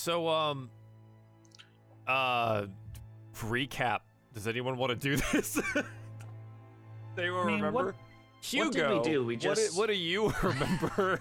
So, 0.00 0.26
um, 0.28 0.70
uh, 2.08 2.64
recap. 3.36 4.00
Does 4.32 4.46
anyone 4.48 4.78
want 4.78 4.88
to 4.90 4.96
do 4.96 5.16
this? 5.32 5.60
they 7.16 7.28
will 7.28 7.40
I 7.40 7.44
mean, 7.46 7.54
remember. 7.56 7.84
what- 7.84 7.94
Hugo, 8.42 8.64
what 8.64 8.72
did 8.72 8.88
we 8.90 9.02
do? 9.12 9.24
We 9.26 9.34
what 9.34 9.40
do- 9.42 9.48
just- 9.48 9.76
What, 9.76 9.86
do 9.88 9.92
you 9.94 10.32
remember 10.42 11.20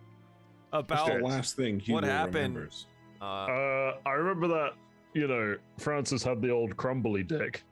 about 0.72 1.06
the 1.08 1.18
last 1.22 1.54
thing 1.56 1.78
Hugo 1.80 1.92
what 1.96 2.04
happened? 2.04 2.54
remembers. 2.56 2.86
uh, 3.20 3.24
Uh, 3.24 3.96
I 4.06 4.12
remember 4.12 4.48
that 4.48 4.70
you 5.12 5.28
know 5.28 5.56
Francis 5.76 6.22
had 6.22 6.40
the 6.40 6.48
old 6.48 6.78
crumbly 6.78 7.22
dick, 7.22 7.62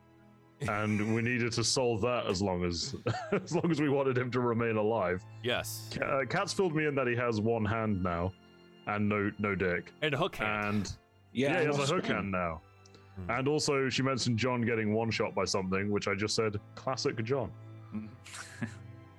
and 0.68 1.14
we 1.14 1.22
needed 1.22 1.52
to 1.52 1.64
solve 1.64 2.02
that 2.02 2.26
as 2.26 2.42
long 2.42 2.62
as 2.66 2.94
as 3.32 3.54
long 3.54 3.70
as 3.70 3.80
we 3.80 3.88
wanted 3.88 4.18
him 4.18 4.30
to 4.32 4.40
remain 4.40 4.76
alive. 4.76 5.24
yes, 5.42 5.88
Uh, 6.02 6.26
Cat's 6.28 6.52
filled 6.52 6.74
me 6.76 6.84
in 6.84 6.94
that 6.96 7.06
he 7.06 7.16
has 7.16 7.40
one 7.40 7.64
hand 7.64 8.02
now, 8.02 8.30
and 8.86 9.08
no 9.08 9.30
no 9.38 9.54
dick, 9.54 9.92
and 10.02 10.14
hook 10.14 10.36
hand. 10.36 10.66
and 10.66 10.92
Yeah, 11.32 11.52
yeah, 11.54 11.60
he 11.60 11.66
has 11.66 11.78
a 11.78 11.86
hook 11.94 12.04
Spain. 12.04 12.16
hand 12.16 12.32
now. 12.32 12.60
Hmm. 13.16 13.30
And 13.30 13.48
also, 13.48 13.88
she 13.88 14.02
mentioned 14.02 14.38
John 14.38 14.60
getting 14.62 14.92
one 14.92 15.10
shot 15.10 15.34
by 15.34 15.44
something, 15.44 15.90
which 15.90 16.06
I 16.08 16.14
just 16.14 16.34
said, 16.34 16.60
classic 16.74 17.22
John. 17.24 17.50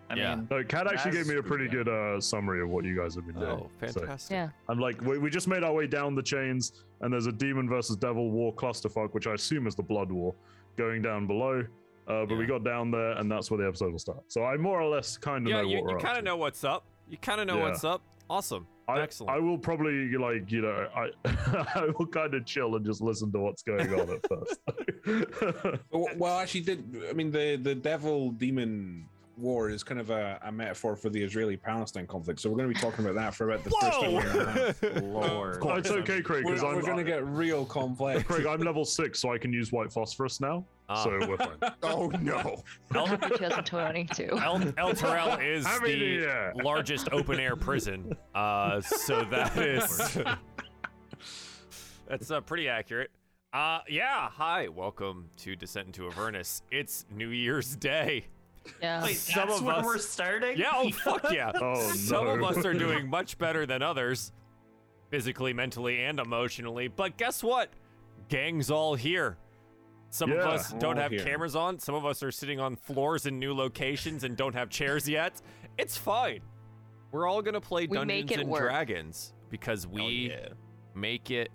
I 0.09 0.15
Yeah. 0.15 0.35
mean, 0.35 0.47
No, 0.49 0.63
Cat 0.63 0.87
actually 0.87 1.11
gave 1.11 1.27
me 1.27 1.35
a 1.35 1.43
pretty 1.43 1.67
good 1.67 1.89
uh, 1.89 2.21
summary 2.21 2.61
of 2.61 2.69
what 2.69 2.85
you 2.85 2.95
guys 2.95 3.15
have 3.15 3.25
been 3.25 3.35
doing. 3.35 3.47
Oh, 3.49 3.69
So, 3.87 3.99
fantastic! 3.99 4.31
Yeah. 4.35 4.49
I'm 4.69 4.79
like, 4.79 5.01
we, 5.01 5.17
we 5.17 5.29
just 5.29 5.47
made 5.49 5.63
our 5.63 5.73
way 5.73 5.85
down 5.87 6.15
the 6.15 6.23
chains, 6.23 6.83
and 7.01 7.11
there's 7.11 7.25
a 7.27 7.31
demon 7.31 7.67
versus 7.67 7.97
devil 7.97 8.31
war 8.31 8.53
clusterfuck, 8.53 9.13
which 9.13 9.27
I 9.27 9.33
assume 9.33 9.67
is 9.67 9.75
the 9.75 9.83
blood 9.83 10.09
war, 10.11 10.33
going 10.77 11.01
down 11.01 11.27
below. 11.27 11.63
Uh, 12.07 12.25
but 12.25 12.37
we 12.37 12.45
got 12.45 12.63
down 12.63 12.89
there, 12.89 13.11
and 13.17 13.29
that's 13.29 13.51
where 13.51 13.57
the 13.57 13.67
episode 13.67 13.91
will 13.91 13.99
start. 13.99 14.23
So 14.29 14.45
I 14.45 14.55
more 14.55 14.79
or 14.79 14.87
less 14.87 15.17
kind 15.17 15.45
of 15.45 15.49
Yeah, 15.51 15.61
know 15.63 15.67
you, 15.67 15.75
what 15.77 15.83
we're 15.83 15.89
you 15.91 15.97
up 15.97 16.03
kind 16.03 16.17
of 16.17 16.23
know 16.23 16.37
what's 16.37 16.63
up. 16.63 16.85
You 17.09 17.17
kind 17.17 17.41
of 17.41 17.47
know 17.47 17.57
Yeah. 17.57 17.63
what's 17.63 17.83
up. 17.83 18.01
Awesome. 18.29 18.65
I, 18.87 19.01
Excellent. 19.01 19.35
I 19.35 19.39
will 19.39 19.57
probably 19.57 20.15
like 20.17 20.49
you 20.49 20.61
know 20.61 20.87
I 20.95 21.09
I 21.75 21.91
will 21.97 22.07
kind 22.07 22.33
of 22.33 22.45
chill 22.45 22.75
and 22.75 22.85
just 22.85 23.01
listen 23.01 23.31
to 23.33 23.39
what's 23.39 23.61
going 23.61 23.93
on 23.93 24.09
at 24.09 24.27
first. 24.27 24.59
Well, 25.91 26.09
well, 26.17 26.39
actually, 26.39 26.61
did 26.61 26.83
I 27.09 27.13
mean 27.13 27.31
the 27.31 27.55
the 27.55 27.73
devil 27.73 28.31
demon 28.31 29.05
war 29.37 29.69
is 29.69 29.83
kind 29.83 29.99
of 29.99 30.09
a, 30.09 30.39
a 30.43 30.51
metaphor 30.51 30.95
for 30.95 31.09
the 31.09 31.21
Israeli-Palestine 31.21 32.07
conflict? 32.07 32.39
So 32.39 32.49
we're 32.49 32.57
going 32.57 32.69
to 32.69 32.75
be 32.75 32.81
talking 32.81 33.05
about 33.05 33.15
that 33.15 33.35
for 33.35 33.49
about 33.49 33.63
the 33.63 33.69
first 33.69 34.03
hour 34.03 34.21
and 34.21 34.41
a 34.41 34.51
half. 34.51 35.03
Lord. 35.03 35.59
Oh, 35.61 35.75
it's 35.75 35.91
okay, 35.91 36.21
Craig, 36.21 36.43
We're, 36.43 36.53
because 36.53 36.63
I'm 36.63 36.75
we're 36.75 36.81
going 36.81 36.97
to 36.97 37.03
get 37.03 37.25
real 37.25 37.65
complex. 37.65 38.23
Craig. 38.23 38.45
I'm 38.45 38.61
level 38.61 38.85
six, 38.85 39.19
so 39.19 39.33
I 39.33 39.37
can 39.37 39.53
use 39.53 39.71
white 39.71 39.91
phosphorus 39.91 40.41
now. 40.41 40.65
Ah. 40.89 41.03
So 41.03 41.27
we're 41.27 41.37
fine. 41.37 41.57
oh 41.83 42.07
no! 42.21 42.63
El, 42.95 43.07
2022. 43.07 44.23
El, 44.23 44.59
Elturel 44.59 45.43
is 45.45 45.65
Happy 45.65 45.95
New 45.95 45.99
the 45.99 46.05
Year. 46.05 46.53
largest 46.63 47.09
open 47.11 47.39
air 47.39 47.55
prison. 47.57 48.15
Uh, 48.33 48.79
so 48.79 49.25
that 49.31 49.57
is 49.57 50.17
that's 52.07 52.31
uh, 52.31 52.39
pretty 52.41 52.69
accurate. 52.69 53.11
Uh, 53.51 53.79
yeah. 53.89 54.29
Hi, 54.29 54.67
welcome 54.69 55.29
to 55.37 55.55
Descent 55.55 55.87
into 55.87 56.07
Avernus. 56.07 56.61
It's 56.71 57.05
New 57.11 57.29
Year's 57.29 57.75
Day. 57.75 58.27
Yeah. 58.81 59.03
Wait, 59.03 59.15
Some 59.17 59.47
that's 59.47 59.59
of 59.59 59.65
when 59.65 59.75
us- 59.75 59.85
we're 59.85 59.97
starting? 59.97 60.57
Yeah. 60.57 60.71
Oh 60.73 60.89
fuck 60.91 61.31
yeah. 61.31 61.51
Oh, 61.55 61.81
Some 61.91 62.27
of 62.27 62.39
no. 62.39 62.45
us 62.47 62.65
are 62.65 62.73
doing 62.73 63.09
much 63.09 63.37
better 63.37 63.65
than 63.65 63.81
others, 63.81 64.31
physically, 65.09 65.53
mentally, 65.53 66.03
and 66.03 66.19
emotionally. 66.19 66.87
But 66.87 67.17
guess 67.17 67.43
what? 67.43 67.69
Gang's 68.29 68.69
all 68.71 68.95
here. 68.95 69.37
Some 70.09 70.31
of 70.31 70.37
Yeah. 70.37 70.49
us 70.49 70.71
don't 70.73 70.95
All 70.97 71.01
have 71.03 71.11
here. 71.11 71.23
cameras 71.23 71.55
on. 71.55 71.79
Some 71.79 71.95
of 71.95 72.05
us 72.05 72.23
are 72.23 72.31
sitting 72.31 72.59
on 72.59 72.75
floors 72.75 73.25
in 73.25 73.39
new 73.39 73.53
locations 73.53 74.23
and 74.23 74.37
don't 74.37 74.53
have 74.55 74.69
chairs 74.69 75.07
yet. 75.07 75.41
It's 75.77 75.97
fine. 75.97 76.41
We're 77.11 77.27
all 77.27 77.41
gonna 77.41 77.61
play 77.61 77.87
We 77.87 77.97
Dungeons 77.97 78.07
make 78.07 78.31
it 78.31 78.39
and 78.41 78.49
work. 78.49 78.61
Dragons 78.63 79.33
because 79.49 79.85
we 79.87 80.01
Oh, 80.01 80.07
yeah. 80.35 80.47
make 80.95 81.29
it 81.31 81.51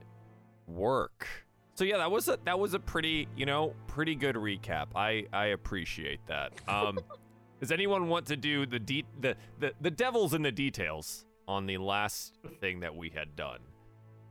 work. 0.67 1.27
So 1.75 1.85
yeah, 1.85 1.99
that 1.99 2.11
was 2.11 2.29
a 2.29 2.39
that 2.45 2.59
was 2.59 2.75
a 2.75 2.79
pretty 2.79 3.29
you 3.37 3.47
know 3.47 3.75
pretty 3.87 4.15
good 4.15 4.37
recap. 4.37 4.89
I 4.95 5.27
I 5.33 5.47
appreciate 5.47 6.21
that. 6.27 6.53
Um, 6.69 6.99
does 7.61 7.73
anyone 7.73 8.09
want 8.09 8.27
to 8.27 8.37
do 8.37 8.67
the 8.67 8.79
de- 8.79 9.07
the 9.21 9.37
the 9.59 9.73
the 9.81 9.91
devils 9.91 10.35
in 10.35 10.43
the 10.43 10.53
details 10.53 11.25
on 11.49 11.67
the 11.67 11.79
last 11.79 12.39
thing 12.61 12.81
that 12.81 12.95
we 12.95 13.11
had 13.11 13.35
done? 13.37 13.61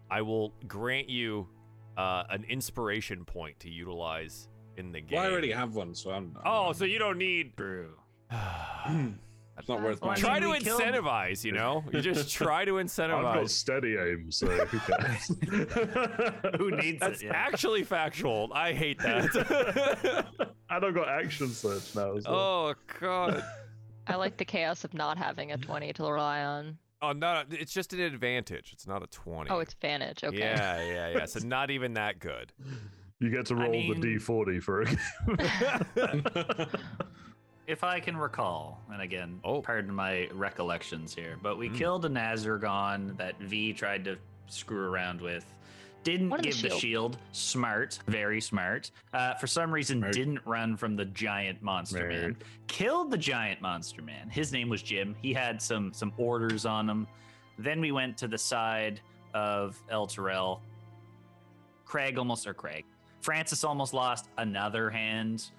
I 0.10 0.22
will 0.22 0.54
grant 0.68 1.10
you 1.10 1.48
uh, 1.98 2.24
an 2.30 2.44
inspiration 2.44 3.26
point 3.26 3.60
to 3.62 3.70
utilize 3.70 4.48
in 4.78 4.92
the 4.92 5.02
game. 5.02 5.18
Well, 5.18 5.28
I 5.28 5.32
already 5.32 5.52
have 5.52 5.76
one, 5.76 5.96
so 5.96 6.12
I'm. 6.12 6.36
Oh, 6.46 6.74
so 6.74 6.86
you 6.86 7.00
don't 7.00 7.18
need. 7.18 7.58
True. 7.58 7.94
it's 9.58 9.68
not 9.70 9.82
worth 9.84 10.02
Well, 10.02 10.10
my. 10.10 10.14
I 10.14 10.18
try 10.18 10.40
to 10.40 10.50
we 10.50 10.60
incentivize. 10.60 11.44
You 11.44 11.52
know, 11.54 11.84
you 11.92 12.02
just 12.02 12.32
try 12.34 12.66
to 12.66 12.74
incentivize. 12.74 13.14
I've 13.16 13.22
got 13.24 13.38
incentivize. 13.38 13.50
steady 13.50 13.96
aim, 13.98 14.32
so 14.32 14.48
who 14.48 14.80
cares? 14.80 15.28
Who 16.58 16.72
needs 16.72 17.00
That's 17.00 17.22
it? 17.22 17.26
Yeah. 17.28 17.34
actually 17.34 17.84
factual. 17.84 18.52
I 18.54 18.74
hate 18.74 19.00
that. 19.00 20.46
and 20.70 20.86
I've 20.86 20.94
got 20.96 21.08
action 21.10 21.50
surge 21.50 21.96
now 21.96 22.16
as 22.18 22.26
well. 22.26 22.36
oh 22.36 22.74
god. 23.00 23.44
I 24.08 24.16
like 24.16 24.38
the 24.38 24.46
chaos 24.46 24.84
of 24.84 24.94
not 24.94 25.18
having 25.18 25.52
a 25.52 25.58
20 25.58 25.94
to 25.94 26.04
rely 26.04 26.44
on. 26.44 26.78
Oh 27.04 27.14
no, 27.14 27.44
it's 27.50 27.74
just 27.74 27.94
an 27.94 28.00
advantage. 28.00 28.72
It's 28.74 28.86
not 28.86 29.02
a 29.02 29.08
twenty. 29.08 29.50
Oh, 29.50 29.58
it's 29.60 29.74
Vantage. 29.82 30.24
Okay. 30.24 30.38
Yeah, 30.38 30.82
yeah, 30.84 31.10
yeah. 31.18 31.26
So 31.26 31.40
not 31.40 31.72
even 31.72 31.94
that 31.96 32.20
good. 32.20 32.52
You 33.20 33.30
get 33.32 33.48
to 33.48 33.56
I 33.56 33.62
roll 33.62 33.72
mean- 33.72 34.00
the 34.00 34.18
d40 34.18 34.62
for 34.62 34.82
it. 34.84 34.90
If 37.68 37.84
I 37.84 38.00
can 38.00 38.18
recall, 38.18 38.82
and 38.92 39.02
again, 39.02 39.40
Oh. 39.44 39.62
pardon 39.62 39.94
my 39.94 40.28
recollections 40.34 41.14
here, 41.16 41.38
but 41.42 41.58
we 41.58 41.70
Mm. 41.70 41.78
killed 41.78 42.06
a 42.06 42.10
Narzugon 42.10 43.16
that 43.18 43.38
V 43.40 43.72
tried 43.74 44.04
to 44.06 44.18
screw 44.48 44.90
around 44.90 45.22
with. 45.22 45.46
Didn't 46.04 46.30
Wanted 46.32 46.46
the 46.46 46.50
give 46.50 46.62
the 46.64 46.70
shield. 46.70 46.82
shield. 46.82 47.18
Smart, 47.32 48.00
very 48.08 48.42
smart. 48.42 48.90
Uh, 49.14 49.36
for 49.36 49.46
some 49.46 49.72
reason, 49.72 50.00
Smart. 50.00 50.14
didn't 50.14 50.40
run 50.46 50.76
from 50.76 50.96
the 50.96 51.06
giant 51.06 51.62
monster 51.62 52.08
man. 52.08 52.38
Killed 52.68 53.12
the 53.12 53.18
giant 53.20 53.62
monster 53.62 54.02
man. 54.02 54.28
His 54.30 54.52
name 54.52 54.68
was 54.68 54.82
Jim. 54.82 55.16
He 55.22 55.32
had 55.32 55.62
some 55.62 55.94
some 55.94 56.12
orders 56.18 56.66
on 56.66 56.90
him. 56.90 57.08
Then 57.60 57.80
we 57.80 57.92
went 57.92 58.18
to 58.18 58.28
the 58.28 58.38
side 58.40 59.00
of 59.36 59.80
Elturel. 59.92 60.62
Craig 61.86 62.18
almost 62.18 62.48
or 62.48 62.56
Craig. 62.56 62.86
Francis 63.22 63.64
almost 63.64 63.94
lost 63.94 64.30
another 64.40 64.90
hand. 64.90 65.52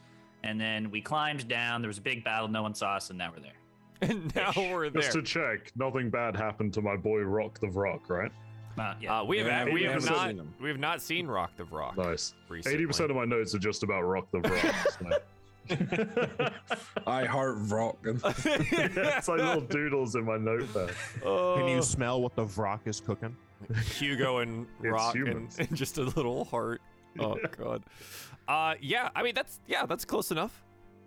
And 0.44 0.60
then 0.60 0.90
we 0.90 1.00
climbed 1.00 1.46
down. 1.48 1.82
There 1.82 1.88
was 1.88 1.98
a 1.98 2.02
big 2.02 2.24
battle. 2.24 2.48
No 2.48 2.62
one 2.62 2.74
saw 2.74 2.94
us, 2.96 3.10
and 3.10 3.18
now 3.18 3.32
we're 3.34 3.42
there. 3.42 3.52
And 4.02 4.34
now 4.34 4.52
we're 4.56 4.90
there. 4.90 5.02
Just 5.02 5.12
to 5.12 5.22
check, 5.22 5.70
nothing 5.76 6.10
bad 6.10 6.34
happened 6.34 6.74
to 6.74 6.82
my 6.82 6.96
boy 6.96 7.20
Rock 7.20 7.60
the 7.60 7.68
Vrock, 7.68 8.08
right? 8.08 8.32
Uh, 8.76 8.94
yeah. 9.00 9.20
Uh, 9.20 9.24
we 9.24 9.38
have 9.38 9.46
Yeah, 9.46 9.64
we 9.66 9.72
we 9.74 9.82
have 9.84 10.02
haven't 10.04 10.36
seen 10.38 10.54
we 10.60 10.68
have 10.70 10.78
not 10.80 11.00
seen 11.00 11.28
Rock 11.28 11.52
the 11.56 11.64
Rock. 11.66 11.96
Nice. 11.96 12.34
80% 12.50 13.10
of 13.10 13.16
my 13.16 13.24
notes 13.24 13.54
are 13.54 13.60
just 13.60 13.84
about 13.84 14.02
Rock 14.02 14.26
the 14.32 14.38
Vrock. 14.40 15.20
so. 15.68 16.50
I 17.06 17.24
heart 17.24 17.54
rock. 17.68 17.98
it's 18.04 19.28
like 19.28 19.38
little 19.38 19.60
doodles 19.60 20.16
in 20.16 20.24
my 20.24 20.36
notepad. 20.36 20.88
Can 20.88 20.96
Oh, 21.24 21.66
you 21.68 21.80
smell 21.82 22.20
what 22.20 22.34
the 22.34 22.44
Vrock 22.44 22.80
is 22.86 23.00
cooking? 23.00 23.36
Hugo 23.94 24.38
and 24.38 24.66
Rock 24.80 25.14
and, 25.14 25.48
and 25.58 25.74
just 25.76 25.98
a 25.98 26.02
little 26.02 26.44
heart. 26.44 26.80
Oh 27.18 27.36
god. 27.56 27.84
Uh 28.48 28.74
yeah, 28.80 29.10
I 29.14 29.22
mean 29.22 29.34
that's 29.34 29.60
yeah, 29.66 29.86
that's 29.86 30.04
close 30.04 30.30
enough. 30.30 30.64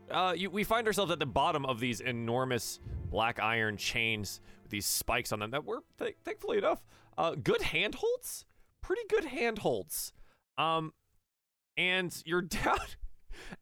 Uh 0.10 0.34
you, 0.36 0.50
we 0.50 0.64
find 0.64 0.88
ourselves 0.88 1.12
at 1.12 1.20
the 1.20 1.26
bottom 1.26 1.66
of 1.66 1.80
these 1.80 2.00
enormous 2.00 2.80
black 3.10 3.40
iron 3.40 3.78
chains 3.78 4.40
with 4.64 4.72
these 4.72 4.86
spikes 4.86 5.32
on 5.32 5.40
them 5.40 5.52
that 5.52 5.66
were 5.66 5.84
th- 5.98 6.16
thankfully 6.24 6.58
enough 6.58 6.82
uh 7.18 7.36
good 7.36 7.62
handholds. 7.62 8.46
Pretty 8.82 9.02
good 9.10 9.26
handholds. 9.26 10.14
Um 10.58 10.94
and 11.78 12.16
you're 12.26 12.42
down 12.64 12.78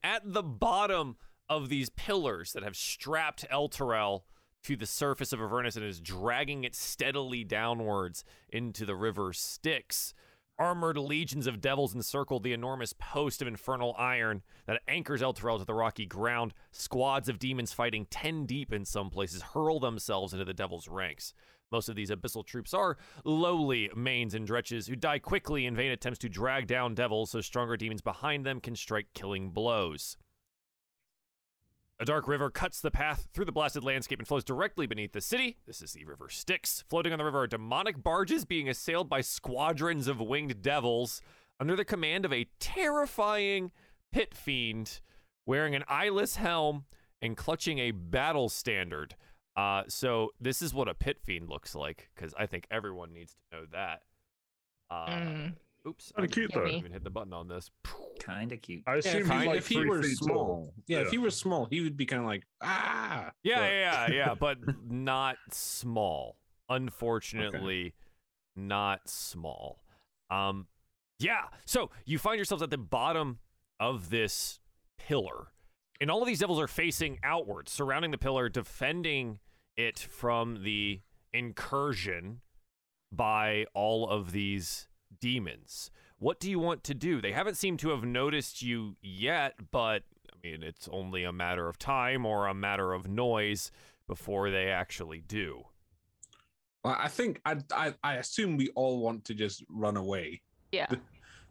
at 0.03 0.22
the 0.26 0.44
bottom 0.44 1.16
of 1.50 1.70
these 1.70 1.90
pillars 1.90 2.53
that 2.53 2.64
have 2.64 2.76
strapped 2.76 3.46
Elturel 3.52 4.22
to 4.64 4.76
the 4.78 4.86
surface 4.86 5.34
of 5.34 5.42
Avernus 5.42 5.76
and 5.76 5.84
is 5.86 6.00
dragging 6.00 6.64
it 6.64 6.74
steadily 6.74 7.44
downwards 7.44 8.24
into 8.50 8.86
the 8.86 8.96
river 8.96 9.34
Styx. 9.34 10.14
Armored 10.59 10.97
legions 10.97 11.47
of 11.47 11.61
devils 11.61 11.96
encircle 11.96 12.40
the 12.40 12.53
enormous 12.53 12.94
post 12.94 13.41
of 13.41 13.47
infernal 13.47 13.96
iron 13.97 14.44
that 14.67 14.82
anchors 14.88 15.22
Elturel 15.22 15.58
to 15.58 15.66
the 15.66 15.73
rocky 15.73 16.05
ground. 16.05 16.53
Squads 16.72 17.28
of 17.28 17.40
demons 17.40 17.73
fighting 17.73 18.05
ten 18.11 18.46
deep 18.46 18.72
in 18.72 18.85
some 18.85 19.09
places 19.09 19.41
hurl 19.41 19.79
themselves 19.79 20.32
into 20.32 20.46
the 20.46 20.53
devil's 20.53 20.88
ranks. 20.88 21.34
Most 21.72 21.90
of 21.90 21.96
these 21.96 22.11
abyssal 22.11 22.46
troops 22.46 22.72
are 22.72 22.97
lowly 23.26 23.90
manes 23.96 24.35
and 24.35 24.47
dretches 24.47 24.88
who 24.88 24.96
die 24.96 25.17
quickly 25.17 25.66
in 25.66 25.76
vain 25.76 25.91
attempts 25.91 26.20
to 26.20 26.29
drag 26.29 26.67
down 26.67 26.94
devils 26.94 27.32
so 27.32 27.41
stronger 27.41 27.76
demons 27.76 28.02
behind 28.02 28.46
them 28.46 28.59
can 28.59 28.76
strike 28.76 29.08
killing 29.16 29.50
blows. 29.50 30.17
A 31.99 32.05
dark 32.05 32.28
river 32.28 32.49
cuts 32.49 32.81
the 32.81 32.91
path 32.91 33.28
through 33.34 33.45
the 33.45 33.51
blasted 33.51 33.84
landscape 33.84 34.19
and 34.19 34.28
flows 34.28 34.43
directly 34.43 34.87
beneath 34.87 35.13
the 35.13 35.22
city. 35.22 35.57
This 35.67 35.81
is 35.81 35.93
the 35.93 36.05
River 36.05 36.28
Styx. 36.29 36.84
Floating 36.90 37.13
on 37.13 37.19
the 37.19 37.25
river 37.25 37.41
are 37.41 37.47
demonic 37.47 38.01
barges 38.03 38.45
being 38.45 38.67
assailed 38.67 39.07
by 39.07 39.22
squadrons 39.22 40.07
of 40.07 40.19
winged 40.19 40.61
devils 40.61 41.22
under 41.59 41.75
the 41.75 41.85
command 41.85 42.25
of 42.25 42.34
a 42.34 42.47
terrifying 42.59 43.72
pit 44.11 44.34
fiend 44.35 45.01
wearing 45.45 45.75
an 45.75 45.84
eyeless 45.87 46.35
helm 46.37 46.85
and 47.22 47.37
clutching 47.37 47.78
a 47.79 47.91
battle 47.91 48.49
standard. 48.49 49.16
Uh, 49.55 49.84
so 49.87 50.31
this 50.41 50.61
is 50.63 50.73
what 50.73 50.87
a 50.90 50.93
pit 50.95 51.19
fiend 51.23 51.47
looks 51.47 51.75
like 51.75 52.09
because 52.16 52.34
I 52.37 52.47
think 52.47 52.66
everyone 52.72 53.13
needs 53.13 53.34
to 53.51 53.57
know 53.57 53.66
that. 53.72 54.01
Uh, 54.90 55.05
Mm. 55.07 55.53
Oops, 55.88 56.12
Kinda 56.16 56.30
I 56.30 56.34
cute, 56.34 56.52
didn't 56.52 56.66
though. 56.72 56.78
even 56.78 56.91
hit 56.94 57.03
the 57.03 57.09
button 57.09 57.34
on 57.34 57.47
this. 57.47 57.70
Kind 58.20 58.52
of 58.53 58.62
cute. 58.62 58.84
I 58.88 58.94
Yeah, 58.94 58.97
assume 59.00 59.22
if, 59.32 59.41
he, 59.41 59.47
like 59.47 59.58
if 59.58 59.68
he 59.68 59.85
were 59.85 60.03
small, 60.03 60.35
tall. 60.38 60.74
yeah, 60.88 61.00
if 61.00 61.09
he 61.12 61.18
were 61.18 61.30
small, 61.30 61.66
he 61.66 61.82
would 61.82 61.97
be 61.97 62.06
kind 62.06 62.22
of 62.22 62.28
like 62.28 62.44
ah. 62.62 63.32
Yeah, 63.44 63.56
but- 63.59 63.64
yeah, 63.64 64.08
yeah, 64.08 64.12
yeah, 64.12 64.34
but 64.35 64.58
not 64.90 65.35
small. 65.52 66.38
Unfortunately, 66.70 67.94
not 68.56 69.09
small. 69.09 69.84
Um, 70.30 70.68
yeah. 71.20 71.44
So 71.66 71.90
you 72.06 72.18
find 72.18 72.38
yourselves 72.38 72.64
at 72.64 72.70
the 72.70 72.78
bottom 72.78 73.40
of 73.79 74.09
this 74.09 74.59
pillar, 74.97 75.47
and 76.00 76.09
all 76.09 76.22
of 76.22 76.28
these 76.28 76.40
devils 76.40 76.59
are 76.62 76.68
facing 76.68 77.20
outward, 77.24 77.68
surrounding 77.68 78.12
the 78.12 78.18
pillar, 78.18 78.47
defending 78.47 79.40
it 79.76 80.00
from 80.00 80.64
the 80.64 81.02
incursion 81.34 82.40
by 83.12 83.66
all 83.74 84.08
of 84.09 84.32
these 84.32 84.88
demons. 85.20 85.92
What 86.20 86.40
do 86.40 86.50
you 86.50 86.60
want 86.60 86.84
to 86.86 86.94
do? 86.94 87.22
They 87.22 87.32
haven't 87.34 87.56
seemed 87.58 87.80
to 87.80 87.90
have 87.90 88.04
noticed 88.04 88.62
you 88.62 88.96
yet, 89.02 89.56
but 89.72 90.04
I 90.32 90.36
mean, 90.48 90.64
it's 90.64 90.88
only 90.92 91.24
a 91.24 91.32
matter 91.34 91.68
of 91.68 91.78
time 91.78 92.26
or 92.26 92.48
a 92.48 92.54
matter 92.54 92.94
of 92.94 93.08
noise 93.08 93.72
before 94.08 94.50
they 94.52 94.68
actually 94.70 95.22
do. 95.22 95.64
Well, 96.84 96.96
I 97.00 97.08
think 97.08 97.40
I, 97.46 97.58
I 97.74 97.94
I 98.04 98.16
assume 98.16 98.58
we 98.58 98.70
all 98.76 99.00
want 99.00 99.24
to 99.26 99.34
just 99.34 99.64
run 99.70 99.96
away. 99.98 100.42
Yeah. 100.72 100.88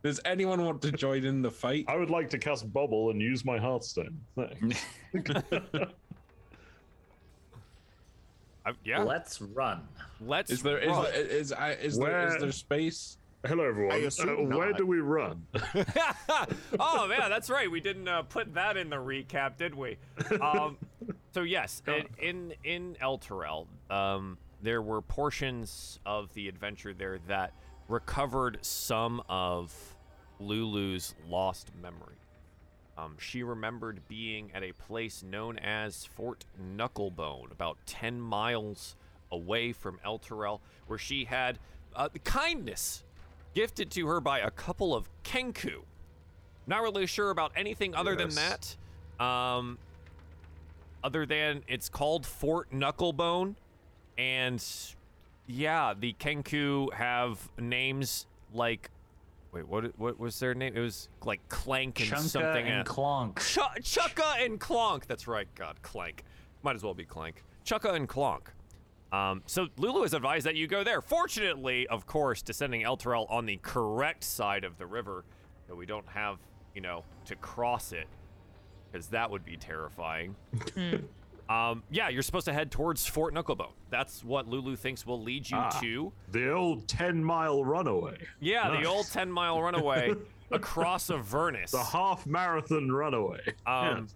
Does 0.03 0.21
anyone 0.25 0.65
want 0.65 0.83
to 0.83 0.93
join 0.93 1.25
in 1.25 1.43
the 1.43 1.51
fight? 1.51 1.85
I 1.89 1.97
would 1.97 2.11
like 2.11 2.29
to 2.31 2.39
cast 2.39 2.71
bubble 2.73 3.11
and 3.11 3.21
use 3.21 3.45
my 3.45 3.59
heartstone. 3.59 4.17
Thanks. 4.37 4.85
I, 8.65 8.73
yeah, 8.85 9.03
Let's 9.03 9.41
run. 9.41 9.83
let's. 10.21 10.51
Is 10.51 10.63
there 10.63 10.79
is 10.79 10.89
run. 10.89 11.03
there, 11.05 11.15
is, 11.15 11.53
I- 11.53 11.73
is 11.73 11.99
there 11.99 12.29
is 12.29 12.41
there 12.41 12.53
space? 12.53 13.19
Hello, 13.45 13.65
everyone. 13.65 14.05
Uh, 14.05 14.57
where 14.57 14.73
do 14.73 14.87
we 14.87 15.01
run? 15.01 15.45
oh 16.79 17.09
man, 17.09 17.29
that's 17.29 17.51
right. 17.51 17.69
We 17.69 17.81
didn't 17.81 18.07
uh, 18.07 18.23
put 18.23 18.55
that 18.55 18.77
in 18.77 18.89
the 18.89 18.97
recap, 18.97 19.57
did 19.57 19.75
we? 19.75 19.99
Um, 20.41 20.79
so 21.35 21.43
yes, 21.43 21.83
in 21.89 22.07
in, 22.21 22.55
in 22.63 22.97
Elturel, 23.03 23.67
um, 23.91 24.39
there 24.63 24.81
were 24.81 25.03
portions 25.03 25.99
of 26.07 26.33
the 26.35 26.49
adventure 26.49 26.95
there 26.95 27.19
that 27.27 27.53
recovered 27.89 28.59
some 28.63 29.21
of 29.29 29.97
Lulu's 30.39 31.17
lost 31.29 31.73
memory. 31.83 32.15
Um, 32.97 33.17
she 33.19 33.43
remembered 33.43 34.07
being 34.07 34.53
at 34.55 34.63
a 34.63 34.73
place 34.73 35.25
known 35.25 35.59
as 35.59 36.05
Fort 36.05 36.45
Knucklebone, 36.77 37.51
about 37.51 37.79
10 37.87 38.21
miles 38.21 38.95
away 39.33 39.73
from 39.73 39.99
Elturel, 40.07 40.61
where 40.87 40.99
she 40.99 41.25
had 41.25 41.59
uh, 41.97 42.09
kindness 42.23 43.03
gifted 43.55 43.91
to 43.93 44.07
her 44.07 44.21
by 44.21 44.41
a 44.41 44.51
couple 44.51 44.95
of 44.95 45.09
Kenku. 45.25 45.83
Not 46.67 46.83
really 46.83 47.07
sure 47.07 47.31
about 47.31 47.53
anything 47.57 47.95
other 47.95 48.15
than 48.15 48.31
that. 48.37 48.77
Um, 49.25 49.79
other 51.05 51.27
than 51.27 51.63
it's 51.67 51.89
called 51.89 52.25
Fort 52.25 52.71
Knucklebone, 52.73 53.57
and 54.17 54.65
yeah, 55.47 55.95
the 55.99 56.15
Kenku 56.15 56.93
have 56.93 57.39
names 57.59 58.27
like. 58.55 58.91
Wait, 59.53 59.69
what? 59.69 59.99
What 59.99 60.19
was 60.19 60.39
their 60.39 60.55
name? 60.55 60.75
It 60.77 60.81
was 60.81 61.09
like 61.25 61.47
Clank 61.49 62.01
and 62.01 62.11
Chunka 62.11 62.21
something. 62.21 62.67
and. 62.67 62.87
Clonk. 62.87 63.39
Ch- 63.39 63.83
Chucka 63.83 64.45
and 64.45 64.59
Clonk. 64.59 65.07
That's 65.07 65.27
right. 65.29 65.49
God, 65.57 65.83
Clank. 65.83 66.25
Might 66.63 66.77
as 66.77 66.83
well 66.83 66.95
be 66.95 67.05
Clank. 67.05 67.43
Chucka 67.67 67.93
and 67.95 68.09
Clonk. 68.09 68.43
Um, 69.13 69.43
so 69.47 69.69
Lulu 69.77 70.03
has 70.03 70.15
advised 70.15 70.47
that 70.47 70.57
you 70.57 70.67
go 70.67 70.83
there. 70.85 71.03
Fortunately, 71.03 71.87
of 71.89 72.07
course, 72.07 72.41
descending 72.43 72.83
Elturel 72.83 73.31
on 73.31 73.45
the 73.47 73.59
correct 73.63 74.25
side 74.25 74.65
of 74.65 74.79
the 74.79 74.87
river, 74.87 75.25
that 75.69 75.77
we 75.77 75.85
don't 75.87 76.09
have, 76.09 76.39
you 76.75 76.81
know, 76.81 77.05
to 77.27 77.37
cross 77.37 77.93
it, 77.93 78.07
because 78.91 79.09
that 79.09 79.31
would 79.31 79.45
be 79.45 79.57
terrifying. 79.59 80.35
um, 81.51 81.83
yeah, 81.91 82.09
you're 82.09 82.23
supposed 82.23 82.47
to 82.47 82.53
head 82.55 82.71
towards 82.71 83.07
Fort 83.07 83.35
Knucklebone. 83.35 83.73
That's 83.91 84.25
what 84.25 84.49
Lulu 84.49 84.77
thinks 84.77 85.05
will 85.07 85.23
lead 85.23 85.49
you 85.51 85.59
Ah. 85.59 85.69
to. 85.83 86.13
The 86.31 86.51
old 86.51 86.89
10 86.89 87.23
mile 87.23 87.63
runaway. 87.65 88.17
Yeah, 88.41 88.71
the 88.81 88.87
old 88.87 89.07
10 89.13 89.31
mile 89.31 89.61
runaway 89.61 90.13
across 90.51 91.11
Avernus. 91.11 91.71
The 91.73 91.85
half 91.85 92.27
marathon 92.27 92.91
runaway. 92.91 93.41
Um, 93.67 94.09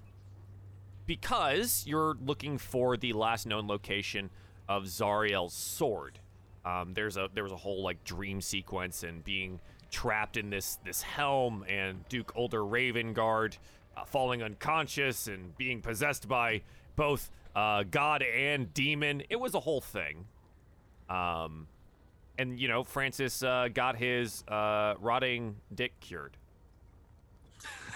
because 1.04 1.84
you're 1.86 2.16
looking 2.24 2.58
for 2.58 2.96
the 2.96 3.12
last 3.12 3.46
known 3.46 3.66
location 3.68 4.30
of 4.68 4.84
Zariel's 4.84 5.54
sword. 5.54 6.18
Um, 6.64 6.94
there's 6.94 7.16
a 7.16 7.28
there 7.32 7.44
was 7.44 7.52
a 7.52 7.56
whole 7.56 7.82
like 7.82 8.02
dream 8.04 8.40
sequence 8.40 9.02
and 9.02 9.22
being 9.22 9.60
trapped 9.90 10.36
in 10.36 10.50
this 10.50 10.78
this 10.84 11.02
helm 11.02 11.64
and 11.68 12.06
Duke 12.08 12.32
Ulder 12.36 12.62
Ravengard 12.62 13.56
uh, 13.96 14.04
falling 14.04 14.42
unconscious 14.42 15.28
and 15.28 15.56
being 15.56 15.80
possessed 15.80 16.26
by 16.28 16.62
both 16.96 17.30
uh, 17.54 17.84
god 17.90 18.22
and 18.22 18.72
demon. 18.74 19.22
It 19.30 19.36
was 19.40 19.54
a 19.54 19.60
whole 19.60 19.80
thing. 19.80 20.26
Um, 21.08 21.68
and 22.38 22.58
you 22.58 22.68
know 22.68 22.82
Francis 22.82 23.42
uh, 23.42 23.68
got 23.72 23.96
his 23.96 24.42
uh, 24.48 24.94
rotting 25.00 25.56
dick 25.74 25.92
cured. 26.00 26.36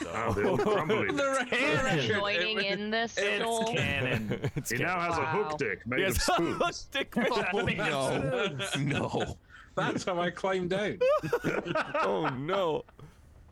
So- 0.02 0.10
Ah, 0.14 0.32
the 0.34 0.48
old 0.48 0.60
crumbly. 0.60 1.08
The 1.08 1.46
You're 1.50 1.74
record- 1.84 2.00
joining 2.20 2.58
it- 2.58 2.78
in 2.78 2.90
this 2.90 3.16
It's 3.18 3.44
soul. 3.44 3.66
canon. 3.74 4.50
It's 4.56 4.70
He 4.70 4.78
canon. 4.78 4.92
now 4.94 5.00
has 5.00 5.18
a 5.18 5.20
Wow. 5.22 5.44
hook 5.48 5.58
dick 5.58 5.86
made 5.86 6.00
Yes, 6.00 6.16
of 6.28 6.34
spoons. 6.34 6.76
stick 6.76 7.14
Oh 7.16 7.62
no, 7.62 8.56
no. 8.78 9.36
That's 9.76 10.04
how 10.04 10.20
I 10.20 10.30
climbed 10.30 10.70
down. 10.70 10.98
oh 12.02 12.28
no. 12.38 12.84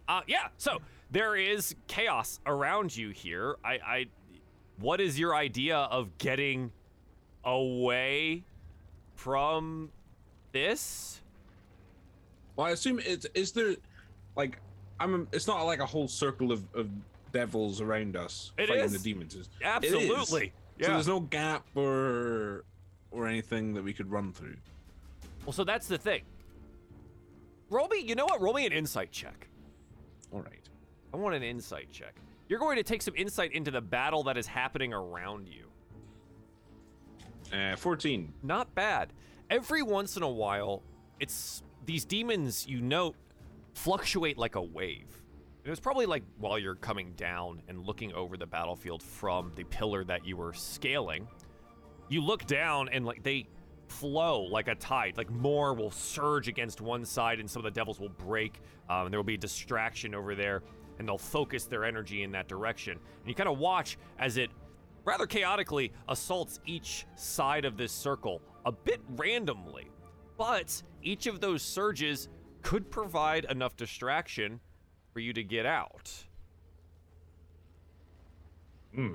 Uh, 0.09 0.23
yeah. 0.27 0.49
So 0.59 0.79
there 1.11 1.37
is 1.37 1.75
chaos 1.87 2.41
around 2.47 2.97
you 2.97 3.11
here. 3.11 3.56
I, 3.65 3.73
I, 3.87 4.06
what 4.79 5.00
is 5.00 5.19
your 5.19 5.35
idea 5.35 5.77
of 5.77 6.17
getting 6.19 6.73
away 7.45 8.45
from 9.15 9.91
this? 10.53 11.21
Well, 12.56 12.67
I 12.67 12.71
assume 12.71 12.99
it's 13.05 13.27
is 13.35 13.53
there 13.53 13.77
like 14.37 14.59
I'm. 15.00 15.29
It's 15.33 15.47
not 15.47 15.62
like 15.65 15.81
a 15.81 15.87
whole 15.87 16.09
circle 16.09 16.50
of, 16.53 16.62
of 16.75 16.89
devils 17.33 17.81
around 17.81 18.17
us 18.17 18.53
It 18.59 18.69
fighting 18.69 18.85
is. 18.85 18.93
the 18.93 18.99
demons. 19.12 19.35
It's- 19.35 19.49
it 19.61 19.87
is. 19.87 19.95
Absolutely. 19.95 20.49
So 20.49 20.87
Yeah. 20.87 20.93
there's 20.95 21.09
no 21.09 21.21
gap 21.21 21.67
or 21.77 22.65
or 23.11 23.27
anything 23.27 23.75
that 23.75 23.83
we 23.85 23.93
could 23.93 24.11
run 24.11 24.33
through. 24.33 24.56
well, 25.45 25.53
so 25.53 25.65
that's 25.65 25.87
the 25.89 25.99
thing. 25.99 26.23
Roll 27.71 27.88
me. 27.88 28.00
You 28.00 28.14
know 28.14 28.25
what? 28.26 28.40
Roll 28.40 28.55
me 28.55 28.67
an 28.67 28.73
insight 28.73 29.12
check. 29.12 29.49
All 30.33 30.40
right. 30.40 30.69
I 31.12 31.17
want 31.17 31.35
an 31.35 31.43
insight 31.43 31.90
check. 31.90 32.14
You're 32.49 32.59
going 32.59 32.76
to 32.76 32.83
take 32.83 33.02
some 33.02 33.14
insight 33.17 33.52
into 33.52 33.71
the 33.71 33.81
battle 33.81 34.23
that 34.25 34.37
is 34.38 34.47
happening 34.47 34.93
around 34.95 35.49
you. 35.49 35.64
Uh, 37.52 37.76
14. 37.76 38.33
not 38.43 38.75
bad. 38.75 39.12
Every 39.50 39.83
once 39.83 40.17
in 40.19 40.23
a 40.23 40.28
while, 40.28 40.83
it's 41.21 41.62
these 41.87 42.05
demons 42.05 42.67
you 42.67 42.81
note 42.83 43.17
fluctuate 43.78 44.37
like 44.37 44.56
a 44.56 44.62
wave. 44.62 45.23
It 45.64 45.70
was 45.70 45.80
probably 45.80 46.06
like 46.06 46.25
while 46.38 46.58
you're 46.58 46.75
coming 46.75 47.12
down 47.16 47.62
and 47.68 47.87
looking 47.87 48.12
over 48.12 48.37
the 48.37 48.47
battlefield 48.47 49.02
from 49.02 49.52
the 49.54 49.64
pillar 49.64 50.04
that 50.04 50.26
you 50.26 50.37
were 50.37 50.52
scaling. 50.52 51.28
You 52.08 52.23
look 52.23 52.47
down 52.47 52.88
and 52.88 53.04
like 53.04 53.23
they 53.23 53.49
flow 53.87 54.42
like 54.42 54.68
a 54.68 54.75
tide. 54.75 55.16
Like 55.16 55.30
more 55.30 55.75
will 55.75 55.90
surge 55.90 56.49
against 56.49 56.80
one 56.80 57.04
side, 57.04 57.38
and 57.38 57.49
some 57.49 57.61
of 57.61 57.64
the 57.64 57.78
devils 57.78 58.00
will 58.00 58.08
break. 58.08 58.61
Um, 58.88 59.06
and 59.06 59.12
there 59.12 59.18
will 59.18 59.25
be 59.25 59.35
a 59.35 59.38
distraction 59.38 60.14
over 60.14 60.35
there, 60.35 60.62
and 60.99 61.06
they'll 61.06 61.18
focus 61.18 61.64
their 61.64 61.85
energy 61.85 62.23
in 62.23 62.32
that 62.32 62.49
direction. 62.49 62.94
And 62.94 63.28
you 63.28 63.35
kind 63.35 63.49
of 63.49 63.58
watch 63.58 63.99
as 64.18 64.38
it 64.38 64.50
rather 65.04 65.26
chaotically 65.26 65.92
assaults 66.08 66.61
each 66.66 67.06
side 67.14 67.64
of 67.64 67.76
this 67.76 67.92
circle 67.92 68.42
a 68.66 68.73
bit 68.73 69.00
randomly. 69.16 69.88
But 70.37 70.82
each 71.02 71.26
of 71.26 71.40
those 71.40 71.62
surges 71.62 72.28
could 72.62 72.91
provide 72.91 73.45
enough 73.47 73.77
distraction 73.77 74.61
for 75.12 75.21
you 75.21 75.33
to 75.33 75.43
get 75.43 75.67
out. 75.67 76.12
Hmm. 78.95 79.15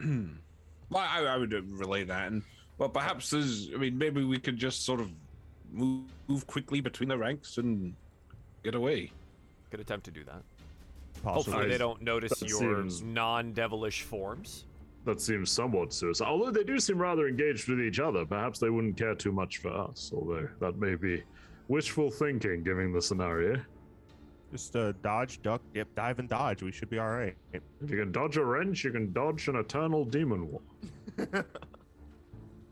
Well, 0.90 1.04
I, 1.06 1.22
I 1.22 1.36
would 1.36 1.52
relay 1.78 2.04
that, 2.04 2.28
and 2.28 2.42
well, 2.78 2.88
perhaps 2.88 3.28
there's. 3.28 3.68
I 3.74 3.76
mean, 3.76 3.98
maybe 3.98 4.24
we 4.24 4.38
could 4.38 4.56
just 4.56 4.86
sort 4.86 5.00
of 5.00 5.10
move, 5.70 6.04
move 6.28 6.46
quickly 6.46 6.80
between 6.80 7.10
the 7.10 7.18
ranks 7.18 7.58
and 7.58 7.94
get 8.64 8.74
away. 8.74 9.12
Could 9.70 9.80
attempt 9.80 10.06
to 10.06 10.10
do 10.10 10.24
that. 10.24 10.42
Possibly. 11.22 11.52
Hopefully, 11.52 11.68
they 11.68 11.76
don't 11.76 12.00
notice 12.00 12.38
that 12.38 12.48
your 12.48 12.58
seems- 12.58 13.02
non-devilish 13.02 14.00
forms. 14.02 14.64
That 15.04 15.20
seems 15.20 15.50
somewhat 15.50 15.92
suicidal. 15.92 16.32
Although 16.32 16.50
they 16.52 16.64
do 16.64 16.78
seem 16.80 16.98
rather 16.98 17.28
engaged 17.28 17.68
with 17.68 17.80
each 17.80 18.00
other, 18.00 18.24
perhaps 18.24 18.58
they 18.58 18.70
wouldn't 18.70 18.96
care 18.96 19.14
too 19.14 19.32
much 19.32 19.58
for 19.58 19.68
us. 19.68 20.10
Although 20.14 20.48
that 20.60 20.76
may 20.78 20.94
be 20.94 21.22
wishful 21.68 22.10
thinking, 22.10 22.62
given 22.62 22.92
the 22.92 23.00
scenario. 23.00 23.60
Just 24.50 24.74
uh, 24.74 24.92
dodge, 25.02 25.42
duck, 25.42 25.60
dip, 25.74 25.94
dive, 25.94 26.18
and 26.18 26.28
dodge. 26.28 26.62
We 26.62 26.72
should 26.72 26.88
be 26.88 26.98
all 26.98 27.10
right. 27.10 27.36
If 27.52 27.62
you 27.86 27.98
can 27.98 28.12
dodge 28.12 28.38
a 28.38 28.44
wrench, 28.44 28.82
you 28.82 28.90
can 28.90 29.12
dodge 29.12 29.46
an 29.48 29.56
eternal 29.56 30.04
demon 30.04 30.50
war. 30.50 30.62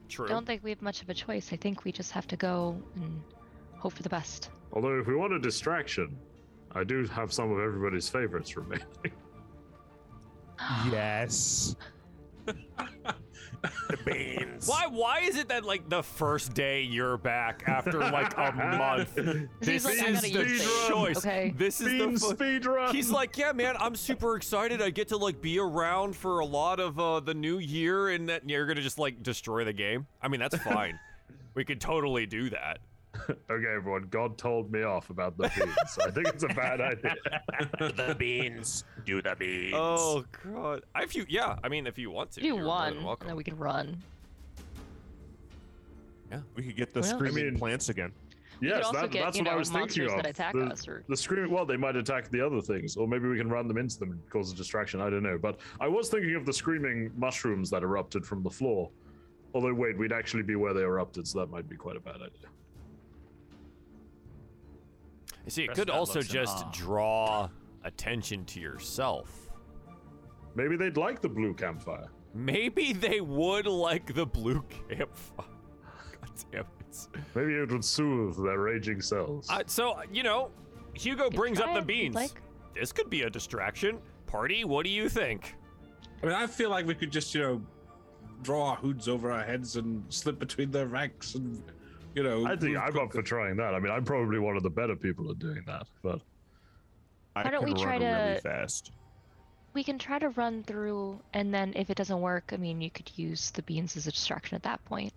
True. 0.09 0.27
I 0.27 0.29
don't 0.29 0.47
think 0.47 0.65
we 0.65 0.71
have 0.71 0.81
much 0.81 1.03
of 1.03 1.11
a 1.11 1.15
choice. 1.15 1.53
I 1.53 1.57
think 1.57 1.85
we 1.85 1.93
just 1.93 2.13
have 2.13 2.27
to 2.29 2.37
go 2.37 2.81
and 2.95 3.21
hope 3.77 3.93
for 3.93 4.03
the 4.03 4.09
best. 4.09 4.51
Although, 4.73 4.99
if 4.99 5.07
we 5.07 5.15
want 5.15 5.35
a 5.35 5.39
distraction, 5.39 6.17
I 6.73 6.85
do 6.85 7.07
have 7.09 7.33
some 7.33 7.53
of 7.53 7.59
everybody's 7.59 8.09
favorites 8.09 8.57
remaining. 8.57 8.87
Yes. 10.91 11.77
the 13.89 13.97
beans. 14.05 14.69
Why? 14.69 14.87
Why 14.87 15.21
is 15.21 15.37
it 15.37 15.49
that 15.49 15.65
like 15.65 15.89
the 15.89 16.03
first 16.03 16.55
day 16.55 16.83
you're 16.83 17.17
back 17.17 17.65
after 17.67 17.99
like 17.99 18.37
a 18.37 18.53
month? 18.53 19.19
This 19.61 19.85
like, 19.85 20.09
is 20.09 20.21
the 20.23 20.31
use 20.31 20.89
choice. 20.89 21.19
okay? 21.19 21.53
This 21.57 21.81
is 21.81 21.89
Bean 21.89 22.15
the. 22.15 22.21
fu- 22.21 22.31
speed 22.31 22.67
run. 22.67 22.95
He's 22.95 23.11
like, 23.11 23.37
yeah, 23.37 23.53
man, 23.53 23.77
I'm 23.79 23.97
super 23.97 24.37
excited. 24.37 24.81
I 24.81 24.91
get 24.91 25.09
to 25.09 25.17
like 25.17 25.41
be 25.41 25.59
around 25.59 26.15
for 26.17 26.39
a 26.39 26.45
lot 26.45 26.79
of 26.81 26.99
uh, 26.99 27.21
the 27.21 27.35
new 27.35 27.59
year, 27.59 28.11
and 28.11 28.29
that 28.29 28.49
you're 28.49 28.67
gonna 28.67 28.83
just 28.83 28.99
like 28.99 29.23
destroy 29.23 29.65
the 29.65 29.73
game. 29.73 30.07
I 30.23 30.29
mean, 30.29 30.41
that's 30.41 30.57
fine. 30.59 30.99
we 31.55 31.65
could 31.65 31.81
totally 31.81 32.27
do 32.27 32.51
that. 32.51 32.79
okay, 33.51 33.75
everyone. 33.75 34.07
God 34.11 34.39
told 34.39 34.71
me 34.73 34.83
off 34.83 35.11
about 35.11 35.37
the 35.37 35.51
beans. 35.57 35.75
so 35.89 36.03
I 36.07 36.11
think 36.11 36.29
it's 36.29 36.45
a 36.45 36.49
bad 36.49 36.81
idea. 36.81 37.15
the 37.79 38.15
beans. 38.19 38.85
Do 39.05 39.23
the 39.23 39.35
beans. 39.39 39.75
Oh 39.77 40.25
god. 40.45 40.83
If 40.97 41.15
you, 41.15 41.25
yeah, 41.29 41.57
I 41.65 41.69
mean, 41.69 41.87
if 41.87 41.99
you 41.99 42.11
want 42.11 42.33
to, 42.33 42.41
Do 42.41 42.47
you're 42.47 42.57
more 42.57 42.67
one, 42.67 43.05
welcome. 43.05 43.27
then 43.29 43.37
we 43.37 43.45
could 43.45 43.59
run. 43.59 43.97
Yeah, 46.31 46.41
we 46.55 46.63
could 46.65 46.77
get 46.77 46.93
the 46.93 47.01
Well- 47.01 47.11
screaming 47.11 47.47
I 47.47 47.51
mean- 47.51 47.59
plants 47.59 47.89
again. 47.89 48.13
Yes, 48.59 48.91
that, 48.93 49.11
get, 49.11 49.23
that's 49.23 49.37
you 49.37 49.45
what 49.45 49.53
I 49.53 49.57
was 49.57 49.69
thinking 49.69 50.05
of. 50.07 50.17
that 50.17 50.25
attack 50.27 50.55
the, 50.55 50.61
us 50.65 50.89
or- 50.89 51.05
the 51.11 51.17
scream. 51.17 51.51
Well, 51.51 51.67
they 51.67 51.77
might 51.77 51.95
attack 51.95 52.31
the 52.31 52.41
other 52.41 52.63
things, 52.63 52.97
or 52.97 53.07
maybe 53.07 53.29
we 53.29 53.37
can 53.37 53.51
run 53.51 53.69
them 53.69 53.77
into 53.77 53.99
them 53.99 54.13
and 54.13 54.31
cause 54.31 54.51
a 54.51 54.57
distraction. 54.57 54.99
I 54.99 55.11
don't 55.11 55.23
know. 55.23 55.37
But 55.37 55.61
I 55.79 55.89
was 55.89 56.09
thinking 56.09 56.35
of 56.37 56.47
the 56.47 56.55
screaming 56.55 57.11
mushrooms 57.19 57.69
that 57.69 57.83
erupted 57.83 58.25
from 58.25 58.43
the 58.43 58.49
floor. 58.49 58.91
Although, 59.53 59.75
wait, 59.75 59.99
we'd 59.99 60.11
actually 60.13 60.43
be 60.43 60.57
where 60.57 60.73
they 60.73 60.81
erupted, 60.81 61.29
so 61.29 61.39
that 61.41 61.51
might 61.51 61.69
be 61.69 61.77
quite 61.77 61.97
a 61.97 62.01
bad 62.01 62.17
idea. 62.17 62.49
You 65.47 65.51
see, 65.51 65.65
it 65.65 65.69
Rest 65.69 65.79
could 65.81 65.91
also 65.91 66.19
looks 66.19 66.29
in 66.29 66.35
just 66.35 66.59
awe. 66.59 66.71
draw 66.73 67.49
attention 67.85 68.45
to 68.47 68.61
yourself. 68.61 69.49
Maybe 70.55 70.77
they'd 70.77 70.97
like 70.97 71.21
the 71.23 71.29
blue 71.29 71.55
campfire. 71.55 72.09
Maybe 72.35 72.93
they 72.93 73.21
would 73.21 73.67
like 73.67 74.13
the 74.15 74.27
blue 74.27 74.63
campfire. 74.89 75.47
God 76.21 76.31
damn 76.53 76.61
it. 76.81 77.09
Maybe 77.35 77.55
it 77.55 77.71
would 77.71 77.85
soothe 77.85 78.37
their 78.45 78.59
raging 78.59 79.01
cells. 79.01 79.49
Uh, 79.49 79.63
so, 79.67 80.01
you 80.13 80.23
know, 80.23 80.51
Hugo 80.95 81.25
could 81.25 81.37
brings 81.37 81.59
up 81.61 81.67
try 81.67 81.75
the 81.75 81.81
it 81.81 81.83
if 81.85 81.89
you'd 81.97 82.03
beans. 82.03 82.15
like. 82.15 82.43
This 82.75 82.93
could 82.93 83.09
be 83.09 83.23
a 83.23 83.31
distraction. 83.31 83.99
Party, 84.27 84.65
what 84.65 84.85
do 84.85 84.91
you 84.91 85.09
think? 85.09 85.55
I 86.23 86.27
mean, 86.27 86.35
I 86.35 86.47
feel 86.47 86.71
like 86.71 86.87
we 86.87 86.95
could 86.95 87.11
just, 87.13 87.35
you 87.35 87.41
know, 87.43 87.63
draw 88.43 88.71
our 88.71 88.77
hoods 88.77 89.09
over 89.09 89.31
our 89.31 89.45
heads 89.45 89.77
and 89.77 90.03
slip 90.13 90.39
between 90.39 90.71
their 90.71 90.87
ranks 90.87 91.35
and, 91.37 91.63
you 92.17 92.23
know. 92.23 92.47
I 92.47 92.57
think 92.57 92.77
I'm 92.77 92.99
up 92.99 93.13
for 93.13 93.23
trying 93.23 93.57
that. 93.59 93.75
I 93.75 93.79
mean, 93.79 93.93
I'm 93.93 94.05
probably 94.05 94.39
one 94.39 94.57
of 94.57 94.63
the 94.63 94.71
better 94.71 94.97
people 94.97 95.31
at 95.31 95.39
doing 95.39 95.63
that, 95.67 95.87
but 96.03 96.21
I 97.37 97.45
Why 97.45 97.51
don't 97.51 97.65
can 97.67 97.75
we 97.75 97.81
try 97.81 97.99
run 97.99 98.03
really 98.03 98.35
to- 98.37 98.41
fast. 98.41 98.91
We 99.75 99.85
can 99.85 99.99
try 99.99 100.19
to 100.19 100.31
run 100.31 100.63
through, 100.63 101.21
and 101.35 101.53
then 101.53 101.75
if 101.77 101.91
it 101.91 101.99
doesn't 101.99 102.23
work, 102.23 102.51
I 102.55 102.57
mean, 102.57 102.81
you 102.81 102.89
could 102.91 103.11
use 103.15 103.51
the 103.51 103.61
beans 103.63 103.95
as 103.95 104.07
a 104.07 104.11
distraction 104.11 104.55
at 104.57 104.63
that 104.63 104.83
point. 104.87 105.13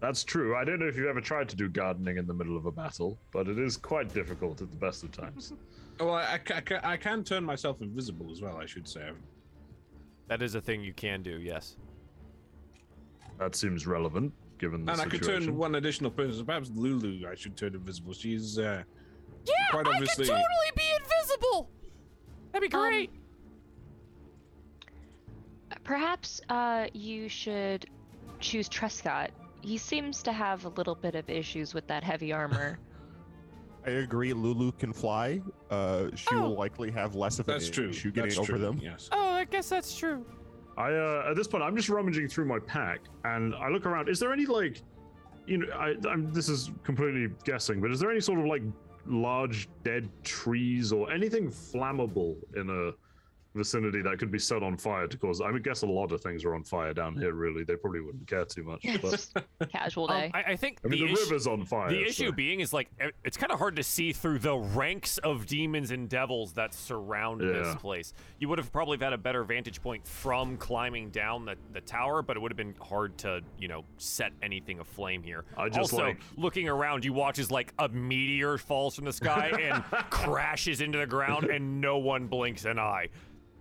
that's 0.00 0.24
true. 0.24 0.56
I 0.56 0.64
don't 0.64 0.80
know 0.80 0.88
if 0.88 0.96
you've 0.96 1.06
ever 1.06 1.20
tried 1.20 1.48
to 1.50 1.56
do 1.56 1.68
gardening 1.68 2.18
in 2.18 2.26
the 2.26 2.34
middle 2.34 2.56
of 2.56 2.66
a 2.66 2.72
battle, 2.72 3.16
but 3.32 3.46
it 3.48 3.56
is 3.56 3.76
quite 3.76 4.12
difficult 4.12 4.60
at 4.60 4.70
the 4.70 4.76
best 4.76 5.04
of 5.04 5.12
times. 5.12 5.52
Well, 6.00 6.08
oh, 6.10 6.12
I, 6.14 6.40
I, 6.50 6.62
I, 6.72 6.92
I 6.94 6.96
can 6.96 7.22
turn 7.22 7.44
myself 7.44 7.80
invisible 7.80 8.32
as 8.32 8.42
well, 8.42 8.56
I 8.56 8.66
should 8.66 8.88
say. 8.88 9.10
That 10.26 10.42
is 10.42 10.56
a 10.56 10.60
thing 10.60 10.82
you 10.82 10.92
can 10.92 11.22
do, 11.22 11.38
yes. 11.40 11.76
that 13.38 13.54
seems 13.54 13.86
relevant 13.86 14.32
given 14.58 14.84
the 14.84 14.92
and 14.92 15.00
I 15.00 15.06
could 15.06 15.22
turn 15.22 15.56
one 15.56 15.74
additional 15.76 16.10
person. 16.10 16.38
So 16.38 16.44
perhaps 16.44 16.70
Lulu, 16.74 17.28
I 17.28 17.34
should 17.34 17.56
turn 17.56 17.74
invisible. 17.74 18.12
She's 18.12 18.58
uh, 18.58 18.82
Yeah, 19.46 19.52
quite 19.70 19.86
obviously. 19.86 20.26
totally 20.26 20.44
be 20.76 20.82
invisible. 21.00 21.70
That'd 22.52 22.70
be 22.70 22.74
Um, 22.76 22.82
great. 22.82 23.10
Perhaps 25.82 26.40
uh, 26.48 26.86
you 26.92 27.28
should 27.28 27.86
choose 28.40 28.68
Trescott. 28.68 29.30
He 29.60 29.76
seems 29.78 30.22
to 30.22 30.32
have 30.32 30.64
a 30.64 30.68
little 30.70 30.94
bit 30.94 31.14
of 31.14 31.28
issues 31.28 31.74
with 31.74 31.86
that 31.88 32.04
heavy 32.04 32.32
armor. 32.32 32.78
I 33.86 33.90
agree. 33.90 34.32
Lulu 34.32 34.72
can 34.72 34.92
fly. 34.92 35.42
Uh, 35.70 36.06
she 36.14 36.34
Oh. 36.34 36.42
will 36.42 36.54
likely 36.56 36.90
have 36.90 37.14
less 37.14 37.38
of 37.38 37.48
an 37.48 37.54
That's 37.54 37.68
true. 37.68 37.90
issue 37.90 38.10
getting 38.12 38.30
That's 38.30 38.38
over 38.38 38.52
true. 38.52 38.58
them. 38.58 38.78
Yes. 38.82 39.08
oh, 39.12 39.30
I 39.32 39.44
guess 39.44 39.68
that's 39.68 39.94
true. 39.94 40.24
I 40.76 40.92
uh, 40.92 41.26
at 41.30 41.36
this 41.36 41.46
point 41.46 41.62
I'm 41.62 41.76
just 41.76 41.88
rummaging 41.88 42.28
through 42.28 42.46
my 42.46 42.58
pack 42.58 43.00
and 43.24 43.54
I 43.54 43.68
look 43.68 43.86
around. 43.86 44.08
Is 44.08 44.18
there 44.18 44.32
any 44.32 44.46
like, 44.46 44.82
you 45.46 45.58
know, 45.58 45.66
I, 45.74 45.94
I'm 46.08 46.32
this 46.32 46.48
is 46.48 46.70
completely 46.82 47.28
guessing, 47.44 47.80
but 47.80 47.90
is 47.90 48.00
there 48.00 48.10
any 48.10 48.20
sort 48.20 48.40
of 48.40 48.46
like 48.46 48.62
large 49.06 49.68
dead 49.84 50.08
trees 50.22 50.92
or 50.92 51.12
anything 51.12 51.50
flammable 51.50 52.36
in 52.56 52.70
a 52.70 52.92
vicinity 53.58 54.02
that 54.02 54.18
could 54.18 54.30
be 54.30 54.38
set 54.38 54.62
on 54.62 54.76
fire 54.76 55.06
to 55.06 55.16
cause? 55.16 55.40
I 55.40 55.50
would 55.50 55.62
guess 55.64 55.82
a 55.82 55.86
lot 55.86 56.12
of 56.12 56.20
things 56.20 56.44
are 56.44 56.54
on 56.54 56.64
fire 56.64 56.92
down 56.92 57.16
here. 57.16 57.32
Really, 57.32 57.64
they 57.64 57.76
probably 57.76 58.00
wouldn't 58.00 58.26
care 58.26 58.44
too 58.44 58.64
much. 58.64 58.80
Yeah, 58.82 58.96
But 59.00 59.14
it's 59.14 59.32
just 59.60 59.72
casual 59.72 60.10
Um, 60.10 60.20
day. 60.20 60.30
I, 60.34 60.52
I 60.52 60.56
think 60.56 60.78
I 60.84 60.88
mean, 60.88 61.00
the, 61.00 61.06
the, 61.06 61.12
issue, 61.12 61.22
river's 61.24 61.46
on 61.46 61.64
fire. 61.64 61.90
the 61.90 62.02
issue 62.02 62.26
so- 62.26 62.32
being 62.32 62.60
is 62.60 62.72
like 62.72 62.90
it's 63.24 63.36
kind 63.36 63.52
of 63.52 63.58
hard 63.58 63.76
to 63.76 63.82
see 63.82 64.12
through 64.12 64.40
the 64.40 64.56
ranks 64.56 65.18
of 65.18 65.46
demons 65.46 65.90
and 65.90 66.08
devils 66.08 66.52
that 66.54 66.74
surround 66.74 67.40
this 67.40 67.66
Yeah. 67.66 67.74
place. 67.76 68.12
You 68.38 68.48
would 68.48 68.58
have 68.58 68.72
probably 68.72 68.98
had 68.98 69.12
a 69.12 69.18
better 69.18 69.44
vantage 69.44 69.80
point 69.82 70.06
from 70.06 70.56
climbing 70.56 71.10
down 71.10 71.44
the, 71.44 71.56
the 71.72 71.80
tower, 71.80 72.22
but 72.22 72.36
it 72.36 72.40
would 72.40 72.50
have 72.50 72.56
been 72.56 72.74
hard 72.80 73.16
to, 73.18 73.40
you 73.58 73.68
know, 73.68 73.84
set 73.98 74.32
anything 74.42 74.80
aflame 74.80 75.22
here. 75.22 75.44
I 75.56 75.68
just 75.68 75.92
also, 75.92 76.04
like- 76.04 76.20
looking 76.36 76.68
around, 76.68 77.04
you 77.04 77.12
watch 77.12 77.38
as 77.38 77.50
like 77.50 77.72
a 77.78 77.88
meteor 77.88 78.58
falls 78.58 78.96
from 78.96 79.04
the 79.04 79.12
sky 79.12 79.48
and 79.62 79.84
crashes 80.10 80.80
into 80.80 80.98
the 80.98 81.06
ground, 81.06 81.44
and 81.44 81.80
no 81.80 81.98
one 81.98 82.26
blinks 82.26 82.64
an 82.64 82.78
eye. 82.78 83.08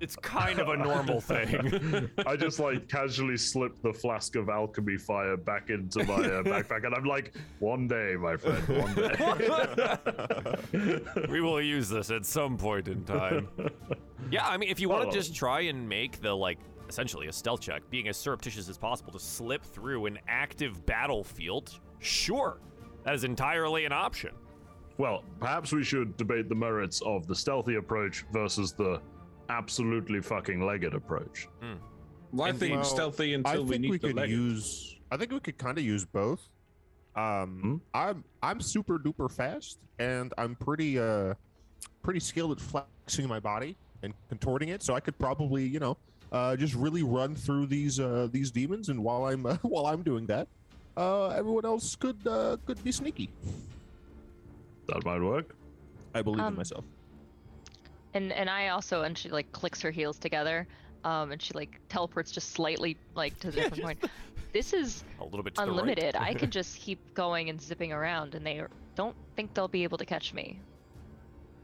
It's 0.04 0.18
kind 0.18 0.60
of 0.60 0.68
a 0.68 0.76
normal 0.76 1.22
thing. 1.22 2.10
I 2.28 2.36
just 2.36 2.60
like 2.60 2.90
casually 2.90 3.38
slip 3.38 3.82
the 3.82 3.94
flask 3.94 4.36
of 4.36 4.50
alchemy 4.50 4.98
fire 4.98 5.38
back 5.38 5.70
into 5.70 6.04
my 6.04 6.16
uh, 6.16 6.44
backpack, 6.44 6.86
and 6.86 6.94
I'm 6.94 7.06
like, 7.06 7.34
one 7.60 7.88
day, 7.88 8.16
my 8.20 8.36
friend, 8.36 8.68
one 8.68 8.94
day. 8.96 9.98
we 11.30 11.40
will 11.40 11.62
use 11.62 11.88
this 11.88 12.12
at 12.12 12.26
some 12.26 12.58
point 12.58 12.90
in 12.90 13.06
time. 13.06 13.48
Yeah, 14.30 14.46
I 14.46 14.58
mean, 14.58 14.70
if 14.70 14.82
you 14.82 14.90
want 14.90 15.04
Oh. 15.08 15.12
to 15.12 15.18
just 15.18 15.34
try 15.34 15.62
and 15.62 15.88
make 15.88 16.20
the 16.22 16.36
like 16.36 16.60
essentially 16.90 17.28
a 17.28 17.32
stealth 17.34 17.62
check, 17.62 17.90
being 17.90 18.10
as 18.10 18.18
surreptitious 18.18 18.68
as 18.68 18.78
possible 18.78 19.14
to 19.14 19.20
slip 19.20 19.64
through 19.64 20.06
an 20.08 20.20
active 20.28 20.86
battlefield, 20.86 21.80
sure, 22.00 22.60
that 23.06 23.14
is 23.16 23.24
entirely 23.24 23.86
an 23.86 23.94
option. 23.94 24.32
Well, 24.98 25.24
perhaps 25.40 25.72
we 25.72 25.84
should 25.84 26.18
debate 26.18 26.50
the 26.50 26.56
merits 26.56 27.02
of 27.04 27.26
the 27.26 27.36
stealthy 27.36 27.76
approach 27.76 28.26
versus 28.34 28.74
the 28.74 29.02
absolutely 29.50 30.22
fucking 30.22 30.66
legged 30.66 30.94
approach. 30.94 31.48
Well, 32.32 32.48
I 32.48 32.52
think 32.52 32.76
Well, 32.76 32.84
stealthy 32.84 33.32
I 33.34 33.36
until 33.38 33.64
we 33.64 33.70
think 33.72 33.82
need 33.82 33.92
we 33.92 33.98
the 33.98 34.08
could 34.08 34.16
leg. 34.16 34.30
use. 34.30 34.96
I 35.12 35.18
think 35.18 35.32
we 35.32 35.40
could 35.40 35.58
kind 35.58 35.78
of 35.78 35.84
use 35.84 36.06
both. 36.06 36.50
Um, 37.16 37.60
Hmm? 37.62 37.76
I'm 37.94 38.24
I'm 38.42 38.60
super 38.60 38.98
duper 38.98 39.32
fast, 39.32 39.78
and 40.00 40.34
I'm 40.38 40.56
pretty 40.56 40.98
uh 40.98 41.36
pretty 42.02 42.20
skilled 42.20 42.54
at 42.54 42.60
flexing 42.60 43.28
my 43.28 43.40
body 43.40 43.78
and 44.02 44.14
contorting 44.30 44.70
it. 44.70 44.82
So 44.82 44.96
I 44.96 45.00
could 45.00 45.18
probably, 45.20 45.64
you 45.66 45.80
know, 45.80 45.96
uh, 46.32 46.56
just 46.56 46.74
really 46.74 47.04
run 47.04 47.36
through 47.36 47.68
these 47.68 48.00
uh, 48.00 48.28
these 48.32 48.50
demons, 48.50 48.90
and 48.90 49.04
while 49.04 49.26
I'm 49.26 49.46
uh, 49.52 49.58
while 49.62 49.86
I'm 49.86 50.02
doing 50.02 50.26
that, 50.26 50.48
uh, 50.98 51.28
everyone 51.30 51.66
else 51.66 51.96
could 51.96 52.18
uh, 52.26 52.58
could 52.66 52.84
be 52.84 52.92
sneaky. 52.92 53.30
That 54.88 55.06
might 55.06 55.22
work. 55.22 55.56
I 56.16 56.22
believe 56.24 56.40
in 56.40 56.46
Um, 56.46 56.56
myself. 56.56 56.84
And 58.14 58.32
and 58.32 58.50
I 58.50 58.70
also 58.70 59.04
and 59.04 59.18
she 59.18 59.30
like 59.30 59.52
clicks 59.52 59.82
her 59.82 59.92
heels 59.92 60.18
together, 60.18 60.68
um, 61.04 61.32
and 61.32 61.42
she 61.42 61.54
like 61.54 61.80
teleports 61.90 62.32
just 62.32 62.52
slightly 62.52 62.98
like 63.16 63.38
to 63.40 63.52
the 63.52 63.58
Yeah, 63.58 63.70
different 63.70 64.00
just 64.00 64.02
point. 64.02 64.12
This 64.54 64.74
is 64.74 65.04
A 65.20 65.24
little 65.24 65.42
bit 65.44 65.56
to 65.56 65.62
the 65.62 65.68
right. 65.68 65.72
unlimited. 65.72 66.16
I 66.16 66.34
can 66.34 66.52
just 66.60 66.80
keep 66.80 67.00
going 67.14 67.50
and 67.50 67.60
zipping 67.62 67.92
around, 67.92 68.36
and 68.36 68.46
they 68.46 68.62
don't 68.96 69.16
think 69.36 69.54
they'll 69.54 69.68
be 69.68 69.84
able 69.84 69.98
to 69.98 70.06
catch 70.06 70.34
me. 70.34 70.60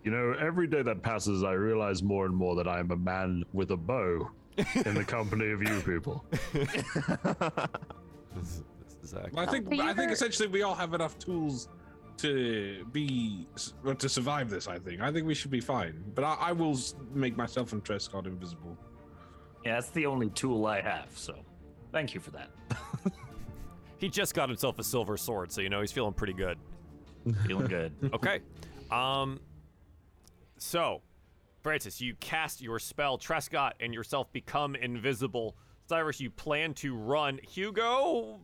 You 0.03 0.11
know, 0.11 0.33
every 0.39 0.65
day 0.65 0.81
that 0.81 1.03
passes, 1.03 1.43
I 1.43 1.51
realize 1.51 2.01
more 2.01 2.25
and 2.25 2.35
more 2.35 2.55
that 2.55 2.67
I 2.67 2.79
am 2.79 2.89
a 2.91 2.95
man 2.95 3.43
with 3.53 3.71
a 3.71 3.77
bow 3.77 4.29
in 4.57 4.93
the 4.95 5.03
company 5.05 5.51
of 5.51 5.61
you 5.61 5.81
people. 5.81 6.25
Zach. 9.05 9.29
Well, 9.33 9.47
I 9.47 9.51
think 9.51 9.71
I 9.79 9.93
think 9.93 10.11
essentially 10.11 10.47
we 10.47 10.61
all 10.63 10.75
have 10.75 10.93
enough 10.93 11.17
tools 11.19 11.67
to 12.21 12.85
be 12.91 13.47
to 13.97 14.09
survive 14.09 14.49
this. 14.49 14.67
I 14.67 14.79
think 14.79 15.01
I 15.01 15.11
think 15.11 15.25
we 15.27 15.33
should 15.33 15.51
be 15.51 15.61
fine. 15.61 16.03
But 16.15 16.23
I, 16.23 16.35
I 16.39 16.51
will 16.51 16.77
make 17.13 17.37
myself 17.37 17.73
and 17.73 17.83
Trescott 17.83 18.25
invisible. 18.25 18.77
Yeah, 19.65 19.75
that's 19.75 19.89
the 19.89 20.05
only 20.05 20.29
tool 20.29 20.65
I 20.65 20.81
have. 20.81 21.09
So, 21.15 21.35
thank 21.91 22.13
you 22.13 22.19
for 22.21 22.31
that. 22.31 22.49
He 23.99 24.07
just 24.07 24.33
got 24.33 24.47
himself 24.47 24.79
a 24.79 24.83
silver 24.83 25.17
sword, 25.17 25.51
so 25.51 25.59
you 25.59 25.69
know 25.69 25.81
he's 25.81 25.91
feeling 25.91 26.13
pretty 26.13 26.33
good. 26.33 26.57
Feeling 27.45 27.67
good. 27.67 27.93
Okay. 28.13 28.39
Um. 28.89 29.39
So, 30.57 31.01
Francis, 31.61 32.01
you 32.01 32.15
cast 32.15 32.61
your 32.61 32.79
spell. 32.79 33.17
Trescott 33.17 33.73
and 33.81 33.93
yourself 33.93 34.31
become 34.31 34.75
invisible. 34.75 35.55
Cyrus, 35.87 36.19
you 36.19 36.29
plan 36.29 36.73
to 36.75 36.95
run. 36.95 37.39
Hugo, 37.43 38.39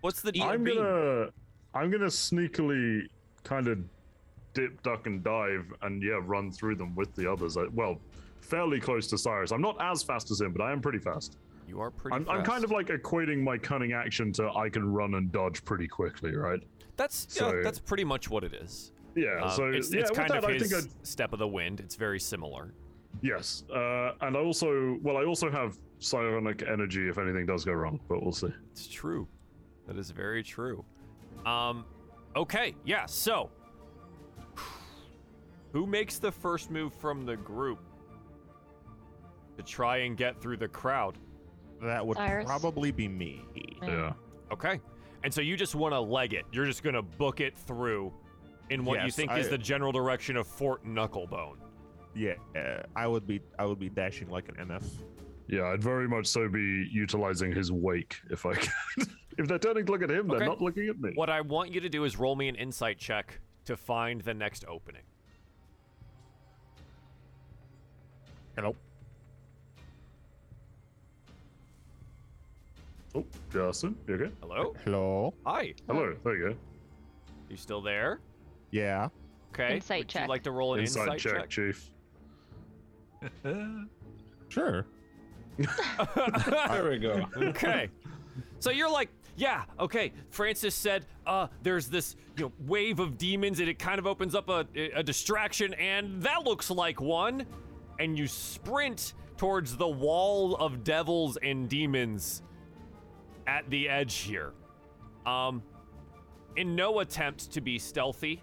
what's 0.00 0.22
the 0.22 0.32
deal? 0.32 0.44
I'm 0.44 0.64
gonna, 0.64 1.28
I'm 1.74 1.90
gonna 1.90 2.06
sneakily 2.06 3.08
kind 3.44 3.68
of 3.68 3.78
dip, 4.54 4.82
duck, 4.82 5.06
and 5.06 5.22
dive, 5.22 5.72
and 5.82 6.02
yeah, 6.02 6.20
run 6.22 6.52
through 6.52 6.76
them 6.76 6.94
with 6.94 7.14
the 7.14 7.30
others. 7.30 7.56
I, 7.56 7.64
well, 7.72 7.98
fairly 8.40 8.80
close 8.80 9.06
to 9.08 9.18
Cyrus. 9.18 9.52
I'm 9.52 9.62
not 9.62 9.76
as 9.80 10.02
fast 10.02 10.30
as 10.30 10.40
him, 10.40 10.52
but 10.52 10.62
I 10.62 10.72
am 10.72 10.80
pretty 10.80 10.98
fast. 10.98 11.38
You 11.66 11.80
are 11.80 11.90
pretty. 11.90 12.16
I'm, 12.16 12.28
I'm 12.28 12.44
kind 12.44 12.64
of 12.64 12.70
like 12.70 12.88
equating 12.88 13.42
my 13.42 13.56
cunning 13.56 13.92
action 13.92 14.32
to 14.34 14.50
I 14.52 14.68
can 14.68 14.92
run 14.92 15.14
and 15.14 15.32
dodge 15.32 15.64
pretty 15.64 15.88
quickly, 15.88 16.34
right? 16.34 16.60
That's 16.96 17.26
yeah, 17.40 17.60
that's 17.62 17.78
pretty 17.78 18.04
much 18.04 18.28
what 18.28 18.44
it 18.44 18.52
is. 18.52 18.92
Yeah. 19.14 19.40
Um, 19.42 19.50
so 19.50 19.64
it's, 19.66 19.92
yeah, 19.92 20.00
it's 20.00 20.10
kind 20.10 20.30
that, 20.30 20.38
of 20.38 20.44
I 20.44 20.52
his 20.54 20.70
think 20.70 20.84
I'd 20.84 21.06
step 21.06 21.32
of 21.32 21.38
the 21.38 21.48
wind. 21.48 21.80
It's 21.80 21.94
very 21.94 22.20
similar. 22.20 22.74
Yes, 23.20 23.64
uh, 23.74 24.12
and 24.22 24.36
I 24.36 24.40
also, 24.40 24.98
well, 25.02 25.18
I 25.18 25.24
also 25.24 25.50
have 25.50 25.76
psionic 25.98 26.62
energy 26.66 27.08
if 27.08 27.18
anything 27.18 27.46
does 27.46 27.64
go 27.64 27.72
wrong, 27.72 28.00
but 28.08 28.22
we'll 28.22 28.32
see. 28.32 28.52
It's 28.72 28.88
true. 28.88 29.28
That 29.86 29.98
is 29.98 30.10
very 30.10 30.42
true. 30.42 30.84
Um, 31.46 31.84
okay, 32.36 32.74
yeah. 32.84 33.06
So, 33.06 33.50
who 35.72 35.86
makes 35.86 36.18
the 36.18 36.30
first 36.30 36.70
move 36.70 36.92
from 36.94 37.24
the 37.24 37.36
group 37.36 37.78
to 39.56 39.62
try 39.62 39.98
and 39.98 40.16
get 40.16 40.40
through 40.40 40.58
the 40.58 40.68
crowd? 40.68 41.18
That 41.82 42.06
would 42.06 42.16
Cyrus? 42.16 42.46
probably 42.46 42.92
be 42.92 43.08
me. 43.08 43.44
Yeah. 43.82 44.12
Okay, 44.52 44.80
and 45.24 45.32
so 45.32 45.40
you 45.40 45.56
just 45.56 45.74
want 45.74 45.92
to 45.94 46.00
leg 46.00 46.34
it. 46.34 46.44
You're 46.52 46.66
just 46.66 46.82
gonna 46.82 47.02
book 47.02 47.40
it 47.40 47.56
through 47.56 48.12
in 48.70 48.84
what 48.84 48.98
you 49.00 49.06
Yes, 49.06 49.16
think 49.16 49.32
is 49.32 49.46
I- 49.46 49.50
the 49.50 49.58
general 49.58 49.90
direction 49.92 50.36
of 50.36 50.46
Fort 50.46 50.84
Knucklebone. 50.86 51.56
Yeah, 52.14 52.34
uh, 52.54 52.82
I 52.94 53.06
would 53.06 53.26
be 53.26 53.40
I 53.58 53.64
would 53.64 53.78
be 53.78 53.88
dashing 53.88 54.28
like 54.28 54.48
an 54.50 54.56
MF. 54.68 54.84
Yeah, 55.48 55.64
I'd 55.64 55.82
very 55.82 56.06
much 56.06 56.26
so 56.26 56.48
be 56.48 56.86
utilizing 56.92 57.52
his 57.52 57.72
wake 57.72 58.16
if 58.30 58.44
I 58.46 58.54
can. 58.96 59.06
If 59.38 59.48
they're 59.48 59.58
turning 59.58 59.86
to 59.86 59.92
look 59.92 60.02
at 60.02 60.10
him, 60.10 60.30
Okay. 60.30 60.38
they're 60.38 60.48
not 60.48 60.60
looking 60.60 60.88
at 60.88 61.00
me. 61.00 61.12
What 61.14 61.30
I 61.30 61.40
want 61.40 61.72
you 61.72 61.80
to 61.80 61.88
do 61.88 62.04
is 62.04 62.18
roll 62.18 62.36
me 62.36 62.48
an 62.48 62.54
insight 62.56 62.98
check 62.98 63.40
to 63.64 63.76
find 63.76 64.20
the 64.20 64.34
next 64.34 64.64
opening. 64.68 65.02
Hello. 68.56 68.74
Oh, 73.14 73.24
Justin, 73.52 73.94
you 74.08 74.14
okay? 74.14 74.32
Hello. 74.40 74.74
Hello. 74.84 75.34
Hi. 75.44 75.74
Hello, 75.86 76.14
there 76.24 76.36
you 76.36 76.48
go. 76.50 76.56
You 77.50 77.56
still 77.56 77.82
there? 77.82 78.20
Yeah. 78.70 79.08
Okay. 79.52 79.76
Insight 79.76 79.98
Would 80.00 80.14
you 80.14 80.20
check. 80.20 80.28
like 80.28 80.42
to 80.44 80.50
roll 80.50 80.74
an 80.74 80.80
Inside 80.80 81.12
insight, 81.14 81.18
check, 81.18 81.48
Chief. 81.50 81.90
Sure. 84.48 84.86
There 86.68 86.90
we 86.90 86.98
go. 86.98 87.26
okay. 87.36 87.88
So 88.60 88.70
you're 88.70 88.90
like, 88.90 89.08
yeah, 89.42 89.64
okay. 89.80 90.12
Francis 90.30 90.72
said, 90.72 91.04
uh, 91.26 91.48
there's 91.64 91.88
this 91.88 92.14
you 92.36 92.44
know 92.44 92.52
wave 92.60 93.00
of 93.00 93.18
demons, 93.18 93.58
and 93.58 93.68
it 93.68 93.76
kind 93.76 93.98
of 93.98 94.06
opens 94.06 94.36
up 94.36 94.48
a, 94.48 94.64
a 94.94 95.02
distraction, 95.02 95.74
and 95.74 96.22
that 96.22 96.44
looks 96.44 96.70
like 96.70 97.00
one. 97.00 97.44
And 97.98 98.16
you 98.16 98.28
sprint 98.28 99.14
towards 99.36 99.76
the 99.76 99.88
wall 99.88 100.54
of 100.54 100.84
devils 100.84 101.38
and 101.42 101.68
demons 101.68 102.42
at 103.48 103.68
the 103.68 103.88
edge 103.88 104.18
here. 104.18 104.52
Um, 105.26 105.60
in 106.54 106.76
no 106.76 107.00
attempt 107.00 107.50
to 107.50 107.60
be 107.60 107.80
stealthy, 107.80 108.40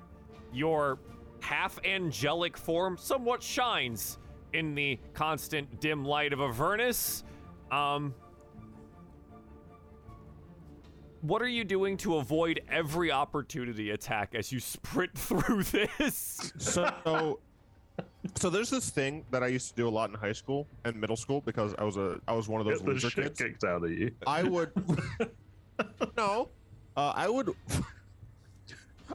your 0.52 1.00
half 1.40 1.80
angelic 1.86 2.58
form 2.58 2.98
somewhat 2.98 3.42
shines 3.42 4.18
in 4.52 4.76
the 4.76 5.00
constant 5.14 5.80
dim 5.80 6.04
light 6.04 6.34
of 6.34 6.42
Avernus. 6.42 7.24
Um, 7.72 8.14
what 11.22 11.42
are 11.42 11.48
you 11.48 11.64
doing 11.64 11.98
to 11.98 12.18
avoid 12.18 12.62
every 12.70 13.12
opportunity 13.12 13.92
attack 13.92 14.36
as 14.36 14.52
you 14.52 14.60
sprint 14.60 15.14
through 15.18 15.64
this? 15.64 16.54
So, 16.58 17.40
so 18.36 18.50
there's 18.50 18.70
this 18.70 18.90
thing 18.90 19.26
that 19.32 19.44
I 19.44 19.48
used 19.48 19.70
to 19.70 19.76
do 19.76 19.88
a 19.88 19.90
lot 19.90 20.10
in 20.10 20.16
high 20.16 20.32
school 20.34 20.68
and 20.86 20.96
middle 20.96 21.18
school 21.18 21.42
because 21.42 21.74
I 21.78 21.84
was 21.84 21.98
a 21.98 22.20
I 22.28 22.34
was 22.34 22.48
one 22.48 22.62
of 22.62 22.68
those 22.68 22.80
Get 22.80 22.86
the 22.86 22.94
loser 22.94 23.10
shit 23.10 23.24
kids. 23.24 23.42
kicked 23.42 23.64
out 23.64 23.84
of 23.84 23.92
you. 23.92 24.12
I 24.26 24.44
would 24.44 24.72
no, 26.18 26.50
uh, 26.96 27.14
I 27.16 27.28
would. 27.30 27.50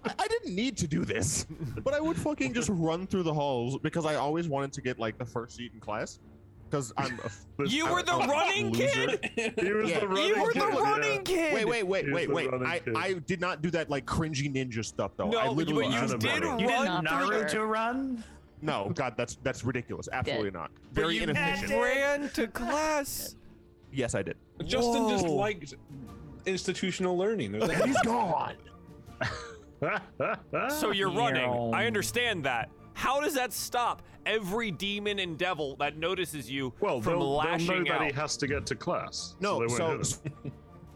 I, 0.05 0.13
I 0.19 0.27
didn't 0.27 0.55
need 0.55 0.77
to 0.79 0.87
do 0.87 1.05
this, 1.05 1.47
but 1.83 1.95
I 1.95 2.01
would 2.01 2.17
fucking 2.17 2.53
just 2.53 2.69
run 2.73 3.07
through 3.07 3.23
the 3.23 3.33
halls 3.35 3.79
because 3.79 4.05
I 4.05 4.17
always 4.17 4.49
wanted 4.49 4.73
to 4.75 4.81
get 4.83 4.99
like 4.99 5.19
the 5.19 5.25
first 5.25 5.57
seat 5.57 5.73
in 5.73 5.81
class. 5.81 6.19
Because 6.75 6.93
I'm 6.97 7.21
a 7.61 7.65
you 7.69 7.87
I- 7.87 7.93
were 7.93 8.03
the 8.03 8.13
I'm 8.15 8.29
running 8.29 8.73
kid. 8.73 9.31
He 9.61 9.73
was 9.73 9.89
Yeah. 9.91 10.01
the 10.01 10.09
running 10.09 10.27
You 10.27 10.43
were 10.43 10.53
the 10.53 10.61
kid, 10.61 10.75
yeah. 10.75 10.81
running 10.81 11.23
kid. 11.23 11.55
Wait, 11.55 11.65
wait, 11.69 11.87
wait, 11.87 12.13
wait, 12.13 12.31
wait. 12.33 12.51
I. 12.53 12.81
I 12.97 13.13
did 13.13 13.41
not 13.41 13.63
do 13.63 13.71
that 13.71 13.91
like 13.91 14.07
cringy 14.07 14.53
ninja 14.53 14.85
stuff 14.85 15.13
though. 15.17 15.29
I 15.29 15.31
No, 15.31 15.39
but 15.47 15.53
literally 15.53 15.87
you 15.87 15.93
just 15.93 16.19
did 16.19 16.43
ran. 16.43 16.59
You 16.59 16.67
didn't 16.67 17.05
Not 17.05 17.05
for 17.07 17.33
Naruto 17.33 17.69
run? 17.69 18.25
No, 18.61 18.91
God, 18.93 19.15
that's 19.17 19.37
that's 19.45 19.65
ridiculous. 19.65 20.09
Absolutely 20.13 20.51
not. 20.51 20.73
Very 20.93 21.17
you 21.17 21.23
inefficient. 21.23 21.71
ran 21.71 22.29
to 22.31 22.49
class. 22.49 23.37
Yes, 23.93 24.17
I 24.17 24.23
did. 24.23 24.37
Justin 24.65 25.09
just 25.11 25.27
liked 25.29 25.75
institutional 26.45 27.17
learning. 27.17 27.53
Like- 27.61 27.85
He's 27.85 28.01
gone. 28.03 28.55
So 30.71 30.91
you're 30.91 31.13
running. 31.13 31.73
I 31.73 31.87
understand 31.87 32.45
that. 32.47 32.69
How 32.95 33.21
does 33.21 33.35
that 33.35 33.53
stop 33.53 34.03
every 34.25 34.71
demon 34.71 35.19
and 35.19 35.37
devil 35.37 35.77
that 35.77 35.99
notices 35.99 36.51
you 36.51 36.73
well, 36.81 37.01
from 37.01 37.13
they'll, 37.15 37.21
they'll 37.21 37.35
lashing 37.35 37.85
know 37.85 37.93
that 37.93 38.01
out? 38.01 38.07
he 38.07 38.13
has 38.13 38.37
to 38.39 38.47
get 38.47 38.65
to 38.67 38.75
class. 38.75 39.35
No, 39.41 39.59
so, 39.59 39.61
they 39.67 39.75
so 39.75 39.89
won't 39.89 40.21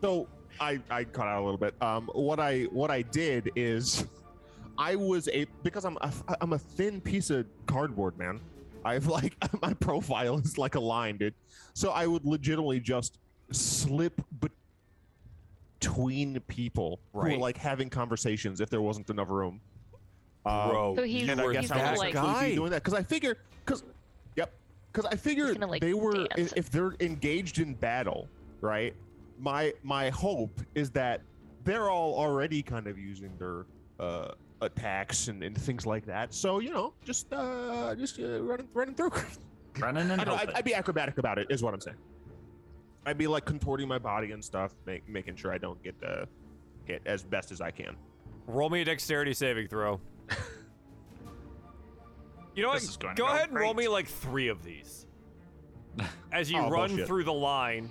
so 0.01 0.29
I 0.61 0.81
I 0.91 1.05
cut 1.05 1.27
out 1.27 1.43
a 1.43 1.45
little 1.45 1.59
bit. 1.59 1.75
Um, 1.83 2.09
what 2.15 2.41
I 2.41 2.63
what 2.65 2.91
I 2.91 3.03
did 3.03 3.51
is, 3.57 4.07
I 4.79 4.97
was 4.97 5.29
a 5.29 5.47
because 5.63 5.85
I'm 5.85 5.99
a, 6.01 6.13
I'm 6.41 6.53
a 6.55 6.59
thin 6.59 7.01
piece 7.01 7.31
of 7.31 7.47
cardboard, 7.67 8.17
man. 8.19 8.41
I've 8.85 9.07
like 9.19 9.35
my 9.63 9.75
profile 9.75 10.39
is 10.39 10.57
like 10.57 10.77
a 10.77 10.81
line, 10.81 11.17
dude. 11.19 11.35
So 11.75 11.91
I 11.91 12.07
would 12.07 12.25
legitimately 12.25 12.81
just 12.81 13.19
slip 13.51 14.21
between 15.81 16.39
people 16.49 17.01
who 17.13 17.21
Right. 17.21 17.33
were 17.33 17.39
like 17.39 17.57
having 17.57 17.91
conversations 17.91 18.61
if 18.61 18.71
there 18.71 18.83
wasn't 18.83 19.11
enough 19.11 19.31
room. 19.31 19.61
Um, 20.49 20.71
Bro, 20.71 20.97
So 20.97 21.03
he's- 21.05 21.29
and 21.29 21.41
I 21.41 21.43
you 21.45 21.47
were 21.49 21.53
guess 21.53 21.63
he's 21.63 21.71
I 21.73 21.77
gonna, 21.79 21.91
was 21.91 21.99
like- 22.01 22.15
completely 22.15 22.55
doing 22.55 22.71
that 22.71 22.83
because 22.83 22.95
I 22.99 23.03
figure 23.03 23.37
because 23.65 23.85
yep 24.37 24.53
because 24.93 25.05
I 25.05 25.17
figure 25.17 25.53
gonna, 25.53 25.67
like, 25.67 25.81
they 25.83 25.95
were 25.95 26.27
dance. 26.37 26.53
if 26.57 26.71
they're 26.71 26.95
engaged 27.01 27.59
in 27.59 27.75
battle 27.75 28.29
right 28.61 28.95
my 29.39 29.73
my 29.83 30.11
hope 30.11 30.61
is 30.75 30.91
that 30.93 31.21
they're 31.65 31.91
all 31.91 32.15
already 32.19 32.63
kind 32.63 32.87
of 32.87 32.99
using 32.99 33.31
their 33.39 33.67
uh 34.01 34.33
attacks 34.63 35.29
and, 35.29 35.43
and 35.45 35.57
things 35.57 35.87
like 35.87 36.05
that 36.07 36.33
so 36.35 36.59
you 36.59 36.71
know 36.71 36.93
just 37.05 37.33
uh 37.33 37.95
just 37.95 38.19
uh, 38.19 38.43
running 38.43 38.69
running 38.75 38.95
through 38.95 39.11
Running 39.79 40.11
and 40.11 40.21
I 40.21 40.25
know, 40.25 40.35
I'd. 40.35 40.51
I'd 40.55 40.65
be 40.65 40.75
acrobatic 40.75 41.19
about 41.19 41.39
it 41.39 41.47
is 41.51 41.63
what 41.63 41.73
I'm 41.75 41.81
saying 41.81 41.99
I'd 43.07 43.19
be 43.19 43.29
like 43.29 43.45
contorting 43.45 43.87
my 43.87 43.99
body 43.99 44.33
and 44.33 44.45
stuff 44.45 44.73
make, 44.87 45.09
making 45.09 45.37
sure 45.37 45.53
I 45.53 45.59
don't 45.59 45.81
get 45.85 45.95
uh 46.05 46.25
get 46.87 47.03
as 47.07 47.23
best 47.23 47.53
as 47.53 47.61
I 47.61 47.71
can 47.71 47.95
Roll 48.49 48.71
me 48.71 48.81
a 48.81 48.85
dexterity 48.87 49.35
saving 49.35 49.69
throw. 49.69 50.01
You 52.55 52.63
know 52.63 52.71
what? 52.71 52.81
This 52.81 52.91
is 52.91 52.97
going 52.97 53.15
Go 53.15 53.27
go 53.27 53.33
ahead 53.33 53.51
and 53.51 53.59
roll 53.59 53.73
me 53.73 53.87
like 53.87 54.09
three 54.09 54.49
of 54.49 54.65
these. 54.65 55.07
As 56.33 56.51
you 56.51 56.59
Oh, 56.59 56.69
run 56.69 56.89
bullshit. 56.91 57.07
through 57.07 57.23
the 57.25 57.33
line. 57.33 57.89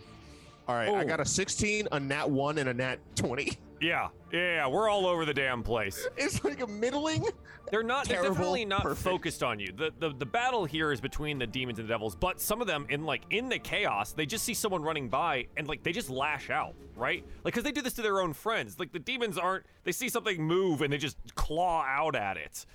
all 0.67 0.75
right 0.75 0.89
I 0.89 1.03
Oh. 1.03 1.07
got 1.07 1.21
a 1.21 1.25
16 1.25 1.87
a 1.91 1.99
nat 1.99 2.29
1 2.29 2.57
and 2.57 2.67
a 2.69 2.73
nat 2.73 2.99
20 3.15 3.57
Yeah, 3.79 4.09
yeah, 4.31 4.39
yeah, 4.39 4.67
we're 4.67 4.89
all 4.89 5.05
over 5.05 5.23
the 5.25 5.33
damn 5.33 5.63
place. 5.63 6.07
it's 6.17 6.43
like 6.43 6.61
a 6.61 6.67
middling 6.67 7.25
They're 7.69 7.83
not. 7.83 8.07
They're 8.07 8.17
Terrible, 8.17 8.35
definitely 8.35 8.65
not 8.65 8.81
perfect. 8.81 9.03
focused 9.03 9.43
on 9.43 9.59
you. 9.59 9.67
The, 9.75 9.91
the 9.99 10.13
the 10.17 10.25
battle 10.25 10.65
here 10.65 10.91
is 10.91 11.01
between 11.01 11.37
the 11.37 11.45
demons 11.47 11.79
and 11.79 11.87
the 11.87 11.93
devils. 11.93 12.15
But 12.15 12.39
some 12.39 12.61
of 12.61 12.67
them, 12.67 12.85
in 12.89 13.03
like 13.03 13.23
in 13.29 13.49
the 13.49 13.59
chaos, 13.59 14.13
they 14.13 14.25
just 14.25 14.45
see 14.45 14.53
someone 14.53 14.81
running 14.81 15.09
by 15.09 15.47
and 15.57 15.67
like 15.67 15.83
they 15.83 15.91
just 15.91 16.09
lash 16.09 16.49
out, 16.49 16.75
right? 16.95 17.25
Like 17.43 17.53
because 17.53 17.63
they 17.63 17.71
do 17.71 17.81
this 17.81 17.93
to 17.93 18.01
their 18.01 18.21
own 18.21 18.33
friends. 18.33 18.79
Like 18.79 18.93
the 18.93 18.99
demons 18.99 19.37
aren't. 19.37 19.65
They 19.83 19.91
see 19.91 20.09
something 20.09 20.41
move 20.41 20.81
and 20.81 20.91
they 20.91 20.97
just 20.97 21.17
claw 21.35 21.83
out 21.83 22.15
at 22.15 22.37
it. 22.37 22.65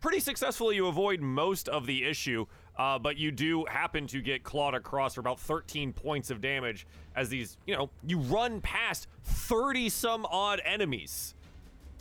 Pretty 0.00 0.20
successfully, 0.20 0.76
you 0.76 0.86
avoid 0.86 1.20
most 1.22 1.68
of 1.70 1.86
the 1.86 2.04
issue, 2.04 2.44
uh, 2.78 2.98
but 2.98 3.16
you 3.16 3.32
do 3.32 3.64
happen 3.64 4.06
to 4.08 4.20
get 4.20 4.44
clawed 4.44 4.74
across 4.74 5.14
for 5.14 5.20
about 5.20 5.40
13 5.40 5.94
points 5.94 6.30
of 6.30 6.42
damage 6.42 6.86
as 7.16 7.28
these, 7.30 7.56
you 7.66 7.74
know, 7.74 7.90
you 8.06 8.18
run 8.18 8.60
past 8.60 9.08
30 9.24 9.88
some 9.88 10.26
odd 10.26 10.60
enemies 10.64 11.34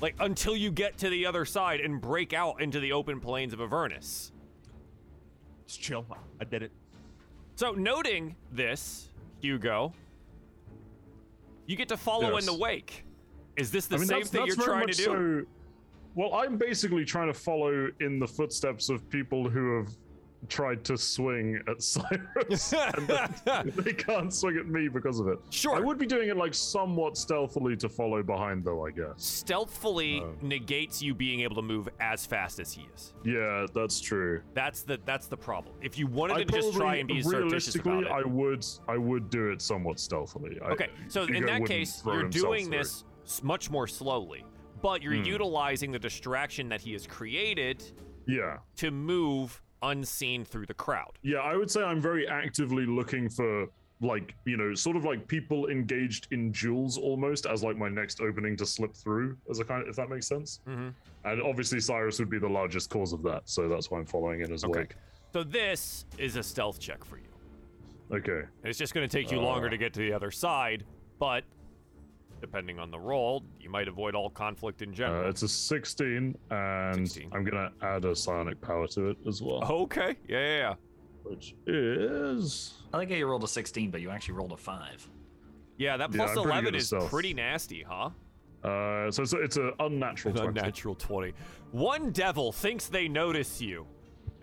like 0.02 0.16
until 0.20 0.56
you 0.56 0.72
get 0.72 0.98
to 0.98 1.10
the 1.10 1.26
other 1.26 1.46
side 1.46 1.80
and 1.80 2.02
break 2.02 2.34
out 2.34 2.62
into 2.62 2.80
the 2.82 2.92
open 2.92 3.20
plains 3.22 3.54
of 3.54 3.62
Avernus. 3.62 4.34
Just 5.66 5.82
chill. 5.82 6.06
I 6.40 6.44
did 6.44 6.62
it. 6.62 6.72
So, 7.56 7.72
noting 7.72 8.36
this, 8.52 9.10
Hugo, 9.40 9.94
you 11.66 11.78
get 11.78 11.88
to 11.90 11.98
follow 11.98 12.34
Yes. 12.34 12.42
in 12.42 12.54
the 12.54 12.60
wake. 12.60 13.06
Is 13.56 13.72
this 13.72 13.88
the 13.88 13.96
I 13.96 14.00
mean, 14.00 14.08
same 14.08 14.20
that's, 14.20 14.30
thing 14.30 14.46
that's 14.46 14.58
you're 14.58 14.66
trying 14.66 14.88
to 14.88 14.94
do? 14.94 15.04
So, 15.04 15.46
well, 16.14 16.34
I'm 16.34 16.58
basically 16.58 17.06
trying 17.06 17.28
to 17.28 17.34
follow 17.34 17.90
in 18.02 18.20
the 18.20 18.28
footsteps 18.28 18.90
of 18.90 19.10
people 19.10 19.50
who 19.50 19.78
have 19.78 19.90
tried 20.50 20.84
to 20.86 20.98
swing 20.98 21.60
at 21.68 21.82
Cyrus, 21.84 22.74
and 22.74 23.08
they 23.76 23.94
can't 23.94 24.34
swing 24.34 24.58
at 24.58 24.68
me 24.68 24.88
because 24.88 25.20
of 25.20 25.28
it. 25.28 25.40
Sure. 25.50 25.76
I 25.76 25.80
would 25.80 25.98
be 25.98 26.06
doing 26.06 26.30
it 26.30 26.38
like 26.38 26.54
somewhat 26.54 27.18
stealthily 27.18 27.76
to 27.78 27.90
follow 27.90 28.22
behind, 28.24 28.64
though. 28.64 28.86
I 28.86 28.92
guess. 28.92 29.14
Stealthfully 29.18 30.22
Oh. 30.22 30.34
negates 30.42 31.02
you 31.02 31.14
being 31.14 31.42
able 31.42 31.56
to 31.56 31.62
move 31.62 31.90
as 32.00 32.26
fast 32.26 32.60
as 32.60 32.72
he 32.72 32.88
is. 32.96 33.14
Yeah, 33.24 33.66
that's 33.74 34.00
true. 34.00 34.42
That's 34.54 34.82
the 34.84 35.00
that's 35.06 35.28
the 35.28 35.38
problem. 35.38 35.76
If 35.82 35.98
you 35.98 36.08
wanted 36.08 36.38
I 36.38 36.44
to 36.44 36.52
just 36.52 36.74
try 36.74 36.96
and 36.96 37.08
be 37.08 37.22
realistically, 37.22 38.00
it. 38.00 38.08
I 38.08 38.24
would, 38.24 38.66
I 38.88 38.98
would 38.98 39.30
do 39.30 39.50
it 39.52 39.62
somewhat 39.62 40.00
stealthily. 40.00 40.60
Okay, 40.62 40.90
so 41.08 41.24
in 41.24 41.46
that 41.46 41.66
case, 41.66 42.02
you're 42.06 42.30
doing 42.30 42.66
through. 42.70 42.78
this 42.78 43.04
much 43.44 43.70
more 43.72 43.88
slowly, 43.88 44.44
but 44.82 45.02
you're 45.02 45.14
Hmm. 45.16 45.24
utilizing 45.24 45.92
the 45.92 46.00
distraction 46.00 46.70
that 46.70 46.82
he 46.82 46.94
has 46.94 47.08
created 47.08 47.84
Yeah, 48.28 48.58
to 48.78 48.92
move 48.92 49.62
unseen 49.84 50.46
through 50.46 50.66
the 50.66 50.74
crowd. 50.74 51.12
yeah. 51.22 51.40
I 51.40 51.56
would 51.56 51.70
say 51.70 51.84
I'm 51.84 52.02
very 52.02 52.28
actively 52.28 52.86
looking 52.86 53.30
for 53.30 53.68
like 54.02 54.36
you 54.46 54.58
know, 54.58 54.74
sort 54.76 54.98
of 54.98 55.06
like 55.06 55.26
people 55.28 55.68
engaged 55.68 56.28
in 56.32 56.52
duels 56.52 56.98
almost 56.98 57.46
as 57.46 57.64
like 57.64 57.78
my 57.78 57.88
next 57.88 58.20
opening 58.20 58.58
to 58.58 58.66
slip 58.66 58.94
through 58.94 59.38
as 59.50 59.60
a 59.60 59.64
kind 59.64 59.82
of, 59.84 59.88
if 59.88 59.96
that 59.96 60.10
makes 60.10 60.28
sense. 60.28 60.60
Mm-hmm. 60.68 60.90
And 61.24 61.42
obviously 61.42 61.80
Cyrus 61.80 62.20
would 62.20 62.30
be 62.30 62.38
the 62.40 62.50
largest 62.50 62.90
cause 62.90 63.14
of 63.14 63.24
that, 63.24 63.44
so 63.46 63.70
that's 63.70 63.90
why 63.90 64.00
I'm 64.00 64.06
following 64.06 64.42
in 64.42 64.52
his 64.52 64.64
Okay. 64.66 64.88
So 65.34 65.44
this 65.44 66.06
is 66.18 66.36
a 66.36 66.44
stealth 66.44 66.80
check 66.80 67.04
for 67.06 67.18
you. 67.18 67.24
Okay. 68.12 68.44
It's 68.64 68.78
just 68.78 68.94
going 68.94 69.08
to 69.08 69.18
take 69.18 69.32
you 69.32 69.40
longer 69.40 69.68
Uh. 69.68 69.72
to 69.72 69.78
get 69.78 69.94
to 69.94 70.00
the 70.00 70.14
other 70.14 70.30
side, 70.32 70.84
but 71.20 71.44
depending 72.42 72.80
on 72.80 72.92
the 72.92 73.00
roll, 73.00 73.44
you 73.60 73.70
might 73.70 73.88
avoid 73.88 74.16
all 74.16 74.30
conflict 74.30 74.82
in 74.82 74.94
general. 74.94 75.26
Uh, 75.26 75.30
it's 75.30 75.42
a 75.44 75.48
16, 75.48 76.36
and 76.52 77.08
16. 77.10 77.30
I'm 77.34 77.44
gonna 77.44 77.72
add 77.82 78.06
a 78.06 78.16
psionic 78.16 78.62
power 78.62 78.88
to 78.90 79.10
it 79.10 79.18
as 79.28 79.42
well, 79.42 79.64
okay, 79.70 80.16
yeah, 80.28 80.40
yeah, 80.40 80.58
yeah. 80.58 80.74
which 81.24 81.56
is 81.68 82.74
I 82.94 82.98
like 82.98 83.10
how 83.10 83.16
you 83.16 83.28
rolled 83.28 83.44
a 83.44 83.48
16, 83.48 83.92
but 83.92 84.02
you 84.02 84.10
actually 84.10 84.36
rolled 84.36 84.52
a 84.52 84.58
5. 84.58 85.10
Yeah, 85.78 85.98
that 85.98 86.12
plus 86.12 86.30
I'm 86.32 86.36
pretty 86.44 86.50
11 86.50 86.76
is 86.76 86.88
stealth. 86.88 87.10
pretty 87.10 87.34
nasty, 87.34 87.84
huh? 87.88 88.10
uh, 88.64 89.12
so 89.12 89.24
it's 89.24 89.34
a, 89.34 89.42
it's 89.42 89.58
an 89.58 89.72
unnatural 89.80 90.34
20. 90.36 90.48
Unnatural 90.60 90.96
20. 90.96 91.34
One 91.72 92.12
devil 92.12 92.52
thinks 92.52 92.88
they 92.88 93.08
notice 93.08 93.62
you, 93.62 93.86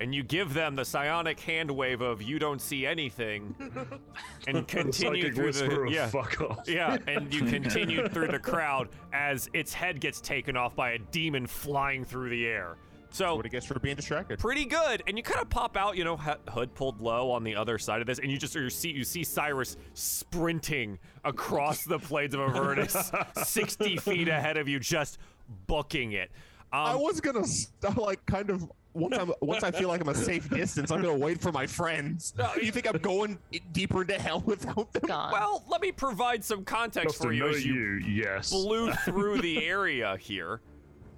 and 0.03 0.15
you 0.15 0.23
give 0.23 0.53
them 0.53 0.75
the 0.75 0.85
psionic 0.85 1.38
hand 1.41 1.71
wave 1.71 2.01
of 2.01 2.21
you 2.21 2.38
don't 2.38 2.61
see 2.61 2.85
anything, 2.85 3.55
and 4.47 4.57
The 4.59 4.62
continue 4.65 5.23
psychic 5.33 5.35
through 5.35 5.53
the 5.87 5.91
yeah. 5.91 6.09
fuck 6.09 6.41
off. 6.41 6.59
Yeah, 6.69 6.99
and 7.07 7.33
you 7.33 7.45
continue 7.45 8.09
through 8.09 8.29
the 8.29 8.38
crowd 8.38 8.88
as 9.12 9.49
its 9.55 9.73
head 9.73 10.01
gets 10.01 10.21
taken 10.21 10.57
off 10.57 10.75
by 10.77 10.93
a 10.93 10.99
demon 10.99 11.47
flying 11.47 12.05
through 12.05 12.31
the 12.31 12.47
air. 12.47 12.77
So 13.11 13.37
What 13.37 13.45
it 13.45 13.51
gets 13.53 13.67
for 13.67 13.79
being 13.79 13.97
distracted. 13.97 14.38
pretty 14.38 14.65
good, 14.65 15.03
and 15.07 15.19
you 15.19 15.23
kind 15.23 15.41
of 15.43 15.51
pop 15.51 15.77
out, 15.77 15.99
you 15.99 16.05
know, 16.05 16.17
hood 16.17 16.75
pulled 16.75 17.01
low 17.03 17.31
on 17.31 17.45
the 17.45 17.55
other 17.55 17.79
side 17.79 18.01
of 18.01 18.07
this, 18.07 18.19
and 18.19 18.31
you 18.31 18.38
just 18.38 18.55
you 18.55 18.71
see 18.71 18.91
you 18.91 19.05
see 19.05 19.23
Cyrus 19.23 19.77
sprinting 19.93 20.99
across 21.25 21.85
the 21.85 21.99
plains 21.99 22.33
of 22.35 22.41
Avernus, 22.41 23.12
sixty 23.45 23.97
feet 23.99 24.29
ahead 24.29 24.57
of 24.57 24.67
you, 24.69 24.79
just 24.81 25.19
booking 25.67 26.12
it. 26.12 26.31
I 26.73 26.93
Um, 26.95 27.03
was 27.03 27.21
gonna 27.21 27.45
st- 27.45 27.99
like 27.99 28.25
kind 28.25 28.49
of 28.49 28.71
once 28.94 29.16
I'm 29.16 29.33
once 29.40 29.62
I 29.62 29.70
feel 29.70 29.88
like 29.88 30.00
I'm 30.00 30.09
a 30.09 30.14
safe 30.14 30.48
distance, 30.50 30.90
I'm 30.90 31.00
gonna 31.02 31.16
wait 31.16 31.40
for 31.40 31.52
my 31.52 31.66
friends. 31.66 32.35
you 32.61 32.70
think 32.70 32.87
I'm 32.87 32.98
going 33.00 33.38
deeper 33.72 34.02
into 34.02 34.18
hell 34.18 34.40
without 34.40 34.92
them? 34.92 35.02
Gone. 35.07 35.33
well, 35.33 35.64
let 35.68 35.81
me 35.81 35.92
provide 35.92 36.44
some 36.44 36.64
context 36.64 37.14
Justin, 37.14 37.26
for 37.26 37.33
you 37.33 37.48
as 37.48 37.64
you 37.64 37.74
you, 37.74 38.22
yes. 38.22 38.50
blew 38.50 38.92
through 39.05 39.40
the 39.40 39.64
area 39.64 40.16
here. 40.18 40.61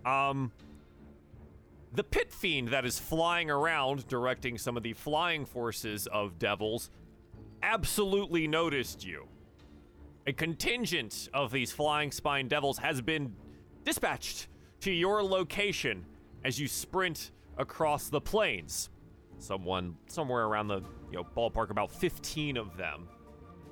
Um, 0.06 0.52
the 1.92 2.04
pit 2.04 2.32
fiend 2.32 2.68
that 2.68 2.84
is 2.84 2.98
flying 2.98 3.50
around, 3.50 4.06
directing 4.08 4.58
some 4.58 4.76
of 4.76 4.82
the 4.82 4.92
flying 4.92 5.44
forces 5.46 6.06
of 6.08 6.38
devils, 6.38 6.90
absolutely 7.62 8.46
noticed 8.46 9.04
you. 9.04 9.26
A 10.26 10.32
contingent 10.32 11.28
of 11.32 11.52
these 11.52 11.70
flying 11.70 12.10
spine 12.10 12.48
devils 12.48 12.78
has 12.78 13.00
been 13.00 13.34
dispatched 13.84 14.48
to 14.80 14.90
your 14.90 15.22
location 15.22 16.04
as 16.44 16.58
you 16.58 16.66
sprint 16.66 17.30
across 17.58 18.08
the 18.08 18.20
plains. 18.20 18.90
Someone 19.38 19.96
somewhere 20.06 20.44
around 20.46 20.68
the 20.68 20.80
you 21.10 21.16
know 21.16 21.24
ballpark, 21.36 21.70
about 21.70 21.90
15 21.90 22.56
of 22.56 22.76
them 22.76 23.08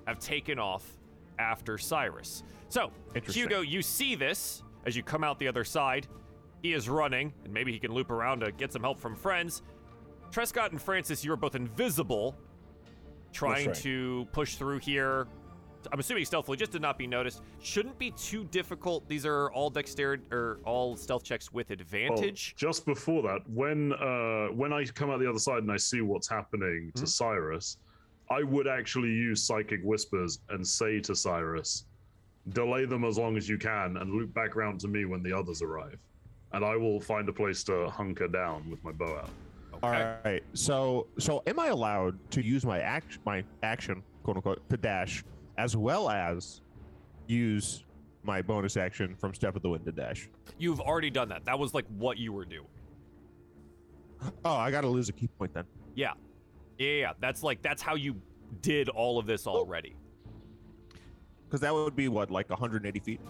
have 0.06 0.18
taken 0.18 0.58
off 0.58 0.84
after 1.38 1.78
Cyrus. 1.78 2.42
So. 2.68 2.90
Hugo, 3.28 3.60
you 3.60 3.82
see 3.82 4.14
this 4.14 4.62
as 4.86 4.96
you 4.96 5.02
come 5.02 5.22
out 5.24 5.38
the 5.38 5.48
other 5.48 5.64
side. 5.64 6.08
He 6.62 6.72
is 6.72 6.88
running, 6.88 7.32
and 7.44 7.52
maybe 7.52 7.72
he 7.72 7.78
can 7.78 7.92
loop 7.92 8.10
around 8.10 8.40
to 8.40 8.52
get 8.52 8.72
some 8.72 8.82
help 8.82 8.98
from 8.98 9.16
friends. 9.16 9.62
Trescott 10.30 10.70
and 10.70 10.80
Francis, 10.80 11.24
you 11.24 11.32
are 11.32 11.36
both 11.36 11.54
invisible, 11.54 12.36
trying 13.32 13.68
right. 13.68 13.76
to 13.76 14.26
push 14.32 14.56
through 14.56 14.78
here. 14.78 15.26
I'm 15.90 15.98
assuming 16.00 16.24
stealthily, 16.24 16.56
just 16.56 16.72
to 16.72 16.78
not 16.78 16.98
be 16.98 17.06
noticed. 17.06 17.42
Shouldn't 17.60 17.98
be 17.98 18.10
too 18.12 18.44
difficult. 18.44 19.08
These 19.08 19.26
are 19.26 19.50
all 19.52 19.70
dexterity 19.70 20.22
or 20.30 20.60
all 20.64 20.96
stealth 20.96 21.24
checks 21.24 21.52
with 21.52 21.70
Well, 21.70 21.74
advantage. 21.80 22.54
just 22.56 22.86
before 22.86 23.22
that, 23.22 23.40
when 23.48 23.92
uh, 23.94 24.48
when 24.54 24.72
I 24.72 24.84
come 24.84 25.10
out 25.10 25.18
the 25.20 25.28
other 25.28 25.38
side 25.38 25.58
and 25.62 25.72
I 25.72 25.76
see 25.76 26.00
what's 26.00 26.28
happening 26.28 26.90
Hmm? 26.94 27.00
to 27.00 27.06
Cyrus, 27.06 27.78
I 28.30 28.42
would 28.42 28.66
actually 28.68 29.10
use 29.10 29.42
psychic 29.42 29.80
whispers 29.82 30.40
and 30.50 30.66
say 30.66 31.00
to 31.00 31.14
Cyrus, 31.14 31.86
"Delay 32.50 32.84
them 32.84 33.04
as 33.04 33.18
long 33.18 33.36
as 33.36 33.48
you 33.48 33.58
can, 33.58 33.96
and 33.96 34.12
loop 34.12 34.32
back 34.34 34.54
round 34.56 34.80
to 34.80 34.88
me 34.88 35.04
when 35.04 35.22
the 35.22 35.32
others 35.36 35.62
arrive, 35.62 35.98
and 36.52 36.64
I 36.64 36.76
will 36.76 37.00
find 37.00 37.28
a 37.28 37.32
place 37.32 37.64
to 37.64 37.88
hunker 37.90 38.28
down 38.28 38.68
with 38.70 38.82
my 38.84 38.92
bow 38.92 39.16
out." 39.16 39.30
All 39.82 39.90
right. 39.90 40.42
So 40.54 41.08
so 41.18 41.42
am 41.46 41.58
I 41.58 41.68
allowed 41.68 42.16
to 42.32 42.40
use 42.42 42.64
my 42.64 42.78
act 42.80 43.18
my 43.26 43.42
action 43.64 44.02
quote 44.22 44.36
unquote 44.36 44.68
to 44.70 44.76
dash 44.76 45.24
as 45.62 45.76
well 45.76 46.10
as 46.10 46.60
use 47.28 47.84
my 48.24 48.42
bonus 48.42 48.76
action 48.76 49.14
from 49.14 49.32
Step 49.32 49.54
of 49.54 49.62
the 49.62 49.68
Wind 49.68 49.84
to 49.84 49.92
dash? 49.92 50.28
You've 50.58 50.80
already 50.80 51.08
done 51.08 51.28
that. 51.28 51.44
That 51.44 51.56
was 51.56 51.72
like 51.72 51.84
what 51.98 52.18
you 52.18 52.32
were 52.32 52.44
doing. 52.44 52.66
Oh, 54.44 54.54
I 54.54 54.72
gotta 54.72 54.88
lose 54.88 55.08
a 55.08 55.12
key 55.12 55.28
point 55.28 55.54
then. 55.54 55.64
Yeah. 55.94 56.12
Yeah, 56.78 56.90
yeah. 56.90 57.12
That's 57.20 57.44
like 57.44 57.62
that's 57.62 57.80
how 57.80 57.94
you 57.94 58.16
did 58.60 58.88
all 58.88 59.18
of 59.18 59.26
this 59.26 59.46
oh. 59.46 59.52
already. 59.52 59.94
Because 61.46 61.60
that 61.60 61.72
would 61.72 61.94
be 61.94 62.08
what, 62.08 62.30
like 62.30 62.50
180 62.50 63.00
feet? 63.00 63.20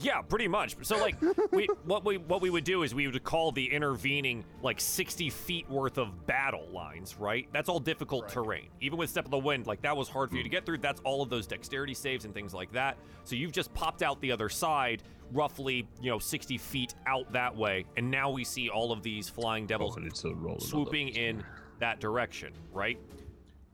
Yeah, 0.00 0.20
pretty 0.20 0.48
much. 0.48 0.76
So 0.82 0.98
like 0.98 1.16
we 1.52 1.66
what 1.84 2.04
we 2.04 2.18
what 2.18 2.40
we 2.40 2.50
would 2.50 2.64
do 2.64 2.82
is 2.82 2.94
we 2.94 3.06
would 3.06 3.24
call 3.24 3.52
the 3.52 3.64
intervening 3.64 4.44
like 4.62 4.80
60 4.80 5.30
feet 5.30 5.68
worth 5.70 5.98
of 5.98 6.26
battle 6.26 6.68
lines, 6.70 7.16
right? 7.18 7.48
That's 7.52 7.68
all 7.68 7.80
difficult 7.80 8.28
terrain. 8.28 8.68
Even 8.80 8.98
with 8.98 9.10
Step 9.10 9.24
of 9.24 9.30
the 9.30 9.38
Wind, 9.38 9.66
like 9.66 9.82
that 9.82 9.96
was 9.96 10.08
hard 10.08 10.30
for 10.30 10.36
you 10.36 10.42
to 10.42 10.48
mm. 10.48 10.52
get 10.52 10.66
through. 10.66 10.78
That's 10.78 11.00
all 11.00 11.22
of 11.22 11.30
those 11.30 11.46
dexterity 11.46 11.94
saves 11.94 12.24
and 12.24 12.34
things 12.34 12.52
like 12.52 12.72
that. 12.72 12.98
So 13.24 13.36
you've 13.36 13.52
just 13.52 13.72
popped 13.74 14.02
out 14.02 14.20
the 14.20 14.32
other 14.32 14.48
side, 14.48 15.02
roughly, 15.32 15.88
you 16.00 16.10
know, 16.10 16.18
60 16.18 16.58
feet 16.58 16.94
out 17.06 17.32
that 17.32 17.54
way, 17.56 17.86
and 17.96 18.10
now 18.10 18.30
we 18.30 18.44
see 18.44 18.68
all 18.68 18.92
of 18.92 19.02
these 19.02 19.28
flying 19.28 19.66
devils 19.66 19.94
Oh, 19.96 20.00
I 20.00 20.04
need 20.04 20.14
to 20.14 20.34
roll 20.34 20.60
swooping 20.60 21.08
in 21.08 21.42
that 21.80 22.00
direction, 22.00 22.52
right? 22.72 22.98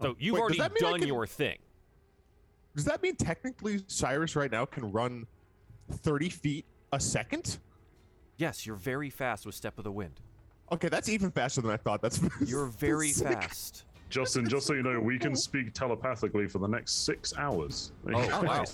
So 0.01 0.11
oh, 0.11 0.17
you've 0.19 0.35
Wait, 0.35 0.41
already 0.41 0.59
that 0.59 0.73
mean 0.73 0.85
I 0.85 0.91
done 0.91 1.01
can- 1.01 1.09
your 1.09 1.27
thing. 1.27 1.59
Does 2.75 2.87
that 2.87 3.03
mean 3.03 3.17
technically 3.17 3.83
Cyrus 3.87 4.35
right 4.35 4.51
now 4.51 4.65
can 4.65 4.91
run 4.93 5.27
30 5.93 6.29
feet 6.29 6.67
a 6.93 7.01
second? 7.01 7.59
Yes, 8.37 8.67
you're 8.67 8.77
very 8.77 9.11
fast 9.11 9.47
with 9.47 9.55
Step 9.55 9.79
of 9.79 9.85
the 9.85 9.93
Wind. 9.93 10.21
Okay, 10.73 10.89
that's 10.89 11.09
even 11.09 11.31
faster 11.31 11.61
than 11.61 11.71
I 11.71 11.77
thought. 11.77 12.01
That's 12.01 12.21
You're 12.47 12.67
very 12.67 13.11
sick. 13.11 13.29
fast. 13.29 13.85
Justin, 14.09 14.49
just 14.49 14.67
so 14.67 14.75
you 14.75 14.83
know, 14.83 14.99
we 15.01 15.19
can 15.19 15.35
speak 15.37 15.73
telepathically 15.75 16.47
for 16.49 16.59
the 16.59 16.67
next 16.67 17.05
six 17.05 17.35
hours. 17.37 17.93
Oh, 18.13 18.43
wow. 18.43 18.65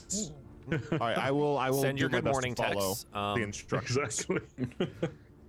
All 0.93 0.99
right, 0.99 1.17
I 1.19 1.31
will. 1.31 1.57
I 1.59 1.71
will 1.71 1.81
Send 1.81 1.97
do 1.99 2.03
your 2.03 2.11
my 2.11 2.19
good 2.19 2.25
best 2.25 2.33
morning 2.35 2.55
to 2.57 2.63
follow 2.63 2.89
texts. 2.89 3.07
Um, 3.15 3.39
the 3.39 3.45
instructions. 3.45 3.99
Exactly. 3.99 4.41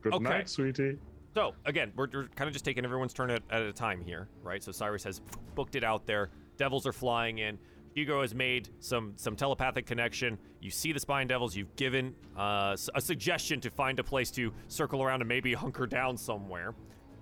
Good 0.02 0.14
Okay. 0.14 0.24
night, 0.24 0.48
sweetie. 0.50 0.98
So 1.34 1.54
again, 1.66 1.92
we're, 1.98 2.08
we're 2.14 2.28
kind 2.30 2.48
of 2.48 2.54
just 2.54 2.64
taking 2.64 2.86
everyone's 2.86 3.12
turn 3.14 3.30
at, 3.30 3.42
at 3.52 3.62
a 3.62 3.74
time 3.74 4.02
here, 4.02 4.30
right? 4.44 4.64
So 4.64 4.72
Cyrus 4.72 5.04
has 5.04 5.20
booked 5.56 5.76
it 5.76 5.84
out 5.84 6.06
there. 6.06 6.30
Devils 6.58 6.88
are 6.88 6.94
flying 6.94 7.40
in. 7.40 7.60
Hugo 8.00 8.22
has 8.22 8.34
made 8.34 8.70
some 8.80 9.12
some 9.18 9.36
telepathic 9.36 9.86
connection. 9.86 10.38
You 10.62 10.72
see 10.72 10.94
the 10.94 11.00
spine 11.02 11.28
devils. 11.28 11.54
You've 11.54 11.76
given 11.76 12.16
uh, 12.38 12.70
s- 12.72 12.90
a 12.96 13.02
suggestion 13.02 13.60
to 13.60 13.70
find 13.70 14.00
a 14.00 14.04
place 14.06 14.32
to 14.32 14.54
circle 14.70 15.04
around 15.04 15.20
and 15.22 15.28
maybe 15.28 15.54
hunker 15.54 15.86
down 15.86 16.16
somewhere. 16.16 16.76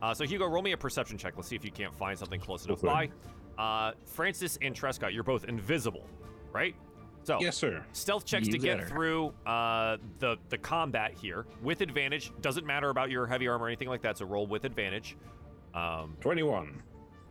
Uh, 0.04 0.14
so 0.14 0.24
Hugo, 0.24 0.46
roll 0.46 0.62
me 0.62 0.74
a 0.74 0.78
perception 0.78 1.18
check. 1.18 1.34
Let's 1.36 1.48
see 1.48 1.56
if 1.56 1.66
you 1.66 1.72
can't 1.72 1.96
find 1.96 2.16
something 2.18 2.40
close 2.40 2.64
enough 2.66 2.84
by. 2.84 3.10
Uh, 3.58 3.94
Francis 4.06 4.60
and 4.62 4.76
Trescott, 4.76 5.12
you're 5.14 5.24
both 5.24 5.46
invisible, 5.46 6.06
right? 6.54 6.76
So 7.24 7.40
Yes, 7.42 7.58
sir. 7.58 7.84
stealth 7.94 8.24
checks 8.24 8.46
You 8.46 8.52
to 8.54 8.60
get 8.60 8.78
better. 8.78 8.90
through 8.90 9.34
uh, 9.48 9.98
the 10.20 10.38
the 10.50 10.60
combat 10.60 11.14
here 11.20 11.48
with 11.64 11.82
advantage. 11.82 12.32
Doesn't 12.42 12.68
matter 12.68 12.90
about 12.92 13.10
your 13.10 13.26
heavy 13.26 13.48
armor 13.48 13.66
or 13.66 13.68
anything 13.68 13.90
like 13.90 14.04
that. 14.04 14.20
So 14.20 14.26
roll 14.26 14.46
with 14.46 14.64
advantage. 14.64 15.18
Um, 15.74 16.16
21. 16.22 16.84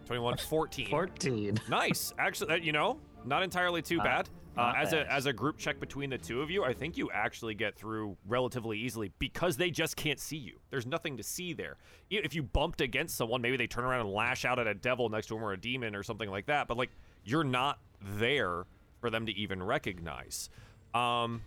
21, 0.07 0.37
14. 0.37 0.89
14. 0.89 1.59
Nice. 1.69 2.13
Actually, 2.19 2.53
uh, 2.53 2.57
you 2.57 2.71
know, 2.73 2.99
not 3.27 3.43
entirely 3.43 3.83
too 3.83 4.01
Uh, 4.01 4.05
bad. 4.05 4.29
Uh, 4.57 4.73
as 4.75 4.95
a 4.95 5.13
as 5.13 5.27
a 5.27 5.33
group 5.35 5.59
check 5.59 5.79
between 5.79 6.09
the 6.09 6.17
two 6.17 6.41
of 6.41 6.51
you, 6.51 6.65
I 6.65 6.73
think 6.73 6.97
you 6.97 7.11
actually 7.11 7.55
get 7.55 7.75
through 7.77 8.17
relatively 8.27 8.79
easily 8.79 9.13
because 9.19 9.59
they 9.59 9.71
just 9.71 9.97
can't 9.97 10.19
see 10.19 10.39
you. 10.39 10.59
There's 10.71 10.87
nothing 10.87 11.19
to 11.19 11.23
see 11.23 11.53
there. 11.53 11.77
If 12.09 12.35
you 12.35 12.43
bumped 12.43 12.81
against 12.81 13.17
someone, 13.17 13.43
maybe 13.43 13.59
they 13.59 13.67
turn 13.67 13.85
around 13.85 14.01
and 14.01 14.11
lash 14.15 14.47
out 14.47 14.59
at 14.59 14.67
a 14.67 14.73
devil 14.73 15.11
next 15.11 15.27
to 15.27 15.35
them 15.35 15.45
or 15.45 15.53
a 15.53 15.61
demon 15.61 15.95
or 15.95 16.03
something 16.03 16.31
like 16.31 16.47
that. 16.47 16.69
But 16.69 16.79
like 16.79 16.91
you're 17.23 17.45
not 17.45 17.81
there 18.01 18.65
for 19.01 19.11
them 19.11 19.27
to 19.27 19.33
even 19.33 19.63
recognize. 19.63 20.49
Um, 20.95 21.43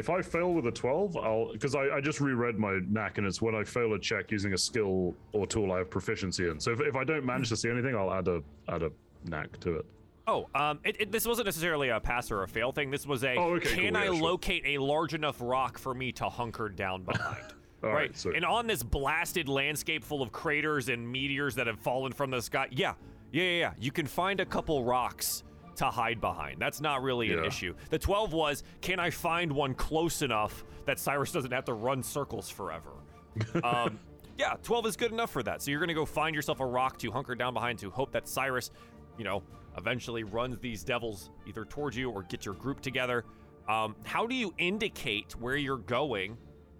If 0.00 0.08
I 0.08 0.22
fail 0.22 0.54
with 0.54 0.66
a 0.66 0.70
12, 0.70 1.18
I'll 1.18 1.52
because 1.52 1.74
I, 1.74 1.96
I 1.96 2.00
just 2.00 2.22
reread 2.22 2.58
my 2.58 2.78
knack 2.88 3.18
and 3.18 3.26
it's 3.26 3.42
when 3.42 3.54
I 3.54 3.62
fail 3.64 3.92
a 3.92 3.98
check 3.98 4.30
using 4.30 4.54
a 4.54 4.58
skill 4.58 5.14
or 5.32 5.46
tool 5.46 5.72
I 5.72 5.78
have 5.78 5.90
proficiency 5.90 6.48
in. 6.48 6.58
So 6.58 6.72
if, 6.72 6.80
if 6.80 6.96
I 6.96 7.04
don't 7.04 7.26
manage 7.26 7.50
to 7.50 7.56
see 7.56 7.68
anything, 7.68 7.94
I'll 7.94 8.10
add 8.10 8.26
a 8.26 8.42
add 8.70 8.82
a 8.82 8.90
knack 9.26 9.60
to 9.60 9.76
it. 9.76 9.84
Oh, 10.26 10.48
um, 10.54 10.78
it, 10.84 10.96
it, 11.00 11.12
this 11.12 11.26
wasn't 11.26 11.44
necessarily 11.44 11.90
a 11.90 12.00
pass 12.00 12.30
or 12.30 12.44
a 12.44 12.48
fail 12.48 12.72
thing. 12.72 12.90
This 12.90 13.06
was 13.06 13.24
a 13.24 13.36
Oh, 13.36 13.56
okay, 13.56 13.74
can 13.74 13.92
cool, 13.92 13.96
I 13.98 14.04
yeah, 14.04 14.12
sure. 14.12 14.22
locate 14.22 14.62
a 14.64 14.78
large 14.78 15.12
enough 15.12 15.36
rock 15.40 15.76
for 15.76 15.92
me 15.92 16.12
to 16.12 16.30
hunker 16.30 16.70
down 16.70 17.02
behind? 17.02 17.42
All 17.84 17.90
right. 17.90 17.94
right, 17.96 18.16
so- 18.16 18.32
And 18.34 18.42
on 18.44 18.66
this 18.66 18.82
blasted 18.82 19.50
landscape 19.50 20.02
full 20.02 20.22
of 20.22 20.32
craters 20.32 20.88
and 20.88 21.06
meteors 21.06 21.54
that 21.56 21.66
have 21.66 21.78
fallen 21.78 22.12
from 22.12 22.30
the 22.30 22.40
sky, 22.40 22.68
yeah, 22.70 22.94
yeah, 23.32 23.42
yeah, 23.44 23.58
yeah. 23.58 23.72
You 23.78 23.92
can 23.92 24.06
find 24.06 24.40
a 24.40 24.46
couple 24.46 24.82
rocks 24.82 25.42
to 25.76 25.86
hide 25.86 26.20
behind. 26.20 26.60
That's 26.60 26.80
not 26.80 27.02
really 27.02 27.32
an 27.32 27.44
issue. 27.44 27.74
The 27.90 27.98
12 27.98 28.32
was, 28.32 28.62
can 28.80 28.98
I 28.98 29.10
find 29.10 29.52
one 29.52 29.74
close 29.74 30.22
enough 30.22 30.64
that 30.86 30.98
Cyrus 30.98 31.32
doesn't 31.32 31.52
have 31.52 31.64
to 31.66 31.74
run 31.74 32.02
circles 32.02 32.48
forever? 32.50 32.90
um, 33.64 33.98
yeah, 34.38 34.54
12 34.62 34.86
is 34.86 34.96
good 34.96 35.12
enough 35.12 35.30
for 35.30 35.42
that. 35.42 35.62
So 35.62 35.70
you're 35.70 35.80
going 35.80 35.88
to 35.88 35.94
go 35.94 36.06
find 36.06 36.34
yourself 36.34 36.60
a 36.60 36.66
rock 36.66 36.98
to 36.98 37.10
hunker 37.10 37.34
down 37.34 37.54
behind 37.54 37.78
to 37.80 37.90
hope 37.90 38.12
that 38.12 38.26
Cyrus, 38.26 38.70
you 39.18 39.24
know, 39.24 39.42
eventually 39.76 40.24
runs 40.24 40.58
these 40.58 40.82
devils 40.82 41.30
either 41.46 41.64
towards 41.64 41.96
you 41.96 42.10
or 42.10 42.22
get 42.22 42.44
your 42.44 42.54
group 42.54 42.80
together. 42.80 43.24
Um, 43.68 43.94
how 44.04 44.26
do 44.26 44.34
you 44.34 44.52
indicate 44.58 45.36
where 45.36 45.56
you're 45.56 45.76
going 45.76 46.36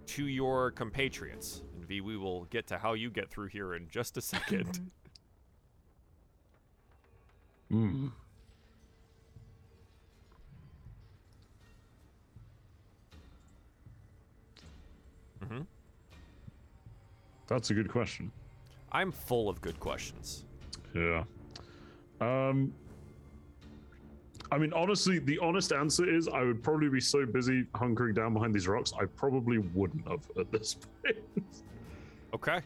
to 0.06 0.26
your 0.26 0.70
compatriots? 0.72 1.62
And 1.74 1.84
V, 1.84 2.00
we 2.00 2.16
will 2.16 2.44
get 2.46 2.66
to 2.68 2.78
how 2.78 2.94
you 2.94 3.10
get 3.10 3.30
through 3.30 3.48
here 3.48 3.74
in 3.74 3.88
just 3.90 4.16
a 4.16 4.20
second. 4.20 4.90
Hmm. 7.70 8.08
Mhm. 15.50 15.66
That's 17.46 17.70
a 17.70 17.74
good 17.74 17.88
question. 17.90 18.30
I'm 18.92 19.10
full 19.12 19.48
of 19.48 19.60
good 19.60 19.78
questions. 19.80 20.44
Yeah. 20.94 21.24
Um. 22.20 22.72
I 24.52 24.58
mean, 24.58 24.72
honestly, 24.72 25.20
the 25.20 25.38
honest 25.38 25.72
answer 25.72 26.08
is 26.12 26.26
I 26.26 26.42
would 26.42 26.60
probably 26.60 26.88
be 26.88 27.00
so 27.00 27.24
busy 27.24 27.64
hunkering 27.74 28.16
down 28.16 28.34
behind 28.34 28.52
these 28.52 28.66
rocks, 28.66 28.92
I 29.00 29.04
probably 29.04 29.58
wouldn't 29.58 30.08
have 30.08 30.28
at 30.38 30.50
this 30.50 30.74
point. 31.04 31.62
Okay. 32.34 32.60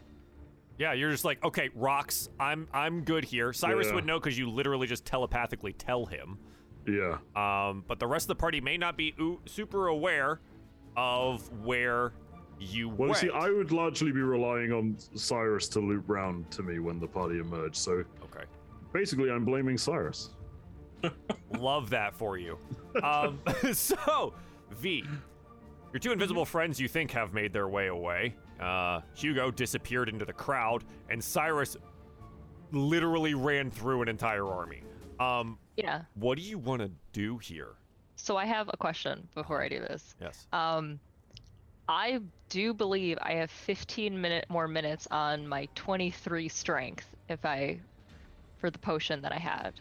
Yeah, 0.79 0.93
you're 0.93 1.11
just 1.11 1.25
like, 1.25 1.43
okay, 1.45 1.69
rocks. 1.75 2.29
I'm 2.39 2.67
I'm 2.73 3.03
good 3.03 3.23
here. 3.23 3.53
Cyrus 3.53 3.87
Yeah. 3.87 3.95
would 3.95 4.05
know 4.05 4.19
because 4.19 4.37
you 4.37 4.49
literally 4.49 4.87
just 4.87 5.05
telepathically 5.05 5.73
tell 5.73 6.05
him. 6.07 6.39
yeah. 6.87 7.17
Um, 7.35 7.83
but 7.87 7.99
the 7.99 8.07
rest 8.07 8.25
of 8.25 8.29
the 8.29 8.35
party 8.35 8.61
may 8.61 8.77
not 8.77 8.97
be 8.97 9.13
super 9.45 9.87
aware 9.87 10.39
of 10.97 11.47
where 11.63 12.13
you 12.59 12.89
Well, 12.89 12.97
you 12.97 13.11
went. 13.11 13.17
see, 13.17 13.29
I 13.29 13.49
would 13.49 13.71
largely 13.71 14.11
be 14.11 14.21
relying 14.21 14.71
on 14.71 14.97
Cyrus 15.15 15.67
to 15.69 15.79
loop 15.79 16.05
round 16.07 16.49
to 16.51 16.63
me 16.63 16.79
when 16.79 16.99
the 16.99 17.07
party 17.07 17.39
emerged. 17.39 17.75
So 17.77 18.03
Okay. 18.23 18.45
basically, 18.93 19.31
I'm 19.31 19.45
blaming 19.45 19.77
Cyrus. 19.77 20.31
Love 21.59 21.89
that 21.91 22.13
for 22.15 22.37
you. 22.37 22.57
Um, 23.03 23.39
so, 23.73 24.33
V, 24.71 25.03
your 25.93 25.99
two 25.99 26.11
invisible 26.11 26.45
friends 26.45 26.79
you 26.79 26.87
think 26.87 27.11
have 27.11 27.33
made 27.33 27.53
their 27.53 27.67
way 27.67 27.87
away. 27.87 28.35
Uh, 28.59 29.01
Hugo 29.15 29.51
disappeared 29.51 30.09
into 30.09 30.25
the 30.25 30.33
crowd, 30.33 30.83
and 31.09 31.23
Cyrus 31.23 31.77
literally 32.71 33.33
ran 33.33 33.69
through 33.69 34.01
an 34.01 34.07
entire 34.07 34.47
army. 34.47 34.81
Um, 35.19 35.57
Yeah. 35.77 36.03
what 36.15 36.37
do 36.37 36.43
you 36.43 36.57
want 36.57 36.81
to 36.81 36.91
do 37.11 37.37
here? 37.37 37.75
So 38.15 38.37
I 38.37 38.45
have 38.45 38.69
a 38.73 38.77
question 38.77 39.27
before 39.35 39.61
I 39.61 39.69
do 39.69 39.79
this. 39.79 40.15
Yes. 40.21 40.47
Um, 40.53 40.99
I 41.87 42.19
do 42.49 42.73
believe 42.73 43.17
I 43.21 43.33
have 43.35 43.51
15 43.51 44.19
minute 44.21 44.45
more 44.49 44.67
minutes 44.67 45.07
on 45.11 45.47
my 45.47 45.67
23 45.75 46.49
strength 46.49 47.13
if 47.27 47.43
I, 47.45 47.81
for 48.57 48.69
the 48.71 48.79
potion 48.79 49.21
that 49.21 49.31
I 49.31 49.39
had, 49.39 49.75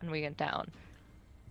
when 0.00 0.10
we 0.10 0.22
went 0.22 0.36
down. 0.36 0.72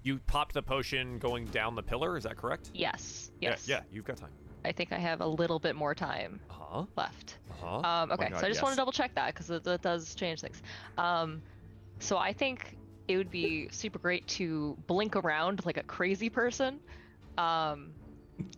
You 0.04 0.20
popped 0.20 0.54
the 0.54 0.64
potion 0.64 1.20
going 1.20 1.48
down 1.48 1.76
the 1.76 1.84
pillar, 1.84 2.18
is 2.18 2.24
that 2.24 2.38
correct? 2.38 2.72
Yes. 2.74 3.32
Yes. 3.42 3.68
Yeah, 3.68 3.82
you've 3.92 4.06
got 4.06 4.18
time. 4.18 4.32
I 4.64 4.72
think 4.72 4.92
I 4.92 5.00
have 5.00 5.22
a 5.22 5.28
little 5.28 5.60
bit 5.60 5.76
more 5.76 5.96
time 5.96 6.42
Uh-huh. 6.50 6.86
left. 6.96 7.40
Uh-huh. 7.50 7.78
Um, 7.88 8.10
my 8.10 8.16
okay, 8.16 8.30
God, 8.30 8.40
so 8.42 8.46
I 8.48 8.50
just 8.50 8.62
want 8.62 8.74
to 8.74 8.78
double 8.78 8.92
check 8.92 9.16
that 9.16 9.28
because 9.34 9.50
it, 9.50 9.64
that 9.64 9.82
does 9.82 10.16
change 10.16 10.42
things. 10.42 10.62
Um, 10.98 11.42
so 12.00 12.18
I 12.18 12.34
think 12.34 12.78
it 13.08 13.18
would 13.18 13.30
be 13.32 13.70
super 13.72 14.00
great 14.00 14.28
to 14.28 14.76
blink 14.88 15.16
around 15.16 15.66
like 15.66 15.78
a 15.78 15.84
crazy 15.84 16.30
person. 16.30 16.82
Um, 17.38 17.97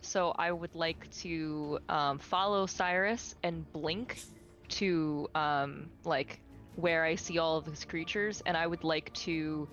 so 0.01 0.33
I 0.37 0.51
would 0.51 0.75
like 0.75 1.09
to 1.19 1.79
um, 1.89 2.19
follow 2.19 2.65
Cyrus 2.65 3.35
and 3.43 3.71
blink 3.71 4.21
to 4.69 5.29
um, 5.35 5.89
like 6.03 6.41
where 6.75 7.03
I 7.03 7.15
see 7.15 7.39
all 7.39 7.57
of 7.57 7.65
his 7.65 7.83
creatures, 7.85 8.41
and 8.45 8.55
I 8.55 8.65
would 8.65 8.83
like 8.83 9.13
to 9.13 9.67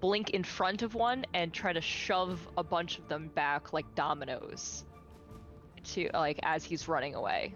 blink 0.00 0.30
in 0.30 0.42
front 0.42 0.82
of 0.82 0.94
one 0.94 1.24
and 1.34 1.52
try 1.52 1.72
to 1.72 1.80
shove 1.80 2.48
a 2.56 2.62
bunch 2.64 2.98
of 2.98 3.08
them 3.08 3.28
back 3.34 3.72
like 3.72 3.86
dominoes 3.94 4.84
to 5.84 6.10
like 6.12 6.40
as 6.42 6.64
he's 6.64 6.88
running 6.88 7.14
away 7.14 7.54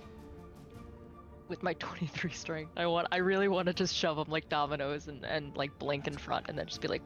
with 1.48 1.60
my 1.64 1.72
23 1.80 2.30
string 2.30 2.68
I 2.76 2.86
want 2.86 3.08
I 3.10 3.16
really 3.16 3.48
want 3.48 3.66
to 3.66 3.74
just 3.74 3.92
shove 3.92 4.16
them 4.16 4.28
like 4.28 4.48
dominoes 4.48 5.08
and 5.08 5.24
and 5.24 5.56
like 5.56 5.76
blink 5.80 6.06
in 6.06 6.16
front 6.16 6.46
and 6.48 6.56
then 6.56 6.66
just 6.66 6.80
be 6.80 6.86
like 6.86 7.02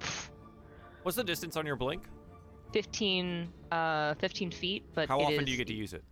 What's 1.02 1.16
the 1.16 1.24
distance 1.24 1.56
on 1.56 1.64
your 1.64 1.76
blink? 1.76 2.02
15 2.72 3.48
uh 3.72 4.14
15 4.14 4.50
feet, 4.50 4.84
but 4.94 5.08
How 5.08 5.20
often 5.20 5.44
do 5.44 5.50
you 5.50 5.56
get 5.56 5.66
to 5.68 5.74
use 5.74 5.92
it? 5.94 6.04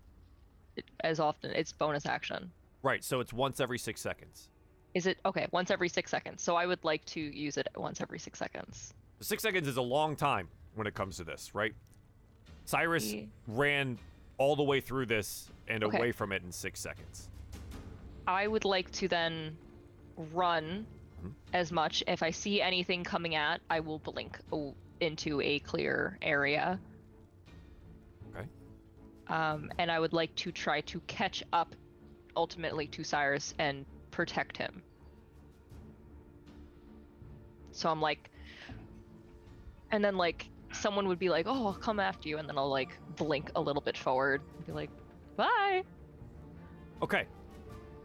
it- 0.76 0.84
as 1.00 1.20
often 1.20 1.50
it's 1.52 1.72
bonus 1.72 2.06
action. 2.06 2.50
Right, 2.82 3.02
so 3.02 3.20
it's 3.20 3.32
once 3.32 3.60
every 3.60 3.78
six 3.78 4.00
seconds. 4.00 4.48
Is 4.94 5.06
it 5.06 5.18
okay, 5.26 5.46
once 5.52 5.70
every 5.70 5.88
6 5.88 6.10
seconds. 6.10 6.42
So 6.42 6.56
I 6.56 6.64
would 6.66 6.82
like 6.82 7.04
to 7.06 7.20
use 7.20 7.56
it 7.58 7.68
once 7.76 8.00
every 8.00 8.18
6 8.18 8.38
seconds. 8.38 8.94
Six 9.20 9.42
seconds 9.42 9.68
is 9.68 9.76
a 9.76 9.82
long 9.82 10.16
time 10.16 10.48
when 10.74 10.86
it 10.86 10.94
comes 10.94 11.16
to 11.18 11.24
this, 11.24 11.54
right? 11.54 11.74
Cyrus 12.64 13.12
Yeah. 13.12 13.24
ran 13.46 13.98
all 14.38 14.56
the 14.56 14.62
way 14.62 14.80
through 14.80 15.06
this 15.06 15.50
and 15.68 15.84
Okay. 15.84 15.96
away 15.98 16.12
from 16.12 16.32
it 16.32 16.42
in 16.42 16.50
six 16.52 16.80
seconds. 16.80 17.28
I 18.26 18.46
would 18.46 18.64
like 18.64 18.90
to 18.92 19.08
then 19.08 19.56
run 20.16 20.86
Mhm. 21.22 21.32
as 21.52 21.70
much. 21.72 22.02
If 22.06 22.22
I 22.22 22.30
see 22.30 22.62
anything 22.62 23.04
coming 23.04 23.34
at, 23.34 23.60
I 23.68 23.80
will 23.80 23.98
blink 23.98 24.38
o- 24.52 24.74
into 25.00 25.40
a 25.40 25.58
clear 25.60 26.18
area. 26.22 26.80
Okay. 28.34 28.46
Um, 29.28 29.70
and 29.78 29.90
I 29.90 30.00
would 30.00 30.12
like 30.12 30.34
to 30.36 30.52
try 30.52 30.80
to 30.82 31.00
catch 31.06 31.42
up 31.52 31.74
ultimately 32.36 32.86
to 32.88 33.04
Cyrus 33.04 33.54
and 33.58 33.84
protect 34.10 34.56
him. 34.56 34.82
So 37.72 37.88
I'm 37.88 38.00
like, 38.00 38.30
and 39.90 40.04
then 40.04 40.16
like 40.16 40.48
someone 40.72 41.08
would 41.08 41.18
be 41.18 41.28
like, 41.28 41.46
"Oh, 41.48 41.66
I'll 41.66 41.74
come 41.74 42.00
after 42.00 42.28
you," 42.28 42.38
and 42.38 42.48
then 42.48 42.58
I'll 42.58 42.70
like 42.70 42.90
blink 43.16 43.50
a 43.54 43.60
little 43.60 43.82
bit 43.82 43.96
forward 43.96 44.42
and 44.56 44.66
be 44.66 44.72
like, 44.72 44.90
"Bye," 45.36 45.82
Okay. 47.02 47.26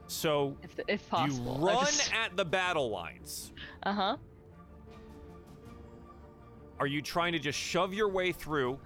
So 0.08 0.56
if 0.62 0.79
if 0.88 1.10
possible, 1.10 1.53
you 1.53 1.65
possible. 1.65 2.12
run 2.13 2.23
at 2.23 2.38
the 2.38 2.45
battle 2.45 2.89
lines. 2.89 3.51
Uh 3.84 3.93
huh. 3.93 4.17
Are 6.84 6.88
you 6.88 7.02
trying 7.02 7.32
to 7.32 7.39
just 7.39 7.58
shove 7.58 7.93
your 7.93 8.10
way 8.10 8.34
through? 8.34 8.78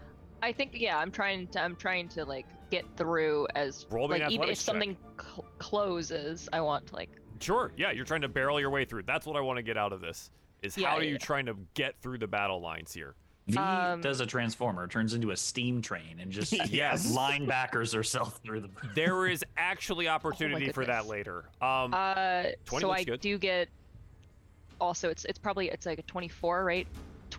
I 0.43 0.51
think 0.51 0.69
yeah, 0.75 0.99
I'm 0.99 1.09
trying 1.09 1.47
to 1.47 1.59
I'm 1.59 1.75
trying 1.75 2.07
to 2.09 2.25
like 2.25 2.45
get 2.69 2.85
through 2.95 3.47
as 3.55 3.87
Roll 3.89 4.07
me 4.07 4.17
an 4.17 4.21
like 4.21 4.31
even 4.31 4.49
if 4.49 4.59
athletics 4.59 4.59
check. 4.59 4.65
something 4.71 4.97
cl- 5.19 5.45
closes, 5.57 6.47
I 6.53 6.61
want 6.61 6.85
to 6.87 6.95
like 6.95 7.09
Sure. 7.39 7.71
Yeah, 7.75 7.89
you're 7.89 8.05
trying 8.05 8.21
to 8.21 8.27
barrel 8.27 8.59
your 8.59 8.69
way 8.69 8.85
through. 8.85 9.01
That's 9.07 9.25
what 9.25 9.35
I 9.35 9.39
want 9.41 9.57
to 9.57 9.63
get 9.63 9.77
out 9.77 9.93
of 9.93 10.01
this. 10.01 10.29
Is 10.61 10.77
Yeah, 10.77 10.89
how 10.89 10.97
are 10.97 11.01
yeah, 11.01 11.07
you 11.07 11.11
yeah. 11.13 11.17
trying 11.17 11.47
to 11.47 11.55
get 11.73 11.95
through 11.99 12.19
the 12.19 12.27
battle 12.27 12.61
lines 12.61 12.93
here? 12.93 13.15
V 13.47 13.57
Um, 13.57 13.99
does 14.01 14.19
a 14.21 14.27
transformer, 14.27 14.87
turns 14.87 15.15
into 15.15 15.31
a 15.31 15.37
steam 15.37 15.81
train, 15.81 16.19
and 16.19 16.31
just 16.31 16.53
Yes. 16.71 17.11
linebackers 17.17 17.95
herself 17.95 18.39
through 18.43 18.59
the. 18.61 18.69
There 18.93 19.25
is 19.25 19.43
actually 19.57 20.07
opportunity 20.07 20.71
for 20.71 20.85
that 20.85 21.01
goodness. 21.01 21.09
later. 21.09 21.45
Um, 21.63 21.95
uh 21.95 22.43
20 22.65 22.81
so 22.81 22.87
looks 22.89 23.01
I 23.01 23.03
good. 23.05 23.21
do 23.21 23.39
get 23.39 23.69
also 24.79 25.09
it's 25.09 25.25
it's 25.25 25.39
probably 25.39 25.69
it's 25.69 25.87
like 25.87 25.97
a 25.97 26.03
24, 26.03 26.63
right? 26.63 26.87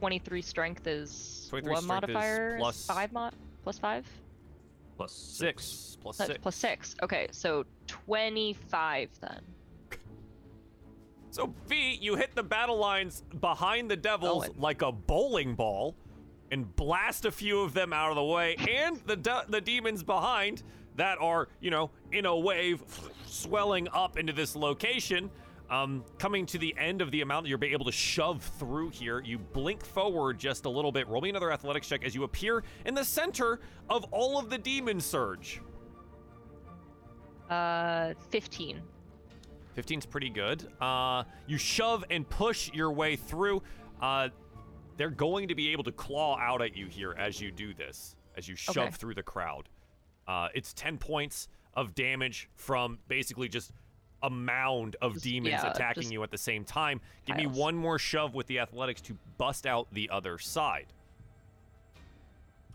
23 0.02 0.42
strength 0.42 0.87
is 0.87 1.46
23 1.50 1.72
what 1.72 1.82
strength 1.82 2.04
is 2.04 2.08
modifier? 2.14 2.56
plus- 2.58 2.87
5 2.87 3.12
mod 3.12 3.34
plus 3.64 3.78
5? 3.80 4.06
Plus 4.96 5.12
six 5.12 5.96
plus 6.00 6.16
six. 6.16 6.38
plus 6.40 6.56
6. 6.56 6.96
Okay, 7.02 7.26
so 7.32 7.64
25 7.88 9.11
then. 9.20 9.40
So 11.30 11.52
V, 11.66 11.98
you 12.00 12.16
hit 12.16 12.34
the 12.34 12.42
battle 12.42 12.78
lines 12.78 13.22
behind 13.40 13.90
the 13.90 13.96
devils 13.96 14.46
Going. 14.48 14.61
like 14.61 14.82
a 14.82 14.90
bowling 14.90 15.54
ball, 15.54 15.94
and 16.50 16.74
blast 16.74 17.24
a 17.26 17.30
few 17.30 17.61
of 17.61 17.74
them 17.74 17.92
out 17.92 18.11
of 18.11 18.16
the 18.16 18.24
way, 18.24 18.56
and 18.68 18.96
the 19.06 19.16
de- 19.16 19.44
the 19.48 19.61
demons 19.61 20.02
behind 20.02 20.62
that 20.96 21.18
are 21.20 21.48
you 21.61 21.70
know 21.70 21.90
in 22.12 22.26
a 22.26 22.37
wave, 22.37 22.82
swelling 23.26 23.87
up 23.92 24.16
into 24.18 24.32
this 24.32 24.56
location. 24.56 25.30
Um, 25.70 26.02
coming 26.18 26.46
to 26.46 26.59
the 26.59 26.74
end 26.78 27.02
of 27.02 27.11
the 27.11 27.20
amount 27.20 27.44
that 27.44 27.50
you're 27.50 27.62
able 27.62 27.85
to 27.85 27.92
shove 27.92 28.42
through 28.59 28.88
here, 28.90 29.20
you 29.20 29.38
blink 29.38 29.85
forward 29.85 30.38
just 30.38 30.64
a 30.64 30.70
little 30.70 30.90
bit. 30.92 31.07
Roll 31.09 31.20
me 31.20 31.28
another 31.28 31.52
athletics 31.52 31.87
check 31.88 32.04
as 32.04 32.14
you 32.14 32.24
appear 32.24 32.64
in 32.87 32.94
the 32.94 33.04
center 33.04 33.61
of 33.90 34.04
all 34.11 34.38
of 34.38 34.48
the 34.48 34.57
demon 34.57 34.98
surge. 35.00 35.61
Uh, 37.50 38.14
15. 38.31 38.81
15's 39.76 40.07
pretty 40.07 40.31
good. 40.31 40.66
Uh, 40.81 41.24
you 41.46 41.59
shove 41.59 42.04
and 42.11 42.28
push 42.28 42.70
your 42.72 42.90
way 42.90 43.16
through. 43.16 43.62
Uh, 44.00 44.28
they're 44.96 45.11
going 45.11 45.48
to 45.48 45.54
be 45.54 45.70
able 45.70 45.85
to 45.85 45.92
claw 45.92 46.37
out 46.38 46.62
at 46.62 46.76
you 46.76 46.87
here 46.87 47.14
as 47.18 47.40
you 47.40 47.50
do 47.50 47.72
this, 47.74 48.16
as 48.37 48.48
you 48.48 48.57
shove 48.57 48.76
Okay. 48.78 48.90
through 48.92 49.14
the 49.14 49.22
crowd. 49.22 49.68
Uh, 50.26 50.48
it's 50.54 50.72
10 50.72 50.98
points 50.98 51.48
of 51.74 51.94
damage 51.94 52.48
from 52.57 52.98
basically 53.07 53.48
just 53.48 53.72
a 54.22 54.31
mound 54.31 54.96
of 55.00 55.14
Just- 55.14 55.24
demons 55.24 55.50
yeah, 55.52 55.70
attacking 55.70 56.02
just 56.02 56.12
you 56.12 56.22
at 56.22 56.31
the 56.31 56.38
same 56.38 56.64
time. 56.64 57.00
Give 57.24 57.37
me 57.37 57.46
one 57.46 57.76
more 57.76 57.98
shove 57.98 58.35
with 58.35 58.46
the 58.46 58.59
athletics 58.59 59.00
to 59.02 59.16
bust 59.37 59.66
out 59.66 59.87
the 59.92 60.11
other 60.11 60.38
side. 60.38 60.87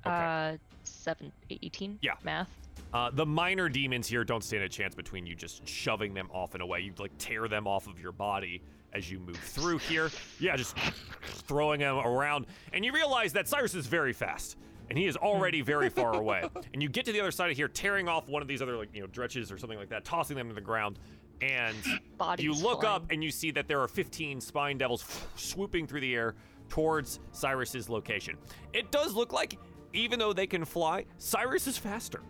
Okay. 0.05 0.15
Uh, 0.15 0.57
7, 0.83 1.31
18? 1.49 1.99
Yeah. 2.01 2.13
Math. 2.23 2.49
Uh, 2.93 3.09
the 3.11 3.25
minor 3.25 3.69
demons 3.69 4.07
here 4.07 4.23
don't 4.23 4.43
stand 4.43 4.63
a 4.63 4.69
chance 4.69 4.93
between 4.93 5.25
you 5.25 5.35
just 5.35 5.67
shoving 5.67 6.13
them 6.13 6.29
off 6.31 6.53
and 6.53 6.61
away. 6.61 6.81
You 6.81 6.93
like 6.99 7.11
tear 7.17 7.47
them 7.47 7.67
off 7.67 7.87
of 7.87 7.99
your 7.99 8.11
body 8.11 8.61
as 8.93 9.09
you 9.09 9.19
move 9.19 9.37
through 9.37 9.79
here. 9.79 10.11
Yeah, 10.39 10.55
just 10.55 10.77
throwing 11.23 11.79
them 11.79 11.97
around. 11.97 12.45
And 12.71 12.85
you 12.85 12.93
realize 12.93 13.33
that 13.33 13.47
Cyrus 13.47 13.73
is 13.73 13.87
very 13.87 14.13
fast. 14.13 14.57
And 14.89 14.97
he 14.97 15.07
is 15.07 15.15
already 15.17 15.61
very 15.73 15.89
far 15.89 16.13
away. 16.13 16.47
And 16.73 16.83
you 16.83 16.89
get 16.89 17.05
to 17.05 17.11
the 17.11 17.19
other 17.19 17.31
side 17.31 17.49
of 17.49 17.57
here, 17.57 17.67
tearing 17.67 18.07
off 18.07 18.27
one 18.27 18.41
of 18.41 18.47
these 18.47 18.61
other 18.61 18.77
like 18.77 18.89
you 18.93 19.01
know 19.01 19.07
dretches 19.07 19.51
or 19.51 19.57
something 19.57 19.79
like 19.79 19.89
that, 19.89 20.05
tossing 20.05 20.37
them 20.37 20.49
to 20.49 20.53
the 20.53 20.61
ground. 20.61 20.99
And 21.43 21.75
Bodies 22.17 22.45
you 22.45 22.53
look 22.53 22.85
up 22.85 23.11
and 23.11 23.21
you 23.21 23.29
see 23.29 23.51
that 23.51 23.67
there 23.67 23.81
are 23.81 23.87
15 23.87 24.39
spine 24.39 24.77
devils 24.77 25.05
swooping 25.35 25.87
through 25.87 25.99
the 25.99 26.15
air 26.15 26.35
towards 26.69 27.19
Cyrus's 27.33 27.89
location. 27.89 28.37
It 28.71 28.91
does 28.91 29.13
look 29.13 29.33
like, 29.33 29.59
even 29.91 30.19
though 30.19 30.31
they 30.31 30.47
can 30.47 30.63
fly, 30.63 31.05
Cyrus 31.17 31.67
is 31.67 31.77
faster. 31.77 32.21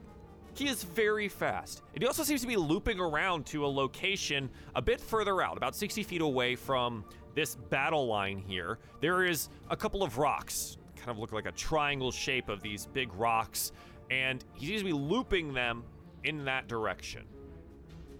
He 0.56 0.68
is 0.68 0.84
very 0.84 1.28
fast. 1.28 1.84
And 1.94 2.02
he 2.02 2.08
also 2.08 2.24
seems 2.24 2.42
to 2.42 2.48
be 2.48 2.56
looping 2.56 3.00
around 3.00 3.46
to 3.48 3.66
a 3.66 3.68
location 3.68 4.50
a 4.76 4.82
bit 4.82 5.00
further 5.00 5.42
out, 5.44 5.58
about 5.58 5.76
60 5.76 6.02
feet 6.04 6.22
away 6.22 6.56
from 6.56 7.06
this 7.36 7.56
battle 7.56 8.08
line 8.08 8.40
here. 8.40 8.80
There 9.00 9.24
is 9.24 9.50
a 9.70 9.78
couple 9.78 10.02
of 10.02 10.18
rocks, 10.18 10.78
kind 10.96 11.10
of 11.10 11.20
look 11.20 11.32
like 11.32 11.46
a 11.46 11.52
triangle 11.52 12.12
shape 12.12 12.50
of 12.50 12.62
these 12.62 12.88
big 12.88 13.14
rocks, 13.14 13.72
and 14.10 14.44
he 14.54 14.68
seems 14.68 14.82
to 14.82 14.86
be 14.86 14.94
looping 14.94 15.54
them 15.54 15.84
in 16.24 16.46
that 16.46 16.68
direction. 16.68 17.26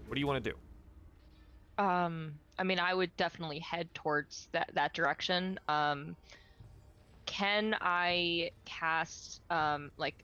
What 0.06 0.14
do 0.14 0.20
you 0.20 0.26
want 0.26 0.42
to 0.42 0.50
do? 0.50 0.56
Um, 1.78 2.34
I 2.58 2.62
mean, 2.62 2.78
I 2.78 2.94
would 2.94 3.14
definitely 3.16 3.58
head 3.58 3.92
towards 3.94 4.48
that 4.52 4.70
that 4.74 4.94
direction. 4.94 5.58
Um, 5.68 6.16
can 7.26 7.76
I 7.80 8.50
cast 8.64 9.40
um 9.50 9.90
like 9.96 10.14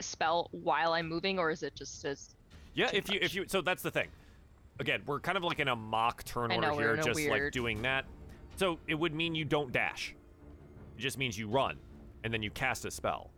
spell 0.00 0.48
while 0.52 0.92
I'm 0.92 1.08
moving, 1.08 1.38
or 1.38 1.50
is 1.50 1.62
it 1.62 1.74
just 1.74 2.04
as 2.04 2.34
Yeah, 2.74 2.90
if 2.92 3.12
you 3.12 3.18
if 3.22 3.34
you 3.34 3.44
so 3.46 3.60
that's 3.60 3.82
the 3.82 3.90
thing. 3.90 4.08
Again, 4.78 5.02
we're 5.04 5.20
kind 5.20 5.36
of 5.36 5.44
like 5.44 5.60
in 5.60 5.68
a 5.68 5.76
mock 5.76 6.24
turn 6.24 6.50
I 6.50 6.56
order 6.56 6.68
know, 6.68 6.78
here, 6.78 6.96
just 6.96 7.28
like 7.28 7.52
doing 7.52 7.82
that. 7.82 8.06
So 8.56 8.78
it 8.86 8.94
would 8.94 9.14
mean 9.14 9.34
you 9.34 9.44
don't 9.44 9.72
dash. 9.72 10.14
It 10.96 11.00
just 11.00 11.18
means 11.18 11.38
you 11.38 11.48
run, 11.48 11.76
and 12.24 12.32
then 12.32 12.42
you 12.42 12.50
cast 12.50 12.84
a 12.84 12.90
spell. 12.90 13.30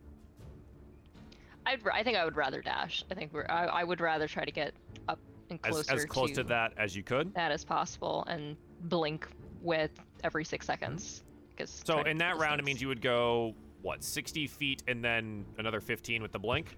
I'd 1.65 1.85
I 1.87 2.03
think 2.03 2.17
I 2.17 2.25
would 2.25 2.35
rather 2.35 2.61
dash. 2.61 3.03
I 3.11 3.13
think 3.13 3.33
we're 3.33 3.45
I, 3.49 3.65
I 3.65 3.83
would 3.83 4.01
rather 4.01 4.27
try 4.27 4.45
to 4.45 4.51
get 4.51 4.73
up 5.07 5.19
and 5.53 5.59
As, 5.63 5.85
closer 5.85 5.93
as 5.93 6.05
close 6.05 6.31
to 6.31 6.43
that 6.43 6.73
as 6.77 6.95
you 6.95 7.03
could. 7.03 7.33
that 7.33 7.51
as 7.51 7.63
possible 7.63 8.23
and 8.27 8.55
blink 8.81 9.27
with 9.61 9.91
every 10.23 10.43
six 10.45 10.65
seconds. 10.65 11.23
Because 11.49 11.81
So 11.85 11.99
in 12.01 12.17
that 12.17 12.37
round, 12.37 12.59
it 12.59 12.63
means 12.65 12.81
you 12.81 12.87
would 12.87 13.01
go 13.01 13.53
what, 13.81 14.03
60 14.03 14.47
feet, 14.47 14.81
and 14.87 15.03
then 15.03 15.45
another 15.57 15.81
15 15.81 16.21
with 16.21 16.31
the 16.31 16.39
blink. 16.39 16.77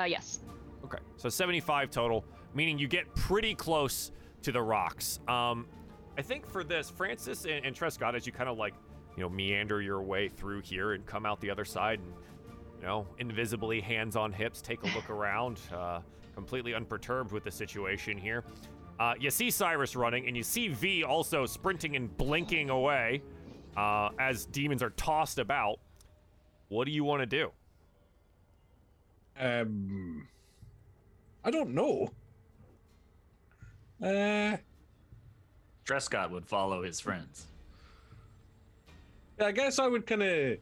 Uh, 0.00 0.04
yes. 0.04 0.40
Okay, 0.84 0.98
so 1.16 1.28
75 1.28 1.90
total, 1.90 2.24
meaning 2.54 2.78
you 2.78 2.88
get 2.88 3.14
pretty 3.14 3.54
close 3.54 4.10
to 4.42 4.52
the 4.52 4.60
rocks. 4.60 5.20
Um, 5.28 5.66
I 6.18 6.22
think 6.22 6.46
for 6.46 6.64
this, 6.64 6.90
Francis 6.90 7.44
and, 7.44 7.64
and 7.64 7.76
Trescott, 7.76 8.14
as 8.14 8.26
you 8.26 8.32
kind 8.32 8.48
of 8.48 8.58
like, 8.58 8.74
you 9.16 9.22
know, 9.22 9.28
meander 9.28 9.80
your 9.82 10.02
way 10.02 10.28
through 10.28 10.62
here 10.62 10.92
and 10.92 11.04
come 11.06 11.24
out 11.26 11.40
the 11.40 11.50
other 11.50 11.64
side, 11.64 12.00
and 12.00 12.12
you 12.80 12.86
know, 12.86 13.06
invisibly, 13.18 13.80
hands 13.80 14.16
on 14.16 14.32
hips, 14.32 14.60
take 14.60 14.82
a 14.82 14.86
look 14.86 15.08
around, 15.10 15.60
uh, 15.72 16.00
completely 16.34 16.74
unperturbed 16.74 17.32
with 17.32 17.44
the 17.44 17.50
situation 17.50 18.18
here. 18.18 18.44
Uh, 18.98 19.14
you 19.18 19.30
see 19.30 19.50
Cyrus 19.50 19.96
running, 19.96 20.26
and 20.26 20.36
you 20.36 20.42
see 20.42 20.68
V 20.68 21.04
also 21.04 21.46
sprinting 21.46 21.96
and 21.96 22.14
blinking 22.16 22.70
away 22.70 23.22
uh, 23.76 24.10
as 24.18 24.46
demons 24.46 24.82
are 24.82 24.90
tossed 24.90 25.38
about. 25.38 25.78
What 26.68 26.84
do 26.84 26.92
you 26.92 27.04
want 27.04 27.20
to 27.20 27.26
do? 27.26 27.50
Um, 29.38 30.28
I 31.44 31.50
don't 31.50 31.74
know. 31.74 32.12
Uh, 34.02 34.56
Trescott 35.84 36.30
would 36.30 36.46
follow 36.46 36.82
his 36.82 37.00
friends. 37.00 37.46
yeah, 39.38 39.46
I 39.46 39.52
guess 39.52 39.78
I 39.78 39.86
would 39.86 40.06
kind 40.06 40.22
of 40.22 40.58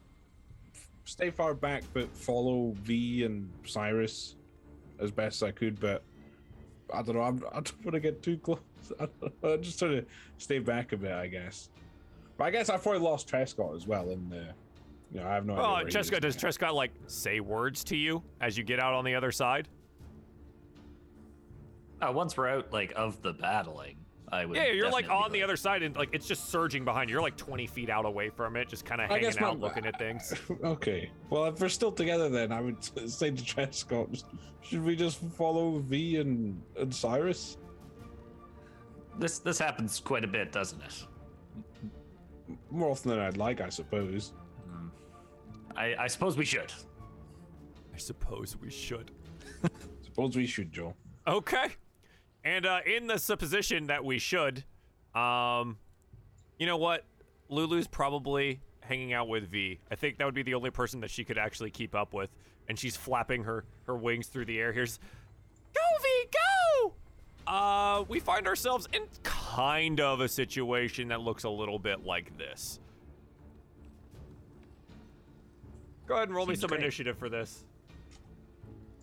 stay 1.04 1.30
far 1.30 1.54
back, 1.54 1.84
but 1.92 2.14
follow 2.16 2.72
V 2.82 3.24
and 3.24 3.50
Cyrus 3.64 4.36
as 5.00 5.10
best 5.10 5.42
as 5.42 5.48
I 5.48 5.50
could. 5.50 5.80
But 5.80 6.02
I 6.92 7.02
don't 7.02 7.14
know. 7.16 7.22
I'm, 7.22 7.42
I 7.50 7.60
don't 7.60 7.72
want 7.84 7.94
to 7.94 8.00
get 8.00 8.22
too 8.22 8.38
close. 8.38 8.58
I 9.00 9.06
don't 9.20 9.42
know, 9.42 9.54
I'm 9.54 9.62
just 9.62 9.78
trying 9.78 9.92
to 9.92 10.04
stay 10.38 10.58
back 10.58 10.92
a 10.92 10.96
bit, 10.96 11.12
I 11.12 11.26
guess. 11.26 11.70
But 12.36 12.44
I 12.44 12.50
guess 12.50 12.70
I 12.70 12.76
probably 12.76 13.00
lost 13.00 13.28
Trescott 13.28 13.76
as 13.76 13.86
well 13.86 14.10
in 14.10 14.28
the. 14.30 14.46
You 15.12 15.20
know, 15.20 15.26
I 15.26 15.34
have 15.34 15.44
no 15.44 15.54
idea. 15.54 15.64
Oh, 15.64 15.90
Trescott, 15.90 16.20
does. 16.20 16.36
Trescott 16.36 16.72
like 16.72 16.92
say 17.06 17.40
words 17.40 17.82
to 17.84 17.96
you 17.96 18.22
as 18.40 18.56
you 18.56 18.62
get 18.62 18.78
out 18.78 18.94
on 18.94 19.04
the 19.04 19.14
other 19.16 19.32
side? 19.32 19.68
Uh, 22.00 22.12
once 22.12 22.36
we're 22.36 22.48
out, 22.48 22.72
like 22.72 22.92
of 22.94 23.20
the 23.20 23.32
battling, 23.32 23.96
I 24.32 24.44
would. 24.44 24.56
Yeah, 24.56 24.70
you're 24.70 24.90
like 24.90 25.06
definitely 25.06 25.24
on 25.24 25.32
the 25.32 25.42
other 25.42 25.56
side 25.56 25.82
and 25.82 25.96
like 25.96 26.10
it's 26.12 26.26
just 26.26 26.50
surging 26.50 26.84
behind 26.84 27.10
you. 27.10 27.14
You're 27.14 27.22
like 27.22 27.36
20 27.36 27.66
feet 27.66 27.90
out 27.90 28.04
away 28.04 28.30
from 28.30 28.56
it, 28.56 28.68
just 28.68 28.84
kind 28.84 29.00
of 29.00 29.08
hanging 29.08 29.24
guess 29.24 29.40
my- 29.40 29.48
out 29.48 29.58
looking 29.58 29.86
at 29.86 29.98
things. 29.98 30.32
okay. 30.64 31.10
Well, 31.30 31.46
if 31.46 31.60
we're 31.60 31.68
still 31.68 31.92
together, 31.92 32.28
then 32.28 32.52
I 32.52 32.60
would 32.60 32.82
say 33.10 33.30
to 33.30 33.42
Trescott, 33.44 34.22
should 34.62 34.84
we 34.84 34.94
just 34.94 35.18
follow 35.18 35.78
V 35.78 36.18
and, 36.18 36.62
and 36.78 36.94
Cyrus? 36.94 37.56
This 39.18 39.40
this 39.40 39.58
happens 39.58 39.98
quite 40.00 40.24
a 40.24 40.28
bit, 40.28 40.52
doesn't 40.52 40.80
it? 40.82 41.06
More 42.70 42.90
often 42.90 43.10
than 43.10 43.20
I'd 43.20 43.36
like, 43.36 43.60
I 43.60 43.68
suppose. 43.68 44.32
I, 45.76 45.94
I 45.98 46.06
suppose 46.06 46.36
we 46.36 46.44
should. 46.44 46.72
I 47.94 47.98
suppose 47.98 48.56
we 48.60 48.70
should. 48.70 49.10
Suppose 50.02 50.36
we 50.36 50.46
should, 50.46 50.72
Joe. 50.72 50.94
Okay. 51.26 51.68
And 52.44 52.64
uh, 52.66 52.80
in 52.86 53.06
the 53.06 53.18
supposition 53.18 53.88
that 53.88 54.04
we 54.04 54.18
should, 54.18 54.64
um, 55.14 55.78
you 56.58 56.66
know 56.66 56.76
what? 56.76 57.04
Lulu's 57.48 57.86
probably 57.86 58.60
hanging 58.80 59.12
out 59.12 59.28
with 59.28 59.48
V. 59.48 59.78
I 59.90 59.94
think 59.94 60.18
that 60.18 60.24
would 60.24 60.34
be 60.34 60.42
the 60.42 60.54
only 60.54 60.70
person 60.70 61.00
that 61.00 61.10
she 61.10 61.24
could 61.24 61.38
actually 61.38 61.70
keep 61.70 61.94
up 61.94 62.14
with. 62.14 62.30
And 62.68 62.78
she's 62.78 62.96
flapping 62.96 63.44
her 63.44 63.64
her 63.86 63.96
wings 63.96 64.28
through 64.28 64.44
the 64.44 64.58
air. 64.58 64.72
Here's, 64.72 64.98
go 65.74 65.80
V, 66.02 66.08
go! 66.32 66.92
Uh, 67.46 68.04
we 68.08 68.20
find 68.20 68.46
ourselves 68.46 68.88
in 68.92 69.02
kind 69.24 70.00
of 70.00 70.20
a 70.20 70.28
situation 70.28 71.08
that 71.08 71.20
looks 71.20 71.44
a 71.44 71.50
little 71.50 71.78
bit 71.78 72.04
like 72.06 72.36
this. 72.38 72.78
Go 76.06 76.14
ahead 76.14 76.28
and 76.28 76.36
roll 76.36 76.46
me 76.46 76.54
some 76.54 76.68
great. 76.68 76.80
initiative 76.80 77.18
for 77.18 77.28
this. 77.28 77.64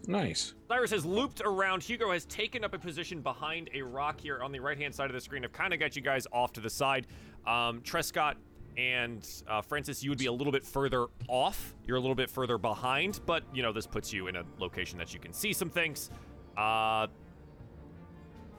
Nice. 0.10 0.54
Cyrus 0.70 0.92
has 0.92 1.06
looped 1.06 1.42
around. 1.44 1.84
Hugo 1.84 2.12
has 2.12 2.26
taken 2.26 2.64
up 2.64 2.74
a 2.74 2.80
position 2.80 3.22
behind 3.22 3.70
a 3.74 3.82
rock 3.82 4.20
here 4.22 4.42
on 4.42 4.52
the 4.54 4.60
right 4.60 4.78
hand 4.78 4.96
side 4.96 5.10
of 5.10 5.14
the 5.14 5.20
screen. 5.22 5.44
I've 5.44 5.52
kind 5.52 5.74
of 5.74 5.80
got 5.82 5.96
you 5.98 6.02
guys 6.02 6.26
off 6.32 6.54
to 6.54 6.62
the 6.62 6.70
side. 6.70 7.08
Um, 7.46 7.82
Trescott 7.82 8.36
and 8.78 9.28
uh, 9.50 9.62
Francis, 9.62 10.02
you 10.04 10.10
would 10.10 10.20
be 10.20 10.28
a 10.28 10.32
little 10.32 10.54
bit 10.54 10.66
further 10.66 11.08
off. 11.28 11.74
You're 11.86 11.98
a 11.98 12.00
little 12.00 12.16
bit 12.16 12.30
further 12.30 12.58
behind, 12.58 13.20
but 13.26 13.44
you 13.54 13.62
know 13.64 13.74
this 13.74 13.86
puts 13.88 14.14
you 14.14 14.28
in 14.28 14.38
a 14.38 14.44
location 14.60 14.98
that 15.00 15.14
you 15.14 15.20
can 15.20 15.34
see 15.34 15.52
some 15.52 15.70
things. 15.70 16.10
Uh, 16.58 17.08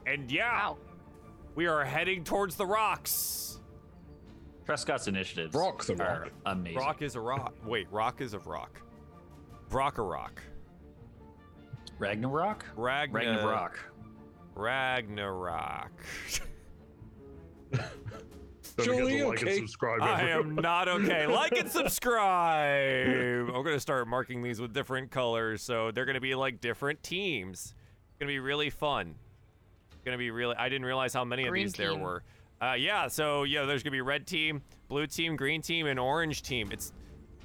and 0.07 0.31
yeah, 0.31 0.69
Wow. 0.71 0.79
we 1.55 1.67
are 1.67 1.85
heading 1.85 2.25
towards 2.25 2.57
the 2.57 2.67
rocks. 2.67 3.61
Trescott's 4.67 5.09
initiatives 5.09 5.53
Brock 5.53 5.83
the 5.85 5.95
are 5.95 6.23
Rock. 6.25 6.33
amazing. 6.45 6.79
Rock 6.79 7.01
is 7.03 7.15
a 7.15 7.21
rock. 7.21 7.55
Wait, 7.65 7.87
rock 7.91 8.21
is 8.21 8.35
a 8.35 8.39
rock. 8.41 8.83
Brock 9.71 9.97
a 9.99 10.03
rock. 10.03 10.43
Ragnarok? 11.99 12.65
Ragnar- 12.77 13.21
Ragnarok. 13.21 13.93
Ragnarok. 14.55 15.91
Don't 17.71 18.87
forget 18.87 18.97
Surely 18.97 19.19
to 19.19 19.29
like 19.29 19.43
okay. 19.43 19.51
and 19.51 19.59
subscribe. 19.59 20.03
I 20.03 20.31
am 20.31 20.55
not 20.55 20.89
okay. 20.89 21.27
Like 21.27 21.53
and 21.53 21.71
subscribe. 21.71 23.49
I'm 23.55 23.65
gonna 23.65 23.81
start 23.81 24.07
marking 24.07 24.43
these 24.43 24.61
with 24.61 24.73
different 24.73 25.11
colors, 25.11 25.63
so 25.63 25.91
they're 25.91 26.05
gonna 26.05 26.21
be 26.21 26.35
like 26.35 26.61
different 26.61 27.03
teams. 27.03 27.75
It's 28.09 28.19
gonna 28.21 28.31
be 28.31 28.39
really 28.39 28.71
fun. 28.71 29.17
It's 29.91 30.05
gonna 30.05 30.19
be 30.19 30.31
really. 30.31 30.55
I 30.57 30.69
didn't 30.69 30.87
realize 30.87 31.13
how 31.13 31.25
many 31.25 31.49
Green 31.49 31.67
of 31.67 31.73
these 31.73 31.79
there 31.79 31.97
were. 31.97 32.23
Uh, 32.63 32.75
yeah. 32.75 33.09
So 33.09 33.43
yeah, 33.43 33.65
there's 33.65 33.83
gonna 33.83 33.91
be 33.93 34.01
red 34.01 34.27
team, 34.27 34.63
blue 34.89 35.07
team, 35.09 35.35
green 35.35 35.61
team, 35.61 35.87
and 35.87 35.99
orange 35.99 36.43
team. 36.43 36.71
It's 36.73 36.93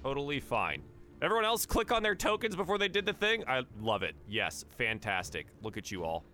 totally 0.03 0.39
fine. 0.39 0.83
Everyone 1.24 1.45
else 1.45 1.65
click 1.65 1.89
on 1.93 2.03
their 2.03 2.15
tokens 2.15 2.53
before 2.53 2.78
they 2.78 2.89
did 2.89 3.05
the 3.05 3.13
thing. 3.13 3.45
I 3.47 3.61
love 3.80 4.03
it. 4.03 4.13
Yes, 4.28 4.65
fantastic. 4.78 5.47
Look 5.61 5.78
at 5.78 5.89
you 5.89 6.03
all. 6.03 6.26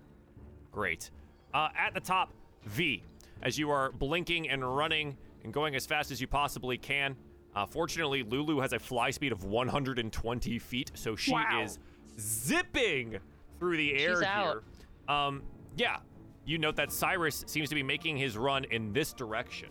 Great. 0.72 1.12
Uh, 1.54 1.70
at 1.78 1.94
the 1.94 2.00
top, 2.00 2.34
V, 2.66 3.04
as 3.44 3.60
you 3.60 3.70
are 3.70 3.92
blinking 3.92 4.50
and 4.50 4.76
running 4.76 5.16
and 5.44 5.54
going 5.54 5.76
as 5.76 5.86
fast 5.86 6.10
as 6.10 6.20
you 6.20 6.26
possibly 6.26 6.76
can. 6.78 7.16
Uh, 7.56 7.68
fortunately, 7.68 8.24
Lulu 8.24 8.60
has 8.62 8.74
a 8.74 8.80
fly 8.80 9.12
speed 9.12 9.32
of 9.32 9.44
120 9.44 10.58
feet, 10.58 10.92
so 10.96 11.16
she 11.16 11.34
Wow. 11.34 11.62
is 11.64 11.78
zipping 12.20 13.20
through 13.60 13.78
the 13.78 13.94
air 13.94 14.16
She's 14.16 14.24
out. 14.24 14.64
here. 15.08 15.16
Um, 15.16 15.44
yeah, 15.78 15.98
you 16.46 16.58
note 16.58 16.76
that 16.78 16.92
Cyrus 16.92 17.44
seems 17.48 17.70
to 17.70 17.76
be 17.76 17.84
making 17.84 18.18
his 18.18 18.38
run 18.38 18.64
in 18.66 18.92
this 18.92 19.14
direction. 19.14 19.70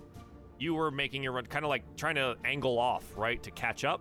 You 0.61 0.75
were 0.75 0.91
making 0.93 1.25
your 1.25 1.33
run, 1.33 1.47
kind 1.47 1.65
of 1.65 1.69
like 1.71 1.83
trying 1.97 2.17
to 2.17 2.37
angle 2.45 2.79
off, 2.79 3.05
right, 3.17 3.43
to 3.43 3.51
catch 3.51 3.85
up. 3.85 4.01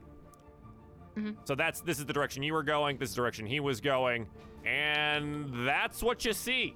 Mhm. 1.18 1.36
So 1.46 1.56
that's 1.56 1.82
this 1.82 1.98
is 1.98 2.06
the 2.06 2.14
direction 2.14 2.44
you 2.44 2.54
were 2.54 2.64
going. 2.64 2.98
This 2.98 3.10
is 3.10 3.16
the 3.16 3.22
direction 3.22 3.48
he 3.48 3.60
was 3.60 3.82
going, 3.82 4.28
and 4.66 5.68
that's 5.68 6.04
what 6.04 6.24
you 6.24 6.34
see. 6.34 6.76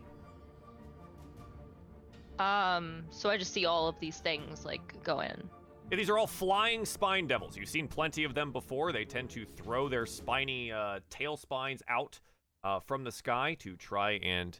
Um, 2.39 3.04
so 3.12 3.30
I 3.30 3.38
just 3.38 3.54
see 3.54 3.66
all 3.66 3.88
of 3.88 4.00
these 4.00 4.18
things 4.18 4.66
like 4.66 5.04
go 5.04 5.20
in. 5.20 5.50
Yeah, 5.92 5.98
these 5.98 6.10
are 6.10 6.18
all 6.18 6.26
flying 6.26 6.86
spine 6.86 7.28
devils. 7.28 7.56
You've 7.56 7.70
seen 7.70 7.88
plenty 7.88 8.24
of 8.24 8.34
them 8.34 8.52
before. 8.52 8.92
They 8.92 9.06
tend 9.06 9.30
to 9.32 9.46
throw 9.46 9.88
their 9.88 10.08
spiny 10.08 10.72
uh, 10.72 11.02
tail 11.12 11.38
spines 11.38 11.84
out 11.88 12.20
uh, 12.64 12.80
from 12.80 13.04
the 13.04 13.12
sky 13.12 13.56
to 13.60 13.76
try 13.76 14.14
and 14.14 14.60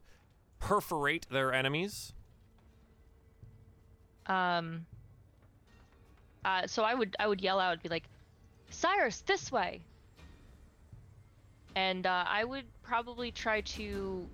perforate 0.60 1.26
their 1.32 1.54
enemies. 1.54 2.14
Um. 4.28 4.86
Uh, 6.46 6.68
so 6.68 6.84
I 6.84 6.94
would 6.94 7.16
I 7.20 7.28
would 7.28 7.42
yell 7.42 7.60
out, 7.60 7.82
be 7.82 7.90
like, 7.90 8.08
Cyrus, 8.72 9.22
this 9.22 9.52
way. 9.52 9.82
And 11.76 12.06
uh, 12.06 12.26
I 12.28 12.44
would 12.44 12.66
probably 12.84 13.32
try 13.32 13.62
to 13.62 14.28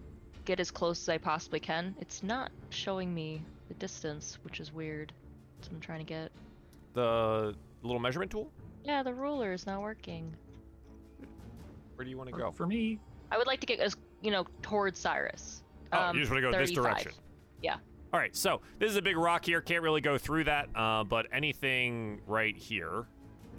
get 0.45 0.59
as 0.59 0.71
close 0.71 1.01
as 1.01 1.09
I 1.09 1.17
possibly 1.17 1.59
can. 1.59 1.95
It's 1.99 2.23
not 2.23 2.51
showing 2.69 3.13
me 3.13 3.41
the 3.67 3.73
distance, 3.75 4.39
which 4.43 4.59
is 4.59 4.73
weird. 4.73 5.11
That's 5.57 5.69
what 5.69 5.75
I'm 5.75 5.81
trying 5.81 5.99
to 5.99 6.05
get. 6.05 6.31
The 6.93 7.53
little 7.83 7.99
measurement 7.99 8.31
tool. 8.31 8.49
Yeah, 8.83 9.03
the 9.03 9.13
ruler 9.13 9.53
is 9.53 9.65
not 9.65 9.81
working. 9.81 10.33
Where 11.95 12.05
do 12.05 12.09
you 12.09 12.17
want 12.17 12.29
to 12.29 12.35
go? 12.35 12.51
For 12.51 12.65
me, 12.65 12.99
I 13.31 13.37
would 13.37 13.47
like 13.47 13.59
to 13.59 13.65
get 13.65 13.79
as 13.79 13.95
you 14.21 14.31
know 14.31 14.45
towards 14.61 14.99
Cyrus. 14.99 15.63
Oh, 15.91 15.99
Um, 15.99 16.15
you 16.15 16.21
just 16.21 16.31
want 16.31 16.43
to 16.43 16.51
go 16.51 16.57
this 16.57 16.71
direction. 16.71 17.11
Yeah. 17.61 17.77
All 18.13 18.19
right, 18.19 18.35
so 18.35 18.61
this 18.79 18.89
is 18.89 18.95
a 18.97 19.01
big 19.01 19.17
rock 19.17 19.45
here. 19.45 19.61
Can't 19.61 19.83
really 19.83 19.99
go 19.99 20.17
through 20.17 20.45
that, 20.45 20.69
uh, 20.75 21.03
but 21.03 21.25
anything 21.31 22.21
right 22.25 22.55
here, 22.55 23.05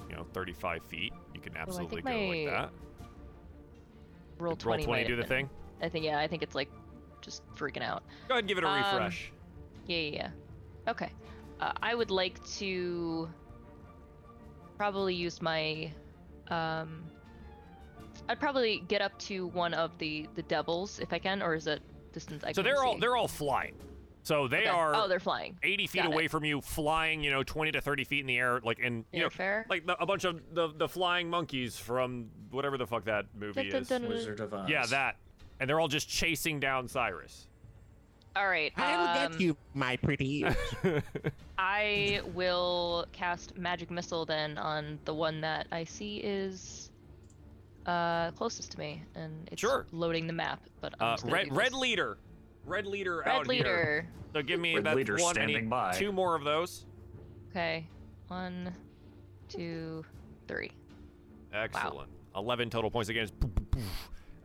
you 0.09 0.16
know, 0.16 0.24
35 0.32 0.82
feet, 0.84 1.12
you 1.34 1.40
can 1.40 1.56
absolutely 1.56 2.02
go 2.02 2.11
like 2.11 2.46
that. 2.46 2.70
Roll 4.38 4.50
Roll 4.50 4.56
20. 4.56 4.84
20, 4.84 5.04
do 5.04 5.16
the 5.16 5.22
been- 5.22 5.28
thing. 5.28 5.50
I 5.80 5.88
think 5.88 6.04
yeah, 6.04 6.18
I 6.18 6.26
think 6.26 6.42
it's 6.42 6.54
like 6.56 6.70
just 7.20 7.42
freaking 7.54 7.82
out. 7.82 8.02
Go 8.26 8.34
ahead 8.34 8.42
and 8.44 8.48
give 8.48 8.59
it 8.59 8.64
a 8.64 8.68
Um, 8.68 8.76
refresh. 8.82 9.30
Yeah, 9.86 9.98
yeah, 9.98 10.11
yeah. 10.14 10.30
Okay. 10.90 11.11
Uh, 11.61 11.72
I 11.82 11.94
would 11.94 12.11
like 12.11 12.44
to 12.59 13.28
probably 14.76 15.14
use 15.14 15.40
my. 15.40 15.92
Um, 16.48 17.04
I'd 18.28 18.40
probably 18.40 18.80
get 18.88 19.00
up 19.02 19.16
to 19.20 19.46
one 19.48 19.72
of 19.74 19.96
the 19.98 20.26
the 20.34 20.42
devils 20.42 20.98
if 20.98 21.12
I 21.12 21.18
can, 21.18 21.42
or 21.42 21.54
is 21.54 21.66
it 21.66 21.80
distance? 22.12 22.42
I 22.44 22.52
So 22.52 22.62
they're 22.62 22.82
all 22.82 22.98
they're 22.98 23.16
all 23.16 23.28
flying. 23.28 23.74
So 24.29 24.47
they 24.47 24.59
Okay. 24.59 24.68
are 24.68 24.95
Oh, 24.95 25.09
they're 25.09 25.18
flying. 25.20 25.59
80 25.62 25.87
feet 25.87 26.03
Got 26.03 26.11
it. 26.11 26.12
away 26.12 26.29
from 26.29 26.45
you, 26.45 26.61
flying, 26.61 27.24
you 27.24 27.31
know, 27.31 27.43
20 27.43 27.72
to 27.72 27.81
30 27.81 28.05
feet 28.05 28.20
in 28.20 28.26
the 28.26 28.37
air, 28.37 28.61
like 28.62 28.79
in 28.79 29.07
you 29.11 29.20
know, 29.20 29.31
fair. 29.31 29.64
like 29.70 29.87
the, 29.87 29.97
a 29.99 30.05
bunch 30.05 30.24
of 30.24 30.43
the 30.55 30.68
the 30.76 30.87
flying 30.87 31.31
monkeys 31.31 31.79
from 31.79 32.29
whatever 32.51 32.76
the 32.76 32.87
fuck 32.87 33.07
that 33.07 33.24
movie 33.35 33.70
Dun, 33.70 33.81
is. 33.81 33.89
dun, 33.89 34.03
dun, 34.03 34.11
Wizard 34.11 34.41
of 34.41 34.53
Oz. 34.53 34.68
Yeah, 34.68 34.85
that, 34.85 35.16
and 35.61 35.70
they're 35.70 35.81
all 35.81 35.89
just 35.89 36.11
chasing 36.11 36.61
down 36.61 36.89
Cyrus. 36.89 37.49
All 38.37 38.47
right. 38.49 38.70
I'll 38.76 39.24
um, 39.26 39.33
get 39.33 39.41
you, 39.41 39.57
my 39.72 39.97
pretty. 39.97 40.45
I 41.59 42.20
will 42.35 43.07
cast 43.12 43.57
magic 43.57 43.91
missile 43.91 44.26
then 44.26 44.59
on 44.59 44.99
the 45.07 45.14
one 45.14 45.41
that 45.41 45.68
I 45.72 45.85
see 45.85 46.18
is 46.18 46.91
uh 47.87 48.31
closest 48.33 48.72
to 48.72 48.79
me, 48.79 49.03
and 49.14 49.49
it's 49.51 49.61
Sure. 49.62 49.87
loading 49.91 50.26
the 50.26 50.35
map. 50.35 50.61
But 50.83 50.93
I'm 51.01 51.14
Uh, 51.14 51.31
red 51.31 51.51
red 51.57 51.72
leader, 51.72 52.18
red 52.68 52.86
leader 52.86 53.18
red 53.24 53.28
out 53.28 53.46
here. 53.46 53.58
leader. 53.58 54.08
So 54.34 54.42
give 54.42 54.60
me 54.60 54.74
Red 54.76 54.84
that 54.84 54.96
leader 54.96 55.14
one. 55.16 55.30
I 55.30 55.32
standing 55.32 55.56
need 55.64 55.70
by. 55.70 55.92
two 55.92 56.12
more 56.12 56.34
of 56.34 56.44
those. 56.44 56.84
Okay, 57.50 57.88
one, 58.28 58.72
two, 59.48 60.04
three. 60.46 60.70
Excellent. 61.52 62.10
11 62.36 62.70
total 62.70 62.90
points 62.90 63.08
again 63.08 63.28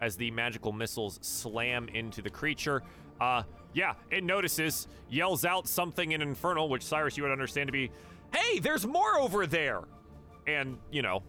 as, 0.01 0.15
the 0.15 0.32
magical 0.32 0.71
missiles 0.71 1.19
slam 1.21 1.88
into 1.89 2.21
the 2.21 2.30
creature. 2.30 2.82
Uh, 3.19 3.43
yeah, 3.74 3.93
it 4.09 4.24
notices, 4.24 4.88
yells 5.09 5.45
out 5.45 5.67
something 5.67 6.13
in 6.13 6.21
Infernal, 6.21 6.69
which 6.69 6.82
Cyrus, 6.82 7.17
you 7.17 7.24
would 7.24 7.32
understand 7.32 7.67
to 7.67 7.71
be, 7.71 7.91
hey, 8.34 8.59
there's 8.59 8.86
more 8.88 9.19
over 9.19 9.45
there. 9.45 9.82
And, 10.47 10.78
you 10.91 11.01
know, 11.01 11.24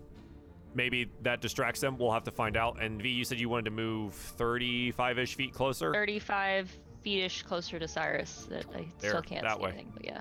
maybe 0.75 1.11
that 1.23 1.41
distracts 1.41 1.81
them. 1.81 1.99
We'll 1.99 2.13
have 2.13 2.25
to 2.25 2.31
find 2.31 2.57
out. 2.57 2.81
And 2.83 3.03
V, 3.03 3.09
you 3.09 3.25
said 3.25 3.39
you 3.39 3.49
wanted 3.49 3.67
to 3.67 3.71
move 3.73 4.15
35 4.15 5.19
ish 5.19 5.35
feet 5.35 5.53
closer? 5.53 5.93
Thirty-five 5.93 6.77
feet-ish 7.05 7.43
closer 7.45 7.79
to 7.79 7.87
Cyrus. 7.87 8.47
That 8.51 8.65
I 8.75 8.87
There, 8.99 9.11
still 9.11 9.23
can't 9.23 9.43
that 9.43 9.57
see 9.59 9.63
way. 9.63 9.69
anything, 9.71 9.93
but 9.95 10.05
yeah. 10.05 10.21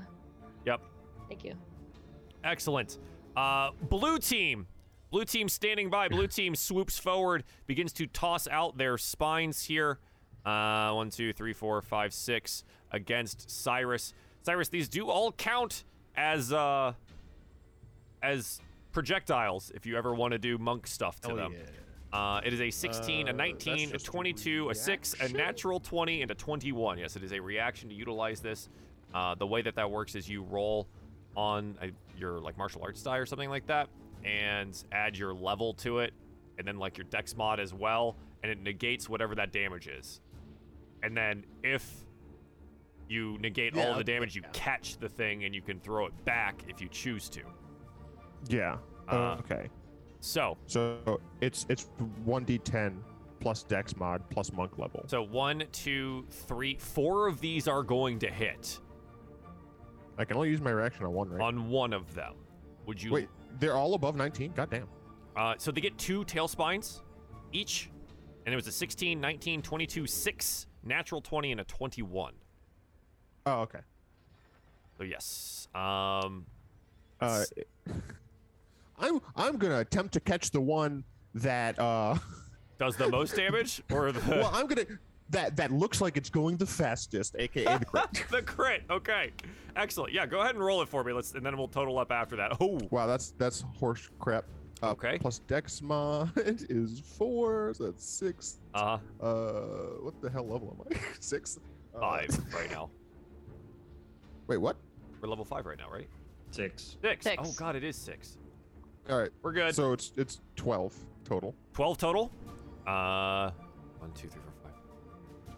Yep. 0.66 0.82
Thank 1.30 1.44
you. 1.44 1.54
Excellent. 2.44 3.00
Uh, 3.36 3.72
blue 3.90 4.20
team. 4.20 4.68
Blue 5.10 5.26
team 5.26 5.48
standing 5.50 5.90
by. 5.90 6.08
Blue 6.10 6.28
team 6.40 6.56
swoops 6.56 7.00
forward, 7.00 7.44
begins 7.68 7.94
to 7.94 8.06
toss 8.08 8.48
out 8.48 8.78
their 8.78 8.98
spines 8.98 9.64
here. 9.66 10.00
Uh, 10.46 10.92
one, 10.92 11.10
two, 11.10 11.32
three, 11.34 11.54
four, 11.54 11.82
five, 11.82 12.14
six 12.14 12.64
against 12.92 13.50
Cyrus. 13.50 14.14
Cyrus, 14.42 14.68
these 14.70 14.90
do 14.90 15.08
all 15.10 15.32
count 15.32 15.84
as 16.16 16.52
uh, 16.52 16.94
as 18.22 18.60
projectiles 18.92 19.72
if 19.74 19.86
you 19.86 19.98
ever 19.98 20.14
want 20.14 20.34
to 20.34 20.38
do 20.38 20.58
monk 20.58 20.86
stuff 20.86 21.20
to 21.22 21.30
Hell 21.30 21.38
them. 21.38 21.54
yeah. 21.54 21.60
Uh, 22.14 22.40
it 22.46 22.54
is 22.54 22.62
a 22.62 22.70
16, 22.70 23.28
a 23.28 23.32
Uh, 23.32 23.34
19, 23.34 23.74
a 23.74 23.78
that's 23.78 23.92
just 23.92 24.08
a 24.08 24.12
22, 24.12 24.70
a 24.70 24.76
6, 24.76 25.16
a 25.22 25.30
natural 25.30 25.80
20, 25.80 26.22
and 26.22 26.30
a 26.30 26.36
21. 26.36 27.00
Yes, 27.00 27.16
it 27.16 27.24
is 27.24 27.34
a 27.34 27.40
reaction 27.40 27.90
to 27.90 27.96
utilize 27.96 28.40
this. 28.40 28.70
Uh, 29.16 29.34
the 29.36 29.48
way 29.48 29.62
that 29.64 29.74
that 29.76 29.90
works 29.90 30.14
is 30.16 30.30
you 30.30 30.44
roll 30.44 30.88
on 31.36 31.76
a, 31.82 31.90
your 32.20 32.40
like 32.40 32.56
martial 32.58 32.82
arts 32.84 33.02
die 33.02 33.18
or 33.18 33.26
something 33.26 33.50
like 33.50 33.66
that, 33.66 33.90
and 34.24 34.84
add 34.92 35.18
your 35.18 35.34
level 35.34 35.74
to 35.74 36.00
it, 36.00 36.14
and 36.60 36.68
then 36.68 36.78
like 36.78 36.98
your 37.00 37.06
dex 37.06 37.36
mod 37.36 37.60
as 37.60 37.74
well, 37.74 38.16
and 38.44 38.52
it 38.52 38.60
negates 38.62 39.10
whatever 39.10 39.34
that 39.34 39.52
damage 39.52 39.88
is. 39.88 40.22
And 41.02 41.18
then 41.18 41.44
if 41.64 42.06
you 43.10 43.38
negate 43.40 43.74
all 43.76 43.84
Yeah, 43.84 43.92
of 43.92 43.98
the 43.98 44.04
damage, 44.04 44.36
you 44.36 44.44
yeah. 44.44 44.50
catch 44.54 44.98
the 44.98 45.10
thing 45.10 45.44
and 45.46 45.54
you 45.54 45.62
can 45.62 45.80
throw 45.80 46.06
it 46.06 46.26
back 46.26 46.64
if 46.68 46.80
you 46.80 46.88
choose 46.90 47.28
to. 47.30 47.42
yeah. 48.48 48.78
Uh, 49.10 49.36
okay. 49.40 49.68
So, 50.26 50.58
So 50.68 51.20
it's 51.42 51.66
it's 51.68 51.88
one 52.24 52.46
d10 52.46 52.96
plus 53.42 53.64
dex 53.64 53.98
mod 53.98 54.24
plus 54.30 54.54
monk 54.54 54.78
level. 54.78 55.04
So 55.08 55.22
one, 55.22 55.66
two, 55.74 56.26
three, 56.30 56.78
four 56.78 57.28
of 57.28 57.42
these 57.42 57.68
are 57.68 57.84
going 57.84 58.20
to 58.20 58.28
hit 58.30 58.80
I 60.18 60.26
can 60.26 60.38
only 60.38 60.50
use 60.50 60.62
my 60.62 60.72
reaction 60.72 61.06
on 61.06 61.14
one, 61.14 61.30
right? 61.30 61.42
on 61.42 61.70
one 61.70 61.92
of 61.94 62.14
them. 62.14 62.36
Would 62.86 63.02
you? 63.02 63.12
Wait, 63.12 63.30
they're 63.60 63.76
all 63.76 63.96
above 63.96 64.16
19. 64.16 64.54
Goddamn. 64.54 64.88
Uh, 65.36 65.56
so 65.58 65.72
they 65.72 65.82
get 65.82 65.98
two 65.98 66.24
tail 66.26 66.48
spines 66.48 67.02
each, 67.52 67.90
and 68.46 68.54
it 68.54 68.56
was 68.56 68.68
a 68.68 68.72
16, 68.72 69.20
19, 69.20 69.62
22, 69.62 70.06
six, 70.06 70.68
natural 70.84 71.22
20, 71.22 71.52
and 71.54 71.62
a 71.62 71.64
21. 71.64 72.34
Oh, 73.46 73.62
okay. 73.62 73.80
So 74.98 75.04
yes. 75.04 75.68
Um, 75.74 76.46
Uh, 77.20 77.44
I'm 79.00 79.20
I'm 79.36 79.58
gonna 79.58 79.80
attempt 79.80 80.14
to 80.14 80.20
catch 80.20 80.52
the 80.52 80.62
one 80.62 81.04
that 81.36 81.78
uh. 81.80 82.16
does 82.80 82.96
the 82.96 83.08
most 83.10 83.36
damage 83.36 83.82
or 83.92 84.12
the 84.12 84.20
well, 84.30 84.50
I'm 84.54 84.68
gonna 84.68 84.86
that 85.30 85.56
that 85.56 85.72
looks 85.72 86.02
like 86.02 86.18
it's 86.18 86.30
going 86.30 86.58
the 86.58 86.66
fastest, 86.66 87.36
aka 87.40 87.78
the 87.78 87.86
crit. 87.86 88.26
the 88.32 88.42
crit? 88.42 88.84
Okay, 88.90 89.32
excellent. 89.76 90.14
Yeah, 90.14 90.26
go 90.26 90.42
ahead 90.42 90.56
and 90.56 90.64
roll 90.64 90.82
it 90.82 90.90
for 90.90 91.04
me. 91.04 91.14
Let's 91.14 91.34
and 91.34 91.46
then 91.46 91.58
we'll 91.58 91.68
total 91.68 91.98
up 91.98 92.12
after 92.12 92.36
that. 92.36 92.58
Oh, 92.60 92.80
wow, 92.92 93.08
that's 93.08 93.32
that's 93.38 93.62
horse 93.80 94.10
crap. 94.20 94.46
Uh, 94.82 94.92
Okay. 94.92 95.18
Plus 95.18 95.40
dex 95.40 95.82
mod 95.82 96.32
is 96.38 97.00
four, 97.00 97.74
so 97.74 97.86
that's 97.86 98.04
six. 98.06 98.60
uh, 98.74 98.98
Uh, 99.22 99.32
what 100.02 100.20
the 100.22 100.30
hell 100.30 100.46
level 100.46 100.76
am 100.92 100.98
I? 100.98 101.00
six. 101.22 101.58
Uh, 101.96 102.00
five 102.02 102.54
right 102.54 102.70
now. 102.70 102.90
Wait, 104.48 104.58
what? 104.58 104.76
We're 105.22 105.30
level 105.30 105.46
five 105.46 105.66
right 105.66 105.78
now, 105.78 105.90
right? 105.90 106.10
Six. 106.52 106.98
Six. 107.02 107.24
Six. 107.24 107.42
Oh 107.48 107.54
god, 107.58 107.76
it 107.78 107.84
is 107.86 107.96
six. 107.96 108.38
All 109.10 109.20
right. 109.20 109.32
We're 109.42 109.52
good. 109.52 109.76
So 109.76 109.94
it's 109.94 110.12
it's 110.16 110.40
twelve 110.56 110.96
total. 111.26 111.56
12 111.74 111.98
total. 111.98 112.32
Uh, 112.86 113.52
one, 114.00 114.12
two, 114.12 114.28
three, 114.28 114.42
four, 114.42 114.54
five. 114.64 115.56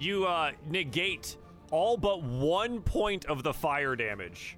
You 0.00 0.24
uh, 0.26 0.52
negate 0.68 1.36
all 1.70 1.96
but 1.96 2.22
one 2.22 2.80
point 2.80 3.26
of 3.26 3.42
the 3.42 3.52
fire 3.52 3.94
damage 3.94 4.56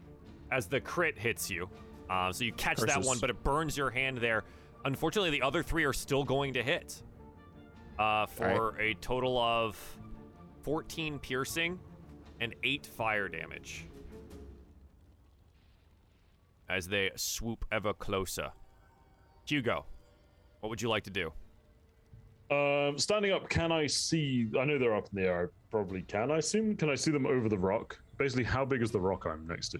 as 0.50 0.66
the 0.66 0.80
crit 0.80 1.18
hits 1.18 1.50
you. 1.50 1.68
Uh, 2.08 2.32
so 2.32 2.44
you 2.44 2.52
catch 2.52 2.78
that 2.78 3.04
one, 3.04 3.18
but 3.18 3.30
it 3.30 3.42
burns 3.42 3.76
your 3.76 3.90
hand 3.90 4.18
there. 4.18 4.44
Unfortunately, 4.84 5.30
the 5.30 5.42
other 5.42 5.62
three 5.62 5.84
are 5.84 5.92
still 5.92 6.24
going 6.24 6.54
to 6.54 6.62
hit 6.62 7.02
uh, 7.98 8.26
for 8.26 8.78
a 8.80 8.94
total 8.94 9.38
of 9.38 9.76
14 10.62 11.18
piercing 11.18 11.78
and 12.40 12.54
8 12.62 12.86
fire 12.86 13.28
damage 13.28 13.88
as 16.68 16.88
they 16.88 17.10
swoop 17.16 17.64
ever 17.72 17.92
closer. 17.92 18.50
Hugo, 19.46 19.84
what 20.60 20.70
would 20.70 20.82
you 20.82 20.88
like 20.88 21.04
to 21.04 21.10
do? 21.10 21.32
Um, 22.50 22.96
standing 22.98 23.32
up, 23.32 23.48
can 23.48 23.72
I 23.72 23.86
see? 23.86 24.48
I 24.58 24.64
know 24.64 24.78
they're 24.78 24.94
up 24.94 25.08
in 25.12 25.20
the 25.22 25.28
air. 25.28 25.44
I 25.46 25.48
probably 25.70 26.02
can. 26.02 26.30
I 26.30 26.38
assume. 26.38 26.76
Can 26.76 26.90
I 26.90 26.94
see 26.94 27.10
them 27.10 27.26
over 27.26 27.48
the 27.48 27.58
rock? 27.58 27.98
Basically, 28.18 28.44
how 28.44 28.64
big 28.64 28.82
is 28.82 28.90
the 28.90 29.00
rock 29.00 29.26
I'm 29.26 29.46
next 29.46 29.70
to? 29.70 29.78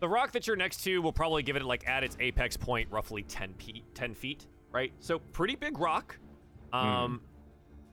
The 0.00 0.08
rock 0.08 0.32
that 0.32 0.46
you're 0.46 0.56
next 0.56 0.84
to 0.84 0.98
will 1.02 1.12
probably 1.12 1.42
give 1.42 1.56
it 1.56 1.64
like 1.64 1.88
at 1.88 2.04
its 2.04 2.16
apex 2.20 2.56
point 2.56 2.88
roughly 2.90 3.22
10 3.24 3.54
feet, 3.54 3.84
10 3.94 4.14
feet, 4.14 4.46
right? 4.70 4.92
So 5.00 5.18
pretty 5.18 5.56
big 5.56 5.78
rock. 5.78 6.18
Um, 6.72 7.22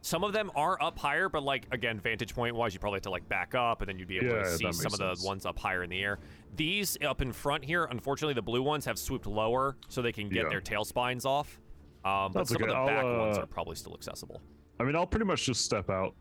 some 0.02 0.24
of 0.24 0.34
them 0.34 0.52
are 0.56 0.80
up 0.84 1.00
higher, 1.00 1.30
but 1.30 1.42
like 1.42 1.66
again, 1.72 2.00
vantage 2.00 2.36
point 2.36 2.54
wise, 2.54 2.74
you 2.74 2.80
probably 2.80 2.98
have 2.98 3.04
to 3.04 3.10
like 3.10 3.28
back 3.28 3.56
up, 3.56 3.82
and 3.82 3.90
then 3.90 3.98
you'd 3.98 4.08
be 4.08 4.18
able 4.18 4.28
Yeah, 4.36 4.44
to 4.44 4.58
see 4.58 4.72
some 4.72 4.94
of 4.94 5.00
the 5.00 5.26
ones 5.26 5.46
up 5.48 5.58
higher 5.58 5.82
in 5.84 5.90
the 5.90 6.00
air. 6.04 6.20
These 6.56 6.98
up 7.06 7.22
in 7.22 7.32
front 7.32 7.64
here, 7.66 7.86
unfortunately, 7.86 8.34
the 8.34 8.42
blue 8.42 8.62
ones 8.64 8.86
have 8.86 8.98
swooped 8.98 9.28
lower, 9.28 9.76
so 9.88 10.02
they 10.02 10.12
can 10.12 10.30
get 10.30 10.44
Yeah. 10.44 10.50
their 10.50 10.62
tail 10.62 10.86
spines 10.86 11.26
off. 11.26 11.60
Um, 12.04 12.32
but 12.32 12.40
That's 12.40 12.50
some 12.52 12.64
okay. 12.64 12.72
of 12.72 12.86
the 12.88 12.92
back 12.94 13.04
ones 13.04 13.38
uh, 13.38 13.42
are 13.42 13.46
probably 13.48 13.76
still 13.76 13.94
accessible. 13.96 14.42
I 14.80 14.84
mean, 14.84 14.96
I'll 14.96 15.08
pretty 15.08 15.26
much 15.26 15.46
just 15.46 15.66
step 15.66 15.90
out 15.90 16.14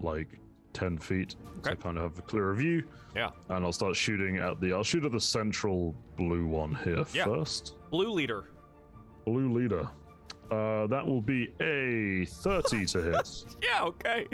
like 0.00 0.28
ten 0.72 0.98
feet, 0.98 1.36
so 1.64 1.70
I 1.70 1.74
kind 1.74 1.96
of 1.96 2.02
have 2.04 2.18
a 2.18 2.22
clearer 2.22 2.54
view, 2.54 2.84
Yeah, 3.14 3.30
and 3.48 3.64
I'll 3.64 3.72
start 3.72 3.94
shooting 3.96 4.38
at 4.38 4.60
the. 4.60 4.72
I'll 4.72 4.82
shoot 4.84 5.04
at 5.04 5.12
the 5.12 5.20
central 5.20 5.94
blue 6.16 6.46
one 6.46 6.74
here 6.84 7.04
Yeah. 7.12 7.24
first. 7.24 7.74
blue 7.90 8.10
leader. 8.10 8.50
Blue 9.24 9.52
leader. 9.52 9.88
Uh, 10.50 10.86
that 10.86 11.06
will 11.06 11.20
be 11.20 11.52
a 11.60 12.24
30 12.26 12.86
to 12.86 13.02
hit 13.02 13.44
Yeah, 13.62 13.82
okay. 13.84 14.26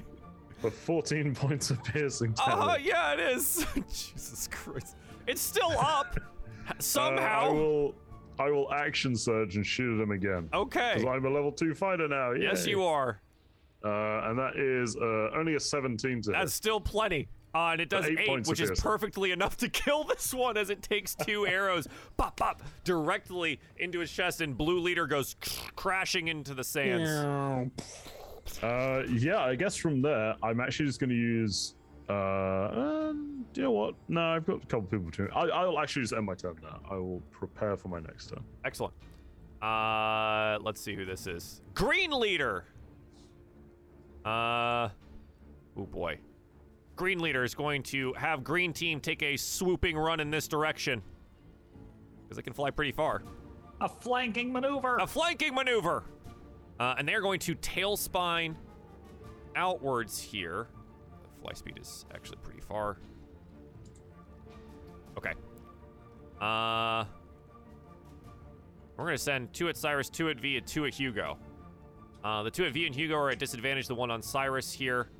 for 0.61 0.71
14 0.71 1.35
points 1.35 1.71
of 1.71 1.83
piercing 1.85 2.35
Uh 2.39 2.43
huh. 2.51 2.67
damage. 2.77 2.87
Yeah, 2.87 3.13
it 3.15 3.21
is. 3.21 3.67
Jesus 3.89 4.49
Christ, 4.51 4.97
it's 5.27 5.43
still 5.43 5.73
up 5.79 6.19
Uh, 6.67 6.73
somehow. 6.79 7.51
I 7.51 7.53
will. 7.53 7.95
I 8.39 8.51
will 8.51 8.73
action 8.73 9.15
surge 9.15 9.57
and 9.57 9.67
shoot 9.67 9.97
at 9.99 10.03
him 10.03 10.13
again. 10.13 10.49
Okay. 10.55 10.95
Because 10.97 11.15
I'm 11.15 11.27
a 11.27 11.29
level 11.29 11.53
two 11.53 11.75
fighter 11.75 12.09
now. 12.09 12.33
Yes, 12.33 12.67
you 12.67 12.83
are. 12.83 13.21
Uh, 13.85 14.31
and 14.31 14.39
that 14.39 14.57
is 14.57 14.97
uh, 14.97 15.39
only 15.39 15.57
a 15.57 15.61
17 15.61 16.23
to 16.23 16.31
That's 16.31 16.55
still 16.55 16.81
plenty. 16.81 17.29
Uh, 17.55 17.73
and 17.73 17.83
it 17.83 17.91
does 17.91 18.07
Eight 18.07 18.19
eight, 18.19 18.47
which 18.49 18.61
is 18.61 18.71
piercing. 18.71 18.83
perfectly 18.83 19.31
enough 19.31 19.59
to 19.59 19.69
kill 19.85 20.05
this 20.05 20.33
one 20.33 20.57
as 20.57 20.71
it 20.71 20.81
takes 20.83 21.15
two 21.15 21.47
arrows, 21.59 21.87
pop, 22.17 22.39
pop, 22.39 22.63
directly 22.83 23.61
into 23.77 23.99
his 24.01 24.11
chest, 24.11 24.41
and 24.41 24.57
Blue 24.57 24.81
Leader 24.81 25.07
goes 25.07 25.37
crashing 25.77 26.29
into 26.29 26.55
the 26.55 26.65
sands. 26.65 27.11
hit. 27.11 28.65
Uh, 28.65 29.03
yeah, 29.13 29.41
I 29.45 29.55
guess 29.55 29.77
from 29.77 30.01
there, 30.01 30.35
I'm 30.43 30.61
actually 30.61 30.87
just 30.87 30.99
going 30.99 31.11
to 31.11 31.15
use. 31.17 31.75
Uh, 32.09 32.13
um, 32.13 33.47
you 33.55 33.63
know 33.63 33.71
what? 33.71 33.95
No, 34.09 34.21
I've 34.21 34.47
got 34.47 34.63
a 34.63 34.67
couple 34.67 34.83
people 34.83 35.11
to. 35.13 35.29
I, 35.35 35.47
I'll 35.47 35.79
actually 35.79 36.03
just 36.03 36.13
end 36.13 36.27
my 36.27 36.35
turn 36.35 36.57
now. 36.63 36.81
I 36.91 36.97
will 36.97 37.23
prepare 37.31 37.77
for 37.77 37.89
my 37.89 38.01
next 38.01 38.29
turn. 38.29 38.45
Excellent. 38.65 38.95
Uh, 39.63 40.59
let's 40.63 40.81
see 40.81 40.95
who 40.95 41.05
this 41.05 41.27
is. 41.27 41.63
Green 41.73 42.11
Leader. 42.11 42.65
Uh, 44.25 44.89
oh 45.77 45.87
boy. 45.91 46.19
Green 46.97 47.19
Leader 47.19 47.43
is 47.43 47.55
going 47.55 47.83
to 47.85 48.13
have 48.15 48.45
Green 48.45 48.73
Team 48.73 49.01
take 49.01 49.23
a 49.23 49.37
swooping 49.37 49.97
run 49.97 50.21
in 50.21 50.31
this 50.31 50.47
direction 50.47 51.03
because 52.23 52.39
it 52.39 52.43
can 52.43 52.53
fly 52.53 52.71
pretty 52.71 52.93
far. 52.93 53.23
A 53.81 53.89
flanking 53.89 54.53
maneuver. 54.53 54.99
a 54.99 55.07
flanking 55.07 55.55
maneuver. 55.55 56.05
Uh, 56.79 56.95
and 56.99 57.09
they're 57.09 57.21
going 57.21 57.41
to 57.41 57.55
tail 57.57 57.97
spine 57.97 58.57
outwards 59.57 60.21
here. 60.21 60.69
Fly 61.45 61.53
speed 61.53 61.79
is 61.79 62.07
actually 62.15 62.39
pretty 62.43 62.61
far. 62.61 62.97
Okay. 65.19 65.33
Uh, 66.41 67.05
we're 68.97 69.11
to 69.11 69.19
send 69.19 69.53
two 69.53 69.69
at 69.69 69.77
Cyrus, 69.77 70.09
two 70.09 70.31
at 70.31 70.41
V, 70.41 70.57
and 70.57 70.67
two 70.67 70.87
at 70.87 70.95
Hugo. 70.95 71.37
Uh, 72.25 72.43
the 72.45 72.51
two 72.51 72.65
at 72.65 72.73
V 72.73 72.87
and 72.87 72.95
Hugo 72.95 73.15
are 73.17 73.29
at 73.29 73.39
disadvantage. 73.39 73.89
The 73.89 73.95
one 73.95 74.11
on 74.11 74.23
Cyrus 74.23 74.73
here, 74.73 75.11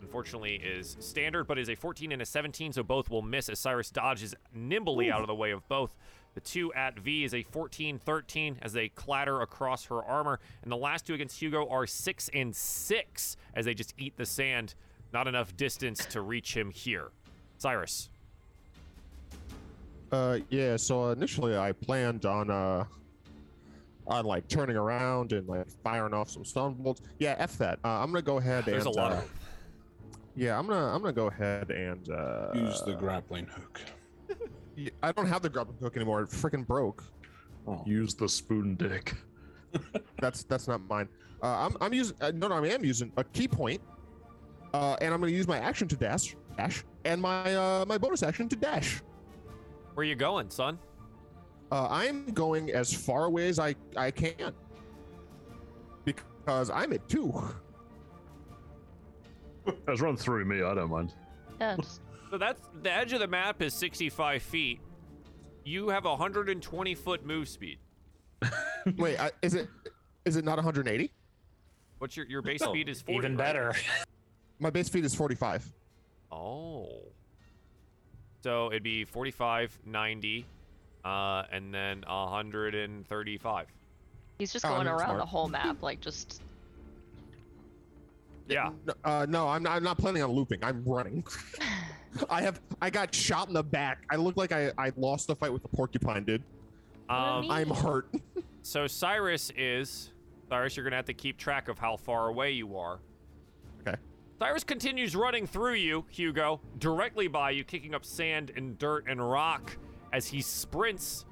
unfortunately, 0.00 0.56
is 0.56 0.96
standard, 0.98 1.46
but 1.46 1.56
is 1.56 1.68
a 1.70 1.76
14 1.76 2.10
and 2.10 2.20
a 2.20 2.26
17, 2.26 2.72
so 2.72 2.82
both 2.82 3.08
will 3.08 3.22
miss 3.22 3.48
as 3.48 3.60
Cyrus 3.60 3.90
dodges 3.90 4.34
nimbly 4.52 5.12
out 5.12 5.20
of 5.20 5.28
the 5.28 5.36
way 5.36 5.52
of 5.52 5.66
both. 5.68 5.94
The 6.34 6.40
two 6.40 6.74
at 6.74 6.98
V 6.98 7.22
is 7.22 7.32
a 7.32 7.44
14 7.44 8.00
13 8.00 8.58
as 8.60 8.72
they 8.72 8.88
clatter 8.88 9.40
across 9.40 9.84
her 9.84 10.02
armor. 10.02 10.40
And 10.64 10.72
the 10.72 10.76
last 10.76 11.06
two 11.06 11.14
against 11.14 11.40
Hugo 11.40 11.68
are 11.68 11.86
6 11.86 12.30
and 12.34 12.56
6 12.56 13.36
as 13.54 13.64
they 13.66 13.74
just 13.74 13.94
eat 13.96 14.16
the 14.16 14.26
sand. 14.26 14.74
Not 15.14 15.28
enough 15.28 15.56
distance 15.56 16.04
to 16.06 16.22
reach 16.22 16.56
him 16.56 16.72
here. 16.72 17.12
Cyrus. 17.58 18.10
Uh, 20.10 20.40
yeah. 20.50 20.76
So 20.76 21.10
initially, 21.10 21.56
I 21.56 21.70
planned 21.70 22.26
on 22.26 22.50
uh, 22.50 22.84
on 24.08 24.24
like 24.24 24.48
turning 24.48 24.76
around 24.76 25.32
and 25.32 25.48
like 25.48 25.68
firing 25.84 26.12
off 26.12 26.30
some 26.30 26.44
stun 26.44 26.74
bolts. 26.74 27.00
Yeah, 27.20 27.36
f 27.38 27.56
that. 27.58 27.78
Uh, 27.84 27.90
I'm 27.90 28.10
gonna 28.10 28.22
go 28.22 28.38
ahead 28.38 28.64
There's 28.64 28.86
and 28.86 28.94
a 28.96 28.98
lot 28.98 29.12
uh, 29.12 29.16
of. 29.16 29.30
yeah, 30.34 30.58
I'm 30.58 30.66
gonna 30.66 30.92
I'm 30.92 31.00
gonna 31.00 31.12
go 31.12 31.28
ahead 31.28 31.70
and 31.70 32.10
uh, 32.10 32.48
Use 32.52 32.82
the 32.82 32.94
grappling 32.94 33.46
hook. 33.46 33.80
I 35.00 35.12
don't 35.12 35.28
have 35.28 35.42
the 35.42 35.48
grappling 35.48 35.78
hook 35.78 35.96
anymore. 35.96 36.22
It 36.22 36.30
freaking 36.30 36.66
broke. 36.66 37.04
Oh. 37.68 37.84
Use 37.86 38.14
the 38.14 38.28
spoon 38.28 38.74
dick. 38.74 39.14
That's 40.20 40.44
that's 40.44 40.68
not 40.68 40.80
mine. 40.88 41.08
Uh, 41.42 41.66
I'm 41.66 41.76
I'm 41.80 41.92
using 41.92 42.16
uh, 42.20 42.32
no 42.34 42.48
no 42.48 42.56
I 42.56 42.68
am 42.68 42.84
using 42.84 43.12
a 43.16 43.24
ki 43.24 43.48
point, 43.48 43.80
uh, 44.74 44.96
and 45.00 45.14
I'm 45.14 45.20
gonna 45.20 45.32
use 45.32 45.46
my 45.46 45.58
action 45.58 45.86
to 45.86 45.96
dash 45.96 46.34
dash 46.56 46.84
and 47.04 47.22
my 47.22 47.54
uh, 47.54 47.84
my 47.86 47.96
bonus 47.96 48.24
action 48.24 48.48
to 48.48 48.56
dash. 48.56 49.02
Where 49.94 50.02
are 50.02 50.08
you 50.08 50.16
going, 50.16 50.50
son? 50.50 50.80
Uh, 51.70 51.86
I'm 51.88 52.26
going 52.32 52.72
as 52.72 52.92
far 52.92 53.26
away 53.26 53.48
as 53.48 53.60
I 53.60 53.76
I 53.96 54.10
can 54.10 54.52
because 56.04 56.70
I'm 56.70 56.92
at 56.92 57.08
two. 57.08 57.32
Let's 59.86 60.00
run 60.00 60.16
through 60.16 60.44
me. 60.44 60.62
I 60.62 60.74
don't 60.74 60.90
mind. 60.90 61.14
Yeah, 61.60 61.76
So 62.30 62.36
that's 62.36 62.60
the 62.82 62.92
edge 62.92 63.12
of 63.12 63.20
the 63.20 63.28
map 63.28 63.62
is 63.62 63.72
65 63.74 64.42
feet. 64.42 64.80
You 65.64 65.88
have 65.88 66.04
120 66.04 66.94
foot 66.96 67.24
move 67.24 67.48
speed. 67.48 67.78
Wait, 68.96 69.18
I, 69.20 69.30
is 69.40 69.54
it 69.54 69.68
is 70.24 70.34
it 70.34 70.44
not 70.44 70.56
180? 70.56 71.12
What's 71.98 72.16
your 72.16 72.26
your 72.26 72.42
base 72.42 72.60
speed 72.60 72.88
is 72.88 73.02
40. 73.02 73.18
Even 73.18 73.36
right? 73.36 73.46
better. 73.46 73.72
My 74.58 74.70
base 74.70 74.86
speed 74.86 75.04
is 75.04 75.14
45. 75.14 75.70
Oh. 76.32 76.88
So 78.42 78.68
it'd 78.70 78.82
be 78.82 79.04
45, 79.04 79.78
90, 79.86 80.46
uh, 81.04 81.42
and 81.50 81.72
then 81.72 82.02
135. 82.06 83.66
he's 84.38 84.52
just 84.52 84.64
Oh, 84.64 84.68
going 84.70 84.84
that's 84.86 85.00
around 85.00 85.08
smart. 85.08 85.18
the 85.20 85.26
whole 85.26 85.48
map, 85.48 85.82
like 85.82 86.00
just. 86.00 86.42
Yeah. 88.48 88.70
No, 88.86 88.94
uh, 89.04 89.26
no, 89.28 89.48
I'm 89.48 89.62
not, 89.62 89.72
I'm 89.72 89.82
not 89.82 89.96
planning 89.96 90.22
on 90.22 90.30
looping. 90.32 90.62
I'm 90.62 90.82
running. 90.84 91.24
I 92.30 92.42
have 92.42 92.60
I 92.80 92.90
got 92.90 93.14
shot 93.14 93.48
in 93.48 93.54
the 93.54 93.62
back. 93.62 94.04
I 94.10 94.16
look 94.16 94.36
like 94.36 94.52
I, 94.52 94.70
I 94.76 94.92
lost 94.96 95.26
the 95.26 95.34
fight 95.34 95.52
with 95.52 95.62
the 95.62 95.68
porcupine, 95.68 96.24
dude. 96.24 96.42
Um, 97.08 97.50
I'm 97.50 97.70
hurt. 97.70 98.08
so 98.62 98.86
Cyrus 98.86 99.50
is 99.56 100.12
Cyrus. 100.50 100.76
You're 100.76 100.84
gonna 100.84 100.96
have 100.96 101.06
to 101.06 101.14
keep 101.14 101.38
track 101.38 101.68
of 101.68 101.78
how 101.78 101.96
far 101.96 102.28
away 102.28 102.50
you 102.52 102.76
are. 102.76 102.98
Okay. 104.40 104.48
Cyrus 104.48 104.64
continues 104.64 105.14
running 105.16 105.46
through 105.46 105.74
you, 105.74 106.04
Hugo, 106.10 106.60
directly 106.78 107.28
by 107.28 107.50
you, 107.50 107.64
kicking 107.64 107.94
up 107.94 108.04
sand 108.04 108.52
and 108.56 108.78
dirt 108.78 109.04
and 109.08 109.20
rock 109.20 109.76
as 110.12 110.26
he 110.26 110.40
sprints 110.40 111.24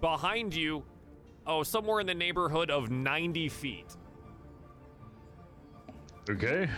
behind 0.00 0.54
you. 0.54 0.84
Oh, 1.46 1.62
somewhere 1.62 2.00
in 2.00 2.06
the 2.06 2.14
neighborhood 2.14 2.70
of 2.70 2.90
90 2.90 3.48
feet. 3.48 3.96
Okay. 6.30 6.68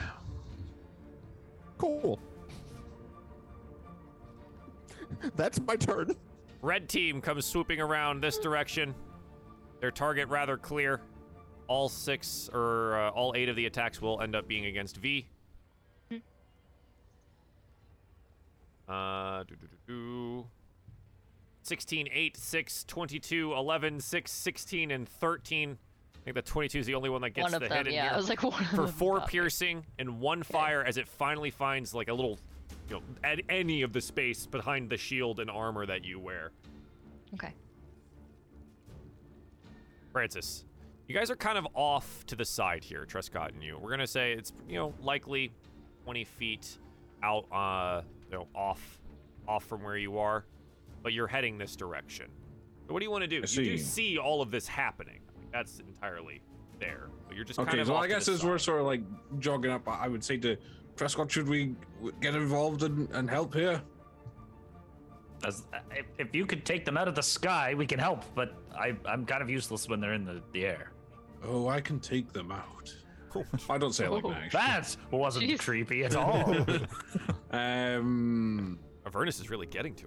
Cool. 1.77 2.19
That's 5.37 5.61
my 5.61 5.77
turn. 5.77 6.17
Red 6.63 6.89
team 6.89 7.21
comes 7.21 7.45
swooping 7.45 7.81
around 7.81 8.23
this 8.23 8.39
direction. 8.39 8.95
Their 9.81 9.91
target 9.91 10.29
rather 10.29 10.57
clear. 10.57 11.03
All 11.67 11.91
six 11.91 12.49
or 12.53 12.97
uh, 12.99 13.11
all 13.11 13.35
eight 13.37 13.49
of 13.51 13.57
the 13.57 13.67
attacks 13.67 14.01
will 14.01 14.21
end 14.23 14.35
up 14.35 14.49
being 14.49 14.67
against 14.67 14.97
V. 14.97 15.27
Uh, 18.89 19.45
do, 19.45 19.55
do, 19.57 19.67
do, 19.67 19.77
do. 19.87 20.47
16, 21.63 22.09
8, 22.13 22.37
6, 22.37 22.85
22, 22.85 23.55
11, 23.55 24.01
6, 24.01 24.31
16, 24.31 24.91
and 24.91 25.09
13. 25.09 25.71
I 25.71 26.25
think 26.25 26.37
the 26.37 26.43
22 26.43 26.79
is 26.79 26.87
the 26.87 26.95
only 26.95 27.09
one 27.11 27.23
that 27.23 27.31
gets 27.31 27.45
one 27.45 27.55
of 27.55 27.61
the 27.61 27.69
them, 27.69 27.79
hit 27.79 27.87
in 27.89 27.95
yeah. 27.95 28.03
here. 28.03 28.13
I 28.13 28.17
was 28.17 28.29
like, 28.29 28.43
one 28.43 28.63
of 28.63 28.69
for 28.69 28.87
four 28.87 29.21
piercing 29.23 29.85
and 29.99 30.21
one 30.21 30.43
fire 30.43 30.83
as 30.83 30.97
it 30.97 31.09
finally 31.09 31.51
finds 31.51 31.95
like 31.95 32.09
a 32.09 32.15
little, 32.15 32.39
you 32.89 32.97
know, 32.97 33.03
at 33.23 33.41
any 33.49 33.83
of 33.83 33.93
the 33.93 34.01
space 34.01 34.47
behind 34.47 34.91
the 34.91 34.97
shield 34.97 35.41
and 35.41 35.51
armor 35.51 35.87
that 35.87 36.05
you 36.05 36.19
wear. 36.19 36.51
Okay. 37.35 37.53
Francis, 40.13 40.65
you 41.09 41.15
guys 41.15 41.31
are 41.31 41.37
kind 41.37 41.59
of 41.59 41.67
off 41.75 42.25
to 42.27 42.37
the 42.37 42.45
side 42.45 42.85
here, 42.85 43.05
Trescott 43.05 43.53
and 43.53 43.63
you. 43.63 43.79
We're 43.79 43.91
gonna 43.91 44.07
say 44.07 44.33
it's 44.33 44.53
you 44.69 44.77
know 44.77 44.95
likely 45.03 45.53
20 46.05 46.25
feet 46.25 46.79
out, 47.23 47.47
uh, 47.53 48.03
know, 48.35 48.49
off, 48.55 49.01
off 49.49 49.65
from 49.65 49.83
where 49.83 49.97
you 49.97 50.19
are, 50.19 50.45
but 51.03 51.13
you're 51.13 51.27
heading 51.27 51.59
this 51.59 51.77
direction. 51.77 52.27
So 52.87 52.93
what 52.93 53.01
do 53.01 53.05
you 53.05 53.11
want 53.11 53.23
to 53.23 53.29
do? 53.29 53.37
I 53.37 53.41
You 53.41 53.47
do 53.65 53.79
see. 53.79 53.79
see 53.79 54.19
all 54.19 54.43
of 54.43 54.51
this 54.51 54.69
happening. 54.69 55.21
Like, 55.39 55.51
that's 55.53 55.81
entirely 55.81 56.43
there, 56.79 57.09
but 57.27 57.37
you're 57.37 57.45
just 57.45 57.59
Okay, 57.59 57.71
kind 57.71 57.81
of 57.81 57.87
so 57.87 57.95
off 57.95 58.03
I 58.05 58.09
guess 58.09 58.27
the 58.27 58.33
as 58.33 58.45
we're 58.45 58.59
sort 58.59 58.81
of 58.81 58.87
like 58.87 59.01
jogging 59.39 59.71
up, 59.71 59.89
I 59.89 60.05
I 60.05 60.09
would 60.09 60.23
say 60.25 60.37
to 60.39 60.57
Trescott, 60.97 61.31
should 61.31 61.49
we 61.49 61.75
get 62.21 62.35
involved 62.35 62.83
and, 62.83 63.09
and 63.11 63.29
help 63.29 63.55
here? 63.55 63.81
As, 65.45 65.65
uh, 65.73 65.79
if, 65.91 66.07
if 66.19 66.35
you 66.35 66.47
could 66.47 66.65
take 66.65 66.85
them 66.85 66.97
out 66.97 67.09
of 67.09 67.15
the 67.15 67.23
sky, 67.23 67.75
we 67.75 67.87
can 67.87 67.99
help. 67.99 68.23
But 68.35 68.55
I, 68.77 68.97
I'm 69.05 69.27
kind 69.27 69.43
of 69.43 69.51
useless 69.51 69.89
when 69.89 70.01
they're 70.01 70.15
in 70.15 70.25
the, 70.25 70.41
the 70.53 70.67
air. 70.67 70.93
Oh, 71.45 71.69
I 71.69 71.81
can 71.81 72.01
take 72.01 72.33
them 72.33 72.51
out. 72.53 72.95
I 73.71 73.79
don't 73.79 73.93
say 73.93 74.05
it 74.07 74.11
like 74.11 74.25
Oh. 74.25 74.31
that. 74.31 74.55
Actually. 74.55 74.61
That 75.11 75.17
wasn't 75.17 75.45
Jeez. 75.51 75.59
creepy 75.61 76.05
at 76.05 76.15
all. 76.17 76.55
Um, 77.51 78.79
Avernus 79.07 79.41
is 79.41 79.51
really 79.51 79.67
getting 79.67 79.95
to 79.97 80.07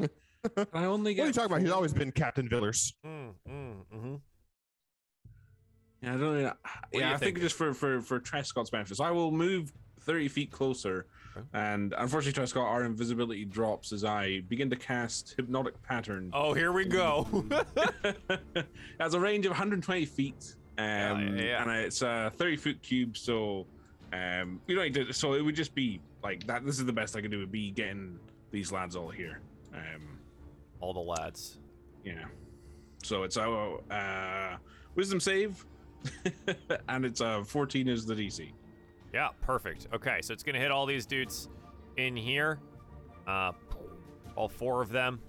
him. 0.00 0.10
I 0.72 0.84
only 0.84 1.14
get. 1.14 1.22
What 1.22 1.24
are 1.24 1.28
you 1.28 1.32
talking 1.32 1.50
about? 1.50 1.60
He's 1.62 1.70
always 1.70 1.92
been 1.92 2.12
Captain 2.12 2.48
Villers. 2.48 2.94
Mm, 3.04 3.32
mm, 3.48 3.74
mm-hmm. 3.94 4.14
Yeah, 6.02 6.14
I 6.14 6.16
don't 6.16 6.20
know. 6.20 6.38
Yeah, 6.40 6.52
you 6.92 7.04
I 7.04 7.08
think 7.10 7.20
think? 7.20 7.38
just 7.40 7.56
for 7.56 7.74
for 7.74 8.00
for 8.00 8.20
Trescott's 8.20 8.70
benefits, 8.70 9.00
I 9.00 9.10
will 9.10 9.30
move 9.32 9.72
thirty 10.00 10.28
feet 10.28 10.50
closer. 10.52 11.06
Okay. 11.36 11.46
And 11.54 11.92
unfortunately, 11.98 12.40
Trescott, 12.42 12.64
our 12.64 12.84
invisibility 12.84 13.44
drops 13.44 13.92
as 13.92 14.04
I 14.04 14.40
begin 14.48 14.70
to 14.70 14.76
cast 14.76 15.34
hypnotic 15.36 15.80
pattern. 15.82 16.30
Oh, 16.32 16.52
here 16.54 16.72
we 16.72 16.84
go. 16.84 17.44
has 18.98 19.14
a 19.14 19.20
range 19.20 19.44
of 19.46 19.50
120 19.50 20.04
feet. 20.04 20.56
Um, 20.78 21.36
Yeah, 21.36 21.42
yeah. 21.42 21.62
And 21.62 21.70
it's 21.72 22.02
a 22.02 22.32
30 22.36 22.56
foot 22.56 22.82
cube, 22.82 23.16
so 23.16 23.66
um, 24.12 24.60
you 24.66 24.90
to. 24.90 25.12
So 25.12 25.34
it 25.34 25.42
would 25.42 25.56
just 25.56 25.74
be 25.74 26.00
like 26.22 26.46
that. 26.46 26.64
This 26.64 26.78
is 26.78 26.86
the 26.86 26.92
best 26.92 27.16
I 27.16 27.20
could 27.20 27.30
do. 27.30 27.38
Would 27.40 27.52
be 27.52 27.70
getting 27.70 28.18
these 28.50 28.72
lads 28.72 28.96
all 28.96 29.08
here. 29.10 29.40
Um, 29.74 30.18
all 30.80 30.94
the 30.94 31.00
lads. 31.00 31.58
yeah. 32.04 32.24
So 33.02 33.22
it's 33.22 33.36
a 33.36 33.76
uh, 33.90 34.56
wisdom 34.94 35.20
save, 35.20 35.64
and 36.88 37.04
it's 37.04 37.20
a 37.20 37.44
14 37.44 37.88
is 37.88 38.06
the 38.06 38.14
DC. 38.14 38.52
Yeah, 39.14 39.28
perfect. 39.40 39.86
Okay, 39.94 40.20
so 40.22 40.32
it's 40.32 40.42
gonna 40.42 40.58
hit 40.58 40.70
all 40.70 40.86
these 40.86 41.06
dudes 41.06 41.48
in 41.96 42.16
here. 42.16 42.58
Uh, 43.26 43.52
all 44.36 44.48
four 44.48 44.82
of 44.82 44.90
them. 44.90 45.20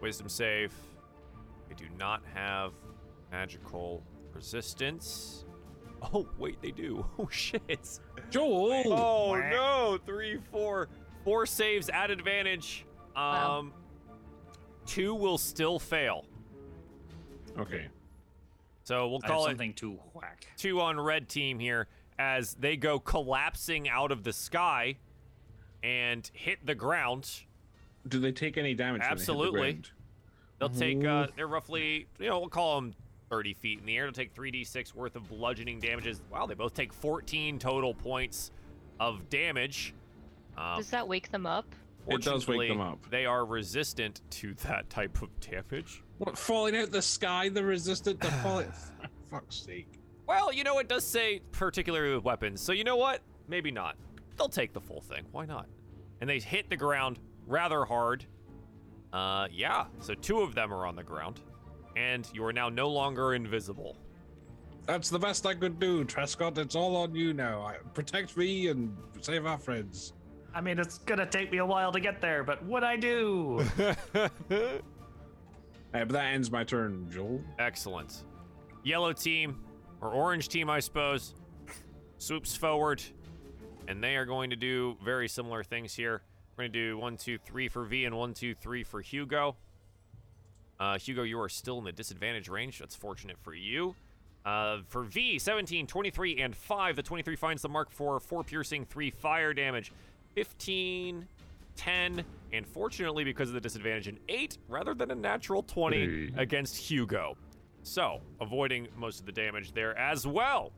Wisdom 0.00 0.28
save. 0.28 0.72
They 1.68 1.74
do 1.74 1.86
not 1.98 2.22
have 2.34 2.72
magical 3.30 4.02
resistance. 4.32 5.44
Oh 6.14 6.28
wait, 6.38 6.60
they 6.62 6.70
do. 6.70 7.04
Oh 7.18 7.28
shit. 7.30 8.00
Joel. 8.30 8.92
Oh 8.92 9.34
no! 9.36 9.98
Three, 10.06 10.38
four, 10.52 10.88
four 11.24 11.46
saves 11.46 11.88
at 11.88 12.10
advantage. 12.10 12.84
Um, 13.16 13.22
Wow. 13.24 13.66
two 14.86 15.14
will 15.14 15.38
still 15.38 15.78
fail. 15.78 16.24
Okay. 17.58 17.88
So 18.84 19.08
we'll 19.08 19.20
I 19.24 19.26
have 19.26 19.32
call 19.34 19.46
it 19.46 19.50
something 19.50 19.74
to 19.74 19.98
whack. 20.14 20.46
two 20.56 20.80
on 20.80 20.98
red 21.00 21.28
team 21.28 21.58
here 21.58 21.88
as 22.18 22.54
they 22.54 22.76
go 22.76 22.98
collapsing 22.98 23.88
out 23.88 24.12
of 24.12 24.24
the 24.24 24.32
sky 24.32 24.96
and 25.82 26.28
hit 26.32 26.64
the 26.64 26.74
ground. 26.74 27.28
Do 28.06 28.18
they 28.20 28.32
take 28.32 28.56
any 28.56 28.74
damage? 28.74 29.00
when 29.00 29.00
they 29.00 29.04
hit 29.04 29.08
the 29.08 29.12
Absolutely. 29.32 29.82
They'll 30.58 30.68
take, 30.70 31.04
uh, 31.04 31.26
they're 31.36 31.46
roughly, 31.46 32.06
you 32.18 32.28
know, 32.28 32.40
we'll 32.40 32.48
call 32.48 32.80
them 32.80 32.94
30 33.28 33.54
feet 33.54 33.80
in 33.80 33.86
the 33.86 33.96
air. 33.96 34.04
They'll 34.04 34.12
take 34.12 34.34
3d6 34.34 34.94
worth 34.94 35.16
of 35.16 35.28
bludgeoning 35.28 35.80
damages. 35.80 36.20
Wow, 36.30 36.46
they 36.46 36.54
both 36.54 36.74
take 36.74 36.92
14 36.92 37.58
total 37.58 37.94
points 37.94 38.50
of 39.00 39.28
damage. 39.28 39.94
Um, 40.56 40.78
Does 40.78 40.90
that 40.90 41.06
wake 41.06 41.30
them 41.30 41.46
up? 41.46 41.74
It 42.08 42.22
does 42.22 42.48
wake 42.48 42.68
them 42.68 42.80
up. 42.80 42.98
They 43.10 43.26
are 43.26 43.44
resistant 43.44 44.22
to 44.30 44.54
that 44.66 44.88
type 44.90 45.20
of 45.22 45.28
damage. 45.40 46.02
What 46.18 46.38
falling 46.38 46.76
out 46.76 46.90
the 46.90 47.02
sky? 47.02 47.48
The 47.48 47.62
resistant 47.64 48.20
to 48.22 48.30
falling. 48.30 48.72
For 49.00 49.08
fuck's 49.30 49.56
sake. 49.56 49.88
Well, 50.26 50.52
you 50.52 50.64
know, 50.64 50.78
it 50.78 50.88
does 50.88 51.04
say 51.04 51.40
particularly 51.52 52.14
with 52.14 52.24
weapons. 52.24 52.60
So 52.60 52.72
you 52.72 52.84
know 52.84 52.96
what? 52.96 53.20
Maybe 53.48 53.70
not. 53.70 53.96
They'll 54.36 54.48
take 54.48 54.72
the 54.72 54.80
full 54.80 55.00
thing. 55.00 55.24
Why 55.32 55.46
not? 55.46 55.66
And 56.20 56.28
they 56.28 56.38
hit 56.38 56.68
the 56.68 56.76
ground 56.76 57.18
rather 57.46 57.84
hard. 57.84 58.24
Uh, 59.12 59.48
yeah. 59.50 59.86
So 60.00 60.14
two 60.14 60.40
of 60.40 60.54
them 60.54 60.72
are 60.72 60.86
on 60.86 60.96
the 60.96 61.02
ground, 61.02 61.40
and 61.98 62.28
you 62.32 62.44
are 62.44 62.52
now 62.52 62.68
no 62.68 62.88
longer 62.88 63.34
invisible. 63.34 63.96
That's 64.86 65.10
the 65.10 65.18
best 65.18 65.44
I 65.46 65.54
could 65.54 65.78
do, 65.78 66.04
Trescott. 66.04 66.56
It's 66.58 66.74
all 66.74 66.96
on 66.96 67.14
you 67.14 67.34
now. 67.34 67.62
I, 67.62 67.74
protect 67.92 68.36
me 68.36 68.68
and 68.68 68.96
save 69.20 69.44
our 69.46 69.58
friends. 69.58 70.12
I 70.54 70.60
mean, 70.60 70.78
it's 70.78 70.98
gonna 70.98 71.26
take 71.26 71.52
me 71.52 71.58
a 71.58 71.66
while 71.66 71.92
to 71.92 72.00
get 72.00 72.20
there, 72.20 72.42
but 72.42 72.62
what 72.64 72.84
I 72.84 72.96
do? 72.96 73.64
Uh, 75.94 76.00
but 76.00 76.10
that 76.10 76.34
ends 76.34 76.50
my 76.50 76.62
turn, 76.62 77.08
Joel. 77.10 77.42
Excellent. 77.58 78.24
Yellow 78.84 79.14
team, 79.14 79.64
or 80.02 80.10
orange 80.10 80.50
team, 80.50 80.68
I 80.68 80.80
suppose, 80.80 81.34
swoops 82.18 82.54
forward, 82.54 83.02
and 83.88 84.04
they 84.04 84.16
are 84.16 84.26
going 84.26 84.50
to 84.50 84.56
do 84.56 84.98
very 85.02 85.28
similar 85.28 85.64
things 85.64 85.94
here. 85.94 86.20
We're 86.58 86.64
going 86.64 86.72
to 86.72 86.78
do 86.78 86.98
one, 86.98 87.16
two, 87.16 87.38
three 87.38 87.68
for 87.68 87.84
V 87.86 88.04
and 88.04 88.14
one, 88.14 88.34
two, 88.34 88.54
three 88.54 88.84
for 88.84 89.00
Hugo. 89.00 89.56
Uh, 90.80 90.98
Hugo, 90.98 91.22
you 91.24 91.40
are 91.40 91.48
still 91.48 91.78
in 91.78 91.84
the 91.84 91.92
disadvantage 91.92 92.48
range. 92.48 92.78
That's 92.78 92.94
fortunate 92.94 93.36
for 93.40 93.54
you. 93.54 93.94
Uh, 94.44 94.78
for 94.86 95.02
V, 95.02 95.38
17, 95.38 95.86
23, 95.86 96.40
and 96.40 96.54
5. 96.56 96.96
The 96.96 97.02
23 97.02 97.36
finds 97.36 97.62
the 97.62 97.68
mark 97.68 97.90
for 97.90 98.20
4 98.20 98.44
piercing, 98.44 98.84
3 98.84 99.10
fire 99.10 99.52
damage. 99.52 99.92
15, 100.34 101.26
10, 101.76 102.24
and 102.52 102.66
fortunately, 102.66 103.24
because 103.24 103.48
of 103.48 103.54
the 103.54 103.60
disadvantage, 103.60 104.06
an 104.08 104.18
8 104.28 104.58
rather 104.68 104.94
than 104.94 105.10
a 105.10 105.14
natural 105.14 105.62
20 105.64 105.96
Hey. 105.98 106.32
against 106.36 106.76
Hugo. 106.76 107.36
So, 107.82 108.20
avoiding 108.40 108.86
most 108.96 109.20
of 109.20 109.26
the 109.26 109.32
damage 109.32 109.72
there 109.72 109.96
as 109.98 110.26
well. 110.26 110.72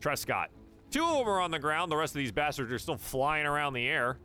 Trescott. 0.00 0.46
Two 0.90 1.04
of 1.04 1.18
them 1.18 1.28
are 1.28 1.40
on 1.40 1.50
the 1.50 1.58
ground. 1.58 1.90
The 1.92 1.96
rest 1.96 2.14
of 2.14 2.18
these 2.18 2.32
bastards 2.32 2.72
are 2.72 2.78
still 2.78 2.96
flying 2.96 3.46
around 3.46 3.74
the 3.74 3.86
air. 3.86 4.18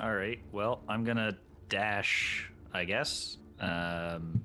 All 0.00 0.14
right. 0.14 0.38
Well, 0.52 0.82
I'm 0.88 1.04
gonna 1.04 1.36
dash, 1.68 2.50
I 2.76 2.84
guess, 2.84 3.38
um, 3.60 4.42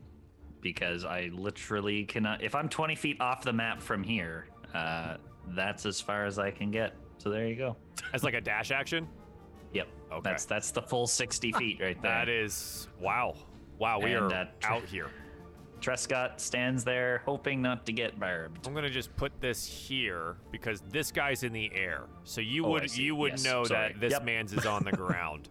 because 0.62 1.04
I 1.04 1.30
literally 1.34 2.06
cannot. 2.06 2.42
If 2.42 2.56
I'm 2.56 2.70
20 2.70 2.96
feet 2.96 3.20
off 3.20 3.44
the 3.44 3.52
map 3.54 3.82
from 3.82 4.04
here, 4.04 4.48
uh, 4.74 5.18
that's 5.50 5.86
as 5.86 6.00
far 6.00 6.26
as 6.26 6.40
I 6.40 6.50
can 6.52 6.72
get. 6.72 6.96
So 7.18 7.30
there 7.30 7.46
you 7.48 7.56
go. 7.56 7.76
As 8.14 8.24
like 8.24 8.34
a 8.34 8.42
dash 8.42 8.72
action. 8.72 9.08
Yep. 9.74 9.88
Okay. 10.12 10.22
That's 10.24 10.46
that's 10.46 10.72
the 10.72 10.82
full 10.82 11.08
60 11.08 11.52
feet 11.54 11.80
right 11.82 12.02
there. 12.02 12.12
That 12.12 12.30
is 12.30 12.88
wow. 13.00 13.36
Wow, 13.80 14.00
we 14.00 14.14
And, 14.14 14.32
are 14.32 14.34
uh, 14.34 14.46
tr- 14.60 14.72
out 14.72 14.86
here. 14.86 15.08
Trescott 15.82 16.40
stands 16.40 16.84
there, 16.84 17.24
hoping 17.26 17.60
not 17.62 17.86
to 17.88 17.92
get 17.92 18.20
barbed. 18.20 18.68
I'm 18.68 18.74
gonna 18.76 18.90
just 18.90 19.16
put 19.16 19.32
this 19.42 19.66
here 19.66 20.38
because 20.52 20.82
this 20.90 21.12
guy's 21.12 21.44
in 21.44 21.54
the 21.54 21.72
air. 21.74 22.04
So 22.24 22.40
you 22.40 22.66
Oh, 22.66 22.70
would 22.72 22.96
you 22.96 23.16
would 23.16 23.32
Yes, 23.34 23.44
know 23.44 23.64
sorry. 23.64 23.92
that 23.94 24.00
this 24.00 24.12
Yep. 24.12 24.24
man's 24.26 24.54
is 24.54 24.66
on 24.68 24.84
the 24.84 24.92
ground. 25.04 25.50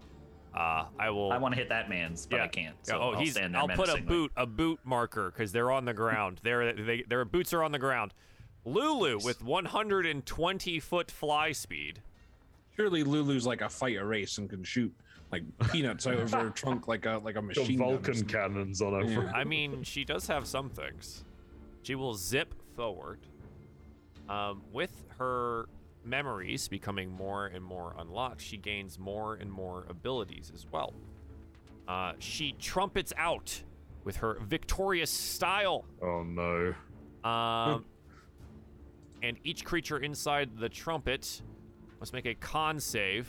Uh, 0.54 0.86
I 0.98 1.10
will. 1.10 1.30
I 1.32 1.38
want 1.38 1.54
to 1.54 1.58
hit 1.60 1.68
that 1.68 1.88
man's, 1.88 2.26
but 2.26 2.40
I 2.40 2.48
can't. 2.48 2.74
Yeah, 2.86 2.92
So 2.94 2.98
oh, 3.00 3.10
I'll 3.12 3.20
he's. 3.20 3.32
stand 3.32 3.54
there 3.54 3.60
I'll 3.60 3.68
put 3.68 3.88
a 3.88 4.02
boot, 4.02 4.32
a 4.36 4.46
boot 4.46 4.80
marker, 4.84 5.30
because 5.30 5.52
they're 5.52 5.70
on 5.70 5.84
the 5.84 5.94
ground. 5.94 6.40
Their 6.42 6.72
they, 6.72 7.02
their 7.08 7.24
boots 7.24 7.52
are 7.52 7.62
on 7.62 7.72
the 7.72 7.78
ground. 7.78 8.12
Lulu 8.64 9.18
with 9.24 9.42
120 9.44 10.80
foot 10.80 11.10
fly 11.10 11.52
speed. 11.52 12.00
Surely 12.76 13.04
Lulu's 13.04 13.46
like 13.46 13.60
a 13.62 13.68
fighter 13.68 14.06
race 14.06 14.38
and 14.38 14.50
can 14.50 14.64
shoot 14.64 14.92
like 15.32 15.42
peanuts 15.70 16.06
out 16.06 16.14
of 16.14 16.32
her 16.32 16.50
trunk 16.50 16.88
like 16.88 17.06
a 17.06 17.20
like 17.24 17.36
a 17.36 17.42
Got 17.42 17.44
machine 17.44 17.78
gun 17.78 17.88
Vulcan 17.88 18.14
something. 18.14 18.26
cannons 18.28 18.82
on 18.82 18.92
her 18.92 19.22
Yeah. 19.24 19.32
I 19.34 19.44
mean, 19.44 19.82
she 19.82 20.04
does 20.04 20.26
have 20.26 20.46
some 20.46 20.68
things. 20.68 21.24
She 21.82 21.94
will 21.94 22.14
zip 22.14 22.54
forward. 22.74 23.20
Um, 24.28 24.62
with 24.72 24.92
her 25.18 25.68
memories 26.04 26.68
becoming 26.68 27.10
more 27.10 27.46
and 27.46 27.64
more 27.64 27.94
unlocked, 27.98 28.40
she 28.40 28.56
gains 28.56 28.98
more 28.98 29.34
and 29.34 29.50
more 29.50 29.86
abilities 29.88 30.50
as 30.54 30.66
well. 30.70 30.94
Uh, 31.88 32.12
she 32.18 32.52
trumpets 32.52 33.12
out 33.16 33.62
with 34.04 34.16
her 34.16 34.38
victorious 34.46 35.10
style. 35.10 35.84
Oh 36.02 36.22
no. 36.22 36.74
Um, 37.28 37.84
and 39.22 39.36
each 39.44 39.64
creature 39.64 39.98
inside 39.98 40.56
the 40.56 40.68
trumpet 40.68 41.42
must 41.98 42.12
make 42.12 42.26
a 42.26 42.34
con 42.34 42.80
save 42.80 43.28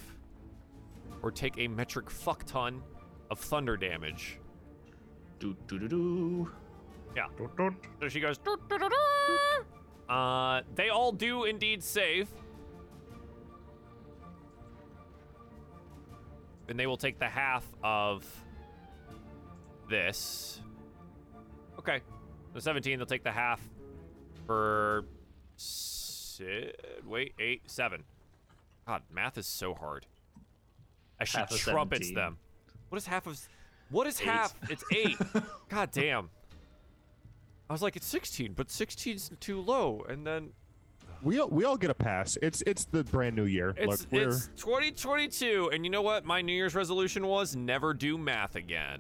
or 1.22 1.32
take 1.32 1.58
a 1.58 1.68
metric 1.68 2.10
fuck 2.10 2.46
ton 2.46 2.82
of 3.30 3.40
thunder 3.40 3.78
damage. 3.78 4.40
Do 5.40 5.56
do 5.68 5.80
do 5.80 5.88
do. 5.88 6.52
Yeah. 7.16 7.28
So 8.00 8.08
she 8.08 8.20
goes. 8.20 8.38
"Doo, 8.38 8.58
doo, 8.70 8.78
doo, 8.78 8.90
doo." 8.90 10.14
Uh, 10.14 10.62
they 10.76 10.90
all 10.90 11.12
do 11.12 11.46
indeed 11.46 11.84
save. 11.84 12.30
And 16.72 16.80
they 16.80 16.88
will 16.88 16.96
take 16.96 17.20
the 17.20 17.28
half 17.28 17.66
of 17.84 18.26
this. 19.90 20.62
Okay. 21.78 22.00
The 22.54 22.62
17, 22.62 22.98
they'll 22.98 23.06
take 23.06 23.26
the 23.26 23.32
half 23.32 23.60
for. 24.48 25.04
Si- 25.58 26.72
wait, 27.06 27.34
eight, 27.40 27.70
seven. 27.70 28.04
God, 28.88 29.04
math 29.14 29.38
is 29.38 29.46
so 29.46 29.74
hard. 29.74 30.06
Half 31.20 31.52
of 31.52 31.58
trumpets 31.60 32.08
17. 32.08 32.16
them. 32.16 32.38
What 32.88 32.98
is 32.98 33.06
half 33.06 33.28
of. 33.28 33.38
What 33.90 34.08
is 34.08 34.22
Eight. 34.22 34.28
half? 34.28 34.56
It's 34.70 34.86
eight. 34.94 35.18
God 35.70 35.92
damn. 35.92 36.30
I 37.70 37.74
was 37.74 37.82
like, 37.82 37.98
it's 37.98 38.08
16, 38.08 38.54
but 38.54 38.70
16's 38.70 39.30
too 39.42 39.60
low. 39.60 40.06
And 40.08 40.26
then 40.26 40.52
We 41.24 41.40
all, 41.40 41.50
we 41.50 41.66
all 41.66 41.78
get 41.78 41.92
a 41.92 41.96
pass. 41.96 42.38
It's 42.42 42.64
it's 42.66 42.86
the 42.86 43.04
brand 43.04 43.36
new 43.36 43.46
year. 43.46 43.74
it's, 43.78 44.02
Look, 44.04 44.12
we're 44.12 44.30
it's 44.30 44.48
2022. 44.58 45.70
And 45.72 45.86
you 45.86 45.92
know 45.92 46.02
what? 46.02 46.26
My 46.26 46.42
New 46.42 46.54
Year's 46.54 46.74
resolution 46.74 47.28
was 47.28 47.56
never 47.56 47.94
do 47.94 48.18
math 48.18 48.56
again. 48.56 49.00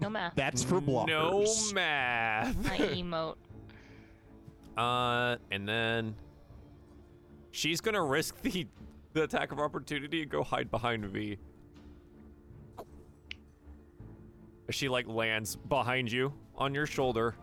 No 0.00 0.10
math. 0.10 0.34
that's 0.34 0.62
for 0.62 0.80
blockers. 0.80 1.08
No 1.08 1.72
math. 1.74 2.56
My 2.64 2.78
emote. 2.78 3.36
Uh, 4.76 5.36
and 5.50 5.66
then 5.66 6.14
she's 7.50 7.80
gonna 7.80 8.02
risk 8.02 8.40
the 8.42 8.66
the 9.14 9.22
attack 9.22 9.52
of 9.52 9.58
opportunity 9.58 10.22
and 10.22 10.30
go 10.30 10.42
hide 10.42 10.70
behind 10.70 11.04
V. 11.06 11.38
She 14.70 14.88
like 14.88 15.06
lands 15.06 15.56
behind 15.56 16.10
you 16.10 16.32
on 16.56 16.74
your 16.74 16.86
shoulder. 16.86 17.34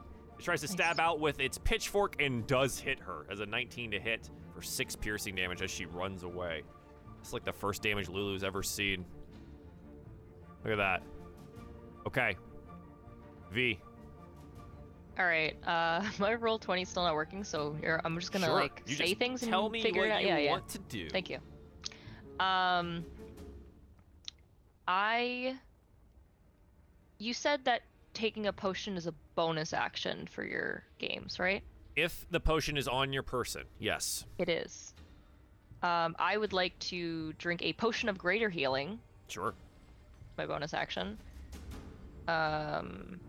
Tries 0.43 0.59
to 0.61 0.67
stab 0.67 0.99
out 0.99 1.21
with 1.21 1.39
its 1.39 1.57
pitchfork 1.57 2.21
and 2.21 2.45
does 2.45 2.77
hit 2.77 2.99
her 2.99 3.25
as 3.31 3.39
a 3.39 3.45
19 3.45 3.91
to 3.91 3.99
hit 3.99 4.29
for 4.53 4.61
six 4.61 4.93
piercing 4.93 5.35
damage 5.35 5.61
as 5.61 5.71
she 5.71 5.85
runs 5.85 6.23
away. 6.23 6.63
It's 7.21 7.31
like 7.31 7.45
the 7.45 7.53
first 7.53 7.81
damage 7.81 8.09
Lulu's 8.09 8.43
ever 8.43 8.61
seen. 8.61 9.05
Look 10.65 10.73
at 10.73 10.77
that. 10.77 11.01
Okay. 12.05 12.35
V. 13.53 13.79
All 15.17 15.25
right. 15.25 15.55
Uh, 15.65 16.03
my 16.19 16.33
roll 16.33 16.59
twenty 16.59 16.81
is 16.81 16.89
still 16.89 17.03
not 17.03 17.15
working, 17.15 17.45
so 17.45 17.77
I'm 18.03 18.19
just 18.19 18.33
gonna 18.33 18.47
Sure. 18.47 18.55
like 18.55 18.83
You 18.85 18.95
say 18.95 19.13
things 19.13 19.43
and 19.43 19.49
tell 19.51 19.69
me 19.69 19.81
figure 19.81 20.01
what 20.01 20.09
it 20.09 20.11
out. 20.11 20.21
you 20.23 20.27
yeah, 20.27 20.37
yeah. 20.39 20.51
want 20.51 20.67
to 20.69 20.79
do. 20.79 21.09
Thank 21.09 21.29
you. 21.29 21.37
Um, 22.41 23.05
I. 24.87 25.55
You 27.19 27.33
said 27.33 27.63
that 27.63 27.83
taking 28.13 28.47
a 28.47 28.53
potion 28.53 28.95
is 28.97 29.07
a 29.07 29.13
bonus 29.35 29.73
action 29.73 30.27
for 30.27 30.43
your 30.43 30.83
games, 30.99 31.39
right? 31.39 31.63
If 31.95 32.25
the 32.31 32.39
potion 32.39 32.77
is 32.77 32.87
on 32.87 33.13
your 33.13 33.23
person, 33.23 33.63
yes. 33.79 34.25
It 34.37 34.49
is. 34.49 34.93
Um, 35.81 36.15
I 36.17 36.37
would 36.37 36.53
like 36.53 36.77
to 36.79 37.33
drink 37.33 37.61
a 37.61 37.73
potion 37.73 38.09
of 38.09 38.17
greater 38.17 38.49
healing, 38.49 38.99
Sure. 39.27 39.53
my 40.37 40.45
bonus 40.45 40.73
action. 40.73 41.17
Um, 42.27 43.19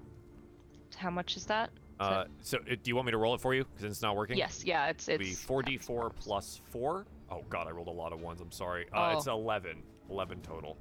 how 0.97 1.11
much 1.11 1.37
is 1.37 1.47
that? 1.47 1.70
Is 2.01 2.07
Uh, 2.07 2.24
so 2.41 2.59
uh, 2.59 2.62
do 2.70 2.76
you 2.85 2.95
want 2.97 3.07
me 3.07 3.12
to 3.12 3.18
roll 3.18 3.35
it 3.35 3.41
for 3.41 3.55
you 3.55 3.64
because 3.64 3.85
it's 3.85 4.03
not 4.03 4.16
working? 4.16 4.37
yes, 4.37 4.62
yeah, 4.64 4.87
it's 4.87 5.09
it's 5.09 5.18
be 5.22 5.35
4d4 5.35 6.11
plus 6.16 6.61
4. 6.70 7.07
Oh 7.30 7.43
god, 7.51 7.66
I 7.66 7.70
rolled 7.70 7.89
a 7.89 7.93
lot 7.93 8.12
of 8.12 8.20
ones. 8.20 8.41
I'm 8.41 8.53
sorry. 8.53 8.87
Uh, 8.93 9.12
Oh. 9.14 9.18
It's 9.18 9.26
11. 9.26 9.82
11 10.11 10.41
total. 10.43 10.76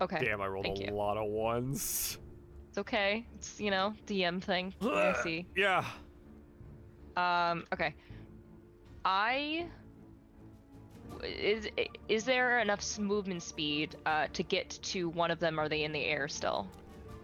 Okay, 0.00 0.24
Damn, 0.24 0.40
I 0.40 0.46
rolled 0.48 0.64
thank 0.66 0.80
a 0.80 0.86
you. 0.86 0.90
lot 0.92 1.16
of 1.16 1.28
ones. 1.30 2.18
It's 2.72 2.78
okay. 2.78 3.26
It's 3.34 3.60
you 3.60 3.70
know 3.70 3.92
DM 4.06 4.42
thing. 4.42 4.72
I 4.80 5.14
see. 5.22 5.44
Yeah. 5.54 5.84
Um, 7.18 7.66
okay. 7.70 7.94
I 9.04 9.66
is 11.22 11.68
is 12.08 12.24
there 12.24 12.60
enough 12.60 12.98
movement 12.98 13.42
speed 13.42 13.96
uh, 14.06 14.28
to 14.32 14.42
get 14.42 14.70
to 14.84 15.10
one 15.10 15.30
of 15.30 15.38
them? 15.38 15.60
Are 15.60 15.68
they 15.68 15.84
in 15.84 15.92
the 15.92 16.02
air 16.02 16.28
still? 16.28 16.66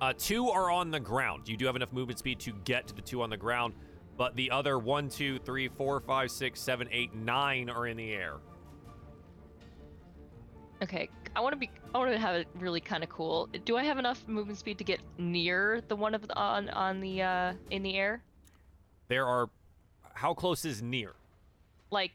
Uh, 0.02 0.12
two 0.18 0.50
are 0.50 0.70
on 0.70 0.90
the 0.90 1.00
ground. 1.00 1.48
You 1.48 1.56
do 1.56 1.64
have 1.64 1.76
enough 1.76 1.94
movement 1.94 2.18
speed 2.18 2.40
to 2.40 2.52
get 2.64 2.86
to 2.88 2.94
the 2.94 3.00
two 3.00 3.22
on 3.22 3.30
the 3.30 3.38
ground, 3.38 3.72
but 4.18 4.36
the 4.36 4.50
other 4.50 4.78
one, 4.78 5.08
two, 5.08 5.38
three, 5.38 5.68
four, 5.68 5.98
five, 6.00 6.30
six, 6.30 6.60
seven, 6.60 6.88
eight, 6.92 7.14
nine 7.14 7.70
are 7.70 7.86
in 7.86 7.96
the 7.96 8.12
air. 8.12 8.34
Okay, 10.82 11.08
I 11.38 11.40
want 11.40 11.52
to 11.52 11.56
be. 11.56 11.70
I 11.94 11.98
want 11.98 12.10
to 12.10 12.18
have 12.18 12.34
it 12.34 12.48
really 12.56 12.80
kind 12.80 13.04
of 13.04 13.10
cool. 13.10 13.48
Do 13.64 13.76
I 13.76 13.84
have 13.84 13.96
enough 13.96 14.26
movement 14.26 14.58
speed 14.58 14.76
to 14.78 14.84
get 14.84 14.98
near 15.18 15.80
the 15.86 15.94
one 15.94 16.12
of 16.12 16.26
the, 16.26 16.36
on 16.36 16.68
on 16.70 17.00
the 17.00 17.22
uh 17.22 17.52
in 17.70 17.84
the 17.84 17.94
air? 17.94 18.20
There 19.06 19.24
are. 19.24 19.48
How 20.14 20.34
close 20.34 20.64
is 20.64 20.82
near? 20.82 21.14
Like, 21.92 22.10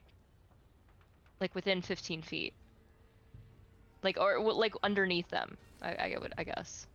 like 1.39 1.55
within 1.55 1.81
15 1.81 2.21
feet. 2.21 2.53
Like 4.03 4.19
or 4.19 4.41
like 4.41 4.73
underneath 4.83 5.29
them. 5.29 5.55
I, 5.81 5.93
I 5.93 6.17
would. 6.19 6.33
I 6.37 6.43
guess. 6.43 6.85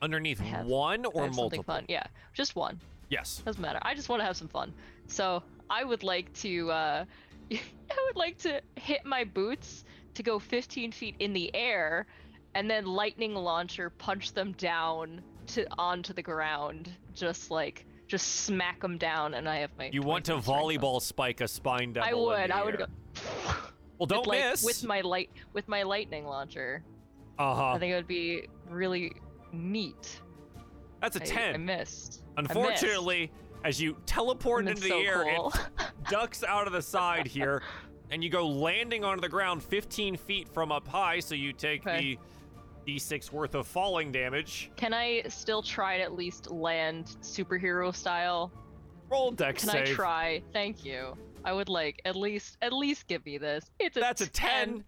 Underneath 0.00 0.38
have- 0.38 0.66
one 0.66 1.04
or 1.04 1.28
multiple? 1.30 1.64
fun. 1.64 1.84
Yeah, 1.88 2.04
just 2.32 2.54
one. 2.54 2.78
Yes. 3.08 3.42
Doesn't 3.44 3.60
matter. 3.60 3.80
I 3.82 3.94
just 3.94 4.08
want 4.08 4.20
to 4.20 4.24
have 4.24 4.36
some 4.36 4.48
fun. 4.48 4.72
So 5.08 5.42
I 5.68 5.84
would 5.84 6.02
like 6.02 6.32
to, 6.34 6.70
uh, 6.70 7.04
I 7.52 7.96
would 8.06 8.16
like 8.16 8.38
to 8.38 8.60
hit 8.76 9.04
my 9.04 9.24
boots 9.24 9.84
to 10.14 10.22
go 10.22 10.38
15 10.38 10.92
feet 10.92 11.16
in 11.18 11.32
the 11.32 11.54
air, 11.54 12.06
and 12.54 12.70
then 12.70 12.86
lightning 12.86 13.34
launcher 13.34 13.90
punch 13.90 14.32
them 14.32 14.52
down 14.52 15.22
to 15.48 15.66
onto 15.78 16.12
the 16.12 16.22
ground, 16.22 16.90
just 17.14 17.50
like 17.50 17.86
just 18.06 18.42
smack 18.44 18.80
them 18.80 18.98
down, 18.98 19.34
and 19.34 19.48
I 19.48 19.56
have 19.58 19.70
my. 19.78 19.90
You 19.92 20.02
want 20.02 20.24
to 20.26 20.32
20 20.32 20.42
strength 20.42 20.62
volleyball 20.62 21.02
spike 21.02 21.40
a 21.40 21.48
spine 21.48 21.92
devil? 21.92 22.08
I 22.08 22.14
would. 22.14 22.50
I 22.50 22.64
would 22.64 22.78
go. 22.78 22.86
Well, 23.96 24.06
don't 24.06 24.26
with, 24.26 24.26
like, 24.26 24.50
miss. 24.50 24.64
with 24.64 24.84
my 24.84 25.02
light 25.02 25.30
with 25.52 25.68
my 25.68 25.84
lightning 25.84 26.26
launcher. 26.26 26.82
uh 27.38 27.54
huh. 27.54 27.72
I 27.74 27.78
think 27.78 27.92
it 27.92 27.96
would 27.96 28.08
be 28.08 28.48
really 28.68 29.12
neat. 29.52 30.20
That's 31.00 31.16
a 31.16 31.22
I- 31.22 31.26
ten. 31.26 31.54
I, 31.54 31.58
missed. 31.58 32.24
I 32.36 32.42
missed. 32.42 32.84
As 33.64 33.80
you 33.80 33.96
teleport 34.06 34.68
into 34.68 34.72
it's 34.72 34.82
the 34.82 34.94
air, 34.94 35.24
cool. 35.36 35.48
it 35.48 35.86
ducks 36.10 36.44
out 36.44 36.66
of 36.66 36.72
the 36.74 36.82
side 36.82 37.26
here, 37.26 37.62
and 38.10 38.22
you 38.22 38.28
go 38.30 38.46
landing 38.46 39.04
onto 39.04 39.22
the 39.22 39.28
ground 39.28 39.62
15 39.62 40.16
feet 40.16 40.48
from 40.48 40.70
up 40.70 40.86
high. 40.86 41.18
So 41.20 41.34
you 41.34 41.52
take 41.54 41.86
Okay. 41.86 42.18
the 42.84 42.92
d6 42.96 43.32
worth 43.32 43.54
of 43.54 43.66
falling 43.66 44.12
damage. 44.12 44.70
Can 44.76 44.92
I 44.92 45.22
still 45.28 45.62
try 45.62 45.96
to 45.96 46.02
at 46.02 46.12
least 46.14 46.50
land 46.50 47.16
superhero 47.22 47.94
style? 47.94 48.52
Roll 49.10 49.30
dex 49.30 49.62
Can 49.64 49.70
save. 49.72 49.88
I 49.88 49.92
try? 49.92 50.42
Thank 50.52 50.84
you. 50.84 51.16
I 51.46 51.52
would 51.52 51.68
like 51.70 52.00
at 52.04 52.16
least 52.16 52.58
at 52.60 52.72
least 52.74 53.06
give 53.06 53.24
me 53.24 53.38
this. 53.38 53.70
It's 53.78 53.96
a 53.96 54.00
That's 54.00 54.20
a 54.20 54.26
10. 54.28 54.84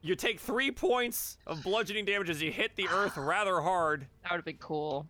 You 0.00 0.14
take 0.14 0.38
three 0.40 0.70
points 0.70 1.38
of 1.46 1.62
bludgeoning 1.62 2.04
damage 2.06 2.28
as 2.30 2.42
you 2.42 2.50
hit 2.50 2.74
the 2.76 2.88
earth 2.88 3.16
rather 3.18 3.60
hard. 3.60 4.06
That 4.22 4.32
would 4.32 4.36
have 4.38 4.44
been 4.46 4.56
cool. 4.58 5.06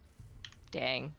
Dang. 0.73 1.15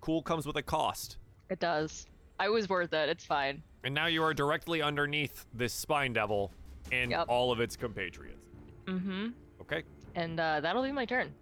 Cool 0.00 0.22
comes 0.22 0.46
with 0.46 0.56
a 0.56 0.62
cost. 0.62 1.16
It 1.50 1.58
does. 1.60 2.06
I 2.38 2.48
was 2.48 2.68
worth 2.68 2.92
it. 2.92 3.08
It's 3.08 3.24
fine. 3.24 3.62
And 3.84 3.94
now 3.94 4.06
you 4.06 4.22
are 4.22 4.34
directly 4.34 4.80
underneath 4.82 5.46
this 5.54 5.72
spine 5.72 6.12
devil 6.12 6.52
and 6.92 7.10
Yep. 7.10 7.26
all 7.28 7.50
of 7.52 7.60
its 7.60 7.76
compatriots. 7.76 8.38
Mm-hmm. 8.86 9.28
Okay. 9.60 9.82
And 10.14 10.38
uh, 10.38 10.60
that'll 10.60 10.82
be 10.82 10.92
my 10.92 11.04
turn. 11.04 11.32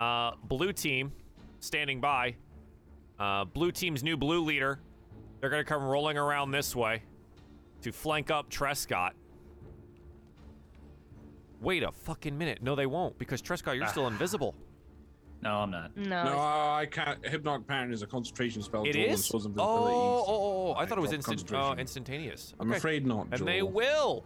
Uh, 0.00 0.32
blue 0.44 0.72
team 0.72 1.12
standing 1.60 2.00
by. 2.00 2.36
Uh, 3.18 3.44
blue 3.44 3.72
team's 3.72 4.02
new 4.02 4.16
blue 4.16 4.42
leader. 4.44 4.78
They're 5.40 5.50
going 5.50 5.64
to 5.64 5.68
come 5.68 5.82
rolling 5.82 6.18
around 6.18 6.50
this 6.50 6.76
way 6.76 7.02
to 7.82 7.92
flank 7.92 8.30
up 8.30 8.50
Trescott. 8.50 9.12
Wait 11.60 11.82
a 11.82 11.90
fucking 11.90 12.36
minute. 12.36 12.62
No, 12.62 12.74
they 12.74 12.86
won't 12.86 13.18
because 13.18 13.40
Trescott, 13.40 13.76
you're 13.76 13.88
still 13.88 14.06
invisible. 14.06 14.54
No, 15.46 15.58
I'm 15.58 15.70
not. 15.70 15.96
No. 15.96 16.24
No, 16.24 16.38
I 16.38 16.88
can't. 16.90 17.24
Hypnotic 17.24 17.68
Pattern 17.68 17.92
is 17.92 18.02
a 18.02 18.06
concentration 18.06 18.62
spell. 18.62 18.82
It 18.84 18.92
to 18.94 18.98
roll 18.98 19.10
is? 19.10 19.20
and 19.20 19.24
shows 19.42 19.46
Oh, 19.46 19.48
invisibilities. 19.50 19.58
oh, 19.60 20.24
oh, 20.26 20.68
oh, 20.68 20.72
I 20.72 20.82
I 20.82 20.86
thought 20.86 20.98
it 20.98 21.02
was 21.02 21.10
drop 21.10 21.18
instant, 21.18 21.38
uh, 21.38 21.54
concentration. 21.54 21.78
instantaneous. 21.80 22.54
I'm 22.58 22.68
Okay. 22.70 22.78
afraid 22.78 23.06
not. 23.06 23.28
And 23.30 23.46
they 23.46 23.60
Joel. 23.60 23.70
will. 23.70 24.24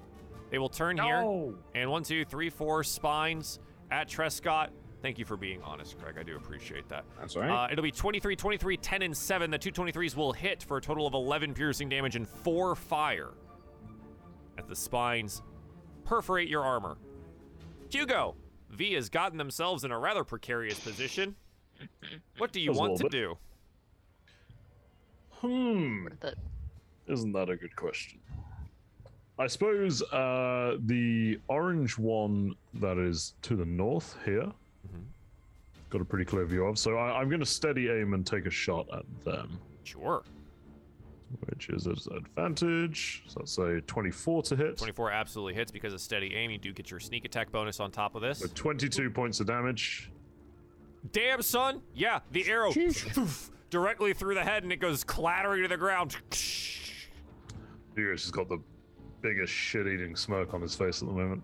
They 0.51 0.59
will 0.59 0.71
turn 0.71 0.97
here. 0.97 1.53
And 1.75 1.91
one, 1.91 2.03
two, 2.05 2.25
three, 2.25 2.49
four 2.49 2.83
spines 2.85 3.59
at 3.91 4.09
Trescott. 4.09 4.71
Thank 5.03 5.19
you 5.19 5.25
for 5.27 5.37
being 5.37 5.61
honest, 5.63 5.99
Craig. 5.99 6.17
I 6.19 6.23
do 6.23 6.37
appreciate 6.37 6.89
that. 6.89 7.05
That's 7.19 7.37
all 7.37 7.43
right. 7.43 7.65
Uh, 7.67 7.69
it'll 7.71 7.83
be 7.83 7.91
23, 7.93 8.35
23, 8.35 8.77
10, 8.79 9.03
and 9.03 9.15
7. 9.17 9.51
The 9.51 9.59
two 9.59 9.73
23s 9.73 10.17
will 10.17 10.33
hit 10.33 10.63
for 10.63 10.79
a 10.79 10.81
total 10.81 11.07
of 11.07 11.13
11 11.15 11.53
piercing 11.55 11.89
damage 11.91 12.17
and 12.17 12.27
4 12.27 12.75
fire. 12.75 13.31
As 14.59 14.65
the 14.67 14.77
spines 14.77 15.43
perforate 16.05 16.49
your 16.49 16.63
armor. 16.65 16.97
Hugo, 17.91 18.37
V 18.71 18.95
has 18.95 19.09
gotten 19.09 19.37
themselves 19.39 19.85
in 19.85 19.91
a 19.91 19.99
rather 19.99 20.25
precarious 20.25 20.79
position. 20.79 21.35
What 22.39 22.53
do 22.53 22.61
you 22.61 22.73
want 22.73 22.97
to 22.99 23.05
little 23.05 23.09
do? 23.09 23.39
Hmm. 25.33 26.05
Worth 26.05 26.25
it. 26.25 26.39
isn't 27.09 27.33
that 27.33 27.49
a 27.49 27.57
good 27.57 27.75
question? 27.75 28.21
I 29.39 29.47
suppose 29.47 30.03
uh, 30.13 30.77
the 30.85 31.41
orange 31.49 31.97
one 31.99 32.55
that 32.75 32.99
is 32.99 33.35
to 33.43 33.57
the 33.57 33.65
north 33.65 34.17
here, 34.25 34.53
Mhm. 34.87 35.05
got 35.89 36.03
a 36.03 36.05
pretty 36.05 36.27
clear 36.27 36.45
view 36.45 36.67
of. 36.67 36.79
So 36.79 36.97
I, 36.99 37.19
I'm 37.21 37.29
going 37.31 37.41
to 37.41 37.47
steady 37.47 37.89
aim 37.89 38.13
and 38.13 38.27
take 38.27 38.45
a 38.47 38.51
shot 38.51 38.87
at 38.93 39.05
them, 39.25 39.59
Sure. 39.85 40.23
Which 41.47 41.69
is 41.69 41.87
an 41.87 41.97
advantage. 42.17 43.23
So 43.27 43.41
let's 43.41 43.53
say 43.53 43.81
24 43.87 44.43
to 44.43 44.57
hit. 44.57 44.77
24 44.79 45.11
absolutely 45.11 45.55
hits 45.55 45.71
because 45.71 45.93
of 45.93 46.01
steady 46.01 46.35
aim. 46.35 46.51
You 46.51 46.59
do 46.59 46.73
get 46.73 46.91
your 46.91 47.01
sneak 47.01 47.25
attack 47.25 47.53
bonus 47.53 47.81
on 47.81 47.91
top 47.91 48.15
of 48.15 48.23
this. 48.23 48.41
With 48.41 48.55
22 48.55 49.11
points 49.11 49.41
of 49.41 49.47
damage. 49.47 50.11
Damn, 51.13 51.43
son. 51.43 51.83
Yeah, 51.95 52.21
the 52.31 52.49
arrow 52.49 52.73
poof, 52.73 53.51
directly 53.71 54.13
through 54.13 54.35
the 54.35 54.45
head 54.45 54.63
and 54.63 54.73
it 54.73 54.81
goes 54.81 55.05
clattering 55.05 55.63
to 55.63 55.69
the 55.69 55.77
ground. 55.77 56.17
Furious 57.95 58.23
has 58.23 58.31
got 58.31 58.49
the 58.49 58.59
biggest 59.23 59.53
shit-eating 59.53 60.17
smirk 60.17 60.55
on 60.55 60.61
his 60.61 60.75
face 60.75 61.03
at 61.03 61.09
the 61.09 61.15
moment. 61.15 61.43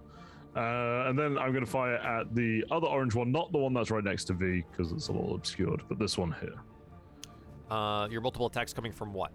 Uh, 0.57 1.05
and 1.09 1.19
then 1.19 1.37
I'm 1.37 1.53
going 1.53 1.65
to 1.65 1.71
fire 1.71 1.97
at 1.97 2.35
the 2.35 2.65
other 2.71 2.87
orange 2.87 3.15
one, 3.15 3.31
not 3.31 3.53
the 3.53 3.59
one 3.59 3.75
that's 3.75 3.91
right 3.91 4.03
next 4.03 4.25
to 4.25 4.33
V, 4.33 4.65
because 4.71 4.91
it's 4.91 5.09
a 5.09 5.13
little 5.13 5.35
obscured, 5.35 5.83
but 5.87 5.99
this 5.99 6.17
one 6.17 6.35
here. 6.41 6.55
Uh, 7.71 8.09
your 8.11 8.23
multiple 8.23 8.47
attacks 8.47 8.73
coming 8.73 8.93
from 8.93 9.13
what? 9.13 9.33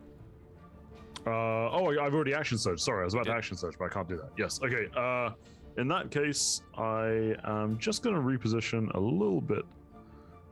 Uh, 1.26 1.30
oh, 1.72 1.92
I- 1.92 2.06
I've 2.06 2.14
already 2.14 2.34
action 2.34 2.58
surge. 2.58 2.80
Sorry, 2.80 3.02
I 3.02 3.06
was 3.06 3.14
about 3.14 3.26
Yeah. 3.28 3.34
to 3.34 3.38
action 3.38 3.58
surge, 3.58 3.76
but 3.78 3.86
I 3.86 3.90
can't 3.90 4.08
do 4.08 4.18
that. 4.18 4.32
Yes. 4.38 4.60
Okay. 4.62 4.88
Uh, 4.96 5.32
in 5.78 5.88
that 5.88 6.12
case, 6.12 6.62
I 6.78 7.36
am 7.44 7.78
just 7.78 8.04
going 8.04 8.16
to 8.16 8.22
reposition 8.22 8.94
a 8.96 9.00
little 9.00 9.42
bit 9.42 9.64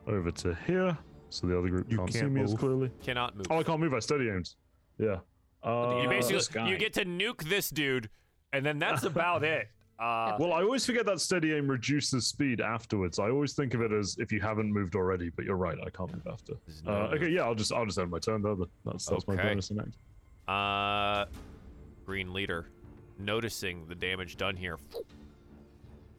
over 0.06 0.30
to 0.30 0.54
here, 0.66 0.96
so 1.28 1.46
the 1.46 1.58
other 1.58 1.68
group 1.68 1.90
You 1.90 1.98
can't, 1.98 2.12
see 2.12 2.20
can't 2.20 2.32
me 2.32 2.42
as 2.42 2.54
clearly. 2.54 2.90
Cannot 3.02 3.36
move. 3.36 3.46
Oh, 3.50 3.58
I 3.58 3.62
can't 3.62 3.80
move. 3.80 3.94
I 3.94 3.98
steady 3.98 4.28
aims. 4.30 4.56
Yeah. 4.98 5.18
Uh, 5.62 6.00
you 6.02 6.08
basically 6.08 6.70
you 6.70 6.78
get 6.78 6.92
to 6.94 7.04
nuke 7.04 7.42
this 7.48 7.68
dude, 7.68 8.08
and 8.52 8.64
then 8.64 8.78
that's 8.78 9.04
about 9.04 9.44
it. 9.44 9.68
Uh, 10.00 10.34
Well, 10.40 10.54
I 10.54 10.62
always 10.62 10.86
forget 10.86 11.04
that 11.04 11.20
steady 11.20 11.52
aim 11.52 11.68
reduces 11.70 12.26
speed 12.26 12.62
afterwards. 12.62 13.18
I 13.18 13.28
always 13.28 13.52
think 13.52 13.74
of 13.74 13.82
it 13.82 13.92
as 13.92 14.16
if 14.18 14.32
you 14.32 14.40
haven't 14.40 14.72
moved 14.72 14.96
already, 14.96 15.28
but 15.28 15.44
you're 15.44 15.58
right. 15.58 15.76
I 15.86 15.90
can't 15.90 16.10
move 16.10 16.26
after. 16.26 16.54
There's 16.66 16.82
Uh, 16.86 17.14
okay, 17.14 17.28
yeah, 17.28 17.42
I'll 17.42 17.54
just 17.54 17.70
I'll 17.70 17.84
just 17.84 17.98
end 17.98 18.10
my 18.10 18.18
turn 18.18 18.40
there. 18.40 18.54
That's 18.86 19.04
that's 19.04 19.28
my 19.28 19.36
bonus 19.36 19.70
in 19.70 19.78
act. 19.78 19.98
Uh, 20.50 21.26
green 22.04 22.32
leader, 22.32 22.66
noticing 23.20 23.86
the 23.86 23.94
damage 23.94 24.36
done 24.36 24.56
here, 24.56 24.78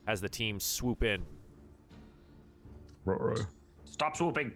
as 0.08 0.22
the 0.22 0.30
team 0.30 0.58
swoop 0.58 1.04
in. 1.04 1.22
Ruh-roh. 3.04 3.36
Stop 3.84 4.16
swooping. 4.16 4.54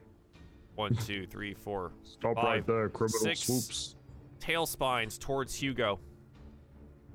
One, 0.75 0.95
two, 0.95 1.25
three, 1.27 1.53
four. 1.53 1.91
Stop 2.03 2.35
Five, 2.35 2.45
right 2.45 2.65
there, 2.67 2.87
criminal 2.89 3.19
six. 3.19 3.41
swoops. 3.41 3.95
Tail 4.39 4.65
spines 4.65 5.17
towards 5.17 5.53
Hugo. 5.55 5.99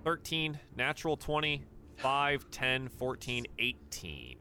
13, 0.04 0.58
natural 0.76 1.16
20, 1.16 1.62
5, 1.96 2.50
10, 2.50 2.88
14, 2.88 3.46
18. 3.58 4.36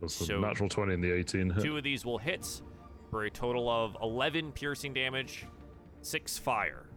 That's 0.00 0.20
a 0.20 0.24
So- 0.26 0.38
natural 0.40 0.68
twenty 0.68 0.94
in 0.94 1.00
the 1.00 1.10
eighteen. 1.12 1.50
Hit. 1.50 1.64
Two 1.64 1.76
of 1.76 1.82
these 1.82 2.04
will 2.04 2.18
hit 2.18 2.62
for 3.10 3.24
a 3.24 3.30
total 3.30 3.68
of 3.68 3.96
11 4.00 4.52
piercing 4.52 4.92
damage, 4.92 5.44
6 6.02 6.38
fire. 6.38 6.87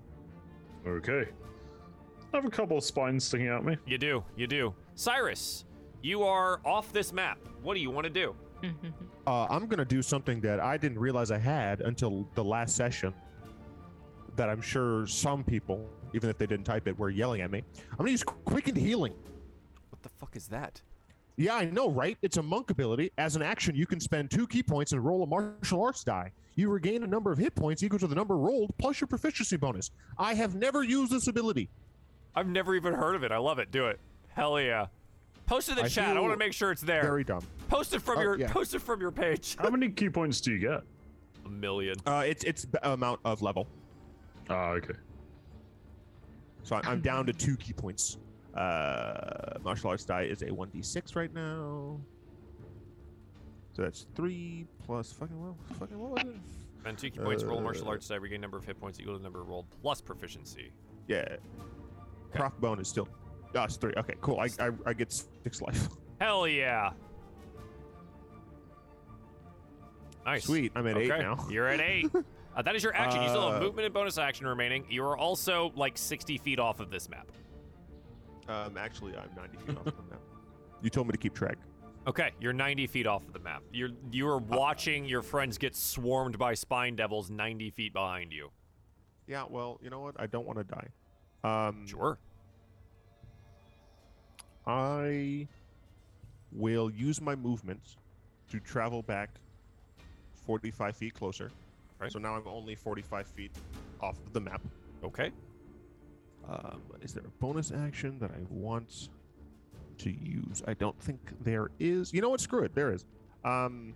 Okay. 0.88 1.28
I 2.34 2.38
have 2.38 2.46
a 2.46 2.50
couple 2.50 2.78
of 2.78 2.84
spines 2.84 3.24
sticking 3.26 3.50
out 3.50 3.60
at 3.60 3.66
me. 3.66 3.78
You 3.86 3.98
do, 3.98 4.24
you 4.36 4.48
do. 4.48 4.74
Cyrus, 4.96 5.66
you 6.02 6.24
are 6.24 6.62
off 6.66 6.94
this 6.94 7.12
map. 7.12 7.38
What 7.62 7.74
do 7.74 7.82
you 7.82 7.92
want 7.92 8.06
to 8.06 8.10
do? 8.10 8.36
Uh, 9.28 9.46
I'm 9.52 9.68
gonna 9.68 9.86
do 9.86 10.02
something 10.02 10.42
that 10.42 10.60
I 10.60 10.78
didn't 10.78 10.98
realize 10.98 11.30
I 11.30 11.38
had 11.38 11.82
until 11.82 12.28
the 12.34 12.44
last 12.44 12.76
session. 12.76 13.14
That 14.36 14.50
I'm 14.50 14.62
sure 14.62 15.06
some 15.06 15.44
people, 15.44 15.88
even 16.16 16.28
if 16.32 16.40
they 16.40 16.48
didn't 16.48 16.66
type 16.66 16.88
it, 16.88 16.98
were 16.98 17.12
yelling 17.12 17.42
at 17.42 17.52
me. 17.52 17.62
I'm 17.92 17.98
gonna 17.98 18.10
use 18.10 18.24
quickened 18.24 18.78
healing. 18.78 19.14
What 19.92 20.02
the 20.02 20.10
fuck 20.10 20.36
is 20.36 20.48
that? 20.48 20.82
Yeah, 21.38 21.54
I 21.54 21.66
know, 21.66 21.92
right? 21.92 22.18
It's 22.24 22.38
a 22.38 22.42
monk 22.42 22.72
ability. 22.72 23.12
As 23.20 23.36
an 23.36 23.44
action, 23.44 23.76
you 23.76 23.86
can 23.86 24.00
spend 24.00 24.32
two 24.32 24.48
ki 24.48 24.64
points 24.64 24.92
and 24.92 25.06
roll 25.06 25.22
a 25.22 25.28
martial 25.28 25.84
arts 25.84 26.04
die. 26.04 26.32
You 26.56 26.70
regain 26.70 27.04
a 27.04 27.08
number 27.08 27.32
of 27.32 27.38
hit 27.38 27.56
points 27.56 27.82
equal 27.84 28.00
to 28.00 28.08
the 28.08 28.16
number 28.16 28.38
rolled 28.38 28.72
plus 28.78 29.00
your 29.00 29.08
proficiency 29.08 29.58
bonus. 29.58 29.90
I 30.18 30.34
have 30.34 30.56
never 30.56 30.84
used 30.84 31.12
this 31.12 31.28
ability. 31.28 31.70
I've 32.36 32.48
never 32.48 32.76
even 32.76 32.94
heard 32.94 33.16
of 33.16 33.24
it. 33.24 33.32
I 33.32 33.38
love 33.38 33.60
it. 33.60 33.72
Do 33.72 33.88
it. 33.88 34.00
Hell 34.30 34.60
yeah. 34.60 34.88
Post 35.46 35.70
it 35.70 35.74
in 35.74 35.78
the 35.80 35.84
I 35.84 35.88
chat. 35.88 36.16
I 36.16 36.20
want 36.20 36.34
to 36.34 36.38
make 36.38 36.54
sure 36.54 36.72
it's 36.72 36.82
there. 36.82 37.02
Very 37.02 37.24
dumb. 37.24 37.44
Post 37.68 37.94
it 37.94 38.02
from 38.02 38.20
Oh, 38.20 38.22
your 38.22 38.38
yeah. 38.40 38.52
post 38.52 38.74
it 38.76 38.80
from 38.80 39.02
your 39.02 39.12
page. 39.12 39.56
How 39.60 39.70
many 39.70 39.90
ki 39.90 40.10
points 40.10 40.40
do 40.42 40.52
you 40.52 40.60
get? 40.60 40.82
A 41.46 41.50
million. 41.50 41.96
Uh, 42.06 42.24
it's 42.26 42.44
it's 42.44 42.64
the 42.66 42.92
amount 42.92 43.20
of 43.26 43.42
level, 43.42 43.68
Ah, 44.50 44.70
okay. 44.72 44.94
so 46.64 46.76
I- 46.78 46.82
I'm 46.86 47.02
down 47.02 47.26
to 47.26 47.34
two 47.34 47.58
ki 47.58 47.74
points. 47.74 48.18
Uh, 48.56 49.58
martial 49.64 49.90
arts 49.90 50.06
die 50.06 50.24
is 50.24 50.42
a 50.42 50.48
1d6 50.52 51.16
right 51.16 51.34
now. 51.34 52.00
So 53.74 53.82
that's 53.84 54.06
three 54.16 54.66
plus 54.86 55.12
fucking 55.14 55.42
well, 55.42 55.58
fucking 55.80 55.98
what 55.98 56.12
was 56.12 56.24
it? 56.24 56.36
Spend 56.82 56.98
two 56.98 57.10
ki 57.10 57.20
points, 57.20 57.44
roll 57.44 57.60
a 57.60 57.62
martial 57.62 57.88
Uh, 57.88 57.92
arts 57.92 58.08
die, 58.08 58.16
regain 58.16 58.42
number 58.42 58.58
of 58.58 58.66
hit 58.66 58.80
points 58.80 59.00
equal 59.00 59.14
to 59.14 59.18
the 59.20 59.24
number 59.24 59.44
rolled 59.44 59.68
plus 59.82 60.02
proficiency. 60.02 60.72
Yeah. 61.08 61.36
Crossbone 62.34 62.80
is 62.82 62.88
still. 62.88 63.08
Oh, 63.56 63.64
it's 63.64 63.76
three. 63.76 63.94
Okay, 63.98 64.16
cool. 64.22 64.40
I, 64.40 64.48
I, 64.60 64.70
I 64.86 64.94
get 64.94 65.12
six 65.12 65.62
life. 65.62 65.88
Hell 66.20 66.48
yeah. 66.48 66.92
Nice. 70.26 70.46
Sweet. 70.46 70.72
I'm 70.76 70.88
at 70.88 70.98
eight 70.98 71.10
now. 71.10 71.46
You're 71.50 71.68
at 71.68 71.80
eight. 71.82 72.12
Uh, 72.54 72.62
that 72.62 72.76
is 72.76 72.84
your 72.84 72.94
action. 72.94 73.22
You 73.24 73.30
still 73.30 73.48
have 73.50 73.62
Uh, 73.62 73.66
movement 73.66 73.86
and 73.86 73.94
bonus 73.94 74.18
action 74.18 74.46
remaining. 74.46 74.86
You 74.90 75.06
are 75.06 75.16
also 75.16 75.72
like 75.78 75.98
60 75.98 76.38
feet 76.38 76.60
off 76.60 76.82
of 76.82 76.90
this 76.92 77.08
map. 77.08 77.32
Um, 78.50 78.76
actually, 78.76 79.16
I'm 79.16 79.30
90 79.38 79.58
feet 79.60 79.78
off 79.78 79.84
from 79.86 80.06
that. 80.10 80.20
You 80.82 80.90
told 80.90 81.08
me 81.08 81.14
to 81.14 81.18
keep 81.18 81.34
track. 81.34 81.58
Okay, 82.08 82.32
you're 82.40 82.54
90 82.54 82.88
feet 82.88 83.06
off 83.06 83.28
of 83.28 83.34
the 83.34 83.40
map. 83.40 83.62
You're 83.72 83.92
you 84.12 84.28
are 84.28 84.40
watching 84.40 85.06
your 85.06 85.22
friends 85.22 85.58
get 85.60 85.76
swarmed 85.76 86.38
by 86.40 86.56
spine 86.56 86.96
devils 86.96 87.30
90 87.30 87.70
feet 87.70 87.94
behind 87.94 88.32
you. 88.32 88.50
Yeah. 89.28 89.46
Well, 89.48 89.80
you 89.84 89.90
know 89.92 90.00
what? 90.00 90.16
I 90.20 90.26
don't 90.26 90.46
want 90.48 90.58
to 90.58 90.64
die. 90.64 90.88
Um, 91.44 91.86
Sure. 91.88 92.18
I 94.66 95.48
will 96.52 96.92
use 96.92 97.22
my 97.22 97.36
movements 97.36 97.98
to 98.50 98.60
travel 98.60 99.02
back 99.02 99.30
45 100.46 100.96
feet 100.98 101.14
closer. 101.14 101.52
Right. 102.00 102.12
So 102.12 102.20
now 102.20 102.36
I'm 102.36 102.48
only 102.48 102.76
45 102.76 103.28
feet 103.28 103.52
off 104.02 104.18
of 104.26 104.34
the 104.34 104.42
map. 104.42 104.62
Okay. 105.04 105.32
Um, 106.48 106.82
is 107.02 107.14
there 107.14 107.24
a 107.24 107.30
bonus 107.40 107.72
action 107.72 108.18
that 108.20 108.32
I 108.32 108.40
want 108.50 109.10
to 110.04 110.12
use? 110.12 110.62
I 110.68 110.74
don't 110.74 111.00
think 111.02 111.20
there 111.42 111.70
is. 111.80 112.14
You 112.14 112.22
know 112.22 112.30
what? 112.30 112.42
Screw 112.42 112.64
it. 112.64 112.74
There 112.76 112.94
is. 112.94 113.06
Um. 113.44 113.94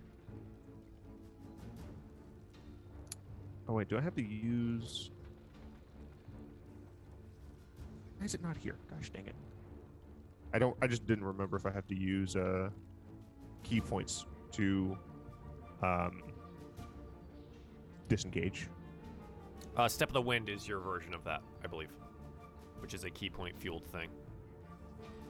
Oh 3.68 3.74
wait, 3.74 3.88
do 3.88 3.96
I 3.96 4.00
have 4.00 4.14
to 4.14 4.22
use? 4.22 5.10
Why 8.18 8.26
is 8.26 8.34
it 8.34 8.42
not 8.42 8.56
here? 8.56 8.76
Gosh 8.90 9.10
dang 9.10 9.26
it! 9.26 9.34
I 10.54 10.58
don't. 10.58 10.76
I 10.80 10.86
just 10.86 11.06
didn't 11.06 11.24
remember 11.24 11.56
if 11.56 11.66
I 11.66 11.70
have 11.70 11.86
to 11.88 11.96
use 11.96 12.36
uh, 12.36 12.70
ki 13.62 13.80
points 13.80 14.26
to 14.52 14.96
um, 15.82 16.22
disengage. 18.08 18.68
Uh, 19.76 19.88
Step 19.88 20.08
of 20.08 20.14
the 20.14 20.22
Wind 20.22 20.48
is 20.48 20.66
your 20.66 20.80
version 20.80 21.12
of 21.12 21.22
that, 21.24 21.42
I 21.62 21.66
believe, 21.66 21.90
which 22.78 22.94
is 22.94 23.04
a 23.04 23.10
ki 23.10 23.28
point 23.28 23.58
fueled 23.60 23.84
thing. 23.86 24.08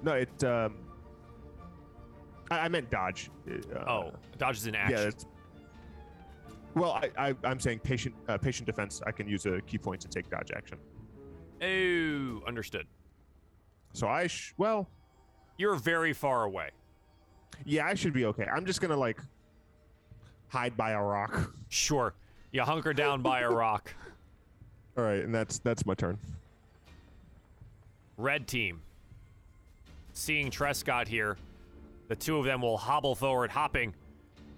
No, 0.03 0.13
it. 0.13 0.45
Um, 0.45 0.75
I, 2.51 2.61
I 2.61 2.69
meant 2.69 2.91
dodge. 2.91 3.31
Uh, 3.49 3.79
oh, 3.91 4.13
dodge 4.39 4.57
is 4.59 4.67
an 4.67 4.75
action. 4.75 4.99
Yeah. 4.99 5.05
It's, 5.09 5.27
well, 6.75 6.93
I, 6.93 7.11
I 7.31 7.35
I'm 7.45 7.59
saying 7.59 7.81
patient 7.81 8.15
uh, 8.29 8.39
patient 8.39 8.67
defense. 8.67 9.01
I 9.07 9.13
can 9.13 9.27
use 9.29 9.47
a 9.47 9.61
ki 9.63 9.79
point 9.79 10.01
to 10.03 10.09
take 10.09 10.29
dodge 10.31 10.51
action. 10.55 10.79
oh, 11.63 12.47
understood. 12.47 12.87
So 13.95 14.07
I 14.09 14.27
sh- 14.27 14.53
well, 14.59 14.89
You're 15.57 15.77
very 15.77 16.13
far 16.13 16.45
away. 16.45 16.69
yeah, 17.65 17.87
I 17.87 17.95
should 17.95 18.13
be 18.13 18.27
okay. 18.27 18.45
I'm 18.45 18.67
just 18.67 18.81
gonna 18.83 18.97
like 18.97 19.19
hide 20.49 20.77
by 20.77 20.91
a 20.93 21.03
rock. 21.03 21.53
Sure. 21.69 22.15
You 22.53 22.63
hunker 22.63 22.93
down 22.95 23.23
by 23.23 23.41
a 23.41 23.51
rock. 23.51 23.93
All 24.99 25.05
right, 25.05 25.25
and 25.25 25.35
that's 25.35 25.59
that's 25.59 25.85
my 25.87 25.95
turn. 25.95 26.19
Red 28.19 28.47
team. 28.47 28.81
Seeing 30.17 30.51
Trescott 30.51 31.07
here, 31.09 31.37
the 32.09 32.17
two 32.17 32.39
of 32.39 32.47
them 32.47 32.63
will 32.63 32.79
hobble 32.79 33.15
forward, 33.15 33.51
hopping 33.51 33.95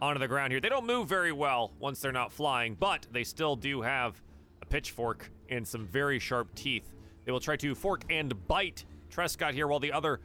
onto 0.01 0.21
the 0.21 0.29
ground 0.29 0.53
here. 0.53 0.61
They 0.61 0.69
don't 0.69 0.87
move 0.87 1.09
very 1.09 1.33
well 1.33 1.73
once 1.81 1.99
they're 1.99 2.13
not 2.13 2.31
flying, 2.31 2.77
but 2.79 3.09
they 3.11 3.25
still 3.25 3.57
do 3.57 3.83
have 3.83 4.23
a 4.63 4.67
pitchfork 4.67 5.29
and 5.49 5.67
some 5.67 5.85
very 5.85 6.21
sharp 6.21 6.55
teeth. 6.55 6.93
They 7.25 7.33
will 7.33 7.41
try 7.41 7.57
to 7.57 7.75
fork 7.75 8.05
and 8.09 8.33
bite 8.47 8.85
Trescott 9.11 9.53
here 9.53 9.67
while 9.67 9.81
the 9.81 9.91
other 9.91 10.21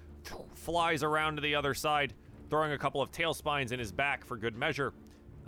flies 0.54 1.02
around 1.02 1.38
to 1.38 1.42
the 1.42 1.56
other 1.56 1.74
side, 1.74 2.14
throwing 2.52 2.72
a 2.72 2.78
couple 2.78 3.02
of 3.02 3.12
tail 3.12 3.34
spines 3.34 3.72
in 3.72 3.80
his 3.80 3.92
back 3.92 4.24
for 4.24 4.38
good 4.38 4.56
measure. 4.56 4.94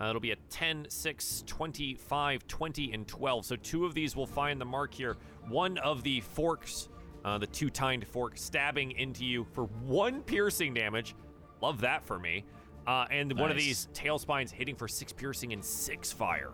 Uh, 0.00 0.06
it'll 0.06 0.20
be 0.20 0.32
a 0.32 0.36
10, 0.50 0.86
6, 0.88 1.44
25, 1.46 2.48
20, 2.48 2.92
and 2.92 3.06
12. 3.06 3.46
So 3.46 3.54
two 3.54 3.86
of 3.86 3.94
these 3.94 4.16
will 4.16 4.26
find 4.26 4.60
the 4.60 4.64
mark 4.64 4.92
here. 4.92 5.16
One 5.48 5.78
of 5.78 6.02
the 6.02 6.22
forks, 6.22 6.88
uh, 7.26 7.36
the 7.36 7.46
two 7.46 7.68
tined 7.68 8.06
fork, 8.06 8.38
stabbing 8.38 8.92
into 8.92 9.24
you 9.24 9.44
for 9.52 9.64
one 9.84 10.22
piercing 10.22 10.72
damage. 10.72 11.14
Love 11.60 11.80
that 11.82 12.06
for 12.06 12.18
me. 12.18 12.44
Uh, 12.86 13.04
and 13.10 13.38
one 13.38 13.50
of 13.50 13.56
these 13.56 13.88
tail 13.92 14.18
spines 14.18 14.50
hitting 14.50 14.76
for 14.76 14.88
six 14.88 15.12
piercing 15.12 15.52
and 15.52 15.62
six 15.62 16.12
fire. 16.12 16.52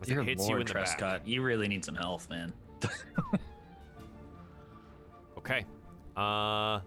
As 0.00 0.08
it 0.08 0.14
Dear 0.14 0.22
hits 0.22 0.44
you 0.44 0.50
Lord, 0.50 0.60
in 0.62 0.66
the 0.68 0.74
back. 0.74 0.98
Trescott, 0.98 1.26
you 1.26 1.42
really 1.42 1.68
need 1.68 1.84
some 1.84 1.96
health, 1.96 2.30
man. 2.30 2.52
Okay. 5.44 5.64
Uh, 6.16 6.80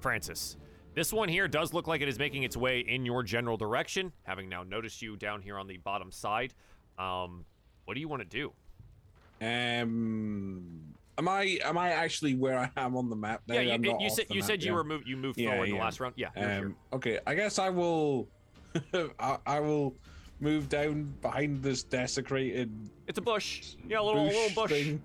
Francis. 0.00 0.56
This 0.94 1.12
one 1.12 1.28
here 1.28 1.46
does 1.46 1.72
look 1.72 1.86
like 1.86 2.00
it 2.00 2.08
is 2.08 2.18
making 2.18 2.42
its 2.42 2.56
way 2.56 2.80
in 2.80 3.06
your 3.06 3.22
general 3.22 3.56
direction, 3.56 4.12
having 4.24 4.48
now 4.48 4.64
noticed 4.64 5.00
you 5.00 5.16
down 5.16 5.40
here 5.40 5.56
on 5.56 5.68
the 5.68 5.76
bottom 5.76 6.10
side. 6.10 6.52
Um, 6.98 7.44
what 7.84 7.94
do 7.94 8.00
you 8.00 8.08
want 8.08 8.28
to 8.28 8.28
do? 8.28 8.52
Um, 9.40 10.94
am 11.18 11.28
I 11.28 11.58
am 11.64 11.76
I 11.78 11.90
actually 11.90 12.34
where 12.34 12.58
I 12.58 12.70
am 12.76 12.96
on 12.96 13.08
the 13.10 13.16
map 13.16 13.42
now? 13.46 13.54
yeah, 13.54 13.76
you, 13.76 13.96
you 14.00 14.10
said 14.10 14.26
you 14.30 14.40
map, 14.40 14.46
said 14.46 14.62
you 14.62 14.70
yeah? 14.70 14.76
were 14.76 14.84
moved. 14.84 15.08
You 15.08 15.16
moved 15.16 15.38
Yeah, 15.38 15.50
forward 15.50 15.68
in 15.68 15.74
the 15.74 15.80
last 15.80 16.00
round. 16.00 16.14
Yeah. 16.16 16.28
Um, 16.36 16.76
okay, 16.92 17.18
I 17.26 17.34
guess 17.34 17.58
I 17.58 17.68
will. 17.70 18.28
I, 19.18 19.38
I 19.46 19.60
will 19.60 19.94
move 20.40 20.68
down 20.68 21.12
behind 21.20 21.62
this 21.62 21.82
desecrated 21.82 22.70
It's 23.08 23.18
a 23.18 23.22
bush. 23.22 23.74
Yeah, 23.88 24.00
a 24.00 24.02
little, 24.02 24.24
bush, 24.26 24.34
little 24.34 24.62
bush. 24.62 24.70
thing, 24.70 25.02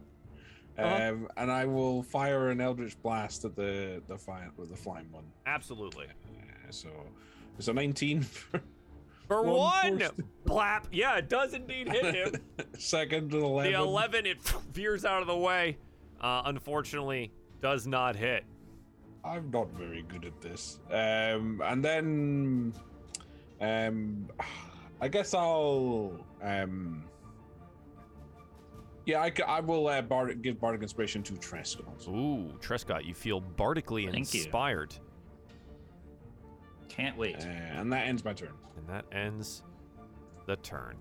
Uh-huh. 0.77 1.09
um, 1.13 1.27
and 1.37 1.51
I 1.51 1.65
will 1.65 2.03
fire 2.03 2.49
an 2.49 2.61
eldritch 2.61 3.01
blast 3.01 3.43
at 3.45 3.55
the 3.55 4.01
the 4.07 4.17
fire 4.17 4.51
with 4.57 4.69
the 4.69 4.75
flying 4.77 5.11
one. 5.11 5.25
Absolutely. 5.45 6.05
Uh, 6.05 6.71
so 6.71 6.89
it's 7.57 7.67
a 7.67 7.73
19 7.73 8.21
for 8.23 8.61
For 9.27 9.41
One 9.41 9.97
one, 9.97 10.03
blap. 10.45 10.83
Yeah, 10.91 11.17
it 11.17 11.27
does 11.29 11.53
indeed 11.55 11.89
hit 11.89 12.13
him. 12.13 12.35
second 12.77 13.31
to 13.31 13.37
11. 13.43 13.71
the 13.73 13.77
11, 13.79 14.25
it 14.27 14.37
veers 14.73 15.03
out 15.05 15.21
of 15.21 15.27
the 15.27 15.35
way. 15.37 15.77
Uh, 16.25 16.41
unfortunately, 16.45 17.31
does 17.61 17.85
not 17.85 18.15
hit. 18.15 18.45
I'm 19.23 19.51
not 19.51 19.69
very 19.73 20.01
good 20.01 20.25
at 20.25 20.41
this. 20.41 20.79
Um, 20.89 21.61
and 21.63 21.85
then, 21.85 22.73
um, 23.61 24.27
I 24.99 25.07
guess 25.07 25.35
I'll, 25.35 26.19
um, 26.41 27.05
yeah, 29.05 29.21
I, 29.21 29.31
I 29.45 29.59
will 29.59 29.87
uh, 29.87 30.01
Bardic, 30.01 30.41
give 30.41 30.59
Bardic 30.59 30.81
Inspiration 30.81 31.21
to 31.21 31.33
Trescott. 31.33 32.07
Ooh, 32.07 32.51
Trescott, 32.59 33.05
you 33.05 33.13
feel 33.13 33.39
bardically 33.39 34.07
Thank 34.07 34.33
you. 34.33 34.41
inspired. 34.41 34.95
Can't 36.89 37.15
wait. 37.19 37.35
Uh, 37.35 37.49
and 37.49 37.93
that 37.93 38.07
ends 38.07 38.25
my 38.25 38.33
turn. 38.33 38.53
And 38.77 38.89
that 38.89 39.05
ends 39.11 39.61
the 40.47 40.55
turn. 40.55 40.95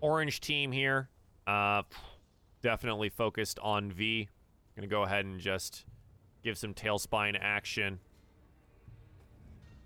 Orange 0.00 0.40
team 0.40 0.72
here. 0.72 1.10
Uh, 1.46 1.82
definitely 2.64 3.10
focused 3.10 3.58
on 3.60 3.92
V. 3.92 4.26
Gonna 4.74 4.88
go 4.88 5.02
ahead 5.02 5.26
and 5.26 5.38
just 5.38 5.84
give 6.42 6.56
some 6.56 6.72
tail 6.72 6.98
spine 6.98 7.36
action. 7.36 8.00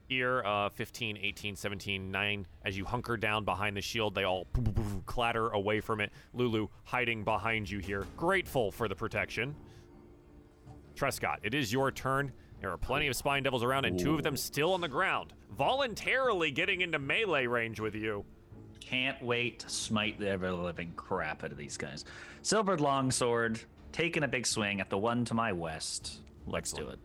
Here, 0.09 0.43
uh, 0.45 0.71
15, 0.71 1.19
18, 1.21 1.57
17, 1.57 2.11
9. 2.11 2.47
As 2.65 2.79
you 2.79 2.85
hunker 2.85 3.17
down 3.17 3.45
behind 3.45 3.77
the 3.77 3.83
shield, 3.83 4.15
they 4.15 4.23
all 4.23 4.47
clatter 5.07 5.49
away 5.49 5.81
from 5.81 6.01
it. 6.01 6.13
Lulu 6.33 6.69
hiding 6.85 7.25
behind 7.25 7.69
you 7.69 7.81
here. 7.81 8.07
Grateful 8.17 8.71
for 8.71 8.87
the 8.87 8.95
protection. 8.95 9.57
Trescott, 10.95 11.39
it 11.43 11.55
is 11.55 11.73
your 11.73 11.91
turn. 11.91 12.33
There 12.61 12.71
are 12.71 12.79
plenty 12.79 13.09
of 13.09 13.17
Spine 13.17 13.43
Devils 13.43 13.65
around, 13.65 13.87
and 13.87 13.99
two 13.99 14.15
of 14.15 14.23
them 14.23 14.37
still 14.37 14.73
on 14.73 14.81
the 14.81 14.89
ground, 14.89 15.33
voluntarily 15.51 16.53
getting 16.53 16.81
into 16.81 16.99
melee 16.99 17.47
range 17.47 17.81
with 17.81 17.97
you. 17.97 18.25
Can't 18.89 19.23
wait 19.23 19.59
to 19.59 19.69
smite 19.69 20.19
the 20.19 20.31
ever 20.31 20.51
living 20.51 20.95
crap 20.97 21.45
out 21.45 21.53
of 21.53 21.59
these 21.59 21.77
guys. 21.77 22.07
Silvered 22.41 22.81
longsword, 22.81 23.61
taking 23.93 24.23
a 24.23 24.29
big 24.29 24.47
swing 24.47 24.81
at 24.81 24.89
the 24.89 24.97
one 24.97 25.27
to 25.27 25.35
my 25.35 25.53
west. 25.53 26.21
Let's 26.47 26.73
do 26.73 26.89
it. 26.89 26.99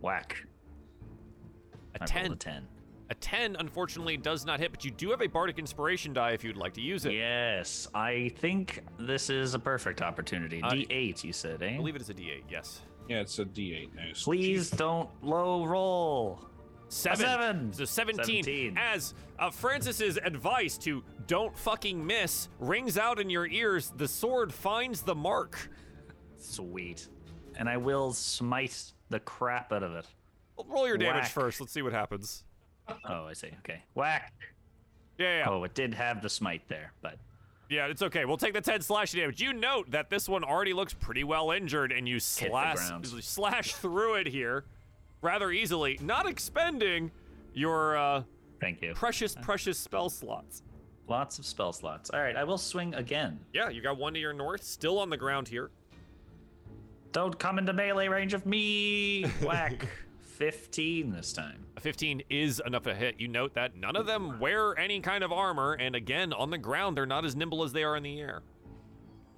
Whack. 0.00 0.42
A 1.94 2.02
I 2.02 2.06
10. 2.06 2.22
rolled 2.22 2.32
a 2.32 2.36
10. 2.36 2.68
A 3.10 3.14
10, 3.16 3.56
unfortunately, 3.58 4.16
does 4.16 4.46
not 4.46 4.60
hit, 4.60 4.70
but 4.70 4.82
you 4.82 4.90
do 4.90 5.10
have 5.10 5.20
a 5.20 5.26
Bardic 5.26 5.58
Inspiration 5.58 6.14
die 6.14 6.30
if 6.30 6.42
you'd 6.42 6.56
like 6.56 6.72
to 6.74 6.80
use 6.80 7.04
it. 7.04 7.12
Yes, 7.12 7.86
I 7.94 8.32
think 8.38 8.82
this 8.98 9.28
is 9.28 9.52
a 9.52 9.58
perfect 9.58 10.00
opportunity. 10.00 10.62
Uh, 10.62 10.70
D8, 10.70 11.22
you 11.22 11.34
said, 11.34 11.62
eh? 11.62 11.74
I 11.74 11.76
believe 11.76 11.96
it 11.96 12.02
is 12.02 12.08
a 12.08 12.14
D8, 12.14 12.44
yes. 12.48 12.80
Yeah, 13.08 13.20
it's 13.20 13.38
a 13.38 13.44
D8 13.44 13.94
now. 13.94 14.02
so 14.14 14.24
Please 14.24 14.70
don't 14.70 15.10
low 15.22 15.66
roll. 15.66 16.40
Seven. 16.88 17.26
seven. 17.26 17.72
So 17.72 17.84
17. 17.84 18.44
17. 18.44 18.78
As 18.78 19.14
uh, 19.38 19.50
Francis's 19.50 20.16
advice 20.16 20.78
to 20.78 21.02
don't 21.26 21.56
fucking 21.56 22.04
miss 22.04 22.48
rings 22.58 22.96
out 22.96 23.20
in 23.20 23.28
your 23.28 23.46
ears, 23.46 23.92
the 23.96 24.08
sword 24.08 24.52
finds 24.52 25.02
the 25.02 25.14
mark. 25.14 25.70
Sweet. 26.38 27.08
And 27.58 27.68
I 27.68 27.76
will 27.76 28.12
smite 28.12 28.92
the 29.10 29.20
crap 29.20 29.72
out 29.72 29.82
of 29.82 29.94
it. 29.94 30.06
Roll 30.66 30.86
your 30.86 30.96
damage 30.96 31.24
Whack. 31.24 31.30
first. 31.30 31.60
Let's 31.60 31.72
see 31.72 31.82
what 31.82 31.92
happens. 31.92 32.44
Oh, 33.08 33.24
I 33.24 33.32
see. 33.34 33.50
Okay. 33.58 33.82
Whack. 33.94 34.32
Yeah, 35.18 35.38
yeah. 35.38 35.48
Oh, 35.48 35.64
it 35.64 35.74
did 35.74 35.92
have 35.94 36.22
the 36.22 36.28
smite 36.28 36.62
there, 36.68 36.92
but 37.02 37.18
Yeah, 37.68 37.86
it's 37.86 38.02
okay. 38.02 38.24
We'll 38.24 38.38
take 38.38 38.54
the 38.54 38.60
10 38.60 38.80
slash 38.80 39.12
damage. 39.12 39.42
You 39.42 39.52
note 39.52 39.90
that 39.90 40.08
this 40.08 40.28
one 40.28 40.42
already 40.42 40.72
looks 40.72 40.94
pretty 40.94 41.24
well 41.24 41.50
injured, 41.50 41.92
and 41.92 42.08
you 42.08 42.18
slash, 42.18 42.78
slash 43.20 43.74
through 43.74 44.14
it 44.14 44.26
here 44.26 44.64
rather 45.22 45.50
easily, 45.50 45.98
not 46.02 46.26
expending 46.28 47.10
your 47.54 47.96
uh, 47.96 48.22
thank 48.60 48.82
you. 48.82 48.94
precious, 48.94 49.34
precious 49.42 49.78
spell 49.78 50.10
slots. 50.10 50.62
Lots 51.08 51.38
of 51.38 51.46
spell 51.46 51.72
slots. 51.72 52.10
All 52.10 52.20
right, 52.20 52.36
I 52.36 52.44
will 52.44 52.58
swing 52.58 52.94
again. 52.94 53.40
Yeah, 53.52 53.70
you 53.70 53.80
got 53.80 53.96
one 53.96 54.12
to 54.14 54.20
your 54.20 54.34
north, 54.34 54.62
still 54.62 54.98
on 54.98 55.08
the 55.08 55.16
ground 55.16 55.48
here. 55.48 55.70
Don't 57.12 57.38
come 57.38 57.58
into 57.58 57.72
melee 57.72 58.08
range 58.08 58.34
of 58.34 58.44
me. 58.44 59.22
Whack. 59.42 59.88
15 60.20 61.10
this 61.10 61.32
time. 61.32 61.64
A 61.76 61.80
15 61.80 62.22
is 62.30 62.60
enough 62.64 62.84
to 62.84 62.94
hit. 62.94 63.18
You 63.18 63.26
note 63.26 63.54
that 63.54 63.76
none 63.76 63.96
of 63.96 64.06
them 64.06 64.38
wear 64.38 64.78
any 64.78 65.00
kind 65.00 65.24
of 65.24 65.32
armor, 65.32 65.72
and 65.72 65.96
again, 65.96 66.32
on 66.32 66.50
the 66.50 66.58
ground, 66.58 66.96
they're 66.96 67.06
not 67.06 67.24
as 67.24 67.34
nimble 67.34 67.64
as 67.64 67.72
they 67.72 67.82
are 67.82 67.96
in 67.96 68.02
the 68.02 68.20
air. 68.20 68.42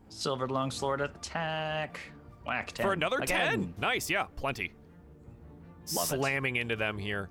Silvered 0.08 0.50
longsword 0.50 1.00
attack. 1.00 2.00
Whack 2.44 2.72
10. 2.72 2.84
For 2.84 2.92
another 2.92 3.18
Again. 3.18 3.50
10. 3.50 3.74
Nice, 3.78 4.10
yeah, 4.10 4.24
plenty. 4.36 4.72
Love 5.94 6.12
it. 6.12 6.16
Slamming 6.18 6.56
into 6.56 6.76
them 6.76 6.98
here, 6.98 7.28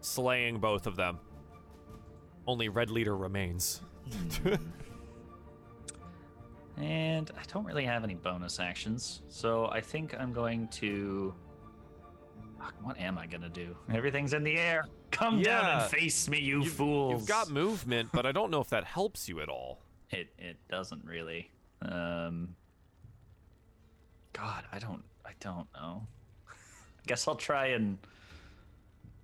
slaying 0.00 0.58
both 0.58 0.86
of 0.86 0.96
them. 0.96 1.18
Only 2.46 2.68
Red 2.68 2.90
Leader 2.90 3.16
remains. 3.16 3.80
And 6.78 7.30
I 7.38 7.42
don't 7.52 7.64
really 7.64 7.84
have 7.84 8.02
any 8.02 8.14
bonus 8.14 8.58
actions, 8.58 9.22
so 9.28 9.66
I 9.66 9.80
think 9.80 10.14
I'm 10.18 10.32
going 10.32 10.68
to. 10.68 11.34
Fuck, 12.58 12.74
What 12.82 12.98
am 12.98 13.18
I 13.18 13.26
gonna 13.26 13.50
do? 13.50 13.76
Everything's 13.92 14.32
in 14.32 14.42
the 14.42 14.56
air. 14.56 14.86
Come 15.10 15.42
down 15.42 15.64
Yeah. 15.64 15.82
and 15.82 15.90
face 15.90 16.28
me, 16.28 16.38
you 16.40 16.58
You've- 16.60 16.68
fools. 16.70 17.20
You've 17.20 17.28
got 17.28 17.50
movement, 17.50 18.08
but 18.12 18.24
I 18.24 18.32
don't 18.32 18.50
know 18.50 18.60
if 18.60 18.68
that 18.70 18.84
helps 18.84 19.28
you 19.28 19.40
at 19.40 19.48
all. 19.48 19.82
It 20.10 20.28
it 20.38 20.56
doesn't 20.70 21.04
really. 21.04 21.50
Um. 21.82 22.56
God, 24.32 24.64
I 24.72 24.78
don't 24.78 25.04
I 25.26 25.32
don't 25.40 25.66
know. 25.74 26.06
I 27.04 27.08
guess 27.08 27.26
I'll 27.26 27.34
try 27.34 27.66
and 27.68 27.98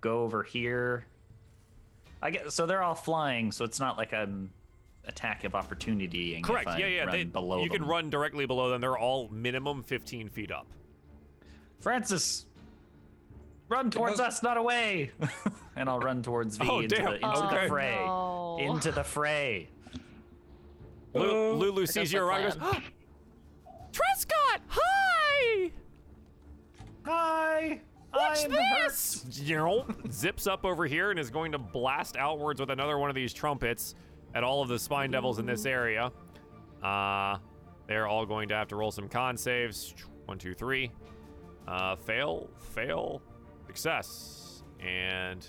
go 0.01 0.23
over 0.23 0.43
here. 0.43 1.05
I 2.21 2.31
guess 2.31 2.55
so. 2.55 2.67
They're 2.67 2.83
all 2.83 2.95
flying, 2.97 3.53
so 3.53 3.65
it's 3.65 3.79
not 3.79 3.97
like 3.97 4.13
I'm 4.13 4.51
attack 5.05 5.45
of 5.45 5.55
opportunity. 5.55 6.41
Correct. 6.43 6.69
Yeah, 6.79 6.87
yeah. 6.87 7.11
They- 7.11 7.25
below 7.25 7.63
you 7.63 7.71
can 7.71 7.85
run 7.85 8.11
directly 8.11 8.47
below 8.47 8.71
them. 8.71 8.81
They're 8.81 8.99
all 8.99 9.29
minimum 9.29 9.83
15 9.85 10.29
feet 10.29 10.51
up. 10.51 10.67
Francis, 11.81 12.47
run 13.69 13.91
towards 13.91 14.19
us, 14.19 14.43
not 14.43 14.57
away. 14.57 15.13
and 15.77 15.89
I'll 15.89 16.01
run 16.01 16.23
towards 16.23 16.57
V 16.57 16.67
Oh, 16.69 16.81
into, 16.81 16.97
damn. 16.97 17.05
the, 17.05 17.15
into 17.15 17.29
Okay. 17.29 17.63
the 17.63 17.69
fray. 17.69 17.95
no. 18.05 18.59
Into 18.61 18.91
the 18.93 19.05
fray. 19.05 19.69
Lu- 21.15 21.53
Lulu 21.55 21.87
sees 21.87 22.11
the 22.11 22.17
you 22.19 22.23
arrive 22.25 22.53
and 22.53 22.61
goes, 22.61 22.73
ah! 22.75 22.83
Trescott, 23.93 24.33
hi! 24.35 24.38
Hi. 27.09 27.81
Watch 28.15 28.45
I'm 28.45 28.51
this! 28.51 29.25
You 29.41 29.57
know, 29.57 29.87
zips 30.11 30.47
up 30.47 30.67
over 30.67 30.87
here 30.87 31.11
and 31.11 31.19
is 31.19 31.31
going 31.31 31.53
to 31.53 31.59
blast 31.59 32.17
outwards 32.17 32.61
with 32.61 32.69
another 32.69 32.99
one 32.99 33.09
of 33.09 33.17
these 33.17 33.33
trumpets 33.33 33.95
at 34.35 34.45
all 34.45 34.61
of 34.61 34.69
the 34.69 34.79
spine 34.79 35.11
devils 35.11 35.39
in 35.39 35.47
this 35.47 35.65
area. 35.65 36.13
Uh, 36.83 37.39
they're 37.87 38.07
all 38.07 38.27
going 38.27 38.49
to 38.51 38.55
have 38.55 38.69
to 38.69 38.77
roll 38.77 38.91
some 38.91 39.09
con 39.09 39.39
saves. 39.39 39.95
One, 40.27 40.39
two, 40.39 40.53
three. 40.53 40.91
Uh, 41.67 41.97
fail, 41.97 42.51
fail, 42.75 43.23
success. 43.67 44.63
And 44.79 45.47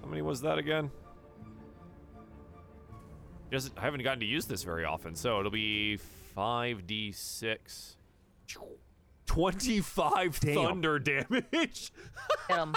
how 0.00 0.08
many 0.08 0.22
was 0.22 0.40
that 0.40 0.56
again? 0.56 0.90
Just 3.52 3.72
I 3.76 3.82
haven't 3.82 4.02
gotten 4.02 4.20
to 4.20 4.26
use 4.26 4.46
this 4.46 4.62
very 4.62 4.86
often, 4.86 5.14
so 5.14 5.40
it'll 5.40 5.50
be 5.50 5.98
5d6. 6.36 7.96
25 9.30 10.40
Damn. 10.40 10.54
thunder 10.56 10.98
damage. 10.98 11.92
Get 12.48 12.58
him. 12.58 12.74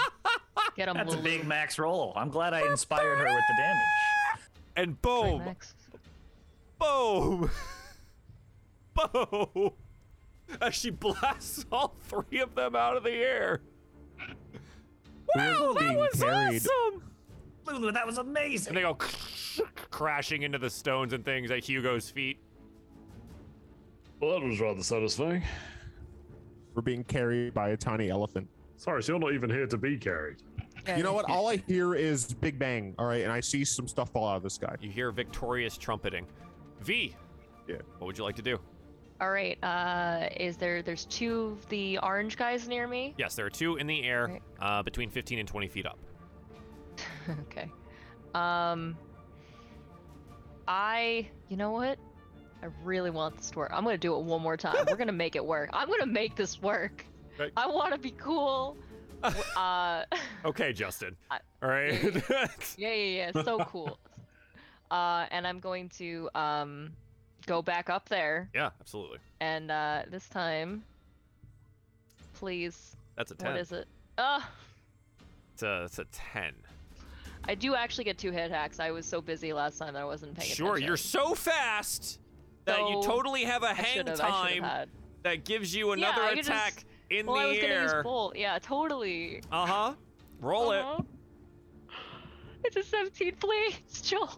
Get 0.76 0.88
him, 0.88 0.94
That's 0.94 1.14
a 1.14 1.18
big 1.18 1.44
max 1.48 1.80
roll. 1.80 2.12
I'm 2.14 2.30
glad 2.30 2.54
I 2.54 2.70
inspired 2.70 3.18
her 3.18 3.24
with 3.24 3.42
the 3.48 3.54
damage. 3.58 4.46
And 4.76 5.02
boom, 5.02 5.44
max. 5.46 5.74
boom, 6.78 7.50
boom. 8.94 9.70
As 10.60 10.76
she 10.76 10.90
blasts 10.90 11.66
all 11.72 11.96
three 12.04 12.38
of 12.38 12.54
them 12.54 12.76
out 12.76 12.96
of 12.96 13.02
the 13.02 13.10
air. 13.10 13.60
Wow, 15.34 15.72
that 15.72 15.96
was 15.96 16.22
carried. 16.22 16.62
awesome. 16.64 17.02
Lulu, 17.66 17.90
that 17.90 18.06
was 18.06 18.18
amazing. 18.18 18.68
And 18.68 18.76
they 18.76 18.82
go 18.82 18.94
crashing 19.90 20.42
into 20.42 20.58
the 20.58 20.70
stones 20.70 21.12
and 21.12 21.24
things 21.24 21.50
at 21.50 21.64
Hugo's 21.64 22.10
feet. 22.10 22.38
Well, 24.20 24.38
that 24.38 24.46
was 24.46 24.60
rather 24.60 24.84
satisfying. 24.84 25.42
We're 26.74 26.82
being 26.82 27.04
carried 27.04 27.54
by 27.54 27.70
a 27.70 27.76
tiny 27.76 28.10
elephant. 28.10 28.48
Sorry, 28.76 29.02
so 29.02 29.12
you're 29.12 29.20
not 29.20 29.32
even 29.32 29.48
here 29.48 29.66
to 29.66 29.78
be 29.78 29.96
carried. 29.96 30.38
Yeah, 30.86 30.96
You 30.96 31.04
know 31.04 31.12
what? 31.12 31.30
All 31.30 31.46
I 31.48 31.56
hear 31.56 31.94
is 31.94 32.34
Big 32.34 32.58
Bang. 32.58 32.94
All 32.98 33.06
right, 33.06 33.22
and 33.22 33.30
I 33.32 33.40
see 33.40 33.64
some 33.64 33.86
stuff 33.86 34.10
fall 34.10 34.26
out 34.28 34.36
of 34.36 34.42
the 34.42 34.50
sky. 34.50 34.74
You 34.80 34.90
hear 34.90 35.12
victorious 35.12 35.78
trumpeting. 35.78 36.26
V. 36.82 37.14
Yeah. 37.68 37.76
What 37.98 38.06
would 38.08 38.18
you 38.18 38.24
like 38.24 38.34
to 38.36 38.42
do? 38.42 38.58
All 39.20 39.30
right. 39.30 39.56
Uh, 39.62 40.28
is 40.36 40.56
there? 40.56 40.82
There's 40.82 41.04
two 41.06 41.56
of 41.62 41.68
the 41.68 41.98
orange 42.02 42.36
guys 42.36 42.66
near 42.66 42.88
me. 42.88 43.14
Yes, 43.16 43.36
there 43.36 43.46
are 43.46 43.50
two 43.50 43.76
in 43.76 43.86
the 43.86 44.02
air, 44.02 44.26
Right. 44.26 44.42
uh, 44.60 44.82
between 44.82 45.08
15 45.08 45.38
and 45.38 45.48
20 45.48 45.68
feet 45.68 45.86
up. 45.86 45.98
okay. 47.42 47.70
Um. 48.34 48.96
I. 50.66 51.28
You 51.48 51.56
know 51.56 51.70
what? 51.70 51.98
I 52.64 52.68
really 52.82 53.10
want 53.10 53.36
this 53.36 53.50
to 53.50 53.58
work. 53.58 53.70
I'm 53.74 53.84
gonna 53.84 53.98
do 53.98 54.16
it 54.16 54.22
one 54.24 54.40
more 54.40 54.56
time. 54.56 54.86
We're 54.88 54.96
gonna 54.96 55.12
make 55.12 55.36
it 55.36 55.44
work. 55.44 55.68
I'm 55.74 55.86
gonna 55.86 56.06
make 56.06 56.34
this 56.34 56.62
work. 56.62 57.04
Right. 57.38 57.52
I 57.58 57.66
want 57.66 57.92
to 57.92 57.98
be 57.98 58.12
cool. 58.12 58.76
Uh. 59.56 60.04
Okay, 60.44 60.72
Justin. 60.74 61.16
I- 61.30 61.40
All 61.62 61.68
right. 61.70 61.94
Yeah, 62.76 62.92
yeah, 62.92 63.30
yeah. 63.34 63.42
So 63.42 63.58
cool. 63.60 63.98
uh, 64.90 65.24
and 65.30 65.46
I'm 65.46 65.60
going 65.60 65.88
to 66.00 66.28
um, 66.34 66.92
go 67.46 67.62
back 67.62 67.88
up 67.88 68.06
there, 68.10 68.50
yeah, 68.54 68.68
absolutely. 68.80 69.18
and 69.40 69.70
uh, 69.70 70.02
this 70.10 70.28
time, 70.28 70.84
please. 72.34 72.96
That's 73.16 73.30
a 73.30 73.34
10. 73.34 73.50
What 73.52 73.60
is 73.60 73.72
it? 73.72 73.88
Uh, 74.18 74.40
It's 75.54 75.62
a, 75.62 75.84
it's 75.84 75.98
a 75.98 76.04
10. 76.04 76.52
I 77.46 77.54
do 77.54 77.74
actually 77.74 78.04
get 78.04 78.18
two 78.18 78.30
hit 78.30 78.50
hacks. 78.50 78.78
I 78.78 78.90
was 78.90 79.06
so 79.06 79.22
busy 79.22 79.52
last 79.54 79.78
time 79.78 79.94
that 79.94 80.02
I 80.02 80.04
wasn't 80.04 80.34
paying 80.36 80.50
Sure, 80.54 80.74
attention. 80.74 80.82
Sure, 80.82 80.86
you're 80.88 80.96
so 80.98 81.34
fast 81.34 82.18
that 82.64 82.78
you 82.88 83.02
totally 83.04 83.44
have 83.44 83.62
a 83.62 83.74
hang 83.74 84.04
time 84.06 84.88
that 85.22 85.44
gives 85.44 85.74
you 85.74 85.88
Yeah, 85.88 85.94
another 85.94 86.22
I 86.22 86.28
could 86.30 86.36
just- 86.38 86.48
attack 86.48 86.84
in 87.10 87.26
Well, 87.26 87.36
I 87.36 87.46
was 87.46 87.56
the 87.56 87.62
gonna 87.62 87.82
use 87.82 87.94
bolt. 88.02 88.36
Yeah, 88.36 88.58
totally. 88.60 89.42
Uh 89.52 89.66
huh. 89.66 89.94
Roll 90.40 90.72
it. 90.72 90.80
Uh-huh. 90.80 91.02
It's 92.66 92.76
a 92.76 92.82
17, 92.82 93.36
please, 93.36 93.78
Joel. 94.02 94.30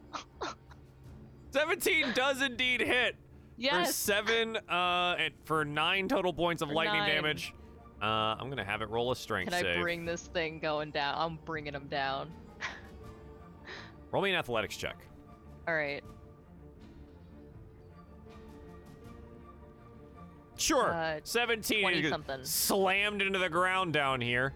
17 1.53 2.13
does 2.13 2.43
indeed 2.43 2.81
hit. 2.81 3.15
Yes. 3.57 3.87
For 3.87 3.93
seven, 3.93 4.57
uh, 4.69 5.15
and 5.19 5.33
for 5.45 5.65
nine 5.65 6.09
total 6.09 6.33
points 6.33 6.61
of 6.61 6.69
For 6.69 6.75
lightning 6.75 7.01
nine. 7.03 7.09
damage. 7.15 7.55
Uh, 8.03 8.05
I'm 8.05 8.51
gonna 8.51 8.65
have 8.65 8.83
it 8.83 8.91
roll 8.91 9.13
a 9.13 9.17
strength 9.17 9.53
Can 9.53 9.59
I 9.59 9.63
save. 9.75 9.81
bring 9.81 10.05
this 10.05 10.23
thing 10.27 10.59
going 10.59 10.91
down? 10.91 11.15
I'm 11.17 11.39
bringing 11.47 11.73
him 11.73 11.87
down. 11.87 12.31
Roll 14.13 14.23
me 14.23 14.31
an 14.31 14.37
athletics 14.37 14.77
check. 14.77 14.97
All 15.67 15.75
right. 15.75 16.03
Sure. 20.57 20.93
Uh, 20.93 21.21
17 21.23 21.81
20 21.83 22.09
something. 22.09 22.45
slammed 22.45 23.23
into 23.23 23.39
the 23.39 23.49
ground 23.49 23.93
down 23.93 24.21
here. 24.21 24.53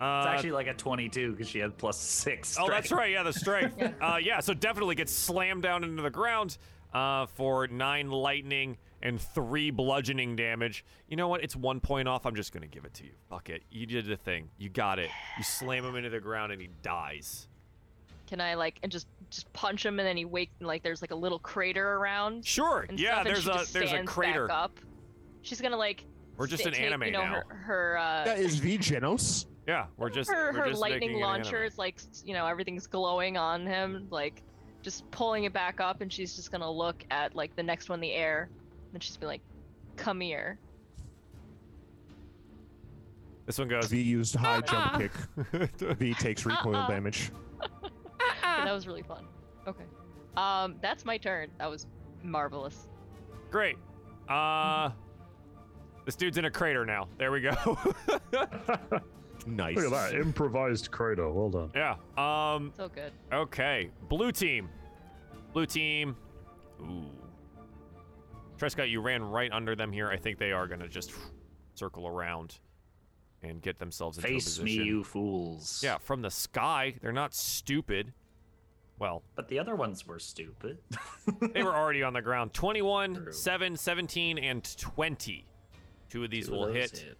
Uh, 0.00 0.22
It's 0.24 0.34
actually 0.34 0.52
like 0.52 0.66
a 0.66 0.74
22 0.74 1.32
because 1.32 1.48
she 1.48 1.58
had 1.58 1.76
plus 1.76 1.98
six. 2.00 2.56
oh, 2.58 2.68
that's 2.68 2.90
right. 2.90 3.10
Yeah, 3.10 3.22
the 3.22 3.32
strength. 3.32 3.76
Yeah. 3.78 3.92
uh, 4.00 4.16
yeah, 4.16 4.40
so 4.40 4.54
definitely 4.54 4.94
gets 4.94 5.12
slammed 5.12 5.62
down 5.62 5.84
into 5.84 6.02
the 6.02 6.10
ground 6.10 6.56
uh, 6.94 7.26
for 7.26 7.66
nine 7.66 8.10
lightning 8.10 8.78
and 9.02 9.20
three 9.20 9.70
bludgeoning 9.70 10.36
damage. 10.36 10.84
You 11.08 11.16
know 11.16 11.28
what? 11.28 11.42
It's 11.44 11.54
one 11.56 11.80
point 11.80 12.08
off. 12.08 12.24
I'm 12.24 12.34
just 12.34 12.52
gonna 12.52 12.66
give 12.66 12.84
it 12.86 12.94
to 12.94 13.04
you. 13.04 13.12
Fuck 13.28 13.50
it. 13.50 13.62
You 13.70 13.84
did 13.86 14.06
the 14.06 14.16
thing. 14.16 14.48
You 14.58 14.70
got 14.70 14.98
it. 14.98 15.10
You 15.36 15.44
slam 15.44 15.84
him 15.84 15.96
into 15.96 16.10
the 16.10 16.20
ground 16.20 16.52
and 16.52 16.60
he 16.60 16.68
dies. 16.82 17.46
Can 18.26 18.40
I 18.40 18.54
like 18.54 18.78
and 18.82 18.90
just 18.90 19.06
just 19.30 19.52
punch 19.52 19.86
him 19.86 19.98
and 20.00 20.06
then 20.06 20.16
he 20.16 20.24
wake 20.24 20.50
like 20.60 20.82
there's 20.82 21.00
like 21.00 21.12
a 21.12 21.16
little 21.16 21.38
crater 21.38 21.94
around 21.94 22.44
Sure. 22.44 22.84
and 22.88 22.98
Yeah, 22.98 23.22
stuff, 23.22 23.24
there's 23.24 23.42
she 23.44 23.50
a 23.50 23.78
there's 23.78 23.92
a 23.92 24.02
crater. 24.04 24.50
Up. 24.50 24.78
She's 25.42 25.60
gonna 25.60 25.76
like. 25.76 26.04
We're 26.36 26.46
just 26.46 26.62
sta- 26.62 26.68
an 26.70 26.74
take, 26.74 26.86
anime 26.86 27.02
you 27.04 27.10
know, 27.12 27.22
now. 27.22 27.32
Her, 27.48 27.54
her 27.56 27.98
uh, 27.98 28.24
That 28.24 28.38
is 28.38 28.56
V 28.56 28.78
Genos. 28.78 29.46
Yeah, 29.66 29.86
we're 29.98 30.10
just 30.10 30.30
her 30.32 30.52
we're 30.52 30.60
her 30.64 30.68
just 30.70 30.80
lightning 30.80 31.00
making 31.12 31.22
an 31.22 31.22
anime. 31.28 31.42
launcher 31.44 31.64
is 31.64 31.78
like 31.78 32.00
you 32.24 32.34
know 32.34 32.46
everything's 32.46 32.86
glowing 32.86 33.36
on 33.36 33.66
him 33.66 34.06
like 34.10 34.42
just 34.82 35.08
pulling 35.10 35.44
it 35.44 35.52
back 35.52 35.80
up 35.80 36.00
and 36.00 36.10
she's 36.12 36.34
just 36.34 36.50
gonna 36.50 36.70
look 36.70 37.04
at 37.10 37.36
like 37.36 37.54
the 37.56 37.62
next 37.62 37.88
one 37.90 37.98
in 37.98 38.00
the 38.00 38.12
air 38.12 38.48
and 38.94 39.02
she's 39.02 39.16
be 39.16 39.26
like 39.26 39.42
come 39.96 40.18
here 40.20 40.58
This 43.46 43.58
one 43.58 43.68
goes. 43.68 43.86
V 43.88 44.00
used 44.00 44.34
high 44.36 44.60
jump 44.60 44.92
Ah. 44.94 44.98
kick. 44.98 45.12
V 45.98 46.14
takes 46.14 46.46
recoil 46.46 46.76
Uh-uh. 46.76 46.88
damage. 46.88 47.30
Yeah, 48.70 48.72
that 48.72 48.76
was 48.76 48.86
really 48.86 49.02
fun 49.02 49.26
okay 49.66 49.84
um 50.36 50.76
that's 50.80 51.04
my 51.04 51.18
turn 51.18 51.50
that 51.58 51.68
was 51.68 51.86
marvelous 52.22 52.88
Great. 53.50 53.76
Uh, 54.28 54.90
this 56.06 56.14
dude's 56.14 56.38
in 56.38 56.44
a 56.44 56.50
crater 56.50 56.86
now. 56.86 57.08
There 57.18 57.32
we 57.32 57.40
go. 57.40 57.78
Nice. 59.46 59.74
Look 59.76 59.86
at 59.86 60.12
that 60.12 60.20
improvised 60.20 60.90
crater. 60.90 61.30
Well 61.30 61.48
done. 61.48 61.70
yeah. 61.74 61.96
Um. 62.18 62.72
so 62.76 62.88
good 62.88 63.10
Okay. 63.32 63.90
Blue 64.08 64.32
team. 64.32 64.68
Blue 65.54 65.64
team. 65.64 66.14
Ooh. 66.82 67.06
Trescott, 68.58 68.90
you 68.90 69.00
ran 69.00 69.22
right 69.22 69.50
under 69.50 69.74
them 69.74 69.92
here. 69.92 70.08
I 70.08 70.18
think 70.18 70.38
they 70.38 70.52
are 70.52 70.66
gonna 70.66 70.88
just 70.88 71.12
circle 71.74 72.06
around 72.06 72.58
and 73.42 73.62
get 73.62 73.78
themselves 73.78 74.18
into 74.18 74.28
a 74.28 74.32
Face 74.32 74.44
position. 74.44 74.64
me, 74.66 74.72
you 74.72 75.02
fools. 75.02 75.80
Yeah, 75.82 75.96
from 75.96 76.20
the 76.20 76.30
sky. 76.30 76.94
They're 77.00 77.10
not 77.10 77.34
stupid. 77.34 78.12
Well, 79.00 79.22
But 79.34 79.48
the 79.48 79.58
other 79.58 79.74
ones 79.76 80.06
were 80.06 80.18
stupid. 80.18 80.76
they 81.54 81.62
were 81.62 81.74
already 81.74 82.02
on 82.02 82.12
the 82.12 82.20
ground. 82.20 82.52
21, 82.52 83.14
True. 83.14 83.32
7, 83.32 83.76
17, 83.76 84.38
and 84.38 84.76
20. 84.78 85.46
Two 86.10 86.24
of 86.24 86.30
these 86.30 86.46
Two 86.46 86.52
will 86.52 86.66
those 86.66 86.74
hit 86.76 87.16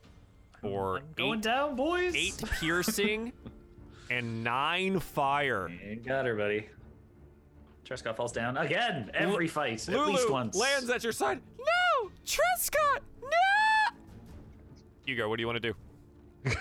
for 0.61 0.99
I'm 0.99 1.05
going 1.17 1.39
eight, 1.39 1.43
down, 1.43 1.77
boys. 1.77 2.15
eight 2.15 2.43
piercing 2.61 3.33
and 4.11 4.45
nine 4.45 5.01
fire. 5.01 5.67
And 5.67 6.05
got 6.05 6.27
her, 6.27 6.37
buddy. 6.37 6.69
Trescott 7.87 8.15
falls 8.15 8.33
down 8.33 8.59
again. 8.59 9.11
Every 9.15 9.49
fight, 9.49 9.89
at 9.89 10.07
least 10.07 10.31
once. 10.31 10.55
lands 10.57 10.91
at 10.91 11.03
your 11.03 11.13
side. 11.15 11.41
No! 11.59 12.11
Trescott! 12.27 13.01
No! 13.23 13.97
Hugo, 15.07 15.29
what 15.31 15.37
do 15.37 15.41
you 15.43 15.47
want 15.47 15.63
to 15.63 15.73
do? 16.45 16.55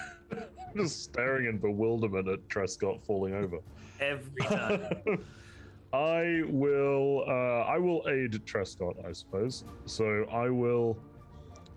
Just 0.78 1.04
staring 1.04 1.48
in 1.48 1.58
bewilderment 1.58 2.28
at 2.30 2.48
Trescott 2.48 3.04
falling 3.06 3.34
over. 3.34 3.58
Every 4.00 4.42
time. 4.44 5.26
I 5.94 6.44
will. 6.48 7.24
Uh, 7.28 7.32
I 7.66 7.78
will 7.78 8.04
aid 8.08 8.34
Trescott, 8.46 9.04
I 9.08 9.12
suppose. 9.12 9.64
So 9.86 10.26
I 10.32 10.50
will. 10.50 10.98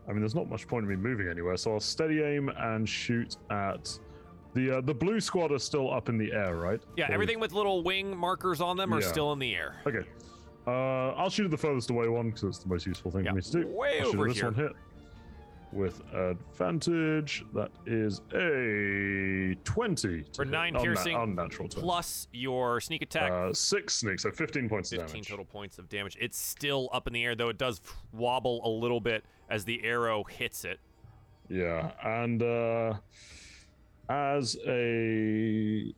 I 0.08 0.12
mean, 0.12 0.20
there's 0.20 0.34
not 0.34 0.50
much 0.50 0.66
point 0.66 0.82
in 0.84 0.90
me 0.90 0.96
moving 0.96 1.28
anywhere. 1.28 1.56
So 1.56 1.72
I'll 1.74 1.80
steady 1.80 2.22
aim 2.22 2.50
and 2.58 2.86
shoot 2.88 3.36
at 3.50 3.98
the 4.54 4.78
uh, 4.78 4.80
the 4.82 4.92
blue 4.94 5.20
squad 5.20 5.50
are 5.52 5.58
still 5.58 5.92
up 5.92 6.08
in 6.08 6.18
the 6.18 6.32
air, 6.32 6.56
right? 6.56 6.80
Yeah, 6.96 7.08
So- 7.08 7.14
everything 7.14 7.40
with 7.40 7.52
little 7.52 7.82
wing 7.82 8.14
markers 8.16 8.60
on 8.60 8.76
them 8.76 8.92
are 8.92 9.00
Yeah. 9.00 9.06
still 9.06 9.32
in 9.32 9.38
the 9.38 9.54
air. 9.54 9.76
Okay. 9.86 10.06
Uh, 10.66 11.10
I'll 11.16 11.30
shoot 11.30 11.46
at 11.46 11.50
the 11.50 11.56
furthest 11.56 11.90
away 11.90 12.06
one 12.08 12.26
because 12.30 12.44
it's 12.44 12.58
the 12.58 12.68
most 12.68 12.86
useful 12.86 13.10
thing 13.10 13.24
Yeah, 13.24 13.30
for 13.30 13.36
me 13.36 13.42
to 13.42 13.50
do. 13.62 13.66
way 13.68 13.98
I'll 14.00 14.04
shoot 14.06 14.14
at 14.14 14.18
over 14.18 14.28
this 14.28 14.36
here. 14.36 14.44
one 14.46 14.54
hit 14.54 14.72
with 15.72 16.02
advantage. 16.14 17.44
That 17.54 17.70
is 17.86 18.20
a 18.34 19.54
twenty 19.64 20.22
to 20.22 20.32
For 20.34 20.44
hit. 20.44 20.50
nine 20.52 20.74
Unna- 20.76 20.82
piercing, 20.82 21.16
unnatural 21.16 21.68
twenty. 21.68 21.84
Plus 21.86 22.28
your 22.32 22.80
sneak 22.80 23.02
attack, 23.02 23.30
Uh, 23.32 23.52
six 23.52 23.96
sneaks, 23.96 24.22
so 24.22 24.30
fifteen 24.30 24.68
points 24.68 24.92
of 24.92 24.98
damage. 24.98 25.12
15 25.12 25.24
total 25.24 25.44
points 25.44 25.78
of 25.78 25.88
damage. 25.88 26.16
It's 26.20 26.38
still 26.38 26.88
up 26.92 27.06
in 27.06 27.12
the 27.12 27.24
air, 27.24 27.34
though 27.34 27.48
it 27.48 27.58
does 27.58 27.80
wobble 28.12 28.60
a 28.64 28.68
little 28.68 29.00
bit 29.00 29.24
as 29.48 29.64
the 29.64 29.82
arrow 29.84 30.24
hits 30.24 30.64
it. 30.64 30.78
Yeah, 31.48 31.92
and 32.02 32.42
uh, 32.42 32.94
as 34.08 34.56
a 34.66 35.94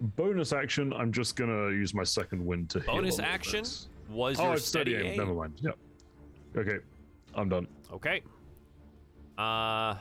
bonus 0.00 0.52
action, 0.52 0.92
I'm 0.92 1.12
just 1.12 1.36
gonna 1.36 1.70
use 1.70 1.94
my 1.94 2.04
second 2.04 2.44
wind 2.44 2.70
to 2.70 2.80
Bonus 2.80 3.18
action 3.18 3.64
was 4.08 4.40
Oh, 4.40 4.48
your 4.48 4.56
steady 4.56 4.94
aim. 4.96 5.06
aim. 5.06 5.16
Never 5.18 5.34
mind. 5.34 5.54
Yep. 5.60 5.78
Okay, 6.56 6.78
I'm 7.34 7.48
done. 7.48 7.68
Okay. 7.92 8.22
Uh, 9.40 9.96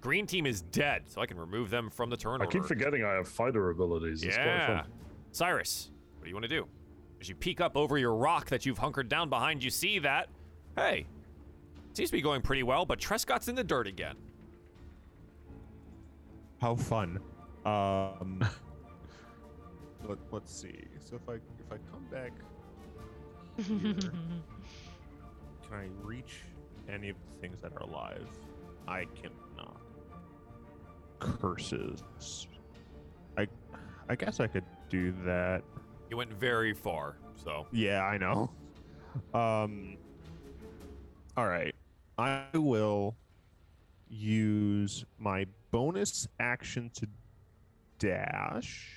green 0.00 0.26
team 0.26 0.46
is 0.46 0.62
dead, 0.62 1.02
so 1.06 1.20
I 1.20 1.26
can 1.26 1.36
remove 1.38 1.68
them 1.68 1.90
from 1.90 2.08
the 2.08 2.16
turn 2.16 2.40
I 2.40 2.44
order. 2.46 2.58
keep 2.58 2.64
forgetting 2.66 3.04
I 3.04 3.12
have 3.14 3.28
fighter 3.28 3.68
abilities. 3.70 4.22
It's 4.22 4.36
Yeah. 4.36 4.84
Cyrus, 5.32 5.90
what 6.16 6.24
do 6.24 6.30
you 6.30 6.34
want 6.34 6.44
to 6.44 6.48
do? 6.48 6.66
As 7.20 7.28
you 7.28 7.34
peek 7.34 7.60
up 7.60 7.76
over 7.76 7.98
your 7.98 8.14
rock 8.14 8.48
that 8.48 8.64
you've 8.64 8.78
hunkered 8.78 9.08
down 9.08 9.28
behind, 9.28 9.62
you 9.62 9.70
see 9.70 9.98
that, 10.00 10.28
hey, 10.76 11.06
Seems 11.94 12.10
to 12.10 12.16
be 12.16 12.22
going 12.22 12.42
pretty 12.42 12.62
well, 12.62 12.86
but 12.86 13.00
Trescott's 13.00 13.48
in 13.48 13.56
the 13.56 13.64
dirt 13.64 13.88
again. 13.88 14.14
How 16.60 16.76
fun. 16.76 17.18
Um, 17.66 18.38
let, 20.08 20.18
let's 20.30 20.54
see. 20.54 20.84
So 21.00 21.16
if 21.16 21.28
I 21.28 21.34
if 21.34 21.72
I 21.72 21.76
come 21.90 22.04
back 22.08 22.30
here, 23.66 24.12
can 25.68 25.72
I 25.72 25.86
reach 26.04 26.42
any 26.88 27.08
of 27.08 27.16
the 27.16 27.40
things 27.40 27.60
that 27.62 27.72
are 27.72 27.82
alive? 27.82 28.28
I 28.88 29.04
cannot. 29.14 29.80
Curses. 31.18 32.46
I 33.36 33.46
I 34.08 34.14
guess 34.16 34.40
I 34.40 34.46
could 34.46 34.64
do 34.88 35.12
that. 35.24 35.62
You 36.10 36.16
went 36.16 36.32
very 36.32 36.72
far, 36.72 37.16
so 37.36 37.66
Yeah, 37.72 38.02
I 38.04 38.16
know. 38.18 38.50
Um 39.34 39.96
All 41.36 41.46
right. 41.46 41.74
I 42.18 42.44
will 42.54 43.14
use 44.08 45.04
my 45.18 45.46
bonus 45.70 46.26
action 46.40 46.90
to 46.94 47.06
dash. 47.98 48.90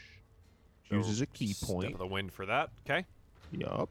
so 0.90 0.96
Uses 0.96 1.22
a 1.22 1.26
ki 1.26 1.48
Step 1.54 1.70
point. 1.70 1.92
of 1.94 2.00
the 2.00 2.08
wind 2.08 2.32
for 2.32 2.46
that. 2.46 2.70
Okay. 2.86 3.06
Yup. 3.52 3.90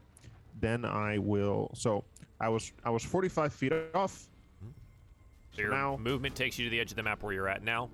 Then 0.59 0.83
I 0.85 1.17
will. 1.19 1.69
So 1.75 2.03
I 2.39 2.49
was 2.49 2.71
I 2.83 2.89
was 2.89 3.03
45 3.03 3.53
feet 3.53 3.73
off. 3.93 4.27
So 5.53 5.61
your 5.61 5.71
now- 5.71 5.97
movement 5.97 6.35
takes 6.35 6.57
you 6.57 6.65
to 6.65 6.69
the 6.71 6.79
edge 6.79 6.91
of 6.91 6.95
the 6.97 7.03
map 7.03 7.23
where 7.23 7.33
you're 7.33 7.49
at 7.49 7.63
now. 7.63 7.89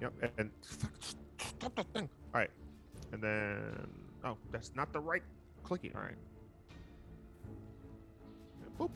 Yep. 0.00 0.12
And, 0.22 0.30
and 0.38 0.50
stop 1.38 1.74
that 1.76 1.86
thing. 1.92 2.08
All 2.34 2.40
right. 2.40 2.50
And 3.12 3.22
then 3.22 3.88
oh, 4.24 4.36
that's 4.52 4.72
not 4.74 4.92
the 4.92 5.00
right 5.00 5.22
clicking. 5.64 5.92
All 5.96 6.02
right. 6.02 6.14
Boop. 8.78 8.90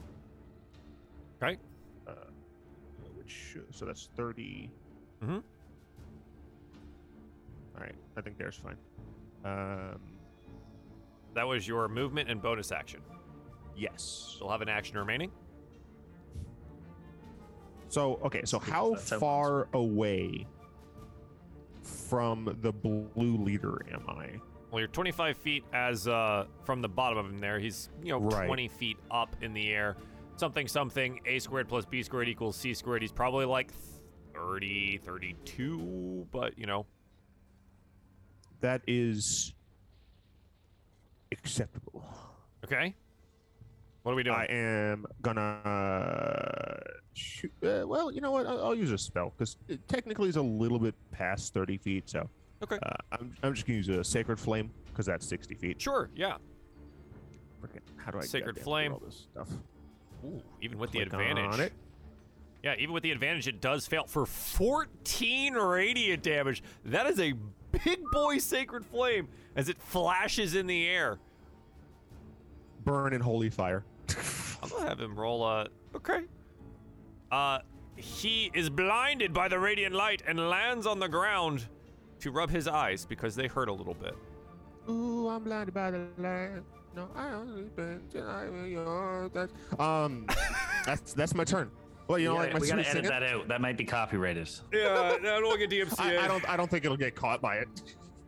Okay. 1.42 1.58
Uh, 2.06 2.12
which 3.16 3.56
so 3.70 3.84
that's 3.84 4.08
30. 4.16 4.70
Mhm. 5.24 5.42
All 7.74 7.80
right. 7.80 7.94
I 8.16 8.20
think 8.20 8.38
there's 8.38 8.56
fine. 8.56 8.76
Um. 9.44 10.00
That 11.34 11.48
was 11.48 11.66
your 11.66 11.88
movement 11.88 12.28
and 12.30 12.42
bonus 12.42 12.70
action. 12.72 13.00
Yes. 13.74 14.36
You'll 14.38 14.50
have 14.50 14.60
an 14.60 14.68
action 14.68 14.98
remaining. 14.98 15.30
So 17.92 18.18
okay, 18.24 18.40
so 18.46 18.58
how 18.58 18.94
how 18.94 19.18
far 19.18 19.68
away 19.74 20.46
from 21.82 22.56
the 22.62 22.72
blue 22.72 23.36
leader 23.36 23.82
am 23.92 24.08
I? 24.08 24.40
Well, 24.70 24.80
you're 24.80 24.88
25 24.88 25.36
feet 25.36 25.62
as 25.74 26.08
uh, 26.08 26.46
from 26.64 26.80
the 26.80 26.88
bottom 26.88 27.18
of 27.18 27.26
him 27.26 27.36
there. 27.36 27.58
He's, 27.58 27.90
you 28.02 28.12
know, 28.12 28.18
Right. 28.18 28.46
20 28.46 28.68
feet 28.68 28.96
up 29.10 29.36
in 29.42 29.52
the 29.52 29.68
air. 29.68 29.98
Something, 30.36 30.66
something, 30.68 31.20
a 31.26 31.38
squared 31.38 31.68
plus 31.68 31.84
b 31.84 32.02
squared 32.02 32.30
equals 32.30 32.56
c 32.56 32.72
squared. 32.72 33.02
He's 33.02 33.12
probably 33.12 33.44
like 33.44 33.70
30, 34.32 35.00
32, 35.04 36.26
but, 36.32 36.58
you 36.58 36.64
know, 36.64 36.86
That 38.62 38.80
is 38.86 39.52
acceptable. 41.30 42.06
okay. 42.64 42.94
What 44.02 44.12
are 44.12 44.14
we 44.16 44.22
doing? 44.24 44.36
I 44.36 44.46
am 44.46 45.06
gonna 45.22 46.80
shoot. 47.14 47.52
Uh, 47.62 47.84
well, 47.86 48.10
you 48.10 48.20
know 48.20 48.32
what? 48.32 48.46
I'll, 48.46 48.64
I'll 48.66 48.74
use 48.74 48.90
a 48.90 48.98
spell 48.98 49.32
because 49.36 49.56
technically 49.88 50.28
it's 50.28 50.36
a 50.38 50.42
little 50.42 50.78
bit 50.78 50.94
past 51.12 51.54
thirty 51.54 51.78
feet. 51.78 52.08
So 52.10 52.28
Okay. 52.62 52.78
uh, 52.82 52.94
I'm 53.12 53.34
I'm 53.42 53.54
just 53.54 53.66
gonna 53.66 53.76
use 53.76 53.88
a 53.88 54.02
sacred 54.02 54.38
flame 54.40 54.70
because 54.86 55.06
that's 55.06 55.26
sixty 55.26 55.54
feet. 55.54 55.80
Sure, 55.80 56.10
yeah. 56.16 56.36
How 57.96 58.10
do 58.10 58.18
I 58.18 58.22
Sacred 58.22 58.58
flame. 58.58 58.92
All 58.92 58.98
this 59.04 59.28
stuff. 59.32 59.48
Ooh, 60.24 60.42
even 60.60 60.78
with 60.78 60.90
Click 60.90 61.08
the 61.10 61.16
advantage. 61.16 61.52
on 61.54 61.60
it. 61.60 61.72
Yeah, 62.64 62.74
even 62.78 62.92
with 62.92 63.04
the 63.04 63.12
advantage, 63.12 63.46
it 63.46 63.60
does 63.60 63.86
fail 63.86 64.04
for 64.06 64.24
14 64.26 65.54
radiant 65.54 66.22
damage. 66.24 66.62
That 66.84 67.06
is 67.06 67.18
a 67.20 67.34
big 67.84 68.00
boy 68.12 68.38
sacred 68.38 68.84
flame 68.84 69.28
as 69.56 69.68
it 69.68 69.78
flashes 69.80 70.54
in 70.56 70.66
the 70.66 70.86
air. 70.88 71.18
Burn 72.84 73.12
in 73.12 73.20
holy 73.20 73.50
fire. 73.50 73.84
I'm 74.62 74.68
gonna 74.68 74.88
have 74.88 75.00
him 75.00 75.18
roll 75.18 75.44
a. 75.44 75.68
Okay. 75.94 76.20
Uh, 77.30 77.60
he 77.96 78.50
is 78.54 78.70
blinded 78.70 79.32
by 79.32 79.48
the 79.48 79.58
radiant 79.58 79.94
light 79.94 80.22
and 80.26 80.38
lands 80.38 80.86
on 80.86 80.98
the 80.98 81.08
ground 81.08 81.66
to 82.20 82.30
rub 82.30 82.50
his 82.50 82.68
eyes 82.68 83.04
because 83.04 83.34
they 83.34 83.46
hurt 83.46 83.68
a 83.68 83.72
little 83.72 83.94
bit. 83.94 84.14
Ooh, 84.88 85.28
I'm 85.28 85.44
blinded 85.44 85.74
by 85.74 85.90
the 85.90 86.06
light. 86.18 86.62
No, 86.94 87.08
I 87.14 87.32
only 87.32 87.64
been 87.64 88.02
tonight 88.10 88.66
yours. 88.66 89.30
That's 89.32 89.52
um, 89.78 90.26
that's 90.86 91.14
that's 91.14 91.34
my 91.34 91.44
turn. 91.44 91.70
Well, 92.08 92.18
you 92.18 92.26
know, 92.26 92.34
we 92.34 92.38
like 92.40 92.48
gotta, 92.48 92.58
my 92.58 92.60
we 92.60 92.68
gotta 92.68 92.80
edit 92.82 92.92
singing. 92.92 93.10
that 93.10 93.22
out. 93.22 93.48
That 93.48 93.60
might 93.60 93.78
be 93.78 93.84
copyrighted. 93.84 94.50
Yeah, 94.72 95.16
I 95.16 95.40
don't 95.40 95.58
get 95.58 95.70
DMCA. 95.70 96.18
I, 96.18 96.24
I 96.24 96.28
don't. 96.28 96.48
I 96.48 96.56
don't 96.56 96.70
think 96.70 96.84
it'll 96.84 96.96
get 96.96 97.14
caught 97.14 97.40
by 97.40 97.56
it. 97.56 97.68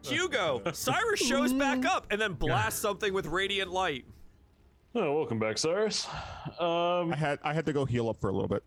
Hugo, 0.03 0.63
Cyrus 0.73 1.21
shows 1.21 1.53
back 1.53 1.87
up 1.87 2.07
and 2.11 2.21
then 2.21 2.35
blasts 2.35 2.81
something 2.81 3.13
with 3.13 3.27
radiant 3.27 3.71
light. 3.71 4.05
Oh, 4.97 5.13
welcome 5.17 5.41
back, 5.41 5.59
Cyrus. 5.59 6.07
Um, 6.61 7.13
I 7.13 7.17
had 7.17 7.41
I 7.43 7.53
had 7.53 7.67
to 7.67 7.73
go 7.73 7.85
heal 7.85 8.09
up 8.09 8.21
for 8.21 8.31
a 8.31 8.33
little 8.33 8.47
bit. 8.47 8.63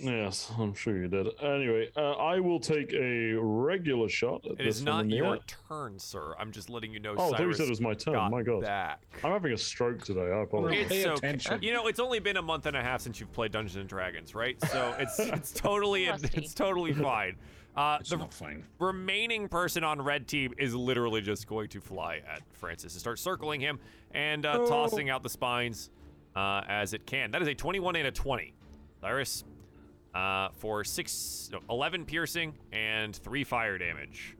yes, 0.00 0.52
I'm 0.56 0.74
sure 0.74 0.96
you 0.96 1.08
did. 1.08 1.26
Anyway, 1.42 1.90
uh, 1.96 2.12
I 2.12 2.38
will 2.38 2.60
take 2.60 2.92
a 2.92 3.34
regular 3.34 4.08
shot 4.08 4.44
at 4.46 4.52
It 4.52 4.58
this 4.58 4.76
is 4.76 4.84
not 4.84 5.06
in 5.06 5.10
your 5.10 5.34
air. 5.34 5.40
turn, 5.68 5.98
sir. 5.98 6.36
I'm 6.38 6.52
just 6.52 6.70
letting 6.70 6.92
you 6.92 7.00
know. 7.00 7.16
Oh, 7.18 7.32
I 7.34 7.38
thought 7.38 7.46
you 7.48 7.54
said 7.54 7.66
it 7.66 7.70
was 7.70 7.80
my 7.80 7.94
turn. 7.94 8.14
got 8.14 8.30
My 8.30 8.42
God. 8.44 8.62
back. 8.62 9.00
I'm 9.24 9.32
having 9.32 9.52
a 9.54 9.58
stroke 9.58 10.04
today. 10.04 10.30
I 10.30 10.42
apologize. 10.42 10.86
It's 10.88 11.02
so 11.02 11.14
attention. 11.14 11.60
you 11.62 11.72
know 11.72 11.88
it's 11.88 11.98
only 12.00 12.20
been 12.20 12.36
a 12.36 12.42
month 12.42 12.66
and 12.66 12.76
a 12.76 12.82
half 12.82 13.00
since 13.00 13.18
you've 13.18 13.32
played 13.32 13.50
Dungeons 13.50 13.74
and 13.76 13.88
Dragons, 13.88 14.36
right? 14.36 14.56
So 14.70 14.94
it's 15.00 15.18
it's 15.18 15.50
totally 15.54 16.04
it's 16.04 16.54
totally 16.54 16.92
fine. 16.92 17.34
Uh, 17.74 17.96
It's 18.00 18.10
the 18.10 18.16
not 18.18 18.34
fine. 18.34 18.64
remaining 18.78 19.48
person 19.48 19.82
on 19.82 20.00
red 20.02 20.28
team 20.28 20.52
is 20.58 20.74
literally 20.74 21.20
just 21.22 21.46
going 21.46 21.68
to 21.68 21.80
fly 21.80 22.16
at 22.30 22.42
Francis 22.52 22.92
and 22.94 23.00
start 23.00 23.18
circling 23.18 23.60
him 23.60 23.78
and 24.12 24.44
uh, 24.44 24.58
tossing 24.66 25.08
out 25.08 25.22
the 25.22 25.30
spines 25.30 25.88
uh, 26.36 26.62
as 26.68 26.92
it 26.92 27.06
can. 27.06 27.30
That 27.30 27.40
is 27.40 27.48
a 27.48 27.54
21 27.54 27.96
and 27.96 28.06
a 28.08 28.10
20. 28.12 28.52
Cyrus 29.00 29.44
uh, 30.14 30.50
for 30.58 30.84
six, 30.84 31.48
no, 31.50 31.60
11 31.70 32.04
piercing 32.04 32.52
and 32.72 33.16
three 33.16 33.42
fire 33.44 33.78
damage. 33.78 34.36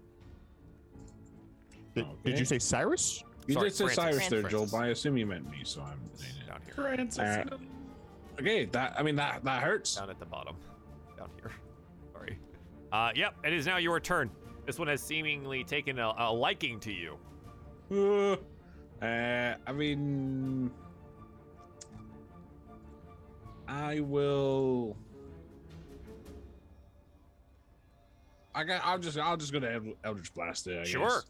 Did, 1.95 2.07
did 2.25 2.39
you 2.39 2.45
say 2.45 2.59
Cyrus? 2.59 3.25
You 3.47 3.55
Sorry, 3.55 3.69
did 3.71 3.75
say 3.77 3.85
Francis. 3.87 4.05
Cyrus 4.05 4.29
there, 4.29 4.43
Joel, 4.43 4.67
but 4.71 4.77
I 4.79 4.87
assume 4.89 5.17
you 5.17 5.27
meant 5.27 5.51
me, 5.51 5.59
so 5.65 5.81
I'm 5.83 5.99
saying 6.15 6.33
it. 6.43 6.47
Down 6.49 6.61
here, 6.65 6.75
Francis. 6.75 7.19
Uh, 7.19 7.59
Okay, 8.41 8.65
that 8.67 8.95
I 8.99 9.03
mean 9.03 9.15
that 9.17 9.45
that 9.45 9.63
hurts. 9.63 9.97
down 9.97 10.09
at 10.09 10.19
the 10.19 10.25
bottom, 10.25 10.57
down 11.19 11.29
here. 11.41 11.53
Uh, 12.93 13.11
yep, 13.15 13.35
it 13.45 13.53
is 13.53 13.65
now 13.67 13.79
your 13.79 13.99
turn. 13.99 14.31
This 14.67 14.79
one 14.79 14.87
has 14.89 15.03
seemingly 15.03 15.65
taken 15.65 15.99
a, 15.99 16.13
a 16.19 16.33
liking 16.33 16.79
to 16.81 16.93
you. 16.93 17.17
Uh, 17.91 18.37
uh, 19.05 19.55
I 19.67 19.73
mean, 19.73 20.71
I 23.67 24.01
will. 24.01 24.97
I 28.55 28.65
got. 28.65 28.83
I'll 28.85 28.99
just. 28.99 29.19
I'll 29.19 29.37
just 29.37 29.53
go 29.53 29.61
to 29.61 29.95
Eldritch 30.05 30.33
Blast 30.35 30.67
it. 30.67 30.79
I 30.81 30.85
Sure. 30.85 31.23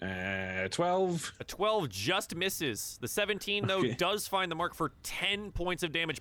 Guess. 0.00 0.08
Uh, 0.08 0.68
twelve. 0.70 1.32
A 1.40 1.44
12 1.44 1.88
just 1.88 2.34
misses. 2.36 2.98
The 3.00 3.08
17, 3.08 3.66
though, 3.66 3.78
Okay. 3.78 3.94
does 3.94 4.28
find 4.28 4.50
the 4.52 4.54
mark 4.54 4.74
for 4.74 4.92
10 5.02 5.52
points 5.52 5.82
of 5.82 5.90
damage, 5.90 6.20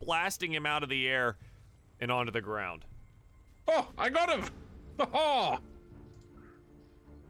blasting 0.00 0.52
him 0.52 0.64
out 0.64 0.82
of 0.82 0.88
the 0.88 1.06
air 1.06 1.36
and 2.00 2.10
onto 2.10 2.32
the 2.32 2.40
ground. 2.40 2.84
Oh, 3.68 3.88
I 3.98 4.08
got 4.10 4.30
him! 4.30 4.44
Oh. 5.12 5.58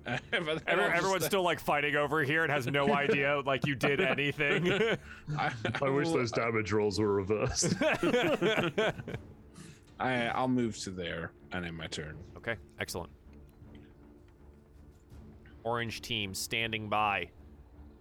But 0.05 0.21
then 0.31 0.49
Every, 0.67 0.85
I'll 0.85 0.91
everyone's 0.91 1.25
still 1.25 1.43
like 1.43 1.59
fighting 1.59 1.97
over 1.97 2.23
here 2.23 2.43
and 2.43 2.53
has 2.53 2.67
no 2.67 2.93
idea 2.95 3.41
like 3.47 3.67
you 3.67 3.75
did 3.75 4.03
anything. 4.03 4.71
I, 5.39 5.51
I 5.81 5.89
wish 5.89 6.11
those 6.11 6.31
damage 6.31 6.73
rolls 6.73 6.99
were 7.01 7.15
reversed. 7.15 7.73
I, 9.99 10.27
I'll 10.35 10.47
move 10.49 10.77
to 10.81 10.91
there 10.91 11.33
and 11.53 11.65
end 11.65 11.79
my 11.79 11.87
turn. 11.87 12.19
okay, 12.37 12.57
excellent. 12.79 13.11
Orange 15.63 16.03
team 16.03 16.35
standing 16.35 16.91
by. 16.91 17.31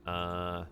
Uh. 0.06 0.66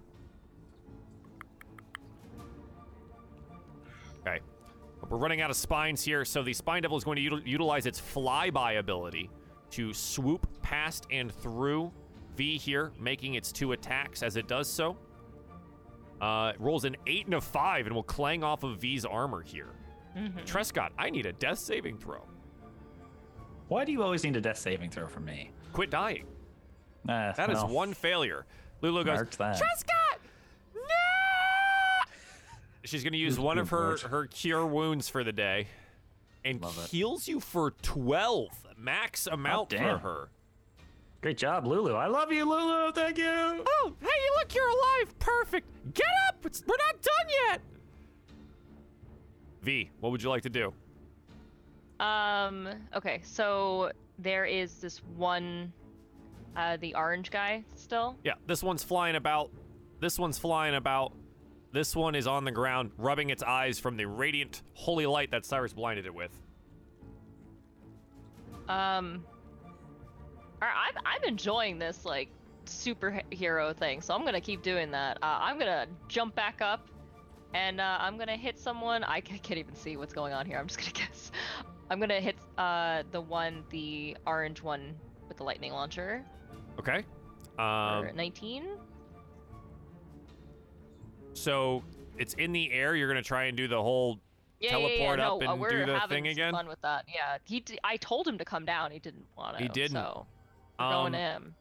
We're 5.09 5.17
running 5.17 5.41
out 5.41 5.49
of 5.49 5.57
spines 5.57 6.03
here, 6.03 6.23
so 6.23 6.41
the 6.43 6.53
Spine 6.53 6.81
Devil 6.83 6.97
is 6.97 7.03
going 7.03 7.17
to 7.17 7.21
util- 7.21 7.45
utilize 7.45 7.85
its 7.85 7.99
flyby 7.99 8.79
ability 8.79 9.29
to 9.71 9.93
swoop 9.93 10.47
past 10.61 11.05
and 11.11 11.31
through 11.33 11.91
V 12.35 12.57
here, 12.57 12.91
making 12.99 13.33
its 13.35 13.51
two 13.51 13.73
attacks 13.73 14.23
as 14.23 14.35
it 14.37 14.47
does 14.47 14.69
so. 14.69 14.97
Uh, 16.21 16.51
it 16.53 16.61
rolls 16.61 16.85
an 16.85 16.95
8 17.07 17.25
and 17.25 17.33
a 17.35 17.41
5 17.41 17.87
and 17.87 17.95
will 17.95 18.03
clang 18.03 18.43
off 18.43 18.63
of 18.63 18.77
V's 18.79 19.05
armor 19.05 19.41
here. 19.41 19.69
Mhm. 20.15 20.45
Trescott, 20.45 20.91
I 20.97 21.09
need 21.09 21.25
a 21.25 21.33
death 21.33 21.57
saving 21.59 21.97
throw. 21.97 22.25
Why 23.67 23.85
do 23.85 23.91
you 23.91 24.03
always 24.03 24.23
need 24.23 24.35
a 24.35 24.41
death 24.41 24.57
saving 24.59 24.91
throw 24.91 25.07
from 25.07 25.25
me? 25.25 25.51
Quit 25.73 25.89
dying. 25.89 26.25
Uh, 27.07 27.31
That 27.33 27.49
is 27.49 27.55
well, 27.57 27.69
one 27.69 27.93
failure. 27.93 28.45
Lulu 28.81 29.03
goes, 29.03 29.15
marked 29.15 29.37
that. 29.39 29.57
Trescott! 29.57 30.19
No! 32.83 32.87
She's 32.87 33.03
going 33.03 33.13
to 33.13 33.19
use 33.19 33.39
one 33.39 33.57
of 33.57 33.69
her 33.69 33.89
words. 33.89 34.01
her 34.03 34.25
cure 34.27 34.65
wounds 34.65 35.07
for 35.09 35.23
the 35.23 35.31
day, 35.31 35.67
and 36.43 36.61
Love 36.61 36.77
it. 36.83 36.89
heals 36.89 37.27
you 37.27 37.39
for 37.39 37.71
twelve 37.81 38.49
max 38.77 39.27
amount 39.27 39.69
for 39.71 39.77
damn. 39.77 39.99
her. 39.99 40.29
Great 41.21 41.37
job, 41.37 41.67
Lulu. 41.67 41.93
I 41.93 42.07
love 42.07 42.31
you, 42.31 42.43
Lulu. 42.49 42.91
Thank 42.93 43.19
you. 43.19 43.25
Oh, 43.29 43.93
hey, 44.01 44.07
you 44.07 44.33
look, 44.39 44.55
you're 44.55 44.67
alive. 44.67 45.19
Perfect. 45.19 45.67
Get 45.93 46.07
up. 46.29 46.43
It's, 46.45 46.63
we're 46.65 46.75
not 46.87 46.99
done 46.99 47.27
yet. 47.47 47.61
V, 49.61 49.91
what 49.99 50.11
would 50.11 50.23
you 50.23 50.29
like 50.29 50.41
to 50.43 50.49
do? 50.49 50.73
Um. 51.99 52.67
Okay. 52.95 53.21
So 53.23 53.91
there 54.17 54.45
is 54.45 54.79
this 54.79 55.01
one, 55.15 55.71
uh, 56.55 56.77
the 56.77 56.95
orange 56.95 57.29
guy 57.29 57.63
still. 57.75 58.17
Yeah, 58.23 58.33
this 58.47 58.63
one's 58.63 58.83
flying 58.83 59.15
about. 59.15 59.51
This 59.99 60.17
one's 60.17 60.39
flying 60.39 60.73
about. 60.73 61.13
This 61.71 61.95
one 61.95 62.15
is 62.15 62.27
on 62.27 62.43
the 62.43 62.51
ground, 62.51 62.91
rubbing 62.97 63.29
its 63.29 63.43
eyes 63.43 63.79
from 63.79 63.95
the 63.97 64.05
radiant 64.05 64.61
holy 64.73 65.05
light 65.05 65.31
that 65.31 65.45
Cyrus 65.45 65.73
blinded 65.73 66.05
it 66.05 66.13
with. 66.13 66.31
Um. 68.67 69.23
I'm 70.61 70.93
I'm 71.05 71.23
enjoying 71.23 71.79
this 71.79 72.05
like 72.05 72.29
superhero 72.65 73.75
thing, 73.75 74.01
so 74.01 74.13
I'm 74.13 74.23
gonna 74.23 74.41
keep 74.41 74.61
doing 74.61 74.91
that. 74.91 75.17
Uh, 75.21 75.39
I'm 75.41 75.57
gonna 75.57 75.87
jump 76.07 76.35
back 76.35 76.61
up, 76.61 76.87
and 77.53 77.81
uh, 77.81 77.97
I'm 77.99 78.17
gonna 78.17 78.37
hit 78.37 78.59
someone. 78.59 79.03
I 79.03 79.21
can't 79.21 79.57
even 79.57 79.75
see 79.75 79.97
what's 79.97 80.13
going 80.13 80.33
on 80.33 80.45
here. 80.45 80.57
I'm 80.57 80.67
just 80.67 80.79
gonna 80.79 80.91
guess. 80.93 81.31
I'm 81.89 81.99
gonna 81.99 82.21
hit 82.21 82.35
uh 82.57 83.03
the 83.11 83.21
one, 83.21 83.63
the 83.69 84.15
orange 84.25 84.61
one 84.61 84.95
with 85.27 85.37
the 85.37 85.43
lightning 85.43 85.73
launcher. 85.73 86.23
Okay. 86.79 87.03
Um, 87.59 88.15
19. 88.15 88.65
So 91.33 91.83
it's 92.17 92.33
in 92.35 92.51
the 92.51 92.71
air. 92.71 92.95
You're 92.95 93.07
gonna 93.07 93.21
try 93.21 93.45
and 93.45 93.57
do 93.57 93.67
the 93.67 93.81
whole. 93.81 94.19
Yeah, 94.59 94.77
yeah, 94.77 94.77
yeah, 94.77 94.87
teleport 94.89 95.17
no, 95.17 95.23
up 95.37 95.41
uh, 95.41 95.51
and 95.53 95.61
we're 95.61 95.85
do 95.85 95.91
the 95.91 95.99
thing 96.07 96.27
again? 96.27 96.53
Fun 96.53 96.67
with 96.67 96.81
that. 96.81 97.05
Yeah, 97.07 97.39
he. 97.45 97.61
D- 97.61 97.79
I 97.83 97.97
told 97.97 98.27
him 98.27 98.37
to 98.37 98.45
come 98.45 98.63
down. 98.63 98.91
He 98.91 98.99
didn't 98.99 99.25
want 99.35 99.57
to. 99.57 99.63
He 99.63 99.69
didn't. 99.69 99.93
So 99.93 100.27
we're 100.77 100.85
Um, 100.85 100.91
going 100.91 101.13
to 101.13 101.17
him. 101.17 101.55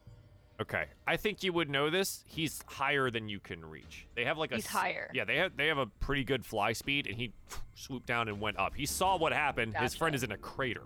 Okay, 0.61 0.85
I 1.07 1.17
think 1.17 1.41
you 1.41 1.51
would 1.53 1.67
know 1.71 1.89
this. 1.89 2.23
He's 2.27 2.61
higher 2.67 3.09
than 3.09 3.27
you 3.27 3.39
can 3.39 3.65
reach. 3.65 4.05
They 4.15 4.25
have 4.25 4.37
like 4.37 4.51
a 4.51 4.57
He's 4.57 4.67
higher. 4.67 5.09
Yeah, 5.15 5.25
they 5.25 5.37
have 5.37 5.57
they 5.57 5.65
have 5.65 5.79
a 5.79 5.87
pretty 5.87 6.23
good 6.23 6.45
fly 6.45 6.73
speed, 6.73 7.07
and 7.07 7.15
he 7.17 7.33
swooped 7.73 8.05
down 8.05 8.27
and 8.27 8.39
went 8.39 8.59
up. 8.59 8.75
He 8.75 8.85
saw 8.85 9.17
what 9.17 9.33
happened. 9.33 9.75
His 9.75 9.95
friend 9.95 10.13
is 10.13 10.21
in 10.21 10.31
a 10.31 10.37
crater. 10.37 10.83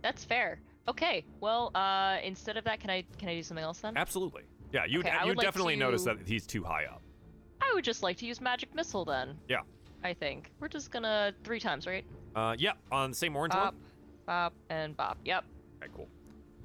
That's 0.00 0.24
fair. 0.24 0.60
Okay. 0.88 1.26
Well, 1.40 1.70
uh, 1.74 2.16
instead 2.24 2.56
of 2.56 2.64
that, 2.64 2.80
can 2.80 2.88
I 2.88 3.04
can 3.18 3.28
I 3.28 3.34
do 3.34 3.42
something 3.42 3.64
else 3.64 3.80
then? 3.80 3.94
Absolutely. 3.98 4.44
Yeah, 4.72 4.86
you 4.86 5.00
Okay, 5.00 5.12
you 5.20 5.28
would 5.28 5.36
like 5.36 5.46
definitely 5.46 5.76
notice 5.76 6.04
that 6.04 6.16
he's 6.26 6.46
too 6.46 6.64
high 6.64 6.86
up. 6.86 7.02
I 7.70 7.74
would 7.74 7.84
just 7.84 8.02
like 8.02 8.16
to 8.18 8.26
use 8.26 8.40
magic 8.40 8.74
missile 8.74 9.04
then. 9.04 9.36
Yeah. 9.48 9.58
I 10.02 10.12
think 10.12 10.50
we're 10.60 10.68
just 10.68 10.90
gonna 10.90 11.32
three 11.44 11.60
times, 11.60 11.86
right? 11.86 12.04
Uh, 12.36 12.54
yeah, 12.58 12.72
on 12.92 13.10
the 13.10 13.16
same 13.16 13.34
orange 13.36 13.52
Bop, 13.54 13.72
one. 13.74 13.82
bop, 14.26 14.52
and 14.68 14.96
bop. 14.96 15.18
Yep. 15.24 15.44
Okay, 15.82 15.92
cool. 15.96 16.08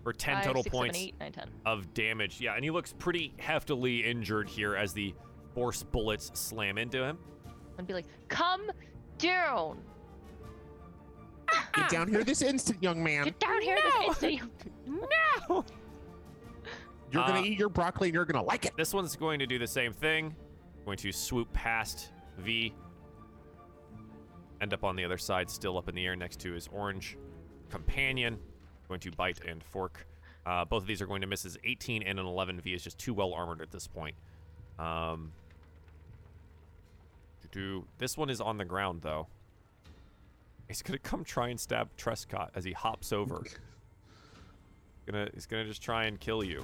For 0.04 0.12
ten 0.14 0.36
Five, 0.38 0.46
total 0.46 0.64
six, 0.64 0.74
points 0.76 0.98
eight, 0.98 1.16
nine, 1.20 1.32
ten. 1.32 1.50
of 1.66 1.94
damage. 1.94 2.42
Yeah, 2.42 2.56
and 2.56 2.64
he 2.64 2.70
looks 2.72 2.94
pretty 3.00 3.34
heftily 3.40 4.06
injured 4.06 4.48
here 4.50 4.76
as 4.76 4.94
the 4.94 5.14
force 5.54 5.84
bullets 5.84 6.32
slam 6.34 6.78
into 6.78 7.04
him. 7.04 7.18
And 7.78 7.88
be 7.88 7.94
like, 7.94 8.06
come 8.28 8.70
down. 9.18 9.80
Get 11.74 11.90
down 11.90 12.08
here 12.08 12.24
this 12.24 12.42
instant, 12.42 12.82
young 12.84 13.02
man. 13.04 13.24
Get 13.26 13.40
down 13.40 13.62
here 13.62 13.78
No. 13.96 14.14
this 14.14 14.24
instant. 14.24 14.52
No. 15.50 15.66
You're 17.12 17.26
gonna 17.26 17.40
Uh, 17.40 17.44
eat 17.44 17.58
your 17.58 17.70
broccoli 17.70 18.10
and 18.10 18.14
you're 18.16 18.26
gonna 18.26 18.44
like 18.46 18.66
it. 18.66 18.74
This 18.78 18.94
one's 18.94 19.16
going 19.16 19.40
to 19.40 19.48
do 19.48 19.58
the 19.58 19.66
same 19.68 19.94
thing. 19.94 20.36
Going 20.86 20.98
to 20.98 21.12
swoop 21.12 21.52
past 21.54 22.10
V. 22.38 22.74
End 24.62 24.74
up 24.74 24.84
on 24.84 24.96
the 24.96 25.06
other 25.06 25.18
side, 25.18 25.50
still 25.50 25.78
up 25.78 25.88
in 25.88 25.96
the 25.96 26.06
air 26.06 26.16
next 26.16 26.40
to 26.42 26.52
his 26.52 26.68
orange 26.72 27.18
companion. 27.70 28.38
Going 28.88 29.00
to 29.02 29.12
bite 29.12 29.40
and 29.48 29.64
fork. 29.64 30.06
Uh, 30.46 30.66
both 30.66 30.82
of 30.82 30.88
these 30.88 31.02
are 31.02 31.06
going 31.06 31.22
to 31.22 31.28
miss 31.28 31.46
as 31.46 31.58
18 31.64 32.04
and 32.04 32.20
an 32.20 32.26
11. 32.26 32.60
V 32.62 32.74
is 32.74 32.84
just 32.84 32.98
too 32.98 33.14
well 33.14 33.34
armored 33.34 33.62
at 33.62 33.72
this 33.72 33.88
point. 33.88 34.16
Um, 34.80 35.32
do 37.52 37.86
this 37.98 38.18
one 38.18 38.30
is 38.30 38.42
on 38.42 38.58
the 38.58 38.66
ground 38.66 39.02
though. 39.02 39.28
He's 40.68 40.82
gonna 40.82 41.00
come 41.00 41.24
try 41.24 41.50
and 41.50 41.60
stab 41.60 41.90
Trescott 41.98 42.50
as 42.56 42.64
he 42.64 42.74
hops 42.74 43.12
over. 43.12 43.44
gonna 45.06 45.30
he's 45.34 45.46
gonna 45.46 45.66
just 45.66 45.82
try 45.82 46.06
and 46.06 46.20
kill 46.20 46.44
you. 46.44 46.64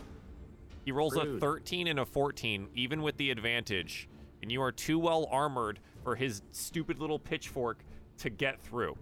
He 0.86 0.92
rolls 0.92 1.16
a 1.18 1.40
13 1.40 1.88
and 1.88 2.00
a 2.00 2.06
14, 2.06 2.70
even 2.76 3.02
with 3.02 3.18
the 3.18 3.32
advantage, 3.32 4.08
and 4.44 4.52
you 4.52 4.62
are 4.62 4.72
too 4.72 5.00
well 5.00 5.28
armored 5.32 5.80
for 6.04 6.16
his 6.16 6.44
stupid 6.52 7.00
little 7.00 7.18
pitchfork 7.18 7.84
to 8.20 8.30
get 8.30 8.62
through. 8.62 8.96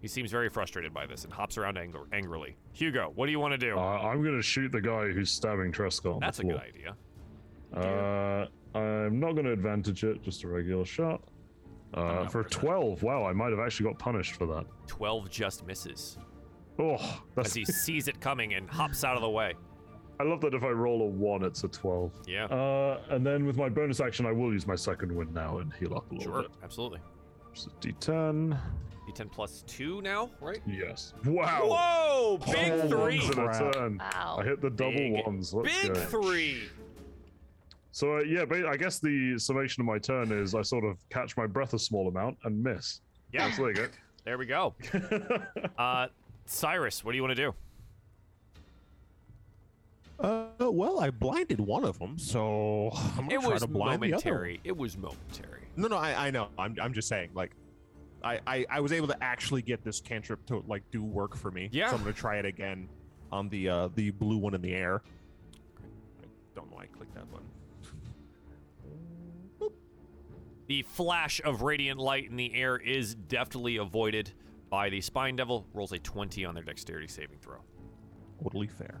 He 0.00 0.06
seems 0.06 0.30
very 0.30 0.48
frustrated 0.48 0.94
by 0.94 1.06
this 1.06 1.24
and 1.24 1.32
hops 1.32 1.58
around 1.58 1.76
ang- 1.76 1.94
angrily. 2.12 2.56
Hugo, 2.72 3.10
what 3.16 3.26
do 3.26 3.32
you 3.32 3.40
want 3.40 3.52
to 3.52 3.58
do? 3.58 3.76
Uh, 3.76 3.80
I'm 3.80 4.22
gonna 4.22 4.40
shoot 4.42 4.70
the 4.70 4.80
guy 4.80 5.08
who's 5.10 5.30
stabbing 5.32 5.72
Trescott. 5.72 6.14
on 6.14 6.20
the 6.20 6.26
That's 6.26 6.38
a 6.38 6.44
good 6.44 6.60
idea. 6.60 6.96
Uh, 7.74 8.46
I'm 8.78 9.18
not 9.18 9.32
going 9.32 9.44
to 9.46 9.52
advantage 9.52 10.04
it, 10.04 10.22
just 10.22 10.44
a 10.44 10.48
regular 10.48 10.84
shot. 10.84 11.20
Uh, 11.94 12.26
for 12.28 12.38
worth 12.42 12.46
it. 12.46 12.50
12, 12.52 13.02
wow, 13.02 13.24
I 13.24 13.32
might 13.32 13.50
have 13.50 13.58
actually 13.58 13.86
got 13.90 13.98
punished 13.98 14.34
for 14.36 14.46
that. 14.46 14.64
12 14.86 15.28
just 15.30 15.66
misses 15.66 16.18
Oh, 16.78 16.94
as 16.94 17.20
that's. 17.34 17.54
he 17.54 17.64
sees 17.64 18.06
it 18.06 18.20
coming 18.20 18.54
and 18.54 18.68
hops 18.70 19.02
out 19.02 19.16
of 19.16 19.22
the 19.22 19.28
way. 19.30 19.54
I 20.18 20.22
love 20.24 20.40
that 20.40 20.54
if 20.54 20.62
I 20.62 20.70
roll 20.70 21.02
a 21.02 21.06
one, 21.06 21.44
it's 21.44 21.62
a 21.64 21.68
12. 21.68 22.12
Yeah, 22.26 22.44
Uh, 22.46 23.00
and 23.10 23.24
then 23.26 23.44
with 23.46 23.56
my 23.56 23.68
bonus 23.68 24.00
action, 24.00 24.24
I 24.26 24.32
will 24.32 24.52
use 24.52 24.66
my 24.66 24.74
second 24.76 25.14
wind 25.14 25.34
now 25.34 25.58
and 25.58 25.72
heal 25.74 25.94
up 25.94 26.10
a 26.10 26.14
little 26.14 26.32
sure, 26.32 26.42
bit. 26.42 26.50
absolutely. 26.64 27.00
Just 27.54 27.66
a 27.68 27.70
D10. 27.80 28.58
D10 29.08 29.30
plus 29.30 29.62
two 29.66 30.00
now, 30.02 30.30
right? 30.40 30.60
Yes. 30.66 31.12
Wow. 31.24 31.60
Whoa, 31.68 32.38
big 32.52 32.68
Double 32.68 32.88
three. 32.88 33.18
ones 33.18 33.24
in 33.30 33.38
a 33.38 33.44
Crap. 33.46 33.72
turn. 33.74 33.98
Wow. 33.98 34.36
I 34.40 34.44
hit 34.44 34.60
the 34.60 34.70
double 34.70 34.92
Big- 34.92 35.24
ones. 35.26 35.54
Let's 35.54 35.82
Big 35.82 35.94
go. 35.94 36.00
three. 36.06 36.62
So 37.92 38.16
uh, 38.18 38.20
yeah, 38.22 38.44
but 38.44 38.66
I 38.66 38.76
guess 38.76 38.98
the 38.98 39.38
summation 39.38 39.80
of 39.80 39.86
my 39.86 39.98
turn 39.98 40.30
is 40.32 40.54
I 40.54 40.62
sort 40.62 40.84
of 40.84 40.98
catch 41.08 41.36
my 41.36 41.46
breath 41.46 41.72
a 41.72 41.78
small 41.78 42.08
amount 42.08 42.36
and 42.44 42.62
miss. 42.62 43.00
Yeah, 43.32 43.46
That's 43.46 43.58
there 43.58 43.70
you 43.70 43.88
there 44.24 44.38
we 44.38 44.46
go. 44.46 44.74
go. 44.92 45.42
Uh, 45.78 46.08
Cyrus, 46.46 47.04
what 47.04 47.12
do 47.12 47.16
you 47.16 47.22
want 47.22 47.36
to 47.36 47.42
do? 47.42 47.54
Uh, 50.18 50.46
well, 50.60 51.00
I 51.00 51.10
blinded 51.10 51.60
one 51.60 51.84
of 51.84 51.98
them, 51.98 52.18
so 52.18 52.90
I'm 53.18 53.28
gonna 53.28 53.34
It 53.34 53.42
try 53.42 53.58
to 53.58 53.66
blind 53.66 54.02
the 54.02 54.14
other. 54.14 54.24
momentary. 54.30 54.60
It 54.64 54.76
was 54.76 54.96
momentary. 54.96 55.64
No, 55.76 55.88
no, 55.88 55.96
I, 55.96 56.28
I 56.28 56.30
know. 56.30 56.48
I'm, 56.58 56.74
I'm 56.80 56.94
just 56.94 57.06
saying, 57.08 57.30
like, 57.34 57.52
I, 58.24 58.40
I, 58.46 58.66
I 58.70 58.80
was 58.80 58.92
able 58.92 59.08
to 59.08 59.22
actually 59.22 59.60
get 59.62 59.84
this 59.84 60.00
cantrip 60.00 60.44
to 60.46 60.64
like 60.66 60.82
do 60.90 61.02
work 61.04 61.36
for 61.36 61.50
me. 61.50 61.68
Yeah. 61.70 61.90
So 61.90 61.96
I'm 61.96 62.00
gonna 62.02 62.14
try 62.14 62.36
it 62.38 62.46
again 62.46 62.88
on 63.30 63.48
the 63.50 63.68
uh 63.68 63.88
the 63.94 64.10
blue 64.10 64.38
one 64.38 64.54
in 64.54 64.62
the 64.62 64.72
air. 64.72 65.02
I 66.22 66.26
don't 66.54 66.70
know 66.70 66.76
why 66.76 66.84
I 66.84 66.86
clicked 66.86 67.14
that 67.14 67.30
button. 67.30 67.46
The 70.66 70.82
flash 70.82 71.40
of 71.44 71.62
radiant 71.62 72.00
light 72.00 72.28
in 72.28 72.36
the 72.36 72.52
air 72.54 72.76
is 72.76 73.14
deftly 73.14 73.76
avoided 73.76 74.32
by 74.68 74.88
the 74.90 75.00
Spine 75.00 75.36
Devil. 75.36 75.64
Rolls 75.74 75.92
a 75.92 75.98
20 75.98 76.44
on 76.44 76.54
their 76.54 76.64
dexterity 76.64 77.06
saving 77.06 77.38
throw. 77.38 77.58
Totally 78.42 78.66
fair. 78.66 79.00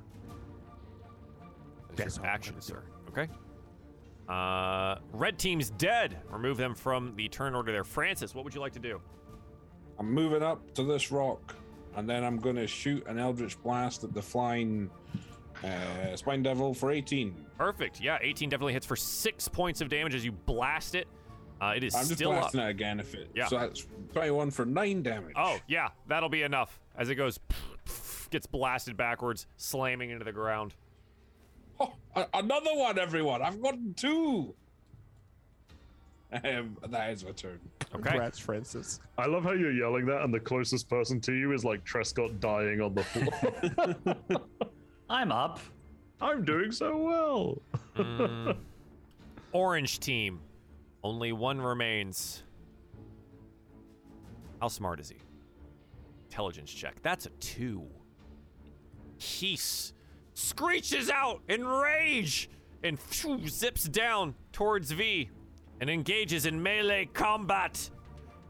That's 1.96 2.14
That's 2.14 2.16
your 2.16 2.26
all 2.26 2.30
I'm 2.30 2.34
action, 2.34 2.60
sir. 2.60 2.82
Okay. 3.08 3.28
Uh, 4.28 4.96
red 5.12 5.38
team's 5.38 5.70
dead. 5.70 6.18
Remove 6.30 6.56
them 6.56 6.74
from 6.74 7.14
the 7.16 7.28
turn 7.28 7.54
order 7.54 7.72
there. 7.72 7.84
Francis, 7.84 8.34
what 8.34 8.44
would 8.44 8.54
you 8.54 8.60
like 8.60 8.72
to 8.72 8.78
do? 8.80 9.00
I'm 9.98 10.12
moving 10.12 10.42
up 10.42 10.74
to 10.74 10.82
this 10.82 11.10
rock, 11.10 11.54
and 11.96 12.08
then 12.08 12.24
I'm 12.24 12.38
going 12.38 12.56
to 12.56 12.66
shoot 12.66 13.06
an 13.06 13.18
Eldritch 13.18 13.60
Blast 13.62 14.04
at 14.04 14.12
the 14.12 14.20
flying 14.20 14.90
uh, 15.64 16.16
Spine 16.16 16.42
Devil 16.42 16.74
for 16.74 16.90
18. 16.90 17.34
Perfect. 17.56 18.00
Yeah, 18.00 18.18
18 18.20 18.50
definitely 18.50 18.74
hits 18.74 18.84
for 18.84 18.96
six 18.96 19.48
points 19.48 19.80
of 19.80 19.88
damage 19.88 20.14
as 20.14 20.24
you 20.24 20.32
blast 20.32 20.94
it. 20.94 21.06
Uh, 21.60 21.72
it 21.74 21.82
is 21.84 21.94
I'm 21.94 22.02
just 22.02 22.16
still 22.16 22.32
up. 22.32 22.40
blasting 22.40 22.60
it 22.60 22.68
again 22.68 23.00
if 23.00 23.14
it. 23.14 23.30
Yeah. 23.34 23.46
So 23.46 23.58
that's 23.58 23.86
21 24.12 24.50
for 24.50 24.66
9 24.66 25.02
damage. 25.02 25.32
Oh, 25.36 25.58
yeah, 25.66 25.88
that'll 26.06 26.28
be 26.28 26.42
enough. 26.42 26.78
As 26.98 27.08
it 27.08 27.14
goes, 27.14 27.38
gets 28.30 28.46
blasted 28.46 28.96
backwards, 28.96 29.46
slamming 29.56 30.10
into 30.10 30.24
the 30.24 30.32
ground. 30.32 30.74
Oh, 32.18 32.24
another 32.32 32.70
one, 32.74 32.98
everyone. 32.98 33.42
I've 33.42 33.60
gotten 33.60 33.92
two. 33.94 34.54
Um, 36.32 36.76
that 36.90 37.10
is 37.12 37.24
my 37.24 37.30
turn. 37.30 37.60
Okay. 37.94 38.02
Congrats, 38.10 38.38
Francis. 38.38 38.98
I 39.16 39.26
love 39.26 39.44
how 39.44 39.52
you're 39.52 39.70
yelling 39.72 40.06
that, 40.06 40.22
and 40.22 40.34
the 40.34 40.40
closest 40.40 40.88
person 40.88 41.20
to 41.20 41.32
you 41.32 41.52
is 41.52 41.64
like 41.64 41.84
Trescott 41.84 42.40
dying 42.40 42.80
on 42.80 42.94
the 42.94 43.04
floor. 43.04 44.40
I'm 45.08 45.30
up. 45.30 45.60
I'm 46.20 46.44
doing 46.44 46.72
so 46.72 46.96
well. 46.96 47.62
Mm. 47.96 48.56
Orange 49.52 50.00
team. 50.00 50.40
Only 51.04 51.30
one 51.30 51.60
remains. 51.60 52.42
How 54.60 54.66
smart 54.68 54.98
is 54.98 55.08
he? 55.10 55.16
Intelligence 56.28 56.72
check. 56.72 56.96
That's 57.02 57.26
a 57.26 57.30
two. 57.40 57.84
He 59.18 59.54
s- 59.54 59.92
screeches 60.36 61.08
out 61.08 61.40
in 61.48 61.66
rage 61.66 62.50
and 62.84 63.00
phew, 63.00 63.48
zips 63.48 63.84
down 63.84 64.34
towards 64.52 64.90
V. 64.92 65.30
and 65.80 65.90
engages 65.90 66.46
in 66.46 66.62
melee 66.62 67.06
combat. 67.12 67.90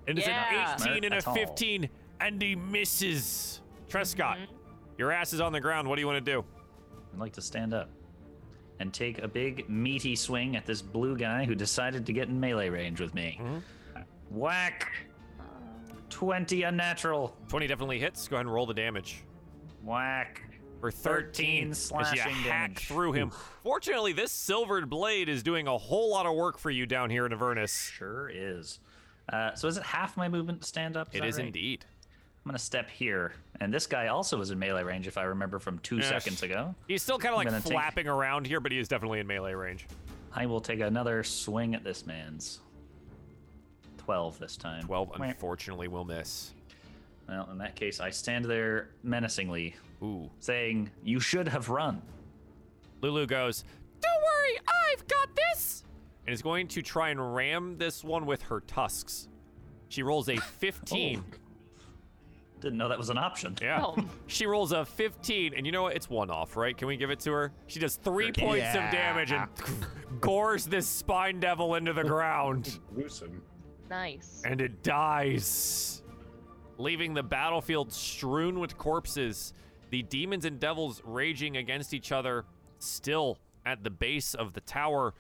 And 0.07 0.19
it's 0.19 0.29
an 0.29 0.81
18 0.81 1.05
and 1.05 1.15
a 1.15 1.23
15, 1.23 1.89
and 2.21 2.43
he 2.43 2.55
misses. 2.55 3.61
Trescott, 3.89 4.37
mm-hmm. 4.37 4.53
your 4.99 5.11
ass 5.11 5.33
is 5.33 5.41
on 5.41 5.53
the 5.53 5.61
ground. 5.61 5.89
What 5.89 5.97
do 5.97 6.01
you 6.01 6.07
want 6.07 6.25
to 6.25 6.33
do? 6.33 6.45
I'd 7.13 7.21
like 7.21 7.33
to 7.35 7.43
stand 7.43 7.73
up 7.73 7.89
and 8.79 8.93
take 8.93 9.23
a 9.23 9.29
big 9.29 9.69
meaty 9.69 10.15
swing 10.15 10.55
at 10.55 10.67
this 10.67 10.83
blue 10.83 11.17
guy 11.17 11.45
who 11.45 11.55
decided 11.55 12.05
to 12.07 12.13
get 12.13 12.29
in 12.29 12.39
melee 12.39 12.69
range 12.69 13.01
with 13.01 13.15
me. 13.15 13.39
Mm-hmm. 13.41 13.59
Whack! 14.31 14.93
20 16.11 16.63
unnatural. 16.65 17.37
20 17.49 17.67
definitely 17.67 17.99
hits. 17.99 18.29
Go 18.29 18.37
ahead 18.37 18.47
and 18.47 18.55
roll 18.55 18.67
the 18.67 18.75
damage. 18.75 19.25
Whack. 19.83 20.43
For 20.81 20.91
13, 20.91 21.23
13 21.31 21.63
as 21.63 21.69
you 21.69 21.75
slashing 21.75 22.33
hack 22.35 22.69
damage. 22.75 22.87
through 22.89 23.13
him. 23.13 23.31
Fortunately, 23.63 24.13
this 24.13 24.31
silvered 24.31 24.91
blade 24.91 25.29
is 25.29 25.43
doing 25.43 25.67
a 25.67 25.77
whole 25.79 26.11
lot 26.11 26.27
of 26.27 26.35
work 26.35 26.59
for 26.59 26.71
you 26.71 26.87
down 26.87 27.09
here 27.11 27.25
in 27.27 27.33
Avernus. 27.33 27.73
Sure 27.93 28.29
is. 28.33 28.79
Uh, 29.33 29.55
so 29.55 29.69
is 29.69 29.77
it 29.79 29.83
half 29.83 30.17
my 30.17 30.29
movement 30.29 30.61
to 30.61 30.67
stand 30.69 30.97
up? 30.97 31.09
It 31.13 31.21
that 31.21 31.27
is 31.29 31.39
right? 31.39 31.47
indeed. 31.47 31.85
I'm 32.45 32.51
gonna 32.51 32.59
step 32.61 32.89
here, 32.91 33.33
and 33.59 33.75
this 33.75 33.89
guy 33.89 34.07
also 34.07 34.39
was 34.39 34.53
in 34.53 34.59
melee 34.61 34.85
range, 34.85 35.09
if 35.09 35.19
I 35.19 35.25
remember 35.25 35.59
from 35.59 35.81
two 35.81 35.97
Yes. 35.97 36.09
seconds 36.09 36.45
ago. 36.45 36.77
He's 36.87 37.03
still 37.03 37.19
kind 37.19 37.33
of 37.35 37.39
like 37.39 37.49
gonna 37.49 37.61
take- 37.61 37.73
flapping 37.73 38.07
around 38.07 38.47
here, 38.47 38.61
but 38.61 38.71
he 38.71 38.79
is 38.79 38.87
definitely 38.87 39.19
in 39.19 39.27
melee 39.27 39.55
range. 39.55 39.87
I 40.33 40.47
will 40.47 40.61
take 40.61 40.79
another 40.79 41.25
swing 41.25 41.75
at 41.75 41.83
this 41.83 42.07
man's. 42.07 42.61
12 43.99 44.39
this 44.39 44.57
time. 44.57 44.85
12, 44.85 45.09
Wah. 45.19 45.25
unfortunately, 45.25 45.89
will 45.89 46.05
miss. 46.05 46.53
Well, 47.29 47.49
in 47.51 47.59
that 47.59 47.75
case, 47.75 47.99
I 47.99 48.11
stand 48.11 48.45
there 48.45 48.91
menacingly, 49.03 49.75
Ooh. 50.03 50.31
saying, 50.39 50.91
"You 51.03 51.21
should 51.21 51.49
have 51.49 51.69
run." 51.69 52.03
Lulu 53.03 53.27
goes, 53.27 53.65
Don't 54.01 54.23
worry, 54.23 54.59
I've 54.93 55.07
got 55.07 55.29
this! 55.37 55.85
And 56.27 56.33
is 56.35 56.43
going 56.43 56.67
to 56.69 56.83
try 56.83 57.11
and 57.11 57.35
ram 57.35 57.77
this 57.79 58.03
one 58.03 58.27
with 58.27 58.43
her 58.43 58.61
tusks. 58.61 59.29
She 59.89 60.03
rolls 60.03 60.29
a 60.29 60.37
15. 60.59 61.23
Didn't 62.61 62.79
know 62.79 62.89
that 62.89 62.97
was 62.99 63.11
an 63.11 63.19
option. 63.19 63.55
Yeah. 63.61 63.83
Oh. 63.85 63.97
She 64.27 64.47
rolls 64.47 64.73
a 64.73 64.85
15, 64.87 65.53
and 65.55 65.67
you 65.67 65.73
know 65.73 65.83
what? 65.83 65.95
It's 65.95 66.09
one 66.09 66.31
off, 66.31 66.57
right? 66.57 66.77
Can 66.77 66.89
we 66.89 66.97
give 66.97 67.11
it 67.11 67.21
to 67.21 67.33
her? 67.33 67.53
She 67.67 67.79
does 67.79 67.97
three 67.97 68.27
Sure 68.27 68.33
can. 68.33 68.47
points 68.49 68.69
of 68.75 68.91
damage 68.91 69.31
and 69.31 69.47
gores 70.21 70.65
this 70.67 70.87
spine 70.89 71.39
devil 71.39 71.75
into 71.75 71.93
the 71.93 72.03
ground, 72.03 72.79
Gruesome. 72.95 73.43
Nice. 73.91 74.43
and 74.45 74.61
it 74.63 74.83
dies, 74.83 76.03
leaving 76.79 77.13
the 77.13 77.23
battlefield 77.23 77.93
strewn 77.93 78.59
with 78.59 78.77
corpses. 78.79 79.53
The 79.91 80.03
demons 80.03 80.45
and 80.45 80.59
devils 80.59 81.03
raging 81.05 81.57
against 81.57 81.95
each 81.95 82.13
other, 82.13 82.45
still 82.79 83.39
at 83.65 83.85
the 83.85 83.91
base 83.91 84.35
of 84.35 84.53
the 84.53 84.61
tower, 84.61 85.15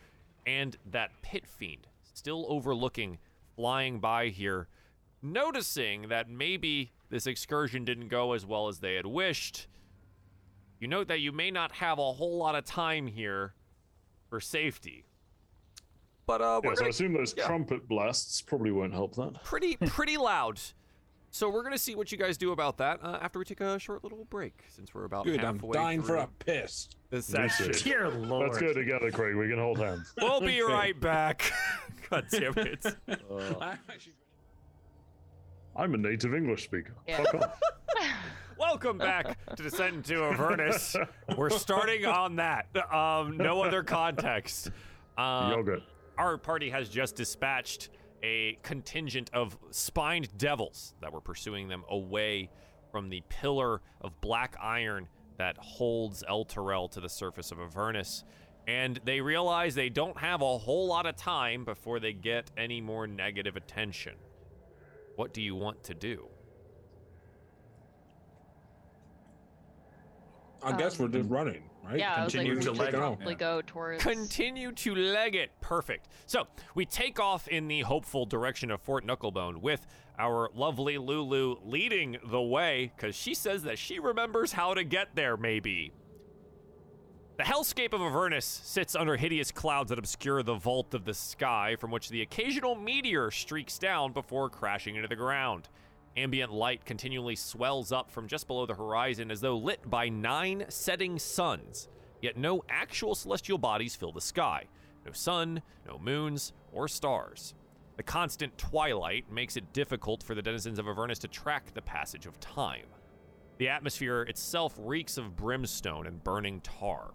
and 0.46 0.76
that 0.90 1.10
pit 1.22 1.46
fiend 1.46 1.86
still 2.16 2.46
overlooking, 2.48 3.18
flying 3.54 4.00
by 4.00 4.28
here, 4.28 4.68
noticing 5.22 6.08
that 6.08 6.28
maybe 6.28 6.92
this 7.10 7.26
excursion 7.26 7.84
didn't 7.84 8.08
go 8.08 8.32
as 8.32 8.46
well 8.46 8.68
as 8.68 8.78
they 8.80 8.94
had 8.94 9.06
wished. 9.06 9.66
You 10.80 10.88
note 10.88 11.08
that 11.08 11.20
you 11.20 11.32
may 11.32 11.50
not 11.50 11.72
have 11.72 11.98
a 11.98 12.12
whole 12.12 12.38
lot 12.38 12.54
of 12.54 12.64
time 12.64 13.06
here 13.06 13.54
for 14.28 14.40
safety. 14.40 15.04
But 16.26 16.40
uh, 16.40 16.60
Yeah, 16.64 16.70
so 16.70 16.72
I 16.72 16.74
gonna 16.76 16.90
assume 16.90 17.12
those 17.12 17.34
yeah. 17.36 17.46
trumpet 17.46 17.86
blasts 17.88 18.42
probably 18.42 18.72
won't 18.72 18.92
help 18.92 19.14
that. 19.16 19.44
pretty 19.44 19.76
pretty 19.76 20.16
loud. 20.16 20.60
So 21.36 21.50
we're 21.50 21.62
gonna 21.64 21.76
see 21.76 21.94
what 21.94 22.10
you 22.10 22.16
guys 22.16 22.38
do 22.38 22.52
about 22.52 22.78
that 22.78 22.98
uh, 23.02 23.18
after 23.20 23.38
we 23.38 23.44
take 23.44 23.60
a 23.60 23.78
short 23.78 24.02
little 24.02 24.24
break, 24.30 24.54
since 24.70 24.94
we're 24.94 25.04
about 25.04 25.26
Good, 25.26 25.44
I'm 25.44 25.56
halfway 25.56 25.74
dying 25.74 26.02
for 26.02 26.16
a 26.16 26.26
piss. 26.38 26.88
this 27.10 27.30
Me 27.30 27.46
session. 27.46 27.72
too. 27.74 27.90
Dear 27.90 28.08
Lord. 28.08 28.48
Let's 28.48 28.58
go 28.58 28.72
together, 28.72 29.10
Craig. 29.10 29.36
We 29.36 29.46
can 29.46 29.58
hold 29.58 29.76
hands. 29.78 30.14
We'll 30.18 30.40
be 30.40 30.62
Okay. 30.62 30.72
right 30.72 30.98
back. 30.98 31.52
God 32.10 32.24
damn 32.30 32.54
it. 32.56 32.86
I'm 33.60 33.78
I'm 35.76 35.92
a 35.92 35.98
native 35.98 36.34
English 36.34 36.64
speaker. 36.64 36.94
Yeah. 37.06 37.18
Fuck 37.24 37.34
off. 37.34 37.60
Welcome 38.58 38.96
back 38.96 39.36
to 39.56 39.62
Descent 39.62 39.94
into 39.94 40.24
Avernus. 40.24 40.96
We're 41.36 41.50
starting 41.50 42.06
on 42.06 42.36
that. 42.36 42.68
Um, 42.90 43.36
no 43.36 43.60
other 43.60 43.82
context. 43.82 44.70
Uh, 45.18 45.52
Yogurt. 45.54 45.82
our 46.16 46.38
party 46.38 46.70
has 46.70 46.88
just 46.88 47.14
dispatched 47.14 47.90
a 48.26 48.58
contingent 48.62 49.30
of 49.32 49.56
spined 49.70 50.36
devils 50.36 50.94
that 51.00 51.12
were 51.12 51.20
pursuing 51.20 51.68
them 51.68 51.84
away 51.88 52.50
from 52.90 53.08
the 53.08 53.22
pillar 53.28 53.80
of 54.00 54.20
black 54.20 54.56
iron 54.60 55.06
that 55.38 55.56
holds 55.58 56.24
Elturel 56.28 56.90
to 56.90 57.00
the 57.00 57.08
surface 57.08 57.52
of 57.52 57.60
Avernus. 57.60 58.24
And 58.66 58.98
they 59.04 59.20
realize 59.20 59.76
they 59.76 59.90
don't 59.90 60.18
have 60.18 60.42
a 60.42 60.58
whole 60.58 60.88
lot 60.88 61.06
of 61.06 61.14
time 61.14 61.64
before 61.64 62.00
they 62.00 62.12
get 62.12 62.50
any 62.56 62.80
more 62.80 63.06
negative 63.06 63.54
attention. 63.54 64.14
What 65.14 65.32
do 65.32 65.40
you 65.40 65.54
want 65.54 65.84
to 65.84 65.94
do? 65.94 66.26
I 70.64 70.76
guess 70.76 70.98
we're 70.98 71.06
just 71.08 71.26
um, 71.26 71.36
running, 71.36 71.62
right? 71.86 71.98
Yeah, 71.98 72.14
I 72.14 72.24
was 72.24 72.34
like, 72.34 72.44
Continue 72.46 72.54
to 72.56 72.62
should 72.62 72.76
leg 72.78 72.94
on. 72.94 73.16
probably 73.16 73.34
go 73.34 73.62
towards. 73.66 74.02
Continue 74.02 74.72
to 74.72 74.94
leg 74.94 75.34
it. 75.34 75.50
Perfect. 75.60 76.08
So 76.26 76.46
we 76.74 76.84
take 76.84 77.18
off 77.20 77.48
in 77.48 77.68
the 77.68 77.80
hopeful 77.82 78.26
direction 78.26 78.70
of 78.70 78.80
Fort 78.80 79.06
Knucklebone 79.06 79.58
with 79.58 79.86
our 80.18 80.50
lovely 80.54 80.98
Lulu 80.98 81.56
leading 81.64 82.16
the 82.24 82.40
way 82.40 82.92
because 82.96 83.14
she 83.14 83.34
says 83.34 83.62
that 83.64 83.78
she 83.78 83.98
remembers 83.98 84.52
how 84.52 84.74
to 84.74 84.84
get 84.84 85.14
there, 85.14 85.36
maybe. 85.36 85.92
The 87.36 87.42
hellscape 87.42 87.92
of 87.92 88.00
Avernus 88.00 88.46
sits 88.46 88.94
under 88.94 89.16
hideous 89.16 89.52
clouds 89.52 89.90
that 89.90 89.98
obscure 89.98 90.42
the 90.42 90.54
vault 90.54 90.94
of 90.94 91.04
the 91.04 91.12
sky, 91.12 91.76
from 91.78 91.90
which 91.90 92.08
the 92.08 92.22
occasional 92.22 92.74
meteor 92.74 93.30
streaks 93.30 93.78
down 93.78 94.14
before 94.14 94.48
crashing 94.48 94.96
into 94.96 95.06
the 95.08 95.16
ground. 95.16 95.68
Ambient 96.16 96.50
light 96.50 96.84
continually 96.84 97.36
swells 97.36 97.92
up 97.92 98.10
from 98.10 98.26
just 98.26 98.46
below 98.46 98.64
the 98.64 98.74
horizon 98.74 99.30
as 99.30 99.42
though 99.42 99.58
lit 99.58 99.88
by 99.88 100.08
nine 100.08 100.64
setting 100.68 101.18
suns, 101.18 101.88
yet 102.22 102.38
no 102.38 102.64
actual 102.70 103.14
celestial 103.14 103.58
bodies 103.58 103.94
fill 103.94 104.12
the 104.12 104.20
sky. 104.20 104.64
No 105.04 105.12
sun, 105.12 105.62
no 105.86 105.98
moons, 105.98 106.54
or 106.72 106.88
stars. 106.88 107.54
The 107.96 108.02
constant 108.02 108.56
twilight 108.56 109.30
makes 109.30 109.56
it 109.56 109.72
difficult 109.72 110.22
for 110.22 110.34
the 110.34 110.42
denizens 110.42 110.78
of 110.78 110.88
Avernus 110.88 111.18
to 111.20 111.28
track 111.28 111.72
the 111.74 111.82
passage 111.82 112.26
of 112.26 112.40
time. 112.40 112.86
The 113.58 113.68
atmosphere 113.68 114.22
itself 114.22 114.74
reeks 114.78 115.18
of 115.18 115.36
brimstone 115.36 116.06
and 116.06 116.22
burning 116.24 116.60
tar. 116.60 117.12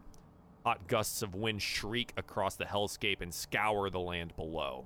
Hot 0.63 0.87
gusts 0.87 1.23
of 1.23 1.35
wind 1.35 1.61
shriek 1.61 2.13
across 2.17 2.55
the 2.55 2.65
hellscape 2.65 3.21
and 3.21 3.33
scour 3.33 3.89
the 3.89 3.99
land 3.99 4.35
below. 4.35 4.85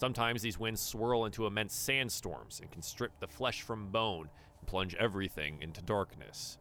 Sometimes 0.00 0.40
these 0.40 0.58
winds 0.58 0.80
swirl 0.80 1.26
into 1.26 1.44
immense 1.44 1.74
sandstorms 1.74 2.60
and 2.60 2.70
can 2.70 2.80
strip 2.80 3.12
the 3.20 3.28
flesh 3.28 3.60
from 3.60 3.90
bone 3.90 4.30
and 4.58 4.66
plunge 4.66 4.94
everything 4.94 5.58
into 5.60 5.82
darkness. 5.82 6.56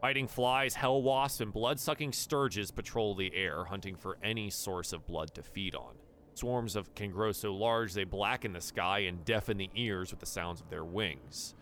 Fighting 0.00 0.28
flies, 0.28 0.74
hell 0.74 1.02
wasps, 1.02 1.40
and 1.40 1.52
blood 1.52 1.80
sucking 1.80 2.12
stirges 2.12 2.70
patrol 2.70 3.16
the 3.16 3.34
air, 3.34 3.64
hunting 3.64 3.96
for 3.96 4.16
any 4.22 4.48
source 4.48 4.92
of 4.92 5.04
blood 5.08 5.34
to 5.34 5.42
feed 5.42 5.74
on. 5.74 5.96
Swarms 6.34 6.76
of 6.76 6.94
can 6.94 7.10
grow 7.10 7.32
so 7.32 7.52
large 7.52 7.94
they 7.94 8.04
blacken 8.04 8.52
the 8.52 8.60
sky 8.60 9.00
and 9.00 9.24
deafen 9.24 9.56
the 9.56 9.70
ears 9.74 10.12
with 10.12 10.20
the 10.20 10.26
sounds 10.26 10.60
of 10.60 10.70
their 10.70 10.84
wings. 10.84 11.56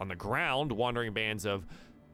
On 0.00 0.08
the 0.08 0.14
ground, 0.14 0.70
wandering 0.70 1.14
bands 1.14 1.46
of 1.46 1.66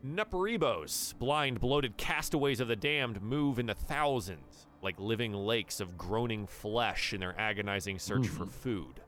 Nupperibos, 0.05 1.19
blind, 1.19 1.61
bloated 1.61 1.97
castaways 1.97 2.61
of 2.61 2.69
the 2.69 2.77
damned, 2.77 3.21
move 3.21 3.59
in 3.59 3.67
the 3.67 3.75
thousands, 3.75 4.67
like 4.81 4.99
living 5.01 5.33
lakes 5.33 5.81
of 5.81 5.99
groaning 5.99 6.47
flesh 6.47 7.13
in 7.13 7.21
their 7.21 7.39
agonizing 7.39 7.99
search 7.99 8.29
for 8.29 8.45
mm-hmm. 8.45 8.61
food. 8.61 9.01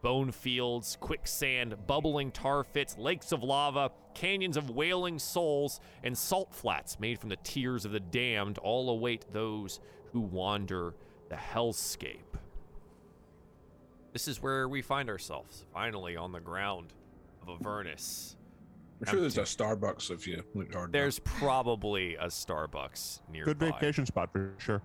Bone 0.00 0.32
fields, 0.32 0.96
quicksand, 1.00 1.76
bubbling 1.86 2.32
tar 2.32 2.64
pits, 2.64 2.96
lakes 2.96 3.30
of 3.30 3.42
lava, 3.42 3.92
canyons 4.14 4.56
of 4.56 4.70
wailing 4.70 5.18
souls, 5.18 5.80
and 6.02 6.16
salt 6.16 6.52
flats 6.54 6.98
made 6.98 7.18
from 7.18 7.28
the 7.28 7.36
tears 7.36 7.84
of 7.84 7.92
the 7.92 8.00
damned 8.00 8.58
all 8.58 8.90
await 8.90 9.26
those 9.32 9.80
who 10.12 10.20
wander 10.20 10.94
the 11.28 11.36
hellscape. 11.36 12.38
This 14.12 14.28
is 14.28 14.42
where 14.42 14.68
we 14.68 14.82
find 14.82 15.08
ourselves, 15.08 15.64
finally 15.72 16.16
on 16.16 16.32
the 16.32 16.40
ground 16.40 16.94
of 17.40 17.48
Avernus. 17.48 18.36
I'm 19.02 19.10
sure 19.10 19.20
there's 19.20 19.38
a 19.38 19.42
Starbucks 19.42 20.10
if 20.10 20.26
you 20.26 20.42
look 20.54 20.72
hard. 20.72 20.84
enough. 20.84 20.92
There's 20.92 21.18
probably 21.20 22.14
a 22.16 22.26
Starbucks 22.26 23.20
nearby. 23.30 23.50
Good 23.52 23.58
vacation 23.58 24.06
spot 24.06 24.30
for 24.32 24.54
sure. 24.58 24.82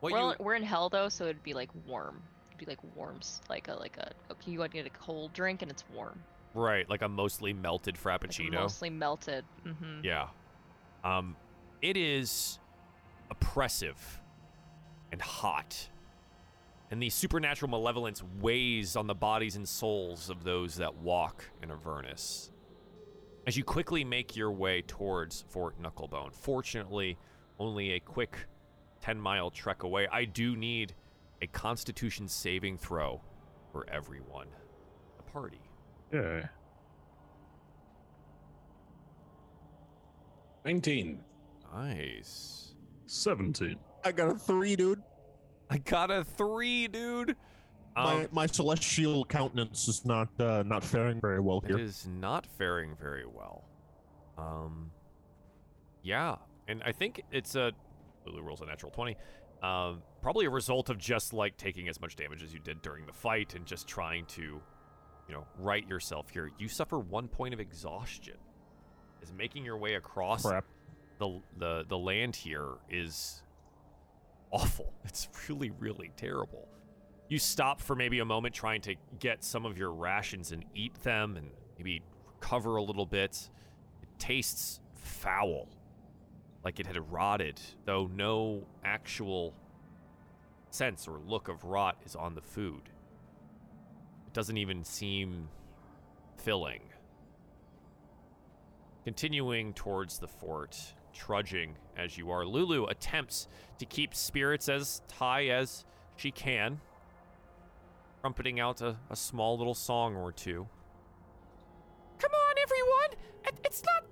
What 0.00 0.12
well, 0.12 0.30
you, 0.38 0.44
we're 0.44 0.54
in 0.54 0.62
hell 0.62 0.88
though, 0.88 1.08
so 1.08 1.24
it'd 1.24 1.42
be 1.42 1.54
like 1.54 1.70
warm. 1.86 2.22
It'd 2.48 2.58
be 2.58 2.66
like 2.66 2.78
warms, 2.94 3.40
like 3.50 3.68
a 3.68 3.74
like 3.74 3.96
a. 3.98 4.12
Okay, 4.30 4.52
you 4.52 4.58
want 4.58 4.72
to 4.72 4.78
get 4.78 4.86
a 4.86 4.90
cold 4.90 5.32
drink 5.32 5.62
and 5.62 5.70
it's 5.70 5.84
warm. 5.94 6.22
right, 6.54 6.88
like 6.88 7.02
a 7.02 7.08
mostly 7.08 7.52
melted 7.52 7.96
Like 8.02 8.20
frappuccino. 8.22 8.52
mostly 8.54 8.90
melted. 8.90 9.44
Mm-hmm. 9.66 10.04
Yeah. 10.04 10.28
Um, 11.04 11.36
it 11.82 11.96
is 11.96 12.58
oppressive 13.30 14.20
and 15.12 15.20
hot. 15.20 15.88
And 16.90 17.02
the 17.02 17.10
supernatural 17.10 17.70
malevolence 17.70 18.22
weighs 18.40 18.94
on 18.94 19.06
the 19.06 19.14
bodies 19.14 19.56
and 19.56 19.68
souls 19.68 20.30
of 20.30 20.44
those 20.44 20.76
that 20.76 20.94
walk 20.96 21.44
in 21.62 21.70
Avernus. 21.70 22.52
As 23.46 23.56
you 23.56 23.64
quickly 23.64 24.04
make 24.04 24.36
your 24.36 24.52
way 24.52 24.82
towards 24.82 25.44
Fort 25.48 25.80
Knucklebone, 25.80 26.32
fortunately, 26.32 27.18
only 27.58 27.92
a 27.92 28.00
quick 28.00 28.46
10 29.00 29.20
mile 29.20 29.50
trek 29.50 29.82
away. 29.82 30.08
I 30.10 30.24
do 30.24 30.56
need 30.56 30.94
a 31.42 31.46
constitution 31.48 32.28
saving 32.28 32.78
throw 32.78 33.20
for 33.72 33.88
everyone. 33.90 34.48
The 35.16 35.22
party. 35.24 35.60
Yeah. 36.12 36.46
19. 40.64 41.20
Nice. 41.72 42.74
17. 43.06 43.76
I 44.04 44.12
got 44.12 44.30
a 44.30 44.34
three, 44.34 44.76
dude. 44.76 45.02
I 45.70 45.78
got 45.78 46.10
a 46.10 46.24
three, 46.24 46.88
dude. 46.88 47.36
my 47.96 48.24
Um, 48.24 48.28
my 48.30 48.46
celestial 48.46 49.24
countenance 49.24 49.88
is 49.88 50.04
not 50.04 50.28
uh, 50.38 50.62
not 50.64 50.84
faring 50.84 51.20
very 51.20 51.40
well 51.40 51.60
here. 51.60 51.78
It 51.78 51.82
is 51.82 52.06
not 52.06 52.46
faring 52.46 52.94
very 53.00 53.26
well. 53.26 53.64
Um, 54.38 54.90
yeah, 56.02 56.36
and 56.68 56.82
I 56.84 56.92
think 56.92 57.22
it's 57.32 57.54
a 57.56 57.72
Lulu 58.26 58.42
rolls 58.42 58.60
a 58.60 58.66
natural 58.66 58.92
twenty. 58.92 59.16
Um, 59.62 60.02
probably 60.20 60.46
a 60.46 60.50
result 60.50 60.90
of 60.90 60.98
just 60.98 61.32
like 61.32 61.56
taking 61.56 61.88
as 61.88 62.00
much 62.00 62.14
damage 62.16 62.42
as 62.42 62.52
you 62.52 62.60
did 62.60 62.82
during 62.82 63.06
the 63.06 63.12
fight 63.12 63.54
and 63.54 63.64
just 63.64 63.88
trying 63.88 64.26
to, 64.26 64.42
you 64.42 65.34
know, 65.34 65.46
right 65.58 65.88
yourself 65.88 66.28
here. 66.28 66.50
You 66.58 66.68
suffer 66.68 66.98
one 66.98 67.26
point 67.26 67.54
of 67.54 67.60
exhaustion. 67.60 68.36
As 69.22 69.32
making 69.32 69.64
your 69.64 69.78
way 69.78 69.94
across 69.94 70.42
Crap. 70.42 70.64
the 71.18 71.40
the 71.56 71.84
the 71.88 71.98
land 71.98 72.36
here 72.36 72.74
is 72.90 73.42
awful. 74.50 74.92
It's 75.04 75.28
really 75.48 75.70
really 75.70 76.12
terrible. 76.16 76.68
You 77.28 77.38
stop 77.38 77.80
for 77.80 77.96
maybe 77.96 78.20
a 78.20 78.24
moment 78.24 78.54
trying 78.54 78.80
to 78.82 78.94
get 79.18 79.42
some 79.42 79.66
of 79.66 79.76
your 79.76 79.92
rations 79.92 80.52
and 80.52 80.64
eat 80.74 80.94
them 81.02 81.36
and 81.36 81.50
maybe 81.76 82.02
recover 82.26 82.76
a 82.76 82.82
little 82.82 83.06
bit. 83.06 83.50
It 84.02 84.08
tastes 84.18 84.80
foul. 84.94 85.68
Like 86.64 86.80
it 86.80 86.86
had 86.86 87.12
rotted, 87.12 87.60
though 87.84 88.08
no 88.12 88.64
actual 88.84 89.54
sense 90.70 91.08
or 91.08 91.18
look 91.26 91.48
of 91.48 91.64
rot 91.64 91.96
is 92.04 92.14
on 92.14 92.34
the 92.34 92.40
food. 92.40 92.82
It 94.26 94.32
doesn't 94.32 94.56
even 94.56 94.84
seem 94.84 95.48
filling. 96.36 96.82
Continuing 99.04 99.72
towards 99.72 100.18
the 100.18 100.28
fort, 100.28 100.94
trudging 101.16 101.76
as 101.96 102.18
you 102.18 102.30
are, 102.30 102.44
Lulu 102.44 102.86
attempts 102.86 103.48
to 103.78 103.86
keep 103.86 104.14
spirits 104.14 104.68
as 104.68 105.00
high 105.12 105.46
as 105.46 105.84
she 106.16 106.30
can, 106.30 106.80
trumpeting 108.20 108.60
out 108.60 108.82
a, 108.82 108.96
a 109.10 109.16
small 109.16 109.56
little 109.56 109.74
song 109.74 110.14
or 110.16 110.30
two. 110.32 110.66
Come 112.18 112.30
on, 112.32 112.54
everyone! 112.62 113.26
It, 113.46 113.60
it's 113.64 113.82
not 113.84 114.04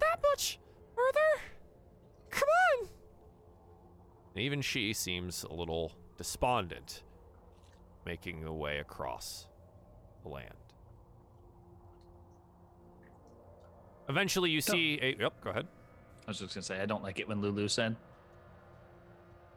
that 0.00 0.20
much 0.22 0.58
further! 0.94 1.42
Come 2.30 2.48
on! 2.80 2.88
Even 4.36 4.62
she 4.62 4.92
seems 4.92 5.44
a 5.44 5.52
little 5.52 5.92
despondent, 6.16 7.02
making 8.06 8.44
the 8.44 8.52
way 8.52 8.78
across 8.78 9.46
the 10.22 10.28
land. 10.28 10.54
Eventually, 14.08 14.50
you 14.50 14.60
see 14.60 14.98
a. 15.00 15.16
Yep, 15.18 15.44
go 15.44 15.50
ahead. 15.50 15.66
I 16.26 16.30
was 16.30 16.38
just 16.38 16.54
gonna 16.54 16.62
say 16.62 16.80
I 16.80 16.86
don't 16.86 17.02
like 17.02 17.18
it 17.18 17.28
when 17.28 17.40
Lulu 17.40 17.68
said. 17.68 17.96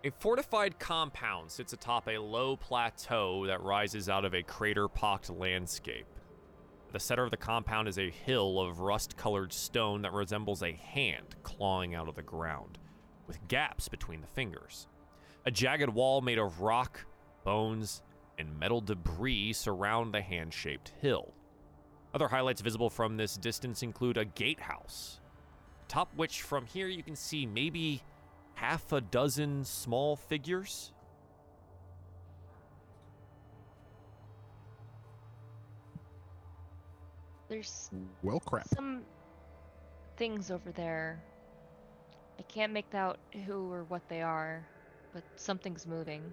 A 0.04 0.12
fortified 0.20 0.78
compound 0.78 1.50
sits 1.50 1.74
atop 1.74 2.08
a 2.08 2.20
low 2.20 2.56
plateau 2.56 3.48
that 3.48 3.64
rises 3.64 4.08
out 4.08 4.24
of 4.24 4.36
a 4.36 4.44
crater 4.44 4.88
pocked 4.88 5.30
landscape. 5.30 6.06
The 6.92 7.00
center 7.00 7.24
of 7.24 7.32
the 7.32 7.38
compound 7.38 7.88
is 7.88 7.98
a 7.98 8.12
hill 8.12 8.60
of 8.62 8.80
rust 8.80 9.18
colored 9.18 9.52
stone 9.52 10.04
that 10.04 10.14
resembles 10.14 10.62
a 10.64 10.74
hand 10.74 11.36
clawing 11.44 11.96
out 11.96 12.08
of 12.08 12.16
the 12.16 12.22
ground, 12.22 12.78
with 13.28 13.48
gaps 13.48 13.90
between 13.90 14.22
the 14.22 14.28
fingers. 14.28 14.88
A 15.46 15.52
jagged 15.52 15.90
wall 15.90 16.22
made 16.22 16.38
of 16.38 16.62
rock, 16.62 17.06
bones, 17.44 18.02
and 18.38 18.60
metal 18.60 18.82
debris 18.82 19.54
surround 19.54 20.14
the 20.14 20.22
hand 20.22 20.54
shaped 20.54 20.94
hill. 21.02 21.34
Other 22.14 22.28
highlights 22.28 22.62
visible 22.62 22.90
from 22.90 23.18
this 23.18 23.38
distance 23.38 23.84
include 23.84 24.18
a 24.18 24.26
gatehouse, 24.26 25.20
top 25.88 26.10
which 26.16 26.42
from 26.42 26.66
here 26.66 26.88
you 26.88 27.04
can 27.04 27.16
see 27.16 27.46
maybe 27.46 28.02
half 28.56 28.92
a 28.92 29.02
dozen 29.02 29.64
small 29.66 30.16
figures. 30.16 30.92
There's 37.48 37.92
Well, 38.24 38.40
crap. 38.40 38.68
some 38.68 39.04
things 40.18 40.50
over 40.50 40.72
there. 40.72 41.22
I 42.40 42.42
can't 42.44 42.74
make 42.74 42.94
out 42.94 43.20
who 43.46 43.72
or 43.72 43.84
what 43.84 44.08
they 44.10 44.22
are, 44.22 44.66
but 45.14 45.24
something's 45.36 45.86
moving. 45.86 46.24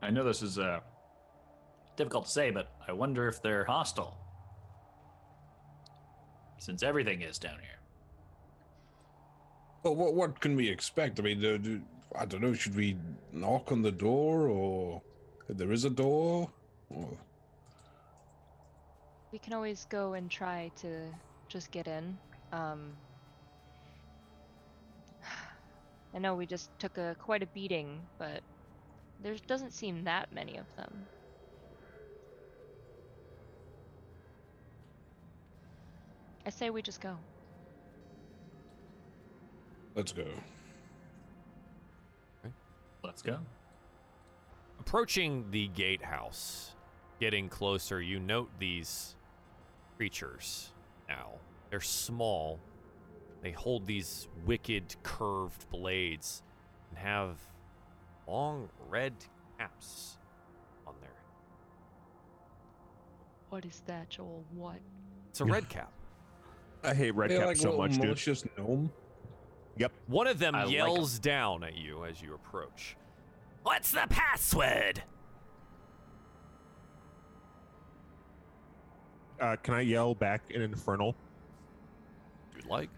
I 0.00 0.10
know 0.10 0.24
this 0.24 0.42
is 0.42 0.58
uh, 0.58 0.80
difficult 1.96 2.26
to 2.26 2.30
say, 2.30 2.50
but 2.50 2.70
I 2.86 2.92
wonder 2.92 3.28
if 3.28 3.42
they're 3.42 3.64
hostile. 3.64 4.16
Since 6.58 6.82
everything 6.82 7.22
is 7.22 7.38
down 7.38 7.58
here. 7.60 7.78
Well, 9.82 9.94
what 9.94 10.14
what 10.14 10.40
can 10.40 10.56
we 10.56 10.68
expect? 10.68 11.20
I 11.20 11.22
mean, 11.22 11.40
do, 11.40 11.58
do, 11.58 11.80
I 12.18 12.24
don't 12.24 12.40
know. 12.40 12.54
Should 12.54 12.74
we 12.74 12.96
knock 13.32 13.70
on 13.70 13.82
the 13.82 13.92
door, 13.92 14.48
or 14.48 15.02
if 15.48 15.56
there 15.56 15.70
is 15.72 15.84
a 15.84 15.90
door? 15.90 16.50
Or, 16.90 17.08
We 19.32 19.38
can 19.38 19.52
always 19.52 19.86
go 19.90 20.14
and 20.14 20.30
try 20.30 20.70
to 20.80 20.88
just 21.48 21.70
get 21.70 21.86
in. 21.86 22.16
Um, 22.52 22.92
I 26.14 26.18
know 26.18 26.34
we 26.34 26.46
just 26.46 26.76
took 26.78 26.98
a 26.98 27.14
quite 27.20 27.42
a 27.42 27.46
beating, 27.46 28.00
but 28.18 28.40
there 29.22 29.36
doesn't 29.46 29.72
seem 29.72 30.04
that 30.04 30.32
many 30.32 30.56
of 30.56 30.66
them. 30.76 31.06
I 36.46 36.50
say 36.50 36.70
we 36.70 36.80
just 36.80 37.00
go. 37.00 37.18
let's 39.96 40.12
go. 40.12 40.26
Let's 43.02 43.20
go. 43.22 43.38
Approaching 44.78 45.46
the 45.50 45.68
gatehouse, 45.68 46.74
getting 47.18 47.48
closer, 47.48 48.00
you 48.00 48.20
note 48.20 48.48
these 48.60 49.16
creatures 49.96 50.72
now. 51.08 51.30
They're 51.70 51.80
small. 51.80 52.60
They 53.42 53.50
hold 53.50 53.86
these 53.86 54.28
wicked 54.44 54.94
curved 55.02 55.68
blades 55.70 56.42
and 56.90 56.98
have 56.98 57.38
long 58.28 58.68
red 58.88 59.14
caps 59.58 60.18
on 60.86 60.94
there. 61.00 61.10
What 63.48 63.64
is 63.64 63.82
that, 63.86 64.10
Joel? 64.10 64.44
What? 64.52 64.78
It's 65.30 65.40
a 65.40 65.44
red 65.44 65.68
cap. 65.68 65.92
I 66.86 66.94
hate 66.94 67.14
red 67.14 67.30
They're 67.30 67.38
cap 67.38 67.46
like 67.48 67.56
so 67.56 67.70
little 67.70 67.82
much, 67.84 67.92
dude. 67.92 68.04
malicious 68.04 68.44
gnome. 68.56 68.90
Yep. 69.76 69.92
One 70.06 70.26
of 70.26 70.38
them 70.38 70.54
I 70.54 70.60
like 70.64 70.68
'em. 70.68 70.72
yells 70.72 71.18
down 71.18 71.64
at 71.64 71.74
you 71.74 72.04
as 72.04 72.22
you 72.22 72.34
approach. 72.34 72.96
What's 73.62 73.90
the 73.90 74.06
password? 74.08 75.02
Uh, 79.40 79.56
can 79.62 79.74
I 79.74 79.80
yell 79.82 80.14
back 80.14 80.42
in 80.50 80.62
Infernal? 80.62 81.14
If 82.50 82.56
you'd 82.62 82.70
like. 82.70 82.88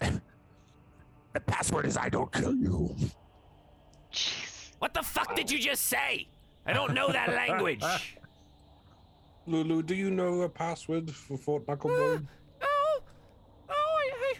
The 1.34 1.40
password 1.40 1.86
is 1.86 1.96
I 1.96 2.10
don't 2.10 2.30
kill 2.30 2.54
you. 2.54 2.94
Jeez. 4.12 4.72
What 4.80 4.92
the 4.92 5.02
fuck 5.02 5.34
did 5.34 5.50
you 5.50 5.58
just 5.58 5.84
say? 5.86 6.26
I 6.66 6.74
don't 6.74 6.92
know 6.92 7.10
that 7.10 7.30
language. 7.34 7.82
Lulu, 9.46 9.82
do 9.82 9.94
you 9.94 10.10
know 10.10 10.42
a 10.42 10.48
password 10.48 11.10
for 11.10 11.36
Fort 11.36 11.66
Knucklebone? 11.66 12.26
Oh, 12.64 13.00
oh, 13.68 13.72
I, 13.72 14.10
I, 14.20 14.34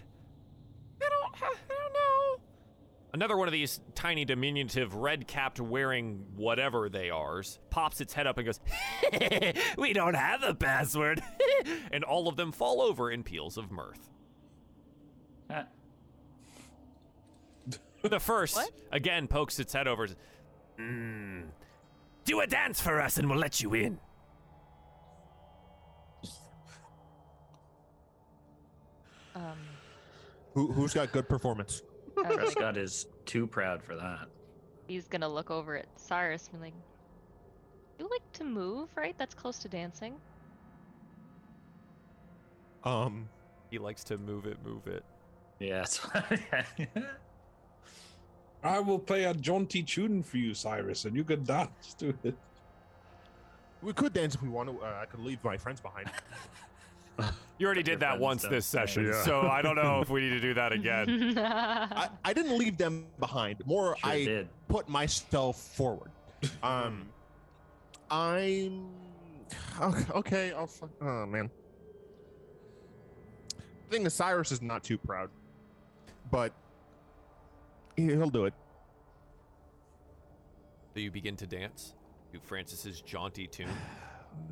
I 1.04 1.08
don't, 1.08 1.34
I 1.42 1.54
don't 1.68 1.92
know. 1.92 2.42
Another 3.14 3.36
one 3.36 3.48
of 3.48 3.52
these 3.52 3.80
tiny 3.94 4.24
diminutive 4.24 4.94
red-capped 4.94 5.60
wearing 5.60 6.24
whatever 6.36 6.88
they 6.88 7.10
are 7.10 7.42
pops 7.70 8.00
its 8.00 8.12
head 8.12 8.26
up 8.26 8.38
and 8.38 8.46
goes, 8.46 8.60
"We 9.78 9.92
don't 9.92 10.14
have 10.14 10.42
a 10.44 10.54
password," 10.54 11.22
and 11.92 12.04
all 12.04 12.28
of 12.28 12.36
them 12.36 12.52
fall 12.52 12.80
over 12.80 13.10
in 13.10 13.22
peals 13.24 13.56
of 13.58 13.70
mirth. 13.72 14.08
Ah, 15.50 15.66
The 18.02 18.20
first 18.20 18.54
What? 18.56 18.70
again 18.92 19.26
pokes 19.28 19.58
its 19.58 19.72
head 19.72 19.88
over. 19.88 20.08
Mm, 20.78 21.46
do 22.24 22.40
a 22.40 22.46
dance 22.46 22.80
for 22.80 23.00
us, 23.00 23.18
and 23.18 23.28
we'll 23.28 23.38
let 23.38 23.60
you 23.60 23.74
in. 23.74 23.98
Um, 29.42 29.58
Who, 30.54 30.70
who's 30.72 30.94
got 30.94 31.10
good 31.12 31.28
performance? 31.28 31.82
I 32.18 32.22
Trescott 32.34 32.76
is 32.76 33.06
too 33.24 33.46
proud 33.46 33.82
for 33.82 33.96
that. 33.96 34.28
he's 34.86 35.08
gonna 35.08 35.28
look 35.28 35.50
over 35.50 35.76
at 35.76 35.86
Cyrus 35.96 36.48
and 36.52 36.60
be 36.60 36.66
like, 36.66 36.74
"You 37.98 38.08
like 38.10 38.32
to 38.34 38.44
move, 38.44 38.90
right? 38.94 39.16
That's 39.18 39.34
close 39.34 39.58
to 39.60 39.68
dancing." 39.68 40.14
Um, 42.84 43.28
He 43.70 43.78
likes 43.78 44.04
to 44.04 44.18
move 44.18 44.46
it, 44.46 44.58
move 44.64 44.86
it. 44.86 45.04
Yes. 45.58 46.06
I 48.64 48.78
will 48.78 48.98
play 48.98 49.24
a 49.24 49.34
jaunty 49.34 49.82
tune 49.82 50.22
for 50.22 50.36
you, 50.36 50.54
Cyrus, 50.54 51.04
and 51.04 51.16
you 51.16 51.24
can 51.24 51.42
dance 51.44 51.94
to 51.98 52.14
it. 52.24 52.34
We 53.80 53.92
could 53.92 54.12
dance 54.12 54.34
if 54.36 54.42
we 54.42 54.48
want 54.48 54.68
to. 54.68 54.84
Uh, 54.84 55.00
I 55.02 55.06
could 55.06 55.20
leave 55.20 55.42
my 55.42 55.56
friends 55.56 55.80
behind. 55.80 56.08
You 57.58 57.66
already 57.66 57.84
did 57.84 58.00
that 58.00 58.18
once 58.18 58.42
this 58.42 58.66
session, 58.66 59.06
Yeah. 59.06 59.22
so 59.22 59.42
I 59.42 59.62
don't 59.62 59.76
know 59.76 60.00
if 60.00 60.10
we 60.10 60.20
need 60.22 60.30
to 60.30 60.40
do 60.40 60.52
that 60.54 60.72
again. 60.78 61.38
I, 61.38 62.08
I 62.24 62.32
didn't 62.32 62.58
leave 62.58 62.76
them 62.76 63.06
behind. 63.20 63.64
More, 63.66 63.96
Sure 63.98 64.10
I 64.10 64.24
did. 64.24 64.48
put 64.66 64.88
myself 64.88 65.60
forward. 65.60 66.10
Um, 66.64 67.08
I'm 68.10 68.88
okay. 69.80 70.12
okay 70.12 70.52
I'll. 70.52 70.66
fu- 70.66 70.88
Oh 71.00 71.24
man. 71.26 71.50
Thing 73.90 74.06
is, 74.06 74.14
Cyrus 74.14 74.50
is 74.50 74.60
not 74.60 74.82
too 74.82 74.98
proud, 74.98 75.30
but 76.32 76.52
he- 77.96 78.06
he'll 78.06 78.30
do 78.30 78.46
it. 78.46 78.54
So 80.94 81.00
you 81.00 81.12
begin 81.12 81.36
to 81.36 81.46
dance 81.46 81.94
to 82.32 82.40
Francis's 82.40 83.00
jaunty 83.02 83.46
tune. 83.46 83.68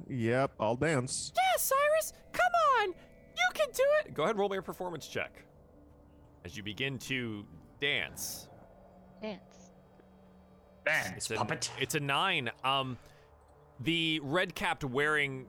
Yep, 0.08 0.52
I'll 0.58 0.76
dance. 0.76 1.32
Yeah, 1.36 1.58
Cyrus, 1.58 2.12
come 2.32 2.52
on, 2.80 2.88
you 2.88 3.48
can 3.54 3.68
do 3.72 3.84
it. 4.04 4.14
Go 4.14 4.24
ahead, 4.24 4.36
roll 4.36 4.48
me 4.48 4.56
a 4.56 4.62
performance 4.62 5.06
check. 5.06 5.44
As 6.44 6.56
you 6.56 6.62
begin 6.62 6.98
to 6.98 7.44
dance, 7.80 8.48
Dance. 9.22 9.42
Dance, 10.86 11.16
it's 11.16 11.30
a, 11.30 11.34
puppet. 11.34 11.70
it's 11.78 11.94
a 11.94 12.00
nine. 12.00 12.50
Um, 12.64 12.96
the 13.80 14.20
red-capped 14.22 14.82
wearing 14.84 15.46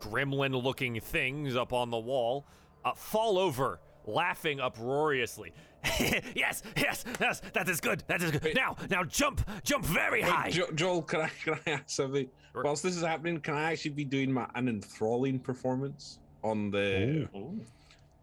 gremlin-looking 0.00 1.00
things 1.00 1.56
up 1.56 1.72
on 1.72 1.90
the 1.90 1.98
wall 1.98 2.46
uh, 2.84 2.92
fall 2.94 3.38
over, 3.38 3.80
laughing 4.06 4.60
uproariously. 4.60 5.52
yes, 6.34 6.62
yes, 6.76 7.04
yes, 7.20 7.42
that 7.52 7.68
is 7.68 7.80
good. 7.80 8.02
That 8.06 8.22
is 8.22 8.30
good. 8.30 8.54
Now, 8.54 8.76
now 8.90 9.04
jump, 9.04 9.48
jump 9.62 9.84
very 9.84 10.22
Wait, 10.22 10.30
high. 10.30 10.50
Jo- 10.50 10.70
Joel, 10.74 11.02
can 11.02 11.20
I 11.22 11.28
can 11.44 11.58
I 11.66 11.70
ask 11.70 11.90
something? 11.90 12.28
Sure. 12.52 12.62
Whilst 12.62 12.82
this 12.82 12.96
is 12.96 13.02
happening, 13.02 13.40
can 13.40 13.54
I 13.54 13.72
actually 13.72 13.92
be 13.92 14.04
doing 14.04 14.32
my 14.32 14.46
an 14.54 14.68
enthralling 14.68 15.38
performance 15.38 16.18
on 16.42 16.70
the? 16.70 17.28
Ooh. 17.34 17.60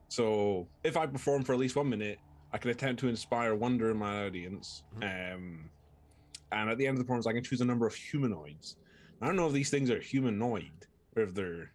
So 0.10 0.68
if 0.84 0.98
I 0.98 1.06
perform 1.06 1.44
for 1.44 1.54
at 1.54 1.60
least 1.60 1.76
one 1.76 1.90
minute, 1.90 2.20
I 2.52 2.58
can 2.58 2.70
attempt 2.70 3.00
to 3.02 3.08
inspire 3.08 3.56
wonder 3.56 3.90
in 3.92 3.98
my 3.98 4.26
audience. 4.26 4.84
Mm-hmm. 5.00 5.36
Um, 5.36 5.70
and 6.52 6.70
at 6.70 6.78
the 6.78 6.86
end 6.86 6.96
of 6.96 7.00
the 7.00 7.04
performance, 7.06 7.26
I 7.26 7.34
can 7.34 7.44
choose 7.44 7.62
a 7.62 7.66
number 7.66 7.88
of 7.88 7.96
humanoids. 7.96 8.76
I 9.22 9.26
don't 9.26 9.36
know 9.36 9.48
if 9.48 9.54
these 9.54 9.70
things 9.70 9.90
are 9.90 10.00
humanoid 10.00 10.86
or 11.16 11.24
if 11.24 11.34
they're 11.34 11.72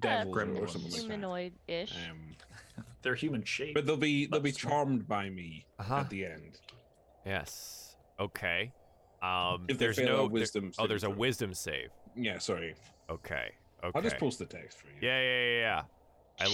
devils 0.00 0.36
or, 0.36 0.42
or 0.42 0.68
something 0.68 0.90
like 0.90 1.00
that. 1.00 1.00
Humanoid-ish. 1.00 1.94
Um, 2.10 2.36
They're 3.02 3.14
human 3.14 3.44
shaped. 3.44 3.74
but 3.74 3.86
they'll 3.86 3.96
be 3.96 4.26
they'll 4.26 4.40
be 4.40 4.50
That's 4.50 4.60
smart. 4.62 4.72
charmed 4.74 5.08
by 5.08 5.28
me 5.30 5.66
Uh-huh. 5.78 5.96
at 5.98 6.10
the 6.10 6.24
end. 6.26 6.60
Yes. 7.26 7.96
Okay. 8.20 8.72
Um, 9.22 9.66
If 9.68 9.78
there's 9.78 9.98
no 9.98 10.04
a 10.04 10.06
there- 10.18 10.26
wisdom 10.28 10.72
oh, 10.78 10.86
there's 10.86 11.04
a 11.04 11.08
throw. 11.08 11.16
wisdom 11.16 11.54
save. 11.54 11.90
Yeah, 12.16 12.38
sorry. 12.38 12.74
Okay. 13.10 13.50
Okay. 13.84 13.92
I'll 13.94 14.02
just 14.02 14.18
post 14.18 14.38
the 14.38 14.46
text 14.46 14.78
for 14.78 14.86
you. 14.88 14.94
Yeah, 15.00 15.20
yeah, 15.20 15.40
yeah, 15.44 15.60
yeah. 15.60 15.82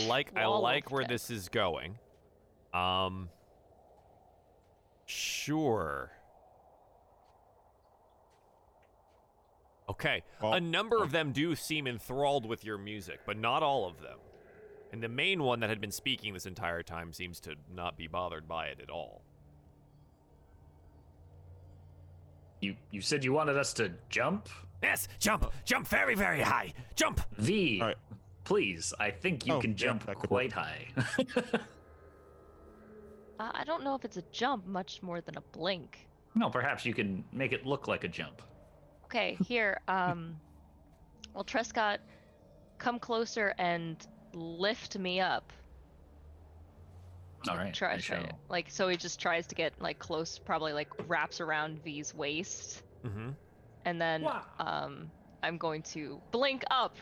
I 0.04 0.06
like 0.06 0.36
I 0.36 0.46
Wall 0.46 0.56
of 0.58 0.62
like 0.62 0.90
where 0.90 1.04
this 1.06 1.30
is 1.30 1.48
going. 1.48 1.98
Um 2.74 3.28
Sure. 5.06 6.10
Okay. 9.88 10.22
Well, 10.42 10.52
a 10.52 10.60
number 10.60 11.02
of 11.02 11.12
them 11.12 11.32
do 11.32 11.54
seem 11.54 11.86
enthralled 11.86 12.44
with 12.44 12.62
your 12.64 12.76
music, 12.76 13.20
but 13.24 13.38
not 13.38 13.62
all 13.62 13.86
of 13.86 14.00
them. 14.02 14.18
And 14.92 15.02
the 15.02 15.08
main 15.08 15.42
one 15.42 15.60
that 15.60 15.68
had 15.68 15.80
been 15.80 15.90
speaking 15.92 16.32
this 16.34 16.46
entire 16.46 16.82
time 16.82 17.12
seems 17.12 17.40
to 17.40 17.54
not 17.74 17.96
be 17.98 18.06
bothered 18.06 18.48
by 18.48 18.66
it 18.68 18.80
at 18.82 18.90
all. 18.90 19.22
you 22.60 22.74
you 22.90 23.00
said 23.00 23.22
you 23.22 23.32
wanted 23.32 23.56
us 23.56 23.72
to 23.74 23.92
jump? 24.08 24.48
Yes, 24.82 25.06
jump, 25.20 25.52
jump 25.64 25.86
very, 25.86 26.14
very 26.16 26.40
high. 26.40 26.72
Jump. 26.96 27.20
V, 27.36 27.80
All 27.80 27.88
right. 27.88 27.96
please. 28.44 28.92
I 28.98 29.10
think 29.10 29.46
you 29.46 29.54
Oh, 29.54 29.60
can 29.60 29.76
jump 29.76 30.06
that 30.06 30.18
could 30.18 30.28
quite 30.28 30.52
high. 30.52 30.88
Uh, 33.40 33.52
I 33.54 33.62
don't 33.62 33.84
know 33.84 33.94
if 33.94 34.04
it's 34.04 34.16
a 34.16 34.22
jump 34.32 34.66
much 34.66 35.00
more 35.00 35.20
than 35.20 35.36
a 35.36 35.40
blink. 35.56 36.08
no, 36.34 36.50
perhaps 36.50 36.84
you 36.84 36.92
can 36.92 37.22
make 37.32 37.52
it 37.52 37.64
look 37.64 37.86
like 37.86 38.02
a 38.02 38.08
jump. 38.08 38.42
Okay, 39.04 39.38
here. 39.46 39.78
Um, 39.86 40.36
well, 41.34 41.44
Trescott, 41.44 41.98
come 42.78 42.98
closer 42.98 43.54
and 43.58 44.04
lift 44.32 44.98
me 44.98 45.20
up. 45.20 45.52
All 47.48 47.56
right. 47.56 47.72
Try, 47.72 47.94
I 47.94 47.98
try 47.98 48.18
shall. 48.18 48.24
it. 48.24 48.34
Like, 48.48 48.70
so 48.70 48.88
he 48.88 48.96
just 48.96 49.20
tries 49.20 49.46
to 49.48 49.54
get 49.54 49.80
like 49.80 49.98
close, 49.98 50.38
probably 50.38 50.72
like 50.72 50.88
wraps 51.06 51.40
around 51.40 51.82
V's 51.82 52.14
waist, 52.14 52.82
Mm-hmm. 53.04 53.30
and 53.84 54.00
then 54.00 54.22
Wow. 54.22 54.44
um, 54.58 55.12
I'm 55.42 55.58
going 55.58 55.82
to 55.94 56.22
blink 56.32 56.64
up 56.70 56.96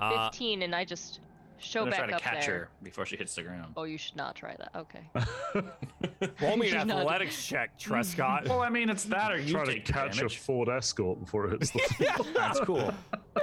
Uh, 0.00 0.30
15, 0.30 0.62
and 0.62 0.74
I 0.74 0.84
just 0.84 1.20
show 1.60 1.82
I'm 1.82 1.90
back 1.90 1.98
try 2.00 2.06
to 2.08 2.14
up 2.16 2.20
catch 2.22 2.46
there. 2.46 2.54
her 2.56 2.68
before 2.82 3.06
she 3.06 3.16
hits 3.16 3.34
the 3.34 3.42
ground. 3.42 3.74
Oh, 3.76 3.84
you 3.84 3.98
should 3.98 4.16
not 4.16 4.34
try 4.34 4.56
that. 4.58 4.70
Okay. 4.74 5.00
roll 6.40 6.56
me 6.56 6.66
an 6.70 6.78
should 6.80 6.86
not- 6.88 7.00
athletics 7.00 7.44
check, 7.46 7.78
Trescott. 7.78 8.44
Well, 8.48 8.60
I 8.60 8.68
mean, 8.68 8.88
it's 8.90 9.04
that 9.04 9.32
or 9.32 9.38
you 9.38 9.52
try 9.52 9.64
to 9.64 9.72
take 9.74 9.86
the 9.86 9.92
catch 9.92 10.20
a. 10.22 10.28
Ford 10.28 10.68
Escort 10.68 11.20
before 11.20 11.46
it 11.46 11.50
hits 11.52 11.70
the 11.70 12.04
ground. 12.04 12.26
That's 12.34 12.60
cool. 12.60 12.92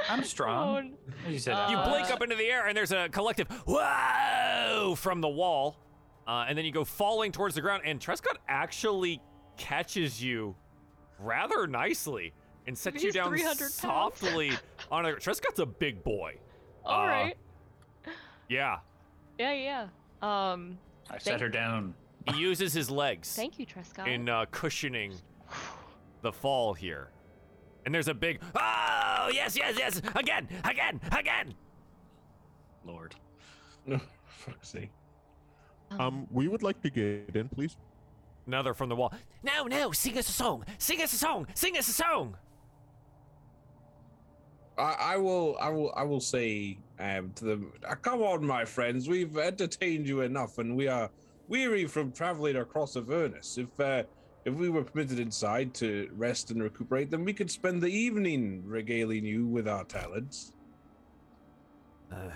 I'm 0.10 0.20
Oh, 0.20 0.24
strong. 0.24 0.78
n- 0.78 0.94
As 1.28 1.34
you 1.34 1.40
said, 1.40 1.54
Uh, 1.54 1.68
You 1.70 1.78
blink 1.92 2.12
up 2.12 2.22
into 2.22 2.36
the 2.36 2.46
air, 2.46 2.68
and 2.68 2.76
there's 2.78 2.92
a 2.92 3.10
collective 3.10 3.48
whoa 3.66 4.96
from 4.96 5.22
the 5.22 5.30
wall, 5.30 5.78
uh, 6.28 6.46
and 6.48 6.58
then 6.58 6.66
you 6.66 6.72
go 6.72 6.84
falling 6.84 7.32
towards 7.32 7.56
the 7.56 7.62
ground. 7.62 7.84
And 7.86 8.00
Trescott 8.00 8.38
actually 8.48 9.22
catches 9.58 10.22
you 10.22 10.56
rather 11.20 11.68
nicely 11.68 12.34
and 12.68 12.78
sets 12.78 13.02
you 13.02 13.08
He's 13.08 13.14
down 13.16 13.30
300 13.30 13.58
pounds. 13.60 13.74
softly 13.74 14.52
on 14.92 15.06
a. 15.06 15.14
Trescott's 15.16 15.60
a 15.60 15.66
big 15.66 16.04
boy. 16.04 16.36
All 16.86 17.02
Uh, 17.04 17.08
right. 17.08 17.38
Yeah, 18.50 18.78
Yeah, 19.38 19.54
yeah. 19.54 19.88
Um, 20.22 20.78
I 21.10 21.18
set 21.20 21.42
her 21.42 21.50
down. 21.50 21.94
he 22.34 22.40
uses 22.40 22.74
his 22.74 22.90
legs 22.90 23.34
thank 23.36 23.60
you, 23.60 23.66
Trescott. 23.66 24.08
in 24.08 24.28
uh, 24.30 24.46
cushioning 24.52 25.14
the 26.22 26.32
fall 26.32 26.74
here. 26.74 27.10
And 27.86 27.94
there's 27.96 28.08
a 28.10 28.14
big 28.14 28.42
oh 28.56 29.30
yes 29.34 29.56
yes 29.56 29.76
yes 29.78 30.02
again 30.16 30.48
again 30.64 31.00
again. 31.12 31.54
Lord. 32.86 33.16
No, 33.86 34.00
fuck's 34.26 34.70
sake. 34.70 34.90
Um, 35.98 36.28
we 36.32 36.48
would 36.50 36.64
like 36.64 36.82
to 36.82 36.90
get 36.90 37.36
in, 37.36 37.48
please. 37.50 37.78
Another 38.46 38.74
from 38.74 38.90
the 38.90 38.96
wall. 38.96 39.14
No 39.44 39.64
no, 39.66 39.92
sing 39.92 40.18
us 40.18 40.28
a 40.28 40.34
song, 40.34 40.66
sing 40.78 41.02
us 41.02 41.14
a 41.14 41.18
song, 41.18 41.48
sing 41.54 41.78
us 41.78 41.88
a 41.88 41.94
song. 41.94 42.36
I, 44.78 44.96
I 45.14 45.18
will, 45.18 45.58
I 45.60 45.70
will, 45.70 45.94
I 45.96 46.04
will 46.04 46.20
say 46.22 46.78
um, 47.00 47.32
to 47.36 47.46
them, 47.46 47.74
"Ah, 47.88 47.96
"Come 47.96 48.22
on, 48.22 48.46
my 48.46 48.66
friends, 48.66 49.10
we've 49.10 49.38
entertained 49.38 50.08
you 50.08 50.22
enough, 50.22 50.58
and 50.58 50.76
we 50.76 50.88
are 50.88 51.10
weary 51.48 51.86
from 51.86 52.12
traveling 52.12 52.58
across 52.58 52.96
Avernus. 52.96 53.58
If 53.58 53.80
uh, 53.80 54.04
if 54.46 54.54
we 54.54 54.70
were 54.70 54.84
permitted 54.84 55.20
inside 55.20 55.74
to 55.76 56.10
rest 56.14 56.52
and 56.52 56.62
recuperate, 56.62 57.10
then 57.10 57.26
we 57.26 57.34
could 57.34 57.50
spend 57.50 57.82
the 57.82 57.88
evening 57.88 58.64
regaling 58.66 59.26
you 59.26 59.48
with 59.48 59.68
our 59.68 59.84
talents." 59.84 60.54
Uh, 62.12 62.30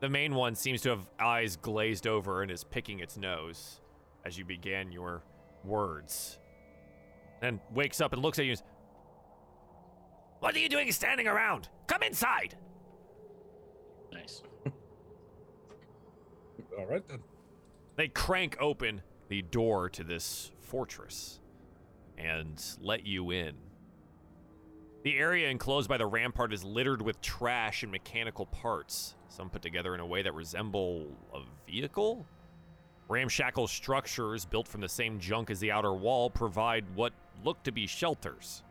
the 0.00 0.08
main 0.08 0.34
one 0.34 0.54
seems 0.54 0.80
to 0.82 0.90
have 0.90 1.08
eyes 1.20 1.56
glazed 1.56 2.06
over 2.06 2.42
and 2.42 2.50
is 2.50 2.64
picking 2.64 3.00
its 3.00 3.16
nose 3.16 3.80
as 4.24 4.36
you 4.36 4.44
began 4.44 4.92
your 4.92 5.22
words. 5.64 6.38
Then 7.40 7.60
wakes 7.72 8.00
up 8.00 8.12
and 8.12 8.22
looks 8.22 8.38
at 8.38 8.44
you. 8.44 8.50
and 8.52 8.58
says, 8.58 8.66
What 10.42 10.56
are 10.56 10.58
you 10.58 10.68
doing 10.68 10.90
standing 10.90 11.28
around? 11.28 11.68
Come 11.86 12.02
inside. 12.02 12.56
Nice. 14.12 14.42
All 16.76 16.86
right 16.86 17.06
then. 17.06 17.20
They 17.94 18.08
crank 18.08 18.56
open 18.58 19.02
the 19.28 19.42
door 19.42 19.88
to 19.90 20.02
this 20.02 20.50
fortress 20.58 21.38
and 22.18 22.60
let 22.80 23.06
you 23.06 23.30
in. 23.30 23.54
The 25.04 25.16
area 25.16 25.48
enclosed 25.48 25.88
by 25.88 25.96
the 25.96 26.06
rampart 26.06 26.52
is 26.52 26.64
littered 26.64 27.02
with 27.02 27.20
trash 27.20 27.84
and 27.84 27.92
mechanical 27.92 28.46
parts, 28.46 29.14
some 29.28 29.48
put 29.48 29.62
together 29.62 29.94
in 29.94 30.00
a 30.00 30.06
way 30.06 30.22
that 30.22 30.34
resemble 30.34 31.06
a 31.32 31.42
vehicle. 31.70 32.26
Ramshackle 33.08 33.68
structures 33.68 34.44
built 34.44 34.66
from 34.66 34.80
the 34.80 34.88
same 34.88 35.20
junk 35.20 35.52
as 35.52 35.60
the 35.60 35.70
outer 35.70 35.92
wall 35.92 36.28
provide 36.30 36.84
what 36.96 37.12
look 37.44 37.62
to 37.62 37.70
be 37.70 37.86
shelters. 37.86 38.64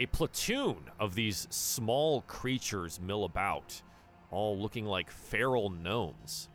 A 0.00 0.06
platoon 0.06 0.90
of 0.98 1.14
these 1.14 1.46
small 1.50 2.22
creatures 2.22 3.00
mill 3.00 3.24
about, 3.24 3.80
all 4.30 4.58
looking 4.58 4.86
like 4.86 5.10
feral 5.10 5.70
gnomes. 5.70 6.48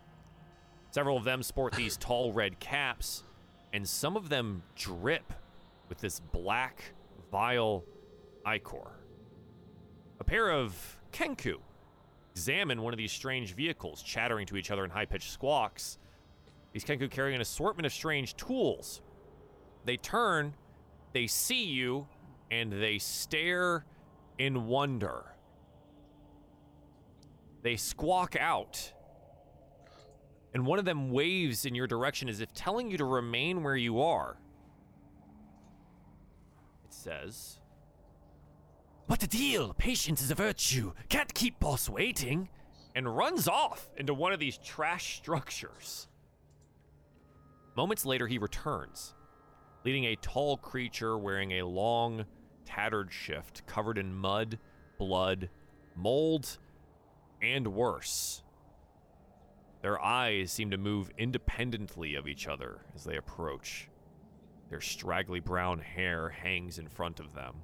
Several 0.91 1.18
of 1.18 1.24
them 1.24 1.41
sport 1.44 1.74
these 1.74 1.98
tall 1.99 2.34
red 2.34 2.60
caps, 2.60 3.24
and 3.72 3.88
some 3.88 4.18
of 4.18 4.30
them 4.30 4.64
drip 4.76 5.34
with 5.88 5.99
this 5.99 6.20
black, 6.20 6.84
vile 7.32 7.86
ichor. 8.45 8.91
A 10.20 10.24
pair 10.24 10.52
of 10.52 10.98
kenku 11.11 11.60
examine 12.40 12.82
one 12.82 12.94
of 12.94 12.98
these 12.98 13.11
strange 13.11 13.53
vehicles, 13.53 14.02
chattering 14.02 14.45
to 14.48 14.56
each 14.56 14.72
other 14.72 14.86
in 14.86 14.90
high 14.90 15.06
pitched 15.06 15.32
squawks. 15.32 15.98
These 16.72 16.86
Kenku 16.86 17.11
carry 17.11 17.36
an 17.36 17.41
assortment 17.41 17.86
of 17.86 17.91
strange 17.91 18.36
tools. 18.38 19.02
They 19.84 19.98
turn, 19.98 20.53
they 21.11 21.28
see 21.28 21.66
you, 21.66 22.07
and 22.51 22.71
they 22.71 22.97
stare 22.97 23.85
in 24.38 24.67
wonder. 24.67 25.26
They 27.61 27.76
squawk 27.76 28.35
out, 28.39 28.93
and 30.53 30.65
one 30.65 30.80
of 30.80 30.85
them 30.85 31.11
waves 31.11 31.65
in 31.65 31.76
your 31.76 31.88
direction 31.88 32.30
as 32.30 32.41
if 32.41 32.53
telling 32.53 32.89
you 32.89 32.97
to 32.97 33.05
remain 33.05 33.63
where 33.63 33.76
you 33.76 34.01
are. 34.01 34.38
It 36.85 36.93
says, 36.93 37.59
What 39.07 39.19
the 39.19 39.27
deal? 39.27 39.73
Patience 39.73 40.21
is 40.21 40.31
a 40.31 40.35
virtue. 40.35 40.93
Can't 41.09 41.34
keep 41.34 41.59
boss 41.59 41.89
waiting. 41.89 42.49
And 42.95 43.15
runs 43.15 43.47
off 43.47 43.88
into 43.97 44.13
one 44.13 44.34
of 44.34 44.39
these 44.39 44.57
trash 44.57 45.17
structures. 45.17 46.07
Moments 47.77 48.03
later, 48.03 48.27
he 48.27 48.39
returns, 48.39 49.13
leading 49.85 50.05
a 50.05 50.15
tall 50.17 50.57
creature 50.57 51.17
wearing 51.17 51.51
a 51.53 51.63
long, 51.63 52.26
tattered 52.69 53.11
shift 53.11 53.65
covered 53.65 53.97
in 53.97 54.13
mud, 54.13 54.59
blood, 54.97 55.49
mold, 55.95 56.57
and 57.41 57.67
worse. 57.67 58.43
Their 59.81 60.01
eyes 60.01 60.51
seem 60.51 60.69
to 60.71 60.77
move 60.77 61.09
independently 61.17 62.15
of 62.15 62.27
each 62.27 62.47
other 62.47 62.81
as 62.93 63.05
they 63.05 63.17
approach. 63.17 63.89
Their 64.69 64.81
straggly 64.81 65.39
brown 65.39 65.79
hair 65.79 66.29
hangs 66.29 66.77
in 66.77 66.87
front 66.87 67.19
of 67.19 67.33
them, 67.33 67.55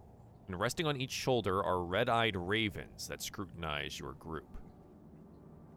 and 0.48 0.60
resting 0.60 0.88
on 0.88 1.00
each 1.00 1.12
shoulder 1.12 1.62
are 1.64 1.84
red 1.84 2.10
eyed 2.10 2.36
ravens 2.36 3.08
that 3.08 3.22
scrutinize 3.22 4.00
your 4.00 4.14
group. 4.14 4.58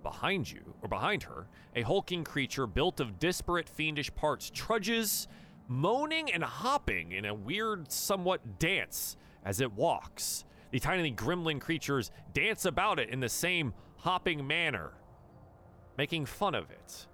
Behind 0.02 0.50
you, 0.50 0.74
or 0.80 0.88
behind 0.88 1.24
her, 1.24 1.48
a 1.74 1.82
hulking 1.82 2.24
creature 2.24 2.66
built 2.66 3.00
of 3.00 3.18
disparate 3.18 3.68
fiendish 3.68 4.14
parts 4.14 4.50
trudges, 4.54 5.28
moaning 5.68 6.32
and 6.32 6.42
hopping 6.42 7.12
in 7.12 7.24
a 7.26 7.34
weird, 7.34 7.92
somewhat 7.92 8.58
dance 8.58 9.16
as 9.44 9.60
it 9.60 9.72
walks. 9.72 10.44
The 10.70 10.80
tiny 10.80 11.12
gremlin 11.12 11.60
creatures 11.60 12.10
dance 12.32 12.64
about 12.64 12.98
it 12.98 13.10
in 13.10 13.20
the 13.20 13.28
same 13.28 13.72
hopping 13.96 14.46
manner, 14.46 14.92
making 15.96 16.26
fun 16.26 16.54
of 16.54 16.70
it. 16.70 17.06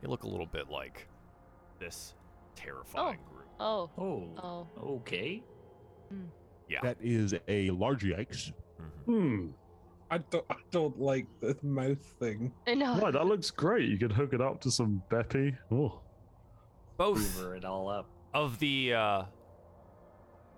They 0.00 0.08
look 0.08 0.24
a 0.24 0.28
little 0.28 0.46
bit 0.46 0.68
like 0.70 1.08
this 1.78 2.14
terrifying 2.54 3.18
group. 3.30 3.48
Oh. 3.58 3.90
Oh. 3.96 4.28
Oh. 4.42 4.66
Okay. 4.96 5.42
Yeah. 6.68 6.80
That 6.82 6.98
is 7.00 7.34
a 7.48 7.70
large 7.70 8.02
yikes. 8.02 8.52
Mhm. 8.80 9.04
Hmm. 9.06 9.46
I 10.10 10.18
don't. 10.18 10.44
I 10.50 10.56
don't 10.70 10.98
like 11.00 11.26
the 11.40 11.56
mouth 11.62 12.00
thing. 12.20 12.52
I 12.66 12.74
know. 12.74 12.96
Right, 12.98 13.12
that 13.12 13.26
looks 13.26 13.50
great. 13.50 13.88
You 13.88 13.98
could 13.98 14.12
hook 14.12 14.32
it 14.32 14.40
up 14.40 14.60
to 14.62 14.70
some 14.70 15.02
Beppy. 15.10 15.56
Oh, 15.72 16.00
Both 16.96 17.18
Hoover 17.36 17.56
it 17.56 17.64
all 17.64 17.88
up. 17.88 18.06
of 18.32 18.58
the 18.60 18.94
uh, 18.94 19.22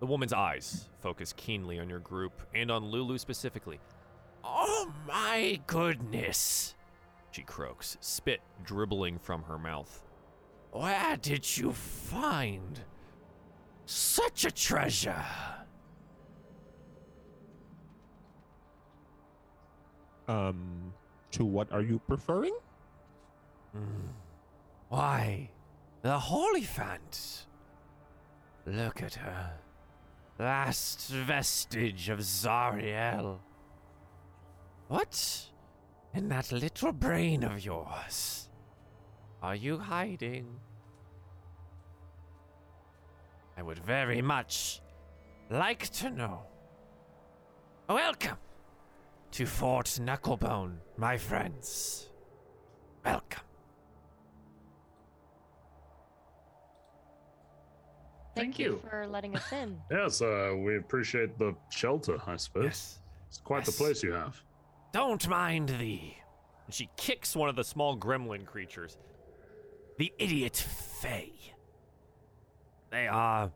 the 0.01 0.07
woman's 0.07 0.33
eyes 0.35 0.89
focus 1.03 1.33
keenly 1.37 1.79
on 1.81 1.89
your 1.89 1.99
group 2.01 2.33
and 2.55 2.71
on 2.71 2.85
Lulu 2.87 3.17
specifically. 3.19 3.81
Oh 4.45 4.93
my 5.07 5.61
goodness! 5.67 6.75
She 7.31 7.43
croaks, 7.43 7.97
spit 8.01 8.41
dribbling 8.65 9.19
from 9.19 9.43
her 9.45 9.59
mouth. 9.59 10.03
Where 10.73 11.17
did 11.17 11.57
you 11.57 11.73
find 11.73 12.81
such 13.87 14.45
a 14.45 14.51
treasure? 14.51 15.25
Um, 20.29 20.93
to 21.33 21.45
what 21.45 21.73
are 21.73 21.81
you 21.81 22.01
preferring? 22.07 22.55
Hmm. 23.73 24.09
Why, 24.91 25.51
the 26.03 26.19
Hollyphant. 26.19 27.47
Look 28.67 29.03
at 29.03 29.15
her. 29.15 29.53
Last 30.39 31.09
vestige 31.09 32.11
of 32.11 32.21
Zariel. 32.21 33.39
What? 34.89 35.49
In 36.15 36.29
that 36.29 36.53
little 36.53 36.93
brain 36.93 37.43
of 37.43 37.65
yours? 37.65 38.51
Are 39.43 39.55
you 39.55 39.79
hiding? 39.79 40.47
I 43.57 43.63
would 43.63 43.79
very 43.79 44.23
much 44.23 44.81
like 45.51 45.89
to 45.91 46.11
know. 46.11 46.43
Welcome 47.89 48.37
to 49.33 49.47
Fort 49.47 49.87
Knucklebone, 49.87 50.77
my 50.97 51.17
friends. 51.17 52.09
Welcome. 53.05 53.43
Thank 58.35 58.59
you. 58.59 58.81
for 58.89 59.07
letting 59.07 59.35
us 59.37 59.53
in. 59.53 59.79
yes. 59.91 60.23
Uh, 60.23 60.55
we 60.57 60.77
appreciate 60.77 61.37
the 61.39 61.55
shelter. 61.71 62.19
I 62.27 62.37
suppose 62.37 62.65
Yes. 62.65 62.99
it's 63.29 63.39
quite 63.39 63.67
Yes. 63.67 63.67
the 63.77 63.85
place 63.85 64.03
you 64.03 64.13
have. 64.13 64.41
Don't 64.93 65.27
mind 65.29 65.71
thee. 65.71 66.17
And 66.67 66.75
she 66.75 66.89
kicks 66.97 67.35
one 67.35 67.49
of 67.49 67.57
the 67.57 67.65
small 67.65 67.97
gremlin 67.99 68.47
creatures. 68.47 68.97
The 69.99 70.13
idiot 70.19 70.57
Fae. 70.57 71.33
They 72.91 73.09
are 73.09 73.51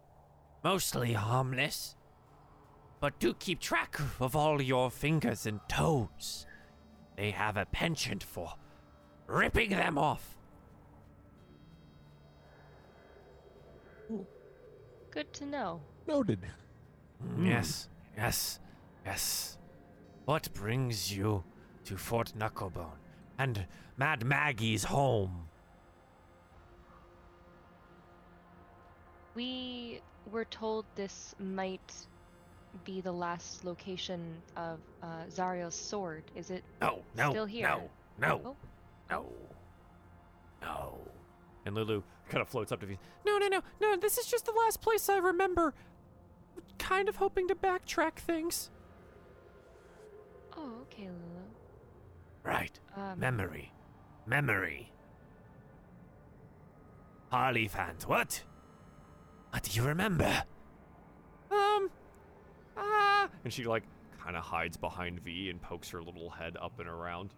mostly 0.64 1.12
harmless, 1.12 1.94
but 3.02 3.18
do 3.18 3.34
keep 3.34 3.58
track 3.58 3.98
of 4.20 4.36
all 4.36 4.62
your 4.62 4.88
fingers 4.88 5.44
and 5.44 5.58
toes. 5.68 6.46
They 7.16 7.32
have 7.32 7.56
a 7.56 7.66
penchant 7.66 8.22
for 8.22 8.54
ripping 9.26 9.70
them 9.70 9.98
off. 9.98 10.38
Good 15.10 15.32
to 15.32 15.46
know. 15.46 15.80
Noted. 16.06 16.42
Mm, 17.26 17.48
Yes, 17.48 17.88
yes, 18.16 18.60
yes. 19.04 19.58
What 20.24 20.54
brings 20.54 21.12
you 21.12 21.42
to 21.86 21.96
Fort 21.96 22.32
Knucklebone 22.38 23.00
and 23.36 23.66
Mad 23.96 24.24
Maggie's 24.24 24.84
home? 24.84 25.48
We 29.34 30.02
were 30.30 30.44
told 30.44 30.84
this 30.94 31.34
might 31.40 32.06
be 32.84 33.00
the 33.00 33.12
last 33.12 33.64
location 33.64 34.20
of 34.56 34.78
uh, 35.02 35.24
Zariel's 35.30 35.74
sword. 35.74 36.24
Is 36.34 36.50
it? 36.50 36.64
No, 36.80 37.00
no, 37.16 37.30
Still 37.30 37.46
here. 37.46 37.68
no, 37.68 37.90
no, 38.18 38.40
Oh. 38.44 38.56
no, 39.10 39.26
no. 40.62 40.98
And 41.66 41.74
Lulu 41.74 42.02
kind 42.28 42.42
of 42.42 42.48
floats 42.48 42.72
up 42.72 42.80
to 42.80 42.86
you. 42.86 42.98
No, 43.24 43.38
no, 43.38 43.46
no, 43.48 43.60
no. 43.80 43.96
This 43.96 44.18
is 44.18 44.26
just 44.26 44.46
the 44.46 44.52
last 44.52 44.80
place 44.80 45.08
I 45.08 45.18
remember. 45.18 45.74
Kind 46.78 47.08
of 47.08 47.16
hoping 47.16 47.46
to 47.48 47.54
backtrack 47.54 48.14
things. 48.16 48.70
Oh, 50.56 50.72
okay, 50.82 51.04
Lulu. 51.04 51.44
Right. 52.42 52.78
Um, 52.96 53.20
Memory. 53.20 53.72
Memory. 54.26 54.90
Hollyphants, 57.32 58.06
what? 58.06 58.42
What 59.50 59.62
do 59.62 59.70
you 59.72 59.86
remember? 59.86 60.44
And 63.44 63.52
she, 63.52 63.64
like, 63.64 63.84
kind 64.22 64.36
of 64.36 64.42
hides 64.42 64.76
behind 64.76 65.20
V 65.20 65.50
and 65.50 65.60
pokes 65.60 65.90
her 65.90 66.02
little 66.02 66.30
head 66.30 66.56
up 66.60 66.78
and 66.78 66.88
around. 66.88 67.34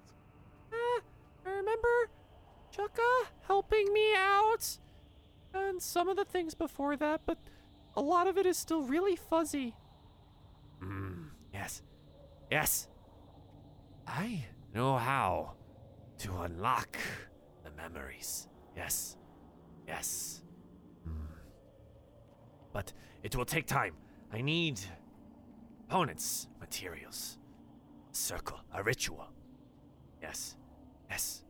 Ah, 0.73 1.01
I 1.47 1.51
remember 1.51 1.89
Chukka 2.75 3.27
helping 3.47 3.93
me 3.93 4.15
out. 4.17 4.79
And 5.55 5.81
some 5.81 6.09
of 6.09 6.17
the 6.17 6.25
things 6.25 6.55
before 6.55 6.97
that, 6.97 7.23
but 7.27 7.39
a 7.97 8.03
lot 8.03 8.27
of 8.27 8.37
it 8.37 8.45
is 8.45 8.59
still 8.59 8.83
really 8.83 9.17
fuzzy. 9.17 9.75
Hmm. 10.81 11.29
Yes. 11.53 11.83
Yes. 12.51 12.89
I 14.07 14.45
know 14.75 14.97
how 14.97 15.53
to 16.19 16.41
unlock 16.41 16.99
the 17.63 17.71
memories. 17.71 18.49
Yes. 18.77 19.17
Yes. 19.87 20.43
Hmm. 21.05 21.37
But 22.73 22.93
it 23.23 23.37
will 23.37 23.45
take 23.45 23.67
time. 23.67 23.95
I 24.33 24.41
need 24.41 24.81
opponents, 25.89 26.49
materials, 26.61 27.39
a 28.11 28.15
circle, 28.15 28.61
a 28.73 28.83
ritual. 28.83 29.29
Yes. 30.23 30.57
Yes. 31.11 31.45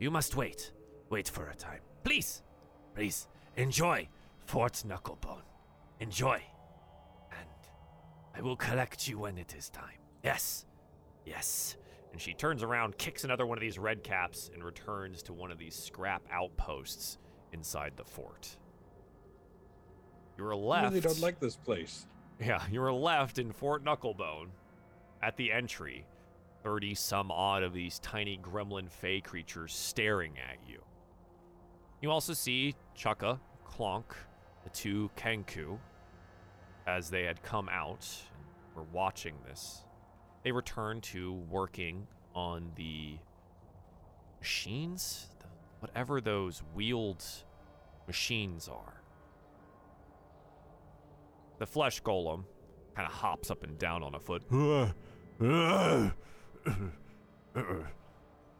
You 0.00 0.10
must 0.10 0.36
wait. 0.36 0.72
Wait 1.10 1.28
for 1.28 1.48
a 1.48 1.54
time. 1.54 1.80
Please. 2.04 2.42
Please. 2.94 3.28
Enjoy 3.56 4.08
Fort 4.46 4.82
Knucklebone. 4.86 5.42
Enjoy. 6.00 6.42
And 7.30 7.48
I 8.34 8.40
will 8.40 8.56
collect 8.56 9.08
you 9.08 9.18
when 9.18 9.38
it 9.38 9.54
is 9.56 9.68
time. 9.70 9.98
Yes. 10.24 10.66
Yes. 11.24 11.76
And 12.12 12.20
she 12.20 12.32
turns 12.32 12.62
around, 12.62 12.96
kicks 12.98 13.24
another 13.24 13.46
one 13.46 13.58
of 13.58 13.62
these 13.62 13.78
red 13.78 14.02
caps, 14.02 14.50
and 14.54 14.64
returns 14.64 15.22
to 15.24 15.32
one 15.32 15.50
of 15.50 15.58
these 15.58 15.74
scrap 15.74 16.22
outposts 16.30 17.18
inside 17.52 17.92
the 17.96 18.04
fort. 18.04 18.56
You 20.38 20.46
are 20.46 20.56
left. 20.56 20.86
I 20.86 20.88
really 20.88 21.00
don't 21.00 21.20
like 21.20 21.38
this 21.40 21.56
place. 21.56 22.06
Yeah, 22.38 22.62
you 22.70 22.82
are 22.82 22.92
left 22.92 23.38
in 23.38 23.52
Fort 23.52 23.84
Knucklebone. 23.84 24.48
at 25.22 25.36
the 25.36 25.50
entry, 25.50 26.04
30 26.62 26.94
some 26.94 27.30
odd 27.30 27.62
of 27.62 27.72
these 27.72 27.98
tiny 28.00 28.38
gremlin 28.38 28.90
fey 28.90 29.20
creatures 29.20 29.72
staring 29.72 30.34
at 30.38 30.58
you. 30.68 30.82
You 32.02 32.10
also 32.10 32.34
see 32.34 32.74
Chukka, 32.96 33.40
Clonk, 33.66 34.14
the 34.64 34.70
two 34.70 35.10
Kenku, 35.16 35.78
as 36.86 37.08
they 37.08 37.24
had 37.24 37.42
come 37.42 37.68
out 37.70 38.06
and 38.34 38.76
were 38.76 38.88
watching 38.92 39.34
this. 39.48 39.84
They 40.44 40.52
return 40.52 41.00
to 41.02 41.32
working 41.50 42.06
on 42.34 42.70
the 42.76 43.16
machines, 44.38 45.28
the, 45.40 45.46
whatever 45.80 46.20
those 46.20 46.62
wheeled 46.74 47.24
machines 48.06 48.68
are. 48.68 49.00
The 51.58 51.66
flesh 51.66 52.02
golem 52.02 52.44
kind 52.94 53.06
of 53.06 53.14
hops 53.14 53.50
up 53.50 53.62
and 53.62 53.78
down 53.78 54.02
on 54.02 54.14
a 54.14 54.20
foot. 54.20 54.42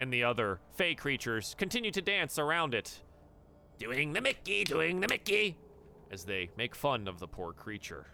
and 0.01 0.13
the 0.13 0.25
other 0.25 0.61
fey 0.73 0.95
creatures 0.95 1.55
continue 1.59 1.91
to 1.91 2.03
dance 2.03 2.39
around 2.39 2.75
it, 2.75 3.03
doing 3.79 4.13
the 4.13 4.21
Mickey, 4.21 4.65
doing 4.65 5.01
the 5.01 5.09
Mickey, 5.09 5.57
as 6.11 6.25
they 6.25 6.51
make 6.57 6.75
fun 6.75 7.09
of 7.09 7.19
the 7.19 7.27
poor 7.27 7.53
creature. 7.53 8.07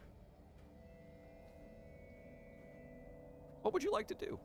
What 3.63 3.75
would 3.75 3.83
you 3.83 3.93
like 3.93 4.09
to 4.09 4.15
do? 4.15 4.39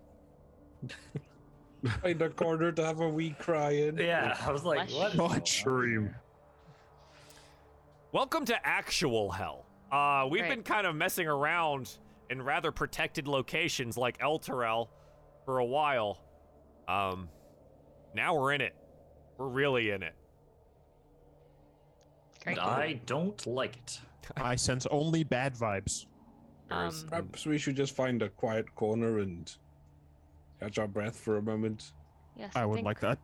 Find 2.01 2.21
a 2.21 2.29
corner 2.29 2.71
to 2.71 2.85
have 2.85 2.99
a 2.99 3.09
wee 3.09 3.35
cry 3.39 3.71
in. 3.71 3.97
Yeah, 3.97 4.35
I 4.45 4.51
was 4.51 4.63
like, 4.63 4.89
Flesh. 4.89 5.15
what? 5.15 5.37
Oh, 5.37 5.41
dream. 5.43 6.13
Welcome 8.11 8.45
to 8.45 8.67
actual 8.67 9.31
hell. 9.31 9.66
Uh, 9.91 10.27
we've 10.29 10.41
Right. 10.41 10.49
been 10.49 10.63
kind 10.63 10.85
of 10.87 10.95
messing 10.95 11.27
around 11.27 11.97
in 12.29 12.41
rather 12.41 12.71
protected 12.71 13.27
locations 13.27 13.97
like 13.97 14.17
Elturel 14.19 14.89
for 15.45 15.59
a 15.59 15.65
while. 15.65 16.21
Um, 16.87 17.29
now 18.13 18.35
we're 18.35 18.53
in 18.53 18.61
it. 18.61 18.75
We're 19.37 19.47
really 19.47 19.91
in 19.91 20.03
it. 20.03 20.15
Great. 22.43 22.59
I 22.59 22.99
don't 23.05 23.45
like 23.47 23.77
it. 23.77 24.01
I 24.37 24.55
sense 24.55 24.85
only 24.87 25.23
bad 25.23 25.55
vibes. 25.55 26.05
Um, 26.69 26.91
Perhaps 27.07 27.45
we 27.45 27.57
should 27.57 27.75
just 27.77 27.95
find 27.95 28.21
a 28.21 28.29
quiet 28.29 28.73
corner 28.75 29.19
and 29.19 29.49
catch 30.59 30.77
our 30.77 30.87
breath 30.87 31.15
for 31.17 31.37
a 31.37 31.41
moment. 31.41 31.93
yes, 32.35 32.51
I 32.55 32.65
would 32.65 32.81
like 32.83 32.99
that. 32.99 33.19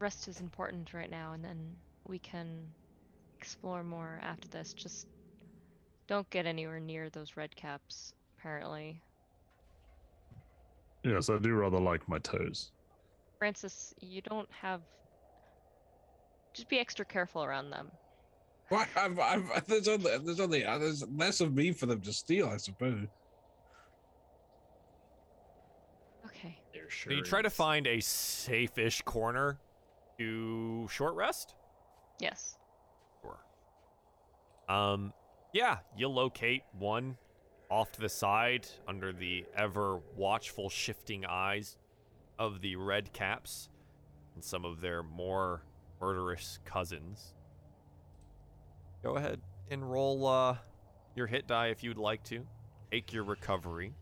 Rest 0.00 0.26
is 0.28 0.40
important 0.40 0.92
right 0.94 1.10
now, 1.10 1.32
and 1.32 1.44
then 1.44 1.58
we 2.06 2.18
can 2.18 2.66
explore 3.36 3.82
more 3.84 4.18
after 4.22 4.48
this. 4.48 4.72
Just 4.72 5.06
don't 6.08 6.28
get 6.30 6.46
anywhere 6.46 6.80
near 6.80 7.10
those 7.10 7.36
red 7.36 7.54
caps. 7.54 8.14
Apparently, 8.38 9.00
Yes, 11.04 11.30
I 11.30 11.38
do 11.38 11.54
rather 11.54 11.78
like 11.78 12.06
my 12.08 12.18
toes. 12.18 12.72
Francis, 13.38 13.94
you 14.00 14.20
don't 14.22 14.48
have. 14.50 14.82
Just 16.52 16.68
be 16.68 16.78
extra 16.78 17.04
careful 17.04 17.44
around 17.44 17.70
them. 17.70 17.90
Why? 18.68 18.86
I've, 18.96 19.18
I've, 19.18 19.66
there's 19.66 19.88
only, 19.88 20.18
there's 20.18 20.40
only, 20.40 20.64
uh, 20.64 20.78
there's 20.78 21.06
less 21.16 21.40
of 21.40 21.54
me 21.54 21.72
for 21.72 21.86
them 21.86 22.00
to 22.00 22.12
steal, 22.12 22.48
I 22.48 22.56
suppose. 22.56 23.06
Okay. 26.26 26.58
There 26.74 26.84
So 26.84 26.90
sure 26.90 27.12
you 27.12 27.22
try 27.22 27.42
to 27.42 27.50
find 27.50 27.86
a 27.86 28.00
safe-ish 28.00 29.02
corner 29.02 29.58
to 30.18 30.88
short 30.90 31.14
rest. 31.14 31.54
Yes. 32.20 32.58
Sure. 33.22 33.38
Um, 34.68 35.12
yeah, 35.58 35.78
you 35.96 36.06
locate 36.06 36.62
one 36.78 37.16
off 37.68 37.90
to 37.90 38.00
the 38.00 38.08
side 38.08 38.68
under 38.86 39.12
the 39.12 39.44
ever 39.56 39.98
watchful 40.14 40.70
shifting 40.70 41.26
eyes 41.26 41.76
of 42.38 42.60
the 42.60 42.76
red 42.76 43.12
caps 43.12 43.68
and 44.36 44.44
some 44.44 44.64
of 44.64 44.80
their 44.80 45.02
more 45.02 45.64
murderous 46.00 46.60
cousins. 46.64 47.34
Go 49.02 49.16
ahead 49.16 49.40
and 49.68 49.90
roll 49.90 50.28
uh, 50.28 50.58
your 51.16 51.26
hit 51.26 51.48
die 51.48 51.66
if 51.70 51.82
you'd 51.82 51.98
like 51.98 52.22
to. 52.26 52.46
Take 52.92 53.12
your 53.12 53.24
recovery. 53.24 53.94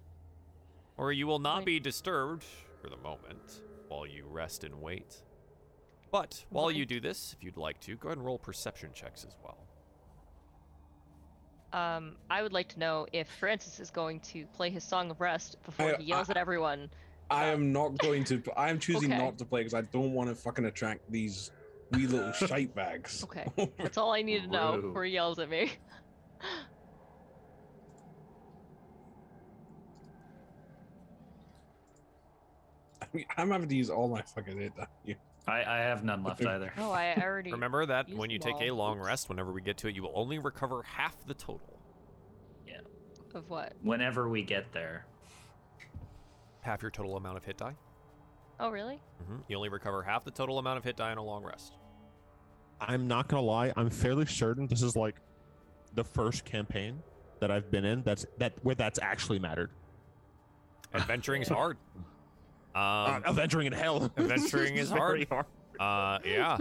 Or 0.98 1.10
you 1.10 1.26
will 1.26 1.38
not 1.38 1.64
be 1.64 1.80
disturbed 1.80 2.44
for 2.82 2.90
the 2.90 2.98
moment 2.98 3.62
while 3.88 4.06
you 4.06 4.26
rest 4.28 4.62
and 4.62 4.82
wait. 4.82 5.22
But 6.12 6.44
while 6.50 6.70
you 6.70 6.84
do 6.84 7.00
this, 7.00 7.34
if 7.34 7.42
you'd 7.42 7.56
like 7.56 7.80
to, 7.80 7.96
go 7.96 8.08
ahead 8.08 8.18
and 8.18 8.26
roll 8.26 8.38
perception 8.38 8.90
checks 8.92 9.24
as 9.24 9.36
well. 9.42 9.65
Um, 11.76 12.16
I 12.30 12.42
would 12.42 12.54
like 12.54 12.68
to 12.70 12.78
know 12.78 13.06
if 13.12 13.28
Francis 13.28 13.80
is 13.80 13.90
going 13.90 14.20
to 14.20 14.46
play 14.46 14.70
his 14.70 14.82
song 14.82 15.10
of 15.10 15.20
rest 15.20 15.56
before 15.62 15.94
I- 15.94 15.98
he 15.98 16.04
yells 16.04 16.30
I- 16.30 16.32
at 16.32 16.36
everyone. 16.38 16.90
I 17.28 17.46
am 17.46 17.70
not 17.72 17.98
going 17.98 18.24
to. 18.24 18.42
I 18.56 18.70
am 18.70 18.78
choosing 18.78 19.12
Okay. 19.12 19.22
not 19.22 19.36
to 19.38 19.44
play 19.44 19.60
because 19.60 19.74
I 19.74 19.82
don't 19.82 20.12
want 20.14 20.30
to 20.30 20.34
fucking 20.36 20.64
attract 20.64 21.00
these 21.10 21.50
wee 21.90 22.06
little 22.06 22.32
shite 22.48 22.74
bags. 22.74 23.24
Okay. 23.24 23.46
That's 23.78 23.98
all 23.98 24.12
I 24.12 24.22
need 24.22 24.44
to 24.44 24.46
know 24.48 24.74
Rude. 24.76 24.82
before 24.86 25.04
he 25.04 25.12
yells 25.12 25.38
at 25.38 25.50
me. 25.50 25.72
I 33.02 33.06
mean, 33.12 33.24
I'm 33.36 33.50
having 33.50 33.68
to 33.68 33.76
use 33.76 33.90
all 33.90 34.08
my 34.08 34.22
fucking 34.22 34.58
hit. 34.58 34.76
die. 34.76 34.86
Yeah. 35.04 35.14
I, 35.46 35.62
I 35.64 35.78
have 35.78 36.04
none 36.04 36.22
left 36.24 36.44
either. 36.46 36.72
Oh, 36.78 36.90
I 36.90 37.14
already. 37.20 37.52
Remember 37.52 37.86
that 37.86 38.08
when 38.10 38.30
you 38.30 38.38
take 38.38 38.60
a 38.60 38.70
long 38.70 38.98
Oops. 38.98 39.06
rest, 39.06 39.28
whenever 39.28 39.52
we 39.52 39.60
get 39.60 39.76
to 39.78 39.88
it, 39.88 39.94
you 39.94 40.02
will 40.02 40.12
only 40.14 40.38
recover 40.38 40.82
half 40.82 41.14
the 41.26 41.34
total. 41.34 41.78
Yeah. 42.66 42.80
Of 43.34 43.48
what? 43.48 43.74
Whenever 43.82 44.28
we 44.28 44.42
get 44.42 44.72
there. 44.72 45.06
Half 46.62 46.82
your 46.82 46.90
total 46.90 47.16
amount 47.16 47.36
of 47.36 47.44
hit 47.44 47.56
die. 47.58 47.76
Oh, 48.58 48.70
really? 48.70 49.00
hmm 49.26 49.36
You 49.48 49.56
only 49.56 49.68
recover 49.68 50.02
half 50.02 50.24
the 50.24 50.30
total 50.30 50.58
amount 50.58 50.78
of 50.78 50.84
hit 50.84 50.96
die 50.96 51.12
in 51.12 51.18
a 51.18 51.22
long 51.24 51.44
rest. 51.44 51.74
I'm 52.80 53.06
not 53.06 53.28
gonna 53.28 53.42
lie. 53.42 53.72
I'm 53.76 53.90
fairly 53.90 54.26
certain 54.26 54.66
this 54.66 54.82
is 54.82 54.96
like 54.96 55.16
the 55.94 56.04
first 56.04 56.44
campaign 56.44 57.02
that 57.40 57.50
I've 57.50 57.70
been 57.70 57.84
in 57.84 58.02
that's 58.02 58.26
that 58.38 58.54
where 58.62 58.74
that's 58.74 58.98
actually 59.00 59.38
mattered. 59.38 59.70
Adventuring 60.94 61.42
is 61.42 61.48
hard. 61.50 61.76
Uh, 62.76 63.14
Um, 63.16 63.22
adventuring 63.24 63.66
in 63.66 63.72
hell. 63.72 64.10
adventuring 64.18 64.76
is 64.76 64.90
Very 64.90 65.24
hard. 65.24 65.46
Uh, 65.80 66.18
yeah. 66.24 66.58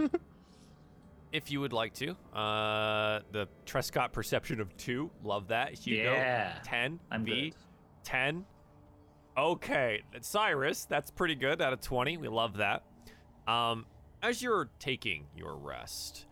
if 1.32 1.50
you 1.50 1.60
would 1.60 1.72
like 1.72 1.92
to, 1.94 2.12
uh, 2.34 3.20
the 3.32 3.46
Trescott 3.66 4.12
perception 4.12 4.60
of 4.60 4.74
two, 4.76 5.10
love 5.22 5.48
that. 5.48 5.74
Hugo, 5.74 6.12
Yeah. 6.14 6.58
ten. 6.64 6.98
I'm 7.10 7.24
V, 7.24 7.50
good. 7.50 7.54
ten. 8.04 8.46
Okay, 9.36 10.02
Cyrus, 10.22 10.86
that's 10.86 11.10
pretty 11.10 11.34
good 11.34 11.60
out 11.60 11.74
of 11.74 11.80
twenty. 11.82 12.16
We 12.16 12.28
love 12.28 12.56
that. 12.56 12.84
Um, 13.46 13.84
as 14.22 14.42
you're 14.42 14.70
taking 14.78 15.26
your 15.36 15.56
rest, 15.56 16.24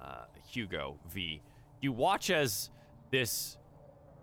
uh, 0.00 0.26
Hugo 0.46 0.98
V, 1.10 1.42
you 1.80 1.90
watch 1.92 2.30
as 2.30 2.70
this 3.10 3.56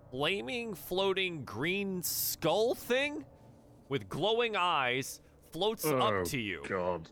flaming, 0.09 0.73
floating 0.73 1.43
green 1.43 2.01
skull 2.01 2.75
thing 2.75 3.25
with 3.89 4.07
glowing 4.07 4.55
eyes 4.55 5.19
floats 5.51 5.83
Oh, 5.85 5.97
up 5.97 6.25
to 6.27 6.39
you 6.39 6.61
God. 6.67 7.09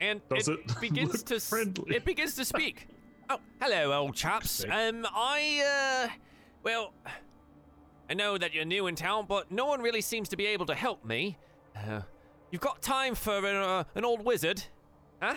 and 0.00 0.20
it, 0.30 0.48
it 0.48 0.60
begins 0.80 1.22
to 1.24 1.40
friendly? 1.40 1.96
it 1.96 2.04
begins 2.04 2.34
to 2.34 2.44
speak. 2.44 2.88
Oh, 3.28 3.40
hello, 3.60 3.92
old 3.92 4.14
chaps. 4.14 4.64
Um, 4.70 5.04
I 5.12 6.06
uh, 6.06 6.12
well, 6.62 6.92
I 8.08 8.14
know 8.14 8.38
that 8.38 8.54
you're 8.54 8.64
new 8.64 8.86
in 8.86 8.94
town, 8.94 9.26
but 9.28 9.50
no 9.50 9.66
one 9.66 9.82
really 9.82 10.00
seems 10.00 10.28
to 10.28 10.36
be 10.36 10.46
able 10.46 10.64
to 10.66 10.76
help 10.76 11.04
me. 11.04 11.36
Uh, 11.74 12.02
you've 12.52 12.60
got 12.60 12.80
time 12.82 13.16
for 13.16 13.38
an, 13.38 13.56
uh, 13.56 13.82
an 13.96 14.04
old 14.04 14.24
wizard, 14.24 14.62
huh? 15.20 15.34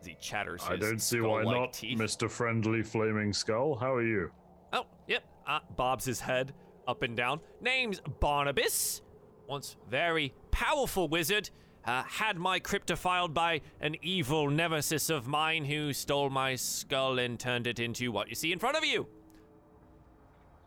As 0.00 0.06
he 0.06 0.16
chatters. 0.18 0.62
I 0.66 0.76
don't 0.76 0.98
see 1.02 1.20
why 1.20 1.42
not, 1.44 1.74
teeth. 1.74 1.98
Mr. 1.98 2.30
Friendly 2.30 2.82
Flaming 2.82 3.34
Skull. 3.34 3.74
How 3.74 3.92
are 3.92 4.02
you? 4.02 4.30
Oh, 4.72 4.86
yep. 5.06 5.24
Uh, 5.46 5.58
bobs 5.76 6.06
his 6.06 6.20
head 6.20 6.54
up 6.88 7.02
and 7.02 7.16
down. 7.16 7.40
Name's 7.60 8.00
Barnabas. 8.18 9.02
Once 9.46 9.76
very 9.88 10.32
powerful 10.50 11.06
wizard. 11.06 11.50
Uh, 11.84 12.02
had 12.02 12.36
my 12.36 12.58
crypt 12.58 12.88
defiled 12.88 13.32
by 13.32 13.60
an 13.80 13.96
evil 14.02 14.50
nemesis 14.50 15.08
of 15.08 15.26
mine 15.26 15.64
who 15.64 15.92
stole 15.92 16.28
my 16.28 16.54
skull 16.54 17.18
and 17.18 17.38
turned 17.38 17.66
it 17.66 17.78
into 17.78 18.10
what 18.10 18.28
you 18.28 18.34
see 18.34 18.52
in 18.52 18.58
front 18.58 18.76
of 18.76 18.84
you. 18.84 19.06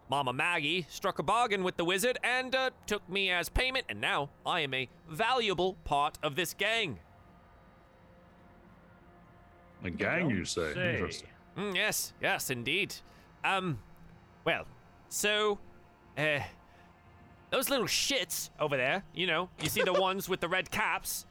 Mama 0.09 0.33
Maggie 0.33 0.85
struck 0.89 1.19
a 1.19 1.23
bargain 1.23 1.63
with 1.63 1.77
the 1.77 1.85
wizard 1.85 2.17
and 2.23 2.55
uh, 2.55 2.71
took 2.87 3.07
me 3.07 3.29
as 3.29 3.49
payment, 3.49 3.85
and 3.87 4.01
now 4.01 4.29
I 4.45 4.61
am 4.61 4.73
a 4.73 4.89
valuable 5.09 5.75
part 5.83 6.17
of 6.23 6.35
this 6.35 6.53
gang. 6.53 6.99
A 9.83 9.89
gang, 9.89 10.29
you 10.29 10.43
say? 10.43 10.73
Say. 10.73 10.93
Interesting. 10.93 11.29
Mm, 11.57 11.75
yes, 11.75 12.13
yes, 12.21 12.49
indeed. 12.49 12.95
Um, 13.45 13.79
well, 14.43 14.65
so, 15.07 15.59
uh, 16.17 16.39
those 17.49 17.69
little 17.69 17.85
shits 17.85 18.49
over 18.59 18.77
there, 18.77 19.03
you 19.13 19.27
know, 19.27 19.49
you 19.61 19.69
see 19.69 19.83
the 19.83 19.93
ones 19.93 20.29
with 20.29 20.39
the 20.39 20.47
red 20.47 20.71
caps? 20.71 21.25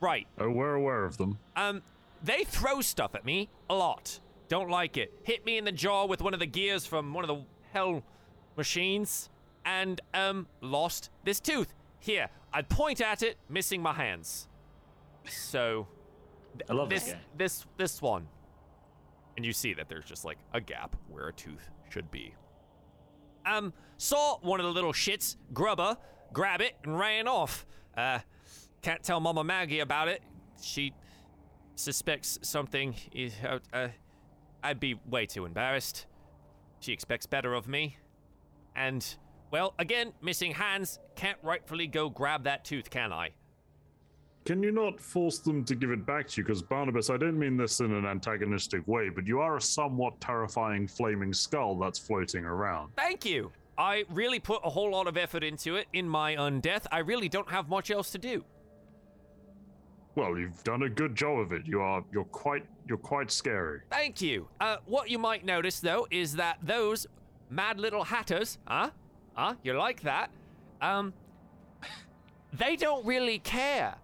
Right. 0.00 0.26
Oh, 0.38 0.50
we're 0.50 0.74
aware 0.74 1.04
of 1.04 1.16
them. 1.16 1.38
Um, 1.56 1.82
they 2.22 2.44
throw 2.44 2.80
stuff 2.80 3.14
at 3.14 3.24
me 3.24 3.48
a 3.70 3.74
lot. 3.74 4.20
Don't 4.48 4.68
like 4.70 4.96
it. 4.96 5.12
Hit 5.24 5.44
me 5.46 5.58
in 5.58 5.64
the 5.64 5.72
jaw 5.72 6.04
with 6.06 6.20
one 6.22 6.34
of 6.34 6.40
the 6.40 6.46
gears 6.46 6.86
from 6.86 7.12
one 7.14 7.24
of 7.24 7.28
the 7.28 7.42
hell 7.72 8.02
machines. 8.56 9.28
and 9.64 10.00
um 10.14 10.46
lost 10.60 11.10
this 11.24 11.40
tooth. 11.40 11.74
Here, 11.98 12.28
I'd 12.52 12.68
point 12.68 13.00
at 13.00 13.22
it, 13.22 13.36
missing 13.48 13.82
my 13.82 13.92
hands. 13.92 14.46
So 15.28 15.88
I 16.70 16.72
love 16.72 16.88
this 16.88 17.04
this 17.04 17.14
this 17.36 17.66
this 17.76 18.02
one. 18.02 18.28
And 19.36 19.44
you 19.44 19.52
see 19.52 19.74
that 19.74 19.88
there's 19.88 20.04
just 20.06 20.24
like 20.24 20.38
a 20.54 20.60
gap 20.60 20.94
where 21.10 21.26
a 21.28 21.32
tooth 21.32 21.68
should 21.90 22.10
be. 22.10 22.32
Um, 23.46 23.72
saw 23.96 24.38
one 24.42 24.60
of 24.60 24.66
the 24.66 24.72
little 24.72 24.92
shits, 24.92 25.36
Grubber, 25.54 25.96
grab 26.32 26.60
it 26.60 26.74
and 26.84 26.98
ran 26.98 27.28
off. 27.28 27.64
Uh, 27.96 28.18
can't 28.82 29.02
tell 29.02 29.20
Mama 29.20 29.44
Maggie 29.44 29.80
about 29.80 30.08
it. 30.08 30.22
She 30.60 30.92
suspects 31.76 32.38
something. 32.42 32.94
Uh, 33.44 33.58
uh, 33.72 33.88
I'd 34.62 34.80
be 34.80 34.96
way 35.08 35.26
too 35.26 35.46
embarrassed. 35.46 36.06
She 36.80 36.92
expects 36.92 37.26
better 37.26 37.54
of 37.54 37.68
me. 37.68 37.96
And, 38.74 39.06
well, 39.50 39.74
again, 39.78 40.12
missing 40.20 40.52
hands. 40.52 40.98
Can't 41.14 41.38
rightfully 41.42 41.86
go 41.86 42.10
grab 42.10 42.44
that 42.44 42.64
tooth, 42.64 42.90
can 42.90 43.12
I? 43.12 43.30
Can 44.46 44.62
you 44.62 44.70
not 44.70 45.00
force 45.00 45.40
them 45.40 45.64
to 45.64 45.74
give 45.74 45.90
it 45.90 46.06
back 46.06 46.28
to 46.28 46.40
you? 46.40 46.44
Because 46.44 46.62
Barnabas, 46.62 47.10
I 47.10 47.16
don't 47.16 47.36
mean 47.36 47.56
this 47.56 47.80
in 47.80 47.92
an 47.92 48.06
antagonistic 48.06 48.86
way, 48.86 49.08
but 49.08 49.26
you 49.26 49.40
are 49.40 49.56
a 49.56 49.60
somewhat 49.60 50.20
terrifying 50.20 50.86
flaming 50.86 51.32
skull 51.32 51.76
that's 51.76 51.98
floating 51.98 52.44
around. 52.44 52.92
Thank 52.96 53.24
you. 53.24 53.50
I 53.76 54.04
really 54.08 54.38
put 54.38 54.60
a 54.62 54.70
whole 54.70 54.92
lot 54.92 55.08
of 55.08 55.16
effort 55.16 55.42
into 55.42 55.74
it 55.74 55.88
in 55.92 56.08
my 56.08 56.36
undeath. 56.36 56.86
I 56.92 57.00
really 57.00 57.28
don't 57.28 57.50
have 57.50 57.68
much 57.68 57.90
else 57.90 58.12
to 58.12 58.18
do. 58.18 58.44
Well, 60.14 60.38
you've 60.38 60.62
done 60.62 60.84
a 60.84 60.88
good 60.88 61.16
job 61.16 61.40
of 61.40 61.52
it. 61.52 61.66
You 61.66 61.80
are 61.80 62.04
you're 62.12 62.24
quite 62.24 62.64
you're 62.88 62.96
quite 62.98 63.32
scary. 63.32 63.80
Thank 63.90 64.22
you. 64.22 64.48
Uh, 64.60 64.76
what 64.86 65.10
you 65.10 65.18
might 65.18 65.44
notice, 65.44 65.80
though, 65.80 66.06
is 66.12 66.36
that 66.36 66.58
those 66.62 67.08
mad 67.50 67.80
little 67.80 68.04
hatters, 68.04 68.58
huh? 68.64 68.90
Huh? 69.34 69.54
You 69.64 69.76
like 69.76 70.02
that? 70.02 70.30
Um, 70.80 71.12
they 72.52 72.76
don't 72.76 73.04
really 73.04 73.40
care. 73.40 73.96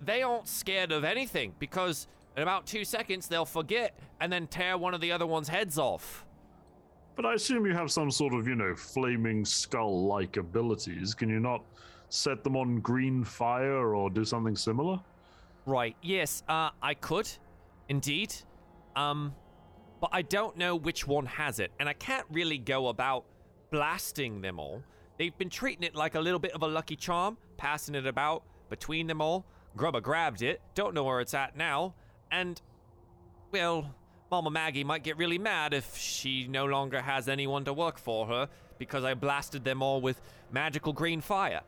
They 0.00 0.22
aren't 0.22 0.48
scared 0.48 0.92
of 0.92 1.04
anything 1.04 1.54
because 1.58 2.08
in 2.36 2.42
about 2.42 2.66
two 2.66 2.84
seconds 2.84 3.28
they'll 3.28 3.44
forget 3.44 3.98
and 4.20 4.32
then 4.32 4.46
tear 4.46 4.78
one 4.78 4.94
of 4.94 5.00
the 5.00 5.12
other 5.12 5.26
one's 5.26 5.48
heads 5.48 5.78
off. 5.78 6.24
But 7.16 7.26
I 7.26 7.34
assume 7.34 7.66
you 7.66 7.74
have 7.74 7.90
some 7.90 8.10
sort 8.10 8.32
of, 8.32 8.48
you 8.48 8.54
know, 8.54 8.74
flaming 8.74 9.44
skull 9.44 10.06
like 10.06 10.36
abilities. 10.36 11.14
Can 11.14 11.28
you 11.28 11.40
not 11.40 11.64
set 12.08 12.42
them 12.44 12.56
on 12.56 12.80
green 12.80 13.24
fire 13.24 13.94
or 13.94 14.08
do 14.08 14.24
something 14.24 14.56
similar? 14.56 15.00
Right. 15.66 15.96
Yes. 16.02 16.42
Uh, 16.48 16.70
I 16.82 16.94
could, 16.94 17.28
indeed. 17.88 18.34
Um, 18.96 19.34
but 20.00 20.10
I 20.12 20.22
don't 20.22 20.56
know 20.56 20.76
which 20.76 21.06
one 21.06 21.26
has 21.26 21.60
it, 21.60 21.72
and 21.78 21.88
I 21.88 21.92
can't 21.92 22.26
really 22.30 22.58
go 22.58 22.88
about 22.88 23.26
blasting 23.70 24.40
them 24.40 24.58
all. 24.58 24.82
They've 25.18 25.36
been 25.36 25.50
treating 25.50 25.82
it 25.82 25.94
like 25.94 26.14
a 26.14 26.20
little 26.20 26.38
bit 26.38 26.52
of 26.52 26.62
a 26.62 26.66
lucky 26.66 26.96
charm, 26.96 27.36
passing 27.58 27.94
it 27.94 28.06
about 28.06 28.42
between 28.70 29.06
them 29.06 29.20
all. 29.20 29.44
Grubber 29.76 30.00
grabbed 30.00 30.42
it, 30.42 30.60
don't 30.74 30.94
know 30.94 31.04
where 31.04 31.20
it's 31.20 31.34
at 31.34 31.56
now, 31.56 31.94
and, 32.30 32.60
well, 33.52 33.94
Mama 34.30 34.50
Maggie 34.50 34.84
might 34.84 35.02
get 35.02 35.16
really 35.16 35.38
mad 35.38 35.74
if 35.74 35.96
she 35.96 36.46
no 36.46 36.66
longer 36.66 37.00
has 37.00 37.28
anyone 37.28 37.64
to 37.64 37.72
work 37.72 37.98
for 37.98 38.26
her 38.26 38.48
because 38.78 39.04
I 39.04 39.14
blasted 39.14 39.64
them 39.64 39.82
all 39.82 40.00
with 40.00 40.20
magical 40.52 40.92
green 40.92 41.20
fire. 41.20 41.60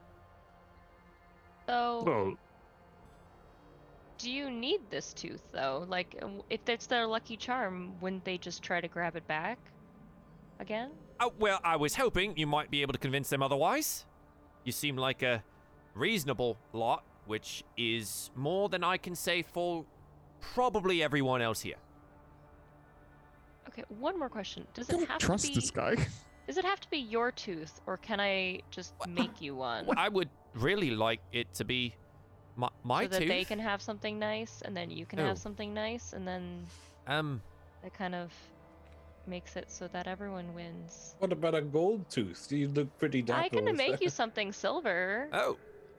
So, 1.66 2.02
Well, 2.04 2.34
do 4.18 4.30
you 4.30 4.50
need 4.50 4.80
this 4.90 5.12
tooth 5.12 5.42
though? 5.52 5.84
Like, 5.88 6.22
if 6.50 6.60
it's 6.68 6.86
their 6.86 7.06
lucky 7.06 7.36
charm, 7.36 7.92
wouldn't 8.00 8.24
they 8.24 8.38
just 8.38 8.62
try 8.62 8.80
to 8.80 8.88
grab 8.88 9.16
it 9.16 9.26
back 9.26 9.58
again? 10.60 10.90
Oh, 11.20 11.32
well, 11.38 11.60
I 11.64 11.76
was 11.76 11.96
hoping 11.96 12.36
you 12.36 12.46
might 12.46 12.70
be 12.70 12.82
able 12.82 12.92
to 12.92 12.98
convince 12.98 13.28
them 13.28 13.42
otherwise. 13.42 14.06
You 14.64 14.72
seem 14.72 14.96
like 14.96 15.22
a 15.22 15.42
reasonable 15.94 16.56
lot, 16.72 17.04
which 17.26 17.64
is 17.76 18.30
more 18.34 18.68
than 18.68 18.82
I 18.84 18.96
can 18.96 19.14
say 19.14 19.42
for 19.42 19.84
probably 20.40 21.02
everyone 21.02 21.40
else 21.42 21.60
here. 21.60 21.76
Okay, 23.68 23.84
one 24.00 24.18
more 24.18 24.28
question. 24.28 24.66
Does 24.74 24.90
I 24.90 24.94
it 24.94 24.96
don't 24.98 25.08
have 25.08 25.18
trust 25.18 25.44
to 25.46 25.50
be? 25.50 25.54
this 25.54 25.70
guy. 25.70 25.94
Does 26.46 26.56
it 26.58 26.64
have 26.64 26.80
to 26.80 26.90
be 26.90 26.98
your 26.98 27.30
tooth, 27.30 27.80
or 27.86 27.96
can 27.96 28.18
I 28.20 28.60
just 28.70 28.94
make 29.08 29.40
you 29.40 29.54
one 29.54 29.86
I 29.96 30.08
would 30.08 30.28
really 30.54 30.90
like 30.90 31.20
it 31.32 31.52
to 31.54 31.64
be 31.64 31.94
my, 32.56 32.68
my 32.82 33.04
so 33.04 33.08
that 33.10 33.18
tooth. 33.20 33.28
they 33.28 33.44
can 33.44 33.58
have 33.60 33.80
something 33.80 34.18
nice, 34.18 34.60
and 34.64 34.76
then 34.76 34.90
you 34.90 35.06
can 35.06 35.20
Oh. 35.20 35.26
have 35.26 35.38
something 35.38 35.72
nice, 35.72 36.12
and 36.12 36.26
then 36.26 36.66
Um, 37.06 37.40
that 37.82 37.94
kind 37.94 38.14
of 38.14 38.32
makes 39.26 39.54
it 39.54 39.70
so 39.70 39.86
that 39.88 40.08
everyone 40.08 40.52
wins. 40.52 41.14
What 41.20 41.32
about 41.32 41.54
a 41.54 41.62
gold 41.62 42.10
tooth? 42.10 42.50
You 42.50 42.68
look 42.68 42.98
pretty 42.98 43.22
dapper. 43.22 43.40
I 43.40 43.48
can 43.48 43.64
make 43.76 43.92
that. 43.92 44.02
you 44.02 44.10
something 44.22 44.52
silver. 44.52 45.28
oh. 45.32 45.56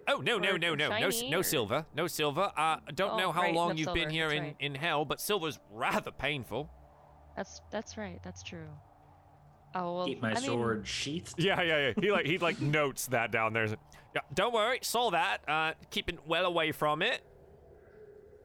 Oh 0.08 0.18
no 0.18 0.38
no 0.38 0.58
no 0.58 0.76
no 0.76 0.90
no 0.90 1.10
no 1.30 1.42
silver 1.42 1.86
no 1.96 2.08
silver. 2.08 2.52
Uh, 2.58 2.78
I 2.88 2.92
don't 2.94 3.12
Oh, 3.14 3.18
know 3.18 3.32
how 3.32 3.42
right, 3.44 3.54
long 3.56 3.78
you've 3.78 3.94
been 3.94 4.10
here 4.10 4.28
that's 4.30 4.38
in 4.38 4.44
right. 4.44 4.56
in 4.60 4.76
hell, 4.76 5.06
but 5.06 5.22
silver's 5.22 5.60
rather 5.72 6.12
painful. 6.12 6.70
That's 7.38 7.62
that's 7.72 7.98
right. 7.98 8.20
That's 8.24 8.44
true. 8.44 8.68
Oh 9.76 9.96
well. 9.96 10.06
Keep 10.06 10.22
my 10.22 10.32
I 10.32 10.34
mean, 10.36 10.44
sword 10.44 10.88
sheathed. 10.88 11.36
Yeah, 11.38 11.62
yeah, 11.62 11.88
yeah. 11.88 11.94
He 12.00 12.12
like 12.12 12.26
he 12.26 12.38
like 12.38 12.60
notes 12.62 13.08
that 13.08 13.32
down 13.32 13.54
there. 13.54 13.68
Yeah, 13.68 14.22
don't 14.34 14.54
worry, 14.54 14.80
saw 14.82 15.10
that. 15.12 15.38
Uh, 15.48 15.74
keeping 15.90 16.18
well 16.28 16.46
away 16.46 16.72
from 16.72 17.02
it. 17.02 17.22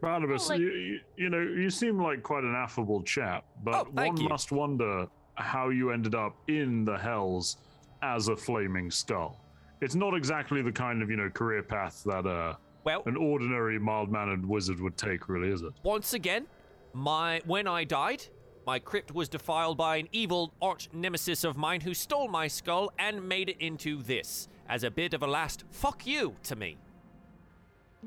Barnabas, 0.01 0.49
like- 0.49 0.61
you, 0.61 0.71
you, 0.71 1.01
you 1.17 1.29
know, 1.31 1.41
you 1.41 1.71
seem 1.71 2.01
like 2.01 2.23
quite 2.23 2.45
an 2.45 2.55
affable 2.55 3.03
chap, 3.03 3.45
but 3.65 3.75
Oh, 3.75 3.85
thank 3.97 4.15
one 4.15 4.23
you. 4.23 4.29
must 4.29 4.53
wonder 4.53 5.07
how 5.35 5.71
you 5.71 5.91
ended 5.91 6.15
up 6.15 6.37
in 6.49 6.85
the 6.85 6.97
hells 6.97 7.57
as 8.03 8.29
a 8.29 8.37
flaming 8.37 8.91
skull. 8.91 9.41
It's 9.81 9.95
not 9.95 10.15
exactly 10.15 10.63
the 10.63 10.73
kind 10.73 11.03
of, 11.03 11.11
you 11.11 11.17
know, 11.17 11.31
career 11.31 11.63
path 11.63 12.03
that 12.05 12.27
uh, 12.27 12.55
Well, 12.85 13.03
an 13.07 13.17
ordinary 13.17 13.79
mild-mannered 13.79 14.45
wizard 14.45 14.81
would 14.81 14.97
take, 14.97 15.29
really, 15.29 15.51
is 15.51 15.63
it? 15.63 15.73
once 15.83 16.15
again, 16.15 16.47
my 16.93 17.41
when 17.45 17.67
I 17.69 17.85
died, 17.85 18.25
my 18.67 18.79
crypt 18.79 19.15
was 19.15 19.29
defiled 19.29 19.77
by 19.77 19.97
an 19.97 20.09
evil 20.13 20.53
arch 20.61 20.89
nemesis 20.93 21.45
of 21.45 21.57
mine 21.57 21.81
who 21.83 21.95
stole 21.95 22.29
my 22.29 22.49
skull 22.49 22.91
and 22.99 23.29
made 23.29 23.49
it 23.51 23.57
into 23.61 24.03
this 24.03 24.49
as 24.69 24.85
a 24.85 24.91
bit 24.91 25.15
of 25.15 25.23
a 25.23 25.27
last 25.27 25.65
fuck 25.71 26.07
you 26.07 26.35
to 26.43 26.57
me. 26.57 26.77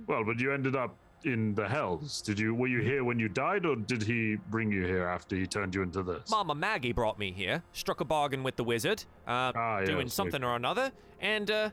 Well, 0.08 0.24
but 0.24 0.40
you 0.40 0.52
ended 0.52 0.76
up 0.76 0.96
in 1.26 1.54
the 1.56 1.68
hells. 1.68 2.22
Did 2.22 2.40
you? 2.40 2.54
Were 2.56 2.68
you 2.68 2.82
here 2.82 3.04
when 3.04 3.20
you 3.20 3.30
died, 3.30 3.66
or 3.66 3.76
did 3.76 4.02
he 4.04 4.38
bring 4.50 4.72
you 4.72 4.86
here 4.86 5.06
after 5.08 5.36
he 5.36 5.46
turned 5.46 5.76
you 5.76 5.82
into 5.82 6.04
this? 6.04 6.30
Mama 6.30 6.56
Maggie 6.56 6.92
brought 6.92 7.20
me 7.20 7.32
here, 7.32 7.62
struck 7.74 8.02
a 8.02 8.06
bargain 8.06 8.44
with 8.44 8.56
the 8.56 8.64
wizard, 8.64 9.04
uh, 9.28 9.52
Ah, 9.56 9.82
doing 9.86 10.08
yes, 10.08 10.14
something 10.14 10.44
or 10.44 10.56
another, 10.56 10.92
and 11.20 11.50
uh, 11.52 11.70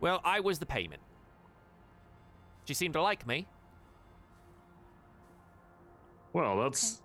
well, 0.00 0.20
I 0.24 0.40
was 0.40 0.58
the 0.58 0.66
payment. 0.66 1.02
She 2.64 2.74
seemed 2.74 2.94
to 2.94 3.02
like 3.02 3.26
me. 3.26 3.46
Well, 6.32 6.60
that's 6.62 7.02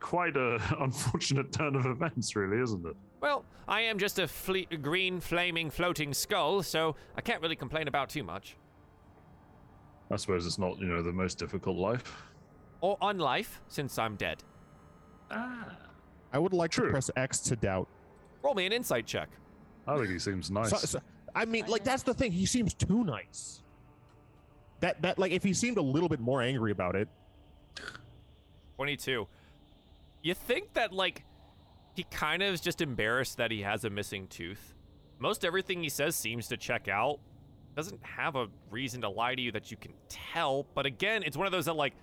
quite 0.00 0.36
a 0.36 0.58
unfortunate 0.80 1.52
turn 1.52 1.74
of 1.74 1.86
events, 1.86 2.36
really, 2.36 2.62
isn't 2.62 2.86
it? 2.86 2.94
Well, 3.20 3.44
I 3.66 3.80
am 3.82 3.98
just 3.98 4.18
a 4.18 4.28
fle- 4.28 4.66
green, 4.80 5.18
flaming, 5.20 5.70
floating 5.70 6.14
skull, 6.14 6.62
so 6.62 6.94
I 7.16 7.20
can't 7.20 7.42
really 7.42 7.56
complain 7.56 7.88
about 7.88 8.08
too 8.10 8.22
much. 8.22 8.56
I 10.10 10.16
suppose 10.16 10.46
it's 10.46 10.58
not, 10.58 10.78
you 10.78 10.86
know, 10.86 11.02
the 11.02 11.12
most 11.12 11.38
difficult 11.38 11.76
life. 11.76 12.22
Or 12.80 12.96
on 13.00 13.18
life, 13.18 13.60
since 13.68 13.98
I'm 13.98 14.16
dead. 14.16 14.42
Ah. 15.30 15.76
I 16.32 16.38
would 16.38 16.52
like 16.52 16.70
True. 16.70 16.86
to 16.86 16.90
press 16.92 17.10
X 17.16 17.40
to 17.40 17.56
doubt. 17.56 17.88
Roll 18.42 18.54
me 18.54 18.66
an 18.66 18.72
insight 18.72 19.06
check. 19.06 19.28
I 19.86 19.96
think 19.96 20.10
he 20.10 20.18
seems 20.18 20.50
nice. 20.50 20.70
So- 20.70 20.76
so- 20.78 21.00
I 21.34 21.44
mean, 21.44 21.66
like 21.66 21.84
that's 21.84 22.02
the 22.02 22.14
thing. 22.14 22.32
He 22.32 22.46
seems 22.46 22.74
too 22.74 23.04
nice. 23.04 23.62
That 24.80 25.02
that 25.02 25.18
like 25.18 25.32
if 25.32 25.42
he 25.42 25.52
seemed 25.52 25.76
a 25.76 25.82
little 25.82 26.08
bit 26.08 26.20
more 26.20 26.40
angry 26.40 26.70
about 26.72 26.96
it, 26.96 27.08
22. 28.76 29.26
You 30.22 30.34
think 30.34 30.72
that, 30.74 30.92
like, 30.92 31.24
he 31.94 32.04
kind 32.04 32.42
of 32.42 32.54
is 32.54 32.60
just 32.60 32.80
embarrassed 32.80 33.36
that 33.38 33.50
he 33.50 33.62
has 33.62 33.84
a 33.84 33.90
missing 33.90 34.26
tooth. 34.28 34.74
Most 35.18 35.44
everything 35.44 35.82
he 35.82 35.88
says 35.88 36.16
seems 36.16 36.48
to 36.48 36.56
check 36.56 36.88
out. 36.88 37.18
Doesn't 37.78 38.02
have 38.02 38.34
a 38.34 38.48
reason 38.72 39.02
to 39.02 39.08
lie 39.08 39.36
to 39.36 39.40
you 39.40 39.52
that 39.52 39.70
you 39.70 39.76
can 39.76 39.92
tell. 40.08 40.66
But 40.74 40.84
again, 40.84 41.22
it's 41.22 41.36
one 41.36 41.46
of 41.46 41.52
those 41.52 41.66
that, 41.66 41.76
like, 41.76 41.94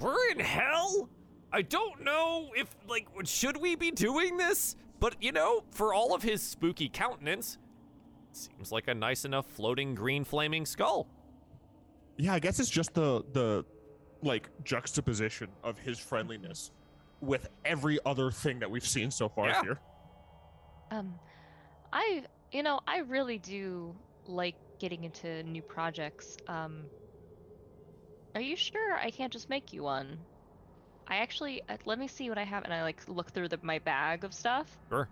we're 0.00 0.30
in 0.30 0.40
hell? 0.40 1.10
I 1.52 1.60
don't 1.60 2.02
know 2.02 2.48
if, 2.56 2.74
like, 2.88 3.06
should 3.24 3.58
we 3.58 3.76
be 3.76 3.90
doing 3.90 4.38
this? 4.38 4.74
But, 5.00 5.16
you 5.20 5.30
know, 5.30 5.64
for 5.70 5.92
all 5.92 6.14
of 6.14 6.22
his 6.22 6.42
spooky 6.42 6.88
countenance, 6.88 7.58
seems 8.32 8.72
like 8.72 8.88
a 8.88 8.94
nice 8.94 9.26
enough 9.26 9.44
floating 9.44 9.94
green 9.94 10.24
flaming 10.24 10.64
skull. 10.64 11.06
yeah, 12.16 12.32
I 12.32 12.38
guess 12.38 12.58
it's 12.58 12.70
just 12.70 12.94
the 12.94 13.22
the 13.34 13.66
like 14.22 14.48
juxtaposition 14.64 15.48
of 15.62 15.76
his 15.78 15.98
friendliness 15.98 16.70
with 17.20 17.50
every 17.66 17.98
other 18.06 18.30
thing 18.30 18.60
that 18.60 18.70
we've 18.70 18.86
seen 18.86 19.10
so 19.10 19.28
far 19.28 19.48
Yeah. 19.48 19.60
here. 19.62 19.78
Um, 20.90 21.18
I 21.92 22.24
you 22.50 22.62
know 22.62 22.80
I 22.86 23.00
really 23.00 23.36
do 23.36 23.94
like 24.26 24.54
getting 24.82 25.04
into 25.04 25.44
new 25.44 25.62
projects. 25.62 26.36
Um, 26.48 26.82
are 28.34 28.40
you 28.40 28.56
sure 28.56 28.96
I 28.96 29.12
can't 29.12 29.32
just 29.32 29.48
make 29.48 29.72
you 29.72 29.84
one? 29.84 30.18
I 31.06 31.18
actually 31.18 31.62
uh, 31.68 31.76
let 31.84 32.00
me 32.00 32.08
see 32.08 32.28
what 32.28 32.36
I 32.36 32.42
have, 32.42 32.64
and 32.64 32.74
I 32.74 32.82
like 32.82 33.00
look 33.06 33.30
through 33.30 33.48
the, 33.48 33.60
my 33.62 33.78
bag 33.78 34.24
of 34.24 34.34
stuff. 34.34 34.66
Sure. 34.88 35.08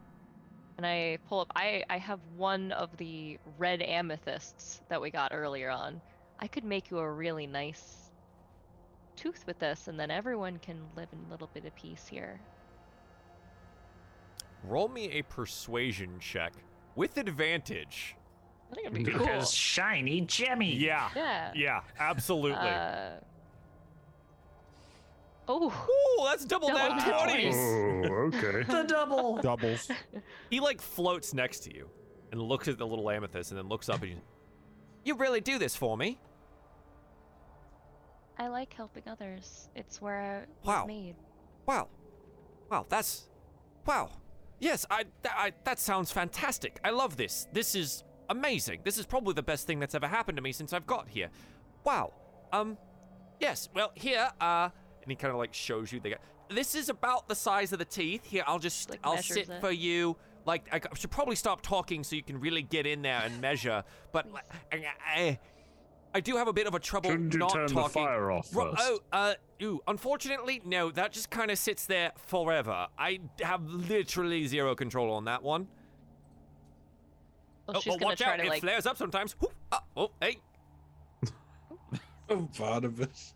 And 0.76 0.84
I 0.84 1.18
pull 1.28 1.40
up. 1.40 1.52
I 1.55 1.84
I 1.88 1.98
have 1.98 2.18
one 2.36 2.72
of 2.72 2.97
the 2.97 3.38
red 3.59 3.80
amethysts 3.80 4.80
that 4.88 5.01
we 5.01 5.10
got 5.10 5.32
earlier 5.32 5.70
on. 5.70 6.01
I 6.40 6.48
could 6.48 6.64
make 6.64 6.90
you 6.90 6.98
a 6.98 7.09
really 7.09 7.47
nice 7.47 8.10
tooth 9.14 9.44
with 9.47 9.60
this, 9.60 9.86
and 9.86 10.01
then 10.01 10.10
everyone 10.10 10.59
can 10.59 10.80
live 10.97 11.09
in 11.12 11.20
a 11.28 11.30
little 11.30 11.51
bit 11.55 11.64
of 11.64 11.76
peace 11.76 12.09
here. 12.09 12.40
Roll 14.64 14.88
me 14.88 15.10
a 15.12 15.22
persuasion 15.22 16.18
check 16.18 16.55
with 16.97 17.18
advantage. 17.18 18.16
I 18.70 18.74
think 18.74 18.86
it'd 18.86 19.05
be 19.06 19.10
cool. 19.12 19.18
Because 19.20 19.51
shiny 19.52 20.20
Jemmy. 20.22 20.74
Yeah. 20.76 21.09
Yeah. 21.16 21.52
Yeah, 21.55 21.80
absolutely. 21.98 22.59
Uh, 22.59 23.10
oh, 25.48 25.68
Ooh, 26.20 26.24
that's 26.26 26.44
double 26.44 26.68
Double 26.68 26.78
that 26.78 26.98
that 27.06 27.28
20s. 27.28 28.09
Oh, 28.09 28.14
okay. 28.28 28.62
The 28.72 28.82
double. 28.84 29.38
Doubles. 29.38 29.90
He 30.51 30.60
like 30.60 30.80
floats 30.80 31.34
next 31.34 31.60
to 31.64 31.74
you 31.74 31.88
and 32.32 32.40
looks 32.40 32.68
at 32.68 32.78
the 32.78 32.86
little 32.86 33.10
amethyst 33.10 33.51
and 33.51 33.59
then 33.59 33.68
looks 33.68 33.88
up 33.88 34.02
and 34.02 34.10
you 34.12 34.16
You 35.05 35.14
really 35.16 35.40
do 35.40 35.59
this 35.59 35.74
for 35.74 35.97
me? 35.97 36.18
I 38.38 38.48
like 38.48 38.72
helping 38.72 39.02
others. 39.06 39.68
It's 39.74 40.01
where 40.01 40.20
I 40.20 40.38
was 40.38 40.66
Wow. 40.66 40.84
made. 40.86 41.16
Wow. 41.66 41.88
Wow, 42.70 42.86
that's 42.88 43.26
wow. 43.84 44.10
Yes, 44.60 44.86
I, 44.90 45.02
th- 45.02 45.34
I 45.34 45.52
that 45.64 45.78
sounds 45.78 46.12
fantastic. 46.12 46.78
I 46.84 46.90
love 46.90 47.16
this. 47.16 47.48
This 47.52 47.74
is 47.74 48.05
amazing. 48.31 48.81
This 48.85 48.97
is 48.97 49.05
probably 49.05 49.35
the 49.35 49.43
best 49.43 49.66
thing 49.66 49.78
that's 49.81 49.94
ever 49.94 50.07
happened 50.09 50.36
to 50.36 50.43
me 50.43 50.52
since 50.52 50.73
I've 50.73 50.86
got 50.86 51.09
here. 51.09 51.28
Wow. 51.85 52.12
Um 52.52 52.78
yes, 53.40 53.69
well 53.74 53.93
here 53.94 54.31
uh 54.40 54.69
and 55.02 55.11
he 55.11 55.15
kind 55.16 55.31
of 55.32 55.39
like 55.39 55.52
shows 55.55 55.93
you 55.93 56.01
the 56.01 56.16
This 56.48 56.74
is 56.74 56.89
about 56.89 57.28
the 57.28 57.35
size 57.35 57.73
of 57.73 57.78
the 57.78 57.85
teeth. 57.85 58.24
Here, 58.24 58.44
I'll 58.47 58.59
just 58.59 58.89
Like 58.90 59.01
I'll 59.05 59.19
sit 59.19 59.48
it. 59.48 59.61
for 59.61 59.70
you. 59.70 60.16
Like 60.47 60.69
I 60.73 60.81
should 60.94 61.11
probably 61.11 61.36
stop 61.36 61.61
talking 61.62 62.02
so 62.05 62.16
you 62.16 62.23
can 62.23 62.40
really 62.40 62.62
get 62.62 62.86
in 62.86 63.02
there 63.02 63.20
and 63.24 63.40
measure. 63.40 63.85
But 64.12 64.27
I, 64.73 64.85
I, 65.07 65.39
I 66.15 66.20
do 66.20 66.36
have 66.36 66.48
a 66.48 66.52
bit 66.52 66.66
of 66.66 66.74
a 66.74 66.78
trouble 66.81 67.11
Shouldn't 67.11 67.32
you 67.35 67.39
not 67.39 67.52
turn 67.52 67.66
the 67.69 67.74
talking. 67.74 67.93
fire 68.05 68.31
off 68.32 68.55
Ro- 68.55 68.70
first? 68.74 68.82
oh, 68.85 69.01
uh, 69.12 69.35
ooh, 69.62 69.81
unfortunately, 69.86 70.61
no. 70.65 70.90
That 70.90 71.12
just 71.12 71.31
kind 71.31 71.51
of 71.51 71.59
sits 71.59 71.86
there 71.86 72.12
forever. 72.16 72.89
I 72.98 73.20
have 73.43 73.62
literally 73.69 74.47
zero 74.47 74.74
control 74.74 75.12
on 75.15 75.27
that 75.27 75.43
one. 75.43 75.69
Well, 77.72 77.78
oh, 77.78 77.80
she's 77.80 77.94
oh, 77.94 77.98
gonna 77.98 78.10
watch 78.10 78.18
try 78.18 78.32
out! 78.32 78.36
to 78.36 78.44
it 78.44 78.48
like. 78.48 78.60
flares 78.62 78.86
up 78.86 78.97
sometimes. 78.97 79.32
Whoop, 79.40 79.52
ah, 79.72 79.82
oh, 79.97 80.10
hey! 80.20 80.38
Oh, 82.28 82.48
Barnabas. 82.56 83.34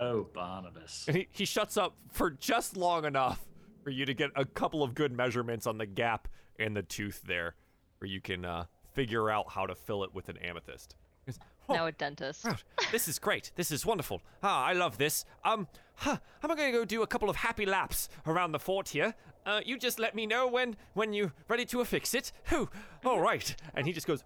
Oh, 0.00 0.26
Barnabas. 0.34 1.04
And 1.06 1.16
he, 1.16 1.28
he 1.30 1.44
shuts 1.44 1.76
up 1.76 1.94
for 2.10 2.30
just 2.30 2.76
long 2.76 3.04
enough 3.04 3.46
for 3.84 3.90
you 3.90 4.04
to 4.06 4.14
get 4.14 4.30
a 4.34 4.44
couple 4.44 4.82
of 4.82 4.94
good 4.94 5.12
measurements 5.12 5.66
on 5.68 5.78
the 5.78 5.86
gap 5.86 6.26
in 6.58 6.74
the 6.74 6.82
tooth 6.82 7.22
there, 7.26 7.54
where 7.98 8.08
you 8.08 8.20
can 8.20 8.44
uh, 8.44 8.64
figure 8.92 9.30
out 9.30 9.50
how 9.50 9.66
to 9.66 9.74
fill 9.74 10.02
it 10.02 10.12
with 10.12 10.28
an 10.28 10.36
amethyst. 10.38 10.96
Goes, 11.26 11.38
"Oh, 11.68 11.74
Now 11.74 11.86
a 11.86 11.92
dentist. 11.92 12.44
Right. 12.44 12.62
This 12.90 13.06
is 13.08 13.18
great. 13.18 13.52
This 13.54 13.70
is 13.70 13.86
wonderful. 13.86 14.20
Ah, 14.42 14.64
I 14.64 14.72
love 14.72 14.98
this. 14.98 15.24
Um, 15.44 15.68
huh, 15.96 16.16
I'm 16.42 16.48
gonna 16.48 16.72
go 16.72 16.84
do 16.84 17.02
a 17.02 17.06
couple 17.06 17.30
of 17.30 17.36
happy 17.36 17.66
laps 17.66 18.08
around 18.26 18.52
the 18.52 18.58
fort 18.58 18.88
here. 18.88 19.14
Uh, 19.46 19.60
you 19.64 19.78
just 19.78 19.98
let 19.98 20.14
me 20.14 20.26
know 20.26 20.46
when 20.46 20.76
when 20.94 21.12
you're 21.12 21.32
ready 21.48 21.64
to 21.66 21.80
affix 21.80 22.14
it. 22.14 22.32
Whew. 22.48 22.68
All 23.04 23.20
right. 23.20 23.54
And 23.74 23.86
he 23.86 23.92
just 23.92 24.06
goes 24.06 24.24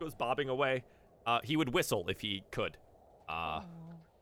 goes 0.00 0.14
bobbing 0.14 0.48
away. 0.48 0.84
Uh, 1.26 1.40
he 1.42 1.56
would 1.56 1.72
whistle 1.72 2.04
if 2.08 2.20
he 2.20 2.42
could. 2.50 2.76
Uh, 3.28 3.62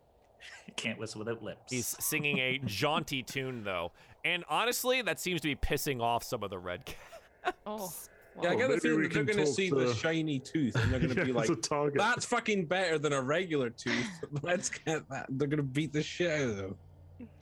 Can't 0.76 0.98
whistle 0.98 1.18
without 1.20 1.42
lips. 1.42 1.72
he's 1.72 1.86
singing 2.00 2.38
a 2.38 2.58
jaunty 2.64 3.22
tune 3.22 3.64
though, 3.64 3.92
and 4.24 4.44
honestly, 4.48 5.02
that 5.02 5.18
seems 5.20 5.40
to 5.40 5.48
be 5.48 5.56
pissing 5.56 6.00
off 6.00 6.22
some 6.24 6.42
of 6.42 6.50
the 6.50 6.58
red 6.58 6.84
caps. 6.86 6.98
Oh. 7.66 7.92
Yeah, 8.40 8.50
I 8.52 8.54
Well, 8.54 8.56
get 8.56 8.62
the 8.62 8.68
maybe 8.68 8.80
feeling 8.80 8.96
we 9.00 9.08
that 9.08 9.14
they're 9.14 9.24
going 9.24 9.38
to 9.38 9.46
see 9.52 9.68
to- 9.68 9.74
the 9.74 9.94
shiny 9.94 10.38
tooth 10.38 10.74
and 10.76 10.90
they're 10.92 11.00
going 11.00 11.10
to 11.12 11.16
Yeah, 11.20 11.24
be 11.24 11.32
like, 11.32 11.50
"That's 11.94 12.24
fucking 12.24 12.64
better 12.66 12.96
than 12.98 13.12
a 13.12 13.20
regular 13.20 13.68
tooth. 13.68 14.06
Let's 14.42 14.70
get 14.70 15.06
that." 15.10 15.26
They're 15.28 15.48
going 15.48 15.58
to 15.58 15.62
beat 15.64 15.92
the 15.92 16.02
shit 16.02 16.30
out 16.30 16.48
of 16.50 16.56
them. 16.56 16.76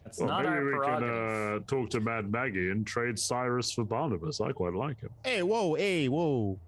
That's 0.04 0.18
Well, 0.18 0.28
not 0.28 0.44
maybe 0.44 0.56
our 0.56 0.64
we 0.64 0.84
can 0.86 1.04
uh, 1.04 1.58
talk 1.66 1.90
to 1.90 2.00
Mad 2.00 2.30
Maggie 2.30 2.70
and 2.70 2.86
trade 2.86 3.18
Cyrus 3.18 3.70
for 3.72 3.84
Barnabas. 3.84 4.40
I 4.40 4.52
quite 4.52 4.74
like 4.74 5.00
him. 5.00 5.10
hey, 5.24 5.42
whoa, 5.42 5.74
hey, 5.74 6.08
whoa. 6.08 6.58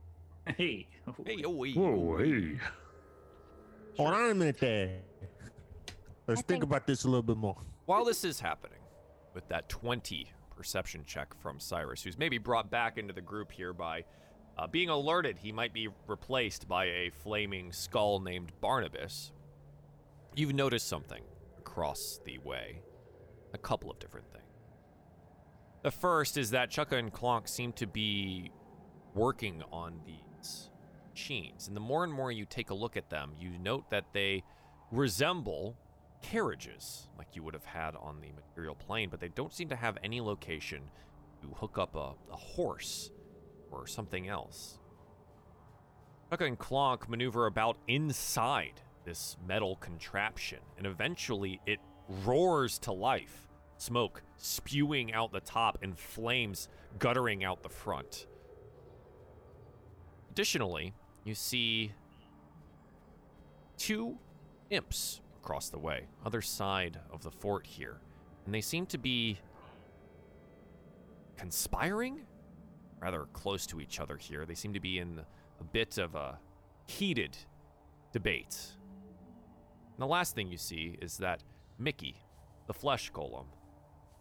Hey. 0.56 0.86
Hey, 1.26 1.42
oh, 1.44 1.62
hey, 1.64 1.72
Whoa, 1.72 2.16
hey. 2.18 2.58
Hold 3.96 4.14
on 4.14 4.30
a 4.30 4.34
minute 4.34 4.58
there. 4.60 5.00
Let's 6.26 6.40
think 6.42 6.46
think- 6.46 6.62
about 6.64 6.86
this 6.86 7.04
a 7.04 7.08
little 7.08 7.22
bit 7.22 7.36
more. 7.36 7.56
While 7.86 8.04
this 8.04 8.24
is 8.24 8.38
happening, 8.40 8.78
with 9.34 9.46
that 9.48 9.68
20 9.68 10.30
perception 10.56 11.02
check 11.04 11.34
from 11.40 11.58
Cyrus, 11.58 12.02
who's 12.02 12.16
maybe 12.18 12.38
brought 12.38 12.70
back 12.70 12.98
into 12.98 13.12
the 13.12 13.20
group 13.20 13.50
here 13.50 13.72
by 13.72 14.04
uh, 14.58 14.66
being 14.66 14.88
alerted 14.88 15.36
he 15.38 15.50
might 15.50 15.72
be 15.72 15.88
replaced 16.06 16.68
by 16.68 16.84
a 16.86 17.10
flaming 17.10 17.72
skull 17.72 18.20
named 18.20 18.52
Barnabas, 18.60 19.32
you've 20.36 20.54
noticed 20.54 20.86
something 20.88 21.22
across 21.58 22.20
the 22.24 22.38
way. 22.38 22.80
A 23.54 23.58
couple 23.58 23.90
of 23.90 23.98
different 23.98 24.30
things. 24.32 24.44
The 25.82 25.90
first 25.90 26.38
is 26.38 26.50
that 26.50 26.70
Chukka 26.70 26.98
and 26.98 27.12
Clonk 27.12 27.48
seem 27.48 27.72
to 27.74 27.86
be 27.86 28.50
working 29.14 29.62
on 29.72 30.00
these 30.06 30.70
machines, 31.10 31.68
and 31.68 31.76
the 31.76 31.80
more 31.80 32.04
and 32.04 32.12
more 32.12 32.32
you 32.32 32.46
take 32.46 32.70
a 32.70 32.74
look 32.74 32.96
at 32.96 33.10
them, 33.10 33.32
you 33.38 33.58
note 33.58 33.90
that 33.90 34.06
they 34.12 34.42
resemble 34.90 35.76
carriages 36.22 37.08
like 37.18 37.28
you 37.34 37.42
would 37.42 37.54
have 37.54 37.64
had 37.64 37.96
on 37.96 38.20
the 38.20 38.30
material 38.32 38.74
plane, 38.74 39.08
but 39.10 39.20
they 39.20 39.28
don't 39.28 39.52
seem 39.52 39.68
to 39.68 39.76
have 39.76 39.98
any 40.02 40.20
location 40.20 40.82
to 41.42 41.48
hook 41.48 41.78
up 41.78 41.96
a, 41.96 42.12
a 42.32 42.36
horse 42.36 43.10
or 43.70 43.86
something 43.86 44.28
else. 44.28 44.78
Chukka 46.30 46.46
and 46.46 46.58
Clonk 46.58 47.08
maneuver 47.08 47.46
about 47.46 47.76
inside 47.88 48.80
this 49.04 49.36
metal 49.46 49.76
contraption, 49.76 50.60
and 50.78 50.86
eventually 50.86 51.60
it 51.66 51.80
roars 52.24 52.78
to 52.80 52.92
life, 52.92 53.48
smoke 53.78 54.22
spewing 54.36 55.12
out 55.12 55.32
the 55.32 55.40
top 55.40 55.78
and 55.82 55.98
flames 55.98 56.68
guttering 56.98 57.44
out 57.44 57.62
the 57.62 57.68
front. 57.68 58.26
Additionally, 60.30 60.94
you 61.24 61.34
see 61.34 61.92
two 63.76 64.16
imps 64.70 65.20
across 65.42 65.68
the 65.68 65.78
way, 65.78 66.06
other 66.24 66.40
side 66.40 66.98
of 67.10 67.22
the 67.22 67.30
fort 67.30 67.66
here, 67.66 68.00
and 68.44 68.54
they 68.54 68.60
seem 68.60 68.86
to 68.86 68.98
be 68.98 69.38
conspiring, 71.36 72.20
rather 73.00 73.26
close 73.32 73.66
to 73.66 73.80
each 73.80 73.98
other 73.98 74.16
here. 74.16 74.46
They 74.46 74.54
seem 74.54 74.72
to 74.74 74.80
be 74.80 74.98
in 74.98 75.20
a 75.60 75.64
bit 75.64 75.98
of 75.98 76.14
a 76.14 76.38
heated 76.86 77.36
debate. 78.12 78.56
And 79.94 79.98
the 79.98 80.06
last 80.06 80.34
thing 80.34 80.50
you 80.50 80.58
see 80.58 80.96
is 81.02 81.18
that 81.18 81.42
Mickey, 81.82 82.16
the 82.66 82.74
flesh 82.74 83.10
golem, 83.12 83.46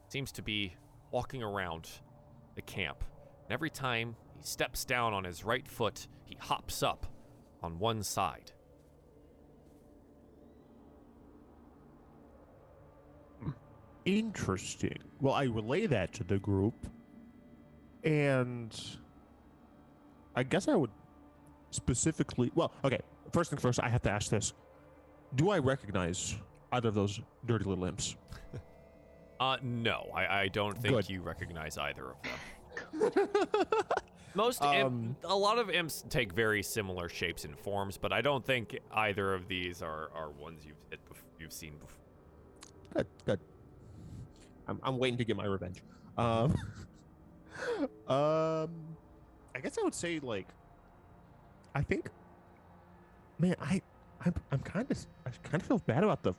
seems 0.08 0.32
to 0.34 0.42
be 0.42 0.76
walking 1.12 1.44
around 1.44 1.90
the 2.56 2.62
camp. 2.62 3.04
And 3.46 3.54
every 3.54 3.70
time 3.70 4.16
he 4.36 4.44
steps 4.44 4.84
down 4.84 5.14
on 5.14 5.24
his 5.24 5.44
right 5.44 5.68
foot, 5.68 6.08
he 6.26 6.36
hops 6.40 6.82
up 6.82 7.06
on 7.62 7.78
one 7.78 8.02
side. 8.02 8.52
Interesting. 14.06 14.98
Well, 15.20 15.36
I 15.36 15.44
relay 15.44 15.86
that 15.86 16.12
to 16.14 16.24
the 16.24 16.40
group, 16.40 16.88
and 18.04 18.76
I 20.36 20.42
guess 20.42 20.68
I 20.68 20.76
would 20.76 20.90
specifically. 21.70 22.52
Well, 22.56 22.74
okay. 22.84 23.00
First 23.32 23.52
thing 23.52 23.60
first, 23.60 23.80
I 23.80 23.90
have 23.90 24.02
to 24.02 24.10
ask 24.10 24.32
this: 24.32 24.54
Do 25.36 25.52
I 25.52 25.60
recognize 25.60 26.36
either 26.72 26.90
of 26.90 26.96
those 26.96 27.20
dirty 27.46 27.66
little 27.66 27.86
imps? 27.86 28.16
Uh, 29.40 29.58
no, 29.62 30.10
I, 30.14 30.42
I 30.44 30.48
don't 30.50 30.78
think 30.78 30.96
Good. 30.96 31.10
you 31.10 31.22
recognize 31.22 31.78
either 31.78 32.12
of 32.12 33.12
them. 33.12 33.20
Most, 34.36 34.64
imp- 34.64 34.86
Um, 34.86 35.16
a 35.26 35.36
lot 35.36 35.58
of 35.58 35.70
imps 35.70 36.06
take 36.10 36.32
very 36.32 36.64
similar 36.64 37.10
shapes 37.10 37.44
and 37.44 37.58
forms, 37.58 37.98
but 37.98 38.14
I 38.14 38.22
don't 38.22 38.46
think 38.46 38.78
either 38.94 39.34
of 39.34 39.48
these 39.48 39.82
are, 39.82 40.10
are 40.16 40.30
ones 40.30 40.64
you've 40.66 41.00
you've 41.40 41.52
seen 41.52 41.74
before. 41.80 41.98
Good, 42.94 43.08
good. 43.26 43.40
I'm, 44.68 44.80
I'm 44.84 44.98
waiting 44.98 45.18
to 45.18 45.26
get 45.26 45.36
my 45.36 45.46
revenge. 45.46 45.82
Um, 46.18 46.56
um, 48.08 48.70
I 49.56 49.60
guess 49.62 49.78
I 49.80 49.84
would 49.84 49.96
say 49.96 50.20
like, 50.20 50.48
I 51.74 51.82
think, 51.82 52.10
man, 53.40 53.56
I, 53.60 53.82
I'm, 54.24 54.34
I'm 54.52 54.60
kind 54.60 54.90
of, 54.90 55.08
I 55.26 55.32
kind 55.44 55.62
of 55.62 55.68
feel 55.68 55.80
bad 55.80 56.04
about 56.04 56.22
the, 56.24 56.34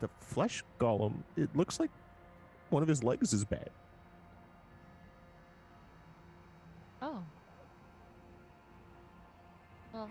the 0.00 0.08
flesh 0.20 0.62
golem. 0.78 1.14
It 1.36 1.54
looks 1.54 1.80
like 1.80 1.90
one 2.70 2.82
of 2.82 2.88
his 2.88 3.02
legs 3.02 3.32
is 3.32 3.44
bad. 3.44 3.70
Oh. 7.00 7.22
Well, 9.92 10.10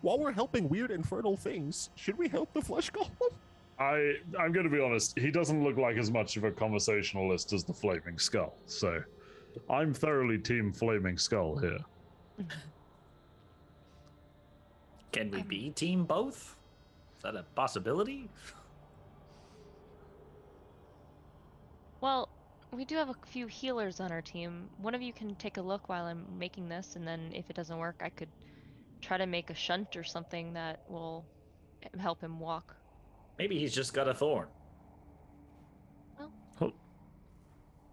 While 0.00 0.18
we're 0.18 0.32
helping 0.32 0.68
weird 0.68 0.90
infernal 0.90 1.36
things, 1.36 1.90
should 1.94 2.16
we 2.16 2.28
help 2.28 2.52
the 2.52 2.62
flesh 2.62 2.90
golem? 2.90 3.32
I 3.78 4.14
I'm 4.38 4.52
going 4.52 4.64
to 4.64 4.74
be 4.74 4.80
honest. 4.80 5.18
He 5.18 5.30
doesn't 5.30 5.62
look 5.62 5.76
like 5.76 5.96
as 5.96 6.10
much 6.10 6.36
of 6.36 6.44
a 6.44 6.50
conversationalist 6.50 7.52
as 7.52 7.64
the 7.64 7.74
Flaming 7.74 8.18
Skull. 8.18 8.54
So 8.66 9.02
I'm 9.68 9.92
thoroughly 9.92 10.38
team 10.38 10.72
Flaming 10.72 11.18
Skull 11.18 11.58
here. 11.58 11.78
Can 15.12 15.30
we 15.30 15.42
be 15.42 15.70
team 15.70 16.04
both? 16.04 16.56
Is 17.18 17.22
that 17.22 17.36
a 17.36 17.42
possibility? 17.54 18.28
Well, 22.06 22.28
we 22.70 22.84
do 22.84 22.94
have 22.94 23.08
a 23.08 23.16
few 23.26 23.48
healers 23.48 23.98
on 23.98 24.12
our 24.12 24.22
team. 24.22 24.68
One 24.78 24.94
of 24.94 25.02
you 25.02 25.12
can 25.12 25.34
take 25.34 25.56
a 25.56 25.60
look 25.60 25.88
while 25.88 26.04
I'm 26.04 26.24
making 26.38 26.68
this, 26.68 26.94
and 26.94 27.04
then 27.04 27.32
if 27.34 27.50
it 27.50 27.56
doesn't 27.56 27.76
work, 27.76 28.00
I 28.00 28.10
could 28.10 28.28
try 29.00 29.16
to 29.18 29.26
make 29.26 29.50
a 29.50 29.54
shunt 29.54 29.96
or 29.96 30.04
something 30.04 30.52
that 30.52 30.82
will 30.88 31.24
help 31.98 32.20
him 32.20 32.38
walk. 32.38 32.76
Maybe 33.40 33.58
he's 33.58 33.74
just 33.74 33.92
got 33.92 34.06
a 34.06 34.14
thorn. 34.14 34.46
Well. 36.60 36.72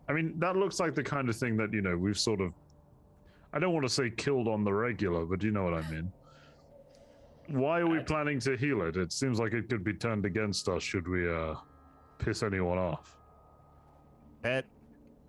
I 0.07 0.13
mean, 0.13 0.35
that 0.37 0.57
looks 0.57 0.79
like 0.79 0.93
the 0.93 1.01
kind 1.01 1.27
of 1.27 1.35
thing 1.35 1.57
that, 1.57 1.73
you 1.73 1.81
know, 1.81 1.97
we've 1.97 2.19
sort 2.19 2.39
of. 2.39 2.53
I 3.51 3.57
don't 3.57 3.73
want 3.73 3.87
to 3.87 3.91
say 3.91 4.11
killed 4.11 4.47
on 4.47 4.63
the 4.63 4.73
regular, 4.73 5.25
but 5.25 5.41
you 5.41 5.49
know 5.49 5.63
what 5.63 5.73
I 5.73 5.81
mean. 5.91 6.11
Why 7.47 7.79
are 7.79 7.87
we 7.87 7.99
planning 8.01 8.39
to 8.41 8.57
heal 8.57 8.83
it? 8.83 8.95
It 8.95 9.11
seems 9.11 9.39
like 9.39 9.53
it 9.53 9.69
could 9.69 9.83
be 9.83 9.95
turned 9.95 10.27
against 10.27 10.69
us 10.69 10.83
should 10.83 11.07
we 11.07 11.27
uh, 11.27 11.55
piss 12.19 12.43
anyone 12.43 12.77
off. 12.77 13.17
That 14.43 14.65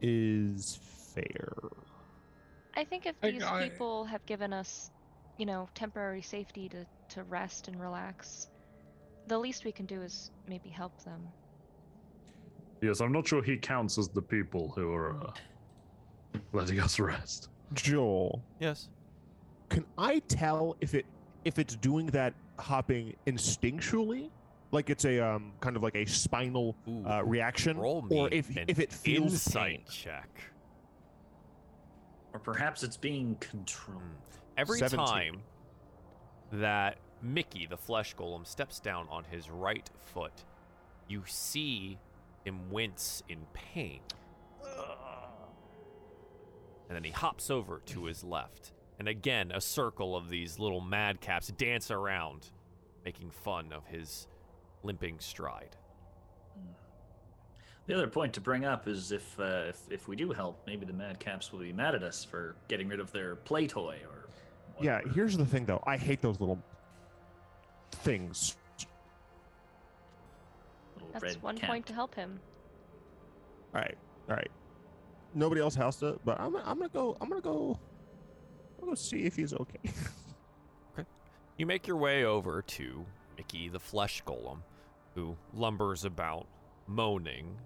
is 0.03 0.79
fair. 1.15 1.49
I 2.77 2.85
think 2.85 3.07
if 3.07 3.15
I- 3.23 3.31
these 3.31 3.43
I- 3.45 3.69
people 3.69 4.05
have 4.05 4.25
given 4.27 4.53
us, 4.53 4.91
you 5.39 5.47
know, 5.47 5.69
temporary 5.75 6.21
safety 6.21 6.69
to, 6.69 6.85
to 7.11 7.23
rest 7.25 7.69
and 7.69 7.81
relax, 7.81 8.51
the 9.29 9.39
least 9.39 9.65
we 9.65 9.73
can 9.73 9.87
do 9.87 10.03
is 10.03 10.31
maybe 10.49 10.69
help 10.69 11.03
them. 11.05 11.27
Yes, 12.83 13.01
I'm 13.01 13.13
not 13.13 13.27
sure 13.27 13.43
he 13.43 13.57
counts 13.57 13.97
as 13.97 14.09
the 14.09 14.21
people 14.21 14.71
who 14.77 14.93
are 14.93 15.17
uh, 15.25 15.33
letting 16.53 16.81
us 16.81 16.99
rest. 16.99 17.49
Joel, 17.73 18.43
Yes. 18.59 18.89
can 19.71 19.87
I 19.97 20.19
tell 20.29 20.77
if 20.81 20.95
it 20.95 21.07
if 21.45 21.59
it's 21.59 21.77
doing 21.77 22.07
that 22.07 22.33
hopping 22.59 23.15
instinctually, 23.27 24.31
like 24.75 24.91
it's 24.91 25.05
a 25.05 25.21
um 25.21 25.53
kind 25.61 25.77
of 25.77 25.83
like 25.83 25.95
a 25.95 26.05
spinal 26.05 26.77
Ooh. 26.89 27.07
uh, 27.07 27.23
reaction, 27.25 27.79
Roll 27.79 28.03
me 28.03 28.19
or 28.19 28.29
if 28.31 28.51
an 28.57 28.65
if 28.69 28.79
it 28.79 28.93
feels 28.93 29.33
insight 29.33 29.79
pain? 29.79 29.85
check. 29.91 30.41
Or 32.33 32.41
perhaps 32.41 32.83
it's 32.83 32.97
being 32.97 33.37
controlled. 33.37 34.03
Every 34.57 34.79
17. 34.81 35.07
time 35.07 35.43
that 36.53 36.99
Mickey, 37.23 37.67
the 37.67 37.77
flesh 37.77 38.15
golem, 38.17 38.47
steps 38.47 38.81
down 38.81 39.07
on 39.11 39.25
his 39.25 39.49
right 39.49 39.89
foot, 40.13 40.45
you 41.09 41.23
see 41.27 41.99
him 42.45 42.71
wince 42.71 43.23
in 43.29 43.39
pain. 43.53 44.01
And 46.89 46.97
then 46.97 47.05
he 47.05 47.11
hops 47.11 47.51
over 47.51 47.81
to 47.87 48.05
his 48.05 48.23
left. 48.23 48.73
And 48.99 49.09
again, 49.09 49.51
a 49.53 49.61
circle 49.61 50.15
of 50.17 50.29
these 50.29 50.59
little 50.59 50.83
madcaps 50.83 51.57
dance 51.57 51.91
around, 51.91 52.51
making 53.05 53.31
fun 53.31 53.73
of 53.73 53.87
his 53.87 54.27
limping 54.85 55.17
stride. 55.19 55.77
The 57.87 57.95
other 57.95 58.07
point 58.07 58.33
to 58.35 58.41
bring 58.41 58.65
up 58.65 58.89
is 58.89 59.13
if 59.13 59.39
uh, 59.39 59.65
if 59.69 59.79
if 59.91 60.09
we 60.09 60.17
do 60.17 60.31
help, 60.33 60.63
maybe 60.67 60.87
the 60.87 60.93
Madcaps 60.93 61.53
will 61.53 61.59
be 61.59 61.73
mad 61.73 61.95
at 61.95 62.03
us 62.03 62.25
for 62.25 62.57
getting 62.69 62.89
rid 62.89 63.01
of 63.01 63.13
their 63.13 63.37
play 63.37 63.67
toy 63.67 63.99
or. 64.09 64.29
Yeah, 64.81 65.01
here's 65.15 65.37
the 65.37 65.45
thing 65.47 65.67
though. 65.67 65.83
I 65.87 65.97
hate 65.97 66.21
those 66.23 66.41
little 66.41 66.59
things. 67.93 68.57
Little 70.97 71.09
That's 71.13 71.23
red 71.23 71.43
one 71.43 71.59
cap. 71.59 71.71
point 71.71 71.87
to 71.87 71.93
help 71.95 72.15
him. 72.15 72.41
All 73.75 73.81
right, 73.81 73.97
all 74.29 74.37
right. 74.37 74.51
Nobody 75.35 75.61
else 75.61 75.75
has 75.75 75.97
to, 75.97 76.19
but 76.25 76.41
I'm 76.41 76.57
I'm 76.57 76.79
gonna 76.79 76.89
go. 76.89 77.17
I'm 77.21 77.29
gonna 77.29 77.41
go. 77.41 77.79
I'm 78.77 78.81
gonna 78.81 78.93
go 78.93 78.95
see 78.95 79.25
if 79.25 79.37
he's 79.37 79.53
okay. 79.53 79.79
okay. 80.99 81.09
You 81.59 81.67
make 81.67 81.87
your 81.87 81.97
way 81.99 82.25
over 82.25 82.63
to 82.63 83.05
Mickey 83.37 83.69
the 83.69 83.81
Flesh 83.81 84.23
Golem, 84.25 84.59
who 85.15 85.37
lumbers 85.55 86.05
about, 86.05 86.47
moaning, 86.87 87.57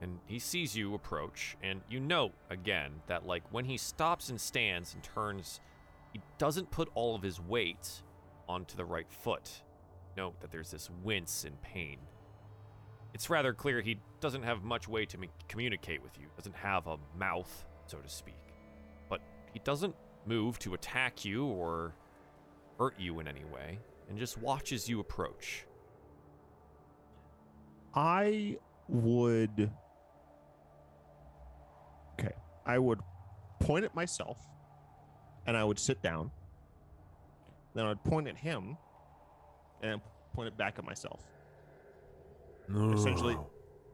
and 0.00 0.18
he 0.26 0.38
sees 0.38 0.76
you 0.76 0.94
approach, 0.94 1.56
and 1.62 1.80
you 1.88 2.00
note 2.00 2.32
again 2.50 2.92
that, 3.06 3.26
like, 3.26 3.44
when 3.52 3.64
he 3.64 3.76
stops 3.76 4.30
and 4.30 4.40
stands 4.40 4.94
and 4.94 5.02
turns, 5.02 5.60
he 6.12 6.20
doesn't 6.38 6.70
put 6.70 6.88
all 6.94 7.14
of 7.14 7.22
his 7.22 7.40
weight 7.40 8.02
onto 8.48 8.76
the 8.76 8.84
right 8.84 9.10
foot. 9.10 9.62
Note 10.16 10.40
that 10.40 10.50
there's 10.50 10.70
this 10.70 10.90
wince 11.04 11.44
in 11.44 11.52
pain. 11.62 11.98
It's 13.14 13.30
rather 13.30 13.52
clear 13.52 13.80
he 13.80 13.98
doesn't 14.20 14.42
have 14.42 14.64
much 14.64 14.88
way 14.88 15.06
to 15.06 15.18
me- 15.18 15.30
communicate 15.48 16.02
with 16.02 16.18
you, 16.18 16.26
doesn't 16.36 16.56
have 16.56 16.86
a 16.86 16.98
mouth, 17.16 17.64
so 17.86 17.98
to 17.98 18.08
speak. 18.08 18.34
But 19.08 19.20
he 19.52 19.60
doesn't 19.60 19.94
move 20.26 20.58
to 20.60 20.74
attack 20.74 21.24
you 21.24 21.44
or 21.46 21.94
hurt 22.78 22.98
you 22.98 23.20
in 23.20 23.28
any 23.28 23.44
way 23.44 23.78
and 24.08 24.18
just 24.18 24.38
watches 24.38 24.88
you 24.88 25.00
approach. 25.00 25.66
I 27.94 28.56
would. 28.88 29.70
Okay, 32.18 32.32
I 32.66 32.78
would 32.78 33.00
point 33.60 33.84
at 33.84 33.94
myself, 33.94 34.38
and 35.46 35.56
I 35.56 35.64
would 35.64 35.78
sit 35.78 36.02
down. 36.02 36.30
Then 37.74 37.86
I'd 37.86 38.02
point 38.04 38.28
at 38.28 38.36
him, 38.36 38.76
and 39.82 40.00
point 40.34 40.48
it 40.48 40.56
back 40.56 40.78
at 40.78 40.84
myself. 40.84 41.20
Essentially- 42.94 43.36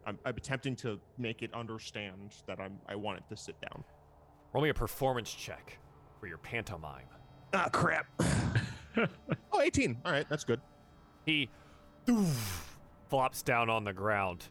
I'm, 0.07 0.19
I'm 0.25 0.37
attempting 0.37 0.75
to 0.77 0.99
make 1.19 1.43
it 1.43 1.53
understand 1.53 2.35
that 2.47 2.59
I'm 2.59 2.79
I 2.89 2.95
want 2.97 3.19
it 3.19 3.25
to 3.29 3.37
sit 3.37 3.57
down. 3.61 3.85
Roll 4.55 4.63
me 4.63 4.71
a 4.71 4.75
performance 4.75 5.31
check 5.31 5.79
for 6.19 6.27
your 6.27 6.39
pantomime. 6.39 7.05
Ah, 7.53 7.69
crap. 7.71 8.07
oh, 9.53 9.61
18. 9.61 9.99
All 10.07 10.13
right, 10.13 10.27
that's 10.31 10.45
good. 10.45 10.61
He 11.27 11.51
doof, 12.07 12.63
flops 13.09 13.43
down 13.43 13.71
on 13.71 13.85
the 13.85 13.93
ground, 13.93 14.45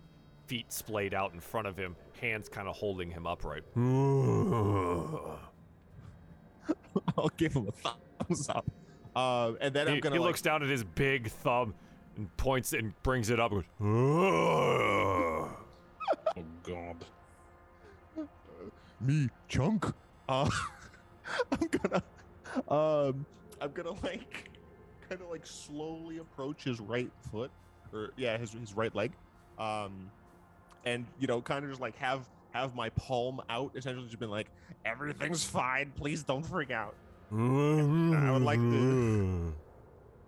feet 0.47 0.71
splayed 0.71 1.13
out 1.13 1.33
in 1.33 1.39
front 1.39 1.67
of 1.67 1.77
him, 1.77 1.95
hands 2.19 2.49
kind 2.49 2.67
of 2.67 2.75
holding 2.75 3.11
him 3.11 3.27
upright. 3.27 3.63
I'll 7.17 7.29
give 7.37 7.53
him 7.53 7.67
a 7.67 7.71
thumbs 8.23 8.49
up. 8.49 8.65
Uh, 9.15 9.53
and 9.61 9.73
then 9.73 9.87
he 9.87 9.93
I'm 9.93 9.99
gonna 9.99 10.15
he 10.15 10.19
like, 10.19 10.27
looks 10.27 10.41
down 10.41 10.63
at 10.63 10.69
his 10.69 10.83
big 10.83 11.29
thumb 11.29 11.73
and 12.17 12.35
points 12.37 12.73
and 12.73 12.93
brings 13.03 13.29
it 13.29 13.39
up. 13.39 13.51
And 13.51 13.63
goes, 13.63 13.69
Oh 13.79 15.49
God. 16.63 17.05
me 18.99 19.29
chunk. 19.47 19.85
Uh, 20.29 20.49
I'm 21.51 21.67
gonna, 21.69 22.03
um, 22.69 23.25
I'm 23.61 23.71
gonna 23.71 23.91
like, 24.03 24.49
kind 25.09 25.21
of 25.21 25.29
like 25.29 25.45
slowly 25.45 26.17
approach 26.17 26.63
his 26.63 26.79
right 26.79 27.11
foot, 27.31 27.51
or 27.93 28.11
yeah, 28.17 28.37
his 28.37 28.53
his 28.53 28.73
right 28.73 28.93
leg, 28.95 29.11
um, 29.59 30.09
and 30.85 31.05
you 31.19 31.27
know, 31.27 31.41
kind 31.41 31.63
of 31.63 31.69
just 31.71 31.81
like 31.81 31.95
have 31.97 32.27
have 32.51 32.75
my 32.75 32.89
palm 32.91 33.41
out, 33.49 33.71
essentially 33.75 34.05
just 34.07 34.19
been 34.19 34.29
like, 34.31 34.47
everything's 34.85 35.43
fine, 35.43 35.91
please 35.95 36.23
don't 36.23 36.43
freak 36.45 36.71
out. 36.71 36.95
I 37.31 38.31
would 38.31 38.41
like 38.41 38.59
to- 38.59 39.53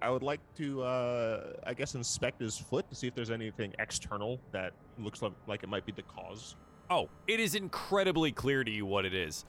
I 0.01 0.09
would 0.09 0.23
like 0.23 0.39
to, 0.57 0.81
uh, 0.83 1.53
I 1.65 1.73
guess, 1.73 1.95
inspect 1.95 2.39
his 2.39 2.57
foot 2.57 2.89
to 2.89 2.95
see 2.95 3.07
if 3.07 3.15
there's 3.15 3.31
anything 3.31 3.73
external 3.79 4.39
that 4.53 4.71
looks 4.97 5.21
like, 5.21 5.33
like 5.47 5.63
it 5.63 5.67
might 5.69 5.85
be 5.85 5.91
the 5.91 6.03
cause. 6.03 6.55
Oh, 6.89 7.09
it 7.27 7.39
is 7.41 7.53
incredibly 7.55 8.31
clear 8.31 8.63
to 8.63 8.71
you 8.71 8.85
what 8.85 9.03
it 9.05 9.13
is. 9.13 9.43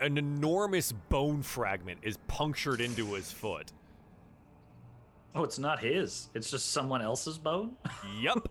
An 0.00 0.16
enormous 0.16 0.92
bone 0.92 1.42
fragment 1.42 1.98
is 2.02 2.18
punctured 2.28 2.80
into 2.80 3.14
his 3.14 3.32
foot. 3.32 3.72
Oh, 5.36 5.44
it's 5.44 5.58
not 5.58 5.80
his. 5.80 6.30
It's 6.34 6.50
just 6.50 6.72
someone 6.72 7.02
else's 7.02 7.36
bone. 7.36 7.76
Yup. 8.18 8.48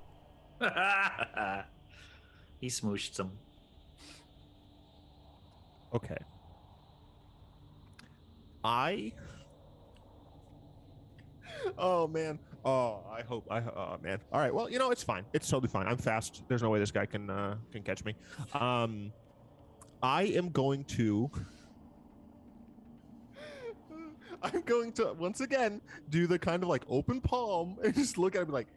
he 2.62 2.68
smooshed 2.68 3.16
some. 3.16 3.32
Okay. 5.96 6.18
I. 8.64 9.14
Oh 11.76 12.06
man. 12.08 12.38
Oh, 12.64 13.00
I 13.12 13.24
hope. 13.24 13.48
I. 13.50 13.62
Oh 13.62 13.98
man. 14.04 14.20
All 14.32 14.40
right. 14.40 14.54
Well, 14.54 14.70
you 14.70 14.78
know, 14.78 14.92
it's 14.92 15.02
fine. 15.02 15.26
It's 15.34 15.50
totally 15.50 15.70
fine. 15.70 15.88
I'm 15.88 15.98
fast. 15.98 16.44
There's 16.48 16.62
no 16.62 16.70
way 16.70 16.78
this 16.78 16.92
guy 16.92 17.08
can 17.08 17.32
uh, 17.32 17.56
can 17.72 17.82
catch 17.82 18.06
me. 18.06 18.16
Um, 18.54 19.12
I 20.04 20.24
am 20.24 20.50
going 20.50 20.84
to. 20.84 21.32
I'm 24.44 24.62
going 24.62 24.92
to 24.94 25.14
once 25.14 25.42
again 25.42 25.82
do 26.10 26.28
the 26.28 26.38
kind 26.40 26.64
of 26.64 26.70
like 26.70 26.84
open 26.90 27.22
palm 27.22 27.78
and 27.84 27.94
just 27.94 28.18
look 28.18 28.36
at 28.36 28.42
him 28.44 28.50
like. 28.52 28.68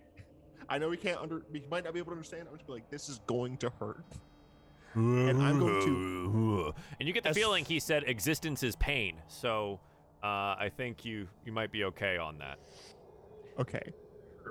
I 0.71 0.77
know 0.77 0.91
he 0.91 0.99
can't 0.99 1.19
under. 1.19 1.43
He 1.51 1.63
might 1.71 1.85
not 1.85 1.95
be 1.95 1.99
able 1.99 2.11
to 2.11 2.17
understand. 2.17 2.47
I'm 2.51 2.55
just 2.57 2.67
be 2.67 2.75
like, 2.75 2.91
this 2.91 3.09
is 3.09 3.21
going 3.27 3.57
to 3.59 3.71
hurt. 3.81 4.05
And 4.95 5.41
I'm 5.41 5.59
going 5.59 5.81
to. 5.87 6.75
And 6.99 7.07
you 7.09 7.15
get 7.15 7.23
the 7.23 7.31
As- 7.31 7.37
feeling 7.37 7.65
he 7.65 7.79
said 7.81 8.05
existence 8.07 8.63
is 8.63 8.77
pain. 8.77 9.17
So 9.29 9.81
uh, 10.23 10.27
I 10.27 10.71
think 10.77 11.05
you 11.07 11.27
you 11.47 11.53
might 11.53 11.73
be 11.73 11.85
okay 11.85 12.19
on 12.19 12.37
that. 12.39 12.59
Okay. 13.59 13.93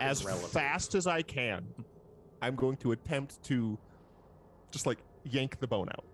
as 0.01 0.21
Irrelevant. 0.23 0.51
fast 0.51 0.95
as 0.95 1.05
I 1.05 1.21
can, 1.21 1.65
I'm 2.41 2.55
going 2.55 2.77
to 2.77 2.93
attempt 2.93 3.43
to 3.43 3.77
just 4.71 4.85
like 4.87 4.97
yank 5.23 5.59
the 5.59 5.67
bone 5.67 5.89
out. 5.89 6.05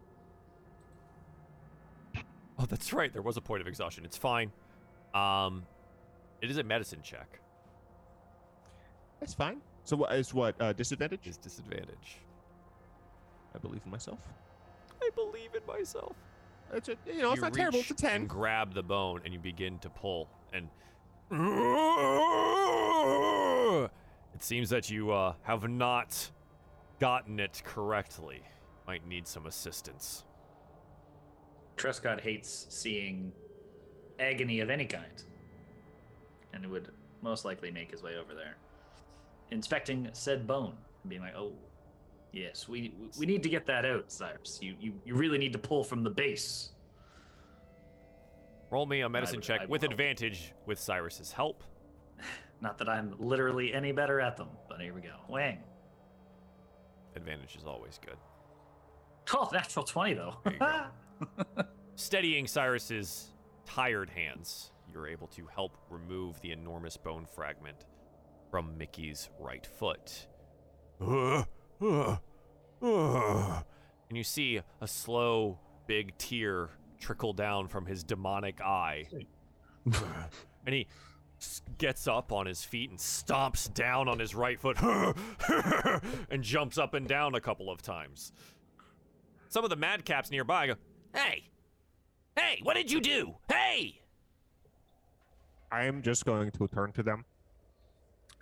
Oh, 2.59 2.65
that's 2.65 2.93
right. 2.93 3.11
There 3.11 3.21
was 3.21 3.37
a 3.37 3.41
point 3.41 3.61
of 3.61 3.67
exhaustion. 3.67 4.05
It's 4.05 4.17
fine. 4.17 4.51
Um, 5.13 5.65
it 6.41 6.49
is 6.49 6.57
a 6.57 6.63
medicine 6.63 7.01
check. 7.03 7.39
That's 9.19 9.33
fine. 9.33 9.61
So 9.83 9.95
what 9.95 10.13
is 10.13 10.33
what 10.33 10.59
uh, 10.61 10.73
disadvantage? 10.73 11.27
Is 11.27 11.37
disadvantage. 11.37 12.17
I 13.55 13.59
believe 13.59 13.81
in 13.85 13.91
myself. 13.91 14.19
I 15.01 15.09
believe 15.15 15.53
in 15.55 15.65
myself. 15.67 16.15
It's 16.73 16.89
a, 16.89 16.95
you 17.05 17.21
know, 17.21 17.31
it's 17.31 17.37
you 17.37 17.41
not 17.41 17.53
terrible. 17.53 17.79
It's 17.79 17.91
a 17.91 17.93
ten. 17.93 18.21
And 18.21 18.29
grab 18.29 18.73
the 18.73 18.81
bone, 18.81 19.21
and 19.23 19.33
you 19.33 19.39
begin 19.39 19.77
to 19.79 19.89
pull. 19.89 20.27
And 20.51 20.69
it 24.33 24.43
seems 24.43 24.69
that 24.69 24.89
you 24.89 25.11
uh, 25.11 25.33
have 25.43 25.69
not 25.69 26.31
gotten 26.99 27.39
it 27.39 27.61
correctly. 27.63 28.41
Might 28.87 29.05
need 29.07 29.27
some 29.27 29.45
assistance. 29.45 30.25
Trescott 31.77 32.21
hates 32.21 32.67
seeing 32.69 33.31
agony 34.19 34.59
of 34.59 34.69
any 34.69 34.85
kind, 34.85 35.23
and 36.53 36.65
would 36.67 36.89
most 37.21 37.45
likely 37.45 37.71
make 37.71 37.91
his 37.91 38.03
way 38.03 38.17
over 38.17 38.33
there, 38.33 38.57
inspecting 39.51 40.09
said 40.13 40.45
bone, 40.47 40.75
and 41.03 41.09
being 41.09 41.21
like, 41.21 41.35
"Oh, 41.35 41.53
yes, 42.31 42.67
we 42.67 42.93
we 43.17 43.25
need 43.25 43.43
to 43.43 43.49
get 43.49 43.65
that 43.67 43.85
out, 43.85 44.11
Cyrus. 44.11 44.59
You 44.61 44.75
you, 44.79 44.93
you 45.05 45.15
really 45.15 45.37
need 45.37 45.53
to 45.53 45.59
pull 45.59 45.83
from 45.83 46.03
the 46.03 46.09
base." 46.09 46.69
Roll 48.69 48.85
me 48.87 49.01
a 49.01 49.09
medicine 49.09 49.37
would- 49.37 49.43
check 49.43 49.67
with 49.69 49.83
advantage 49.83 50.53
with 50.65 50.79
Cyrus's 50.79 51.31
help. 51.31 51.63
Not 52.61 52.77
that 52.79 52.89
I'm 52.89 53.13
literally 53.19 53.73
any 53.73 53.91
better 53.91 54.19
at 54.19 54.35
them, 54.37 54.49
but 54.67 54.79
here 54.81 54.93
we 54.93 55.01
go. 55.01 55.15
Wang. 55.29 55.59
Advantage 57.15 57.55
is 57.55 57.65
always 57.65 57.99
good. 58.03 58.17
Oh, 59.33 59.47
natural 59.53 59.85
twenty 59.85 60.13
though. 60.15 60.35
There 60.43 60.53
you 60.53 60.59
go. 60.59 61.63
Steadying 61.95 62.47
Cyrus's 62.47 63.32
tired 63.65 64.09
hands, 64.09 64.71
you're 64.91 65.07
able 65.07 65.27
to 65.27 65.45
help 65.47 65.77
remove 65.89 66.39
the 66.41 66.51
enormous 66.51 66.97
bone 66.97 67.25
fragment 67.25 67.85
from 68.51 68.77
Mickey's 68.77 69.29
right 69.39 69.65
foot. 69.65 70.27
and 74.09 74.17
you 74.17 74.23
see 74.23 74.59
a 74.81 74.87
slow, 74.87 75.59
big 75.87 76.17
tear 76.17 76.69
trickle 76.99 77.33
down 77.33 77.67
from 77.67 77.85
his 77.85 78.03
demonic 78.03 78.61
eye. 78.61 79.07
and 80.65 80.75
he 80.75 80.87
gets 81.77 82.07
up 82.07 82.31
on 82.31 82.45
his 82.45 82.63
feet 82.63 82.89
and 82.89 82.99
stomps 82.99 83.73
down 83.73 84.07
on 84.07 84.19
his 84.19 84.33
right 84.33 84.59
foot 84.59 84.77
and 86.29 86.43
jumps 86.43 86.77
up 86.77 86.93
and 86.93 87.07
down 87.07 87.35
a 87.35 87.41
couple 87.41 87.69
of 87.69 87.81
times. 87.81 88.31
Some 89.49 89.63
of 89.63 89.69
the 89.69 89.77
madcaps 89.77 90.31
nearby 90.31 90.67
go, 90.67 90.75
Hey! 91.13 91.49
Hey, 92.35 92.59
what 92.63 92.75
did 92.75 92.91
you 92.91 92.99
do? 93.01 93.35
Hey! 93.49 93.99
I 95.71 95.85
am 95.85 96.01
just 96.01 96.25
going 96.25 96.51
to 96.51 96.67
turn 96.67 96.91
to 96.93 97.03
them, 97.03 97.25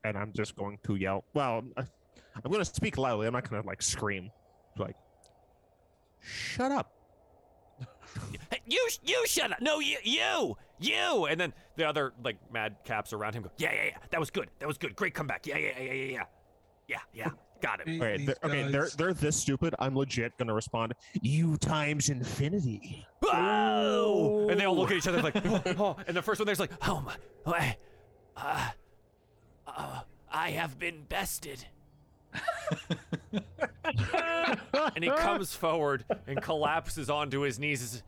and 0.03 0.17
I'm 0.17 0.33
just 0.33 0.55
going 0.55 0.79
to 0.83 0.95
yell. 0.95 1.23
Well, 1.33 1.63
I'm 1.77 2.51
going 2.51 2.59
to 2.59 2.65
speak 2.65 2.97
loudly. 2.97 3.27
I'm 3.27 3.33
not 3.33 3.49
going 3.49 3.61
to 3.61 3.67
like 3.67 3.81
scream. 3.81 4.31
Like, 4.77 4.95
shut 6.19 6.71
up. 6.71 6.91
You, 8.67 8.89
you 9.03 9.25
shut 9.25 9.51
up! 9.51 9.61
No, 9.61 9.79
you, 9.79 9.97
you, 10.03 10.55
you! 10.79 11.25
And 11.25 11.39
then 11.39 11.53
the 11.77 11.85
other 11.87 12.13
like 12.23 12.37
madcaps 12.53 13.11
around 13.11 13.33
him 13.33 13.43
go, 13.43 13.51
Yeah, 13.57 13.73
yeah, 13.73 13.83
yeah. 13.85 13.97
That 14.11 14.19
was 14.19 14.29
good. 14.29 14.49
That 14.59 14.67
was 14.67 14.77
good. 14.77 14.95
Great 14.95 15.13
comeback. 15.13 15.47
Yeah, 15.47 15.57
yeah, 15.57 15.71
yeah, 15.79 15.93
yeah, 15.93 16.03
yeah, 16.05 16.23
yeah, 16.87 16.97
yeah. 17.13 17.29
Got 17.61 17.81
it. 17.81 18.01
Okay, 18.01 18.25
they're, 18.25 18.35
okay, 18.43 18.71
they're 18.71 18.89
they're 18.97 19.13
this 19.13 19.35
stupid. 19.35 19.75
I'm 19.79 19.95
legit 19.95 20.35
going 20.37 20.47
to 20.47 20.53
respond. 20.53 20.93
You 21.21 21.57
times 21.57 22.09
infinity. 22.09 23.05
Whoa! 23.19 24.47
And 24.49 24.59
they 24.59 24.65
all 24.65 24.75
look 24.75 24.91
at 24.91 24.97
each 24.97 25.07
other 25.07 25.21
like, 25.21 25.35
oh, 25.45 25.61
oh. 25.77 25.95
and 26.07 26.17
the 26.17 26.21
first 26.21 26.39
one 26.39 26.47
there's 26.47 26.59
like, 26.59 26.71
oh 26.87 27.01
my, 27.01 27.15
I, 27.45 27.77
uh, 28.35 28.69
uh, 29.67 29.99
I 30.31 30.51
have 30.51 30.79
been 30.79 31.03
bested. 31.07 31.63
and 33.33 35.03
he 35.03 35.09
comes 35.09 35.53
forward 35.53 36.05
and 36.27 36.41
collapses 36.41 37.09
onto 37.09 37.41
his 37.41 37.59
knees. 37.59 37.81
and 37.81 37.89
says, 37.89 38.03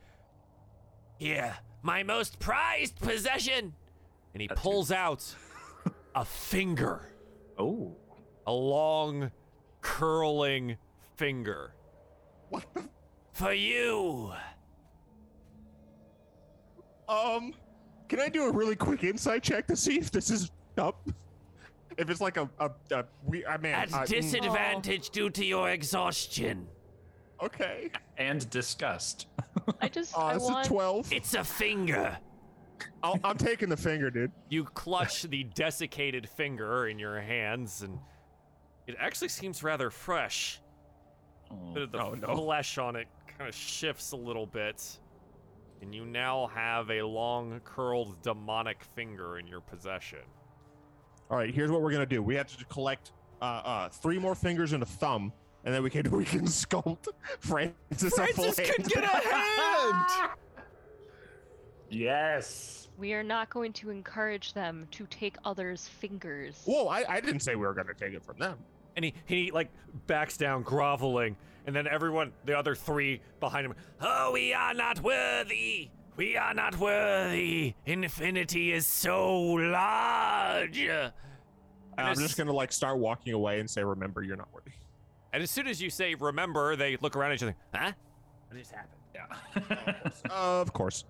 my 1.82 2.02
most 2.02 2.38
prized 2.38 2.98
possession. 2.98 3.74
And 4.32 4.40
he 4.40 4.48
pulls 4.48 4.90
out 4.90 5.24
a 6.14 6.24
finger, 6.24 7.12
oh. 7.58 7.94
a 8.46 8.52
long, 8.52 9.30
curling 9.84 10.76
finger. 11.16 11.72
What 12.48 12.64
the? 12.74 12.88
For 13.34 13.52
you. 13.52 14.32
Um, 17.08 17.54
can 18.08 18.18
I 18.20 18.28
do 18.28 18.44
a 18.46 18.50
really 18.52 18.76
quick 18.76 19.04
insight 19.04 19.42
check 19.42 19.66
to 19.68 19.76
see 19.76 19.98
if 19.98 20.10
this 20.10 20.30
is 20.30 20.50
up? 20.78 21.08
If 21.98 22.10
it's 22.10 22.20
like 22.20 22.36
a 22.38 22.48
a, 22.58 22.70
a 22.92 23.04
we, 23.24 23.44
I 23.46 23.56
mean, 23.58 23.72
At 23.72 23.92
uh, 23.92 23.98
mm, 23.98 24.06
disadvantage 24.06 25.10
due 25.10 25.30
to 25.30 25.44
your 25.44 25.70
exhaustion. 25.70 26.66
okay. 27.42 27.90
And 28.16 28.48
disgust. 28.50 29.26
I 29.80 29.88
just 29.88 30.14
Oh, 30.16 30.22
I 30.22 30.34
it's 30.36 30.44
want 30.44 30.66
a 30.66 30.68
twelve. 30.68 31.12
It's 31.12 31.34
a 31.34 31.44
finger. 31.44 32.16
I'll, 33.02 33.18
I'm 33.22 33.36
taking 33.36 33.68
the 33.68 33.76
finger, 33.76 34.10
dude. 34.10 34.32
You 34.48 34.64
clutch 34.64 35.22
the 35.24 35.44
desiccated 35.54 36.28
finger 36.28 36.88
in 36.88 36.98
your 36.98 37.20
hands, 37.20 37.82
and 37.82 37.98
it 38.86 38.96
actually 38.98 39.28
seems 39.28 39.62
rather 39.62 39.90
fresh. 39.90 40.60
Oh. 41.50 41.72
Bit 41.74 41.82
of 41.84 41.92
the 41.92 41.98
Oh, 42.02 42.14
no. 42.14 42.36
flesh 42.36 42.78
on 42.78 42.96
it 42.96 43.06
kind 43.36 43.48
of 43.48 43.54
shifts 43.54 44.12
a 44.12 44.16
little 44.16 44.46
bit, 44.46 44.98
and 45.82 45.94
you 45.94 46.04
now 46.04 46.46
have 46.54 46.90
a 46.90 47.02
long, 47.02 47.60
curled 47.64 48.20
demonic 48.22 48.82
finger 48.94 49.38
in 49.38 49.46
your 49.46 49.60
possession. 49.60 50.20
All 51.30 51.36
right, 51.38 51.52
here's 51.52 51.70
what 51.70 51.82
we're 51.82 51.92
gonna 51.92 52.06
do. 52.06 52.22
We 52.22 52.34
have 52.36 52.54
to 52.56 52.64
collect 52.66 53.12
uh, 53.42 53.44
uh, 53.44 53.88
three 53.88 54.18
more 54.18 54.34
fingers 54.34 54.72
and 54.72 54.82
a 54.82 54.86
thumb, 54.86 55.32
and 55.64 55.74
then 55.74 55.82
we 55.82 55.90
can 55.90 56.08
we 56.16 56.24
can 56.24 56.42
sculpt 56.46 57.08
Francis, 57.40 58.16
a 58.18 58.26
full 58.28 58.44
hand. 58.44 58.92
hand. 58.92 60.30
Yes. 61.90 62.88
we 62.98 63.12
are 63.12 63.22
not 63.22 63.50
going 63.50 63.72
to 63.74 63.90
encourage 63.90 64.52
them 64.52 64.86
to 64.92 65.06
take 65.06 65.36
others' 65.44 65.86
fingers. 65.86 66.62
Whoa, 66.64 66.86
I, 66.88 67.04
I 67.16 67.20
didn't 67.20 67.40
say 67.40 67.54
we 67.54 67.66
were 67.66 67.74
gonna 67.74 67.94
take 67.94 68.14
it 68.14 68.24
from 68.24 68.38
them. 68.38 68.58
And 68.96 69.04
he, 69.04 69.14
he 69.26 69.50
like 69.50 69.70
backs 70.06 70.36
down 70.36 70.62
groveling 70.62 71.36
and 71.66 71.74
then 71.74 71.86
everyone 71.86 72.32
the 72.44 72.56
other 72.56 72.74
three 72.74 73.20
behind 73.40 73.66
him 73.66 73.74
oh 74.00 74.30
we 74.32 74.52
are 74.52 74.74
not 74.74 75.00
worthy 75.00 75.90
we 76.16 76.36
are 76.36 76.54
not 76.54 76.78
worthy 76.78 77.74
infinity 77.86 78.72
is 78.72 78.86
so 78.86 79.40
large 79.40 80.78
and 80.78 81.12
I'm 81.96 82.12
as, 82.12 82.18
just 82.18 82.36
gonna 82.36 82.52
like 82.52 82.72
start 82.72 82.98
walking 82.98 83.34
away 83.34 83.60
and 83.60 83.70
say, 83.70 83.84
"Remember, 83.84 84.20
you're 84.22 84.36
not 84.36 84.52
worthy." 84.52 84.72
and 85.32 85.42
as 85.42 85.50
soon 85.50 85.66
as 85.66 85.82
you 85.82 85.90
say 85.90 86.14
remember 86.14 86.76
they 86.76 86.96
look 87.00 87.16
around 87.16 87.32
at 87.32 87.36
each 87.36 87.42
other 87.42 87.56
huh 87.74 87.92
what 88.48 88.58
just 88.58 88.72
happened 88.72 89.00
Yeah. 89.14 90.10
of 90.30 90.72
course. 90.72 91.04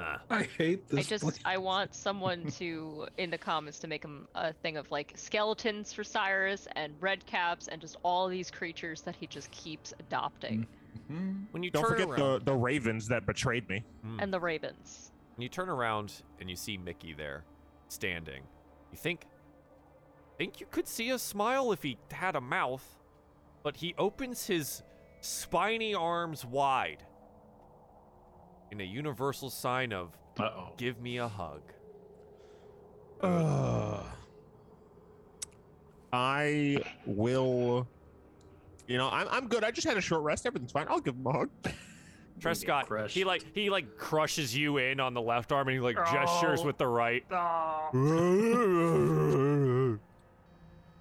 Huh 0.00 0.18
I 0.30 0.42
hate 0.58 0.88
this. 0.88 1.06
I 1.06 1.08
just 1.08 1.22
place. 1.24 1.38
I 1.44 1.56
want 1.58 1.94
someone 1.94 2.50
to 2.58 3.06
in 3.18 3.30
the 3.30 3.38
comments 3.38 3.78
to 3.80 3.88
make 3.88 4.04
him 4.04 4.26
a 4.34 4.52
thing 4.52 4.76
of 4.76 4.90
like 4.90 5.12
skeletons 5.16 5.92
for 5.92 6.02
Cyrus 6.04 6.66
and 6.76 6.94
red 7.00 7.24
caps 7.26 7.68
and 7.68 7.80
just 7.80 7.96
all 8.02 8.28
these 8.28 8.50
creatures 8.50 9.02
that 9.02 9.14
he 9.16 9.26
just 9.26 9.50
keeps 9.50 9.92
adopting 10.00 10.66
Mhm. 11.10 11.44
when 11.52 11.62
you 11.62 11.70
Don't 11.70 11.82
turn 11.84 11.92
forget 11.92 12.08
around 12.08 12.18
the 12.44 12.52
the 12.52 12.54
ravens 12.56 13.06
that 13.08 13.24
betrayed 13.26 13.68
me. 13.68 13.84
Hmm. 14.02 14.18
and 14.20 14.32
the 14.32 14.40
ravens. 14.40 15.12
When 15.36 15.42
you 15.42 15.48
turn 15.48 15.68
around 15.68 16.22
and 16.40 16.50
you 16.50 16.56
see 16.56 16.76
Mickey 16.76 17.12
there, 17.14 17.44
standing, 17.88 18.42
you 18.92 18.98
think, 18.98 19.26
think 20.36 20.60
you 20.60 20.66
could 20.70 20.88
see 20.88 21.10
a 21.10 21.18
smile 21.18 21.70
if 21.72 21.82
he 21.82 21.96
had 22.10 22.34
a 22.36 22.40
mouth, 22.40 22.98
but 23.62 23.76
he 23.76 23.94
opens 23.98 24.46
his 24.46 24.82
spiny 25.20 25.94
arms 25.94 26.44
wide 26.44 27.04
in 28.70 28.80
a 28.80 28.84
universal 28.84 29.50
sign 29.50 29.92
of 29.92 30.16
Uh 30.38 30.44
oh. 30.44 30.68
"Give 30.76 31.00
me 31.00 31.18
a 31.18 31.28
hug." 31.28 31.60
Uh, 33.22 34.02
I 36.12 36.78
will. 37.06 37.86
You 38.86 38.96
know, 38.98 39.08
I'm 39.10 39.28
I'm 39.30 39.48
good. 39.48 39.62
I 39.64 39.70
just 39.70 39.86
had 39.86 39.96
a 39.96 40.00
short 40.00 40.22
rest. 40.22 40.46
Everything's 40.46 40.72
fine. 40.72 40.86
I'll 40.88 41.00
give 41.00 41.14
him 41.14 41.26
a 41.26 41.32
hug. 41.32 41.50
Trescott, 42.40 42.86
crushed. 42.86 43.14
he 43.14 43.24
like 43.24 43.44
he 43.54 43.68
like 43.68 43.98
crushes 43.98 44.56
you 44.56 44.78
in 44.78 44.98
on 44.98 45.12
the 45.12 45.20
left 45.20 45.52
arm 45.52 45.68
and 45.68 45.74
he 45.74 45.80
like 45.80 45.96
gestures 46.10 46.60
Oh. 46.62 46.66
with 46.66 46.78
the 46.78 46.86
right. 46.86 47.22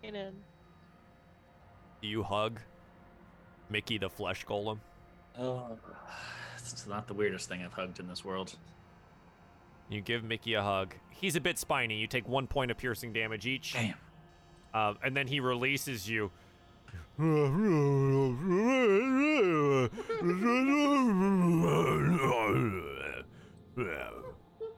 Get 0.02 0.16
in. 0.16 0.34
Do 2.02 2.08
you 2.08 2.24
hug 2.24 2.60
Mickey 3.70 3.98
the 3.98 4.10
flesh 4.10 4.46
golem? 4.46 4.80
Oh. 5.38 5.78
It's 6.74 6.88
not 6.88 7.08
the 7.08 7.14
weirdest 7.14 7.50
thing 7.50 7.64
I've 7.64 7.74
hugged 7.74 8.00
in 8.00 8.08
this 8.08 8.24
world. 8.24 8.56
You 9.90 10.02
give 10.02 10.24
Mickey 10.24 10.54
a 10.54 10.62
hug. 10.62 10.94
He's 11.10 11.36
a 11.36 11.42
bit 11.42 11.58
spiny. 11.58 11.96
You 11.98 12.08
take 12.08 12.28
one 12.28 12.48
point 12.48 12.72
of 12.72 12.78
piercing 12.78 13.12
damage 13.14 13.48
each. 13.48 13.74
Damn. 13.74 13.96
Uh, 14.74 14.94
and 15.04 15.18
then 15.18 15.28
he 15.28 15.40
releases 15.40 16.08
you. 16.08 16.32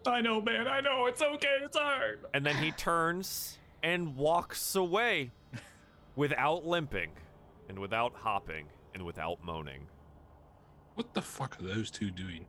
I 0.07 0.21
know, 0.21 0.41
man. 0.41 0.67
I 0.67 0.81
know. 0.81 1.05
It's 1.07 1.21
okay. 1.21 1.57
It's 1.63 1.77
hard. 1.77 2.21
And 2.33 2.45
then 2.45 2.55
he 2.55 2.71
turns 2.71 3.59
and 3.83 4.15
walks 4.15 4.75
away 4.75 5.31
without 6.15 6.65
limping 6.65 7.11
and 7.69 7.77
without 7.79 8.13
hopping 8.15 8.67
and 8.93 9.05
without 9.05 9.43
moaning. 9.43 9.87
What 10.95 11.13
the 11.13 11.21
fuck 11.21 11.57
are 11.59 11.63
those 11.63 11.89
two 11.89 12.11
doing? 12.11 12.45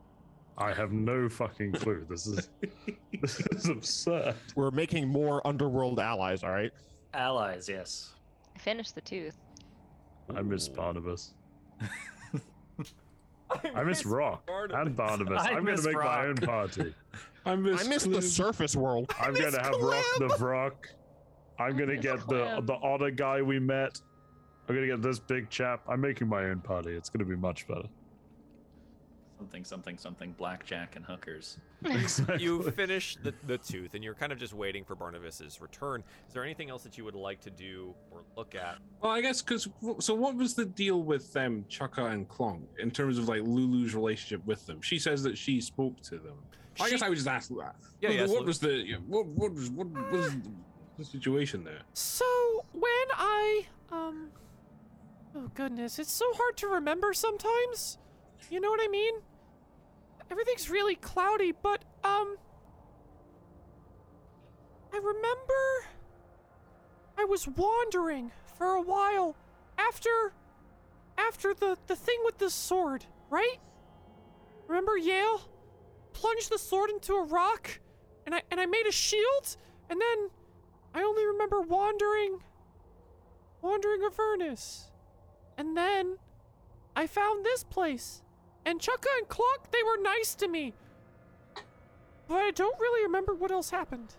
I 0.58 0.72
have 0.72 0.92
no 0.92 1.28
fucking 1.28 1.72
clue. 1.72 2.06
This 2.08 2.26
is 2.26 2.50
this 3.20 3.40
is 3.40 3.68
absurd. 3.68 4.34
We're 4.54 4.70
making 4.70 5.08
more 5.08 5.44
underworld 5.46 5.98
allies. 5.98 6.42
All 6.44 6.50
right. 6.50 6.72
Allies, 7.14 7.68
yes. 7.68 8.14
I 8.54 8.58
finished 8.58 8.94
the 8.94 9.00
tooth. 9.00 9.36
I 10.34 10.42
miss 10.42 10.68
Barnabas. 10.68 11.34
I 13.74 13.82
miss 13.82 14.06
Rock 14.06 14.48
and 14.48 14.96
Barnabas. 14.96 15.42
I 15.44 15.48
I'm 15.48 15.64
gonna 15.64 15.72
miss 15.72 15.84
make 15.84 15.96
my 15.96 16.26
own 16.26 16.36
party. 16.36 16.94
I 17.44 17.56
miss, 17.56 17.84
I 17.84 17.88
miss 17.88 18.04
the 18.04 18.22
surface 18.22 18.76
world. 18.76 19.12
I'm 19.20 19.34
gonna 19.34 19.62
have 19.62 19.74
Rock 19.80 20.04
the 20.18 20.28
Vrock. 20.38 20.72
I'm 21.58 21.76
gonna 21.76 21.94
miss 21.94 22.02
get 22.02 22.26
the 22.28 22.62
the 22.64 22.74
otter 22.74 23.10
guy 23.10 23.42
we 23.42 23.58
met. 23.58 24.00
I'm 24.68 24.74
gonna 24.74 24.86
get 24.86 25.02
this 25.02 25.18
big 25.18 25.50
chap. 25.50 25.82
I'm 25.88 26.00
making 26.00 26.28
my 26.28 26.44
own 26.44 26.60
party. 26.60 26.92
It's 26.92 27.10
gonna 27.10 27.24
be 27.24 27.36
much 27.36 27.66
better. 27.66 27.88
Something, 29.42 29.64
something, 29.64 29.98
something. 29.98 30.32
Blackjack 30.38 30.94
and 30.94 31.04
hookers. 31.04 31.58
You 32.38 32.62
finish 32.70 33.16
the, 33.16 33.34
the 33.48 33.58
tooth 33.58 33.94
and 33.94 34.04
you're 34.04 34.14
kind 34.14 34.30
of 34.30 34.38
just 34.38 34.52
waiting 34.54 34.84
for 34.84 34.94
Barnabas's 34.94 35.60
return. 35.60 36.04
Is 36.28 36.32
there 36.32 36.44
anything 36.44 36.70
else 36.70 36.84
that 36.84 36.96
you 36.96 37.04
would 37.04 37.16
like 37.16 37.40
to 37.40 37.50
do 37.50 37.92
or 38.12 38.22
look 38.36 38.54
at? 38.54 38.78
Well, 39.00 39.10
I 39.10 39.20
guess 39.20 39.42
because 39.42 39.68
so 39.98 40.14
what 40.14 40.36
was 40.36 40.54
the 40.54 40.64
deal 40.64 41.02
with 41.02 41.32
them, 41.32 41.64
Chukka 41.68 42.12
and 42.12 42.28
Clonk, 42.28 42.62
in 42.78 42.92
terms 42.92 43.18
of 43.18 43.26
like 43.28 43.42
Lulu's 43.42 43.96
relationship 43.96 44.46
with 44.46 44.64
them? 44.66 44.80
She 44.80 44.96
says 45.00 45.24
that 45.24 45.36
she 45.36 45.60
spoke 45.60 46.00
to 46.02 46.18
them. 46.18 46.36
I 46.80 46.88
guess 46.88 47.02
I 47.02 47.08
would 47.08 47.16
just 47.16 47.26
ask 47.28 47.48
that. 47.48 47.74
Yeah, 48.00 48.10
What- 48.10 48.14
yeah, 48.14 48.20
What 48.20 48.22
absolutely. 48.22 48.46
was 48.46 48.58
the 48.60 48.72
yeah, 48.86 48.96
what 49.08 49.26
what 49.26 49.52
was 49.52 49.70
what 49.70 49.88
was 50.12 50.36
the 50.98 51.04
situation 51.04 51.64
there? 51.64 51.80
So 51.94 52.24
when 52.72 53.06
I 53.16 53.66
um 53.90 54.28
oh 55.34 55.50
goodness, 55.54 55.98
it's 55.98 56.12
so 56.12 56.26
hard 56.34 56.56
to 56.58 56.68
remember 56.68 57.12
sometimes. 57.12 57.98
You 58.50 58.60
know 58.60 58.70
what 58.70 58.80
I 58.82 58.88
mean? 58.88 59.14
Everything's 60.32 60.70
really 60.70 60.94
cloudy, 60.94 61.52
but 61.52 61.84
um 62.02 62.38
I 64.90 64.96
remember 64.96 65.88
I 67.18 67.26
was 67.26 67.46
wandering 67.46 68.32
for 68.56 68.68
a 68.68 68.80
while 68.80 69.36
after 69.76 70.32
after 71.18 71.52
the 71.52 71.76
the 71.86 71.96
thing 71.96 72.16
with 72.24 72.38
the 72.38 72.48
sword, 72.48 73.04
right? 73.28 73.58
Remember 74.68 74.96
Yale 74.96 75.42
plunged 76.14 76.50
the 76.50 76.58
sword 76.58 76.88
into 76.88 77.12
a 77.12 77.24
rock 77.24 77.80
and 78.24 78.34
I 78.34 78.40
and 78.50 78.58
I 78.58 78.64
made 78.64 78.86
a 78.88 78.92
shield 78.92 79.58
and 79.90 80.00
then 80.00 80.30
I 80.94 81.02
only 81.02 81.26
remember 81.26 81.60
wandering, 81.60 82.38
wandering 83.60 84.02
Avernus. 84.02 84.88
And 85.58 85.76
then 85.76 86.16
I 86.96 87.06
found 87.06 87.44
this 87.44 87.64
place. 87.64 88.22
And 88.64 88.80
Chukka 88.80 89.08
and 89.18 89.28
Clonk, 89.28 89.70
they 89.72 89.82
were 89.82 90.00
nice 90.02 90.34
to 90.36 90.48
me. 90.48 90.72
But 92.28 92.36
I 92.36 92.50
don't 92.52 92.78
really 92.78 93.02
remember 93.04 93.34
what 93.34 93.50
else 93.50 93.70
happened. 93.70 94.14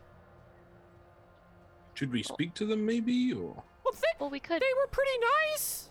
Should 1.94 2.12
we 2.12 2.24
speak 2.24 2.54
to 2.56 2.66
them 2.66 2.86
maybe 2.86 3.32
or? 3.34 3.64
Well, 3.84 3.94
they, 3.94 4.08
Well, 4.20 4.30
we 4.30 4.40
could. 4.40 4.62
they 4.62 4.74
were 4.82 4.88
pretty 4.88 5.12
nice. 5.52 5.90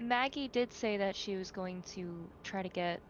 Maggie 0.00 0.48
did 0.48 0.72
say 0.72 0.96
that 0.96 1.14
she 1.14 1.36
was 1.36 1.50
going 1.50 1.82
to 1.94 2.28
try 2.42 2.62
to 2.62 2.68
get 2.68 3.00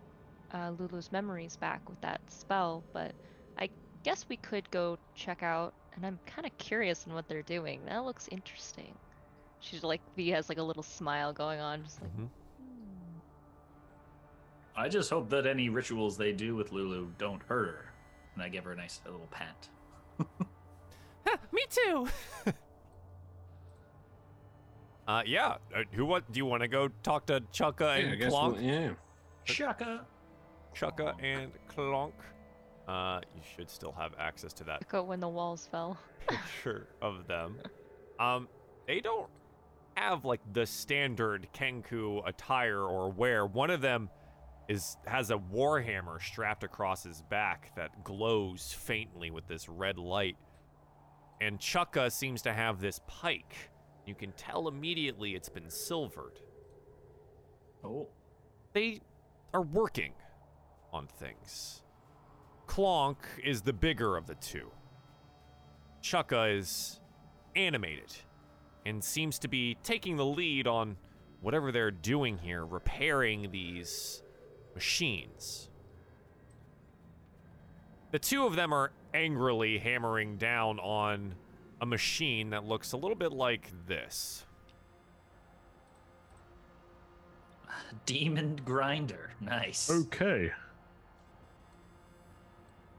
uh, 0.53 0.73
Lulu's 0.79 1.11
memories 1.13 1.57
back 1.57 1.89
with 1.89 2.01
that 2.03 2.21
spell, 2.29 2.85
but 2.93 3.13
I 3.59 3.71
guess 4.03 4.27
we 4.29 4.37
could 4.37 4.71
go 4.71 4.99
check 5.15 5.43
out. 5.43 5.73
And 5.97 6.05
I'm 6.05 6.19
kind 6.27 6.45
of 6.47 6.57
curious 6.59 7.07
in 7.07 7.15
what 7.15 7.29
they're 7.29 7.43
doing. 7.43 7.81
That 7.87 8.05
looks 8.05 8.29
interesting. 8.33 8.95
She's 9.61 9.83
like, 9.85 10.01
V 10.17 10.29
has 10.31 10.49
like 10.49 10.59
a 10.59 10.63
little 10.63 10.83
smile 10.83 11.33
going 11.33 11.61
on, 11.61 11.85
just 11.85 12.03
like. 12.03 12.17
Mhm. 12.17 12.29
I 14.77 14.89
just 14.89 15.09
hope 15.11 15.31
that 15.31 15.47
any 15.47 15.69
rituals 15.69 16.17
they 16.17 16.33
do 16.33 16.57
with 16.57 16.73
Lulu 16.73 17.09
don't 17.19 17.43
hurt 17.45 17.69
her. 17.69 17.93
And 18.35 18.43
I 18.43 18.49
give 18.49 18.65
her 18.65 18.73
a 18.73 18.77
nice 18.77 19.01
little 19.05 19.29
pat. 19.31 19.69
Huh, 21.27 21.39
me 21.53 21.63
too. 21.71 22.07
uh, 25.09 25.23
yeah. 25.27 25.57
Uh, 25.75 25.83
who? 25.93 26.05
What? 26.05 26.31
Do 26.31 26.37
you 26.39 26.47
want 26.47 26.63
to 26.63 26.69
go 26.69 26.89
talk 27.03 27.27
to 27.27 27.41
Chukka 27.53 27.81
Yeah, 27.81 27.95
and 28.11 28.19
guess 28.21 28.33
Clonk? 28.33 28.53
we'll- 28.55 28.63
yeah. 28.63 28.91
Shaka. 29.45 30.07
Chukka 30.75 31.15
and 31.23 31.51
Clonk. 31.69 32.13
Uh, 32.87 33.21
you 33.35 33.41
should 33.57 33.71
still 33.71 33.93
have 33.93 34.13
access 34.19 34.53
to 34.53 34.65
that 34.65 34.83
Echo 34.83 35.03
when 35.03 35.19
the 35.21 35.29
walls 35.29 35.67
fell. 35.71 35.97
picture 36.29 36.89
of 37.01 37.27
them. 37.27 37.57
Um, 38.21 38.49
they 38.87 39.01
don't 39.01 39.31
have 39.95 40.25
like 40.27 40.41
the 40.53 40.67
standard 40.67 41.49
Kenku 41.55 42.21
attire 42.29 42.83
or 42.83 43.11
wear. 43.11 43.47
One 43.47 43.71
of 43.71 43.81
them 43.81 44.11
is 44.69 44.97
has 45.07 45.31
a 45.31 45.37
warhammer 45.37 46.23
strapped 46.23 46.65
across 46.65 47.03
his 47.03 47.23
back 47.23 47.73
that 47.77 48.05
glows 48.05 48.73
faintly 48.73 49.31
with 49.31 49.47
this 49.47 49.69
red 49.69 49.99
light. 49.99 50.37
And 51.41 51.59
Chukka 51.59 52.11
seems 52.11 52.43
to 52.43 52.53
have 52.53 52.81
this 52.81 53.01
pike. 53.07 53.71
You 54.07 54.15
can 54.15 54.33
tell 54.33 54.69
immediately 54.69 55.35
it's 55.35 55.49
been 55.49 55.71
silvered. 55.71 56.41
Oh. 57.83 58.09
They 58.73 59.01
are 59.53 59.63
working 59.63 60.13
on 60.93 61.07
things. 61.07 61.83
Clonk 62.67 63.17
is 63.43 63.63
the 63.63 63.73
bigger 63.73 64.17
of 64.17 64.27
the 64.27 64.35
two. 64.37 64.71
Chukka 66.03 66.59
is 66.59 67.01
animated 67.57 68.13
and 68.87 69.03
seems 69.03 69.39
to 69.41 69.49
be 69.49 69.77
taking 69.83 70.17
the 70.17 70.25
lead 70.25 70.67
on 70.67 70.97
whatever 71.41 71.71
they're 71.73 71.91
doing 71.91 72.39
here, 72.39 72.65
repairing 72.65 73.51
these 73.51 74.23
machines. 74.75 75.69
The 78.11 78.19
two 78.19 78.47
of 78.47 78.57
them 78.57 78.73
are 78.73 78.93
angrily 79.13 79.79
hammering 79.79 80.37
down 80.37 80.79
on 80.79 81.35
a 81.81 81.87
machine 81.87 82.51
that 82.51 82.65
looks 82.65 82.93
a 82.93 82.97
little 82.97 83.17
bit 83.17 83.33
like 83.33 83.71
this. 83.87 84.47
Demon 88.07 88.61
grinder. 88.65 89.31
Nice. 89.41 89.91
Okay. 89.91 90.53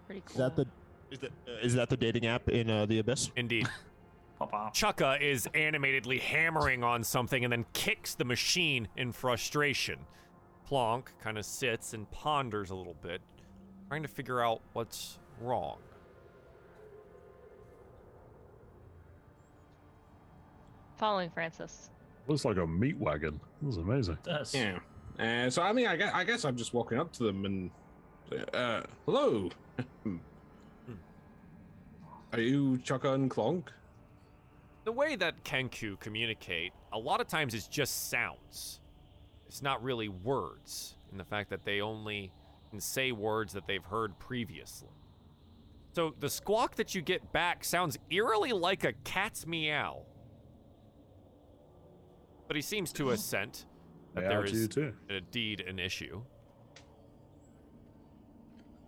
Pretty 0.05 0.23
cool. 0.25 0.31
Is 0.31 0.37
that 0.37 0.55
the 0.55 0.67
is 1.11 1.19
that, 1.19 1.31
uh, 1.47 1.51
is 1.61 1.73
that 1.75 1.89
the 1.89 1.97
dating 1.97 2.25
app 2.25 2.49
in 2.49 2.69
uh, 2.69 2.85
the 2.85 2.99
abyss? 2.99 3.31
Indeed. 3.35 3.67
Pop 4.39 4.53
off. 4.53 4.73
Chukka 4.73 5.21
is 5.21 5.47
animatedly 5.53 6.19
hammering 6.19 6.83
on 6.83 7.03
something 7.03 7.43
and 7.45 7.51
then 7.53 7.65
kicks 7.73 8.15
the 8.15 8.25
machine 8.25 8.89
in 8.97 9.13
frustration. 9.13 9.99
Clonk 10.69 11.07
kind 11.21 11.37
of 11.37 11.45
sits 11.45 11.93
and 11.93 12.09
ponders 12.11 12.71
a 12.71 12.75
little 12.75 12.95
bit, 13.01 13.21
trying 13.89 14.01
to 14.01 14.07
figure 14.07 14.41
out 14.41 14.61
what's 14.73 15.19
wrong. 15.41 15.77
Following 20.97 21.29
Francis. 21.29 21.89
Looks 22.27 22.45
like 22.45 22.57
a 22.57 22.65
meat 22.65 22.97
wagon. 22.97 23.39
This 23.61 23.73
is 23.73 23.77
amazing. 23.77 24.17
Does. 24.23 24.55
Yeah. 24.55 24.79
Uh, 25.19 25.49
so 25.49 25.61
I 25.61 25.73
mean, 25.73 25.87
I 25.87 25.95
guess, 25.95 26.11
I 26.13 26.23
guess 26.23 26.45
I'm 26.45 26.55
just 26.55 26.73
walking 26.73 26.97
up 26.97 27.11
to 27.13 27.23
them 27.23 27.45
and 27.45 27.71
uh, 28.53 28.81
hello. 29.05 29.49
Are 32.33 32.39
you 32.39 32.79
Chukka 32.83 33.13
and 33.13 33.29
Clonk? 33.29 33.67
The 34.83 34.91
way 34.91 35.15
that 35.15 35.43
Kenku 35.43 35.99
communicate, 35.99 36.73
a 36.91 36.99
lot 36.99 37.21
of 37.21 37.27
times 37.27 37.53
it's 37.53 37.67
just 37.67 38.09
sounds. 38.09 38.79
It's 39.55 39.61
not 39.61 39.81
really 39.81 40.09
words, 40.09 40.97
in 41.13 41.17
the 41.17 41.23
fact 41.23 41.49
that 41.51 41.63
they 41.63 41.79
only 41.79 42.29
can 42.71 42.81
say 42.81 43.13
words 43.13 43.53
that 43.53 43.65
they've 43.65 43.85
heard 43.85 44.19
previously. 44.19 44.89
So 45.93 46.13
the 46.19 46.29
squawk 46.29 46.75
that 46.75 46.93
you 46.93 47.01
get 47.01 47.31
back 47.31 47.63
sounds 47.63 47.97
eerily 48.09 48.51
like 48.51 48.83
a 48.83 48.91
cat's 49.05 49.47
meow. 49.47 50.01
But 52.49 52.57
he 52.57 52.61
seems 52.61 52.91
to 52.93 53.11
assent 53.11 53.65
that 54.13 54.23
They 54.23 54.27
there 54.27 54.41
are 54.41 54.45
to 54.45 54.53
you 54.53 54.61
is 54.63 54.67
too. 54.67 54.93
indeed 55.07 55.61
an 55.61 55.79
issue. 55.79 56.21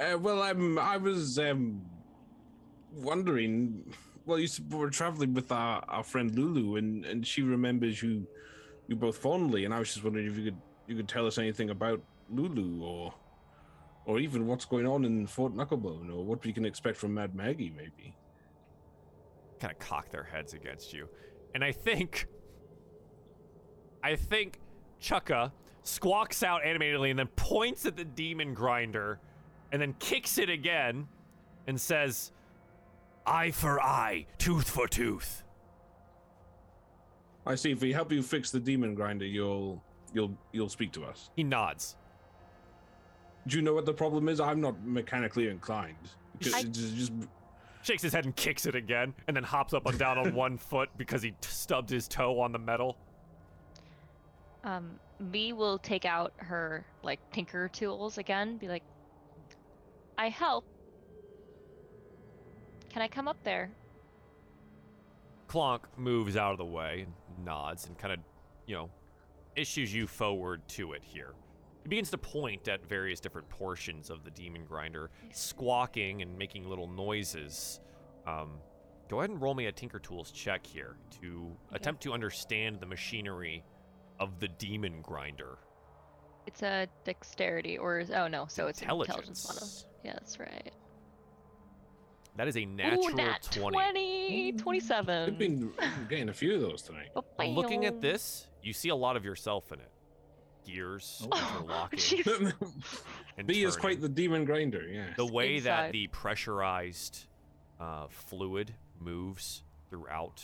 Uh, 0.02 0.18
well, 0.20 0.42
um, 0.42 0.78
I 0.78 0.98
was 0.98 1.40
um, 1.40 1.82
wondering. 2.94 3.94
Well, 4.26 4.38
you 4.38 4.44
s- 4.48 4.60
were 4.70 4.90
traveling 4.90 5.34
with 5.34 5.50
our, 5.50 5.82
our 5.88 6.04
friend 6.04 6.36
Lulu, 6.38 6.76
and, 6.76 7.06
and 7.06 7.26
she 7.26 7.42
remembers 7.42 8.04
you 8.04 8.28
you 8.88 8.96
both 8.96 9.18
fondly. 9.18 9.66
And 9.66 9.74
I 9.74 9.80
was 9.80 9.90
just 9.90 10.04
wondering 10.04 10.28
if 10.28 10.38
you 10.38 10.46
could 10.46 10.58
you 10.88 10.96
could 10.96 11.08
tell 11.08 11.28
us 11.28 11.38
anything 11.38 11.70
about 11.70 12.02
Lulu, 12.30 12.82
or 12.84 13.14
or 14.06 14.20
even 14.20 14.48
what's 14.48 14.66
going 14.66 14.88
on 14.88 15.06
in 15.06 15.28
Fort 15.28 15.54
Knucklebone, 15.56 16.10
or 16.14 16.24
what 16.24 16.44
we 16.46 16.54
can 16.54 16.66
expect 16.66 16.98
from 16.98 17.14
Mad 17.14 17.36
Maggie, 17.36 17.74
maybe. 17.76 18.16
kind 19.60 19.74
of 19.74 19.80
cock 19.80 20.10
their 20.10 20.24
heads 20.24 20.54
against 20.54 20.94
you. 20.94 21.10
And 21.54 21.64
I 21.64 21.72
think 21.72 22.28
I 24.04 24.16
think 24.16 24.60
Chukka 25.02 25.52
squawks 25.84 26.44
out 26.44 26.64
animatedly 26.64 27.10
and 27.10 27.20
then 27.20 27.28
points 27.36 27.86
at 27.86 27.96
the 27.98 28.06
demon 28.06 28.54
grinder 28.54 29.20
and 29.72 29.82
then 29.82 29.94
kicks 30.00 30.38
it 30.38 30.50
again 30.50 31.08
and 31.68 31.80
says, 31.80 32.32
"Eye 33.26 33.52
for 33.52 33.82
eye, 33.82 34.28
tooth 34.38 34.70
for 34.70 34.88
tooth." 34.88 35.44
I 37.48 37.56
see. 37.56 37.72
If 37.72 37.82
we 37.82 37.94
help 37.94 38.12
you 38.12 38.22
fix 38.22 38.52
the 38.52 38.60
demon 38.60 38.94
grinder, 38.94 39.26
you'll 39.26 39.82
you'll 40.14 40.38
you'll 40.52 40.70
speak 40.70 40.92
to 40.94 41.06
us. 41.06 41.30
He 41.36 41.44
nods. 41.44 41.96
Do 43.48 43.56
you 43.56 43.62
know 43.64 43.74
what 43.74 43.86
the 43.86 43.94
problem 43.94 44.28
is? 44.28 44.40
I'm 44.42 44.60
not 44.60 44.84
mechanically 44.86 45.48
inclined. 45.48 45.96
Just, 46.40 46.56
I- 46.56 46.64
just, 46.64 46.96
just 46.96 47.14
shakes 47.82 48.02
his 48.04 48.12
head 48.14 48.26
and 48.26 48.36
kicks 48.36 48.66
it 48.66 48.76
again, 48.76 49.14
and 49.28 49.36
then 49.38 49.44
hops 49.44 49.74
up 49.74 49.86
and 49.86 49.98
down 49.98 50.18
on 50.18 50.34
one 50.36 50.58
foot 50.58 50.90
because 50.98 51.22
he 51.22 51.32
t- 51.32 51.38
stubbed 51.42 51.90
his 51.90 52.08
toe 52.10 52.40
on 52.42 52.52
the 52.52 52.60
metal. 52.60 52.98
Um, 54.66 55.00
V 55.22 55.54
will 55.54 55.78
take 55.78 56.04
out 56.04 56.34
her 56.38 56.86
like 57.04 57.20
tinker 57.32 57.70
tools 57.70 58.18
again. 58.18 58.58
Be 58.58 58.68
like, 58.68 58.84
I 60.18 60.28
help. 60.28 60.66
Can 62.90 63.02
I 63.02 63.08
come 63.08 63.30
up 63.30 63.38
there? 63.44 63.72
Clonk 65.48 65.82
moves 65.96 66.36
out 66.36 66.52
of 66.52 66.58
the 66.58 66.66
way, 66.66 67.02
and 67.06 67.14
nods, 67.38 67.86
and 67.88 67.98
kind 67.98 68.14
of, 68.14 68.20
you 68.66 68.76
know, 68.76 68.90
issues 69.56 69.94
you 69.94 70.08
forward 70.08 70.68
to 70.70 70.94
it 70.94 71.04
here. 71.04 71.34
It 71.86 71.90
begins 71.90 72.10
to 72.12 72.18
point 72.18 72.68
at 72.68 72.86
various 72.86 73.20
different 73.20 73.48
portions 73.50 74.10
of 74.10 74.24
the 74.24 74.32
demon 74.32 74.66
grinder, 74.66 75.10
squawking 75.32 76.22
and 76.22 76.38
making 76.38 76.68
little 76.68 76.88
noises. 76.88 77.80
Um, 78.26 78.58
go 79.10 79.20
ahead 79.20 79.30
and 79.30 79.42
roll 79.42 79.56
me 79.56 79.68
a 79.68 79.72
Tinker 79.72 80.00
Tools 80.00 80.32
check 80.32 80.66
here 80.68 80.98
to 81.22 81.56
attempt 81.72 82.04
to 82.04 82.14
understand 82.14 82.80
the 82.82 82.86
machinery 82.86 83.64
of 84.20 84.40
the 84.40 84.48
demon 84.50 85.02
grinder. 85.02 85.58
It's 86.46 86.62
a 86.64 86.88
dexterity 87.06 87.78
or 87.78 88.00
is- 88.00 88.12
oh 88.12 88.28
no, 88.28 88.46
so 88.48 88.68
it's 88.68 88.82
Intelligence. 88.82 89.10
intelligence 89.18 89.48
model. 89.48 89.92
Yeah, 90.04 90.14
that's 90.14 90.40
right. 90.40 90.74
That 92.38 92.48
is 92.48 92.56
a 92.56 92.66
natural 92.66 93.10
Ooh, 93.10 93.16
nat 93.16 93.48
20. 93.52 93.76
20, 93.76 94.52
27. 94.54 95.30
I've 95.30 95.38
been 95.40 95.72
getting 96.08 96.30
a 96.30 96.34
few 96.34 96.54
of 96.54 96.62
those 96.62 96.84
tonight. 96.84 97.10
Looking 97.40 97.86
at 97.86 98.00
this, 98.00 98.48
you 98.62 98.74
see 98.74 98.90
a 98.90 98.96
lot 98.96 99.18
of 99.18 99.26
yourself 99.26 99.72
in 99.72 99.80
it. 99.80 99.92
Gears 100.66 101.28
Oh, 101.32 101.56
interlocking 101.62 102.00
jeez. 102.00 102.54
and 103.38 103.48
B 103.48 103.64
is 103.64 103.76
quite 103.76 104.02
the 104.02 104.10
demon 104.10 104.46
grinder. 104.46 104.84
Yeah. 104.88 105.08
the 105.16 105.26
way 105.26 105.60
that 105.62 105.94
the 105.94 106.08
pressurized 106.08 107.26
uh, 107.80 108.08
fluid 108.10 108.76
moves 109.00 109.64
throughout, 109.90 110.44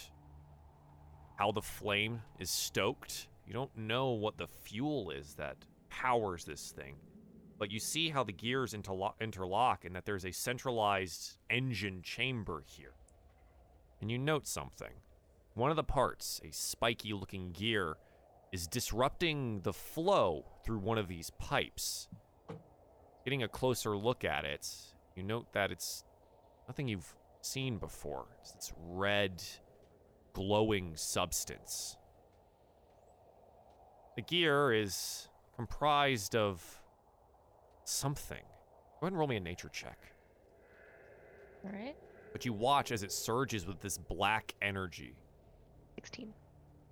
how 1.35 1.51
the 1.51 1.61
flame 1.61 2.21
is 2.39 2.49
stoked. 2.49 3.27
You 3.45 3.53
don't 3.53 3.75
know 3.77 4.11
what 4.11 4.37
the 4.37 4.47
fuel 4.47 5.11
is 5.11 5.35
that 5.35 5.57
powers 5.89 6.45
this 6.45 6.71
thing, 6.71 6.95
but 7.63 7.71
you 7.71 7.79
see 7.79 8.09
how 8.09 8.25
the 8.25 8.33
gears 8.33 8.73
interlo- 8.73 9.13
interlock 9.21 9.85
and 9.85 9.95
that 9.95 10.03
there's 10.03 10.25
a 10.25 10.33
centralized 10.33 11.37
engine 11.49 12.01
chamber 12.01 12.61
here. 12.67 12.91
And 14.01 14.11
you 14.11 14.17
note 14.17 14.45
something. 14.47 14.91
One 15.53 15.69
of 15.69 15.77
the 15.77 15.83
parts, 15.85 16.41
a 16.43 16.51
spiky 16.51 17.13
looking 17.13 17.53
gear, 17.53 17.95
is 18.51 18.67
disrupting 18.67 19.61
the 19.61 19.71
flow 19.71 20.43
through 20.65 20.79
one 20.79 20.97
of 20.97 21.07
these 21.07 21.29
pipes. 21.39 22.09
Getting 23.23 23.43
a 23.43 23.47
closer 23.47 23.95
look 23.95 24.25
at 24.25 24.43
it, 24.43 24.67
you 25.15 25.23
note 25.23 25.53
that 25.53 25.71
it's 25.71 26.03
nothing 26.67 26.89
you've 26.89 27.15
seen 27.39 27.77
before. 27.77 28.25
It's 28.41 28.51
this 28.51 28.73
red, 28.77 29.41
glowing 30.33 30.97
substance. 30.97 31.95
The 34.17 34.21
gear 34.21 34.73
is 34.73 35.29
comprised 35.55 36.35
of 36.35 36.82
something. 37.85 38.43
Go 38.99 39.05
ahead 39.07 39.13
and 39.13 39.17
roll 39.19 39.27
me 39.27 39.35
a 39.35 39.39
nature 39.39 39.69
check. 39.69 39.97
All 41.65 41.71
right, 41.71 41.95
But 42.33 42.43
you 42.43 42.51
watch 42.51 42.91
as 42.91 43.03
it 43.03 43.11
surges 43.11 43.65
with 43.65 43.79
this 43.79 43.97
black 43.97 44.53
energy. 44.61 45.15
16. 45.95 46.33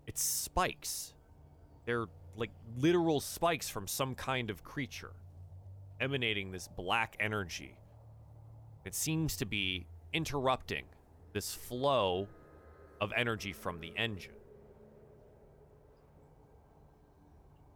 It's 0.07 0.23
spikes. 0.23 1.13
They're 1.85 2.05
like 2.38 2.51
literal 2.77 3.19
spikes 3.19 3.68
from 3.68 3.85
some 3.88 4.15
kind 4.15 4.49
of 4.49 4.63
creature, 4.63 5.11
emanating 5.99 6.51
this 6.51 6.69
black 6.69 7.18
energy. 7.19 7.76
It 8.85 8.95
seems 8.95 9.35
to 9.38 9.45
be 9.45 9.88
interrupting 10.13 10.85
this 11.34 11.53
flow 11.53 12.27
of 13.01 13.11
energy 13.15 13.51
from 13.51 13.80
the 13.80 13.91
engine. 13.97 14.34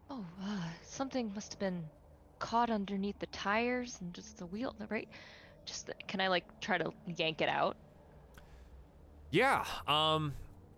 Oh, 0.09 0.23
uh, 0.41 0.61
something 0.83 1.31
must 1.33 1.53
have 1.53 1.59
been 1.59 1.83
caught 2.45 2.69
underneath 2.69 3.17
the 3.17 3.25
tires 3.27 3.97
and 4.01 4.13
just 4.13 4.37
the 4.37 4.45
wheel, 4.45 4.75
right? 4.89 5.09
Just 5.65 5.89
can 6.07 6.21
I 6.21 6.27
like 6.27 6.43
try 6.61 6.77
to 6.77 6.91
yank 7.17 7.41
it 7.41 7.49
out? 7.49 7.75
Yeah. 9.31 9.65
Um. 9.87 10.33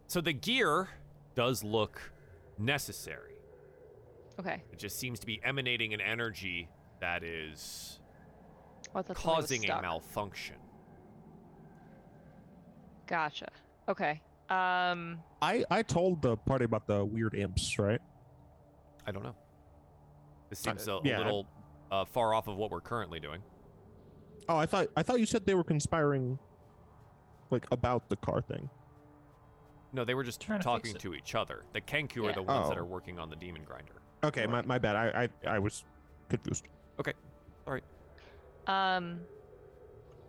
So 0.07 0.22
the 0.22 0.31
gear 0.31 0.88
does 1.35 1.65
look 1.65 1.99
necessary. 2.57 3.34
Okay. 4.39 4.64
It 4.72 4.80
just 4.80 4.98
seems 4.98 5.19
to 5.19 5.26
be 5.27 5.41
emanating 5.44 5.94
an 5.94 5.99
energy 5.99 6.69
that 7.02 7.22
is 7.23 7.99
Oh, 8.95 8.99
I 8.99 9.02
thought 9.02 9.18
something 9.18 9.35
was 9.35 9.45
causing 9.45 9.69
a 9.69 9.81
malfunction. 9.81 10.56
Gotcha. 13.07 13.49
Okay. 13.89 14.22
Um. 14.49 15.19
I 15.41 15.65
I 15.69 15.81
told 15.84 16.22
the 16.22 16.38
party 16.38 16.64
about 16.64 16.88
the 16.88 17.03
weird 17.03 17.35
imps, 17.35 17.77
right? 17.77 17.99
I 19.06 19.11
don't 19.11 19.23
know. 19.23 19.35
This 20.49 20.65
Uh, 20.65 20.72
seems 20.72 20.88
a, 20.88 20.94
a 20.94 21.02
yeah, 21.03 21.15
I- 21.15 21.18
little 21.18 21.45
uh, 21.91 22.05
far 22.05 22.34
off 22.34 22.47
of 22.47 22.57
what 22.57 22.72
we're 22.72 22.81
currently 22.81 23.19
doing. 23.19 23.41
Oh, 24.49 24.57
I 24.57 24.65
thought 24.65 24.88
I 24.95 25.03
thought 25.03 25.19
you 25.19 25.26
said 25.26 25.45
they 25.45 25.55
were 25.55 25.64
conspiring, 25.64 26.39
like 27.49 27.65
about 27.72 28.07
the 28.09 28.15
car 28.15 28.41
thing. 28.41 28.69
No, 29.93 30.03
they 30.05 30.14
were 30.14 30.23
just 30.23 30.41
Trying 30.41 30.59
to 30.59 30.64
talking 30.64 30.91
fix 30.93 30.95
it. 30.95 31.07
to 31.07 31.14
each 31.14 31.34
other. 31.35 31.64
The 31.73 31.81
Kenku 31.81 32.23
are 32.23 32.27
Yeah. 32.27 32.31
the 32.34 32.41
ones 32.43 32.69
that 32.69 32.77
Oh. 32.77 32.81
are 32.81 32.85
working 32.85 33.19
on 33.19 33.30
the 33.30 33.35
demon 33.35 33.64
grinder. 33.64 33.93
Okay, 34.23 34.45
my, 34.47 34.61
my 34.64 34.77
bad. 34.77 34.95
I, 34.95 35.30
I 35.45 35.55
I 35.55 35.59
was 35.59 35.84
confused. 36.30 36.68
Okay. 36.99 37.14
All 37.65 37.73
right. 37.73 37.84
Um. 38.68 39.22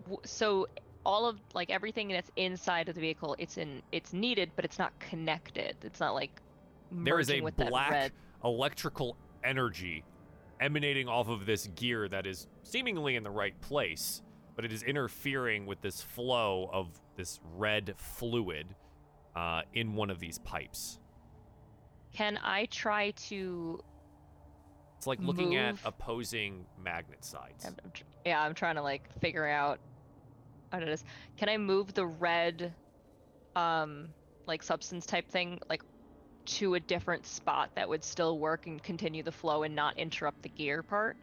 w- 0.04 0.20
So 0.24 0.66
all 1.06 1.26
of 1.26 1.38
like 1.54 1.70
everything 1.70 2.08
that's 2.08 2.30
inside 2.36 2.88
of 2.88 2.94
the 2.94 3.00
vehicle, 3.00 3.34
it's 3.38 3.56
in 3.56 3.82
it's 3.92 4.12
needed, 4.12 4.50
but 4.56 4.64
it's 4.64 4.78
not 4.78 4.98
connected. 5.00 5.76
It's 5.82 6.00
not 6.00 6.14
like 6.14 6.40
There 6.92 7.18
is 7.20 7.30
a 7.30 7.40
with 7.40 7.56
that 7.56 7.70
black 7.70 7.90
red. 7.90 8.12
electrical 8.44 9.16
energy 9.44 10.04
emanating 10.60 11.08
off 11.08 11.28
of 11.28 11.46
this 11.46 11.66
gear 11.68 12.08
that 12.08 12.26
is 12.26 12.46
seemingly 12.62 13.16
in 13.16 13.22
the 13.22 13.30
right 13.30 13.58
place, 13.60 14.22
but 14.56 14.64
it 14.64 14.72
is 14.72 14.82
interfering 14.82 15.66
with 15.66 15.80
this 15.80 16.00
flow 16.00 16.68
of 16.72 16.88
this 17.16 17.40
red 17.56 17.94
fluid 17.96 18.74
uh, 19.36 19.62
in 19.74 19.94
one 19.94 20.10
of 20.10 20.18
these 20.18 20.38
pipes. 20.38 20.98
Can 22.12 22.38
I 22.42 22.66
try 22.66 23.12
to? 23.28 23.80
It's 24.96 25.06
like 25.06 25.20
looking 25.20 25.54
at 25.54 25.76
opposing 25.84 26.66
magnet 26.82 27.24
sides. 27.24 27.64
I'm, 27.64 27.76
I'm 27.84 27.90
tr- 27.92 28.02
yeah, 28.26 28.42
I'm 28.42 28.54
trying 28.54 28.74
to 28.74 28.82
like 28.82 29.08
figure 29.20 29.46
out 29.46 29.78
what 30.70 30.82
it 30.82 30.88
is. 30.88 31.04
Can 31.36 31.48
I 31.48 31.56
move 31.56 31.94
the 31.94 32.06
red, 32.06 32.74
um, 33.54 34.08
like 34.46 34.62
substance 34.62 35.06
type 35.06 35.28
thing, 35.28 35.60
like 35.68 35.82
to 36.48 36.74
a 36.74 36.80
different 36.80 37.26
spot 37.26 37.70
that 37.74 37.88
would 37.88 38.02
still 38.02 38.38
work 38.38 38.66
and 38.66 38.82
continue 38.82 39.22
the 39.22 39.32
flow 39.32 39.62
and 39.62 39.74
not 39.74 39.98
interrupt 39.98 40.42
the 40.42 40.48
gear 40.48 40.82
part? 40.82 41.16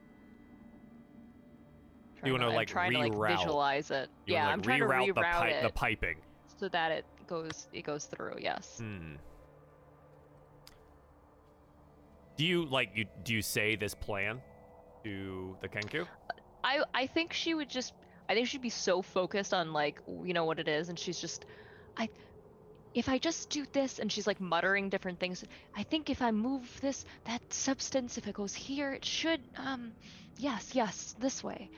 You 2.23 2.31
wanna, 2.31 2.49
like, 2.49 2.67
trying 2.67 2.91
to 2.93 2.99
like 2.99 3.13
reroute. 3.13 3.37
visualize 3.37 3.91
it. 3.91 4.09
You 4.25 4.33
yeah, 4.33 4.43
wanna, 4.43 4.53
I'm 4.53 4.59
like, 4.59 4.65
trying 4.65 4.79
to 4.79 4.85
reroute 4.85 5.07
reroute 5.09 5.15
the, 5.15 5.21
pi- 5.21 5.49
it 5.49 5.63
the 5.63 5.69
piping. 5.69 6.15
so 6.59 6.67
that 6.69 6.91
it 6.91 7.05
goes 7.27 7.67
it 7.73 7.83
goes 7.83 8.05
through. 8.05 8.37
Yes. 8.39 8.77
Hmm. 8.79 9.15
Do 12.37 12.45
you 12.45 12.65
like 12.65 12.91
you 12.95 13.05
do 13.23 13.33
you 13.33 13.41
say 13.41 13.75
this 13.75 13.93
plan 13.93 14.41
to 15.03 15.55
the 15.61 15.67
Kenku? 15.67 16.07
I 16.63 16.83
I 16.93 17.07
think 17.07 17.31
she 17.31 17.53
would 17.53 17.69
just 17.69 17.93
I 18.27 18.33
think 18.33 18.47
she'd 18.47 18.61
be 18.61 18.69
so 18.69 19.01
focused 19.01 19.53
on 19.53 19.71
like 19.71 20.01
you 20.23 20.33
know 20.33 20.45
what 20.45 20.59
it 20.59 20.67
is 20.67 20.89
and 20.89 20.97
she's 20.97 21.19
just 21.19 21.45
I 21.97 22.09
if 22.95 23.07
I 23.07 23.19
just 23.19 23.51
do 23.51 23.65
this 23.73 23.99
and 23.99 24.11
she's 24.11 24.25
like 24.25 24.41
muttering 24.41 24.89
different 24.89 25.19
things 25.19 25.43
I 25.75 25.83
think 25.83 26.09
if 26.09 26.21
I 26.21 26.31
move 26.31 26.63
this 26.81 27.05
that 27.25 27.41
substance 27.53 28.17
if 28.17 28.27
it 28.27 28.33
goes 28.33 28.55
here 28.55 28.93
it 28.93 29.05
should 29.05 29.41
um 29.57 29.91
yes 30.37 30.71
yes 30.73 31.15
this 31.19 31.43
way 31.43 31.69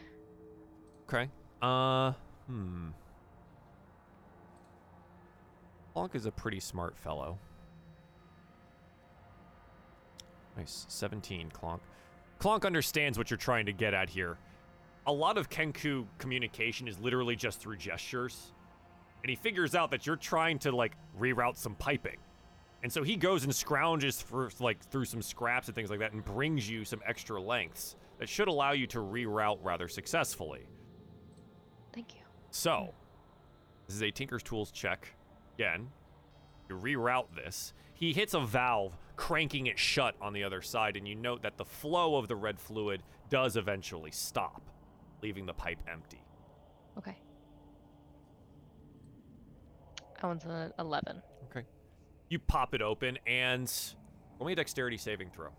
Okay. 1.07 1.30
Uh, 1.61 2.11
hmm. 2.48 2.89
Clonk 5.95 6.15
is 6.15 6.26
a 6.26 6.31
pretty 6.31 6.60
smart 6.60 6.98
fellow. 6.98 7.39
Nice. 10.57 10.85
17, 10.89 11.49
Clonk. 11.52 11.80
Clonk 12.39 12.65
understands 12.65 13.18
what 13.18 13.31
you're 13.31 13.38
trying 13.38 13.65
to 13.65 13.73
get 13.73 13.94
at 13.94 14.10
here. 14.10 14.38
A 15.07 15.11
lot 15.11 15.38
of 15.38 15.49
Kenku 15.49 16.06
communication 16.18 16.88
is 16.88 16.99
literally 16.99 17.35
just 17.35 17.61
through 17.61 17.77
gestures. 17.77 18.52
And 19.23 19.30
he 19.30 19.35
figures 19.35 19.76
out 19.76 19.91
that 19.91 20.06
you're 20.06 20.15
trying 20.15 20.60
to, 20.60 20.72
like, 20.72 20.94
reroute 21.19 21.57
some 21.57 21.76
piping. 21.76 22.18
And 22.84 22.94
so 22.94 23.03
he 23.03 23.15
goes 23.15 23.44
and 23.44 23.52
scrounges 23.52 24.22
for, 24.22 24.49
like, 24.60 24.81
through 24.91 25.06
some 25.06 25.22
scraps 25.22 25.68
and 25.68 25.76
things 25.76 25.89
like 25.89 25.99
that 25.99 26.14
and 26.14 26.23
brings 26.23 26.69
you 26.69 26.85
some 26.85 27.02
extra 27.06 27.41
lengths 27.41 27.95
that 28.19 28.30
should 28.30 28.48
allow 28.48 28.72
you 28.72 28.88
to 28.88 28.99
reroute 28.99 29.60
rather 29.64 29.88
successfully. 29.88 30.68
thank 31.94 32.14
you 32.15 32.22
So, 32.52 32.94
this 33.88 33.95
is 33.95 34.03
a 34.03 34.11
Tinker's 34.11 34.44
Tools 34.44 34.72
check. 34.72 35.14
Again, 35.56 35.89
you 36.69 36.76
reroute 36.77 37.34
this. 37.35 37.73
He 37.94 38.14
hits 38.14 38.35
a 38.35 38.39
valve, 38.39 38.95
cranking 39.15 39.68
it 39.68 39.80
shut 39.80 40.15
on 40.22 40.34
the 40.34 40.44
other 40.44 40.61
side, 40.61 40.98
and 40.98 41.07
you 41.07 41.15
note 41.15 41.41
that 41.41 41.57
the 41.57 41.65
flow 41.65 42.15
of 42.18 42.27
the 42.27 42.35
red 42.35 42.60
fluid 42.60 43.02
does 43.30 43.57
eventually 43.57 44.11
stop, 44.11 44.61
leaving 45.23 45.45
the 45.48 45.53
pipe 45.53 45.80
empty. 45.91 46.22
Okay. 46.98 47.18
That 50.22 50.27
one's 50.27 50.44
an 50.45 50.73
11. 50.80 51.22
Okay. 51.49 51.65
You 52.30 52.39
pop 52.39 52.73
it 52.73 52.81
open, 52.81 53.18
and 53.27 53.72
roll 54.39 54.48
me 54.48 54.53
a 54.53 54.56
dexterity 54.56 54.98
saving 54.98 55.30
throw. 55.30 55.49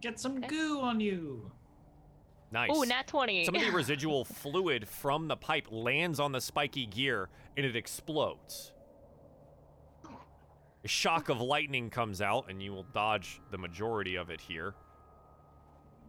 Get 0.00 0.18
some 0.20 0.38
Okay. 0.38 0.48
goo 0.48 0.80
on 0.80 1.00
you. 1.00 1.50
Nice. 2.52 2.70
Oh, 2.72 2.82
nat 2.82 3.06
20. 3.08 3.44
Some 3.44 3.56
of 3.56 3.60
the 3.62 3.70
residual 3.72 4.24
fluid 4.24 4.86
from 4.88 5.26
the 5.26 5.36
pipe 5.36 5.66
lands 5.70 6.20
on 6.20 6.30
the 6.32 6.40
spiky 6.40 6.86
gear 6.86 7.28
and 7.56 7.66
it 7.66 7.74
explodes. 7.74 8.72
A 10.84 10.88
shock 10.88 11.28
of 11.28 11.40
lightning 11.40 11.90
comes 11.90 12.22
out, 12.22 12.48
and 12.48 12.62
you 12.62 12.70
will 12.72 12.84
dodge 12.84 13.40
the 13.50 13.58
majority 13.58 14.14
of 14.14 14.30
it 14.30 14.40
here. 14.40 14.74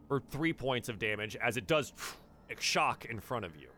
For 0.07 0.19
three 0.19 0.53
points 0.53 0.88
of 0.88 0.99
damage, 0.99 1.35
as 1.38 1.57
it 1.57 1.65
does 1.65 1.93
shock 2.59 3.05
in 3.05 3.19
front 3.19 3.45
of 3.45 3.55
you. 3.55 3.69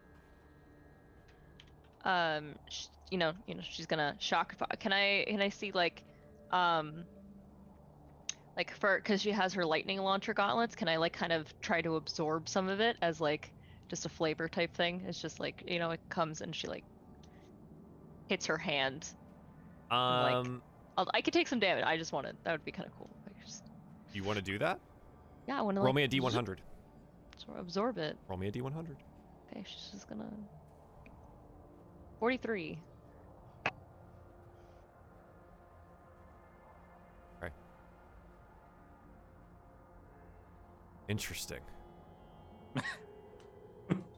um, 2.04 2.56
sh- 2.70 2.88
you 3.12 3.18
know, 3.18 3.34
you 3.48 3.56
know, 3.56 3.62
she's 3.68 3.86
gonna 3.86 4.16
shock. 4.20 4.56
Can 4.80 4.94
I, 4.94 5.26
can 5.28 5.42
I 5.42 5.50
see 5.50 5.72
like, 5.72 6.04
um, 6.52 7.06
like 8.58 8.76
for 8.78 8.98
because 8.98 9.22
she 9.22 9.32
has 9.32 9.54
her 9.54 9.66
lightning 9.66 10.00
launcher 10.00 10.34
gauntlets. 10.34 10.76
Can 10.76 10.88
I 10.90 10.98
like 10.98 11.14
kind 11.14 11.32
of 11.32 11.48
try 11.62 11.82
to 11.82 11.96
absorb 11.96 12.50
some 12.50 12.68
of 12.70 12.80
it 12.82 12.98
as 13.02 13.22
like 13.22 13.52
just 13.88 14.06
a 14.06 14.10
flavor 14.10 14.48
type 14.50 14.74
thing? 14.76 15.04
It's 15.08 15.22
just 15.22 15.40
like 15.40 15.64
you 15.68 15.80
know, 15.80 15.92
it 15.92 16.02
comes 16.10 16.42
and 16.42 16.56
she 16.56 16.68
like 16.68 16.84
hits 18.28 18.46
her 18.48 18.58
hand. 18.58 19.08
like- 19.90 19.98
Um, 20.34 20.62
I'll, 20.98 21.10
I 21.14 21.22
could 21.22 21.34
take 21.34 21.48
some 21.48 21.60
damage. 21.60 21.86
I 21.86 21.96
just 21.98 22.12
want 22.12 22.28
to. 22.28 22.34
That 22.44 22.52
would 22.52 22.66
be 22.66 22.72
kind 22.72 22.86
of 22.88 22.94
cool. 22.98 23.10
Like 23.26 23.44
just, 23.46 23.64
you 24.14 24.24
want 24.24 24.38
to 24.38 24.44
do 24.44 24.58
that? 24.60 24.80
yeah, 25.48 25.58
I 25.58 25.62
want 25.62 25.76
to 25.76 25.82
Roll 25.82 25.94
like 25.94 25.96
me 25.96 26.04
a 26.04 26.22
d100. 26.22 26.58
zoop- 27.40 27.58
absorb 27.58 27.98
it. 27.98 28.18
Roll 28.28 28.38
me 28.38 28.50
a 28.50 28.52
d100. 28.52 28.88
Okay, 29.52 29.64
she's 29.66 29.90
just 29.94 30.10
gonna. 30.10 30.30
Forty-three. 32.20 32.78
Interesting. 41.10 41.60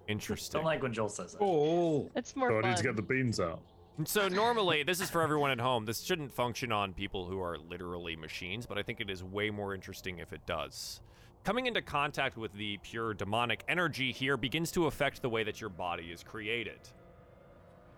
Interesting. 0.08 0.60
Don't 0.60 0.66
like 0.66 0.84
when 0.84 0.94
Joel 0.94 1.10
says 1.10 1.32
that. 1.32 1.40
Oh, 1.42 2.12
It's 2.16 2.36
more 2.36 2.50
So 2.50 2.60
I 2.60 2.70
need 2.70 2.78
to 2.78 2.84
get 2.84 2.96
the 2.96 3.02
beans 3.02 3.40
out. 3.40 3.62
So 4.06 4.28
normally, 4.28 4.84
this 4.84 5.00
is 5.00 5.10
for 5.10 5.22
everyone 5.22 5.52
at 5.52 5.60
home. 5.60 5.86
This 5.86 6.02
shouldn't 6.02 6.34
function 6.34 6.72
on 6.72 6.94
people 6.94 7.26
who 7.26 7.42
are 7.42 7.58
literally 7.58 8.16
machines, 8.16 8.66
but 8.66 8.78
I 8.78 8.84
think 8.84 9.00
it 9.00 9.10
is 9.10 9.24
way 9.24 9.50
more 9.50 9.74
interesting 9.74 10.20
if 10.20 10.34
it 10.34 10.46
does. 10.46 11.02
Coming 11.44 11.66
into 11.66 11.82
contact 11.82 12.38
with 12.38 12.54
the 12.54 12.78
pure 12.84 13.14
demonic 13.14 13.64
energy 13.68 14.12
here 14.12 14.38
begins 14.38 14.72
to 14.72 14.86
affect 14.86 15.22
the 15.22 15.30
way 15.30 15.44
that 15.44 15.60
your 15.62 15.70
body 15.70 16.12
is 16.12 16.24
created. 16.24 16.80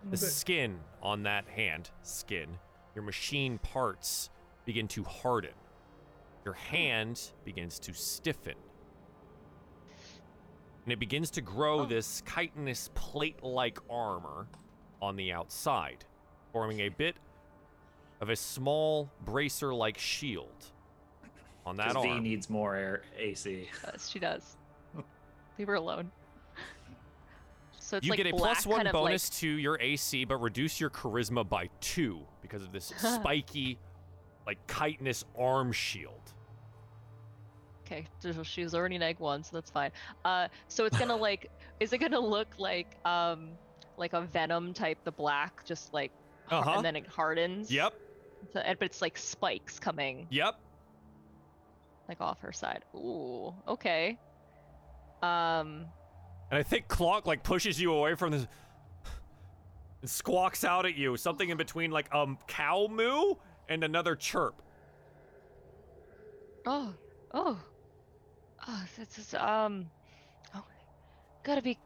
The 0.09 0.17
skin 0.17 0.79
on 1.01 1.23
that 1.23 1.47
hand, 1.47 1.89
skin, 2.01 2.49
your 2.95 3.03
machine 3.03 3.57
parts 3.57 4.29
begin 4.65 4.87
to 4.89 5.03
harden. 5.03 5.53
Your 6.43 6.53
hand 6.53 7.21
begins 7.45 7.79
to 7.79 7.93
stiffen. 7.93 8.55
And 10.83 10.91
it 10.91 10.99
begins 10.99 11.29
to 11.31 11.41
grow 11.41 11.81
Oh. 11.81 11.85
this 11.85 12.21
chitinous 12.25 12.89
plate 12.93 13.41
like 13.43 13.79
armor 13.89 14.47
on 15.01 15.15
the 15.15 15.31
outside, 15.31 16.05
forming 16.51 16.81
a 16.81 16.89
bit 16.89 17.15
of 18.21 18.29
a 18.29 18.35
small 18.35 19.09
bracer 19.25 19.73
like 19.73 19.97
shield 19.97 20.71
on 21.65 21.77
that 21.77 21.93
'Cause 21.93 22.03
V 22.03 22.19
needs 22.19 22.49
more 22.49 22.75
air 22.75 23.03
AC. 23.17 23.69
Yes, 23.85 24.09
she 24.09 24.19
does. 24.19 24.57
Leave 25.57 25.67
her 25.67 25.75
alone. 25.75 26.11
So 27.79 27.97
it's 27.97 28.05
you 28.05 28.11
like 28.11 28.17
get 28.17 28.27
a 28.27 28.31
plus 28.35 28.65
one 28.65 28.77
kind 28.77 28.87
of 28.87 28.93
bonus 28.93 29.29
to 29.41 29.47
your 29.47 29.79
AC, 29.79 30.25
but 30.25 30.37
reduce 30.37 30.79
your 30.79 30.89
charisma 30.89 31.47
by 31.47 31.67
two 31.79 32.25
because 32.41 32.63
of 32.63 32.71
this 32.71 32.85
spiky, 32.97 33.77
like 34.47 34.57
chitinous 34.67 35.23
arm 35.37 35.71
shield. 35.71 36.33
Okay, 37.93 38.07
so 38.19 38.41
she 38.43 38.63
was 38.63 38.73
already 38.73 38.97
neg 38.97 39.19
one, 39.19 39.43
so 39.43 39.51
that's 39.55 39.69
fine. 39.69 39.91
Uh, 40.25 40.47
so 40.67 40.85
it's 40.85 40.97
gonna 40.97 41.15
like, 41.29 41.51
is 41.79 41.93
it 41.93 41.99
gonna 41.99 42.19
look 42.19 42.47
like 42.57 42.97
um, 43.05 43.49
like 43.97 44.13
a 44.13 44.21
venom 44.21 44.73
type, 44.73 44.97
the 45.03 45.11
black, 45.11 45.63
just 45.65 45.93
like, 45.93 46.11
Uh-huh. 46.49 46.71
and 46.77 46.85
then 46.85 46.95
it 46.95 47.05
hardens. 47.07 47.71
Yep, 47.71 47.93
So, 48.53 48.61
but 48.65 48.77
it's 48.81 49.01
like 49.01 49.17
spikes 49.17 49.79
coming 49.79 50.25
yep. 50.31 50.55
like 52.09 52.19
off 52.19 52.39
her 52.41 52.51
side. 52.51 52.83
Ooh, 52.95 53.53
okay. 53.67 54.17
Um, 55.21 55.85
And 56.49 56.59
I 56.59 56.63
think 56.63 56.87
Clonk 56.87 57.25
like 57.27 57.43
pushes 57.43 57.79
you 57.79 57.93
away 57.93 58.15
from 58.15 58.31
this 58.31 58.47
and 60.01 60.09
squawks 60.09 60.63
out 60.65 60.85
at 60.85 60.95
you 60.95 61.15
something 61.15 61.47
in 61.49 61.55
between 61.57 61.91
like 61.91 62.13
um 62.13 62.37
cow 62.47 62.87
moo 62.89 63.35
and 63.69 63.83
another 63.83 64.15
chirp. 64.15 64.61
Oh, 66.65 66.93
oh, 67.33 67.59
oh, 68.67 68.83
this 68.97 69.17
is 69.17 69.33
um, 69.33 69.85
oh, 70.55 70.63
gotta 71.43 71.61
be 71.61 71.77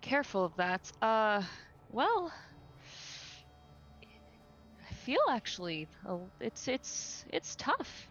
careful 0.00 0.44
of 0.44 0.56
that. 0.56 0.90
Uh, 1.02 1.42
well, 1.92 2.32
I 4.88 4.94
feel 4.94 5.20
actually, 5.30 5.88
oh, 6.08 6.22
it's 6.40 6.68
it's 6.68 7.24
it's 7.32 7.56
tough. 7.56 8.08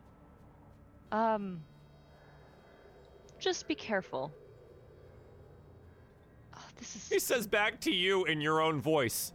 Um, 1.12 1.62
just 3.40 3.68
be 3.68 3.76
careful. 3.76 4.32
Oh, 6.56 6.66
this 6.78 6.96
is. 6.96 7.10
He 7.10 7.20
says 7.20 7.48
back 7.48 7.80
to 7.82 7.92
you 7.92 8.26
in 8.26 8.42
your 8.42 8.62
own 8.62 8.82
voice, 8.82 9.34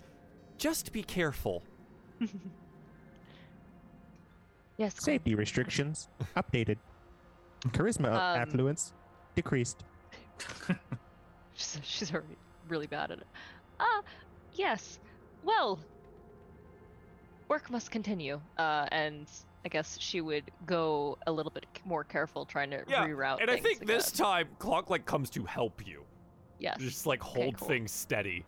"Just 0.59 0.93
be 0.93 1.03
careful." 1.03 1.63
yes. 4.77 4.95
Safety 4.99 5.35
restrictions 5.35 6.09
updated. 6.37 6.79
Charisma 7.69 8.09
Um, 8.09 8.17
affluence 8.41 8.93
decreased. 9.35 9.85
She's, 11.55 11.81
she's 11.85 12.13
already 12.13 12.37
really 12.69 12.87
bad 12.87 13.11
at 13.11 13.19
it. 13.19 13.27
Ah, 13.79 14.03
yes. 14.55 14.99
Well, 15.45 15.79
work 17.49 17.71
must 17.71 17.91
continue. 17.91 18.41
Uh, 18.59 18.87
and 18.91 19.27
I 19.65 19.69
guess 19.69 19.99
she 20.01 20.21
would 20.23 20.51
go 20.67 21.19
a 21.27 21.33
little 21.33 21.53
bit 21.53 21.67
more 21.85 22.05
careful 22.05 22.45
trying 22.47 22.71
to 22.71 22.83
Yeah, 22.89 23.07
reroute. 23.07 23.41
and 23.43 23.51
I 23.51 23.55
things 23.61 23.67
think 23.67 23.87
this 23.87 24.11
time 24.11 24.49
Clonk 24.59 24.89
like 24.89 25.05
comes 25.05 25.29
to 25.31 25.45
help 25.45 25.87
you, 25.87 26.05
Yes. 26.59 26.79
just 26.81 27.07
like 27.07 27.23
Okay, 27.25 27.43
hold 27.43 27.59
cool. 27.59 27.69
things 27.69 27.93
steady. 27.93 28.45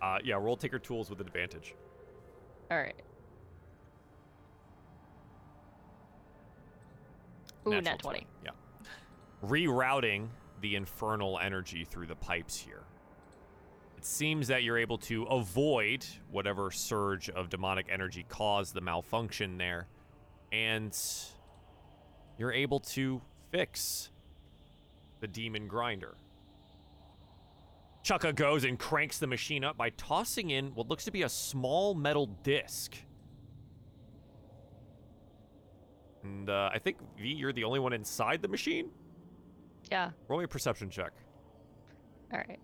Uh, 0.00 0.18
yeah, 0.24 0.36
roll 0.36 0.56
Tinker 0.56 0.78
Tools 0.78 1.10
with 1.10 1.20
advantage. 1.20 1.74
All 2.70 2.78
right. 2.78 2.94
Ooh, 7.66 7.70
Natural 7.70 7.82
nat 7.82 7.98
20. 7.98 8.26
Yeah. 8.44 8.50
Rerouting 9.44 10.28
the 10.60 10.76
infernal 10.76 11.38
energy 11.38 11.84
through 11.84 12.06
the 12.06 12.16
pipes 12.16 12.56
here. 12.56 12.82
It 13.96 14.04
seems 14.04 14.48
that 14.48 14.62
you're 14.62 14.78
able 14.78 14.98
to 14.98 15.24
avoid 15.24 16.04
whatever 16.30 16.70
surge 16.70 17.30
of 17.30 17.48
demonic 17.48 17.86
energy 17.90 18.24
caused 18.28 18.74
the 18.74 18.80
malfunction 18.80 19.58
there, 19.58 19.86
and 20.52 20.96
you're 22.38 22.52
able 22.52 22.80
to 22.80 23.20
fix 23.50 24.10
the 25.20 25.26
demon 25.26 25.68
grinder. 25.68 26.16
Chukka 28.04 28.34
goes 28.34 28.64
and 28.64 28.78
cranks 28.78 29.18
the 29.18 29.26
machine 29.26 29.64
up 29.64 29.78
by 29.78 29.88
tossing 29.90 30.50
in 30.50 30.74
what 30.74 30.88
looks 30.88 31.04
to 31.06 31.10
be 31.10 31.22
a 31.22 31.28
small 31.28 31.94
metal 31.94 32.26
disc. 32.42 32.94
And 36.24 36.48
uh, 36.50 36.70
I 36.72 36.78
think 36.78 36.96
V, 37.18 37.28
you're 37.28 37.52
the 37.52 37.64
only 37.64 37.78
one 37.78 37.92
inside 37.92 38.40
the 38.42 38.48
machine. 38.48 38.88
Yeah. 39.90 40.10
Roll 40.28 40.38
me 40.38 40.46
a 40.46 40.48
perception 40.48 40.88
check. 40.90 41.12
All 42.32 42.38
right. 42.48 42.58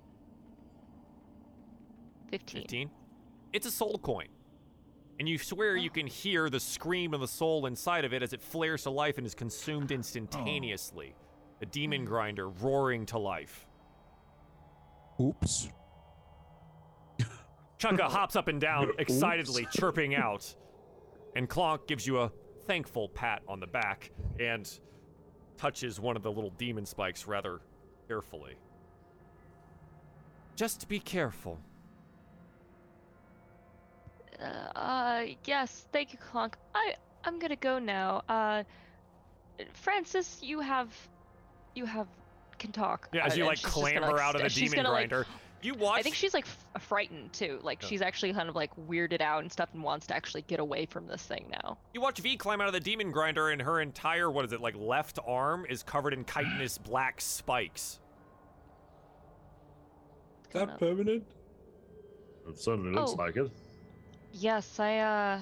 15. 2.30 2.62
15. 2.62 2.90
It's 3.52 3.66
a 3.66 3.70
soul 3.70 3.98
coin. 4.02 4.28
And 5.18 5.28
you 5.28 5.36
swear 5.36 5.76
you 5.76 5.90
Oh. 5.90 5.94
can 5.94 6.06
hear 6.06 6.48
the 6.48 6.60
scream 6.60 7.12
of 7.12 7.20
the 7.20 7.28
soul 7.28 7.66
inside 7.66 8.04
of 8.06 8.14
it 8.14 8.22
as 8.22 8.32
it 8.32 8.40
flares 8.40 8.84
to 8.84 8.90
life 8.90 9.18
and 9.18 9.26
is 9.26 9.34
consumed 9.34 9.90
instantaneously. 9.92 11.14
A 11.60 11.66
demon 11.66 12.06
grinder 12.06 12.48
roaring 12.48 13.04
to 13.06 13.18
life. 13.18 13.66
Oops. 15.20 15.68
Chukka 17.78 18.00
hops 18.10 18.34
up 18.36 18.48
and 18.48 18.58
down, 18.60 18.92
excitedly 18.98 19.66
chirping 19.70 20.14
out. 20.14 20.54
And 21.36 21.48
Clonk 21.50 21.86
gives 21.86 22.06
you 22.06 22.20
a 22.20 22.32
thankful 22.70 23.08
pat 23.08 23.42
on 23.48 23.58
the 23.58 23.66
back 23.66 24.12
and 24.38 24.78
touches 25.58 25.98
one 25.98 26.14
of 26.14 26.22
the 26.22 26.30
little 26.30 26.50
demon 26.50 26.86
spikes 26.86 27.26
rather 27.26 27.58
carefully. 28.06 28.54
Just 30.54 30.88
be 30.88 31.00
careful. 31.00 31.58
Uh, 34.40 34.78
uh, 34.78 35.24
yes, 35.46 35.86
thank 35.92 36.12
you, 36.12 36.18
Clonk. 36.20 36.54
I 36.72 36.94
I'm 37.24 37.40
gonna 37.40 37.56
go 37.56 37.80
now. 37.80 38.22
Uh, 38.28 38.62
Francis, 39.72 40.38
you 40.40 40.60
have, 40.60 40.96
you 41.74 41.84
have, 41.86 42.06
can 42.60 42.70
talk. 42.70 43.08
Yeah, 43.12 43.26
as 43.26 43.32
uh, 43.32 43.34
you 43.34 43.42
and 43.42 43.48
like 43.48 43.56
she's 43.56 43.64
just 43.64 43.74
gonna, 43.74 43.90
clamber 43.90 44.12
like, 44.12 44.22
out 44.22 44.36
of 44.36 44.42
the 44.42 44.48
demon 44.48 44.76
gonna, 44.76 44.90
like, 44.90 45.10
grinder. 45.10 45.26
You 45.62 45.74
watch. 45.74 45.98
I 45.98 46.02
think 46.02 46.14
she's 46.14 46.34
like 46.34 46.46
f- 46.46 46.82
frightened 46.82 47.32
too. 47.32 47.58
Like 47.62 47.82
Yeah. 47.82 47.88
she's 47.88 48.02
actually 48.02 48.32
kind 48.32 48.48
of 48.48 48.54
like 48.56 48.70
weirded 48.76 49.20
out 49.20 49.42
and 49.42 49.50
stuff, 49.52 49.68
and 49.74 49.82
wants 49.82 50.06
to 50.08 50.14
actually 50.16 50.42
get 50.42 50.60
away 50.60 50.86
from 50.86 51.06
this 51.06 51.22
thing 51.22 51.46
now. 51.62 51.78
You 51.94 52.00
watch 52.00 52.18
V 52.20 52.36
climb 52.36 52.60
out 52.60 52.66
of 52.66 52.72
the 52.72 52.80
demon 52.80 53.10
grinder, 53.10 53.50
and 53.50 53.60
her 53.62 53.80
entire 53.80 54.30
what 54.30 54.44
is 54.44 54.52
it 54.52 54.60
like 54.60 54.74
left 54.76 55.18
arm 55.26 55.66
is 55.68 55.82
covered 55.82 56.12
in 56.14 56.24
chitinous 56.24 56.78
black 56.82 57.20
spikes. 57.20 58.00
Is 60.48 60.54
that 60.54 60.78
permanent? 60.78 61.24
It 62.48 62.58
certainly 62.58 62.92
looks 62.92 63.12
Oh. 63.12 63.14
like 63.16 63.36
it. 63.36 63.50
Yes, 64.32 64.80
I 64.80 64.98
uh 64.98 65.40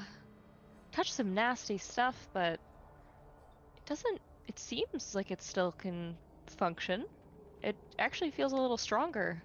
touched 0.93 1.15
some 1.15 1.35
nasty 1.35 1.79
stuff, 1.79 2.29
but 2.33 2.55
it 2.55 3.87
doesn't. 3.87 4.21
It 4.49 4.59
seems 4.59 5.15
like 5.15 5.31
it 5.31 5.43
still 5.43 5.73
can 5.73 6.17
function. 6.47 7.05
It 7.63 7.77
actually 7.99 8.31
feels 8.31 8.53
a 8.53 8.57
little 8.57 8.77
stronger. 8.77 9.43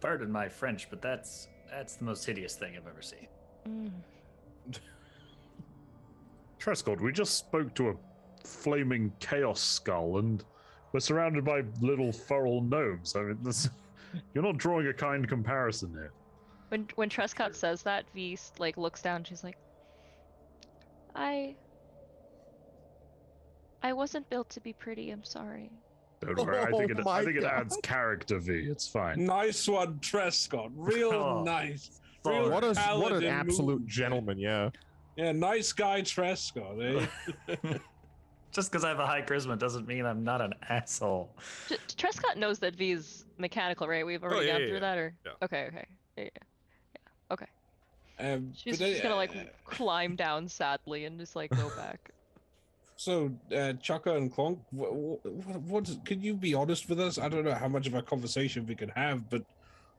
Pardon 0.00 0.30
my 0.30 0.48
French, 0.48 0.88
but 0.90 1.02
that's 1.02 1.48
that's 1.70 1.96
the 1.96 2.04
most 2.04 2.24
hideous 2.24 2.54
thing 2.54 2.76
I've 2.76 2.86
ever 2.86 3.02
seen. 3.02 3.26
Mm. 3.68 3.90
Trescott, 6.58 7.00
we 7.00 7.12
just 7.12 7.36
spoke 7.36 7.74
to 7.74 7.90
a 7.90 7.94
flaming 8.44 9.12
chaos 9.20 9.60
skull, 9.60 10.18
and 10.18 10.44
we're 10.92 11.00
surrounded 11.00 11.44
by 11.44 11.62
little 11.80 12.12
feral 12.12 12.60
gnomes. 12.62 13.14
I 13.16 13.22
mean, 13.22 13.38
this, 13.42 13.68
you're 14.34 14.44
not 14.44 14.56
drawing 14.56 14.86
a 14.86 14.92
kind 14.92 15.28
comparison 15.28 15.90
here. 15.92 16.12
When 16.68 16.86
when 16.96 17.08
Trescott 17.08 17.54
says 17.54 17.82
that, 17.82 18.04
V 18.14 18.34
s- 18.34 18.52
like 18.58 18.76
looks 18.76 19.02
down. 19.02 19.24
She's 19.24 19.42
like, 19.42 19.56
"I, 21.14 21.54
I 23.82 23.92
wasn't 23.92 24.28
built 24.30 24.48
to 24.50 24.60
be 24.60 24.72
pretty. 24.72 25.10
I'm 25.10 25.24
sorry." 25.24 25.70
Don't 26.20 26.36
worry. 26.38 26.58
I 26.58 26.70
think 26.70 26.92
Oh 26.96 26.98
it, 27.00 27.04
my 27.04 27.18
I 27.18 27.24
think 27.24 27.36
it 27.36 27.44
adds 27.44 27.76
character, 27.82 28.38
V. 28.38 28.52
It's 28.52 28.86
fine. 28.88 29.24
Nice 29.24 29.68
one, 29.68 29.98
Trescott. 30.00 30.70
Real 30.74 31.12
Oh, 31.12 31.42
nice. 31.44 32.00
Real 32.24 32.50
What 32.50 32.64
a 32.64 32.72
what 32.98 33.12
an 33.12 33.24
absolute 33.24 33.80
move. 33.80 33.86
gentleman, 33.88 34.38
yeah. 34.38 34.70
Yeah, 35.16 35.32
nice 35.32 35.72
guy, 35.72 36.02
Trescott. 36.02 37.06
Eh? 37.48 37.58
Just 38.52 38.70
because 38.72 38.84
I 38.84 38.88
have 38.88 38.98
a 38.98 39.06
high 39.06 39.22
charisma 39.22 39.58
doesn't 39.58 39.86
mean 39.86 40.06
I'm 40.06 40.24
not 40.24 40.40
an 40.40 40.54
asshole. 40.68 41.30
T- 41.68 41.76
Trescott 41.96 42.36
knows 42.36 42.58
that 42.60 42.74
V 42.74 42.92
is 42.92 43.24
mechanical, 43.36 43.86
right? 43.86 44.04
We've 44.06 44.22
already 44.22 44.38
Oh, 44.38 44.42
yeah, 44.42 44.52
gone 44.52 44.60
yeah, 44.62 44.66
through 44.66 44.74
yeah. 44.74 44.80
that, 44.80 44.98
or 44.98 45.14
Yeah. 45.26 45.32
okay, 45.42 45.64
okay, 45.68 45.84
yeah, 46.16 46.24
yeah, 46.24 46.30
yeah. 46.94 47.32
Okay. 47.32 47.46
um, 48.20 48.52
She's 48.54 48.78
but, 48.78 48.86
just 48.86 49.02
gonna 49.02 49.16
like 49.16 49.36
uh, 49.36 49.40
climb 49.64 50.16
down 50.16 50.48
sadly 50.48 51.04
and 51.04 51.18
just 51.20 51.36
like 51.36 51.50
go 51.50 51.70
back. 51.76 52.10
So, 52.98 53.30
uh, 53.52 53.74
Chukka 53.78 54.16
and 54.16 54.34
Clonk, 54.34 54.58
what, 54.72 54.92
what, 54.92 55.60
what, 55.62 56.04
could 56.04 56.20
you 56.20 56.34
be 56.34 56.52
honest 56.52 56.88
with 56.88 56.98
us? 56.98 57.16
I 57.16 57.28
don't 57.28 57.44
know 57.44 57.54
how 57.54 57.68
much 57.68 57.86
of 57.86 57.94
a 57.94 58.02
conversation 58.02 58.66
we 58.66 58.74
can 58.74 58.88
have, 58.88 59.30
but 59.30 59.44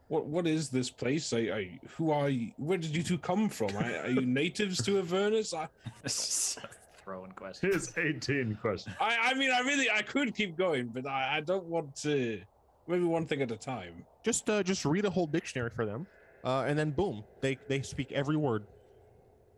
what 0.10 0.26
what 0.26 0.45
is 0.45 0.68
this 0.68 0.90
place? 0.90 1.32
I, 1.32 1.38
I 1.38 1.80
who 1.95 2.11
are 2.11 2.28
you? 2.28 2.52
Where 2.58 2.78
did 2.78 2.94
you 2.94 3.02
two 3.02 3.18
come 3.18 3.48
from? 3.48 3.74
Are, 3.78 3.84
are 3.84 4.10
you 4.10 4.26
natives 4.26 4.84
to 4.84 5.00
Avernus? 5.00 5.53
I, 5.53 5.69
It's 6.03 6.58
throwing 6.98 7.32
questions. 7.32 7.94
Here's 7.95 8.16
18 8.16 8.56
questions. 8.60 8.94
I, 9.00 9.18
I 9.30 9.34
mean, 9.34 9.52
I 9.52 9.61
really, 9.61 9.90
I 9.90 10.02
could 10.02 10.36
keep 10.36 10.58
going, 10.58 10.88
but 10.88 11.08
I, 11.08 11.38
I 11.38 11.40
don't 11.40 11.68
want 11.68 11.95
to. 11.98 12.42
Maybe 12.86 13.06
one 13.06 13.26
thing 13.26 13.42
at 13.42 13.50
a 13.50 13.58
time. 13.58 14.03
Just 14.26 14.50
uh, 14.50 14.61
just 14.61 14.84
read 14.84 15.06
a 15.06 15.10
whole 15.10 15.28
dictionary 15.28 15.69
for 15.69 15.86
them, 15.86 16.06
uh, 16.44 16.66
and 16.68 16.78
then 16.78 16.92
boom, 16.92 17.24
they 17.40 17.58
they 17.69 17.82
speak 17.82 18.11
every 18.11 18.36
word. 18.36 18.66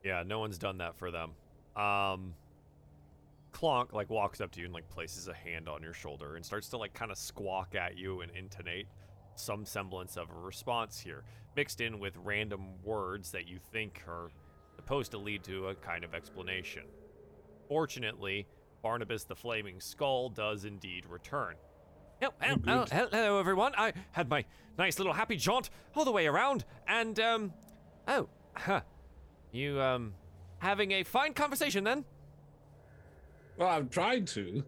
Yeah, 0.03 0.21
no 0.27 0.37
one's 0.37 0.59
done 0.59 0.77
that 0.77 0.95
for 0.95 1.09
them. 1.09 1.31
Um, 1.75 2.35
Clonk 3.61 3.93
like 3.93 4.09
walks 4.09 4.41
up 4.41 4.51
to 4.51 4.59
you 4.59 4.65
and 4.65 4.73
like 4.73 4.89
places 4.89 5.27
a 5.27 5.33
hand 5.33 5.69
on 5.69 5.83
your 5.83 5.93
shoulder 5.93 6.35
and 6.35 6.45
starts 6.45 6.67
to 6.69 6.77
like 6.77 6.93
kind 6.93 7.11
of 7.11 7.17
squawk 7.17 7.75
at 7.75 7.97
you 7.97 8.21
and 8.21 8.31
intonate 8.31 8.87
some 9.35 9.65
semblance 9.65 10.17
of 10.17 10.29
a 10.29 10.39
response 10.39 10.99
here, 10.99 11.23
mixed 11.55 11.79
in 11.81 11.99
with 11.99 12.15
random 12.23 12.61
words 12.83 13.31
that 13.31 13.47
you 13.47 13.59
think 13.71 14.01
are 14.07 14.29
supposed 14.75 15.11
to 15.11 15.17
lead 15.17 15.43
to 15.43 15.67
a 15.67 15.75
kind 15.75 16.03
of 16.03 16.13
explanation. 16.13 16.83
Fortunately, 17.67 18.47
Barnabas 18.81 19.25
the 19.25 19.35
Flaming 19.35 19.79
Skull 19.79 20.29
does 20.29 20.65
indeed 20.65 21.05
return. 21.07 21.55
Oh, 22.23 22.29
oh, 22.43 22.55
oh, 22.67 22.85
hello, 22.91 23.39
everyone. 23.39 23.73
I 23.77 23.93
had 24.11 24.29
my 24.29 24.45
nice 24.77 24.99
little 24.99 25.13
happy 25.13 25.37
jaunt 25.37 25.69
all 25.95 26.05
the 26.05 26.11
way 26.11 26.27
around, 26.27 26.65
and 26.87 27.19
um, 27.19 27.53
oh, 28.07 28.27
huh. 28.55 28.81
You 29.51 29.81
um, 29.81 30.13
having 30.59 30.91
a 30.91 31.03
fine 31.03 31.33
conversation 31.33 31.83
then? 31.83 32.05
Well, 33.57 33.67
I've 33.67 33.89
tried 33.89 34.27
to. 34.27 34.63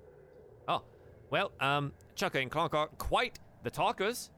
Oh, 0.68 0.84
well, 1.30 1.52
um, 1.60 1.94
Chukka 2.16 2.42
and 2.42 2.52
Clonk 2.52 2.74
are 2.74 2.88
quite 2.88 3.40
the 3.64 3.70
talkers. 3.70 4.30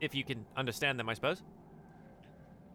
If 0.00 0.14
you 0.14 0.24
can 0.24 0.44
understand 0.56 0.98
them, 0.98 1.08
I 1.08 1.14
suppose. 1.14 1.42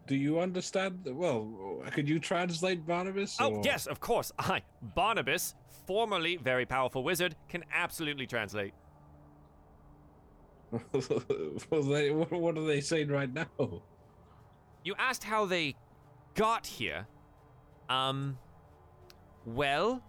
Do 0.06 0.16
you 0.16 0.40
understand? 0.40 1.00
Well, 1.04 1.82
could 1.92 2.08
you 2.08 2.18
translate 2.18 2.86
Barnabas? 2.86 3.36
Oh, 3.38 3.60
yes, 3.62 3.86
of 3.86 4.00
course. 4.00 4.32
I, 4.38 4.62
Barnabas, 4.80 5.54
formerly 5.86 6.36
very 6.36 6.64
powerful 6.64 7.04
wizard, 7.04 7.36
can 7.48 7.62
absolutely 7.72 8.26
translate. 8.26 8.72
well, 10.92 11.82
they, 11.82 12.10
what, 12.10 12.32
what 12.32 12.56
are 12.56 12.66
they 12.66 12.80
saying 12.80 13.08
right 13.08 13.32
now? 13.32 13.82
You 14.82 14.94
asked 14.98 15.24
how 15.24 15.44
they 15.44 15.76
got 16.34 16.66
here. 16.66 17.06
Um, 17.90 18.38
well, 19.54 20.02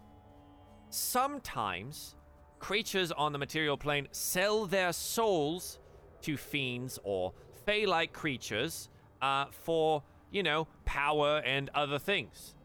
sometimes 0.90 2.16
creatures 2.60 3.12
on 3.12 3.32
the 3.32 3.38
material 3.38 3.78
plane 3.78 4.08
sell 4.12 4.66
their 4.66 4.92
souls 4.92 5.80
to 6.22 6.38
fiends 6.38 7.00
or 7.04 7.34
fey 7.66 7.86
like 7.86 8.14
creatures 8.14 8.90
uh, 9.22 9.46
for, 9.52 10.04
you 10.32 10.44
know, 10.44 10.68
power 10.86 11.42
and 11.46 11.70
other 11.74 12.00
things. 12.00 12.56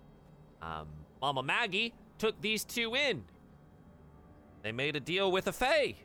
Um, 0.62 0.88
Mama 1.20 1.42
Maggie 1.42 1.94
took 2.18 2.40
these 2.40 2.64
two 2.64 2.94
in. 2.94 3.24
They 4.62 4.72
made 4.72 4.96
a 4.96 5.00
deal 5.00 5.30
with 5.30 5.46
a 5.46 5.52
fey. 5.52 5.96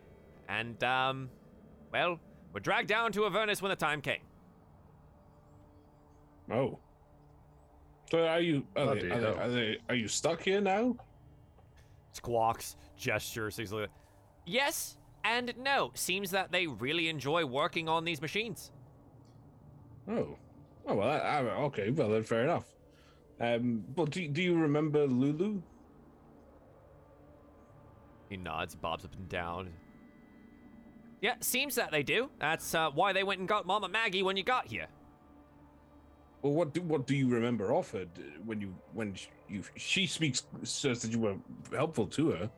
And, 0.48 0.83
um, 0.83 1.30
well, 1.91 2.19
were 2.53 2.59
dragged 2.59 2.89
down 2.89 3.11
to 3.14 3.25
Avernus 3.25 3.61
when 3.61 3.69
the 3.69 3.75
time 3.75 4.01
came. 4.01 4.22
Oh. 6.51 6.80
So 8.11 8.25
are 8.25 8.41
you? 8.41 8.65
Are, 8.75 8.95
they, 8.95 9.09
are, 9.09 9.19
they, 9.19 9.27
are 9.27 9.49
they? 9.49 9.77
Are 9.89 9.95
you 9.95 10.07
stuck 10.07 10.41
here 10.41 10.61
now? 10.61 10.95
squawks, 12.13 12.75
gestures, 12.97 13.55
things 13.55 13.71
like 13.71 13.83
that. 13.83 13.91
Yes 14.45 14.97
and 15.23 15.53
no. 15.57 15.91
Seems 15.93 16.31
that 16.31 16.51
they 16.51 16.67
really 16.67 17.09
enjoy 17.09 17.45
working 17.45 17.89
on 17.89 18.03
these 18.03 18.21
machines. 18.21 18.71
Oh. 20.07 20.35
Oh 20.88 20.95
well. 20.95 21.09
I, 21.09 21.17
I, 21.17 21.39
okay. 21.65 21.91
Well 21.91 22.09
then, 22.09 22.23
fair 22.23 22.43
enough. 22.43 22.65
Um. 23.39 23.83
But 23.95 24.11
do 24.11 24.27
do 24.27 24.41
you 24.41 24.55
remember 24.55 25.05
Lulu? 25.05 25.61
He 28.29 28.38
nods, 28.38 28.75
bobs 28.75 29.05
up 29.05 29.15
and 29.15 29.27
down. 29.27 29.69
Yeah, 31.21 31.33
seems 31.41 31.75
that 31.75 31.91
they 31.91 32.03
do. 32.03 32.29
That's 32.39 32.73
uh, 32.73 32.91
why 32.91 33.11
they 33.11 33.23
went 33.23 33.39
and 33.39 33.49
got 33.49 33.65
Mama 33.65 33.89
Maggie 33.89 34.23
when 34.23 34.38
you 34.38 34.43
got 34.43 34.67
here. 34.67 34.88
Well, 36.41 36.53
what 36.53 36.73
do 36.73 36.81
what 36.81 37.05
do 37.05 37.15
you 37.15 37.27
remember 37.27 37.73
of 37.73 37.91
her 37.91 38.05
when 38.45 38.61
you 38.61 38.73
when 38.93 39.13
sh- 39.13 39.27
you 39.49 39.63
she 39.75 40.07
speaks 40.07 40.43
says 40.63 41.01
that 41.01 41.11
you 41.11 41.19
were 41.19 41.35
helpful 41.71 42.07
to 42.07 42.31
her? 42.31 42.49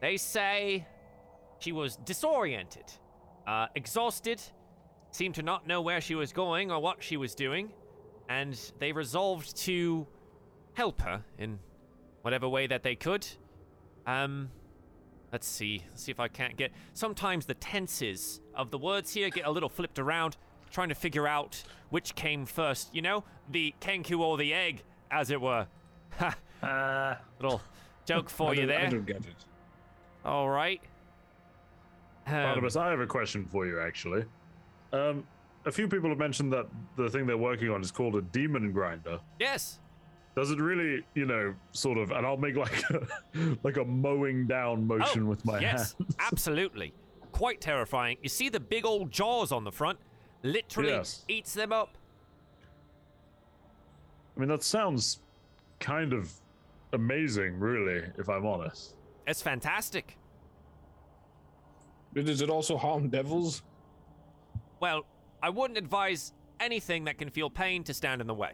They 0.00 0.16
say 0.16 0.86
she 1.60 1.70
was 1.70 1.96
disoriented, 1.96 2.92
uh, 3.46 3.68
exhausted, 3.76 4.42
seemed 5.12 5.36
to 5.36 5.42
not 5.42 5.66
know 5.66 5.80
where 5.80 6.00
she 6.00 6.16
was 6.16 6.32
going 6.32 6.72
or 6.72 6.80
what 6.80 7.02
she 7.04 7.16
was 7.16 7.36
doing, 7.36 7.72
and 8.28 8.58
they 8.80 8.90
resolved 8.90 9.56
to 9.58 10.06
help 10.74 11.00
her 11.02 11.22
in 11.38 11.60
whatever 12.22 12.48
way 12.48 12.66
that 12.66 12.82
they 12.82 12.96
could. 12.96 13.24
Um, 14.06 14.50
let's 15.30 15.46
see. 15.46 15.84
Let's 15.90 16.02
see 16.02 16.10
if 16.10 16.18
I 16.18 16.26
can't 16.26 16.56
get. 16.56 16.72
Sometimes 16.94 17.46
the 17.46 17.54
tenses 17.54 18.40
of 18.56 18.72
the 18.72 18.78
words 18.78 19.14
here 19.14 19.30
get 19.30 19.46
a 19.46 19.50
little 19.50 19.68
flipped 19.68 20.00
around, 20.00 20.36
trying 20.72 20.88
to 20.88 20.94
figure 20.94 21.28
out 21.28 21.62
which 21.90 22.14
came 22.16 22.46
first. 22.46 22.92
You 22.94 23.02
know, 23.02 23.24
the 23.50 23.74
kenku 23.80 24.18
or 24.18 24.36
the 24.36 24.52
egg, 24.52 24.82
as 25.10 25.30
it 25.30 25.40
were. 25.40 25.66
Ha! 26.18 26.36
Uh, 26.62 27.14
Little 27.40 27.60
joke 28.04 28.28
for 28.28 28.54
you 28.54 28.66
don't- 28.66 28.76
I 28.80 28.88
don't 28.88 29.06
get 29.06 29.16
it. 29.16 29.44
All 30.24 30.48
right. 30.48 30.80
Um, 32.26 32.32
Barnabas, 32.34 32.76
I 32.76 32.90
have 32.90 33.00
a 33.00 33.06
question 33.06 33.46
for 33.46 33.66
you, 33.66 33.80
actually. 33.80 34.24
Um, 34.92 35.26
a 35.64 35.72
few 35.72 35.88
people 35.88 36.08
have 36.10 36.18
mentioned 36.18 36.52
that 36.52 36.66
the 36.96 37.08
thing 37.08 37.26
they're 37.26 37.36
working 37.36 37.70
on 37.70 37.80
is 37.80 37.90
called 37.90 38.14
a 38.16 38.22
demon 38.22 38.72
grinder. 38.72 39.20
yes. 39.40 39.78
Does 40.34 40.50
it 40.50 40.58
really, 40.60 41.04
you 41.14 41.26
know, 41.26 41.54
sort 41.72 41.98
of? 41.98 42.10
And 42.10 42.24
I'll 42.26 42.38
make 42.38 42.56
like 42.56 42.82
a, 42.90 43.06
like 43.64 43.76
a 43.76 43.84
mowing 43.84 44.46
down 44.46 44.86
motion 44.86 45.24
oh, 45.24 45.26
with 45.26 45.44
my 45.44 45.60
hands. 45.60 45.94
yes, 45.98 46.14
absolutely. 46.20 46.94
Quite 47.32 47.60
terrifying. 47.60 48.16
You 48.22 48.30
see 48.30 48.48
the 48.48 48.58
big 48.60 48.86
old 48.86 49.10
jaws 49.10 49.52
on 49.52 49.64
the 49.64 49.72
front? 49.72 49.98
Literally 50.42 50.90
Yes. 50.90 51.24
eats 51.28 51.54
them 51.54 51.72
up. 51.72 51.96
I 54.36 54.40
mean, 54.40 54.48
that 54.48 54.62
sounds 54.62 55.20
kind 55.78 56.12
of 56.12 56.32
amazing, 56.92 57.58
really, 57.58 58.02
if 58.18 58.28
I'm 58.28 58.46
honest. 58.46 58.96
It's 59.26 59.42
fantastic. 59.42 60.16
But 62.12 62.24
Does 62.26 62.40
it 62.42 62.50
also 62.50 62.76
harm 62.76 63.08
devils? 63.08 63.62
Well, 64.80 65.06
I 65.42 65.48
wouldn't 65.50 65.78
advise 65.78 66.32
anything 66.60 67.04
that 67.04 67.18
can 67.18 67.30
feel 67.30 67.48
pain 67.50 67.84
to 67.84 67.94
stand 67.94 68.20
in 68.20 68.26
the 68.26 68.34
way. 68.34 68.52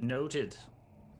Noted. 0.00 0.56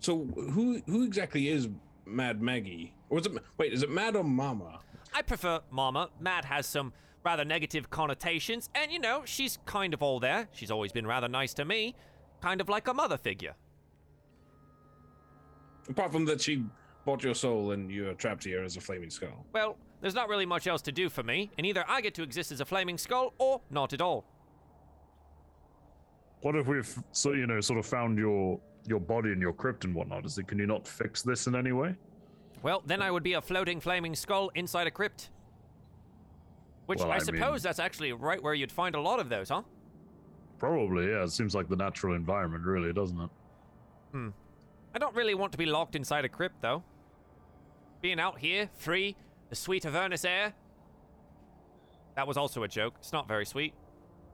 So 0.00 0.24
who 0.24 0.80
who 0.86 1.04
exactly 1.04 1.48
is 1.48 1.68
Mad 2.04 2.42
Maggie? 2.42 2.92
Or 3.08 3.18
is 3.20 3.26
it 3.26 3.32
wait? 3.56 3.72
Is 3.72 3.82
it 3.82 3.90
Mad 3.90 4.16
or 4.16 4.24
Mama? 4.24 4.80
I 5.14 5.22
prefer 5.22 5.60
Mama. 5.70 6.10
Mad 6.20 6.44
has 6.44 6.66
some 6.66 6.92
rather 7.24 7.44
negative 7.44 7.90
connotations, 7.90 8.68
and 8.74 8.92
you 8.92 8.98
know, 8.98 9.22
she's 9.24 9.58
kind 9.64 9.94
of 9.94 10.02
all 10.02 10.20
there. 10.20 10.48
She's 10.52 10.70
always 10.70 10.92
been 10.92 11.06
rather 11.06 11.28
nice 11.28 11.54
to 11.54 11.64
me, 11.64 11.94
kind 12.40 12.60
of 12.60 12.68
like 12.68 12.86
a 12.86 12.94
mother 12.94 13.16
figure. 13.16 13.54
Apart 15.88 16.12
from 16.12 16.24
that, 16.26 16.40
she 16.40 16.64
bought 17.04 17.22
your 17.22 17.34
soul 17.34 17.72
and 17.72 17.90
you're 17.90 18.14
trapped 18.14 18.44
here 18.44 18.62
as 18.62 18.76
a 18.76 18.80
flaming 18.80 19.10
skull. 19.10 19.44
Well, 19.52 19.76
there's 20.00 20.14
not 20.14 20.28
really 20.28 20.46
much 20.46 20.66
else 20.66 20.82
to 20.82 20.92
do 20.92 21.08
for 21.08 21.22
me, 21.22 21.50
and 21.56 21.66
either 21.66 21.84
I 21.88 22.00
get 22.00 22.14
to 22.14 22.22
exist 22.22 22.52
as 22.52 22.60
a 22.60 22.64
flaming 22.64 22.98
skull 22.98 23.34
or 23.38 23.60
not 23.70 23.92
at 23.92 24.00
all. 24.00 24.24
What 26.42 26.56
if 26.56 26.66
we've 26.66 26.94
so 27.12 27.32
you 27.32 27.46
know 27.46 27.60
sort 27.60 27.78
of 27.78 27.86
found 27.86 28.18
your 28.18 28.60
your 28.86 29.00
body 29.00 29.32
and 29.32 29.40
your 29.40 29.54
crypt 29.54 29.84
and 29.84 29.94
whatnot? 29.94 30.26
Is 30.26 30.36
it 30.36 30.46
can 30.46 30.58
you 30.58 30.66
not 30.66 30.86
fix 30.86 31.22
this 31.22 31.46
in 31.46 31.54
any 31.54 31.72
way? 31.72 31.94
Well, 32.62 32.82
then 32.86 33.02
I 33.02 33.10
would 33.10 33.22
be 33.22 33.34
a 33.34 33.40
floating 33.40 33.80
flaming 33.80 34.14
skull 34.14 34.50
inside 34.54 34.86
a 34.86 34.90
crypt. 34.90 35.30
Which 36.86 36.98
Well, 36.98 37.10
I, 37.10 37.16
I 37.16 37.18
suppose 37.18 37.40
mean- 37.40 37.62
that's 37.62 37.78
actually 37.78 38.12
right 38.12 38.42
where 38.42 38.54
you'd 38.54 38.72
find 38.72 38.94
a 38.94 39.00
lot 39.00 39.20
of 39.20 39.28
those, 39.28 39.48
huh? 39.48 39.62
Probably, 40.58 41.08
yeah. 41.10 41.24
It 41.24 41.30
seems 41.30 41.54
like 41.54 41.68
the 41.68 41.76
natural 41.76 42.14
environment, 42.14 42.64
really, 42.64 42.92
doesn't 42.92 43.20
it? 43.20 43.30
Hmm. 44.12 44.28
I 44.94 44.98
don't 44.98 45.14
really 45.14 45.34
want 45.34 45.52
to 45.52 45.58
be 45.58 45.66
locked 45.66 45.96
inside 45.96 46.24
a 46.24 46.28
crypt, 46.28 46.60
though. 46.62 46.82
Being 48.00 48.20
out 48.20 48.38
here, 48.38 48.68
free, 48.74 49.16
the 49.50 49.56
sweet 49.56 49.84
Avernus 49.86 50.24
air. 50.24 50.52
That 52.16 52.26
was 52.28 52.36
also 52.36 52.62
a 52.62 52.68
joke. 52.68 52.94
It's 52.98 53.12
not 53.12 53.26
very 53.26 53.44
sweet. 53.44 53.74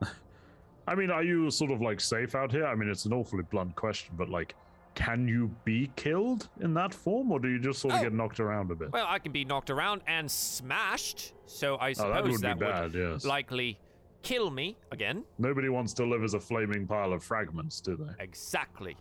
I 0.87 0.93
mean, 0.95 1.09
are 1.09 1.23
you 1.23 1.49
sort 1.49 1.71
of 1.71 1.81
like 1.81 1.99
safe 1.99 2.35
out 2.35 2.51
here? 2.51 2.65
I 2.65 2.75
mean, 2.75 2.89
it's 2.89 3.05
an 3.05 3.13
awfully 3.13 3.43
blunt 3.49 3.75
question, 3.75 4.13
but 4.17 4.29
like, 4.29 4.55
can 4.95 5.27
you 5.27 5.49
be 5.63 5.89
killed 5.95 6.49
in 6.59 6.73
that 6.73 6.93
form, 6.93 7.31
or 7.31 7.39
do 7.39 7.49
you 7.49 7.59
just 7.59 7.79
sort 7.79 7.93
of 7.93 7.99
Oh. 8.01 8.03
get 8.03 8.13
knocked 8.13 8.39
around 8.39 8.71
a 8.71 8.75
bit? 8.75 8.91
Well, 8.91 9.05
I 9.07 9.19
can 9.19 9.31
be 9.31 9.45
knocked 9.45 9.69
around 9.69 10.01
and 10.07 10.29
smashed, 10.29 11.33
so 11.45 11.75
I 11.75 11.91
oh, 11.91 11.93
suppose 11.93 12.41
that 12.41 12.57
would 12.59 12.59
that 12.59 12.91
bad. 12.91 12.93
yes. 12.93 13.25
likely 13.25 13.79
kill 14.21 14.51
me 14.51 14.77
again. 14.91 15.23
Nobody 15.37 15.69
wants 15.69 15.93
to 15.95 16.05
live 16.05 16.23
as 16.23 16.33
a 16.33 16.39
flaming 16.39 16.85
pile 16.87 17.13
of 17.13 17.23
fragments, 17.23 17.81
do 17.81 17.95
they? 17.95 18.23
Exactly. 18.23 18.97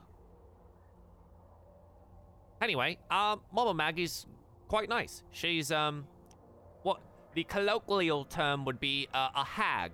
Anyway, 2.62 2.98
um, 3.10 3.40
Mama 3.52 3.74
Maggie's 3.74 4.26
quite 4.68 4.88
nice. 4.88 5.22
She's 5.30 5.72
um, 5.72 6.06
what 6.82 7.00
the 7.34 7.44
colloquial 7.44 8.24
term 8.24 8.64
would 8.64 8.78
be 8.80 9.08
uh, 9.14 9.30
a 9.34 9.44
hag. 9.44 9.92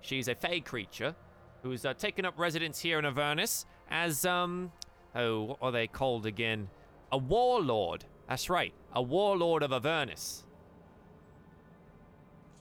She's 0.00 0.28
a 0.28 0.34
fey 0.34 0.60
creature 0.60 1.14
who's 1.62 1.84
uh, 1.84 1.94
taken 1.94 2.24
up 2.24 2.38
residence 2.38 2.78
here 2.78 2.98
in 2.98 3.04
Avernus 3.04 3.66
as 3.90 4.24
um, 4.24 4.72
oh, 5.16 5.44
what 5.44 5.58
are 5.62 5.72
they 5.72 5.86
called 5.86 6.26
again? 6.26 6.68
A 7.12 7.18
warlord. 7.18 8.04
That's 8.28 8.50
right, 8.50 8.72
a 8.94 9.02
warlord 9.02 9.62
of 9.62 9.72
Avernus. 9.72 10.44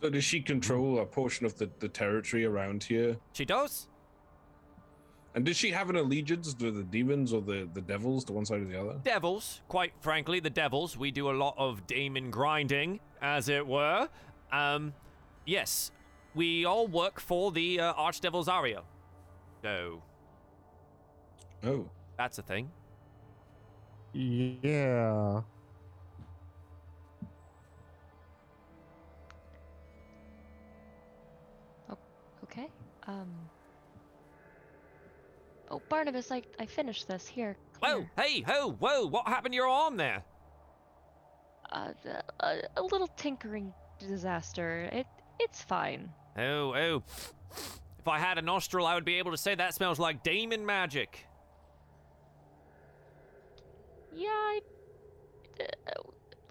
So 0.01 0.09
does 0.09 0.24
she 0.24 0.42
control 0.42 1.00
a 1.00 1.06
portion 1.06 1.45
of 1.45 1.58
the, 1.58 1.69
the 1.80 1.88
territory 1.88 2.45
around 2.45 2.84
here? 2.84 3.17
She 3.34 3.45
does. 3.45 3.88
And 5.34 5.43
does 5.43 5.58
she 5.58 5.72
have 5.72 5.90
an 5.90 5.98
allegiance 5.98 6.53
to 6.53 6.72
the 6.72 6.84
demons 6.84 7.34
or 7.34 7.42
the, 7.42 7.67
the 7.74 7.82
devils, 7.82 8.24
to 8.25 8.34
one 8.34 8.45
side 8.45 8.61
or 8.61 8.66
the 8.66 8.80
other? 8.80 9.00
devils, 9.03 9.61
quite 9.67 9.92
frankly, 10.00 10.40
the 10.40 10.50
devils. 10.50 10.98
We 10.98 11.11
do 11.11 11.30
a 11.30 11.34
lot 11.34 11.56
of 11.58 11.85
demon 11.88 12.32
grinding, 12.32 13.00
as 13.22 13.50
it 13.50 13.66
were. 13.66 14.08
Um, 14.51 14.93
yes, 15.45 15.92
we 16.35 16.64
all 16.66 16.88
work 16.88 17.19
for 17.19 17.51
the 17.51 17.80
uh, 17.82 17.93
Archdevil 17.95 18.45
Zariel. 18.45 18.84
So, 19.64 20.01
Oh. 21.66 21.90
That's 22.18 22.38
a 22.38 22.42
thing. 22.42 22.69
Yeah. 24.14 25.42
Okay. 32.44 32.69
Um. 33.08 33.27
Oh, 35.69 35.82
Barnabas, 35.90 36.32
I 36.32 36.44
I 36.60 36.66
finished 36.66 37.08
this 37.08 37.27
here. 37.27 37.58
Whoa, 37.80 38.06
hey, 38.18 38.42
ho, 38.42 38.72
whoa, 38.80 39.06
what 39.08 39.27
happened 39.27 39.52
to 39.52 39.56
your 39.58 39.68
arm 39.68 39.98
there? 39.98 40.24
Uh, 41.72 41.92
a, 42.40 42.56
a 42.77 42.82
little 42.82 43.08
tinkering 43.18 43.74
disaster. 44.00 44.88
It 44.92 45.08
it's 45.40 45.61
fine. 45.61 46.10
Oh, 46.38 46.74
oh. 46.74 47.03
If 48.00 48.08
I 48.08 48.19
had 48.19 48.38
a 48.38 48.42
nostril, 48.42 48.85
I 48.85 48.94
would 48.95 49.06
be 49.06 49.16
able 49.16 49.32
to 49.32 49.38
say 49.38 49.56
that 49.56 49.74
smells 49.74 50.00
like 50.00 50.24
demon 50.24 50.66
magic. 50.66 51.26
Yeah, 54.16 54.30
I, 54.30 54.61
a 55.88 55.94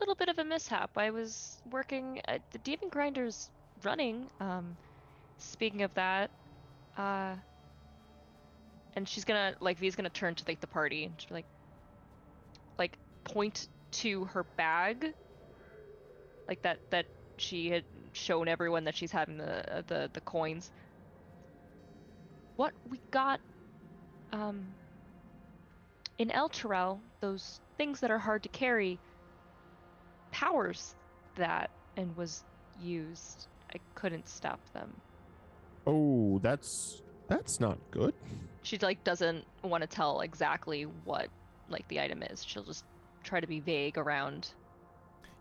little 0.01 0.15
bit 0.15 0.29
of 0.29 0.39
a 0.39 0.45
mishap. 0.45 0.91
I 0.97 1.11
was 1.11 1.61
working 1.65 2.21
at 2.27 2.43
the 2.51 2.59
demon 2.59 2.89
grinders 2.91 3.51
running. 3.83 4.31
Um, 4.41 4.79
speaking 5.39 5.83
of 5.83 5.95
that, 5.95 6.31
uh, 6.97 7.37
and 8.95 9.09
she's 9.09 9.25
gonna 9.25 9.55
like 9.61 9.79
V's 9.79 9.97
gonna 9.97 10.11
turn 10.11 10.35
to 10.37 10.45
like 10.47 10.61
the 10.61 10.67
party 10.67 11.05
and 11.05 11.21
she's 11.21 11.31
like, 11.31 11.47
like 12.79 12.99
point 13.25 13.69
to 13.93 14.25
her 14.27 14.45
bag, 14.57 15.15
like 16.49 16.61
that 16.63 16.81
that 16.91 17.07
she 17.39 17.69
had 17.71 17.85
shown 18.13 18.49
everyone 18.49 18.85
that 18.85 18.97
she's 18.97 19.13
having 19.13 19.37
the 19.37 19.75
uh, 19.79 19.83
the 19.87 20.11
the 20.13 20.21
coins. 20.21 20.71
What 22.57 22.75
we 22.85 23.01
got, 23.13 23.41
um, 24.33 24.77
in 26.19 26.29
Elturel, 26.31 26.99
those 27.21 27.61
things 27.77 28.01
that 28.01 28.11
are 28.11 28.19
hard 28.19 28.43
to 28.43 28.49
carry 28.51 28.99
powers 30.31 30.95
that 31.37 31.71
and 31.97 32.17
was 32.17 32.45
used. 32.81 33.49
I 33.75 33.79
couldn't 33.95 34.29
stop 34.29 34.61
them. 34.73 34.93
Oh, 35.87 36.39
that's 36.41 37.03
that's 37.29 37.61
not 37.61 37.79
good. 37.91 38.15
She 38.63 38.79
like 38.79 39.03
doesn't 39.05 39.45
want 39.63 39.83
to 39.83 39.87
tell 39.87 40.21
exactly 40.21 40.85
what 41.05 41.29
like 41.69 41.87
the 41.89 42.01
item 42.01 42.23
is. 42.23 42.45
She'll 42.45 42.63
just 42.65 42.85
try 43.23 43.41
to 43.41 43.47
be 43.47 43.61
vague 43.61 43.99
around. 43.99 44.49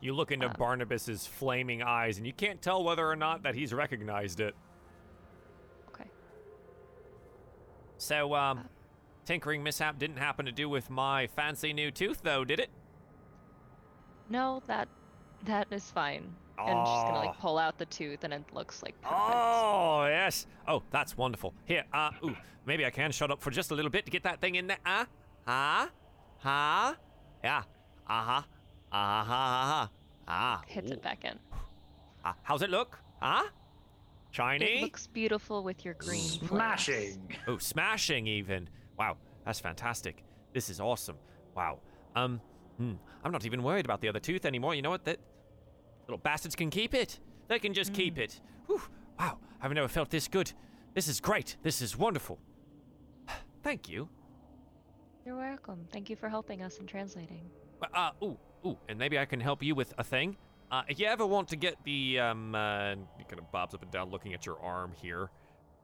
You 0.02 0.14
look 0.14 0.32
into 0.32 0.48
Um. 0.48 0.56
Barnabas's 0.58 1.26
flaming 1.26 1.82
eyes, 1.82 2.18
and 2.18 2.28
you 2.28 2.34
can't 2.34 2.62
tell 2.62 2.84
whether 2.84 3.08
or 3.08 3.16
not 3.16 3.44
that 3.44 3.56
he's 3.56 3.74
recognized 3.74 4.40
it. 4.42 4.54
Okay. 5.90 6.10
So, 7.98 8.36
um, 8.36 8.68
tinkering 9.26 9.64
mishap 9.64 10.00
didn't 10.00 10.18
happen 10.18 10.46
to 10.46 10.52
do 10.52 10.70
with 10.70 10.90
my 10.90 11.28
fancy 11.28 11.74
new 11.74 11.92
tooth, 11.92 12.22
though, 12.24 12.44
did 12.46 12.60
it? 12.60 12.70
No, 14.30 14.62
that 14.68 14.88
that 15.46 15.68
is 15.72 15.90
fine. 15.92 16.34
And 16.58 16.88
she's 16.88 17.04
gonna 17.04 17.18
like 17.18 17.38
pull 17.40 17.58
out 17.58 17.78
the 17.78 17.86
tooth 17.88 18.24
and 18.24 18.34
it 18.34 18.44
looks 18.54 18.84
like 18.84 19.00
perfect. 19.02 19.20
Oh, 19.22 20.06
yes. 20.08 20.46
Oh, 20.68 20.84
that's 20.92 21.18
wonderful. 21.18 21.54
Here, 21.66 21.84
uh, 21.92 22.12
ooh, 22.24 22.36
maybe 22.66 22.86
I 22.86 22.90
can 22.92 23.12
shut 23.12 23.32
up 23.32 23.42
for 23.42 23.50
just 23.52 23.72
a 23.72 23.76
little 23.76 23.92
bit 23.92 24.06
to 24.06 24.12
get 24.12 24.24
that 24.24 24.40
thing 24.40 24.56
in 24.56 24.68
there. 24.68 24.78
Uh, 24.86 25.06
huh? 25.48 25.88
Huh? 26.38 26.94
Yeah. 27.44 27.64
Uh-huh. 28.08 28.42
Uh-huh. 28.92 28.94
uh 28.94 29.24
huh, 29.26 29.88
Ah. 30.28 30.62
Hits 30.68 30.92
ooh. 30.92 30.94
it 30.94 31.02
back 31.02 31.26
in. 31.26 31.38
Uh, 32.24 32.34
how's 32.44 32.62
it 32.62 32.70
look? 32.70 33.00
Huh? 33.22 33.44
Shiny? 34.32 34.66
It 34.78 34.82
looks 34.84 35.08
beautiful 35.08 35.64
with 35.64 35.84
your 35.84 35.96
green. 35.96 36.22
flames. 36.22 36.48
Smashing. 36.50 37.36
Oh, 37.48 37.58
smashing 37.58 38.28
even. 38.28 38.70
Wow, 38.98 39.18
that's 39.46 39.60
fantastic. 39.60 40.24
This 40.54 40.70
is 40.70 40.80
awesome. 40.80 41.18
Wow. 41.56 41.80
Um, 42.16 42.42
hmm, 42.78 42.94
I'm 43.24 43.32
not 43.32 43.46
even 43.46 43.64
worried 43.64 43.86
about 43.86 44.02
the 44.02 44.08
other 44.08 44.20
tooth 44.20 44.46
anymore. 44.46 44.76
You 44.76 44.82
know 44.82 44.90
what? 44.90 45.06
That 45.06 45.20
little 46.08 46.20
bastards 46.20 46.56
can 46.56 46.70
keep 46.70 46.94
it. 46.94 47.20
They 47.48 47.60
can 47.60 47.74
just 47.74 47.94
keep 47.94 48.18
it. 48.18 48.40
Whew. 48.68 48.82
Wow, 49.20 49.40
I've 49.62 49.72
never 49.72 49.88
felt 49.88 50.10
this 50.10 50.28
good. 50.28 50.54
This 50.94 51.08
is 51.08 51.20
great. 51.20 51.58
This 51.64 51.82
is 51.82 51.98
wonderful. 51.98 52.40
Thank 53.64 53.90
you. 53.90 54.10
You're 55.26 55.38
welcome. 55.38 55.88
Thank 55.92 56.10
you 56.10 56.16
for 56.16 56.30
helping 56.30 56.62
us 56.62 56.78
in 56.78 56.86
translating. 56.86 57.50
Uh, 57.94 58.12
ooh, 58.22 58.38
ooh, 58.66 58.78
and 58.90 58.98
maybe 58.98 59.18
I 59.18 59.26
can 59.26 59.40
help 59.40 59.64
you 59.64 59.76
with 59.76 59.94
a 59.98 60.04
thing. 60.04 60.38
Uh, 60.72 60.82
if 60.88 61.00
you 61.00 61.06
ever 61.06 61.26
want 61.26 61.48
to 61.50 61.56
get 61.56 61.76
the, 61.84 62.20
um, 62.20 62.56
uh, 62.56 62.96
kind 63.28 63.40
of 63.40 63.52
bobs 63.52 63.74
up 63.74 63.84
and 63.84 63.92
down 63.92 64.10
looking 64.10 64.34
at 64.34 64.46
your 64.46 64.60
arm 64.60 64.92
here, 65.02 65.30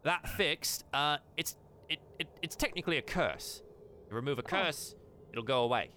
that 0.03 0.27
fixed, 0.29 0.83
uh, 0.93 1.17
it's, 1.37 1.55
it, 1.89 1.99
it, 2.19 2.27
it's 2.41 2.55
technically 2.55 2.97
a 2.97 3.01
curse. 3.01 3.63
You 4.09 4.15
remove 4.15 4.39
a 4.39 4.43
curse, 4.43 4.95
it'll 5.31 5.43
go 5.43 5.63
away. 5.63 5.89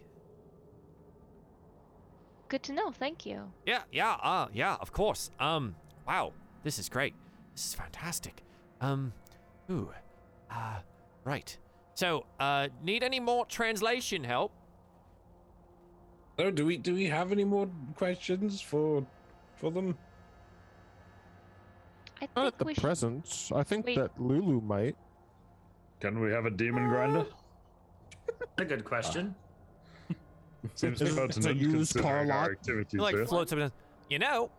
Good 2.49 2.63
to 2.65 2.73
know. 2.73 2.91
Thank 2.91 3.25
you. 3.25 3.51
Yeah, 3.67 3.83
yeah, 3.91 4.13
uh, 4.23 4.49
yeah, 4.53 4.77
of 4.81 4.93
course. 4.93 5.31
Um, 5.41 5.75
wow, 6.07 6.33
this 6.63 6.79
is 6.79 6.89
great. 6.89 7.15
This 7.55 7.67
is 7.67 7.75
fantastic. 7.75 8.43
Um, 8.81 9.13
ooh, 9.71 9.91
uh, 10.51 10.81
right. 11.25 11.57
So, 11.95 12.27
uh, 12.41 12.69
need 12.83 13.03
any 13.03 13.21
more 13.21 13.47
translation 13.47 14.25
help? 14.25 14.53
No, 16.39 16.51
do 16.51 16.67
we 16.67 16.77
do 16.79 16.95
we 16.95 17.05
have 17.07 17.33
any 17.33 17.45
more 17.45 17.69
questions 17.97 18.61
for 18.61 19.07
for 19.57 19.71
them? 19.71 19.97
I 22.21 22.29
Not 22.37 22.47
at 22.47 22.59
the 22.59 22.65
we 22.65 22.75
should. 22.75 22.83
present. 22.83 23.51
I 23.55 23.63
think 23.63 23.87
Wait. 23.87 23.97
that 23.97 24.21
Lulu 24.21 24.61
might. 24.61 24.97
Can 26.03 26.19
we 26.19 26.33
have 26.33 26.47
a 26.47 26.51
demon 26.51 26.89
grinder? 26.89 27.25
A 28.59 28.65
good 28.65 28.85
question. 28.85 29.37
Seems 30.75 31.01
Is 31.01 31.13
it- 31.13 31.17
pertinent 31.17 31.39
is 31.39 31.47
it 31.47 31.57
used 31.57 31.95
car 31.95 32.03
considering 32.03 32.31
our 32.33 32.43
lot? 32.43 32.51
activities 32.51 33.01
like 33.01 33.15
here. 33.15 33.25
floats 33.25 33.53
up 33.53 33.59
and 33.61 33.73
you 34.11 34.19
know 34.19 34.51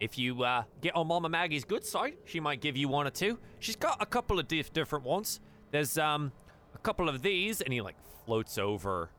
if 0.00 0.18
you 0.18 0.42
uh, 0.42 0.64
get 0.80 0.94
on 0.96 1.06
mama 1.06 1.28
maggie's 1.28 1.64
good 1.64 1.84
side 1.84 2.14
she 2.24 2.40
might 2.40 2.60
give 2.60 2.76
you 2.76 2.88
one 2.88 3.06
or 3.06 3.10
two 3.10 3.38
she's 3.60 3.76
got 3.76 3.96
a 4.02 4.06
couple 4.06 4.38
of 4.38 4.46
diff- 4.48 4.72
different 4.72 5.04
ones 5.04 5.40
there's 5.70 5.96
um 5.98 6.32
a 6.74 6.78
couple 6.78 7.08
of 7.08 7.22
these 7.22 7.60
and 7.60 7.72
he 7.72 7.80
like 7.80 7.96
floats 8.26 8.58
over 8.58 9.10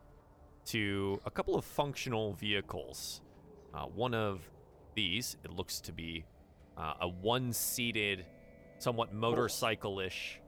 to 0.66 1.20
a 1.26 1.32
couple 1.32 1.56
of 1.56 1.64
functional 1.66 2.34
vehicles 2.34 3.22
uh, 3.74 3.86
one 3.86 4.14
of 4.14 4.42
these 4.95 5.38
it 5.45 5.52
looks 5.52 5.80
to 5.82 5.92
be 5.94 6.26
uh, 6.78 6.94
a 7.02 7.08
one-seated 7.08 8.26
somewhat 8.78 9.14
motorcycle-ish 9.14 10.41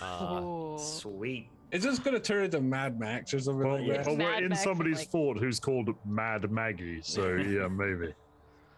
uh, 0.00 0.76
Sweet. 0.78 1.48
Is 1.70 1.82
this 1.84 1.98
gonna 1.98 2.20
turn 2.20 2.44
into 2.44 2.60
Mad 2.60 3.00
Max 3.00 3.32
or 3.32 3.40
something 3.40 3.66
Well, 3.66 3.78
like 3.78 3.86
Yeah. 3.86 3.96
that? 3.98 4.06
well, 4.06 4.16
we're 4.16 4.30
Mad 4.30 4.42
in 4.42 4.48
Max 4.50 4.60
is 4.60 4.64
somebody's 4.64 4.98
like- 4.98 5.10
fort 5.10 5.38
who's 5.38 5.58
called 5.58 5.90
Mad 6.04 6.50
Maggie, 6.50 7.00
so 7.02 7.34
yeah, 7.34 7.66
maybe. 7.68 8.14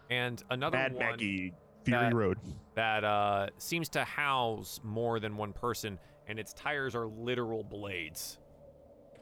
and 0.09 0.41
another 0.49 0.77
Bad 0.77 0.93
one 0.93 0.99
Maggie, 1.05 1.53
Fury 1.83 1.99
that- 2.03 2.13
Road. 2.13 2.37
that 2.75 3.03
uh, 3.03 3.47
seems 3.57 3.89
to 3.89 4.03
house 4.05 4.79
more 4.83 5.19
than 5.19 5.35
one 5.35 5.51
person, 5.51 5.99
and 6.27 6.39
its 6.39 6.53
tires 6.53 6.95
are 6.95 7.07
literal 7.07 7.63
blades. 7.63 8.39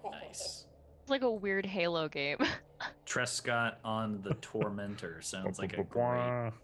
Nice. 0.09 0.67
It's 1.01 1.09
like 1.09 1.23
a 1.23 1.31
weird 1.31 1.65
Halo 1.65 2.07
game. 2.07 2.37
Trescott 3.05 3.75
on 3.83 4.21
the 4.21 4.35
Tormentor 4.35 5.21
sounds 5.21 5.59
like 5.59 5.77
a 5.77 5.83
great. 5.83 6.51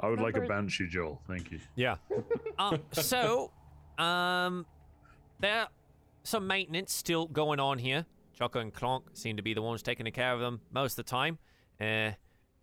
I 0.00 0.08
would 0.08 0.20
like 0.20 0.36
a 0.36 0.40
banshee, 0.40 0.88
Joel. 0.88 1.20
Thank 1.28 1.52
you. 1.52 1.60
Yeah. 1.76 1.96
uh, 2.58 2.78
so, 2.92 3.50
um, 3.98 4.66
there 5.40 5.68
some 6.22 6.46
maintenance 6.46 6.92
still 6.92 7.26
going 7.26 7.60
on 7.60 7.78
here. 7.78 8.06
Chukka 8.38 8.60
and 8.60 8.72
Clonk 8.72 9.02
seem 9.12 9.36
to 9.36 9.42
be 9.42 9.54
the 9.54 9.62
ones 9.62 9.82
taking 9.82 10.10
care 10.12 10.32
of 10.32 10.40
them 10.40 10.60
most 10.72 10.92
of 10.92 11.04
the 11.04 11.10
time. 11.10 11.38
Uh, 11.80 12.12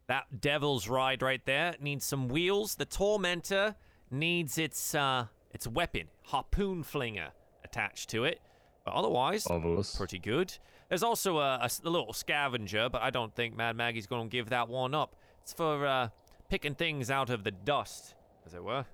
that 0.08 0.26
Devil's 0.40 0.88
Ride 0.88 1.22
right 1.22 1.44
there 1.46 1.76
needs 1.80 2.06
some 2.06 2.28
wheels. 2.28 2.76
The 2.76 2.86
Tormentor 2.86 3.76
needs 4.10 4.58
its 4.58 4.96
uh 4.96 5.26
its 5.52 5.68
weapon, 5.68 6.08
harpoon 6.24 6.84
flinger, 6.84 7.30
attached 7.64 8.10
to 8.10 8.24
it. 8.24 8.40
But 8.86 8.94
otherwise, 8.94 9.48
Marvelous. 9.50 9.96
pretty 9.96 10.20
good. 10.20 10.54
There's 10.90 11.04
also 11.04 11.40
a 11.40 11.70
little 11.84 12.14
scavenger, 12.14 12.88
but 12.90 13.02
I 13.02 13.10
don't 13.10 13.36
think 13.36 13.56
Mad 13.58 13.76
Maggie's 13.76 14.08
going 14.08 14.30
to 14.30 14.32
give 14.32 14.50
that 14.50 14.70
one 14.70 14.94
up. 14.94 15.16
It's 15.42 15.52
for 15.52 15.86
uh, 15.86 16.10
picking 16.50 16.76
things 16.76 17.10
out 17.12 17.30
of 17.30 17.44
the 17.44 17.52
dust, 17.52 18.16
as 18.46 18.54
it 18.54 18.64
were. 18.64 18.86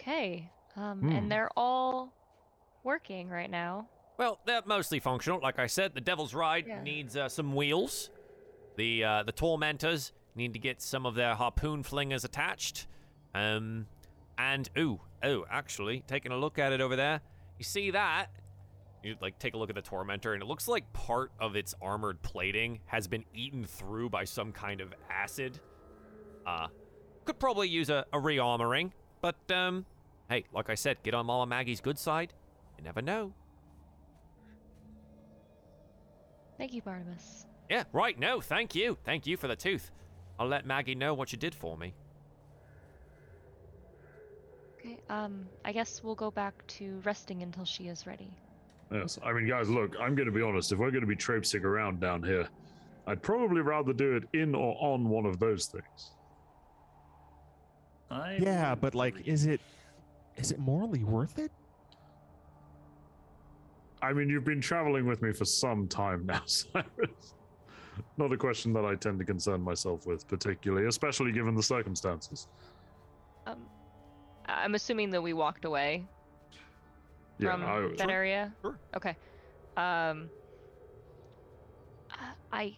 okay. 0.00 0.50
Um, 0.76 1.00
Hmm. 1.00 1.12
and 1.12 1.32
they're 1.32 1.50
all 1.56 2.12
working 2.84 3.28
right 3.28 3.50
now. 3.50 3.88
Well, 4.18 4.38
they're 4.44 4.62
mostly 4.64 5.00
functional. 5.00 5.40
Like 5.40 5.58
I 5.58 5.66
said, 5.66 5.94
the 5.94 6.00
Devil's 6.00 6.34
Ride 6.34 6.66
Yeah. 6.66 6.82
needs 6.82 7.16
uh, 7.16 7.28
some 7.28 7.54
wheels. 7.54 8.10
The 8.76 9.04
uh, 9.04 9.22
the 9.24 9.32
Tormentors 9.32 10.12
need 10.34 10.52
to 10.52 10.58
get 10.58 10.80
some 10.80 11.04
of 11.06 11.14
their 11.14 11.34
harpoon 11.34 11.82
flingers 11.82 12.24
attached. 12.24 12.86
Um, 13.34 13.86
and 14.38 14.68
ooh, 14.78 15.00
oh, 15.22 15.44
actually, 15.50 16.02
taking 16.06 16.32
a 16.32 16.36
look 16.36 16.58
at 16.58 16.72
it 16.72 16.80
over 16.80 16.96
there, 16.96 17.20
you 17.58 17.64
see 17.64 17.90
that? 17.90 18.30
You 19.02 19.16
like 19.20 19.38
take 19.38 19.54
a 19.54 19.56
look 19.56 19.70
at 19.70 19.76
the 19.76 19.82
Tormentor, 19.82 20.34
and 20.34 20.42
it 20.42 20.46
looks 20.46 20.68
like 20.68 20.92
part 20.92 21.30
of 21.40 21.56
its 21.56 21.74
armored 21.80 22.20
plating 22.22 22.80
has 22.86 23.08
been 23.08 23.24
eaten 23.34 23.64
through 23.64 24.10
by 24.10 24.24
some 24.24 24.52
kind 24.52 24.80
of 24.80 24.92
acid. 25.08 25.58
Uh, 26.46 26.66
could 27.24 27.38
probably 27.38 27.68
use 27.68 27.88
a, 27.88 28.04
a 28.12 28.18
rearmoring, 28.18 28.92
but 29.20 29.36
um, 29.50 29.86
hey, 30.28 30.44
like 30.52 30.68
I 30.68 30.74
said, 30.74 31.02
get 31.02 31.14
on 31.14 31.26
Mama 31.26 31.46
Maggie's 31.46 31.80
good 31.80 31.98
side. 31.98 32.34
You 32.78 32.84
never 32.84 33.00
know. 33.00 33.32
Thank 36.58 36.74
you, 36.74 36.82
Barnabas. 36.82 37.46
Yeah, 37.70 37.84
right. 37.92 38.18
No, 38.18 38.40
thank 38.40 38.74
you. 38.74 38.98
Thank 39.04 39.26
you 39.26 39.38
for 39.38 39.48
the 39.48 39.56
tooth. 39.56 39.90
I'll 40.38 40.48
let 40.48 40.66
Maggie 40.66 40.94
know 40.94 41.14
what 41.14 41.32
you 41.32 41.38
did 41.38 41.54
for 41.54 41.76
me. 41.76 41.94
Okay. 44.78 44.98
Um, 45.08 45.46
I 45.64 45.72
guess 45.72 46.02
we'll 46.02 46.14
go 46.14 46.30
back 46.30 46.66
to 46.66 47.00
resting 47.04 47.42
until 47.42 47.64
she 47.64 47.88
is 47.88 48.06
ready. 48.06 48.30
Yes. 48.92 49.18
I 49.24 49.32
mean, 49.32 49.46
guys, 49.46 49.68
look, 49.68 49.94
I'm 50.00 50.14
going 50.14 50.26
to 50.26 50.32
be 50.32 50.42
honest. 50.42 50.72
If 50.72 50.78
we're 50.78 50.90
going 50.90 51.02
to 51.02 51.06
be 51.06 51.16
traipsing 51.16 51.64
around 51.64 52.00
down 52.00 52.22
here, 52.22 52.48
I'd 53.06 53.22
probably 53.22 53.60
rather 53.60 53.92
do 53.92 54.16
it 54.16 54.24
in 54.32 54.54
or 54.54 54.76
on 54.80 55.08
one 55.08 55.26
of 55.26 55.38
those 55.38 55.66
things. 55.66 56.12
I 58.10 58.38
Yeah, 58.40 58.70
would 58.70 58.80
but 58.80 58.94
like, 58.94 59.26
is 59.26 59.46
it 59.46 59.60
is 60.36 60.50
it 60.50 60.58
morally 60.58 61.04
worth 61.04 61.38
it? 61.38 61.52
I 64.02 64.12
mean, 64.12 64.28
you've 64.28 64.44
been 64.44 64.60
traveling 64.60 65.06
with 65.06 65.20
me 65.22 65.32
for 65.32 65.44
some 65.44 65.86
time 65.86 66.26
now, 66.26 66.42
Cyrus. 66.46 67.34
Not 68.16 68.32
a 68.32 68.36
question 68.36 68.72
that 68.72 68.84
I 68.84 68.94
tend 68.94 69.18
to 69.18 69.24
concern 69.24 69.60
myself 69.60 70.06
with, 70.06 70.26
particularly, 70.26 70.88
especially 70.88 71.32
given 71.32 71.54
the 71.54 71.62
circumstances. 71.62 72.48
Um, 73.46 73.58
I'm 74.46 74.74
assuming 74.74 75.10
that 75.10 75.22
we 75.22 75.34
walked 75.34 75.66
away 75.66 76.06
Yeah, 77.40 77.52
from 77.52 77.62
I, 77.64 77.96
that 77.96 78.10
area. 78.10 78.54
Sure. 78.62 78.78
Okay. 78.96 79.16
Um, 79.76 80.30
I 82.52 82.76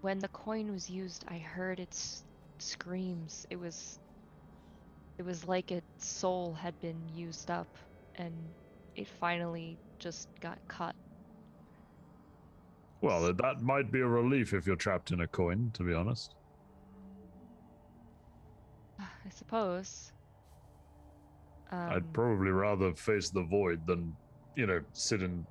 when 0.00 0.18
the 0.18 0.28
coin 0.28 0.72
was 0.72 0.90
used, 0.90 1.24
I 1.28 1.38
heard 1.38 1.78
its 1.78 2.24
screams. 2.58 3.46
It 3.50 3.56
was 3.56 3.98
it 5.18 5.22
was 5.22 5.46
like 5.46 5.70
its 5.70 6.06
soul 6.06 6.54
had 6.54 6.74
been 6.80 7.08
used 7.14 7.50
up 7.50 7.68
and 8.16 8.32
it 8.96 9.06
finally 9.06 9.78
just 9.98 10.28
got 10.40 10.58
cut. 10.68 10.94
well, 13.00 13.20
that- 13.22 13.36
that 13.38 13.60
might 13.62 13.90
be 13.90 14.00
a 14.00 14.06
relief 14.06 14.52
if 14.54 14.66
you're 14.66 14.76
trapped 14.76 15.10
in 15.10 15.20
a 15.20 15.26
coin, 15.28 15.70
to 15.74 15.82
be 15.82 15.92
honest. 15.92 16.34
I 19.00 19.30
suppose. 19.30 20.12
Um, 21.72 21.90
I'd 21.90 22.12
probably 22.12 22.50
rather 22.50 22.92
face 22.94 23.30
the 23.30 23.42
void 23.44 23.86
than, 23.86 24.14
you 24.56 24.66
know, 24.66 24.80
sit 24.92 25.22
in 25.22 25.46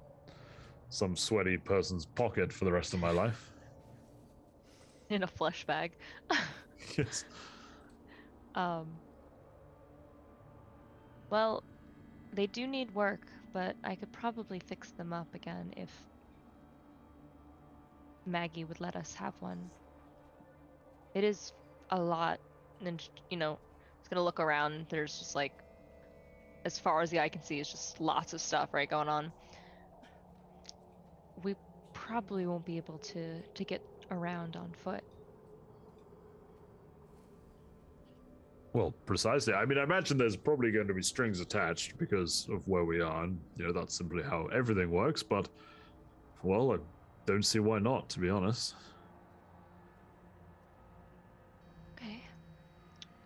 some 0.89 1.15
sweaty 1.15 1.57
person's 1.57 2.05
pocket 2.05 2.53
for 2.53 2.65
the 2.65 2.71
rest 2.71 2.93
of 2.93 2.99
my 2.99 3.09
life. 3.11 3.51
in 5.09 5.23
a 5.23 5.27
flesh 5.27 5.65
bag. 5.65 5.91
yes. 6.97 7.25
Um. 8.55 8.87
Well, 11.29 11.63
they 12.33 12.47
do 12.47 12.67
need 12.67 12.93
work, 12.93 13.21
but 13.53 13.75
I 13.83 13.95
could 13.95 14.11
probably 14.11 14.59
fix 14.59 14.91
them 14.91 15.13
up 15.13 15.27
again 15.33 15.71
if 15.77 15.89
Maggie 18.25 18.65
would 18.65 18.79
let 18.81 18.95
us 18.95 19.13
have 19.15 19.33
one. 19.39 19.69
It 21.13 21.23
is 21.23 21.51
a 21.89 21.99
lot, 22.01 22.39
and 22.85 23.01
you 23.29 23.37
know, 23.37 23.57
it's 23.99 24.07
gonna 24.09 24.23
look 24.23 24.39
around. 24.39 24.87
There's 24.89 25.17
just 25.19 25.35
like, 25.35 25.53
as 26.65 26.77
far 26.77 27.01
as 27.01 27.09
the 27.09 27.19
eye 27.19 27.29
can 27.29 27.41
see, 27.41 27.59
is 27.59 27.69
just 27.69 27.99
lots 27.99 28.33
of 28.33 28.41
stuff 28.41 28.73
right 28.73 28.89
going 28.89 29.09
on. 29.09 29.31
We 31.43 31.55
probably 31.93 32.45
won't 32.45 32.65
be 32.65 32.77
able 32.77 32.97
to 32.99 33.41
to 33.41 33.63
get 33.63 33.81
around 34.11 34.55
on 34.55 34.71
foot. 34.83 35.03
Well, 38.73 38.93
precisely. 39.05 39.53
I 39.53 39.65
mean, 39.65 39.77
I 39.77 39.83
imagine 39.83 40.17
there's 40.17 40.37
probably 40.37 40.71
going 40.71 40.87
to 40.87 40.93
be 40.93 41.01
strings 41.01 41.41
attached 41.41 41.97
because 41.97 42.47
of 42.49 42.65
where 42.67 42.85
we 42.85 43.01
are, 43.01 43.25
and 43.25 43.39
you 43.57 43.65
know 43.65 43.73
that's 43.73 43.95
simply 43.95 44.23
how 44.23 44.47
everything 44.47 44.89
works. 44.91 45.21
But, 45.23 45.49
well, 46.41 46.71
I 46.71 46.77
don't 47.25 47.43
see 47.43 47.59
why 47.59 47.79
not, 47.79 48.07
to 48.09 48.19
be 48.19 48.29
honest. 48.29 48.75
Okay. 51.97 52.23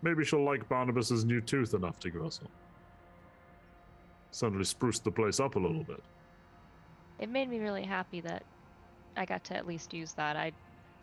Maybe 0.02 0.24
she'll 0.24 0.44
like 0.44 0.68
Barnabas's 0.68 1.24
new 1.24 1.40
tooth 1.40 1.74
enough 1.74 2.00
to 2.00 2.10
give 2.10 2.24
us 2.24 2.42
one. 2.42 2.50
Suddenly 4.36 4.64
spruced 4.64 5.02
the 5.02 5.10
place 5.10 5.40
up 5.40 5.56
a 5.56 5.58
little 5.58 5.82
bit. 5.82 6.02
it 7.18 7.30
made 7.30 7.48
me 7.48 7.58
really 7.58 7.84
happy 7.84 8.20
that 8.20 8.42
I 9.16 9.24
got 9.24 9.42
to 9.44 9.56
at 9.56 9.66
least 9.66 9.94
use 9.94 10.12
that. 10.12 10.36
I 10.36 10.52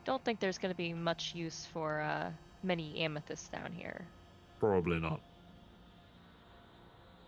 don't 0.05 0.23
think 0.23 0.39
there's 0.39 0.59
going 0.59 0.69
to 0.69 0.77
be 0.77 0.93
much 0.93 1.33
use 1.33 1.67
for 1.73 2.01
uh, 2.01 2.29
many 2.61 2.95
amethysts 2.99 3.49
down 3.49 3.71
here. 3.71 4.05
Probably 4.59 4.99
not. 4.99 5.19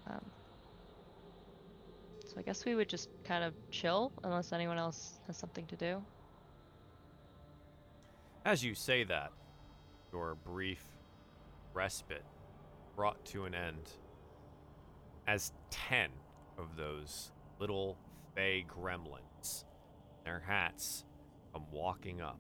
Um, 0.08 0.22
so 2.24 2.36
I 2.38 2.44
guess 2.44 2.66
we 2.66 2.76
would 2.76 2.88
just 2.88 3.10
kind 3.24 3.44
of 3.44 3.56
chill 3.72 4.12
unless 4.24 4.54
anyone 4.54 4.78
else 4.78 5.14
has 5.26 5.38
something 5.38 5.66
to 5.66 5.76
do. 5.76 6.04
As 8.46 8.64
you 8.64 8.76
say 8.76 9.06
that, 9.06 9.32
your 10.14 10.36
brief 10.46 10.84
respite 11.74 12.26
brought 12.96 13.26
to 13.26 13.46
an 13.46 13.56
end 13.56 13.90
as 15.28 15.52
10 15.72 16.10
of 16.58 16.76
those 16.76 17.32
little 17.60 17.98
fey 18.36 18.66
gremlins, 18.68 19.66
their 20.24 20.40
hats, 20.40 21.06
come 21.54 21.64
walking 21.72 22.22
up. 22.22 22.40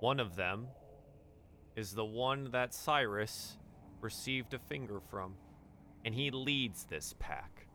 One 0.00 0.20
of 0.20 0.36
them 0.36 0.66
is 1.76 1.92
the 1.92 2.04
one 2.04 2.50
that 2.50 2.74
Cyrus 2.74 3.58
received 4.00 4.54
a 4.54 4.58
finger 4.58 5.00
from, 5.00 5.34
and 6.04 6.14
he 6.14 6.30
leads 6.30 6.84
this 6.84 7.14
pack. 7.18 7.66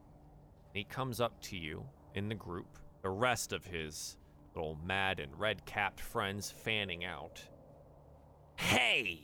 He 0.73 0.83
comes 0.83 1.21
up 1.21 1.41
to 1.43 1.57
you 1.57 1.85
in 2.13 2.27
the 2.29 2.35
group, 2.35 2.77
the 3.01 3.09
rest 3.09 3.53
of 3.53 3.65
his 3.65 4.17
little 4.53 4.77
mad 4.85 5.19
and 5.19 5.39
red 5.39 5.65
capped 5.65 6.01
friends 6.01 6.51
fanning 6.51 7.05
out. 7.05 7.41
Hey! 8.55 9.21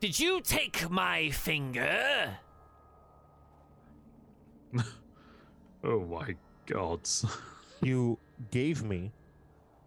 Did 0.00 0.18
you 0.18 0.40
take 0.40 0.88
my 0.90 1.30
finger? 1.30 2.38
Oh 5.84 6.00
my 6.06 6.34
gods. 6.66 7.24
You 7.82 8.18
gave 8.50 8.82
me 8.82 9.12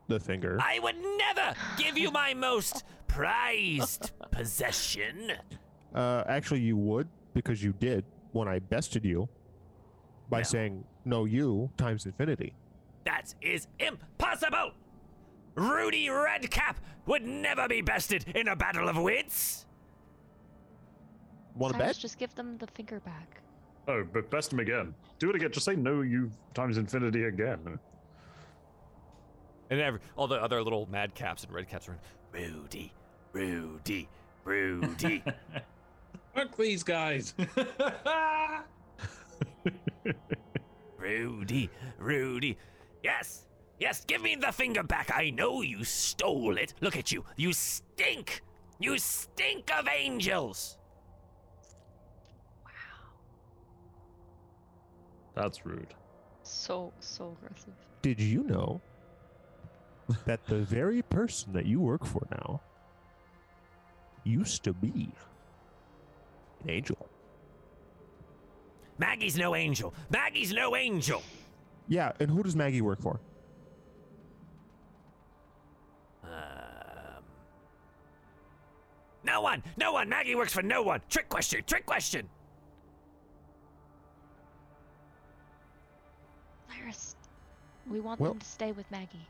the 0.08 0.20
finger. 0.20 0.60
I 0.62 0.78
would 0.78 0.98
never 1.18 1.56
give 1.78 1.98
you 1.98 2.12
my 2.12 2.32
most 2.36 2.84
prized 3.08 4.12
possession. 4.30 5.32
Uh, 5.96 6.24
actually, 6.28 6.60
you 6.60 6.78
would 6.78 7.08
because 7.34 7.64
you 7.64 7.74
did 7.80 8.06
when 8.34 8.48
I 8.48 8.60
bested 8.60 9.04
you 9.04 9.28
by 10.30 10.40
No. 10.40 10.44
saying 10.44 10.84
no, 11.06 11.26
you 11.26 11.72
times 11.78 12.06
infinity. 12.06 12.54
That 13.06 13.34
is 13.42 13.68
impossible! 13.80 14.74
Rudy 15.56 16.10
Redcap 16.10 16.78
would 17.08 17.24
never 17.24 17.68
be 17.68 17.82
bested 17.82 18.28
in 18.36 18.48
a 18.50 18.56
battle 18.56 18.88
of 18.90 18.98
wits! 18.98 19.66
Want 21.56 21.74
to 21.74 21.80
bet? 21.80 21.98
just 21.98 22.20
give 22.20 22.36
them 22.36 22.58
the 22.60 22.68
finger 22.68 23.00
back. 23.00 23.42
Oh, 23.88 24.04
but 24.12 24.30
best 24.30 24.52
him 24.52 24.60
again. 24.60 24.94
Do 25.20 25.30
it 25.30 25.36
again. 25.36 25.52
Just 25.52 25.66
say 25.66 25.76
no, 25.76 26.02
you 26.02 26.30
times 26.54 26.78
infinity 26.78 27.24
again. 27.24 27.80
And 29.70 29.80
every, 29.80 30.00
all 30.16 30.28
the 30.28 30.36
other 30.36 30.62
little 30.62 30.88
mad 30.90 31.16
caps 31.16 31.44
and 31.44 31.54
red 31.54 31.70
caps 31.70 31.88
are 31.88 31.94
in. 31.94 32.00
Rudy, 32.32 32.94
Rudy, 33.34 34.10
Rudy. 34.44 35.24
Fuck 36.36 36.58
these 36.58 36.84
guys. 36.84 37.34
Rudy, 40.98 41.70
Rudy. 41.98 42.58
Yes, 43.04 43.46
yes, 43.80 44.04
give 44.06 44.22
me 44.22 44.36
the 44.36 44.52
finger 44.52 44.84
back. 44.84 45.12
I 45.14 45.30
know 45.30 45.62
you 45.62 45.84
stole 45.84 46.58
it. 46.58 46.74
Look 46.82 46.98
at 46.98 47.12
you. 47.12 47.24
You 47.38 47.54
stink. 47.54 48.42
You 48.80 48.98
stink 48.98 49.72
of 49.74 49.88
angels. 49.88 50.78
That's 55.38 55.68
rude. 55.68 55.94
So 56.42 56.92
so 57.00 57.38
aggressive. 57.38 57.74
Did 58.02 58.20
you 58.20 58.42
know 58.44 58.82
that 60.26 60.44
the 60.48 60.58
very 60.78 61.04
person 61.04 61.54
that 61.54 61.68
you 61.68 61.80
work 61.80 62.06
for 62.06 62.26
now 62.32 62.60
used 64.24 64.64
to 64.64 64.74
be 64.74 65.12
an 66.64 66.70
angel? 66.72 67.08
Maggie's 68.98 69.38
no 69.38 69.54
angel. 69.54 69.94
Maggie's 70.10 70.52
no 70.52 70.76
angel. 70.76 71.22
Yeah, 71.88 72.14
and 72.20 72.32
who 72.32 72.42
does 72.42 72.56
Maggie 72.56 72.82
work 72.82 73.00
for? 73.00 73.20
Um, 76.24 77.24
no 79.24 79.42
one. 79.42 79.62
No 79.78 79.92
one. 79.92 80.10
Maggie 80.10 80.34
works 80.34 80.52
for 80.52 80.64
no 80.64 80.82
one. 80.82 81.00
Trick 81.10 81.30
question. 81.30 81.62
Trick 81.68 81.86
question. 81.86 82.28
Cyrus, 86.88 87.16
we 87.90 88.00
want 88.00 88.20
Well- 88.20 88.32
them 88.32 88.40
to 88.40 88.46
stay 88.46 88.72
with 88.72 88.90
Maggie. 88.92 89.28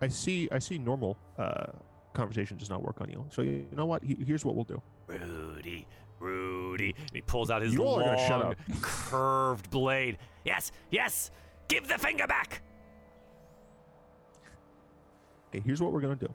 I 0.00 0.08
see. 0.08 0.48
I 0.52 0.58
see. 0.58 0.76
Normal 0.78 1.16
uh, 1.38 1.66
conversation 2.12 2.56
does 2.58 2.68
not 2.68 2.82
work 2.82 3.00
on 3.00 3.08
you. 3.10 3.24
So 3.30 3.40
you 3.42 3.66
know 3.72 3.86
what? 3.86 4.02
Here's 4.04 4.44
what 4.44 4.54
we'll 4.54 4.64
do. 4.64 4.80
Rudy, 5.06 5.86
Rudy. 6.20 6.94
And 6.98 7.10
he 7.14 7.22
pulls 7.22 7.50
out 7.50 7.62
his 7.62 7.72
You're 7.72 8.00
gonna 8.00 8.18
shut 8.26 8.40
long, 8.40 8.52
up. 8.52 8.58
curved 8.82 9.70
blade. 9.70 10.18
Yes, 10.44 10.70
yes. 10.90 11.30
Give 11.68 11.88
the 11.88 11.96
finger 11.98 12.26
back. 12.26 12.60
Okay, 15.48 15.60
here's 15.64 15.80
what 15.80 15.92
we're 15.92 16.00
gonna 16.02 16.14
do. 16.16 16.32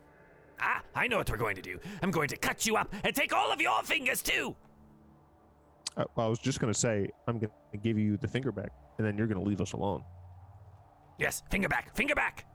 Ah, 0.60 0.82
I 0.96 1.08
know 1.08 1.18
what 1.18 1.30
we're 1.30 1.38
going 1.38 1.56
to 1.56 1.62
do. 1.62 1.80
I'm 2.02 2.12
going 2.12 2.30
to 2.30 2.38
cut 2.38 2.66
you 2.66 2.76
up 2.78 2.94
and 3.04 3.16
take 3.16 3.32
all 3.34 3.52
of 3.52 3.62
your 3.62 3.82
fingers 3.84 4.22
too. 4.24 4.56
Uh, 5.98 6.06
I 6.18 6.26
was 6.28 6.40
just 6.40 6.60
gonna 6.60 6.74
say 6.74 7.10
I'm 7.28 7.38
gonna 7.38 7.52
give 7.84 8.00
you 8.00 8.18
the 8.18 8.28
finger 8.28 8.52
back, 8.52 8.72
and 8.98 9.06
then 9.06 9.18
you're 9.20 9.28
gonna 9.28 9.44
leave 9.44 9.62
us 9.62 9.74
alone. 9.74 10.04
Yes, 11.22 11.44
finger 11.52 11.70
back, 11.70 11.96
finger 11.96 12.16
back. 12.16 12.46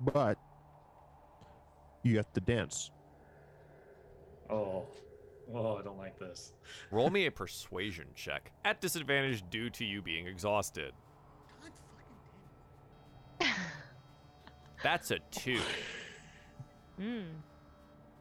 But 0.00 0.38
you 2.02 2.16
have 2.16 2.32
to 2.32 2.40
dance. 2.40 2.90
Oh, 4.48 4.86
oh, 5.54 5.76
I 5.76 5.82
don't 5.82 5.98
like 5.98 6.18
this. 6.18 6.54
Roll 6.90 7.10
me 7.10 7.26
a 7.26 7.30
persuasion 7.42 8.06
check 8.14 8.50
at 8.64 8.80
disadvantage 8.80 9.44
due 9.50 9.68
to 9.68 9.84
you 9.84 10.00
being 10.00 10.26
exhausted. 10.26 10.92
God. 13.38 13.48
That's 14.82 15.10
a 15.10 15.18
two. 15.30 15.60
Hmm. 16.98 17.24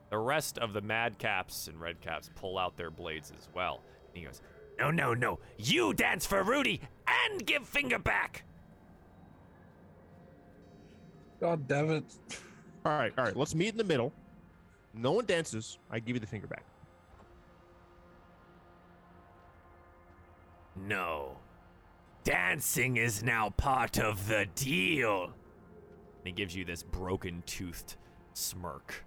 The 0.09 0.17
rest 0.17 0.57
of 0.57 0.73
the 0.73 0.81
madcaps 0.81 1.69
and 1.69 1.77
redcaps 1.77 2.29
pull 2.35 2.57
out 2.57 2.75
their 2.75 2.91
blades 2.91 3.31
as 3.37 3.47
well. 3.55 3.79
And 4.09 4.17
he 4.17 4.25
goes, 4.25 4.41
No, 4.77 4.91
no, 4.91 5.13
no. 5.13 5.39
You 5.57 5.93
dance 5.93 6.25
for 6.25 6.43
Rudy 6.43 6.81
and 7.09 7.45
give 7.45 7.67
finger 7.67 7.99
back. 7.99 8.43
God 11.39 11.67
damn 11.67 11.89
it. 11.89 12.03
All 12.85 12.97
right, 12.97 13.13
all 13.17 13.23
right. 13.25 13.35
Let's 13.35 13.55
meet 13.55 13.69
in 13.69 13.77
the 13.77 13.83
middle. 13.83 14.11
No 14.93 15.11
one 15.13 15.25
dances. 15.25 15.77
I 15.89 15.99
give 15.99 16.15
you 16.15 16.19
the 16.19 16.27
finger 16.27 16.47
back. 16.47 16.63
No. 20.75 21.37
Dancing 22.23 22.97
is 22.97 23.23
now 23.23 23.49
part 23.51 23.99
of 23.99 24.27
the 24.27 24.47
deal. 24.55 25.25
And 25.25 26.25
he 26.25 26.31
gives 26.31 26.55
you 26.55 26.65
this 26.65 26.83
broken 26.83 27.43
toothed 27.45 27.95
smirk. 28.33 29.05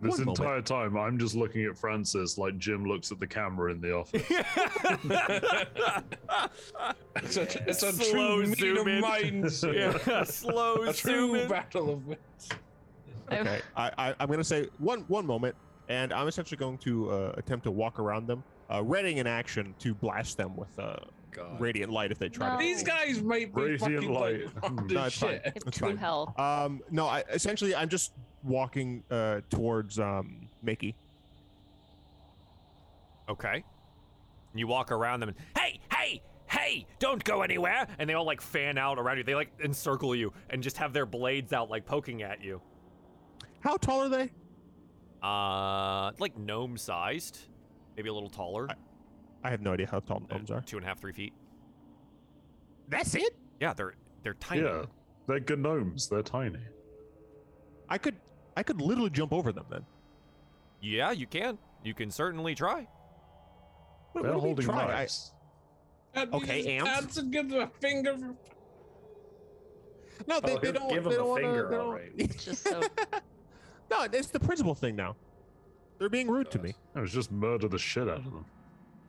This 0.00 0.10
One 0.18 0.26
moment. 0.26 0.38
entire 0.40 0.60
time, 0.62 0.96
I'm 0.98 1.18
just 1.18 1.34
looking 1.34 1.64
at 1.64 1.76
Francis 1.78 2.36
like 2.36 2.58
Jim 2.58 2.84
looks 2.84 3.10
at 3.12 3.18
the 3.18 3.26
camera 3.26 3.72
in 3.72 3.80
the 3.80 3.94
office. 3.94 4.22
It's 7.16 7.36
a, 7.38 7.42
it's 7.68 7.82
a 7.82 7.92
Slow 7.92 8.36
true 8.42 8.46
meet 8.46 8.58
zoom 8.58 8.76
of 8.78 8.86
in. 8.88 9.00
minds. 9.00 9.64
yeah, 9.72 10.22
slow 10.24 10.82
A 10.82 10.92
zoom 10.92 11.30
true 11.30 11.34
in. 11.36 11.48
battle 11.48 11.90
of 11.94 12.06
wits. 12.06 12.48
Okay. 13.32 13.60
I, 13.76 13.90
I 13.98 14.14
I'm 14.20 14.28
gonna 14.30 14.44
say 14.44 14.68
one 14.78 15.00
one 15.08 15.26
moment, 15.26 15.56
and 15.88 16.12
I'm 16.12 16.28
essentially 16.28 16.58
going 16.58 16.78
to 16.78 17.10
uh, 17.10 17.32
attempt 17.36 17.64
to 17.64 17.70
walk 17.70 17.98
around 17.98 18.26
them, 18.26 18.44
uh, 18.72 18.82
readying 18.84 19.18
an 19.18 19.26
action 19.26 19.74
to 19.80 19.94
blast 19.94 20.36
them 20.36 20.54
with 20.56 20.78
uh, 20.78 20.96
radiant 21.58 21.92
light 21.92 22.10
if 22.12 22.18
they 22.18 22.28
try. 22.28 22.48
No. 22.54 22.58
to 22.58 22.64
These 22.64 22.82
guys 22.82 23.20
might 23.22 23.54
be 23.54 23.62
Radiant 23.62 23.80
fucking 24.04 24.12
light. 24.12 24.44
like 24.62 24.90
No, 24.90 25.00
as 25.02 25.06
it's 25.08 25.18
fine. 25.18 25.30
shit. 25.44 25.52
It's 25.66 25.78
fine. 25.78 25.96
hell. 25.96 26.34
Um, 26.38 26.82
no, 26.90 27.06
I 27.06 27.24
essentially 27.32 27.74
I'm 27.74 27.88
just 27.88 28.12
walking 28.42 29.02
uh 29.10 29.40
towards 29.50 29.98
um 29.98 30.48
Mickey. 30.62 30.94
Okay. 33.28 33.64
You 34.54 34.66
walk 34.66 34.90
around 34.92 35.20
them 35.20 35.30
and, 35.30 35.38
hey, 35.58 35.80
hey, 35.92 36.22
hey, 36.46 36.86
don't 36.98 37.22
go 37.22 37.42
anywhere. 37.42 37.86
And 37.98 38.08
they 38.08 38.14
all 38.14 38.24
like 38.24 38.40
fan 38.40 38.78
out 38.78 38.98
around 38.98 39.18
you. 39.18 39.24
They 39.24 39.34
like 39.34 39.50
encircle 39.62 40.14
you 40.14 40.32
and 40.48 40.62
just 40.62 40.76
have 40.78 40.92
their 40.92 41.04
blades 41.06 41.52
out, 41.52 41.68
like 41.68 41.84
poking 41.84 42.22
at 42.22 42.42
you. 42.42 42.60
How 43.60 43.76
tall 43.76 44.00
are 44.02 44.08
they? 44.08 44.30
Uh, 45.22 46.12
like 46.18 46.38
gnome 46.38 46.76
sized, 46.78 47.38
maybe 47.96 48.08
a 48.08 48.14
little 48.14 48.30
taller. 48.30 48.68
I 48.70 48.74
have 49.50 49.60
no 49.60 49.72
idea 49.72 49.88
how 49.90 50.00
tall 50.00 50.22
gnomes 50.30 50.50
are. 50.50 50.60
Two 50.62 50.76
and 50.76 50.84
a 50.84 50.88
half, 50.88 51.00
three 51.00 51.12
feet. 51.12 51.32
That's 52.88 53.14
it. 53.14 53.36
Yeah, 53.60 53.72
they're 53.74 53.94
they're 54.22 54.34
tiny. 54.34 54.62
yeah, 54.62 54.84
they're 55.26 55.56
gnomes. 55.56 56.08
They're 56.08 56.22
tiny. 56.22 56.58
I 57.88 57.98
could 57.98 58.16
I 58.56 58.62
could 58.62 58.80
literally 58.80 59.10
jump 59.10 59.32
over 59.32 59.52
them 59.52 59.66
then. 59.70 59.84
Yeah, 60.80 61.10
you 61.10 61.26
can. 61.26 61.58
You 61.84 61.94
can 61.94 62.10
certainly 62.10 62.54
try. 62.54 62.86
What, 64.12 64.22
They're 64.22 64.22
what 64.22 64.24
you 64.24 64.32
mean 64.32 64.40
holding 64.40 64.64
try? 64.66 64.84
I- 64.84 64.88
knives. 64.88 65.32
And 66.14 66.32
Okay, 66.32 66.62
he 66.62 66.76
and? 66.76 66.86
just 66.86 67.00
Dance 67.00 67.16
and 67.18 67.32
give 67.32 67.50
them 67.50 67.60
a 67.60 67.66
finger. 67.80 68.16
no, 70.26 70.40
they, 70.40 70.54
Oh, 70.54 70.58
they 70.58 70.72
don't. 70.72 70.88
give 70.88 71.04
they 71.04 71.10
him 71.10 71.14
a 71.14 71.16
don't 71.16 71.28
wanna- 71.28 71.42
finger, 71.42 71.68
they 71.70 71.76
all 71.76 71.92
right. 71.92 72.12
It's 72.16 72.44
just 72.44 72.62
so 72.64 72.80
no, 73.90 74.06
it's 74.10 74.28
the 74.28 74.40
principal 74.40 74.74
thing 74.74 74.96
now. 74.96 75.16
They're 75.98 76.08
being 76.08 76.30
rude 76.30 76.50
to 76.52 76.58
me. 76.58 76.74
It 76.94 77.00
was 77.00 77.12
just 77.12 77.30
murder 77.30 77.68
the 77.68 77.78
shit 77.78 78.08
out 78.08 78.18
of 78.18 78.24
mm-hmm. 78.24 78.34
them. 78.36 78.44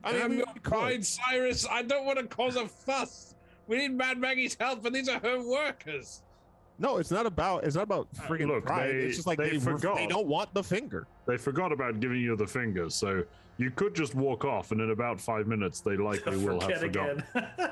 I 0.03 0.13
mean, 0.13 0.21
I'm 0.21 0.29
not 0.37 0.45
your 0.47 0.53
could. 0.55 0.63
pride, 0.63 1.05
Cyrus. 1.05 1.65
I 1.69 1.81
don't 1.81 2.05
want 2.05 2.19
to 2.19 2.25
cause 2.25 2.55
a 2.55 2.67
fuss, 2.67 3.35
We 3.67 3.77
need 3.77 3.91
Mad 3.93 4.17
Maggie's 4.17 4.55
help, 4.59 4.85
and 4.85 4.95
these 4.95 5.09
are 5.09 5.19
her 5.19 5.41
workers. 5.43 6.21
No, 6.79 6.97
it's 6.97 7.09
not 7.11 7.25
about 7.25 7.63
it's 7.63 7.75
not 7.75 7.83
about 7.83 8.07
Uh, 8.19 8.23
friggin' 8.27 8.47
look, 8.47 8.65
pride. 8.65 8.89
they- 8.91 8.99
it's 8.99 9.15
just 9.17 9.27
like 9.27 9.37
they 9.39 9.49
they, 9.51 9.59
forgot. 9.59 9.95
they 9.97 10.05
don't 10.07 10.27
want 10.27 10.53
the 10.53 10.63
finger. 10.63 11.07
They 11.25 11.35
forgot 11.37 11.71
about 11.71 11.99
giving 11.99 12.21
you 12.21 12.35
the 12.35 12.45
finger, 12.47 12.89
so 12.89 13.23
you 13.57 13.71
could 13.71 13.95
just 13.95 14.13
walk 14.15 14.45
off, 14.45 14.71
and 14.71 14.79
in 14.79 14.91
about 14.91 15.19
five 15.19 15.47
minutes, 15.47 15.81
they 15.81 15.97
likely 15.97 16.37
will 16.45 16.61
have 16.61 16.79
Forget 16.79 17.23
forgotten. 17.25 17.71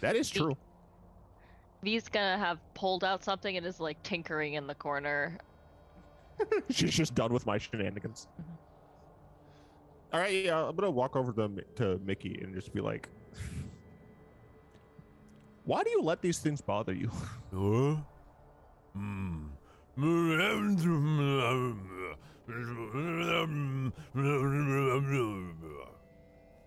That 0.00 0.16
is 0.16 0.28
true. 0.30 0.56
V's 1.82 2.08
gonna 2.08 2.38
have 2.38 2.58
pulled 2.74 3.04
out 3.04 3.22
something 3.24 3.56
and 3.56 3.66
is 3.66 3.80
like 3.80 4.00
tinkering 4.02 4.54
in 4.54 4.66
the 4.66 4.74
corner. 4.74 5.38
She's 6.70 6.92
just 6.94 7.14
done 7.14 7.32
with 7.32 7.46
my 7.46 7.58
shenanigans. 7.58 8.26
All 10.12 10.20
right, 10.20 10.44
yeah, 10.44 10.62
I'm 10.62 10.76
gonna 10.76 10.90
walk 10.90 11.16
over 11.16 11.32
to, 11.32 11.64
to 11.76 11.98
Mickey 12.04 12.38
and 12.42 12.54
just 12.54 12.72
be 12.74 12.80
like, 12.80 13.08
"Why 15.64 15.82
do 15.82 15.90
you 15.90 16.02
let 16.02 16.20
these 16.20 16.38
things 16.38 16.60
bother 16.60 16.92
you?" 16.92 17.10
Huh? 17.54 17.96
Hmm. 18.94 19.46
I 19.96 20.02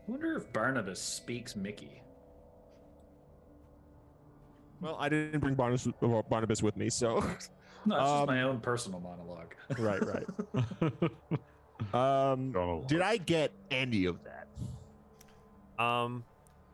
wonder 0.08 0.38
if 0.38 0.54
Barnabas 0.54 1.02
speaks 1.02 1.56
Mickey. 1.56 2.02
Well, 4.82 4.98
I 5.00 5.10
didn't 5.10 5.40
bring 5.40 5.56
Barnabas, 5.56 5.88
uh, 5.88 6.22
Barnabas 6.30 6.62
with 6.62 6.78
me, 6.78 6.90
so 6.90 7.20
No, 7.20 7.26
it's 7.30 7.50
Um, 7.86 7.92
just 8.18 8.28
my 8.28 8.42
own 8.44 8.60
personal 8.60 9.00
monologue. 9.00 9.56
right, 9.80 10.04
right. 10.06 10.26
Um, 11.94 12.84
did 12.88 13.02
I 13.02 13.18
get 13.18 13.52
any 13.72 14.06
of 14.06 14.20
that? 14.24 15.84
Um, 15.84 16.24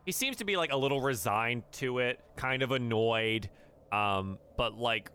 he 0.04 0.12
seems 0.12 0.36
to 0.36 0.44
be 0.44 0.56
like 0.56 0.72
a 0.72 0.76
little 0.76 1.00
resigned 1.00 1.64
to 1.72 1.98
it, 1.98 2.20
kind 2.36 2.62
of 2.62 2.70
annoyed. 2.70 3.50
Um, 3.90 4.38
but 4.56 4.78
like, 4.78 5.10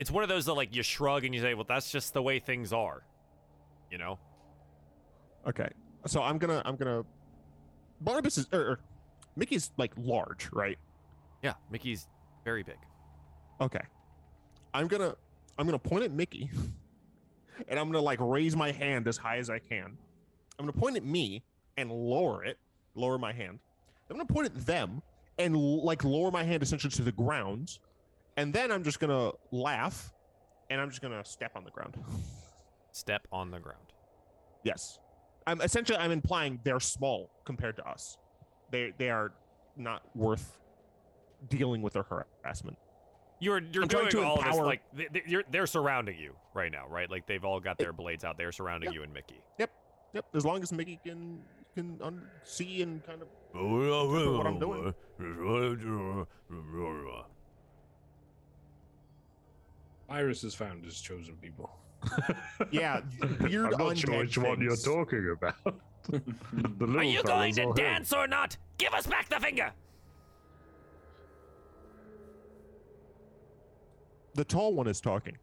it's 0.00 0.10
one 0.10 0.22
of 0.22 0.28
those 0.28 0.46
that 0.46 0.54
like 0.54 0.74
you 0.74 0.82
shrug 0.82 1.24
and 1.24 1.34
you 1.34 1.40
say, 1.40 1.54
"Well, 1.54 1.66
that's 1.68 1.90
just 1.90 2.14
the 2.14 2.22
way 2.22 2.38
things 2.38 2.72
are," 2.72 3.02
you 3.90 3.98
know. 3.98 4.18
Okay, 5.46 5.68
so 6.06 6.22
I'm 6.22 6.38
gonna, 6.38 6.62
I'm 6.64 6.76
gonna. 6.76 7.04
Barnabas 8.00 8.38
is, 8.38 8.48
or, 8.52 8.60
or 8.60 8.80
Mickey's 9.36 9.70
like 9.76 9.92
large, 9.96 10.48
right? 10.52 10.78
Yeah, 11.42 11.54
Mickey's 11.70 12.06
very 12.44 12.62
big. 12.62 12.78
Okay. 13.60 13.80
I'm 14.72 14.88
gonna 14.88 15.14
I'm 15.58 15.66
gonna 15.66 15.78
point 15.78 16.04
at 16.04 16.10
Mickey 16.10 16.50
and 17.68 17.78
I'm 17.78 17.86
gonna 17.86 18.00
like 18.00 18.18
raise 18.20 18.56
my 18.56 18.72
hand 18.72 19.08
as 19.08 19.16
high 19.16 19.38
as 19.38 19.50
I 19.50 19.58
can. 19.58 19.96
I'm 20.58 20.66
gonna 20.66 20.72
point 20.72 20.96
at 20.96 21.04
me 21.04 21.42
and 21.76 21.90
lower 21.90 22.44
it, 22.44 22.58
lower 22.94 23.18
my 23.18 23.32
hand. 23.32 23.58
I'm 24.10 24.16
gonna 24.16 24.26
point 24.26 24.46
at 24.46 24.66
them 24.66 25.02
and 25.38 25.56
like 25.56 26.04
lower 26.04 26.30
my 26.30 26.44
hand 26.44 26.62
essentially 26.62 26.90
to 26.92 27.02
the 27.02 27.12
ground. 27.12 27.78
And 28.36 28.52
then 28.52 28.70
I'm 28.70 28.82
just 28.82 29.00
gonna 29.00 29.32
laugh 29.50 30.12
and 30.70 30.80
I'm 30.80 30.90
just 30.90 31.02
gonna 31.02 31.24
step 31.24 31.52
on 31.56 31.64
the 31.64 31.70
ground. 31.70 31.96
Step 32.92 33.26
on 33.32 33.50
the 33.50 33.58
ground. 33.58 33.92
Yes. 34.62 35.00
I'm 35.48 35.60
essentially 35.60 35.98
I'm 35.98 36.12
implying 36.12 36.60
they're 36.62 36.78
small 36.78 37.28
compared 37.44 37.74
to 37.76 37.88
us. 37.88 38.18
They 38.70 38.92
they 38.98 39.10
are 39.10 39.32
not 39.76 40.02
worth 40.14 40.58
dealing 41.48 41.82
with 41.82 41.94
their 41.94 42.04
harassment. 42.04 42.78
You're 43.40 43.60
you're 43.72 43.82
I'm 43.82 43.88
doing 43.88 44.08
to 44.10 44.22
all 44.22 44.40
this 44.42 44.56
like 44.56 44.80
they, 44.94 45.08
they- 45.12 45.22
you're, 45.26 45.42
they're 45.50 45.66
surrounding 45.66 46.18
you 46.18 46.34
right 46.54 46.70
now, 46.72 46.86
right? 46.88 47.10
Like 47.10 47.26
they've 47.26 47.44
all 47.44 47.60
got 47.60 47.78
their 47.78 47.92
blades 47.92 48.24
out. 48.24 48.38
They're 48.38 48.52
surrounding 48.52 48.92
you 48.92 49.02
and 49.02 49.12
Mickey. 49.12 49.42
Yep. 49.58 49.70
Yep. 50.14 50.24
As 50.34 50.44
long 50.46 50.62
as 50.62 50.72
Mickey 50.72 50.98
can 51.04 51.40
can 51.74 51.98
un- 52.02 52.22
see 52.44 52.82
and 52.82 53.04
kind 53.04 53.20
of 53.22 53.28
what 53.52 54.46
I'm 54.46 54.58
doing. 54.58 54.94
Iris 60.08 60.42
has 60.42 60.54
found 60.54 60.84
his 60.84 61.00
chosen 61.00 61.36
people. 61.36 61.70
yeah 62.70 63.00
weird 63.40 63.72
I'm 63.72 63.78
not 63.78 63.96
sure 63.96 64.10
undead 64.10 64.18
which 64.20 64.36
one 64.38 64.60
you're 64.60 64.76
talking 64.76 65.30
about. 65.32 65.56
the 66.10 66.20
little 66.86 66.98
Are 66.98 67.02
you 67.02 67.22
going 67.22 67.54
to 67.54 67.62
or 67.62 67.68
him? 67.70 67.74
dance 67.76 68.12
or 68.12 68.26
not? 68.26 68.56
Give 68.76 68.92
us 68.92 69.06
back 69.06 69.28
the 69.30 69.40
finger. 69.40 69.72
The 74.34 74.44
tall 74.44 74.74
one 74.74 74.86
is 74.86 75.00
talking. 75.00 75.36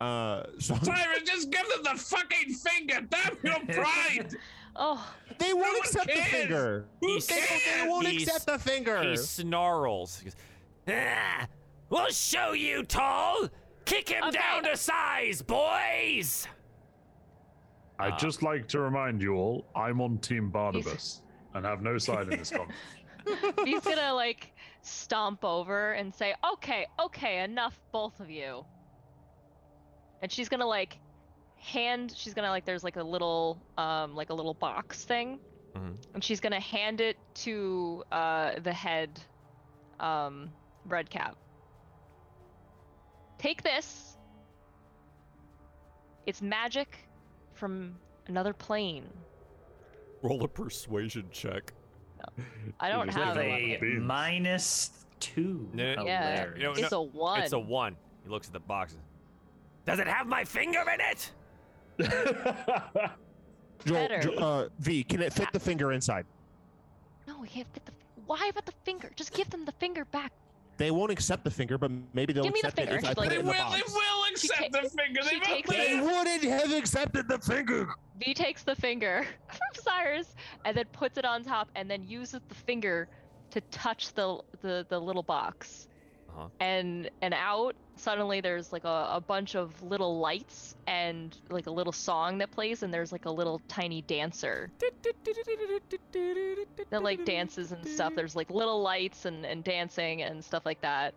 Uh, 0.00 0.44
so 0.58 0.76
Cyrus, 0.82 1.22
just 1.24 1.50
give 1.50 1.66
them 1.68 1.82
the 1.82 1.98
fucking 2.00 2.52
finger. 2.54 3.00
Damn 3.08 3.36
your 3.42 3.60
pride. 3.74 4.34
Oh, 4.76 5.12
they 5.38 5.52
won't 5.52 5.66
one 5.66 5.76
accept 5.78 6.06
the 6.06 6.22
finger. 6.22 6.84
Who 7.00 7.06
He's- 7.08 7.26
They, 7.26 7.34
don't- 7.40 7.82
they 7.84 7.88
won't 7.90 8.06
He's- 8.06 8.22
accept 8.28 8.46
the 8.46 8.58
finger. 8.58 9.02
He 9.02 9.16
snarls. 9.16 10.18
He 10.20 10.26
goes, 10.26 10.36
ah, 10.88 11.46
we'll 11.90 12.10
show 12.10 12.52
you, 12.52 12.84
tall. 12.84 13.48
Kick 13.84 14.08
him 14.10 14.22
Okay. 14.24 14.38
down 14.38 14.62
to 14.64 14.76
size, 14.76 15.42
boys. 15.42 16.46
I'd 17.98 18.12
Uh, 18.12 18.18
just 18.18 18.42
like 18.44 18.68
to 18.68 18.80
remind 18.80 19.20
you 19.20 19.34
all, 19.34 19.64
I'm 19.74 20.00
on 20.00 20.18
Team 20.18 20.50
Barnabas 20.50 21.22
and 21.54 21.64
have 21.66 21.82
no 21.82 21.98
side 21.98 22.32
in 22.32 22.38
this 22.38 22.50
conflict. 23.26 23.60
He's 23.64 23.80
gonna 23.80 24.14
like 24.14 24.52
stomp 24.82 25.44
over 25.44 25.92
and 25.92 26.14
say, 26.14 26.34
"Okay, 26.54 26.86
okay, 26.98 27.42
enough, 27.42 27.78
both 27.92 28.20
of 28.20 28.30
you." 28.30 28.64
And 30.22 30.30
she's 30.32 30.48
gonna 30.48 30.66
like 30.66 30.98
hand. 31.56 32.12
She's 32.16 32.34
gonna 32.34 32.50
like. 32.50 32.64
There's 32.64 32.84
like 32.84 32.96
a 32.96 33.02
little, 33.02 33.60
um, 33.76 34.14
like 34.14 34.30
a 34.30 34.34
little 34.34 34.54
box 34.54 35.04
thing, 35.04 35.40
Mhm. 35.74 35.96
and 36.14 36.24
she's 36.24 36.40
gonna 36.40 36.60
hand 36.60 37.00
it 37.00 37.16
to 37.44 38.04
uh 38.12 38.58
the 38.60 38.72
head, 38.72 39.20
um, 40.00 40.50
red 40.86 41.10
cap. 41.10 41.36
Take 43.38 43.62
this. 43.62 44.16
It's 46.26 46.42
magic 46.42 47.08
from 47.54 47.98
another 48.26 48.52
plane. 48.52 49.08
Roll 50.22 50.42
a 50.44 50.48
persuasion 50.48 51.28
check. 51.30 51.72
I 52.80 52.90
don't 52.90 53.08
have 53.08 53.36
like 53.36 53.46
it. 53.46 53.82
a- 53.82 53.86
a 53.96 54.00
minus 54.00 54.90
two. 55.20 55.68
No, 55.72 55.94
no, 55.94 56.06
Yeah, 56.06 56.30
Hilarious. 56.30 56.56
You 56.58 56.62
know, 56.64 56.72
It's 56.74 56.92
a 56.92 57.00
one. 57.00 57.40
It's 57.40 57.52
a 57.52 57.58
one. 57.58 57.96
He 58.24 58.30
looks 58.30 58.46
at 58.46 58.52
the 58.52 58.60
box. 58.60 58.96
Does 59.86 59.98
it 59.98 60.06
have 60.06 60.26
my 60.26 60.44
finger 60.44 60.84
in 60.92 61.00
it? 61.00 61.30
Joel, 63.84 64.08
better. 64.08 64.20
Jo- 64.20 64.34
uh, 64.34 64.68
V, 64.80 65.02
can 65.04 65.22
it 65.22 65.32
fit 65.32 65.48
the 65.52 65.60
finger 65.60 65.92
inside? 65.92 66.26
No, 67.26 67.38
we 67.40 67.48
can't 67.48 67.66
fit 67.72 67.84
the. 67.86 67.92
Why 68.26 68.48
about 68.50 68.66
the 68.66 68.72
finger? 68.84 69.10
Just 69.16 69.32
give 69.32 69.48
them 69.50 69.64
the 69.64 69.72
finger 69.72 70.04
back. 70.06 70.32
They 70.78 70.92
won't 70.92 71.10
accept 71.10 71.42
the 71.44 71.50
finger, 71.50 71.76
but 71.76 71.90
maybe 72.14 72.32
they'll 72.32 72.44
Give 72.44 72.54
me 72.54 72.60
the 72.62 72.68
accept 72.68 72.88
it 72.88 72.94
if 72.94 73.04
I 73.04 73.08
put 73.08 73.18
like- 73.18 73.26
it 73.26 73.30
They 73.30 73.38
in 73.40 73.46
will, 73.46 73.52
the 73.52 73.58
they 73.58 73.80
box. 73.80 73.92
will 73.94 74.24
accept 74.30 74.72
ta- 74.72 74.80
the 74.82 74.88
finger. 74.88 75.20
They 75.24 75.36
will. 75.36 75.44
takes 75.44 75.70
They 75.70 76.00
wouldn't 76.00 76.44
have 76.44 76.72
accepted 76.72 77.28
the 77.28 77.38
finger. 77.40 77.88
V 78.24 78.32
takes 78.32 78.62
the 78.62 78.76
finger 78.76 79.26
from 79.48 79.82
Cyrus 79.82 80.34
and 80.64 80.76
then 80.76 80.86
puts 80.92 81.18
it 81.18 81.24
on 81.24 81.42
top, 81.42 81.68
and 81.74 81.90
then 81.90 82.04
uses 82.06 82.40
the 82.48 82.54
finger 82.54 83.08
to 83.50 83.60
touch 83.72 84.12
the 84.14 84.38
the, 84.62 84.86
the 84.88 84.98
little 84.98 85.22
box. 85.24 85.88
Uh-huh. 86.38 86.48
And 86.60 87.10
and 87.22 87.34
out 87.34 87.74
suddenly 87.96 88.40
there's 88.40 88.72
like 88.72 88.84
a, 88.84 89.08
a 89.12 89.20
bunch 89.20 89.56
of 89.56 89.82
little 89.82 90.20
lights 90.20 90.76
and 90.86 91.36
like 91.50 91.66
a 91.66 91.70
little 91.70 91.92
song 91.92 92.38
that 92.38 92.50
plays, 92.52 92.82
and 92.82 92.94
there's 92.94 93.10
like 93.12 93.24
a 93.24 93.30
little 93.30 93.60
tiny 93.68 94.02
dancer 94.02 94.70
that 96.90 97.02
like 97.02 97.24
dances 97.24 97.72
and 97.72 97.84
stuff. 97.86 98.14
There's 98.14 98.36
like 98.36 98.50
little 98.50 98.80
lights 98.80 99.24
and, 99.24 99.44
and 99.44 99.64
dancing 99.64 100.22
and 100.22 100.44
stuff 100.44 100.64
like 100.64 100.80
that. 100.82 101.14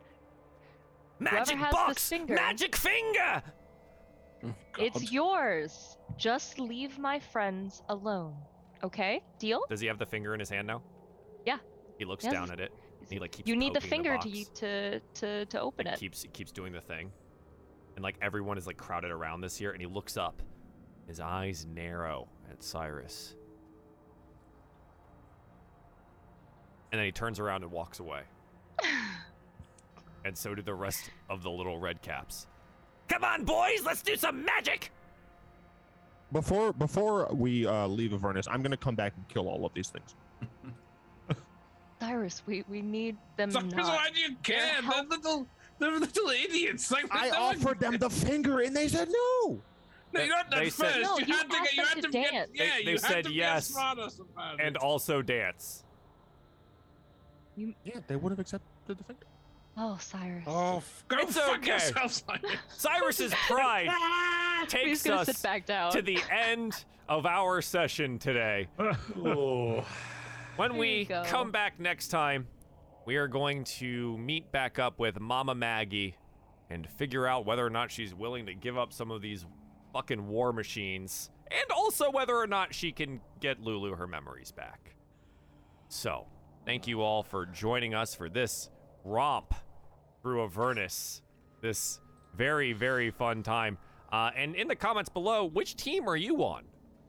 Magic 1.19 1.57
has 1.57 1.71
box. 1.71 2.09
finger- 2.09 2.33
Magic 2.35 2.75
finger. 2.75 3.43
God. 4.41 4.53
It's 4.79 5.11
yours. 5.11 5.97
Just 6.17 6.57
leave 6.59 6.97
my 6.97 7.19
friends 7.19 7.83
alone. 7.89 8.33
Okay? 8.83 9.21
Deal? 9.37 9.61
Does 9.69 9.79
he 9.81 9.87
have 9.87 9.99
the 9.99 10.05
finger 10.05 10.33
in 10.33 10.39
his 10.39 10.49
hand 10.49 10.65
now? 10.65 10.81
Yeah. 11.45 11.57
He 11.99 12.05
looks 12.05 12.23
Yes. 12.23 12.33
down 12.33 12.49
at 12.49 12.59
it. 12.59 12.73
And 13.01 13.09
He 13.09 13.19
like 13.19 13.31
keeps. 13.31 13.47
you 13.47 13.55
need 13.55 13.73
the 13.73 13.81
finger 13.81 14.17
to, 14.17 14.29
box. 14.29 14.49
to 14.55 14.99
to 15.15 15.45
to 15.45 15.61
open 15.61 15.87
it. 15.87 15.99
keeps 15.99 16.21
he 16.21 16.29
keeps 16.29 16.51
doing 16.51 16.71
the 16.73 16.81
thing, 16.81 17.11
and 17.95 18.03
like 18.03 18.15
everyone 18.21 18.57
is 18.57 18.67
like 18.67 18.77
crowded 18.77 19.11
around 19.11 19.41
this 19.41 19.57
here, 19.57 19.71
and 19.71 19.81
he 19.81 19.87
looks 19.87 20.17
up. 20.17 20.41
His 21.07 21.19
eyes 21.19 21.65
narrow 21.73 22.27
at 22.49 22.63
Cyrus, 22.63 23.35
and 26.91 26.99
then 26.99 27.05
he 27.05 27.11
turns 27.11 27.39
around 27.39 27.63
and 27.63 27.71
walks 27.71 27.99
away. 27.99 28.21
and 30.25 30.37
so 30.37 30.53
do 30.55 30.61
the 30.61 30.73
rest 30.73 31.09
of 31.29 31.43
the 31.43 31.49
little 31.49 31.77
red 31.79 32.01
caps. 32.01 32.47
Come 33.07 33.23
on, 33.23 33.43
boys, 33.43 33.83
let's 33.85 34.01
do 34.01 34.15
some 34.15 34.45
magic. 34.45 34.91
Before 36.31 36.71
before 36.71 37.27
we 37.33 37.65
uh, 37.67 37.87
leave 37.87 38.13
Avernus, 38.13 38.47
I'm 38.49 38.61
gonna 38.61 38.77
come 38.77 38.95
back 38.95 39.13
and 39.17 39.27
kill 39.27 39.49
all 39.49 39.65
of 39.65 39.73
these 39.73 39.89
things. 39.89 40.15
Cyrus, 42.01 42.41
we 42.47 42.63
we 42.67 42.81
need 42.81 43.15
them 43.37 43.51
Cyrus, 43.51 43.73
not. 43.75 43.85
why 43.85 44.09
do 44.11 44.19
you 44.19 44.35
care? 44.41 44.81
They're 44.81 45.03
little, 45.03 45.45
they're 45.77 45.99
little 45.99 46.29
idiots. 46.29 46.89
Like 46.91 47.05
I 47.11 47.29
no 47.29 47.35
offered 47.37 47.79
them 47.79 47.97
the 47.99 48.09
finger 48.09 48.61
and 48.61 48.75
they 48.75 48.87
said 48.87 49.07
no. 49.09 49.61
No, 50.11 50.21
you 50.21 50.29
got 50.29 50.49
that 50.49 50.59
They 50.59 50.69
said- 50.71 50.93
first. 50.95 51.01
No, 51.03 51.17
you 51.19 51.25
you 51.27 51.33
had 51.35 51.49
to 51.51 51.57
get. 51.61 51.73
You 51.75 51.83
had 51.85 51.95
to 51.97 52.01
to 52.01 52.09
get. 52.09 52.31
dance. 52.31 52.49
Yeah, 52.55 52.65
They- 52.73 52.79
you 52.79 52.85
they 52.85 52.91
had 52.93 52.99
said 53.01 53.23
to 53.25 53.31
yes, 53.33 53.67
Get 53.67 53.73
smarter 53.75 54.07
And 54.59 54.77
also 54.77 55.21
dance. 55.21 55.83
Yeah, 57.55 57.99
they 58.07 58.15
would 58.15 58.31
have 58.31 58.39
accepted 58.39 58.67
the 58.87 58.95
finger. 59.03 59.25
Oh, 59.77 59.97
Cyrus. 60.01 60.43
Oh, 60.47 60.77
f- 60.77 61.05
go 61.07 61.17
It's 61.19 61.37
fuck 61.37 61.57
okay. 61.59 61.73
yourself, 61.73 62.11
Simon. 62.11 62.57
Cyrus's 62.69 63.33
pride 63.47 63.89
takes 64.67 65.07
us 65.07 65.41
back 65.41 65.65
down. 65.67 65.91
to 65.93 66.01
the 66.01 66.19
end 66.31 66.83
of 67.07 67.25
our 67.25 67.61
session 67.61 68.17
today. 68.19 68.67
oh. 68.79 69.85
When 70.61 70.73
There 70.73 70.79
we 70.79 71.05
come 71.05 71.49
back 71.49 71.79
next 71.79 72.09
time, 72.09 72.45
we 73.07 73.15
are 73.15 73.27
going 73.27 73.63
to 73.63 74.15
meet 74.19 74.51
back 74.51 74.77
up 74.77 74.99
with 74.99 75.19
Mama 75.19 75.55
Maggie 75.55 76.15
and 76.69 76.87
figure 76.87 77.25
out 77.25 77.47
whether 77.47 77.65
or 77.65 77.71
not 77.71 77.89
she's 77.89 78.13
willing 78.13 78.45
to 78.45 78.53
give 78.53 78.77
up 78.77 78.93
some 78.93 79.09
of 79.09 79.23
these 79.23 79.43
fucking 79.91 80.27
war 80.27 80.53
machines 80.53 81.31
and 81.49 81.71
also 81.71 82.11
whether 82.11 82.35
or 82.35 82.45
not 82.45 82.75
she 82.75 82.91
can 82.91 83.21
get 83.39 83.59
Lulu 83.59 83.95
her 83.95 84.05
memories 84.05 84.51
back. 84.51 84.93
So, 85.87 86.27
thank 86.63 86.85
you 86.85 87.01
all 87.01 87.23
for 87.23 87.47
joining 87.47 87.95
us 87.95 88.13
for 88.13 88.29
this 88.29 88.69
romp 89.03 89.55
through 90.21 90.43
Avernus. 90.43 91.23
This 91.63 91.99
very, 92.37 92.71
very 92.71 93.09
fun 93.09 93.41
time. 93.41 93.79
Uh, 94.13 94.29
and 94.37 94.53
in 94.53 94.67
the 94.67 94.75
comments 94.75 95.09
below, 95.09 95.43
which 95.43 95.75
team 95.75 96.07
are 96.07 96.15
you 96.15 96.43
on? 96.43 96.65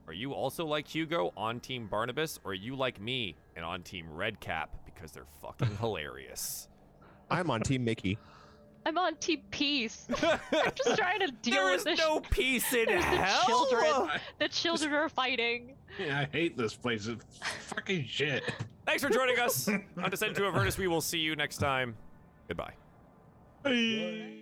Are 0.06 0.14
you 0.14 0.32
also 0.32 0.64
like 0.64 0.88
Hugo 0.88 1.32
on 1.36 1.60
Team 1.60 1.86
Barnabas, 1.86 2.40
or 2.44 2.52
are 2.52 2.54
you 2.54 2.74
like 2.74 3.00
me 3.00 3.36
and 3.56 3.64
on 3.64 3.82
Team 3.82 4.06
Redcap 4.12 4.70
because 4.84 5.12
they're 5.12 5.26
fucking 5.40 5.76
hilarious? 5.80 6.68
I'm 7.30 7.50
on 7.50 7.60
Team 7.62 7.84
Mickey. 7.84 8.18
I'm 8.86 8.98
on 8.98 9.14
Team 9.16 9.42
Peace. 9.52 10.08
I'm 10.22 10.72
just 10.74 10.98
trying 10.98 11.20
to 11.20 11.28
deal 11.40 11.54
there 11.54 11.64
with 11.66 11.78
is 11.78 11.84
this. 11.84 11.98
no 12.00 12.18
peace 12.18 12.72
in 12.72 12.86
There's 12.86 13.04
the 13.04 13.10
hell. 13.10 13.46
children. 13.46 14.10
The 14.40 14.48
children 14.48 14.92
are 14.92 15.08
fighting. 15.08 15.76
Yeah, 16.00 16.18
I 16.20 16.24
hate 16.24 16.56
this 16.56 16.74
place. 16.74 17.06
It's 17.06 17.24
fucking 17.68 18.06
shit. 18.06 18.42
Thanks 18.84 19.02
for 19.04 19.08
joining 19.08 19.38
us 19.38 19.68
on 19.68 20.10
Descent 20.10 20.34
to 20.36 20.46
Avernus. 20.46 20.78
We 20.78 20.88
will 20.88 21.00
see 21.00 21.18
you 21.20 21.36
next 21.36 21.58
time. 21.58 21.94
Goodbye. 22.48 22.72
Hey. 23.64 24.41